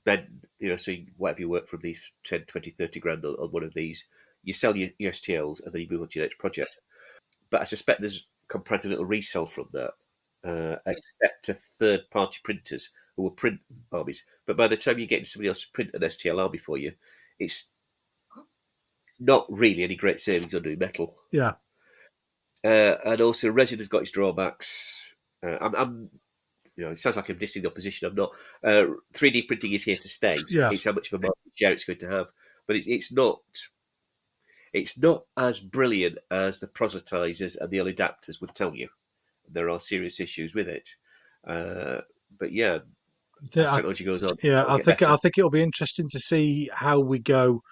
then 0.04 0.40
you 0.58 0.68
know, 0.68 0.76
so 0.76 0.90
you, 0.90 1.06
whatever 1.16 1.40
you 1.40 1.48
work 1.48 1.68
from 1.68 1.80
these 1.82 2.10
10, 2.24 2.44
20, 2.46 2.70
30 2.70 3.00
grand 3.00 3.24
on, 3.24 3.34
on 3.34 3.50
one 3.50 3.62
of 3.62 3.74
these, 3.74 4.06
you 4.42 4.54
sell 4.54 4.76
your, 4.76 4.90
your 4.98 5.12
STLs, 5.12 5.64
and 5.64 5.72
then 5.72 5.82
you 5.82 5.88
move 5.90 6.02
on 6.02 6.08
to 6.08 6.18
your 6.18 6.26
next 6.26 6.38
project 6.38 6.76
but 7.50 7.60
I 7.60 7.64
suspect 7.64 8.00
there's 8.00 8.26
comparative 8.48 8.90
little 8.90 9.04
resell 9.04 9.46
from 9.46 9.68
that, 9.72 9.92
uh, 10.44 10.76
except 10.86 11.44
to 11.44 11.54
third 11.54 12.10
party 12.10 12.38
printers 12.44 12.90
who 13.16 13.22
will 13.22 13.30
print 13.30 13.60
armies. 13.92 14.24
But 14.46 14.56
by 14.56 14.68
the 14.68 14.76
time 14.76 14.98
you're 14.98 15.06
getting 15.06 15.24
somebody 15.24 15.48
else 15.48 15.62
to 15.62 15.72
print 15.72 15.90
an 15.94 16.02
STL 16.02 16.42
army 16.42 16.58
for 16.58 16.78
you, 16.78 16.92
it's 17.38 17.70
not 19.18 19.46
really 19.48 19.82
any 19.82 19.96
great 19.96 20.20
savings 20.20 20.54
on 20.54 20.62
doing 20.62 20.78
metal. 20.78 21.14
Yeah, 21.30 21.54
Uh, 22.64 22.96
and 23.04 23.20
also, 23.20 23.50
resin 23.50 23.78
has 23.78 23.88
got 23.88 24.02
its 24.02 24.10
drawbacks. 24.10 25.14
Uh, 25.44 25.56
I'm, 25.60 25.74
I'm, 25.74 26.10
you 26.76 26.84
know, 26.84 26.90
it 26.90 26.98
sounds 26.98 27.16
like 27.16 27.28
I'm 27.28 27.38
dissing 27.38 27.62
the 27.62 27.68
opposition. 27.70 28.08
I'm 28.08 28.14
not. 28.14 28.30
Uh, 28.64 28.84
3D 29.14 29.46
printing 29.46 29.72
is 29.72 29.82
here 29.84 29.96
to 29.96 30.08
stay. 30.08 30.38
Yeah. 30.48 30.70
It's 30.72 30.84
how 30.84 30.92
much 30.92 31.12
of 31.12 31.20
a 31.20 31.22
market 31.22 31.52
share 31.54 31.72
it's 31.72 31.84
going 31.84 31.98
to 32.00 32.10
have, 32.10 32.26
but 32.66 32.76
it, 32.76 32.86
it's 32.90 33.12
not. 33.12 33.40
It's 34.72 34.98
not 34.98 35.24
as 35.36 35.58
brilliant 35.60 36.18
as 36.30 36.60
the 36.60 36.66
proselytizers 36.66 37.56
and 37.58 37.70
the 37.70 37.80
early 37.80 37.94
adapters 37.94 38.40
would 38.40 38.54
tell 38.54 38.74
you. 38.74 38.88
There 39.50 39.70
are 39.70 39.80
serious 39.80 40.20
issues 40.20 40.54
with 40.54 40.68
it, 40.68 40.88
uh, 41.46 42.00
but 42.38 42.52
yeah, 42.52 42.78
The- 43.52 43.62
as 43.62 43.70
I- 43.70 43.76
technology 43.76 44.04
goes 44.04 44.22
on, 44.22 44.36
yeah. 44.42 44.64
I 44.66 44.74
think 44.76 44.98
better. 44.98 45.06
I 45.12 45.16
think 45.16 45.38
it'll 45.38 45.50
be 45.50 45.62
interesting 45.62 46.08
to 46.10 46.18
see 46.18 46.68
how 46.74 46.98
we 46.98 47.20
go 47.20 47.62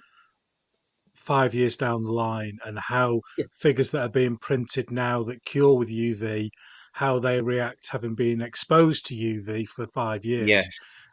five 1.24 1.54
years 1.54 1.76
down 1.76 2.02
the 2.04 2.12
line 2.12 2.58
and 2.64 2.78
how 2.78 3.20
Yeah. 3.38 3.46
figures 3.58 3.90
that 3.92 4.02
are 4.02 4.08
being 4.08 4.36
printed 4.36 4.90
now 4.90 5.22
that 5.24 5.44
cure 5.44 5.74
with 5.74 5.88
UV, 5.88 6.50
how 6.92 7.18
they 7.18 7.40
react 7.40 7.88
having 7.90 8.14
been 8.14 8.40
exposed 8.40 9.06
to 9.06 9.14
UV 9.14 9.66
for 9.66 9.86
five 9.86 10.24
years. 10.24 10.48
yes, 10.48 10.68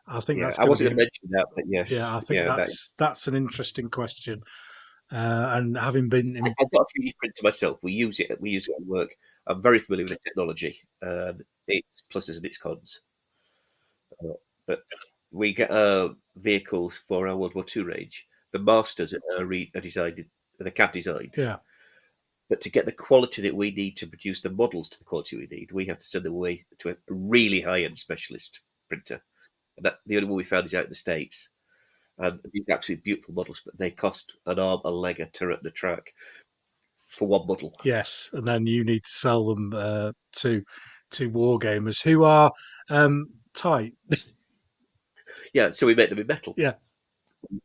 I 0.07 0.19
think 0.19 0.39
yeah. 0.39 0.45
that's. 0.45 0.59
I 0.59 0.65
wasn't 0.65 0.89
going 0.89 0.97
to 0.97 1.03
mention 1.03 1.29
that, 1.31 1.47
but 1.55 1.63
yes, 1.67 1.91
Yeah, 1.91 2.15
I 2.15 2.19
think 2.19 2.37
yeah, 2.37 2.43
that- 2.45 2.57
that's 2.57 2.93
that's 2.97 3.27
an 3.27 3.35
interesting 3.35 3.89
question. 3.89 4.43
Uh, 5.13 5.51
and 5.57 5.77
having 5.77 6.07
been 6.07 6.37
in, 6.37 6.45
I- 6.45 6.53
I've 6.59 6.71
got 6.71 6.81
a 6.83 6.85
3D 6.99 7.13
printer 7.17 7.41
myself. 7.43 7.79
We 7.81 7.91
use 7.91 8.19
it. 8.21 8.39
We 8.39 8.51
use 8.51 8.69
it 8.69 8.75
at 8.79 8.85
work. 8.85 9.09
I'm 9.47 9.61
very 9.61 9.79
familiar 9.79 10.05
with 10.05 10.13
the 10.13 10.19
technology, 10.29 10.77
and 11.01 11.43
its 11.67 12.03
pluses 12.13 12.37
and 12.37 12.45
its 12.45 12.57
cons. 12.57 13.01
Uh, 14.23 14.33
but 14.67 14.83
we 15.31 15.51
get 15.53 15.71
uh, 15.71 16.09
vehicles 16.35 16.97
for 17.07 17.27
our 17.27 17.35
World 17.35 17.55
War 17.55 17.65
II 17.75 17.83
range. 17.83 18.25
The 18.53 18.59
masters 18.59 19.13
are, 19.37 19.45
re- 19.45 19.71
are 19.75 19.81
designed, 19.81 20.25
the 20.59 20.71
CAD 20.71 20.91
designed. 20.91 21.33
yeah, 21.37 21.57
But 22.49 22.61
to 22.61 22.69
get 22.69 22.85
the 22.85 22.91
quality 22.91 23.41
that 23.43 23.55
we 23.55 23.71
need 23.71 23.97
to 23.97 24.07
produce 24.07 24.41
the 24.41 24.49
models 24.49 24.89
to 24.89 24.99
the 24.99 25.05
quality 25.05 25.37
we 25.37 25.47
need, 25.47 25.71
we 25.71 25.85
have 25.85 25.99
to 25.99 26.05
send 26.05 26.25
them 26.25 26.33
away 26.33 26.65
to 26.79 26.89
a 26.89 26.95
really 27.09 27.61
high-end 27.61 27.97
specialist 27.97 28.61
printer. 28.89 29.21
And 29.77 29.85
that, 29.85 29.99
the 30.05 30.17
only 30.17 30.27
one 30.27 30.37
we 30.37 30.43
found 30.43 30.65
is 30.65 30.73
out 30.73 30.83
in 30.83 30.89
the 30.89 30.95
states. 30.95 31.49
And 32.17 32.39
these 32.53 32.67
are 32.69 32.73
absolutely 32.73 33.03
beautiful 33.03 33.33
models, 33.33 33.61
but 33.65 33.77
they 33.77 33.89
cost 33.89 34.33
an 34.45 34.59
arm, 34.59 34.81
a 34.83 34.91
leg, 34.91 35.19
a 35.21 35.25
turret, 35.27 35.59
and 35.59 35.67
a 35.67 35.71
track 35.71 36.13
for 37.07 37.27
one 37.27 37.47
model. 37.47 37.73
yes, 37.83 38.29
and 38.33 38.47
then 38.47 38.67
you 38.67 38.83
need 38.83 39.03
to 39.03 39.09
sell 39.09 39.47
them 39.53 39.73
uh, 39.75 40.11
to 40.33 40.63
to 41.11 41.29
wargamers 41.29 42.01
who 42.01 42.23
are 42.23 42.51
um, 42.89 43.27
tight. 43.53 43.93
Yeah, 45.53 45.69
so 45.69 45.87
we 45.87 45.95
make 45.95 46.09
them 46.09 46.19
in 46.19 46.27
metal. 46.27 46.53
Yeah. 46.57 46.73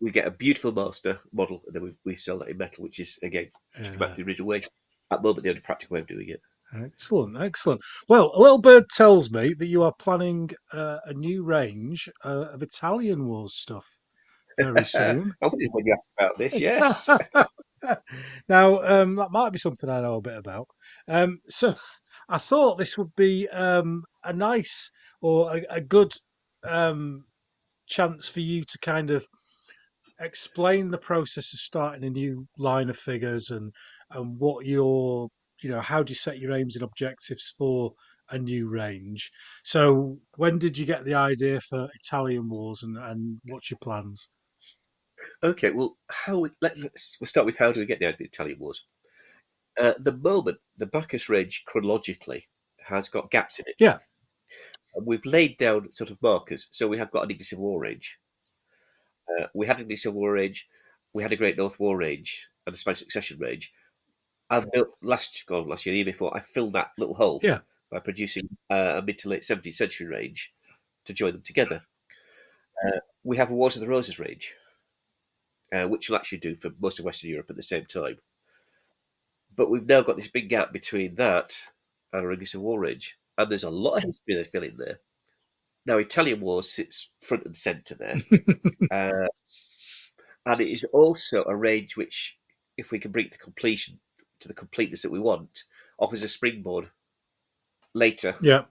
We 0.01 0.11
get 0.11 0.27
a 0.27 0.31
beautiful 0.31 0.73
master 0.73 1.21
model, 1.33 1.63
and 1.67 1.75
then 1.75 1.83
we, 1.83 1.93
we 2.05 2.17
sell 2.17 2.39
that 2.39 2.49
in 2.49 2.59
metal, 2.59 2.85
which 2.85 3.01
is 3.01 3.19
again 3.23 3.51
come 3.75 3.99
back 3.99 4.11
to 4.11 4.17
the 4.17 4.29
original 4.29 4.49
way. 4.49 4.65
At 5.11 5.19
the 5.19 5.23
moment, 5.23 5.45
the 5.45 5.51
only 5.51 5.61
practical 5.61 5.95
way 5.95 6.01
of 6.01 6.09
doing 6.09 6.29
it. 6.29 6.41
excellent, 6.75 7.37
excellent. 7.41 7.81
Well, 8.09 8.33
a 8.35 8.41
little 8.41 8.59
bird 8.61 8.89
tells 8.91 9.31
me 9.31 9.55
that 9.55 9.67
you 9.67 9.85
are 9.85 9.95
planning 9.99 10.51
uh, 10.73 10.99
a 11.05 11.15
new 11.15 11.45
range 11.45 12.09
uh, 12.25 12.47
of 12.53 12.63
Italian 12.63 13.29
Wars 13.29 13.55
stuff 13.55 13.89
very 14.59 14.85
soon. 14.85 15.33
I 15.43 15.47
wondered 15.47 15.69
when 15.71 15.87
you 15.87 15.93
asked 15.93 16.11
about 16.19 16.39
this. 16.39 16.59
Yes, 16.59 17.09
now, 18.49 18.83
um, 18.83 19.17
that 19.17 19.31
might 19.31 19.51
be 19.51 19.59
something 19.59 19.89
I 19.89 20.01
know 20.01 20.17
a 20.17 20.21
bit 20.21 20.37
about. 20.37 20.69
Um, 21.09 21.41
so, 21.49 21.75
I 22.29 22.39
thought 22.39 22.79
this 22.79 22.99
would 22.99 23.15
be 23.15 23.49
um, 23.49 24.05
a 24.25 24.33
nice 24.33 24.91
or 25.21 25.57
a, 25.57 25.77
a 25.77 25.81
good 25.81 26.13
um, 26.65 27.25
chance 27.87 28.27
for 28.29 28.41
you 28.41 28.65
to 28.65 28.79
kind 28.79 29.11
of 29.11 29.27
explain 30.21 30.91
the 30.91 30.99
process 30.99 31.53
of 31.53 31.61
starting 31.61 32.05
a 32.05 32.11
new 32.11 32.47
line 32.59 32.91
of 32.91 32.97
figures 32.97 33.51
and 33.51 33.73
and 34.11 34.39
what 34.39 34.65
your 34.67 35.29
you 35.63 35.71
know 35.71 35.81
how 35.81 36.03
do 36.03 36.11
you 36.11 36.15
set 36.15 36.39
your 36.39 36.53
aims 36.53 36.77
and 36.77 36.85
objectives 36.85 37.55
for 37.57 37.93
a 38.31 38.39
new 38.39 38.69
range. 38.69 39.31
So, 39.63 40.19
when 40.37 40.59
did 40.59 40.77
you 40.77 40.85
get 40.85 41.05
the 41.05 41.15
idea 41.15 41.61
for 41.61 41.89
Italian 41.95 42.49
Wars 42.49 42.83
and 42.83 42.97
and 42.97 43.41
what's 43.45 43.71
your 43.71 43.79
plans? 43.79 44.29
Okay, 45.43 45.71
well, 45.71 45.97
how 46.09 46.41
we- 46.41 46.51
let, 46.61 46.77
us 46.77 47.17
we'll 47.21 47.27
start 47.29 47.47
with 47.47 47.57
how 47.57 47.73
do 47.73 47.81
we 47.81 47.87
get 47.87 47.99
the 47.99 48.07
idea 48.07 48.19
the 48.19 48.25
Italian 48.27 48.59
Wars? 48.59 48.85
Uh, 49.79 49.95
the 49.99 50.17
moment 50.17 50.59
the 50.77 50.87
Baccus 50.87 51.29
range 51.29 51.63
chronologically 51.67 52.49
has 52.81 53.09
got 53.09 53.31
gaps 53.31 53.59
in 53.59 53.65
it. 53.69 53.75
Yeah. 53.79 53.99
And 54.95 55.07
we've 55.07 55.27
laid 55.27 55.57
down 55.59 55.91
sort 55.91 56.11
of 56.11 56.21
markers. 56.23 56.69
So 56.71 56.89
we 56.89 56.99
have 56.99 57.11
got 57.11 57.31
an 57.31 57.39
Civil 57.41 57.65
War 57.65 57.81
range. 57.81 58.17
Uh, 59.29 59.47
we 59.55 59.67
had 59.67 59.79
the 59.87 59.97
Civil 59.97 60.21
War 60.21 60.33
range. 60.33 60.69
We 61.13 61.23
had 61.23 61.33
a 61.33 61.37
Great 61.37 61.57
North 61.57 61.79
War 61.81 61.97
range 61.97 62.47
and 62.67 62.75
a 62.75 62.79
Spanish 62.79 62.99
Succession 63.01 63.39
range. 63.39 63.73
And 64.51 64.71
built 64.71 64.91
last, 65.03 65.45
God, 65.47 65.67
last 65.67 65.87
year, 65.87 65.93
the 65.93 65.99
year 65.99 66.05
before, 66.05 66.37
I 66.37 66.41
filled 66.41 66.75
that 66.75 66.93
little 66.99 67.15
hole 67.15 67.41
Yeah. 67.43 67.61
by 67.91 67.99
producing 67.99 68.49
uh, 68.71 68.95
a 68.99 69.03
mid 69.03 69.19
to 69.19 69.29
late 69.29 69.43
17th 69.43 69.75
century 69.75 70.07
range 70.07 70.53
to 71.05 71.13
join 71.13 71.33
them 71.33 71.43
together. 71.43 71.83
Uh, 72.87 73.01
we 73.25 73.37
have 73.39 73.51
a 73.51 73.55
Wars 73.55 73.75
of 73.77 73.81
the 73.81 73.89
Roses 73.89 74.19
range 74.19 74.55
uh, 75.73 75.87
which 75.87 76.09
we'll 76.09 76.17
actually 76.19 76.39
do 76.39 76.55
for 76.55 76.71
most 76.81 76.99
of 76.99 77.05
Western 77.05 77.31
Europe 77.31 77.51
at 77.51 77.57
the 77.57 77.63
same 77.63 77.85
time. 77.87 78.19
But 79.55 79.71
we've 79.71 79.87
now 79.87 80.03
got 80.03 80.17
this 80.17 80.29
big 80.29 80.49
gap 80.49 80.73
between 80.73 81.15
that 81.17 81.57
and 82.13 82.25
our 82.25 82.33
English 82.33 82.55
War 82.55 82.79
range, 82.79 83.17
and 83.39 83.51
there's 83.51 83.65
a 83.65 83.71
lot 83.71 83.97
of 83.99 84.05
history 84.05 84.35
they 84.35 84.45
fill 84.45 84.63
in 84.63 84.77
there. 84.77 85.01
Now, 85.87 85.99
Italian 85.99 86.41
Wars 86.41 86.71
sits 86.71 87.11
front 87.27 87.45
and 87.45 87.57
centre 87.57 87.95
there, 87.95 88.21
uh, 88.91 89.29
and 90.45 90.61
it 90.61 90.69
is 90.69 90.85
also 90.85 91.45
a 91.45 91.57
range 91.57 91.97
which, 91.97 92.37
if 92.77 92.91
we 92.91 92.99
can 92.99 93.13
bring 93.13 93.27
it 93.27 93.33
to 93.33 93.39
completion, 93.39 93.99
to 94.41 94.49
the 94.49 94.55
completeness 94.55 95.03
that 95.03 95.13
we 95.13 95.21
want, 95.21 95.65
offers 95.99 96.23
a 96.23 96.29
springboard 96.29 96.91
later 97.95 98.35
Yeah, 98.41 98.65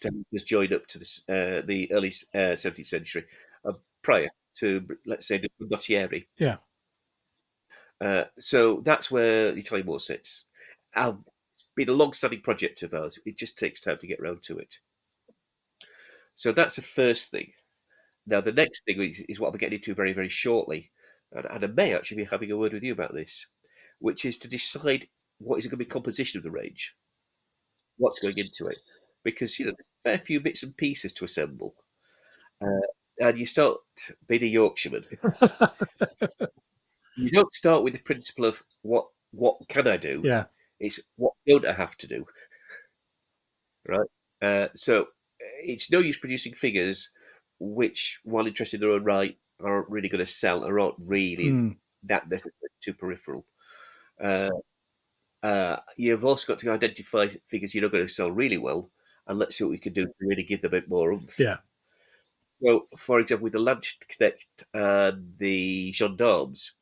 to 0.00 0.10
just 0.32 0.46
join 0.46 0.72
up 0.74 0.86
to 0.88 0.98
this, 0.98 1.20
uh, 1.28 1.62
the 1.64 1.88
early 1.92 2.12
uh, 2.34 2.56
17th 2.56 2.86
century, 2.86 3.24
uh, 3.64 3.72
prior 4.02 4.28
to, 4.56 4.86
let's 5.06 5.26
say, 5.26 5.38
the 5.38 5.50
Condottieri. 5.60 6.26
Yeah. 6.36 6.56
Uh, 8.00 8.24
so 8.38 8.80
that's 8.84 9.10
where 9.10 9.52
the 9.52 9.60
Italian 9.60 9.86
War 9.86 10.00
sits. 10.00 10.46
Um, 10.96 11.24
it's 11.52 11.70
been 11.76 11.90
a 11.90 11.92
long-standing 11.92 12.40
project 12.40 12.82
of 12.82 12.94
ours. 12.94 13.18
It 13.26 13.36
just 13.36 13.58
takes 13.58 13.80
time 13.80 13.98
to 13.98 14.06
get 14.06 14.20
around 14.20 14.42
to 14.44 14.58
it. 14.58 14.78
So 16.40 16.52
that's 16.52 16.76
the 16.76 16.82
first 16.82 17.30
thing. 17.30 17.52
Now, 18.26 18.40
the 18.40 18.52
next 18.52 18.84
thing 18.86 19.02
is, 19.02 19.22
is 19.28 19.38
what 19.38 19.52
we're 19.52 19.58
getting 19.58 19.78
into 19.78 19.94
very, 19.94 20.14
very 20.14 20.30
shortly. 20.30 20.90
And, 21.32 21.44
and 21.44 21.64
I 21.64 21.66
may 21.66 21.94
actually 21.94 22.22
be 22.22 22.30
having 22.30 22.50
a 22.50 22.56
word 22.56 22.72
with 22.72 22.82
you 22.82 22.92
about 22.94 23.12
this, 23.14 23.46
which 23.98 24.24
is 24.24 24.38
to 24.38 24.48
decide 24.48 25.06
what 25.38 25.58
is 25.58 25.66
going 25.66 25.72
to 25.72 25.84
be 25.84 25.84
composition 25.84 26.38
of 26.38 26.44
the 26.44 26.50
range, 26.50 26.94
what's 27.98 28.20
going 28.20 28.38
into 28.38 28.68
it. 28.68 28.78
because 29.24 29.58
you 29.58 29.66
know 29.66 29.72
there's 29.72 29.90
a 30.06 30.10
fair 30.10 30.18
few 30.18 30.40
bits 30.40 30.62
and 30.62 30.76
pieces 30.78 31.12
to 31.14 31.26
assemble, 31.26 31.74
uh, 32.62 32.86
and 33.20 33.38
you 33.38 33.46
start 33.46 33.78
being 34.28 34.44
a 34.44 34.46
Yorkshireman. 34.46 35.04
you 37.16 37.30
don't 37.30 37.52
start 37.52 37.82
with 37.82 37.94
the 37.94 38.00
principle 38.00 38.44
of 38.46 38.62
what 38.82 39.06
what 39.32 39.56
can 39.68 39.86
I 39.86 39.96
do. 39.96 40.22
yeah, 40.24 40.44
It's 40.78 41.00
what 41.16 41.34
don't 41.46 41.66
I 41.66 41.72
have 41.72 41.96
to 41.98 42.06
do, 42.06 42.24
right? 43.88 44.08
Uh, 44.42 44.68
so 44.74 45.08
it's 45.62 45.90
no 45.90 45.98
use 45.98 46.18
producing 46.18 46.54
figures 46.54 47.10
which, 47.58 48.20
while 48.24 48.46
interesting 48.46 48.78
in 48.78 48.82
their 48.82 48.96
own 48.96 49.04
right, 49.04 49.38
aren't 49.60 49.90
really 49.90 50.08
going 50.08 50.24
to 50.24 50.26
sell 50.26 50.64
or 50.64 50.80
aren't 50.80 50.96
really 50.98 51.48
Mm, 51.50 51.76
that 52.04 52.28
necessarily 52.30 52.70
too 52.80 52.94
peripheral. 52.94 53.44
Uh, 54.20 54.50
uh, 55.42 55.76
you've 55.96 56.24
also 56.24 56.46
got 56.46 56.58
to 56.60 56.70
identify 56.70 57.28
figures 57.48 57.74
you're 57.74 57.82
not 57.82 57.92
going 57.92 58.06
to 58.06 58.12
sell 58.12 58.30
really 58.30 58.58
well, 58.58 58.90
and 59.26 59.38
let's 59.38 59.56
see 59.56 59.64
what 59.64 59.70
we 59.70 59.78
can 59.78 59.92
do 59.92 60.06
to 60.06 60.12
really 60.20 60.42
give 60.42 60.62
them 60.62 60.70
a 60.70 60.80
bit 60.80 60.88
more 60.88 61.12
oomph. 61.12 61.38
yeah, 61.38 61.58
So, 62.62 62.86
for 62.96 63.20
example, 63.20 63.44
with 63.44 63.52
the 63.54 63.58
Landsknecht 63.58 64.64
and 64.74 65.36
the 65.38 65.92
gendarmes, 65.92 66.72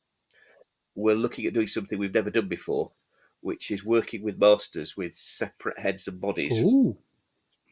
we're 0.95 1.15
looking 1.17 1.47
at 1.47 1.55
doing 1.55 1.67
something 1.67 1.99
we've 1.99 2.15
never 2.15 2.31
done 2.31 2.49
before, 2.49 2.93
which 3.41 3.71
is 3.71 3.85
working 3.85 4.23
with 4.23 4.39
masters 4.39 4.97
with 4.97 5.15
separate 5.15 5.79
heads 5.79 6.09
and 6.09 6.21
bodies, 6.21 6.61
Ooh. 6.61 6.97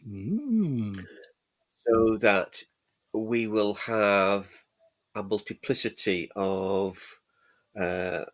Mm. 0.07 1.05
so 1.73 2.16
that 2.19 2.62
we 3.12 3.47
will 3.47 3.74
have 3.74 4.49
a 5.15 5.23
multiplicity 5.23 6.31
of 6.37 6.97
uh, 7.78 8.24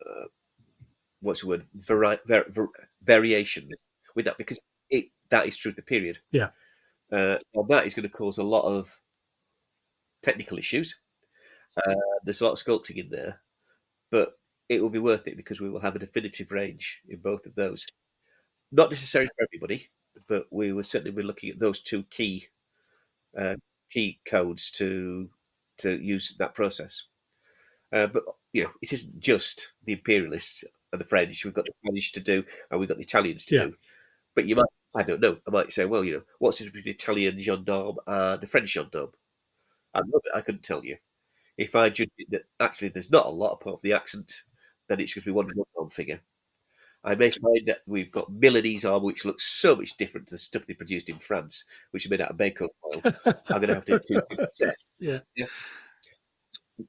what's 1.21 1.41
the 1.41 1.47
word 1.47 1.65
Vari- 1.73 2.19
var- 2.27 2.45
var- 2.49 2.89
variations 3.03 3.71
with 4.15 4.25
that 4.25 4.37
because 4.37 4.59
it 4.89 5.05
that 5.29 5.47
is 5.47 5.57
true 5.57 5.71
the 5.71 5.81
period. 5.81 6.19
Yeah. 6.31 6.49
uh, 7.11 7.37
and 7.55 7.67
that 7.69 7.87
is 7.87 7.93
going 7.93 8.03
to 8.03 8.09
cause 8.09 8.37
a 8.37 8.43
lot 8.43 8.65
of 8.65 9.01
technical 10.21 10.57
issues. 10.57 10.99
Uh, 11.77 11.95
there's 12.23 12.41
a 12.41 12.45
lot 12.45 12.51
of 12.53 12.59
sculpting 12.59 12.97
in 12.97 13.09
there, 13.09 13.41
but 14.11 14.33
it 14.69 14.81
will 14.81 14.89
be 14.89 14.99
worth 14.99 15.27
it 15.27 15.37
because 15.37 15.59
we 15.59 15.69
will 15.69 15.79
have 15.79 15.95
a 15.95 15.99
definitive 15.99 16.51
range 16.51 17.01
in 17.09 17.19
both 17.19 17.45
of 17.45 17.55
those. 17.55 17.85
Not 18.71 18.89
necessarily 18.89 19.29
for 19.35 19.45
everybody, 19.45 19.89
but 20.27 20.45
we 20.51 20.71
will 20.73 20.83
certainly 20.83 21.11
be 21.15 21.23
looking 21.23 21.49
at 21.49 21.59
those 21.59 21.81
two 21.81 22.03
key 22.03 22.47
uh, 23.37 23.55
key 23.91 24.19
codes 24.25 24.71
to 24.71 25.29
to 25.79 25.99
use 26.01 26.35
that 26.39 26.53
process. 26.53 27.03
Uh, 27.91 28.07
but 28.07 28.23
you 28.53 28.63
know, 28.63 28.71
it 28.81 28.93
isn't 28.93 29.19
just 29.19 29.73
the 29.85 29.93
imperialists 29.93 30.63
and 30.91 31.01
the 31.01 31.05
French. 31.05 31.43
We've 31.43 31.53
got 31.53 31.65
the 31.65 31.73
Spanish 31.83 32.11
to 32.13 32.19
do, 32.19 32.43
and 32.69 32.79
we've 32.79 32.89
got 32.89 32.97
the 32.97 33.03
Italians 33.03 33.45
to 33.45 33.55
Yeah. 33.55 33.63
do. 33.65 33.75
But 34.35 34.45
you 34.45 34.55
might, 34.55 34.65
I 34.95 35.03
don't 35.03 35.21
know, 35.21 35.37
I 35.47 35.51
might 35.51 35.71
say, 35.71 35.85
well, 35.85 36.03
you 36.03 36.13
know, 36.13 36.23
what's 36.39 36.59
the 36.59 36.65
difference 36.65 36.85
between 36.85 36.95
Italian 36.95 37.39
gendarme 37.39 37.97
and 38.07 38.41
the 38.41 38.47
French 38.47 38.69
gendarme? 38.69 39.11
I 39.93 39.99
love 39.99 40.21
it. 40.25 40.31
I 40.35 40.41
couldn't 40.41 40.63
tell 40.63 40.83
you. 40.83 40.97
If 41.57 41.75
I 41.75 41.89
judge 41.89 42.09
that 42.29 42.43
actually 42.59 42.89
there's 42.89 43.11
not 43.11 43.27
a 43.27 43.29
lot 43.29 43.53
apart 43.53 43.81
from 43.81 43.89
the 43.89 43.95
accent, 43.95 44.41
then 44.87 44.99
it's 44.99 45.13
going 45.13 45.21
to 45.23 45.27
be 45.27 45.31
one 45.31 45.47
gendarme 45.49 45.89
figure. 45.91 46.21
I 47.03 47.15
may 47.15 47.29
find 47.29 47.67
that 47.67 47.81
we've 47.85 48.11
got 48.11 48.31
Milanese 48.31 48.85
armour, 48.85 49.05
which 49.05 49.25
looks 49.25 49.43
so 49.43 49.75
much 49.75 49.97
different 49.97 50.27
to 50.27 50.35
the 50.35 50.37
stuff 50.37 50.65
they 50.65 50.73
produced 50.73 51.09
in 51.09 51.15
France, 51.15 51.65
which 51.91 52.05
is 52.05 52.11
made 52.11 52.21
out 52.21 52.31
of 52.31 52.37
bacon 52.37 52.69
oil. 52.85 53.01
I'm 53.25 53.61
going 53.61 53.67
to 53.67 53.75
have 53.75 53.85
to 53.85 53.99
do 54.07 54.21
two 54.29 54.47
sets. 54.51 54.93
Yeah. 54.99 55.19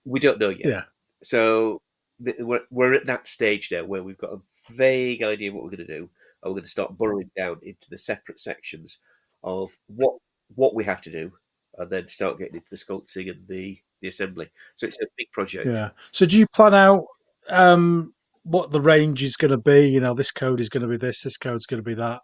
We 0.04 0.20
don't 0.20 0.38
know 0.38 0.50
yet. 0.50 0.64
Yeah. 0.64 0.82
So 1.22 1.80
we're, 2.20 2.62
we're 2.70 2.94
at 2.94 3.06
that 3.06 3.26
stage 3.26 3.72
now 3.72 3.84
where 3.84 4.02
we've 4.02 4.18
got 4.18 4.32
a 4.32 4.40
vague 4.72 5.22
idea 5.22 5.48
of 5.48 5.54
what 5.54 5.64
we're 5.64 5.70
going 5.70 5.86
to 5.86 5.98
do, 5.98 6.08
and 6.42 6.50
we're 6.50 6.52
going 6.52 6.64
to 6.64 6.70
start 6.70 6.96
burrowing 6.96 7.30
down 7.36 7.58
into 7.62 7.90
the 7.90 7.96
separate 7.98 8.40
sections 8.40 8.98
of 9.42 9.76
what 9.88 10.14
what 10.54 10.74
we 10.74 10.84
have 10.84 11.00
to 11.02 11.10
do, 11.10 11.32
and 11.78 11.90
then 11.90 12.06
start 12.06 12.38
getting 12.38 12.54
into 12.54 12.70
the 12.70 12.76
sculpting 12.76 13.30
and 13.30 13.46
the 13.48 13.78
the 14.00 14.08
assembly. 14.08 14.48
So 14.76 14.86
it's 14.86 15.00
a 15.00 15.06
big 15.16 15.30
project. 15.32 15.66
Yeah. 15.66 15.90
So 16.12 16.24
do 16.24 16.38
you 16.38 16.46
plan 16.48 16.74
out 16.74 17.06
um, 17.48 18.14
what 18.44 18.70
the 18.70 18.80
range 18.80 19.22
is 19.22 19.36
going 19.36 19.50
to 19.50 19.58
be? 19.58 19.88
You 19.88 20.00
know, 20.00 20.14
this 20.14 20.30
code 20.30 20.60
is 20.60 20.68
going 20.68 20.82
to 20.82 20.88
be 20.88 20.96
this, 20.96 21.22
this 21.22 21.36
code's 21.36 21.66
going 21.66 21.82
to 21.82 21.88
be 21.88 21.94
that, 21.94 22.20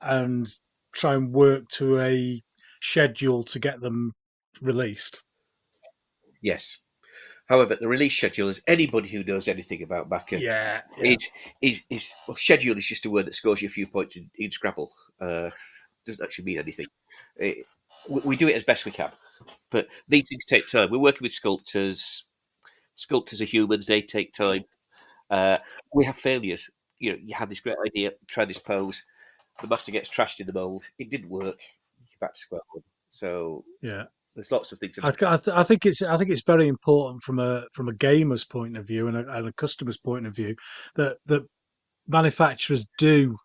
and 0.00 0.46
try 0.92 1.14
and 1.14 1.32
work 1.32 1.68
to 1.70 2.00
a 2.00 2.42
schedule 2.80 3.42
to 3.44 3.58
get 3.58 3.80
them 3.80 4.12
released. 4.60 5.22
Yes. 6.42 6.78
However, 7.46 7.76
the 7.76 7.88
release 7.88 8.16
schedule 8.16 8.48
is 8.48 8.62
anybody 8.66 9.08
who 9.08 9.24
knows 9.24 9.48
anything 9.48 9.82
about 9.82 10.08
Baccus. 10.08 10.42
Yeah. 10.42 10.82
It 10.98 11.24
is 11.60 11.82
is 11.90 12.14
well, 12.26 12.36
schedule 12.36 12.78
is 12.78 12.86
just 12.86 13.06
a 13.06 13.10
word 13.10 13.26
that 13.26 13.34
scores 13.34 13.60
you 13.60 13.66
a 13.66 13.70
few 13.70 13.86
points 13.86 14.16
in, 14.16 14.30
in 14.36 14.50
Scrabble. 14.50 14.90
Uh, 15.20 15.50
doesn't 16.06 16.22
actually 16.24 16.46
mean 16.46 16.58
anything. 16.58 16.86
It, 17.36 17.66
we, 18.08 18.20
we 18.24 18.36
do 18.36 18.48
it 18.48 18.56
as 18.56 18.64
best 18.64 18.84
we 18.84 18.92
can, 18.92 19.10
but 19.70 19.86
these 20.08 20.28
things 20.28 20.44
take 20.44 20.66
time. 20.66 20.90
We're 20.90 20.98
working 20.98 21.22
with 21.22 21.32
sculptors. 21.32 22.24
Sculptors 22.94 23.42
are 23.42 23.46
humans; 23.46 23.86
they 23.86 24.02
take 24.02 24.32
time. 24.32 24.64
Uh, 25.32 25.58
we 25.94 26.04
have 26.04 26.16
failures. 26.16 26.70
You 26.98 27.12
know, 27.12 27.18
you 27.24 27.34
have 27.34 27.48
this 27.48 27.60
great 27.60 27.76
idea, 27.84 28.12
try 28.28 28.44
this 28.44 28.58
pose. 28.58 29.02
The 29.60 29.66
master 29.66 29.90
gets 29.90 30.08
trashed 30.08 30.40
in 30.40 30.46
the 30.46 30.52
mold. 30.52 30.84
It 30.98 31.10
didn't 31.10 31.30
work. 31.30 31.58
You're 31.98 32.18
back 32.20 32.34
to 32.34 32.40
square 32.40 32.60
one. 32.72 32.84
So 33.08 33.64
Yeah. 33.82 34.04
there's 34.34 34.52
lots 34.52 34.72
of 34.72 34.78
things. 34.78 34.98
I, 35.02 35.10
th- 35.10 35.22
I, 35.22 35.36
th- 35.36 35.56
I 35.56 35.62
think 35.62 35.84
it's 35.86 36.02
I 36.02 36.16
think 36.16 36.30
it's 36.30 36.42
very 36.46 36.68
important 36.68 37.22
from 37.22 37.38
a 37.38 37.64
from 37.72 37.88
a 37.88 37.94
gamer's 37.94 38.44
point 38.44 38.76
of 38.76 38.86
view 38.86 39.08
and 39.08 39.16
a, 39.16 39.28
and 39.36 39.48
a 39.48 39.52
customer's 39.52 39.98
point 39.98 40.26
of 40.26 40.34
view 40.36 40.54
that 40.96 41.16
that 41.26 41.42
manufacturers 42.06 42.84
do 42.98 43.36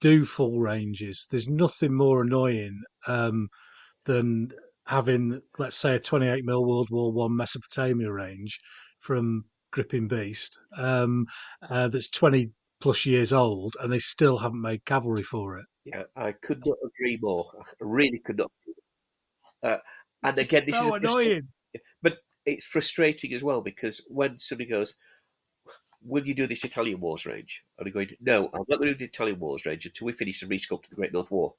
do 0.00 0.24
full 0.24 0.58
ranges. 0.60 1.26
There's 1.30 1.48
nothing 1.48 1.94
more 1.94 2.22
annoying 2.22 2.82
um, 3.06 3.48
than 4.04 4.50
having, 4.86 5.40
let's 5.58 5.76
say, 5.76 5.94
a 5.94 6.00
28 6.00 6.44
mil 6.44 6.64
World 6.64 6.88
War 6.90 7.12
One 7.12 7.36
Mesopotamia 7.36 8.10
range 8.12 8.58
from 9.00 9.44
Gripping 9.72 10.06
Beast 10.06 10.58
um, 10.76 11.26
uh, 11.68 11.88
that's 11.88 12.08
20 12.10 12.52
plus 12.80 13.06
years 13.06 13.32
old, 13.32 13.76
and 13.80 13.92
they 13.92 13.98
still 13.98 14.38
haven't 14.38 14.60
made 14.60 14.84
cavalry 14.84 15.22
for 15.22 15.58
it. 15.58 15.64
Yeah, 15.84 16.02
I 16.14 16.32
could 16.32 16.64
not 16.66 16.76
agree 16.84 17.18
more. 17.20 17.46
I 17.60 17.64
really 17.80 18.18
could 18.18 18.38
not. 18.38 18.50
Uh, 19.62 19.78
and 20.22 20.38
It's 20.38 20.48
again, 20.48 20.64
this 20.66 20.78
so 20.78 20.94
is 20.94 21.02
annoying. 21.02 21.48
but 22.02 22.18
it's 22.44 22.66
frustrating 22.66 23.32
as 23.34 23.42
well 23.42 23.60
because 23.60 24.00
when 24.08 24.38
somebody 24.38 24.68
goes, 24.68 24.94
"Will 26.02 26.26
you 26.26 26.34
do 26.34 26.46
this 26.46 26.64
Italian 26.64 27.00
Wars 27.00 27.24
range?" 27.26 27.62
and 27.78 27.86
I'm 27.86 27.92
going, 27.92 28.10
"No, 28.20 28.46
I'm 28.52 28.64
not 28.68 28.78
going 28.78 28.88
to 28.88 28.94
do 28.94 28.98
the 28.98 29.04
Italian 29.04 29.38
Wars 29.38 29.64
range 29.64 29.86
until 29.86 30.06
we 30.06 30.12
finish 30.12 30.40
the 30.40 30.46
resculpt 30.46 30.84
of 30.84 30.90
the 30.90 30.96
Great 30.96 31.12
North 31.12 31.30
War." 31.30 31.54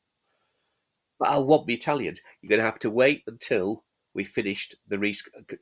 But 1.20 1.30
I 1.30 1.38
want 1.40 1.68
the 1.68 1.74
Italians. 1.74 2.22
You're 2.42 2.50
going 2.50 2.60
to 2.60 2.66
have 2.66 2.80
to 2.80 2.90
wait 2.90 3.24
until 3.28 3.84
we 4.14 4.24
finished 4.26 4.76
the 4.88 4.98
resculpt, 4.98 5.58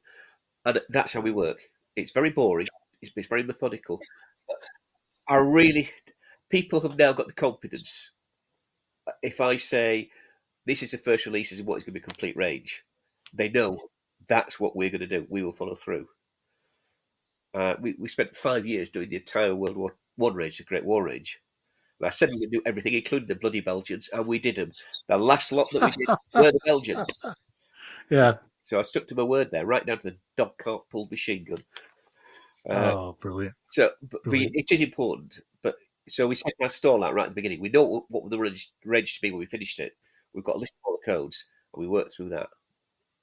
and 0.65 0.81
that's 0.89 1.13
how 1.13 1.21
we 1.21 1.31
work. 1.31 1.61
It's 1.95 2.11
very 2.11 2.29
boring. 2.29 2.67
It's, 3.01 3.11
it's 3.15 3.27
very 3.27 3.43
methodical. 3.43 3.99
I 5.29 5.35
really, 5.35 5.89
people 6.49 6.81
have 6.81 6.97
now 6.97 7.13
got 7.13 7.27
the 7.27 7.33
confidence. 7.33 8.11
If 9.21 9.41
I 9.41 9.55
say 9.55 10.09
this 10.65 10.83
is 10.83 10.91
the 10.91 10.97
first 10.97 11.25
release, 11.25 11.51
is 11.51 11.61
what 11.61 11.77
is 11.77 11.83
going 11.83 11.93
to 11.93 11.99
be 11.99 12.03
complete 12.03 12.35
range, 12.37 12.83
they 13.33 13.49
know 13.49 13.79
that's 14.27 14.59
what 14.59 14.75
we're 14.75 14.89
going 14.89 15.01
to 15.01 15.07
do. 15.07 15.25
We 15.29 15.43
will 15.43 15.53
follow 15.53 15.75
through. 15.75 16.07
Uh, 17.53 17.75
we, 17.81 17.95
we 17.99 18.07
spent 18.07 18.35
five 18.35 18.65
years 18.65 18.89
doing 18.89 19.09
the 19.09 19.17
entire 19.17 19.55
World 19.55 19.75
War 19.75 19.95
One 20.15 20.35
range, 20.35 20.57
the 20.57 20.63
Great 20.63 20.85
War 20.85 21.03
range. 21.03 21.39
And 21.99 22.07
I 22.07 22.11
said 22.11 22.29
we 22.29 22.39
would 22.39 22.51
do 22.51 22.61
everything, 22.65 22.93
including 22.93 23.27
the 23.27 23.35
bloody 23.35 23.59
Belgians, 23.59 24.09
and 24.09 24.25
we 24.25 24.39
did 24.39 24.55
them. 24.55 24.71
The 25.07 25.17
last 25.17 25.51
lot 25.51 25.69
that 25.71 25.83
we 25.83 25.91
did 25.91 26.15
were 26.33 26.51
the 26.51 26.59
Belgians. 26.65 27.05
Yeah. 28.09 28.39
So 28.72 28.80
I 28.80 28.83
stuck 28.83 29.06
to 29.08 29.16
my 29.16 29.24
word 29.24 29.51
there, 29.51 29.66
right 29.66 29.85
down 29.85 29.98
to 29.98 30.11
the 30.11 30.17
dog 30.38 30.58
cart 30.58 30.83
pulled 30.90 31.11
machine 31.11 31.43
gun. 31.43 31.61
Uh, 32.69 32.93
oh, 32.95 33.17
brilliant. 33.19 33.53
so, 33.67 33.91
but, 34.01 34.22
but 34.24 34.33
it 34.33 34.72
is 34.72 34.80
important. 34.80 35.41
But 35.61 35.75
so 36.08 36.25
we 36.25 36.35
set 36.35 36.53
our 36.61 36.69
stall 36.69 37.03
out 37.03 37.14
right 37.14 37.24
at 37.24 37.30
the 37.32 37.35
beginning. 37.35 37.59
We 37.59 37.67
know 37.67 37.83
what, 37.83 38.03
what 38.08 38.30
the 38.30 38.40
range, 38.40 38.72
range 38.85 39.16
to 39.16 39.22
be 39.22 39.30
when 39.30 39.40
we 39.40 39.45
finished 39.45 39.82
it. 39.82 39.91
We've 40.33 40.45
got 40.45 40.56
a 40.56 40.59
list 40.59 40.75
of 40.75 40.80
all 40.85 40.98
the 41.03 41.11
codes, 41.11 41.45
and 41.74 41.82
we 41.82 41.90
work 41.90 42.14
through 42.16 42.30
that, 42.30 42.48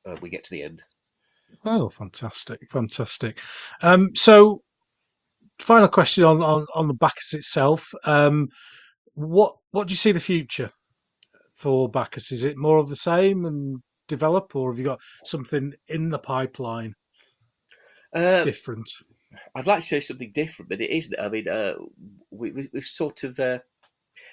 and 0.05 0.19
we 0.19 0.29
get 0.29 0.45
to 0.45 0.51
the 0.51 0.65
end. 0.65 0.83
Oh, 1.65 1.89
fantastic, 1.89 2.71
fantastic. 2.71 3.41
Um, 3.81 4.11
so, 4.15 4.61
final 5.61 5.89
question 5.89 6.25
on 6.25 6.43
on, 6.43 6.67
on 6.75 6.89
the 6.89 6.95
Baccus 6.95 7.33
itself. 7.33 7.91
Um, 8.05 8.49
what 9.15 9.57
what 9.71 9.89
do 9.89 9.93
you 9.93 9.97
see 9.97 10.13
the 10.13 10.21
future 10.21 10.71
for 11.55 11.89
Baccus? 11.89 12.33
Is 12.33 12.45
it 12.45 12.59
more 12.59 12.77
of 12.77 12.91
the 12.91 12.97
same 12.97 13.47
and 13.47 13.81
develop, 14.09 14.57
or 14.57 14.73
have 14.73 14.79
you 14.79 14.85
got 14.85 15.01
something 15.25 15.75
in 15.89 16.11
the 16.11 16.19
pipeline 16.19 16.95
Uh, 18.13 18.45
different? 18.45 18.91
I'd 19.55 19.67
like 19.67 19.81
to 19.81 19.87
say 19.87 20.01
something 20.01 20.33
different, 20.33 20.71
but 20.71 20.81
it 20.81 20.91
isn't. 20.91 21.21
I 21.21 21.29
mean, 21.29 21.49
uh, 21.49 21.75
we, 22.31 22.51
we, 22.51 22.71
we've 22.73 22.85
sort 22.85 23.25
of 23.25 23.39
uh, 23.39 23.59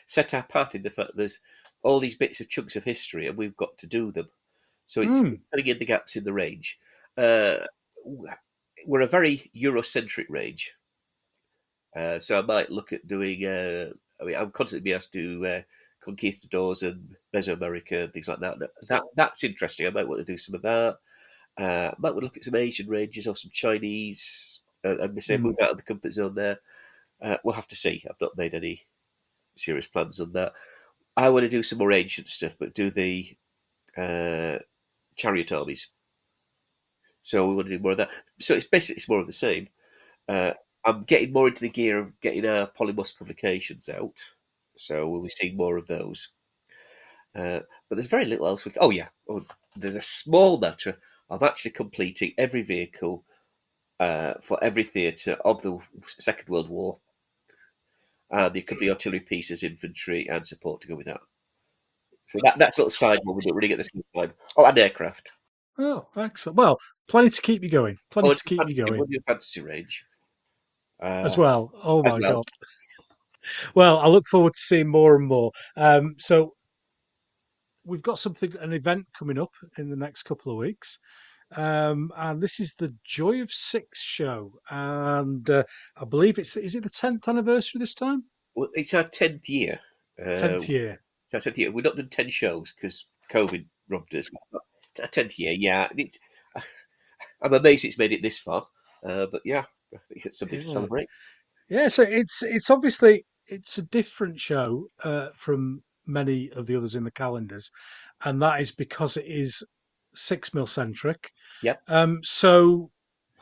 set 0.08 0.34
our 0.34 0.44
path 0.44 0.74
in 0.76 0.84
the 0.84 0.90
fact 0.90 1.12
there's 1.16 1.40
all 1.84 2.00
these 2.00 2.16
bits 2.16 2.42
of 2.42 2.50
chunks 2.50 2.76
of 2.76 2.84
history, 2.84 3.28
and 3.28 3.38
we've 3.38 3.58
got 3.58 3.78
to 3.80 3.88
do 3.88 4.12
them. 4.12 4.30
So 4.86 5.02
it's 5.02 5.22
Mm. 5.22 5.42
filling 5.52 5.68
in 5.68 5.80
the 5.80 5.86
gaps 5.86 6.16
in 6.16 6.24
the 6.24 6.34
range. 6.34 6.80
Uh, 7.18 7.58
we're 8.86 9.02
a 9.02 9.08
very 9.08 9.52
Eurocentric 9.56 10.26
range, 10.30 10.74
uh, 11.96 12.20
so 12.20 12.40
I 12.40 12.42
might 12.42 12.72
look 12.72 12.94
at 12.94 13.08
doing. 13.08 13.46
Uh, 13.46 13.90
I 14.22 14.24
mean, 14.24 14.36
I'm 14.36 14.52
constantly 14.52 14.84
being 14.84 14.96
asked 14.96 15.12
to 15.14 15.46
uh, 15.46 15.62
conquistadors 16.06 16.84
and 16.84 17.16
Mesoamerica 17.34 18.06
and 18.06 18.14
things 18.14 18.28
like 18.28 18.40
that. 18.40 18.56
That 18.88 19.04
that's 19.16 19.44
interesting. 19.44 19.88
I 19.88 19.90
might 19.90 20.08
want 20.08 20.20
to 20.20 20.32
do 20.32 20.38
some 20.38 20.56
of 20.56 20.62
that. 20.62 20.98
Uh, 21.58 21.92
might 21.98 22.12
want 22.12 22.22
to 22.22 22.26
look 22.26 22.38
at 22.38 22.44
some 22.46 22.56
Asian 22.56 22.88
ranges 22.88 23.28
or 23.28 23.36
some 23.36 23.52
Chinese, 23.54 24.62
uh, 24.86 24.98
and 25.00 25.16
we 25.16 25.22
say 25.22 25.38
Mm. 25.38 25.42
move 25.42 25.56
out 25.62 25.72
of 25.72 25.78
the 25.78 25.84
comfort 25.84 26.14
zone 26.14 26.36
there. 26.36 26.60
Uh, 27.22 27.38
we'll 27.44 27.56
have 27.56 27.68
to 27.70 27.76
see. 27.76 28.04
I've 28.10 28.22
not 28.22 28.38
made 28.38 28.54
any 28.54 28.82
serious 29.58 29.88
plans 29.88 30.20
on 30.20 30.34
that. 30.34 30.54
I 31.18 31.30
want 31.30 31.44
to 31.44 31.50
do 31.50 31.64
some 31.64 31.80
more 31.80 31.92
ancient 31.94 32.28
stuff, 32.30 32.56
but 32.60 32.74
do 32.76 32.92
the 32.92 33.36
uh, 33.98 34.60
chariot 35.16 35.52
armies. 35.54 35.88
So 37.22 37.48
we 37.48 37.56
want 37.56 37.68
to 37.70 37.78
do 37.78 37.82
more 37.84 37.94
of 37.94 37.98
that. 37.98 38.12
So 38.40 38.54
it's 38.54 38.66
basically 38.66 38.98
it's 38.98 39.10
more 39.10 39.20
of 39.20 39.28
the 39.28 39.34
same. 39.34 39.70
Uh, 40.28 40.54
I'm 40.86 41.04
getting 41.06 41.34
more 41.34 41.48
into 41.48 41.62
the 41.62 41.70
gear 41.70 41.98
of 41.98 42.20
getting 42.20 42.46
our 42.46 42.68
Polemos 42.68 43.18
publications 43.18 43.90
out, 43.90 44.20
so 44.78 45.08
we'll 45.08 45.22
be 45.24 45.30
seeing 45.30 45.58
more 45.58 45.78
of 45.78 45.88
those. 45.88 46.30
Uh, 47.36 47.60
but 47.90 47.96
there's 47.96 48.08
very 48.08 48.26
little 48.26 48.48
else. 48.48 48.66
We 48.66 48.72
oh 48.80 48.92
yeah, 48.92 49.10
oh, 49.30 49.46
there's 49.76 49.96
a 49.96 50.02
small 50.02 50.58
matter 50.58 50.98
of 51.30 51.44
actually 51.44 51.72
completing 51.72 52.34
every 52.38 52.62
vehicle 52.62 53.26
uh, 54.00 54.36
for 54.42 54.62
every 54.64 54.84
theatre 54.84 55.38
of 55.44 55.62
the 55.62 55.78
Second 56.18 56.48
World 56.48 56.70
War, 56.70 57.00
and 58.32 58.54
there 58.54 58.62
could 58.62 58.80
be 58.80 58.90
artillery 58.90 59.20
pieces, 59.20 59.64
infantry, 59.64 60.28
and 60.30 60.46
support 60.48 60.82
to 60.82 60.88
go 60.88 60.96
with 60.96 61.08
that. 61.08 61.22
So 62.28 62.40
that 62.44 62.58
that's 62.58 62.78
sort 62.78 62.88
of 62.88 62.94
side 62.94 63.20
one 63.24 63.36
we 63.36 63.42
don't 63.42 63.56
really 63.56 63.68
get 63.68 63.78
the 63.78 63.84
same 63.84 64.04
time. 64.16 64.34
Oh, 64.58 64.66
and 64.66 64.78
aircraft. 64.78 65.32
Oh, 65.78 66.08
excellent. 66.16 66.58
Well, 66.58 66.80
plenty 67.08 67.30
to 67.30 67.42
keep 67.42 67.62
you 67.62 67.70
going. 67.70 67.98
Plenty 68.10 68.30
Oh, 68.30 68.34
to 68.34 68.44
keep 68.46 68.60
fantasy, 68.60 68.78
you 68.78 68.86
going 68.86 69.06
new 69.08 69.20
fantasy 69.28 69.62
range. 69.62 70.06
Uh, 71.02 71.24
as 71.26 71.38
well. 71.38 71.72
Oh 71.84 72.02
my 72.02 72.14
well. 72.14 72.44
god. 72.44 72.50
Well, 73.74 74.00
I 74.00 74.08
look 74.08 74.28
forward 74.28 74.54
to 74.54 74.60
seeing 74.60 74.88
more 74.88 75.16
and 75.16 75.28
more. 75.28 75.52
Um, 75.76 76.16
so 76.18 76.54
we've 77.86 78.02
got 78.02 78.20
something, 78.20 78.54
an 78.60 78.74
event 78.74 79.06
coming 79.18 79.38
up 79.38 79.52
in 79.78 79.90
the 79.90 79.96
next 79.96 80.24
couple 80.24 80.52
of 80.52 80.58
weeks. 80.58 80.98
Um, 81.56 82.12
and 82.18 82.42
this 82.42 82.60
is 82.60 82.74
the 82.74 82.94
Joy 83.06 83.42
of 83.42 83.52
Six 83.52 84.02
show, 84.02 84.52
and 84.70 85.48
uh, 85.50 85.64
I 85.96 86.06
believe 86.06 86.40
it's 86.40 86.58
is 86.58 86.74
it 86.74 86.84
the 86.84 86.90
tenth 86.90 87.28
anniversary 87.28 87.80
this 87.80 87.94
time? 87.94 88.24
Well, 88.56 88.70
it's 88.74 88.94
our 88.94 89.04
tenth 89.04 89.48
year. 89.48 89.80
Uh, 90.20 90.36
Tenth 90.36 90.68
year. 90.68 91.02
It's 91.26 91.36
our 91.36 91.40
tenth 91.40 91.58
year. 91.58 91.72
We've 91.72 91.86
not 91.86 91.98
done 91.98 92.10
ten 92.10 92.30
shows 92.30 92.74
because 92.74 93.06
COVID 93.32 93.66
robbed 93.90 94.16
us. 94.16 94.28
Our 95.00 95.08
tenth 95.08 95.38
year. 95.38 95.54
Yeah, 95.54 95.88
it's, 95.96 96.18
I'm 97.42 97.54
amazed 97.54 97.86
it's 97.86 98.00
made 98.00 98.12
it 98.12 98.24
this 98.24 98.40
far. 98.40 98.66
Uh, 99.06 99.28
but 99.32 99.42
yeah, 99.46 99.66
I 99.94 100.00
think 100.10 100.26
it's 100.26 100.40
something 100.40 100.60
to 100.60 100.66
celebrate. 100.66 101.08
Yeah, 101.70 101.90
so 101.90 102.04
it's 102.04 102.42
it's 102.42 102.70
obviously 102.70 103.26
it's 103.48 103.78
a 103.78 103.84
different 103.84 104.40
show 104.40 104.88
uh, 105.04 105.30
from 105.34 105.84
many 106.06 106.52
of 106.52 106.68
the 106.68 106.76
others 106.76 106.96
in 106.96 107.04
the 107.04 107.12
calendars, 107.12 107.72
and 108.24 108.42
that 108.42 108.62
is 108.62 108.72
because 108.72 109.18
it 109.18 109.26
is 109.26 109.64
six 110.14 110.54
mil 110.54 110.66
centric. 110.66 111.32
Yep. 111.64 111.82
Um. 111.88 112.20
So 112.24 112.92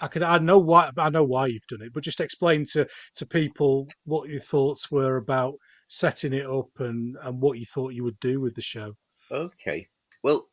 I 0.01 0.07
could 0.07 0.23
I 0.23 0.37
know 0.37 0.59
why 0.59 0.91
I 0.97 1.09
know 1.09 1.23
why 1.23 1.47
you've 1.47 1.67
done 1.67 1.81
it, 1.81 1.93
but 1.93 2.03
just 2.03 2.21
explain 2.21 2.65
to 2.73 2.87
to 3.15 3.25
people 3.25 3.87
what 4.05 4.29
your 4.29 4.39
thoughts 4.39 4.91
were 4.91 5.17
about 5.17 5.55
setting 5.87 6.33
it 6.33 6.45
up 6.45 6.69
and 6.79 7.17
and 7.21 7.41
what 7.41 7.59
you 7.59 7.65
thought 7.65 7.93
you 7.93 8.03
would 8.03 8.19
do 8.19 8.39
with 8.41 8.55
the 8.55 8.61
show. 8.61 8.95
Okay. 9.31 9.87
Well, 10.23 10.47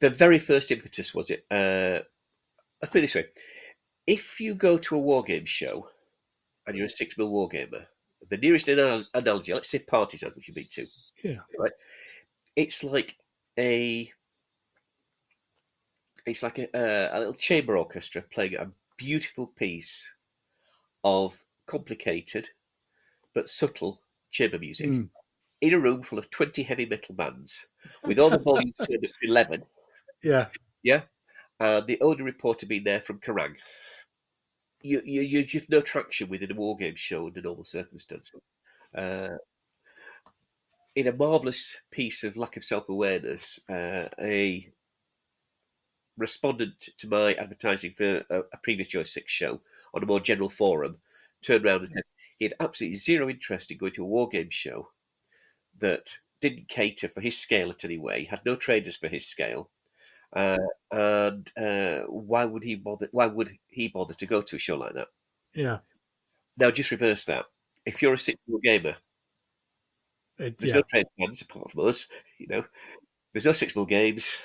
the 0.00 0.10
very 0.10 0.38
first 0.38 0.70
impetus 0.70 1.14
was 1.14 1.30
it. 1.30 1.44
Uh, 1.50 2.00
I'll 2.82 2.90
put 2.90 2.96
it 2.96 3.02
this 3.02 3.14
way: 3.14 3.26
if 4.06 4.40
you 4.40 4.54
go 4.54 4.78
to 4.78 4.96
a 4.96 5.00
war 5.00 5.22
game 5.22 5.46
show 5.46 5.88
and 6.66 6.76
you're 6.76 6.86
a 6.86 6.88
six 6.88 7.16
mil 7.16 7.30
war 7.30 7.48
gamer, 7.48 7.86
the 8.28 8.36
nearest 8.36 8.68
anal- 8.68 9.04
analogy, 9.14 9.52
let's 9.54 9.68
say 9.68 9.78
Partisan, 9.78 10.32
which 10.34 10.48
you've 10.48 10.54
been 10.54 10.64
to, 10.72 10.86
Yeah. 11.22 11.38
Right. 11.58 11.72
it's 12.56 12.82
like 12.84 13.16
a 13.58 14.10
it's 16.26 16.42
like 16.42 16.58
a, 16.58 16.68
a, 16.74 17.16
a 17.16 17.18
little 17.18 17.34
chamber 17.34 17.76
orchestra 17.76 18.22
playing 18.32 18.54
a 18.56 18.70
beautiful 18.96 19.46
piece 19.46 20.08
of 21.04 21.36
complicated 21.66 22.48
but 23.34 23.48
subtle 23.48 24.00
chamber 24.30 24.58
music 24.58 24.90
Mm. 24.90 25.08
in 25.60 25.74
a 25.74 25.78
room 25.80 26.02
full 26.02 26.18
of 26.18 26.30
20 26.30 26.62
heavy 26.62 26.86
metal 26.86 27.14
bands 27.14 27.66
with 28.04 28.18
all 28.18 28.30
the 28.30 28.38
volume 28.38 28.72
turned 28.82 29.04
up 29.04 29.10
to 29.22 29.28
11 29.28 29.62
Yeah. 30.22 30.48
Yeah. 30.82 31.02
And 31.60 31.86
the 31.86 32.00
only 32.00 32.22
reporter 32.22 32.66
being 32.66 32.84
there 32.84 33.00
from 33.00 33.20
Kerrang. 33.20 33.54
You, 34.82 35.02
you, 35.04 35.22
you, 35.22 35.46
you've 35.48 35.68
no 35.68 35.80
traction 35.80 36.28
within 36.28 36.52
a 36.52 36.54
war 36.54 36.76
game 36.76 36.96
show 36.96 37.26
under 37.26 37.40
normal 37.40 37.64
circumstances. 37.64 38.40
Uh, 38.94 39.36
in 40.94 41.06
a 41.08 41.12
marvellous 41.12 41.76
piece 41.90 42.24
of 42.24 42.36
lack 42.36 42.56
of 42.56 42.64
self 42.64 42.88
awareness, 42.88 43.60
uh, 43.68 44.08
a 44.20 44.70
respondent 46.16 46.88
to 46.96 47.08
my 47.08 47.34
advertising 47.34 47.92
for 47.92 48.24
a, 48.30 48.40
a 48.52 48.56
previous 48.62 48.88
Joy 48.88 49.02
6 49.02 49.30
show 49.30 49.60
on 49.92 50.02
a 50.02 50.06
more 50.06 50.20
general 50.20 50.48
forum 50.48 50.96
turned 51.42 51.64
around 51.66 51.80
and 51.80 51.88
said 51.88 52.02
he 52.38 52.44
had 52.46 52.54
absolutely 52.60 52.96
zero 52.96 53.28
interest 53.28 53.70
in 53.70 53.78
going 53.78 53.92
to 53.92 54.02
a 54.02 54.06
war 54.06 54.28
game 54.28 54.50
show 54.50 54.88
that 55.78 56.18
didn't 56.40 56.68
cater 56.68 57.08
for 57.08 57.20
his 57.20 57.38
scale 57.38 57.70
at 57.70 57.84
any 57.84 57.98
way, 57.98 58.24
had 58.24 58.40
no 58.44 58.56
traders 58.56 58.96
for 58.96 59.08
his 59.08 59.26
scale. 59.26 59.70
Uh, 60.32 60.58
and 60.90 61.50
uh, 61.56 62.00
why 62.02 62.44
would 62.44 62.62
he 62.62 62.74
bother? 62.76 63.08
Why 63.12 63.26
would 63.26 63.52
he 63.68 63.88
bother 63.88 64.14
to 64.14 64.26
go 64.26 64.42
to 64.42 64.56
a 64.56 64.58
show 64.58 64.76
like 64.76 64.94
that? 64.94 65.08
Yeah. 65.54 65.78
Now, 66.58 66.70
just 66.70 66.90
reverse 66.90 67.24
that. 67.26 67.46
If 67.86 68.02
you're 68.02 68.14
a 68.14 68.18
six-year 68.18 68.58
gamer, 68.62 68.96
It, 70.38 70.58
there's 70.58 70.70
yeah. 70.70 70.76
no 70.76 70.82
trade 70.82 71.06
fans 71.18 71.42
apart 71.42 71.70
from 71.70 71.86
us. 71.88 72.08
You 72.38 72.46
know, 72.48 72.64
there's 73.32 73.46
no 73.46 73.52
six-mil 73.52 73.86
games, 73.86 74.40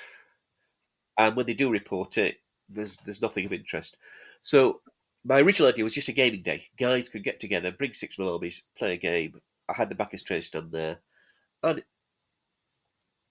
and 1.18 1.36
when 1.36 1.46
they 1.46 1.54
do 1.54 1.70
report 1.70 2.18
it, 2.18 2.36
there's 2.68 2.96
there's 2.98 3.22
nothing 3.22 3.46
of 3.46 3.52
interest. 3.52 3.96
So 4.40 4.80
my 5.24 5.40
original 5.40 5.68
idea 5.68 5.84
was 5.84 5.94
just 5.94 6.08
a 6.08 6.12
gaming 6.12 6.42
day. 6.42 6.64
Guys 6.76 7.08
could 7.08 7.24
get 7.24 7.40
together, 7.40 7.70
bring 7.72 7.92
six-mil 7.92 8.32
armies, 8.32 8.62
play 8.76 8.94
a 8.94 8.96
game. 8.96 9.40
I 9.68 9.74
had 9.74 9.88
the 9.88 9.94
Baccus 9.94 10.22
trade 10.22 10.44
stand 10.44 10.72
there, 10.72 11.00
and 11.62 11.82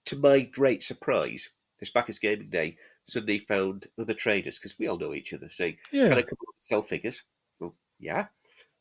to 0.06 0.16
my 0.16 0.40
great 0.42 0.82
surprise, 0.82 1.50
this 1.82 1.90
Baccus 1.90 2.20
gaming 2.20 2.48
day 2.48 2.76
suddenly 3.02 3.40
found 3.40 3.88
other 3.98 4.14
traders 4.14 4.56
because 4.56 4.78
we 4.78 4.86
all 4.86 4.96
know 4.96 5.14
each 5.14 5.34
other 5.34 5.48
saying, 5.48 5.78
Yeah. 5.90 6.08
"Can 6.08 6.18
I 6.18 6.22
come 6.22 6.38
up 6.40 6.54
and 6.54 6.60
sell 6.60 6.80
figures?" 6.80 7.24
Well, 7.58 7.74
yeah. 7.98 8.26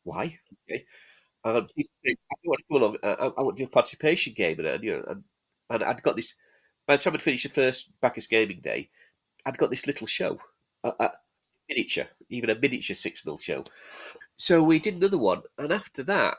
Why? 0.04 0.38
Okay. 0.70 0.86
And 1.44 1.68
say, 1.76 1.88
I 2.06 2.36
want 2.46 2.60
to 2.60 2.66
come 2.70 2.82
along. 2.82 2.98
I, 3.02 3.14
I 3.36 3.42
want 3.42 3.58
to 3.58 3.64
do 3.64 3.68
a 3.68 3.72
participation 3.72 4.34
game, 4.34 4.60
and, 4.60 4.68
and 4.68 4.84
you 4.84 4.92
know, 4.92 5.04
and, 5.08 5.24
and 5.72 5.84
I'd 5.84 6.04
got 6.04 6.16
this. 6.16 6.36
By 6.86 6.96
the 6.96 7.02
time 7.02 7.16
I'd 7.16 7.24
finished 7.24 7.44
the 7.44 7.50
first 7.50 7.90
Baccus 8.02 8.28
Gaming 8.28 8.60
Day, 8.62 8.92
I'd 9.48 9.58
got 9.58 9.72
this 9.72 9.88
little 9.88 10.06
show, 10.06 10.40
a, 10.84 10.94
a 11.00 11.12
miniature, 11.70 12.06
even 12.30 12.52
a 12.52 12.60
miniature 12.60 12.96
six 12.96 13.26
mil 13.26 13.40
show. 13.40 13.64
So 14.38 14.62
we 14.62 14.78
did 14.78 14.94
another 14.94 15.18
one, 15.18 15.42
and 15.58 15.74
after 15.74 16.04
that, 16.04 16.38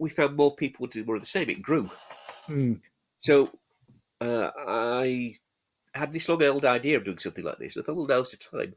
we 0.00 0.10
found 0.10 0.36
more 0.36 0.56
people 0.56 0.88
to 0.88 0.98
do 1.00 1.04
more 1.04 1.14
of 1.14 1.22
the 1.22 1.26
same. 1.26 1.48
It 1.48 1.62
grew. 1.62 1.88
Mm. 2.48 2.80
So 3.18 3.50
uh, 4.20 4.50
I 4.66 5.36
had 5.96 6.12
this 6.12 6.28
long 6.28 6.42
old 6.42 6.64
idea 6.64 6.96
of 6.96 7.04
doing 7.04 7.18
something 7.18 7.44
like 7.44 7.58
this. 7.58 7.76
I 7.76 7.82
thought, 7.82 7.96
well, 7.96 8.06
now's 8.06 8.30
the 8.32 8.36
time. 8.36 8.74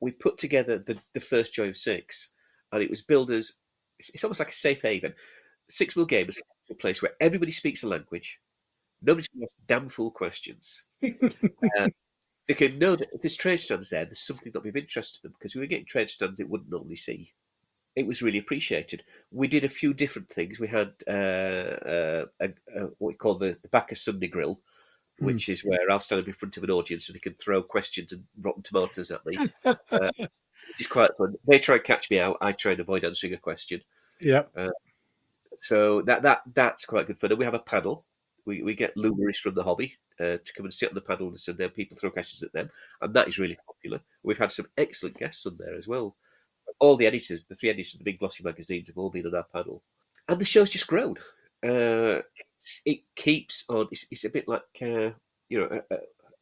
We 0.00 0.12
put 0.12 0.38
together 0.38 0.78
the, 0.78 0.98
the 1.14 1.20
first 1.20 1.52
Joy 1.52 1.68
of 1.68 1.76
Six, 1.76 2.28
and 2.72 2.82
it 2.82 2.90
was 2.90 3.02
billed 3.02 3.30
as 3.30 3.52
it's, 3.98 4.10
it's 4.10 4.24
almost 4.24 4.40
like 4.40 4.48
a 4.48 4.52
safe 4.52 4.82
haven. 4.82 5.14
Six 5.68 5.96
mil 5.96 6.06
gamers 6.06 6.38
a 6.70 6.74
place 6.74 7.02
where 7.02 7.12
everybody 7.20 7.50
speaks 7.50 7.82
a 7.82 7.88
language. 7.88 8.38
Nobody's 9.02 9.28
going 9.28 9.40
to 9.40 9.46
ask 9.46 9.56
damn 9.66 9.88
fool 9.88 10.10
questions. 10.10 10.86
Uh, 11.78 11.88
they 12.48 12.54
can 12.54 12.80
know 12.80 12.96
that 12.96 13.08
if 13.12 13.20
there's 13.20 13.36
trade 13.36 13.58
stands 13.58 13.90
there, 13.90 14.04
there's 14.04 14.18
something 14.26 14.50
that'll 14.50 14.64
be 14.64 14.70
of 14.70 14.76
interest 14.76 15.14
to 15.14 15.22
them 15.22 15.32
because 15.38 15.54
we 15.54 15.60
were 15.60 15.68
getting 15.68 15.86
trade 15.86 16.10
stands 16.10 16.40
it 16.40 16.48
wouldn't 16.48 16.70
normally 16.70 16.96
see. 16.96 17.30
It 17.94 18.08
was 18.08 18.22
really 18.22 18.38
appreciated. 18.38 19.04
We 19.30 19.46
did 19.46 19.62
a 19.62 19.68
few 19.68 19.94
different 19.94 20.28
things. 20.28 20.58
We 20.58 20.66
had 20.66 20.92
uh, 21.06 21.10
uh, 21.10 22.24
a, 22.40 22.48
a, 22.74 22.80
what 22.98 23.08
we 23.08 23.14
call 23.14 23.34
the, 23.34 23.56
the 23.62 23.68
Baccus 23.68 24.02
Sunday 24.04 24.26
Grill, 24.26 24.58
Hmm. 25.20 25.26
which 25.26 25.48
is 25.48 25.64
where 25.64 25.90
I'll 25.90 26.00
stand 26.00 26.22
up 26.22 26.28
in 26.28 26.32
front 26.32 26.56
of 26.56 26.64
an 26.64 26.70
audience 26.70 27.08
and 27.08 27.14
they 27.14 27.20
can 27.20 27.34
throw 27.34 27.62
questions 27.62 28.12
and 28.12 28.24
rotten 28.40 28.62
tomatoes 28.62 29.10
at 29.10 29.24
me, 29.26 29.36
uh, 29.64 29.76
which 30.16 30.80
is 30.80 30.86
quite 30.86 31.10
fun. 31.18 31.34
They 31.46 31.58
try 31.58 31.76
and 31.76 31.84
catch 31.84 32.10
me 32.10 32.18
out. 32.18 32.38
I 32.40 32.52
try 32.52 32.72
and 32.72 32.80
avoid 32.80 33.04
answering 33.04 33.34
a 33.34 33.38
question. 33.38 33.82
yeah. 34.56 34.68
So 35.58 36.00
that 36.02 36.22
that 36.22 36.40
that's 36.54 36.86
quite 36.86 37.06
good 37.06 37.18
fun. 37.18 37.30
And 37.30 37.38
we 37.38 37.44
have 37.44 37.54
a 37.54 37.58
panel. 37.58 38.02
We, 38.46 38.62
we 38.62 38.74
get 38.74 38.96
luminaries 38.96 39.38
from 39.38 39.54
the 39.54 39.62
hobby 39.62 39.94
uh, 40.18 40.38
to 40.42 40.52
come 40.56 40.64
and 40.64 40.72
sit 40.72 40.88
on 40.88 40.94
the 40.94 41.02
panel, 41.02 41.28
and 41.28 41.58
then 41.58 41.68
people 41.70 41.98
throw 41.98 42.10
questions 42.10 42.42
at 42.42 42.52
them, 42.54 42.70
and 43.02 43.12
that 43.12 43.28
is 43.28 43.38
really 43.38 43.58
popular. 43.66 44.00
We've 44.22 44.38
had 44.38 44.50
some 44.50 44.66
excellent 44.78 45.18
guests 45.18 45.44
on 45.44 45.56
there 45.58 45.76
as 45.76 45.86
well. 45.86 46.16
All 46.78 46.96
the 46.96 47.06
editors, 47.06 47.44
the 47.44 47.54
three 47.54 47.68
editors 47.68 47.92
of 47.94 47.98
the 47.98 48.04
big 48.04 48.18
glossy 48.18 48.42
magazines, 48.42 48.88
have 48.88 48.96
all 48.96 49.10
been 49.10 49.26
on 49.26 49.34
our 49.34 49.46
panel, 49.54 49.82
and 50.28 50.40
the 50.40 50.46
show's 50.46 50.70
just 50.70 50.86
grown. 50.86 51.16
Uh, 51.62 52.22
it's, 52.56 52.80
it 52.86 53.00
keeps 53.16 53.64
on. 53.68 53.88
It's, 53.90 54.06
it's 54.10 54.24
a 54.24 54.30
bit 54.30 54.48
like 54.48 54.62
uh, 54.82 55.10
you 55.48 55.58
know 55.60 55.80
a, 55.90 55.94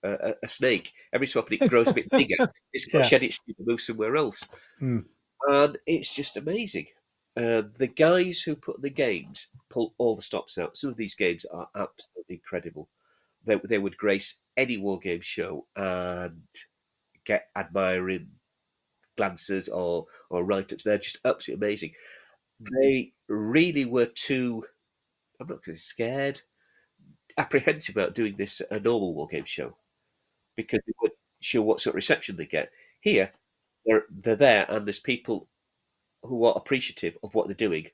a, 0.09 0.13
a, 0.31 0.35
a 0.45 0.49
snake. 0.49 0.93
Every 1.13 1.27
so 1.27 1.41
often 1.41 1.59
it 1.61 1.69
grows 1.69 1.91
a 1.91 1.95
bit 1.95 2.11
bigger. 2.11 2.37
It's 2.73 2.85
got 2.87 2.99
Yeah. 2.99 3.03
shed 3.05 3.23
its 3.25 3.37
skin 3.37 3.55
and 3.59 3.67
move 3.67 3.81
somewhere 3.81 4.17
else, 4.17 4.47
Mm. 4.81 5.05
and 5.49 5.79
it's 5.87 6.15
just 6.15 6.37
amazing. 6.37 6.87
Uh, 7.37 7.63
the 7.79 7.87
guys 7.87 8.41
who 8.43 8.57
put 8.57 8.83
the 8.83 8.91
games 8.91 9.47
pull 9.71 9.95
all 9.99 10.17
the 10.17 10.23
stops 10.23 10.59
out. 10.59 10.77
Some 10.77 10.91
of 10.91 10.97
these 10.97 11.15
games 11.15 11.45
are 11.47 11.69
absolutely 11.75 12.37
incredible. 12.37 12.89
They, 13.45 13.57
they 13.65 13.79
would 13.79 13.97
grace 13.97 14.41
any 14.57 14.77
war 14.77 14.99
game 14.99 15.21
show 15.21 15.67
and 15.77 16.43
get 17.25 17.49
admiring 17.57 18.29
glances 19.17 19.69
or 19.69 20.07
or 20.31 20.45
write 20.45 20.73
ups. 20.73 20.85
They're 20.85 20.99
just 20.99 21.19
absolutely 21.25 21.67
amazing. 21.67 21.93
They 22.61 23.13
really 23.29 23.85
were 23.85 24.07
too. 24.07 24.65
I'm 25.41 25.47
not 25.49 25.65
going 25.65 25.77
to 25.77 25.77
say 25.77 25.77
scared, 25.77 26.43
apprehensive 27.39 27.97
about 27.97 28.15
doing 28.15 28.37
this 28.37 28.61
a 28.71 28.81
normal 28.81 29.15
war 29.15 29.27
game 29.29 29.45
show 29.45 29.77
because 30.57 30.81
it 30.87 30.97
would 31.03 31.13
show 31.41 31.63
what 31.63 31.81
sort 31.81 31.93
of 31.93 31.97
reception 31.97 32.37
they 32.37 32.47
get. 32.47 32.71
Here, 33.01 33.33
they're 33.87 34.05
they're 34.11 34.37
there, 34.37 34.67
and 34.71 34.87
there's 34.87 35.01
people 35.01 35.49
who 36.25 36.45
are 36.45 36.57
appreciative 36.57 37.19
of 37.23 37.35
what 37.35 37.49
they're 37.49 37.55
doing. 37.57 37.87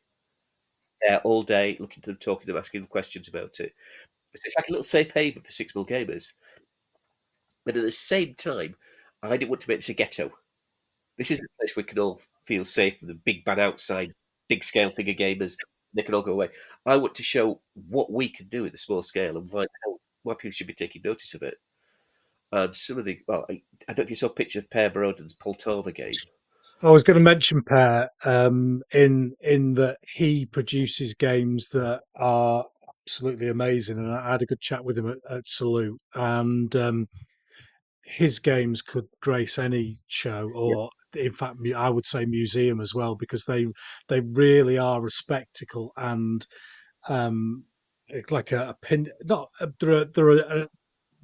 There 1.03 1.21
all 1.21 1.43
day, 1.45 1.77
looking 1.79 2.03
to 2.03 2.11
them, 2.11 2.17
talking 2.17 2.47
to 2.47 2.53
them, 2.53 2.59
asking 2.59 2.81
them 2.81 2.89
questions 2.89 3.29
about 3.29 3.61
it. 3.61 3.75
So 4.37 4.43
it's 4.45 4.57
like 4.57 4.69
a 4.69 4.73
little 4.73 4.85
safe 4.85 5.13
haven 5.13 5.43
for 5.43 5.51
six 5.53 5.75
mil 5.75 5.87
gamers. 5.87 6.33
But 7.67 7.77
at 7.77 7.83
the 7.83 7.93
same 7.93 8.35
time, 8.35 8.75
I 9.23 9.37
didn't 9.37 9.51
want 9.51 9.61
to 9.63 9.69
make 9.71 9.79
this 9.79 9.89
a 9.91 9.95
ghetto. 9.95 10.33
This 11.19 11.31
is 11.31 11.41
a 11.41 11.59
place 11.59 11.77
we 11.77 11.83
can 11.85 11.99
all 11.99 12.21
feel 12.47 12.65
safe 12.65 12.99
from 12.99 13.09
the 13.09 13.15
big 13.15 13.45
bad 13.45 13.59
outside, 13.61 14.13
big 14.49 14.65
scale 14.65 14.91
figure 14.91 15.15
gamers. 15.15 15.57
They 15.95 16.03
can 16.03 16.15
all 16.15 16.23
go 16.23 16.33
away. 16.33 16.49
I 16.85 16.97
want 16.97 17.15
to 17.17 17.23
show 17.23 17.61
what 17.89 18.13
we 18.13 18.29
can 18.29 18.49
do 18.49 18.67
at 18.67 18.73
the 18.73 18.79
small 18.79 19.03
scale 19.03 19.37
and 19.37 19.51
why, 19.51 19.67
why 20.23 20.35
people 20.35 20.53
should 20.53 20.67
be 20.67 20.75
taking 20.75 21.03
notice 21.05 21.35
of 21.35 21.43
it. 21.43 21.55
And 22.53 22.75
some 22.75 22.99
of 22.99 23.05
the 23.05 23.19
well, 23.27 23.47
I, 23.49 23.63
I 23.89 23.93
don't 23.93 23.99
know 23.99 24.05
if 24.05 24.11
you 24.11 24.17
saw 24.17 24.27
a 24.27 24.31
picture 24.31 24.59
of 24.59 24.71
Per 24.71 24.91
Broden's 24.91 25.35
Poltava 25.35 25.95
game. 25.95 26.15
I 26.83 26.91
was 26.91 27.03
going 27.03 27.17
to 27.17 27.23
mention 27.23 27.63
Per 27.63 28.09
um, 28.25 28.83
in 28.93 29.35
in 29.41 29.75
that 29.75 29.99
he 30.03 30.47
produces 30.47 31.15
games 31.15 31.69
that 31.71 32.03
are 32.15 32.65
absolutely 33.05 33.49
amazing, 33.49 33.99
and 33.99 34.13
I 34.13 34.33
had 34.33 34.43
a 34.43 34.47
good 34.47 34.61
chat 34.61 34.85
with 34.85 34.99
him 34.99 35.09
at, 35.09 35.19
at 35.31 35.49
Salute, 35.49 36.01
and 36.15 36.75
um, 36.77 37.09
his 38.05 38.39
games 38.39 38.83
could 38.83 39.07
grace 39.21 39.59
any 39.59 39.99
show, 40.07 40.51
or 40.55 40.91
in 41.17 41.33
fact, 41.33 41.57
I 41.75 41.91
would 41.91 42.07
say 42.07 42.25
museum 42.25 42.81
as 42.81 42.95
well, 42.95 43.15
because 43.15 43.45
they 43.45 43.67
they 44.09 44.21
really 44.21 44.79
are 44.79 45.05
a 45.05 45.11
spectacle 45.11 45.93
and 45.97 46.47
um, 47.09 47.65
it's 48.09 48.31
like 48.31 48.53
a, 48.53 48.71
a 48.71 48.77
pin. 48.83 49.09
Not 49.25 49.49
a, 49.61 49.69
they're 49.81 49.91
a, 49.91 50.05
they're 50.05 50.31
a, 50.31 50.63
a, 50.63 50.69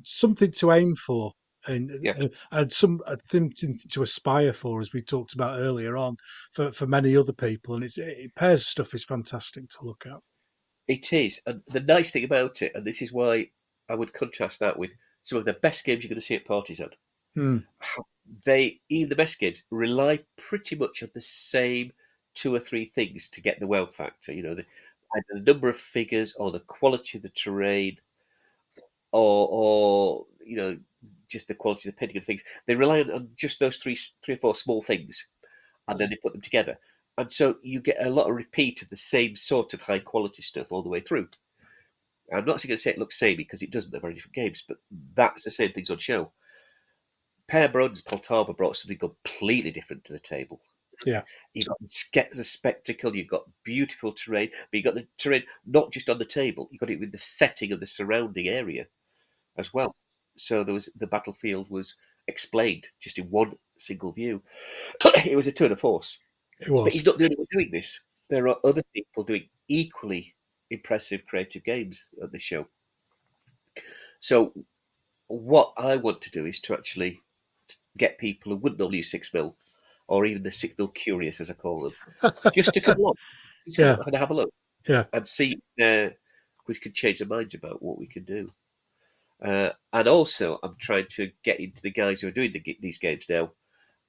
something 0.04 0.52
to 0.52 0.72
aim 0.72 0.94
for. 0.96 1.32
And, 1.66 1.90
Yeah. 2.02 2.12
uh, 2.18 2.28
and 2.52 2.72
some 2.72 3.00
a 3.06 3.18
thing 3.28 3.52
to, 3.58 3.74
to 3.90 4.00
aspire 4.02 4.54
for, 4.54 4.80
as 4.80 4.94
we 4.94 5.02
talked 5.02 5.34
about 5.34 5.60
earlier 5.60 5.94
on, 5.94 6.16
for, 6.54 6.72
for 6.72 6.86
many 6.86 7.14
other 7.14 7.34
people, 7.34 7.74
and 7.74 7.84
it's 7.84 7.98
it, 7.98 8.34
Per's 8.34 8.66
stuff 8.66 8.94
is 8.94 9.04
fantastic 9.04 9.68
to 9.68 9.84
look 9.84 10.04
at. 10.06 10.20
It 10.88 11.12
is, 11.12 11.38
and 11.46 11.60
the 11.68 11.80
nice 11.80 12.12
thing 12.12 12.24
about 12.24 12.62
it, 12.62 12.72
and 12.74 12.86
this 12.86 13.02
is 13.02 13.12
why 13.12 13.50
I 13.90 13.94
would 13.94 14.14
contrast 14.14 14.60
that 14.60 14.78
with 14.78 14.92
some 15.22 15.38
of 15.38 15.44
the 15.44 15.52
best 15.52 15.84
games 15.84 16.02
you're 16.02 16.08
going 16.08 16.18
to 16.18 16.24
see 16.24 16.34
at 16.34 16.46
parties. 16.46 16.80
On 16.80 16.88
Hmm. 17.34 17.58
they 18.44 18.80
even 18.88 19.08
the 19.08 19.16
best 19.16 19.38
kids, 19.38 19.62
rely 19.70 20.20
pretty 20.36 20.76
much 20.76 21.02
on 21.02 21.10
the 21.14 21.20
same 21.20 21.92
two 22.34 22.54
or 22.54 22.60
three 22.60 22.86
things 22.86 23.28
to 23.28 23.40
get 23.40 23.60
the 23.60 23.66
wow 23.66 23.86
factor. 23.86 24.32
You 24.32 24.42
know, 24.42 24.54
the, 24.54 24.64
either 25.16 25.40
the 25.44 25.52
number 25.52 25.68
of 25.68 25.76
figures 25.76 26.34
or 26.34 26.50
the 26.50 26.60
quality 26.60 27.18
of 27.18 27.22
the 27.22 27.28
terrain, 27.30 27.98
or 29.12 29.48
or 29.50 30.26
you 30.44 30.56
know 30.56 30.78
just 31.28 31.48
the 31.48 31.54
quality 31.54 31.88
of 31.88 31.94
the 31.94 31.98
painting 31.98 32.16
and 32.16 32.26
things. 32.26 32.44
They 32.66 32.74
rely 32.74 33.00
on, 33.00 33.10
on 33.10 33.28
just 33.36 33.60
those 33.60 33.76
three 33.76 33.98
three 34.22 34.34
or 34.34 34.38
four 34.38 34.54
small 34.54 34.82
things, 34.82 35.26
and 35.88 35.98
then 35.98 36.10
they 36.10 36.16
put 36.16 36.32
them 36.32 36.42
together. 36.42 36.78
And 37.18 37.30
so 37.30 37.56
you 37.62 37.80
get 37.80 38.04
a 38.04 38.10
lot 38.10 38.28
of 38.30 38.36
repeat 38.36 38.82
of 38.82 38.88
the 38.90 38.96
same 38.96 39.36
sort 39.36 39.74
of 39.74 39.82
high 39.82 39.98
quality 39.98 40.42
stuff 40.42 40.72
all 40.72 40.82
the 40.82 40.88
way 40.88 41.00
through. 41.00 41.28
I'm 42.32 42.44
not 42.44 42.62
going 42.62 42.70
to 42.70 42.76
say 42.76 42.90
it 42.90 42.98
looks 42.98 43.18
samey 43.18 43.36
because 43.36 43.62
it 43.62 43.72
doesn't. 43.72 43.90
They're 43.90 44.00
very 44.00 44.14
different 44.14 44.34
games, 44.34 44.64
but 44.66 44.78
that's 45.14 45.44
the 45.44 45.50
same 45.50 45.72
things 45.72 45.90
on 45.90 45.98
show. 45.98 46.32
Per 47.50 47.68
Broden's 47.68 48.02
Poltava 48.02 48.56
brought 48.56 48.76
something 48.76 48.98
completely 48.98 49.70
different 49.70 50.04
to 50.04 50.12
the 50.12 50.20
table. 50.20 50.60
Yeah. 51.04 51.22
You 51.54 51.64
got 51.64 51.78
the 51.80 52.28
the 52.32 52.44
spectacle, 52.44 53.16
you've 53.16 53.26
got 53.26 53.48
beautiful 53.64 54.12
terrain, 54.12 54.50
but 54.52 54.76
you 54.76 54.82
got 54.82 54.94
the 54.94 55.06
terrain 55.18 55.42
not 55.66 55.92
just 55.92 56.10
on 56.10 56.18
the 56.18 56.24
table, 56.24 56.68
you 56.70 56.78
got 56.78 56.90
it 56.90 57.00
with 57.00 57.12
the 57.12 57.18
setting 57.18 57.72
of 57.72 57.80
the 57.80 57.86
surrounding 57.86 58.48
area 58.48 58.86
as 59.56 59.74
well. 59.74 59.96
So 60.36 60.62
there 60.62 60.74
was 60.74 60.92
the 60.96 61.06
battlefield 61.06 61.70
was 61.70 61.96
explained 62.28 62.86
just 63.00 63.18
in 63.18 63.30
one 63.30 63.54
single 63.78 64.12
view. 64.12 64.42
it 65.04 65.36
was 65.36 65.46
a 65.46 65.52
tour 65.52 65.68
de 65.68 65.76
force. 65.76 66.18
It 66.60 66.70
was. 66.70 66.84
But 66.84 66.92
he's 66.92 67.06
not 67.06 67.18
the 67.18 67.24
only 67.24 67.36
one 67.36 67.46
doing 67.50 67.70
this. 67.72 68.00
There 68.28 68.46
are 68.48 68.58
other 68.62 68.82
people 68.94 69.24
doing 69.24 69.48
equally 69.68 70.34
impressive 70.70 71.26
creative 71.26 71.64
games 71.64 72.06
at 72.22 72.30
the 72.30 72.38
show. 72.38 72.66
So, 74.20 74.52
what 75.28 75.72
I 75.76 75.96
want 75.96 76.20
to 76.22 76.30
do 76.30 76.44
is 76.44 76.60
to 76.60 76.74
actually 76.74 77.20
get 77.96 78.18
people 78.18 78.52
who 78.52 78.58
wouldn't 78.58 78.78
normally 78.78 78.98
use 78.98 79.10
six 79.10 79.32
mil, 79.34 79.56
or 80.08 80.26
even 80.26 80.42
the 80.42 80.50
six 80.52 80.74
mil 80.78 80.88
curious, 80.88 81.40
as 81.40 81.50
I 81.50 81.54
call 81.54 81.90
them, 82.22 82.32
just 82.54 82.72
to 82.74 82.80
come 82.80 82.98
along 82.98 83.14
Yeah. 83.66 83.96
and 84.06 84.16
have 84.16 84.30
a 84.30 84.34
look, 84.34 84.50
Yeah. 84.88 85.04
and 85.12 85.26
see 85.26 85.60
uh, 85.80 86.08
we 86.66 86.74
can 86.74 86.92
change 86.92 87.18
their 87.18 87.28
minds 87.28 87.54
about 87.54 87.82
what 87.82 87.98
we 87.98 88.06
can 88.06 88.24
do. 88.24 88.48
Uh, 89.42 89.70
and 89.92 90.06
also, 90.06 90.58
I'm 90.62 90.76
trying 90.78 91.06
to 91.12 91.30
get 91.42 91.60
into 91.60 91.80
the 91.82 91.90
guys 91.90 92.20
who 92.20 92.28
are 92.28 92.32
doing 92.32 92.52
the, 92.52 92.78
these 92.80 92.98
games 92.98 93.26
now. 93.28 93.52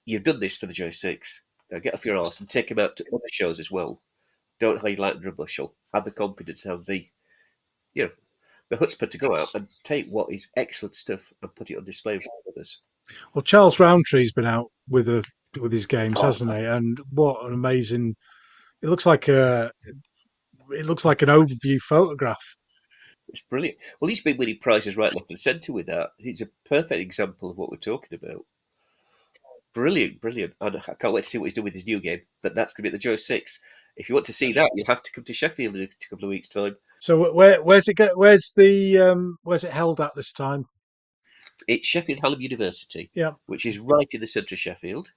You've 0.05 0.23
done 0.23 0.39
this 0.39 0.57
for 0.57 0.65
the 0.65 0.73
Joy 0.73 0.89
Six. 0.89 1.41
Now 1.71 1.79
get 1.79 1.93
off 1.93 2.05
your 2.05 2.17
arse 2.17 2.39
and 2.41 2.49
take 2.49 2.67
them 2.67 2.79
out 2.79 2.97
to 2.97 3.05
other 3.13 3.21
shows 3.31 3.59
as 3.59 3.71
well. 3.71 4.01
Don't 4.59 4.81
hide 4.81 4.99
light 4.99 5.15
under 5.15 5.29
a 5.29 5.33
bushel. 5.33 5.73
Have 5.93 6.03
the 6.03 6.11
confidence, 6.11 6.65
have 6.65 6.85
the, 6.85 7.05
you 7.93 8.03
know, 8.03 8.11
the 8.69 8.77
chutzpah 8.77 9.09
to 9.09 9.17
go 9.17 9.35
out 9.35 9.49
and 9.55 9.67
take 9.83 10.07
what 10.09 10.31
is 10.33 10.49
excellent 10.57 10.95
stuff 10.95 11.31
and 11.41 11.55
put 11.55 11.71
it 11.71 11.77
on 11.77 11.85
display 11.85 12.19
for 12.19 12.29
others. 12.51 12.79
Well, 13.33 13.41
Charles 13.41 13.77
Roundtree's 13.77 14.31
been 14.31 14.45
out 14.45 14.67
with 14.89 15.09
a 15.09 15.23
with 15.59 15.71
his 15.71 15.85
games, 15.85 16.15
Oh, 16.17 16.25
hasn't 16.25 16.53
he? 16.53 16.63
And 16.63 16.99
what 17.11 17.45
an 17.45 17.53
amazing! 17.53 18.15
It 18.81 18.87
looks 18.89 19.05
like 19.05 19.27
a 19.27 19.71
it 20.71 20.85
looks 20.85 21.05
like 21.05 21.21
an 21.21 21.29
overview 21.29 21.79
photograph. 21.79 22.55
It's 23.27 23.41
brilliant. 23.41 23.77
Well, 23.99 24.09
he's 24.09 24.21
been 24.21 24.37
winning 24.37 24.59
prizes 24.61 24.97
right, 24.97 25.13
left, 25.13 25.29
and 25.29 25.39
centre 25.39 25.71
with 25.73 25.85
that. 25.87 26.11
He's 26.17 26.41
a 26.41 26.49
perfect 26.67 26.99
example 26.99 27.49
of 27.49 27.57
what 27.57 27.71
we're 27.71 27.77
talking 27.77 28.19
about. 28.21 28.45
Brilliant, 29.73 30.19
brilliant. 30.19 30.53
And 30.59 30.77
I 30.77 30.93
can't 30.99 31.13
wait 31.13 31.23
to 31.23 31.29
see 31.29 31.37
what 31.37 31.45
he's 31.45 31.53
doing 31.53 31.65
with 31.65 31.73
his 31.73 31.85
new 31.85 32.01
game. 32.01 32.21
That 32.43 32.55
that's 32.55 32.73
going 32.73 32.83
to 32.83 32.89
be 32.91 32.95
at 32.95 32.99
the 32.99 33.03
Joy 33.09 33.15
Six. 33.15 33.59
If 33.95 34.09
you 34.09 34.15
want 34.15 34.25
to 34.25 34.33
see 34.33 34.51
that, 34.53 34.71
you'll 34.75 34.87
have 34.87 35.03
to 35.03 35.11
come 35.11 35.23
to 35.25 35.33
Sheffield 35.33 35.75
in 35.75 35.83
a 35.83 35.87
couple 36.09 36.25
of 36.25 36.29
weeks' 36.29 36.47
time. 36.47 36.75
So 36.99 37.31
where 37.33 37.61
where's 37.63 37.87
it 37.87 37.95
go, 37.95 38.09
where's 38.15 38.51
the 38.55 38.97
um, 38.99 39.37
where's 39.43 39.63
it 39.63 39.71
held 39.71 40.01
at 40.01 40.11
this 40.15 40.33
time? 40.33 40.65
It's 41.67 41.87
Sheffield 41.87 42.19
Hallam 42.21 42.41
University, 42.41 43.09
Yeah. 43.13 43.33
which 43.45 43.65
is 43.65 43.79
right 43.79 44.07
in 44.11 44.21
the 44.21 44.27
centre 44.27 44.55
of 44.55 44.59
Sheffield. 44.59 45.11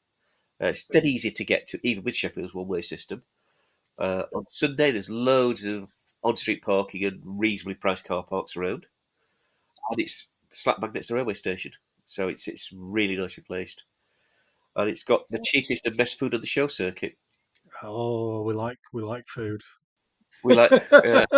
Uh, 0.62 0.68
it's 0.68 0.84
dead 0.84 1.04
easy 1.04 1.30
to 1.32 1.44
get 1.44 1.66
to, 1.68 1.80
even 1.82 2.04
with 2.04 2.14
Sheffield's 2.14 2.54
one-way 2.54 2.80
system. 2.80 3.22
Uh, 3.98 4.24
on 4.34 4.44
Sunday, 4.48 4.90
there's 4.90 5.10
loads 5.10 5.64
of 5.64 5.88
on-street 6.22 6.62
parking 6.62 7.04
and 7.04 7.20
reasonably 7.24 7.74
priced 7.74 8.04
car 8.04 8.22
parks 8.22 8.56
around, 8.56 8.86
and 9.90 10.00
it's 10.00 10.28
slap 10.52 10.80
bang 10.80 10.92
next 10.92 11.08
to 11.08 11.12
the 11.12 11.16
railway 11.16 11.34
station, 11.34 11.72
so 12.04 12.28
it's 12.28 12.48
it's 12.48 12.70
really 12.72 13.16
nicely 13.16 13.42
placed, 13.46 13.84
and 14.76 14.88
it's 14.88 15.02
got 15.02 15.22
the 15.30 15.42
cheapest 15.44 15.86
and 15.86 15.96
best 15.96 16.18
food 16.18 16.34
on 16.34 16.40
the 16.40 16.46
show 16.46 16.66
circuit. 16.66 17.16
Oh, 17.82 18.42
we 18.42 18.54
like 18.54 18.78
we 18.92 19.02
like 19.02 19.26
food. 19.28 19.62
We 20.44 20.54
like 20.54 20.72
uh, 20.72 21.26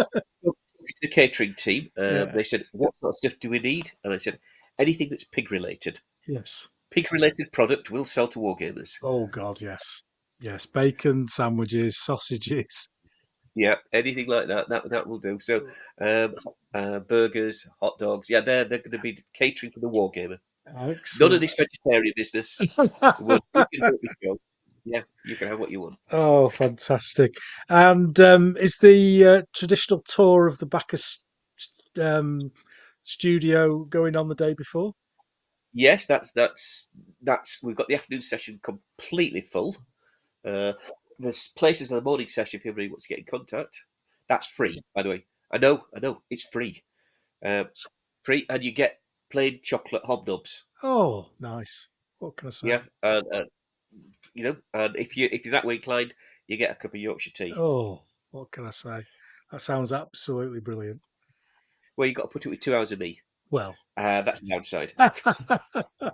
the 1.03 1.09
catering 1.11 1.55
team. 1.55 1.91
Uh, 1.99 2.03
Yeah. 2.03 2.25
They 2.27 2.45
said, 2.45 2.65
"What 2.73 2.95
sort 3.01 3.11
of 3.11 3.17
stuff 3.17 3.35
do 3.41 3.51
we 3.51 3.59
need?" 3.59 3.91
And 4.05 4.13
I 4.13 4.19
said, 4.19 4.39
"Anything 4.79 5.09
that's 5.11 5.25
pig 5.25 5.51
related. 5.51 6.01
yes. 6.27 6.69
Pig 6.91 7.13
related 7.13 7.51
product 7.53 7.91
will 7.91 8.05
sell 8.05 8.29
to 8.29 8.39
wargamers." 8.39 8.95
Oh 9.03 9.27
God, 9.27 9.61
yes, 9.61 10.03
yes. 10.41 10.67
Bacon 10.67 11.29
sandwiches, 11.29 11.99
sausages. 11.99 12.91
Yeah, 13.55 13.77
anything 13.93 14.27
like 14.29 14.49
that, 14.49 14.69
that 14.69 14.91
that 14.91 15.07
will 15.07 15.19
do. 15.19 15.39
So, 15.41 15.67
um, 16.01 16.35
uh, 16.75 17.01
burgers, 17.01 17.67
hot 17.81 17.99
dogs, 17.99 18.29
yeah, 18.29 18.41
they're 18.41 18.65
they're 18.65 18.79
going 18.79 18.91
to 18.91 18.99
be 18.99 19.19
catering 19.33 19.73
for 19.73 19.81
the 19.81 19.89
wargamer. 19.89 20.39
None 21.21 21.33
of 21.33 21.41
this 21.41 21.55
vegetarian 21.55 22.13
business. 22.17 22.61
Well, 23.21 23.41
you 23.73 23.81
can 23.81 23.83
have 23.83 23.95
what. 24.23 24.39
Yeah, 24.85 25.01
you 25.25 25.35
can 25.35 25.49
have 25.49 25.59
what 25.59 25.71
you 25.71 25.81
want. 25.81 25.97
oh, 26.13 26.49
fantastic! 26.49 27.35
And 27.69 28.19
um, 28.21 28.57
is 28.57 28.77
the 28.77 29.27
uh, 29.27 29.43
traditional 29.53 30.01
tour 30.01 30.47
of 30.47 30.59
the 30.59 30.67
Baccus 30.67 31.23
um, 32.01 32.53
studio 33.07 33.85
going 33.85 34.17
on 34.17 34.29
the 34.29 34.35
day 34.35 34.55
before? 34.55 34.93
Yes, 35.73 36.07
that's 36.07 36.33
that's 36.33 36.91
that's. 37.23 37.63
We've 37.63 37.77
got 37.77 37.89
the 37.89 37.95
afternoon 37.95 38.23
session 38.23 38.61
completely 38.63 39.43
full. 39.43 39.77
Uh, 40.45 40.73
there's 41.19 41.49
places 41.57 41.91
in 41.91 41.97
the 41.97 42.03
morning 42.03 42.29
session 42.29 42.61
if 42.61 42.67
anybody 42.67 42.89
wants 42.89 43.07
to 43.07 43.15
get 43.15 43.19
in 43.19 43.25
contact. 43.25 43.81
That's 44.29 44.47
free, 44.47 44.81
by 44.95 45.03
the 45.03 45.11
way. 45.11 45.27
I 45.53 45.59
know, 45.59 45.85
I 45.95 46.01
know, 46.01 46.23
it's 46.31 46.45
free. 46.45 46.83
Um, 47.45 47.69
free, 48.23 48.45
and 48.49 48.65
you 48.65 48.73
get 48.73 48.99
plain 49.31 49.61
chocolate 49.63 50.03
hobnobs. 50.05 50.63
Oh, 50.83 51.31
nice. 51.41 51.89
What 52.19 52.37
can 52.37 52.49
I 52.49 52.51
say? 52.51 52.69
Yeah, 52.69 52.83
and 53.03 53.25
uh, 53.33 53.45
you 54.35 54.45
know, 54.45 54.57
and 54.75 54.97
if 54.97 55.17
you 55.17 55.29
if 55.31 55.45
you're 55.45 55.53
that 55.53 55.65
way 55.65 55.77
inclined, 55.77 56.15
you 56.49 56.57
get 56.57 56.71
a 56.71 56.75
cup 56.75 56.95
of 56.95 57.01
Yorkshire 57.01 57.31
tea. 57.35 57.55
Oh, 57.57 58.03
what 58.31 58.51
can 58.51 58.67
I 58.67 58.71
say? 58.71 59.05
That 59.53 59.61
sounds 59.61 59.93
absolutely 59.93 60.61
brilliant. 60.61 61.01
Well, 61.97 62.07
you've 62.07 62.17
got 62.17 62.23
to 62.25 62.29
put 62.29 62.47
it 62.47 62.51
with 62.51 62.61
two 62.61 62.75
hours 62.75 62.93
of 62.93 63.01
me. 63.01 63.21
Well, 63.51 63.75
Uh, 63.97 64.23
that's 64.23 64.43
the 64.43 64.49
downside. 64.49 64.93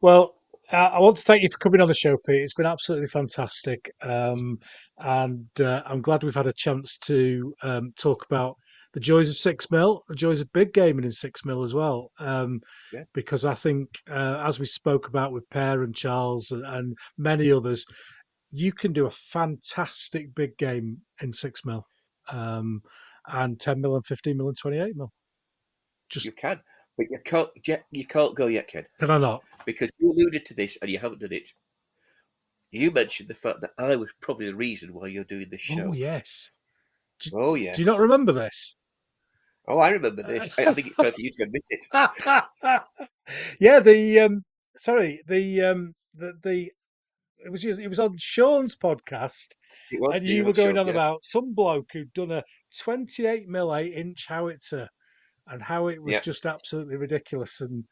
well, 0.00 0.34
uh, 0.72 0.76
I 0.76 0.98
want 0.98 1.16
to 1.18 1.22
thank 1.22 1.42
you 1.42 1.48
for 1.50 1.58
coming 1.58 1.80
on 1.80 1.88
the 1.88 1.94
show, 1.94 2.16
Pete. 2.16 2.42
It's 2.42 2.54
been 2.54 2.66
absolutely 2.66 3.08
fantastic, 3.08 3.90
um, 4.02 4.58
and 4.98 5.46
uh, 5.60 5.82
I'm 5.84 6.00
glad 6.00 6.22
we've 6.22 6.34
had 6.34 6.46
a 6.46 6.52
chance 6.52 6.96
to 6.98 7.54
um, 7.62 7.92
talk 7.98 8.24
about 8.24 8.56
the 8.94 9.00
joys 9.00 9.28
of 9.28 9.36
six 9.36 9.70
mil, 9.70 10.02
the 10.08 10.14
joys 10.14 10.40
of 10.40 10.50
big 10.52 10.72
gaming 10.72 11.04
in 11.04 11.10
six 11.12 11.44
mil 11.44 11.62
as 11.62 11.74
well. 11.74 12.10
Um, 12.18 12.60
Yeah. 12.92 13.02
Because 13.12 13.44
I 13.44 13.54
think, 13.54 13.88
uh, 14.08 14.42
as 14.46 14.58
we 14.60 14.66
spoke 14.66 15.08
about 15.08 15.32
with 15.32 15.48
Per 15.50 15.82
and 15.82 15.94
Charles 15.94 16.50
and, 16.52 16.64
and 16.64 16.96
many 17.18 17.50
others, 17.52 17.84
you 18.52 18.72
can 18.72 18.92
do 18.92 19.06
a 19.06 19.10
fantastic 19.10 20.32
big 20.34 20.56
game 20.56 20.98
in 21.20 21.32
six 21.32 21.64
mil, 21.64 21.84
um, 22.30 22.80
and 23.28 23.58
ten 23.58 23.80
mil 23.80 23.96
and 23.96 24.04
fifteen 24.04 24.36
mil 24.36 24.48
and 24.48 24.56
twenty 24.56 24.78
eight 24.78 24.96
mil. 24.96 25.12
Just 26.08 26.26
You 26.26 26.32
can, 26.32 26.60
but 26.96 27.06
you 27.10 27.18
can't. 27.24 27.48
You 27.90 28.06
can't 28.06 28.34
go 28.34 28.46
yet, 28.46 28.68
kid. 28.68 28.86
can 29.00 29.10
I 29.10 29.18
not? 29.18 29.42
because 29.64 29.90
you 29.98 30.12
alluded 30.12 30.44
to 30.46 30.54
this 30.54 30.78
and 30.80 30.90
you 30.90 30.98
haven't 30.98 31.20
done 31.20 31.32
it. 31.32 31.48
You 32.70 32.90
mentioned 32.90 33.28
the 33.28 33.34
fact 33.34 33.60
that 33.60 33.70
I 33.78 33.96
was 33.96 34.10
probably 34.20 34.46
the 34.46 34.54
reason 34.54 34.92
why 34.92 35.06
you're 35.06 35.24
doing 35.24 35.48
this 35.50 35.60
show. 35.60 35.88
Oh 35.88 35.92
yes. 35.92 36.50
Oh, 37.32 37.54
yes. 37.54 37.76
Do 37.76 37.82
you 37.82 37.86
not 37.86 38.00
remember 38.00 38.32
this? 38.32 38.76
Oh, 39.66 39.78
I 39.78 39.90
remember 39.90 40.22
this. 40.22 40.52
I, 40.58 40.66
I 40.66 40.74
think 40.74 40.88
it's 40.88 40.96
time 40.96 41.12
for 41.12 41.20
you 41.20 41.30
to 41.36 41.44
admit 41.44 41.62
it. 41.70 41.86
yeah, 43.60 43.80
the 43.80 44.20
um, 44.20 44.44
sorry, 44.76 45.22
the 45.26 45.62
um, 45.62 45.94
the 46.14 46.32
the 46.42 46.70
it 47.44 47.50
was 47.50 47.64
it 47.64 47.88
was 47.88 48.00
on 48.00 48.16
Sean's 48.18 48.74
podcast, 48.76 49.48
It 49.90 50.00
was 50.00 50.12
and 50.16 50.28
you 50.28 50.44
were 50.44 50.52
going 50.52 50.78
on 50.78 50.86
yes. 50.86 50.94
about 50.94 51.24
some 51.24 51.54
bloke 51.54 51.88
who'd 51.92 52.12
done 52.14 52.30
a 52.32 52.42
28 52.80 53.48
mil 53.48 53.74
8 53.74 53.92
inch 53.94 54.26
howitzer, 54.28 54.88
and 55.48 55.62
how 55.62 55.88
it 55.88 56.02
was 56.02 56.12
Yeah. 56.14 56.20
just 56.20 56.46
absolutely 56.46 56.96
ridiculous, 56.96 57.60
and 57.60 57.84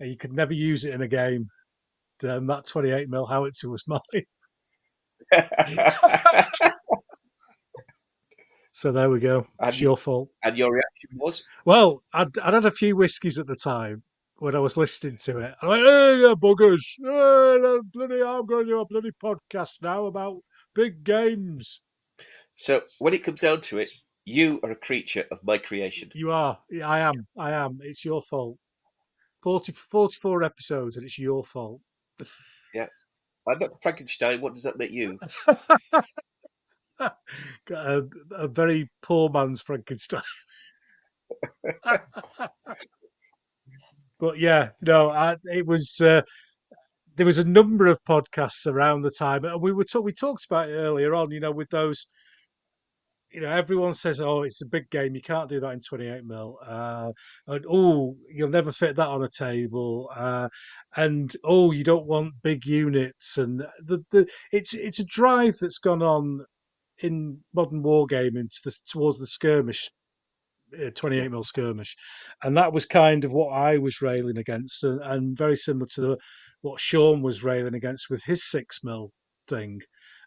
uh, 0.00 0.04
you 0.06 0.16
could 0.16 0.32
never 0.32 0.52
use 0.52 0.84
it 0.84 0.94
in 0.94 1.02
a 1.02 1.08
game. 1.08 1.48
Um, 2.22 2.46
that 2.48 2.66
28 2.66 3.08
mil 3.08 3.26
howitzer 3.26 3.70
was 3.70 3.82
mine. 3.88 4.00
So 8.72 8.92
there 8.92 9.10
we 9.10 9.20
go. 9.20 9.46
And- 9.58 9.68
It's 9.68 9.80
your 9.80 9.96
fault. 9.96 10.30
and 10.44 10.56
your 10.56 10.72
reaction 10.72 11.10
was, 11.14 11.44
Well, 11.64 12.02
I'd, 12.14 12.38
I'd 12.38 12.54
had 12.54 12.64
a 12.66 12.70
few 12.70 12.96
whiskies 12.96 13.38
at 13.38 13.46
the 13.46 13.56
time 13.56 14.02
when 14.40 14.56
I 14.56 14.58
was 14.58 14.76
listening 14.78 15.18
to 15.18 15.38
it. 15.38 15.54
I 15.60 15.66
went, 15.66 15.82
hey, 15.84 16.16
you 16.16 16.34
buggers. 16.34 16.80
Hey, 16.98 17.78
bloody, 17.92 18.22
I'm 18.22 18.46
going 18.46 18.64
to 18.64 18.72
do 18.72 18.80
a 18.80 18.86
bloody 18.86 19.12
podcast 19.22 19.82
now 19.82 20.06
about 20.06 20.38
big 20.74 21.04
games. 21.04 21.82
so 22.54 22.82
when 23.00 23.12
it 23.12 23.22
comes 23.22 23.40
down 23.40 23.60
to 23.60 23.78
it, 23.78 23.90
you 24.24 24.58
are 24.62 24.70
a 24.70 24.76
creature 24.76 25.24
of 25.30 25.44
my 25.44 25.58
creation. 25.58 26.10
You 26.14 26.32
are. 26.32 26.58
I 26.82 27.00
am. 27.00 27.26
I 27.38 27.52
am. 27.52 27.80
It's 27.82 28.02
your 28.04 28.22
fault. 28.22 28.56
40, 29.42 29.72
44 29.72 30.42
episodes 30.42 30.96
and 30.96 31.04
it's 31.04 31.18
your 31.18 31.44
fault. 31.44 31.80
Yeah. 32.72 32.86
I'm 33.48 33.58
not 33.58 33.82
Frankenstein. 33.82 34.40
What 34.40 34.54
does 34.54 34.62
that 34.62 34.78
make 34.78 34.92
you? 34.92 35.18
A, 37.00 38.02
a 38.32 38.46
very 38.46 38.88
poor 39.02 39.28
man's 39.28 39.60
Frankenstein. 39.60 40.22
but 44.20 44.38
yeah, 44.38 44.70
no, 44.82 45.10
I, 45.10 45.36
it 45.44 45.66
was. 45.66 46.00
Uh, 46.00 46.22
there 47.16 47.26
was 47.26 47.38
a 47.38 47.44
number 47.44 47.86
of 47.86 47.98
podcasts 48.08 48.66
around 48.66 49.02
the 49.02 49.10
time, 49.10 49.44
and 49.44 49.60
we 49.60 49.72
were 49.72 49.84
we 50.02 50.12
talked 50.12 50.46
about 50.46 50.68
it 50.68 50.74
earlier 50.74 51.14
on. 51.14 51.30
You 51.30 51.40
know, 51.40 51.50
with 51.50 51.70
those, 51.70 52.06
you 53.32 53.40
know, 53.40 53.50
everyone 53.50 53.94
says, 53.94 54.20
"Oh, 54.20 54.42
it's 54.42 54.62
a 54.62 54.68
big 54.68 54.90
game. 54.90 55.14
You 55.14 55.22
can't 55.22 55.48
do 55.48 55.60
that 55.60 55.72
in 55.72 55.80
28 55.80 56.24
mil." 56.24 56.58
Uh, 56.66 57.12
and 57.46 57.64
oh, 57.68 58.16
you'll 58.32 58.48
never 58.48 58.72
fit 58.72 58.96
that 58.96 59.08
on 59.08 59.22
a 59.22 59.28
table. 59.28 60.10
Uh, 60.14 60.48
and 60.96 61.34
oh, 61.44 61.72
you 61.72 61.84
don't 61.84 62.06
want 62.06 62.34
big 62.42 62.64
units. 62.64 63.38
And 63.38 63.60
the, 63.84 64.04
the 64.10 64.26
it's 64.52 64.74
it's 64.74 65.00
a 65.00 65.04
drive 65.04 65.56
that's 65.60 65.78
gone 65.78 66.02
on 66.02 66.44
in 67.02 67.38
modern 67.54 67.82
wargaming 67.82 68.50
to 68.50 68.60
the, 68.64 68.76
towards 68.88 69.18
the 69.18 69.26
skirmish, 69.26 69.90
Uh, 70.74 70.90
28 70.94 71.30
mil 71.30 71.44
skirmish, 71.44 71.96
and 72.42 72.56
that 72.56 72.72
was 72.72 72.86
kind 72.86 73.24
of 73.24 73.32
what 73.32 73.52
I 73.52 73.78
was 73.78 74.02
railing 74.02 74.38
against, 74.38 74.84
and, 74.84 75.00
and 75.02 75.36
very 75.36 75.56
similar 75.56 75.86
to 75.94 76.00
the, 76.00 76.16
what 76.62 76.80
Sean 76.80 77.22
was 77.22 77.42
railing 77.42 77.74
against 77.74 78.10
with 78.10 78.22
his 78.24 78.48
six 78.48 78.80
mil 78.84 79.10
thing, 79.48 79.80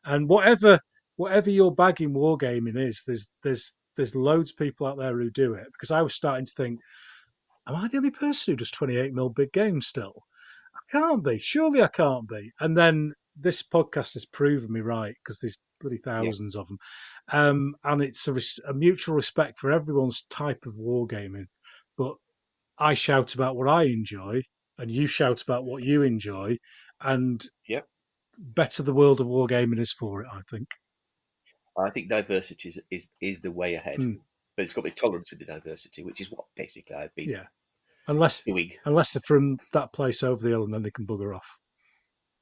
and 0.05 0.27
whatever 0.27 0.79
whatever 1.15 1.49
your 1.49 1.73
bag 1.73 2.01
in 2.01 2.13
wargaming 2.13 2.77
is, 2.77 3.03
there's 3.05 3.33
there's 3.43 3.75
there's 3.95 4.15
loads 4.15 4.51
of 4.51 4.57
people 4.57 4.87
out 4.87 4.97
there 4.97 5.17
who 5.17 5.29
do 5.29 5.53
it 5.53 5.67
because 5.73 5.91
I 5.91 6.01
was 6.01 6.15
starting 6.15 6.45
to 6.45 6.53
think, 6.55 6.79
am 7.67 7.75
I 7.75 7.87
the 7.87 7.97
only 7.97 8.11
person 8.11 8.53
who 8.53 8.57
does 8.57 8.71
28 8.71 9.13
mil 9.13 9.29
big 9.29 9.51
games 9.51 9.87
still? 9.87 10.23
I 10.75 10.79
can't 10.91 11.23
be. 11.23 11.37
Surely 11.37 11.81
I 11.81 11.87
can't 11.87 12.27
be. 12.27 12.51
And 12.59 12.75
then 12.75 13.13
this 13.35 13.63
podcast 13.63 14.13
has 14.13 14.25
proven 14.25 14.71
me 14.71 14.81
right 14.81 15.15
because 15.23 15.39
there's 15.39 15.57
bloody 15.83 15.97
thousands 15.97 16.55
of 16.55 16.67
them. 16.67 16.77
Um, 17.31 17.75
and 17.83 18.01
it's 18.01 18.27
a, 18.27 18.33
res- 18.33 18.59
a 18.67 18.73
mutual 18.73 19.15
respect 19.15 19.59
for 19.59 19.71
everyone's 19.71 20.23
type 20.29 20.65
of 20.65 20.73
wargaming. 20.73 21.45
But 21.97 22.15
I 22.79 22.95
shout 22.95 23.35
about 23.35 23.55
what 23.55 23.69
I 23.69 23.83
enjoy, 23.83 24.41
and 24.77 24.89
you 24.89 25.05
shout 25.05 25.41
about 25.41 25.65
what 25.65 25.83
you 25.83 26.01
enjoy, 26.01 26.57
and 27.01 27.43
yeah, 27.67 27.81
better 28.37 28.81
the 28.81 28.93
world 28.93 29.21
of 29.21 29.27
wargaming 29.27 29.79
is 29.79 29.93
for 29.93 30.21
it. 30.21 30.27
I 30.31 30.41
think. 30.49 30.67
I 31.77 31.89
think 31.89 32.09
diversity 32.09 32.69
is 32.69 32.79
is, 32.89 33.07
is 33.21 33.41
the 33.41 33.51
way 33.51 33.75
ahead. 33.75 33.99
Mm. 33.99 34.17
But 34.55 34.65
it's 34.65 34.73
got 34.73 34.81
to 34.81 34.89
be 34.89 34.91
tolerance 34.91 35.31
with 35.31 35.39
the 35.39 35.45
diversity, 35.45 36.03
which 36.03 36.21
is 36.21 36.31
what 36.31 36.45
basically 36.55 36.95
I've 36.95 37.13
been 37.15 37.29
Yeah. 37.29 37.45
Unless 38.07 38.43
doing. 38.43 38.71
unless 38.85 39.13
they're 39.13 39.21
from 39.25 39.57
that 39.71 39.93
place 39.93 40.23
over 40.23 40.41
the 40.41 40.49
hill, 40.49 40.63
and 40.63 40.73
then 40.73 40.83
they 40.83 40.91
can 40.91 41.07
bugger 41.07 41.35
off. 41.35 41.57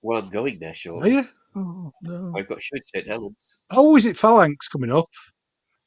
Well, 0.01 0.19
I'm 0.19 0.29
going 0.29 0.59
there, 0.59 0.73
sure. 0.73 1.03
Are 1.03 1.07
you? 1.07 1.25
Oh 1.55 1.91
no. 2.01 2.33
I've 2.37 2.47
got 2.47 2.57
at 2.57 2.85
St 2.85 3.07
Helens. 3.07 3.55
Oh, 3.71 3.95
is 3.97 4.05
it 4.05 4.17
Phalanx 4.17 4.67
coming 4.67 4.91
up? 4.91 5.09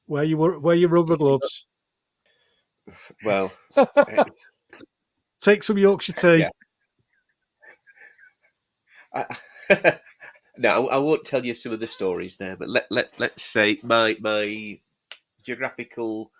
Where 0.07 0.25
you 0.25 0.37
were, 0.37 0.59
wear 0.59 0.77
your 0.77 0.91
rubber 0.91 1.17
gloves. 1.17 1.67
Well, 3.25 3.51
eh. 3.77 4.25
Take 5.41 5.63
some 5.63 5.79
Yorkshire 5.79 6.13
tea. 6.13 6.37
Yeah. 6.41 6.49
I, 9.15 9.99
no, 10.59 10.89
I 10.89 10.99
won't 10.99 11.25
tell 11.25 11.45
you 11.45 11.55
some 11.55 11.73
of 11.73 11.81
the 11.81 11.87
stories 11.87 12.37
there, 12.37 12.57
but 12.57 12.69
let 12.69 12.87
let 12.91 13.19
let's 13.19 13.43
say 13.43 13.79
my 13.83 14.17
my 14.21 14.79
geographical 15.43 16.31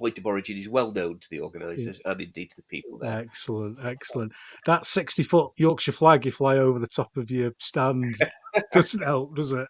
point 0.00 0.18
of 0.18 0.26
origin 0.26 0.56
is 0.58 0.68
well 0.68 0.90
known 0.92 1.18
to 1.18 1.30
the 1.30 1.40
organisers 1.40 2.00
and 2.04 2.20
indeed 2.20 2.50
to 2.50 2.56
the 2.56 2.62
people 2.64 2.98
there. 2.98 3.20
Excellent, 3.20 3.78
excellent. 3.84 4.32
That 4.66 4.86
sixty 4.86 5.22
foot 5.22 5.52
Yorkshire 5.56 5.92
flag 5.92 6.24
you 6.24 6.32
fly 6.32 6.56
over 6.58 6.78
the 6.78 6.86
top 6.88 7.16
of 7.16 7.30
your 7.30 7.52
stand 7.58 8.16
doesn't 8.72 9.02
help, 9.04 9.36
does 9.36 9.52
it? 9.52 9.68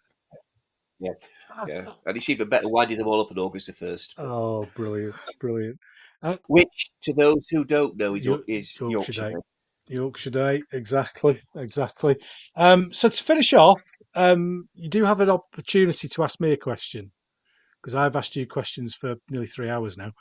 Yeah. 1.00 1.12
Yeah, 1.66 1.92
and 2.06 2.16
it's 2.16 2.28
even 2.30 2.48
better 2.48 2.68
winding 2.68 2.96
them 2.98 3.08
all 3.08 3.20
up 3.20 3.30
on 3.32 3.38
August 3.38 3.66
the 3.66 3.72
first, 3.74 4.14
Oh, 4.18 4.66
brilliant, 4.74 5.14
brilliant. 5.40 5.78
which 6.48 6.90
to 7.02 7.12
those 7.12 7.48
who 7.50 7.64
don't 7.64 7.96
know 7.96 8.14
is 8.14 8.24
York- 8.24 8.44
is 8.46 8.78
Yorkshire 8.80 8.92
Yorkshire. 8.92 9.12
Day. 9.22 9.32
Day. 9.34 9.40
Yorkshire 9.94 10.30
Day, 10.30 10.62
exactly, 10.72 11.40
exactly. 11.56 12.16
Um, 12.56 12.92
so 12.92 13.08
to 13.08 13.24
finish 13.24 13.52
off, 13.52 13.82
um, 14.14 14.68
you 14.74 14.88
do 14.88 15.04
have 15.04 15.20
an 15.20 15.28
opportunity 15.28 16.06
to 16.08 16.22
ask 16.22 16.40
me 16.40 16.52
a 16.52 16.56
question 16.56 17.10
because 17.82 17.94
I've 17.94 18.16
asked 18.16 18.36
you 18.36 18.46
questions 18.46 18.94
for 18.94 19.16
nearly 19.30 19.46
three 19.46 19.68
hours 19.70 19.96
now. 19.96 20.12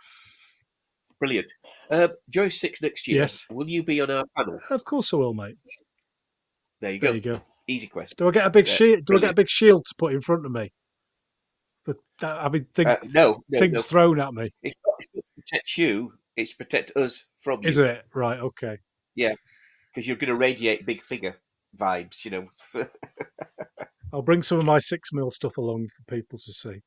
Brilliant. 1.20 1.52
Uh, 1.90 2.08
Joy 2.30 2.50
Six 2.50 2.82
next 2.82 3.08
year. 3.08 3.22
Yes. 3.22 3.46
Will 3.50 3.70
you 3.70 3.84
be 3.84 4.00
on 4.02 4.10
our 4.10 4.24
panel? 4.38 4.60
Of 4.70 4.86
course 4.86 5.14
I 5.14 5.18
will, 5.18 5.34
mate. 5.34 5.58
There 6.80 6.94
you 6.94 7.00
There 7.00 7.12
go. 7.12 7.16
you 7.16 7.34
go. 7.34 7.42
Easy 7.68 7.88
question. 7.88 8.16
Do 8.18 8.28
I 8.28 8.32
get 8.32 8.46
a 8.46 8.50
big 8.50 8.68
Yeah, 8.68 8.74
shield? 8.74 9.06
Do 9.06 9.18
I 9.18 9.20
get 9.20 9.32
a 9.32 9.36
big 9.36 9.50
shield 9.50 9.86
to 9.86 9.96
put 9.98 10.14
in 10.14 10.22
front 10.22 10.46
of 10.46 10.52
me? 10.52 10.72
But 11.86 11.98
I 12.22 12.48
mean, 12.50 12.66
things, 12.74 12.90
Uh, 12.90 12.98
no, 13.14 13.44
no, 13.50 13.60
things 13.60 13.74
no. 13.74 13.82
thrown 13.82 14.20
at 14.20 14.34
me. 14.34 14.50
It's 14.62 14.76
not, 14.86 14.96
it's 15.00 15.10
not 15.14 15.22
to 15.22 15.42
protect 15.42 15.78
you. 15.78 16.14
It's 16.38 16.52
to 16.52 16.58
protect 16.58 16.92
us 16.96 17.26
from 17.38 17.64
you. 17.64 17.68
Is 17.70 17.78
it 17.78 18.06
right? 18.16 18.40
Okay. 18.40 18.78
Yeah, 19.16 19.34
because 19.92 20.08
you're 20.08 20.18
going 20.18 20.30
to 20.30 20.36
radiate 20.36 20.86
big 20.86 21.02
figure 21.02 21.36
vibes, 21.78 22.24
you 22.24 22.32
know. 22.32 22.48
I'll 24.14 24.22
bring 24.22 24.42
some 24.42 24.58
of 24.58 24.66
my 24.66 24.80
six 24.80 25.12
mil 25.12 25.30
stuff 25.30 25.58
along 25.58 25.90
for 25.90 26.16
people 26.16 26.40
to 26.40 26.52
see. 26.52 26.82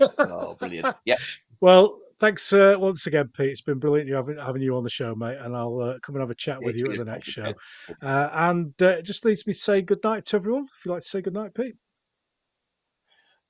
Oh, 0.00 0.54
brilliant! 0.54 0.94
Yeah, 1.04 1.16
Well, 1.60 1.98
thanks 2.18 2.52
uh, 2.52 2.76
once 2.78 3.06
again, 3.06 3.30
Pete. 3.36 3.50
It's 3.50 3.60
been 3.60 3.78
brilliant 3.78 4.08
you 4.08 4.14
having, 4.14 4.38
having 4.38 4.62
you 4.62 4.76
on 4.76 4.84
the 4.84 4.90
show, 4.90 5.14
mate. 5.14 5.38
And 5.40 5.56
I'll 5.56 5.80
uh, 5.80 5.98
come 6.00 6.14
and 6.14 6.22
have 6.22 6.30
a 6.30 6.34
chat 6.34 6.62
with 6.62 6.76
you 6.76 6.90
at 6.92 6.98
the 6.98 7.04
next 7.04 7.28
show. 7.28 7.54
Uh, 8.02 8.28
and 8.32 8.72
uh, 8.80 8.88
it 8.98 9.02
just 9.02 9.24
leaves 9.24 9.46
me 9.46 9.52
to 9.52 9.58
say 9.58 9.82
good 9.82 10.02
night 10.04 10.24
to 10.26 10.36
everyone. 10.36 10.66
If 10.78 10.84
you'd 10.84 10.92
like 10.92 11.02
to 11.02 11.08
say 11.08 11.20
good 11.20 11.34
night, 11.34 11.54
Pete. 11.54 11.74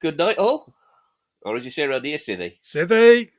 Good 0.01 0.17
night, 0.17 0.39
all. 0.39 0.73
Or 1.43 1.57
as 1.57 1.65
you 1.65 1.71
say 1.71 1.85
around 1.85 2.05
here, 2.05 2.19
Sithee. 2.19 2.59
Sithee. 2.63 3.31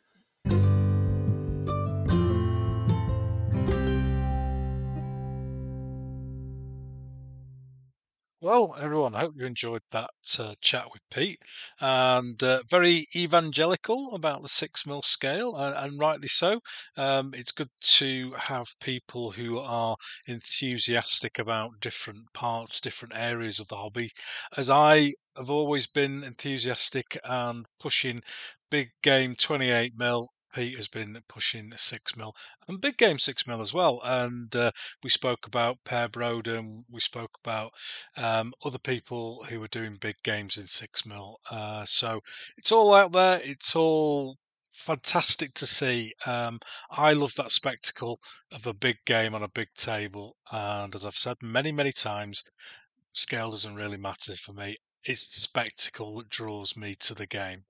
Well, 8.50 8.76
everyone, 8.80 9.14
I 9.14 9.20
hope 9.20 9.36
you 9.38 9.46
enjoyed 9.46 9.84
that 9.92 10.10
uh, 10.40 10.56
chat 10.60 10.92
with 10.92 11.08
Pete, 11.12 11.38
and 11.80 12.42
uh, 12.42 12.64
very 12.68 13.06
evangelical 13.16 14.16
about 14.16 14.42
the 14.42 14.50
six 14.50 14.88
mil 14.88 15.04
scale, 15.04 15.56
and, 15.56 15.76
and 15.76 16.00
rightly 16.00 16.30
so. 16.30 16.60
Um, 16.98 17.36
it's 17.36 17.52
good 17.52 17.70
to 17.80 18.32
have 18.34 18.66
people 18.82 19.30
who 19.30 19.60
are 19.60 19.98
enthusiastic 20.26 21.38
about 21.38 21.80
different 21.80 22.34
parts, 22.34 22.82
different 22.82 23.16
areas 23.16 23.60
of 23.60 23.68
the 23.68 23.76
hobby, 23.76 24.10
as 24.58 24.68
I 24.68 25.14
have 25.38 25.52
always 25.52 25.86
been 25.86 26.24
enthusiastic 26.24 27.20
and 27.24 27.68
pushing 27.80 28.24
big 28.72 28.90
game 29.04 29.36
28 29.36 29.94
mil 29.96 30.28
Pete 30.54 30.76
has 30.76 30.88
been 30.88 31.22
pushing 31.28 31.72
six 31.76 32.16
mil 32.16 32.36
and 32.68 32.82
big 32.82 32.98
game 32.98 33.20
six 33.20 33.46
mil 33.46 33.62
as 33.62 33.74
well. 33.74 34.02
And 34.04 34.56
uh, 34.56 34.72
we 35.04 35.10
spoke 35.10 35.46
about 35.46 35.84
Per 35.84 36.08
Broden, 36.08 36.84
we 36.90 37.00
spoke 37.00 37.38
about 37.44 37.72
um, 38.18 38.54
other 38.64 38.80
people 38.80 39.46
who 39.50 39.62
are 39.64 39.68
doing 39.68 39.96
big 39.96 40.16
games 40.24 40.58
in 40.58 40.68
six 40.68 41.06
mil. 41.06 41.40
Uh, 41.52 41.86
so 41.86 42.22
it's 42.58 42.72
all 42.72 42.94
out 42.94 43.12
there. 43.12 43.40
It's 43.44 43.76
all 43.76 44.38
fantastic 44.74 45.54
to 45.56 45.66
see. 45.66 46.14
Um, 46.26 46.60
I 46.90 47.14
love 47.14 47.34
that 47.36 47.52
spectacle 47.52 48.20
of 48.52 48.66
a 48.66 48.74
big 48.74 48.98
game 49.06 49.36
on 49.36 49.44
a 49.44 49.50
big 49.50 49.70
table. 49.76 50.38
And 50.52 50.96
as 50.96 51.06
I've 51.06 51.16
said 51.16 51.38
many, 51.42 51.72
many 51.72 51.92
times, 51.92 52.44
scale 53.12 53.52
doesn't 53.52 53.76
really 53.76 53.98
matter 53.98 54.36
for 54.36 54.54
me. 54.54 54.78
It's 55.04 55.28
the 55.28 55.40
spectacle 55.40 56.18
that 56.18 56.30
draws 56.30 56.76
me 56.76 56.96
to 57.02 57.14
the 57.14 57.28
game. 57.28 57.66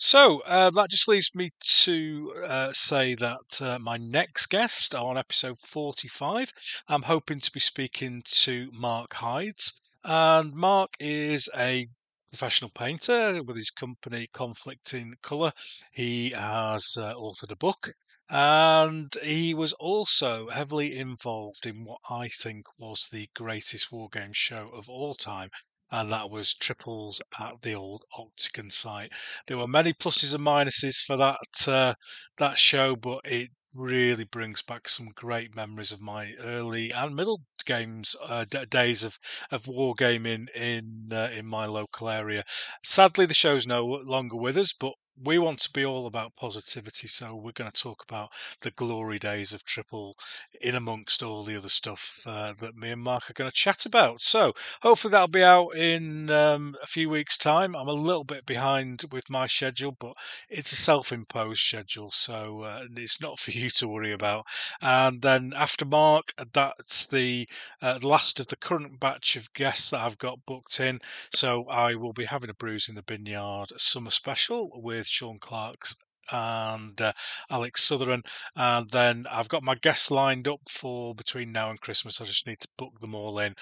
So 0.00 0.40
uh, 0.46 0.70
that 0.70 0.90
just 0.90 1.08
leaves 1.08 1.34
me 1.34 1.50
to 1.82 2.32
uh, 2.44 2.72
say 2.72 3.14
that 3.16 3.60
uh, 3.60 3.78
my 3.80 3.96
next 3.96 4.46
guest 4.46 4.94
on 4.94 5.18
episode 5.18 5.58
45, 5.58 6.52
I'm 6.88 7.02
hoping 7.02 7.40
to 7.40 7.50
be 7.50 7.60
speaking 7.60 8.22
to 8.24 8.70
Mark 8.72 9.14
Hides. 9.14 9.72
And 10.04 10.54
Mark 10.54 10.94
is 11.00 11.50
a 11.54 11.88
professional 12.30 12.70
painter 12.70 13.42
with 13.42 13.56
his 13.56 13.70
company 13.70 14.28
Conflict 14.32 14.94
in 14.94 15.16
Colour. 15.20 15.52
He 15.92 16.30
has 16.30 16.96
uh, 16.96 17.14
authored 17.14 17.50
a 17.50 17.56
book. 17.56 17.92
And 18.30 19.12
he 19.22 19.52
was 19.52 19.72
also 19.74 20.48
heavily 20.48 20.96
involved 20.96 21.66
in 21.66 21.84
what 21.84 22.00
I 22.08 22.28
think 22.28 22.66
was 22.78 23.08
the 23.10 23.28
greatest 23.34 23.90
war 23.90 24.08
game 24.10 24.32
show 24.32 24.68
of 24.68 24.88
all 24.88 25.14
time, 25.14 25.50
and 25.90 26.10
that 26.10 26.30
was 26.30 26.54
triples 26.54 27.20
at 27.38 27.62
the 27.62 27.74
old 27.74 28.04
Octagon 28.16 28.70
site. 28.70 29.12
There 29.46 29.58
were 29.58 29.68
many 29.68 29.92
pluses 29.92 30.34
and 30.34 30.44
minuses 30.44 31.02
for 31.04 31.16
that 31.16 31.68
uh, 31.68 31.94
that 32.38 32.58
show, 32.58 32.96
but 32.96 33.20
it 33.24 33.50
really 33.74 34.24
brings 34.24 34.62
back 34.62 34.88
some 34.88 35.08
great 35.14 35.54
memories 35.54 35.92
of 35.92 36.00
my 36.00 36.32
early 36.40 36.90
and 36.90 37.14
middle 37.14 37.42
games 37.64 38.16
uh, 38.24 38.44
d- 38.50 38.64
days 38.66 39.04
of 39.04 39.18
of 39.50 39.64
wargaming 39.64 40.48
in 40.54 41.10
uh, 41.12 41.28
in 41.32 41.46
my 41.46 41.66
local 41.66 42.08
area. 42.08 42.44
Sadly, 42.82 43.26
the 43.26 43.34
show's 43.34 43.66
no 43.66 43.84
longer 43.84 44.36
with 44.36 44.56
us, 44.56 44.72
but 44.72 44.94
we 45.24 45.38
want 45.38 45.60
to 45.60 45.72
be 45.72 45.84
all 45.84 46.06
about 46.06 46.36
positivity, 46.36 47.06
so 47.06 47.34
we're 47.34 47.52
going 47.52 47.70
to 47.70 47.82
talk 47.82 48.02
about 48.02 48.30
the 48.60 48.70
glory 48.70 49.18
days 49.18 49.52
of 49.52 49.64
triple 49.64 50.16
in 50.60 50.74
amongst 50.74 51.22
all 51.22 51.42
the 51.42 51.56
other 51.56 51.68
stuff 51.68 52.22
uh, 52.26 52.52
that 52.60 52.76
me 52.76 52.90
and 52.90 53.02
Mark 53.02 53.30
are 53.30 53.34
going 53.34 53.50
to 53.50 53.54
chat 53.54 53.86
about. 53.86 54.20
So 54.20 54.52
hopefully 54.82 55.12
that'll 55.12 55.28
be 55.28 55.42
out 55.42 55.74
in 55.74 56.30
um, 56.30 56.76
a 56.82 56.86
few 56.86 57.08
weeks' 57.08 57.38
time. 57.38 57.74
I'm 57.74 57.88
a 57.88 57.92
little 57.92 58.24
bit 58.24 58.46
behind 58.46 59.04
with 59.10 59.30
my 59.30 59.46
schedule, 59.46 59.96
but 59.98 60.14
it's 60.48 60.72
a 60.72 60.76
self-imposed 60.76 61.60
schedule, 61.60 62.10
so 62.10 62.62
uh, 62.62 62.84
it's 62.96 63.20
not 63.20 63.38
for 63.38 63.50
you 63.50 63.70
to 63.70 63.88
worry 63.88 64.12
about. 64.12 64.46
And 64.80 65.22
then 65.22 65.52
after 65.56 65.84
Mark, 65.84 66.32
that's 66.52 67.06
the 67.06 67.48
uh, 67.82 67.98
last 68.02 68.40
of 68.40 68.48
the 68.48 68.56
current 68.56 69.00
batch 69.00 69.36
of 69.36 69.52
guests 69.52 69.90
that 69.90 70.00
I've 70.00 70.18
got 70.18 70.44
booked 70.46 70.80
in. 70.80 71.00
So 71.34 71.64
I 71.68 71.94
will 71.94 72.12
be 72.12 72.24
having 72.24 72.50
a 72.50 72.54
Brews 72.54 72.88
in 72.88 72.94
the 72.94 73.02
Binyard 73.02 73.78
summer 73.78 74.10
special 74.10 74.70
with 74.74 75.07
Sean 75.08 75.38
Clark's 75.38 75.94
and 76.30 77.00
uh, 77.00 77.12
Alex 77.50 77.82
Sutherland. 77.82 78.26
And 78.56 78.90
then 78.90 79.24
I've 79.30 79.48
got 79.48 79.62
my 79.62 79.74
guests 79.74 80.10
lined 80.10 80.48
up 80.48 80.60
for 80.68 81.14
between 81.14 81.52
now 81.52 81.70
and 81.70 81.80
Christmas. 81.80 82.20
I 82.20 82.24
just 82.24 82.46
need 82.46 82.60
to 82.60 82.68
book 82.76 83.00
them 83.00 83.14
all 83.14 83.38
in. 83.38 83.54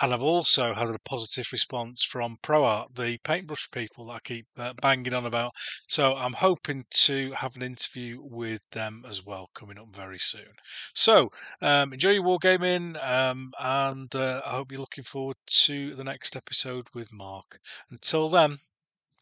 And 0.00 0.12
I've 0.12 0.22
also 0.22 0.74
had 0.74 0.88
a 0.88 0.98
positive 1.04 1.46
response 1.52 2.04
from 2.04 2.36
Pro 2.42 2.64
Arte, 2.64 2.92
the 2.94 3.18
paintbrush 3.24 3.70
people 3.70 4.06
that 4.06 4.12
I 4.12 4.18
keep 4.24 4.46
uh, 4.58 4.72
banging 4.80 5.14
on 5.14 5.26
about. 5.26 5.52
So 5.88 6.14
I'm 6.14 6.34
hoping 6.34 6.84
to 6.90 7.32
have 7.32 7.56
an 7.56 7.62
interview 7.62 8.18
with 8.22 8.60
them 8.70 9.04
as 9.08 9.24
well 9.24 9.50
coming 9.54 9.78
up 9.78 9.94
very 9.94 10.18
soon. 10.18 10.52
So 10.94 11.30
um, 11.60 11.92
enjoy 11.92 12.10
your 12.10 12.24
wargaming, 12.24 13.02
um, 13.04 13.52
and 13.58 14.14
uh, 14.14 14.42
I 14.46 14.50
hope 14.50 14.70
you're 14.70 14.80
looking 14.80 15.04
forward 15.04 15.36
to 15.46 15.94
the 15.94 16.04
next 16.04 16.36
episode 16.36 16.86
with 16.94 17.12
Mark. 17.12 17.58
Until 17.90 18.28
then, 18.28 18.58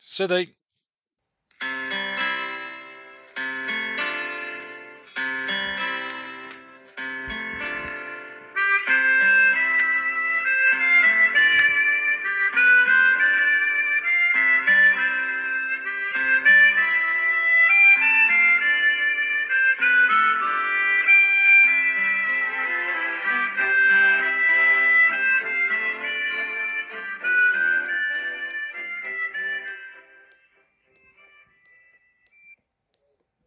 Sithee. 0.02 0.54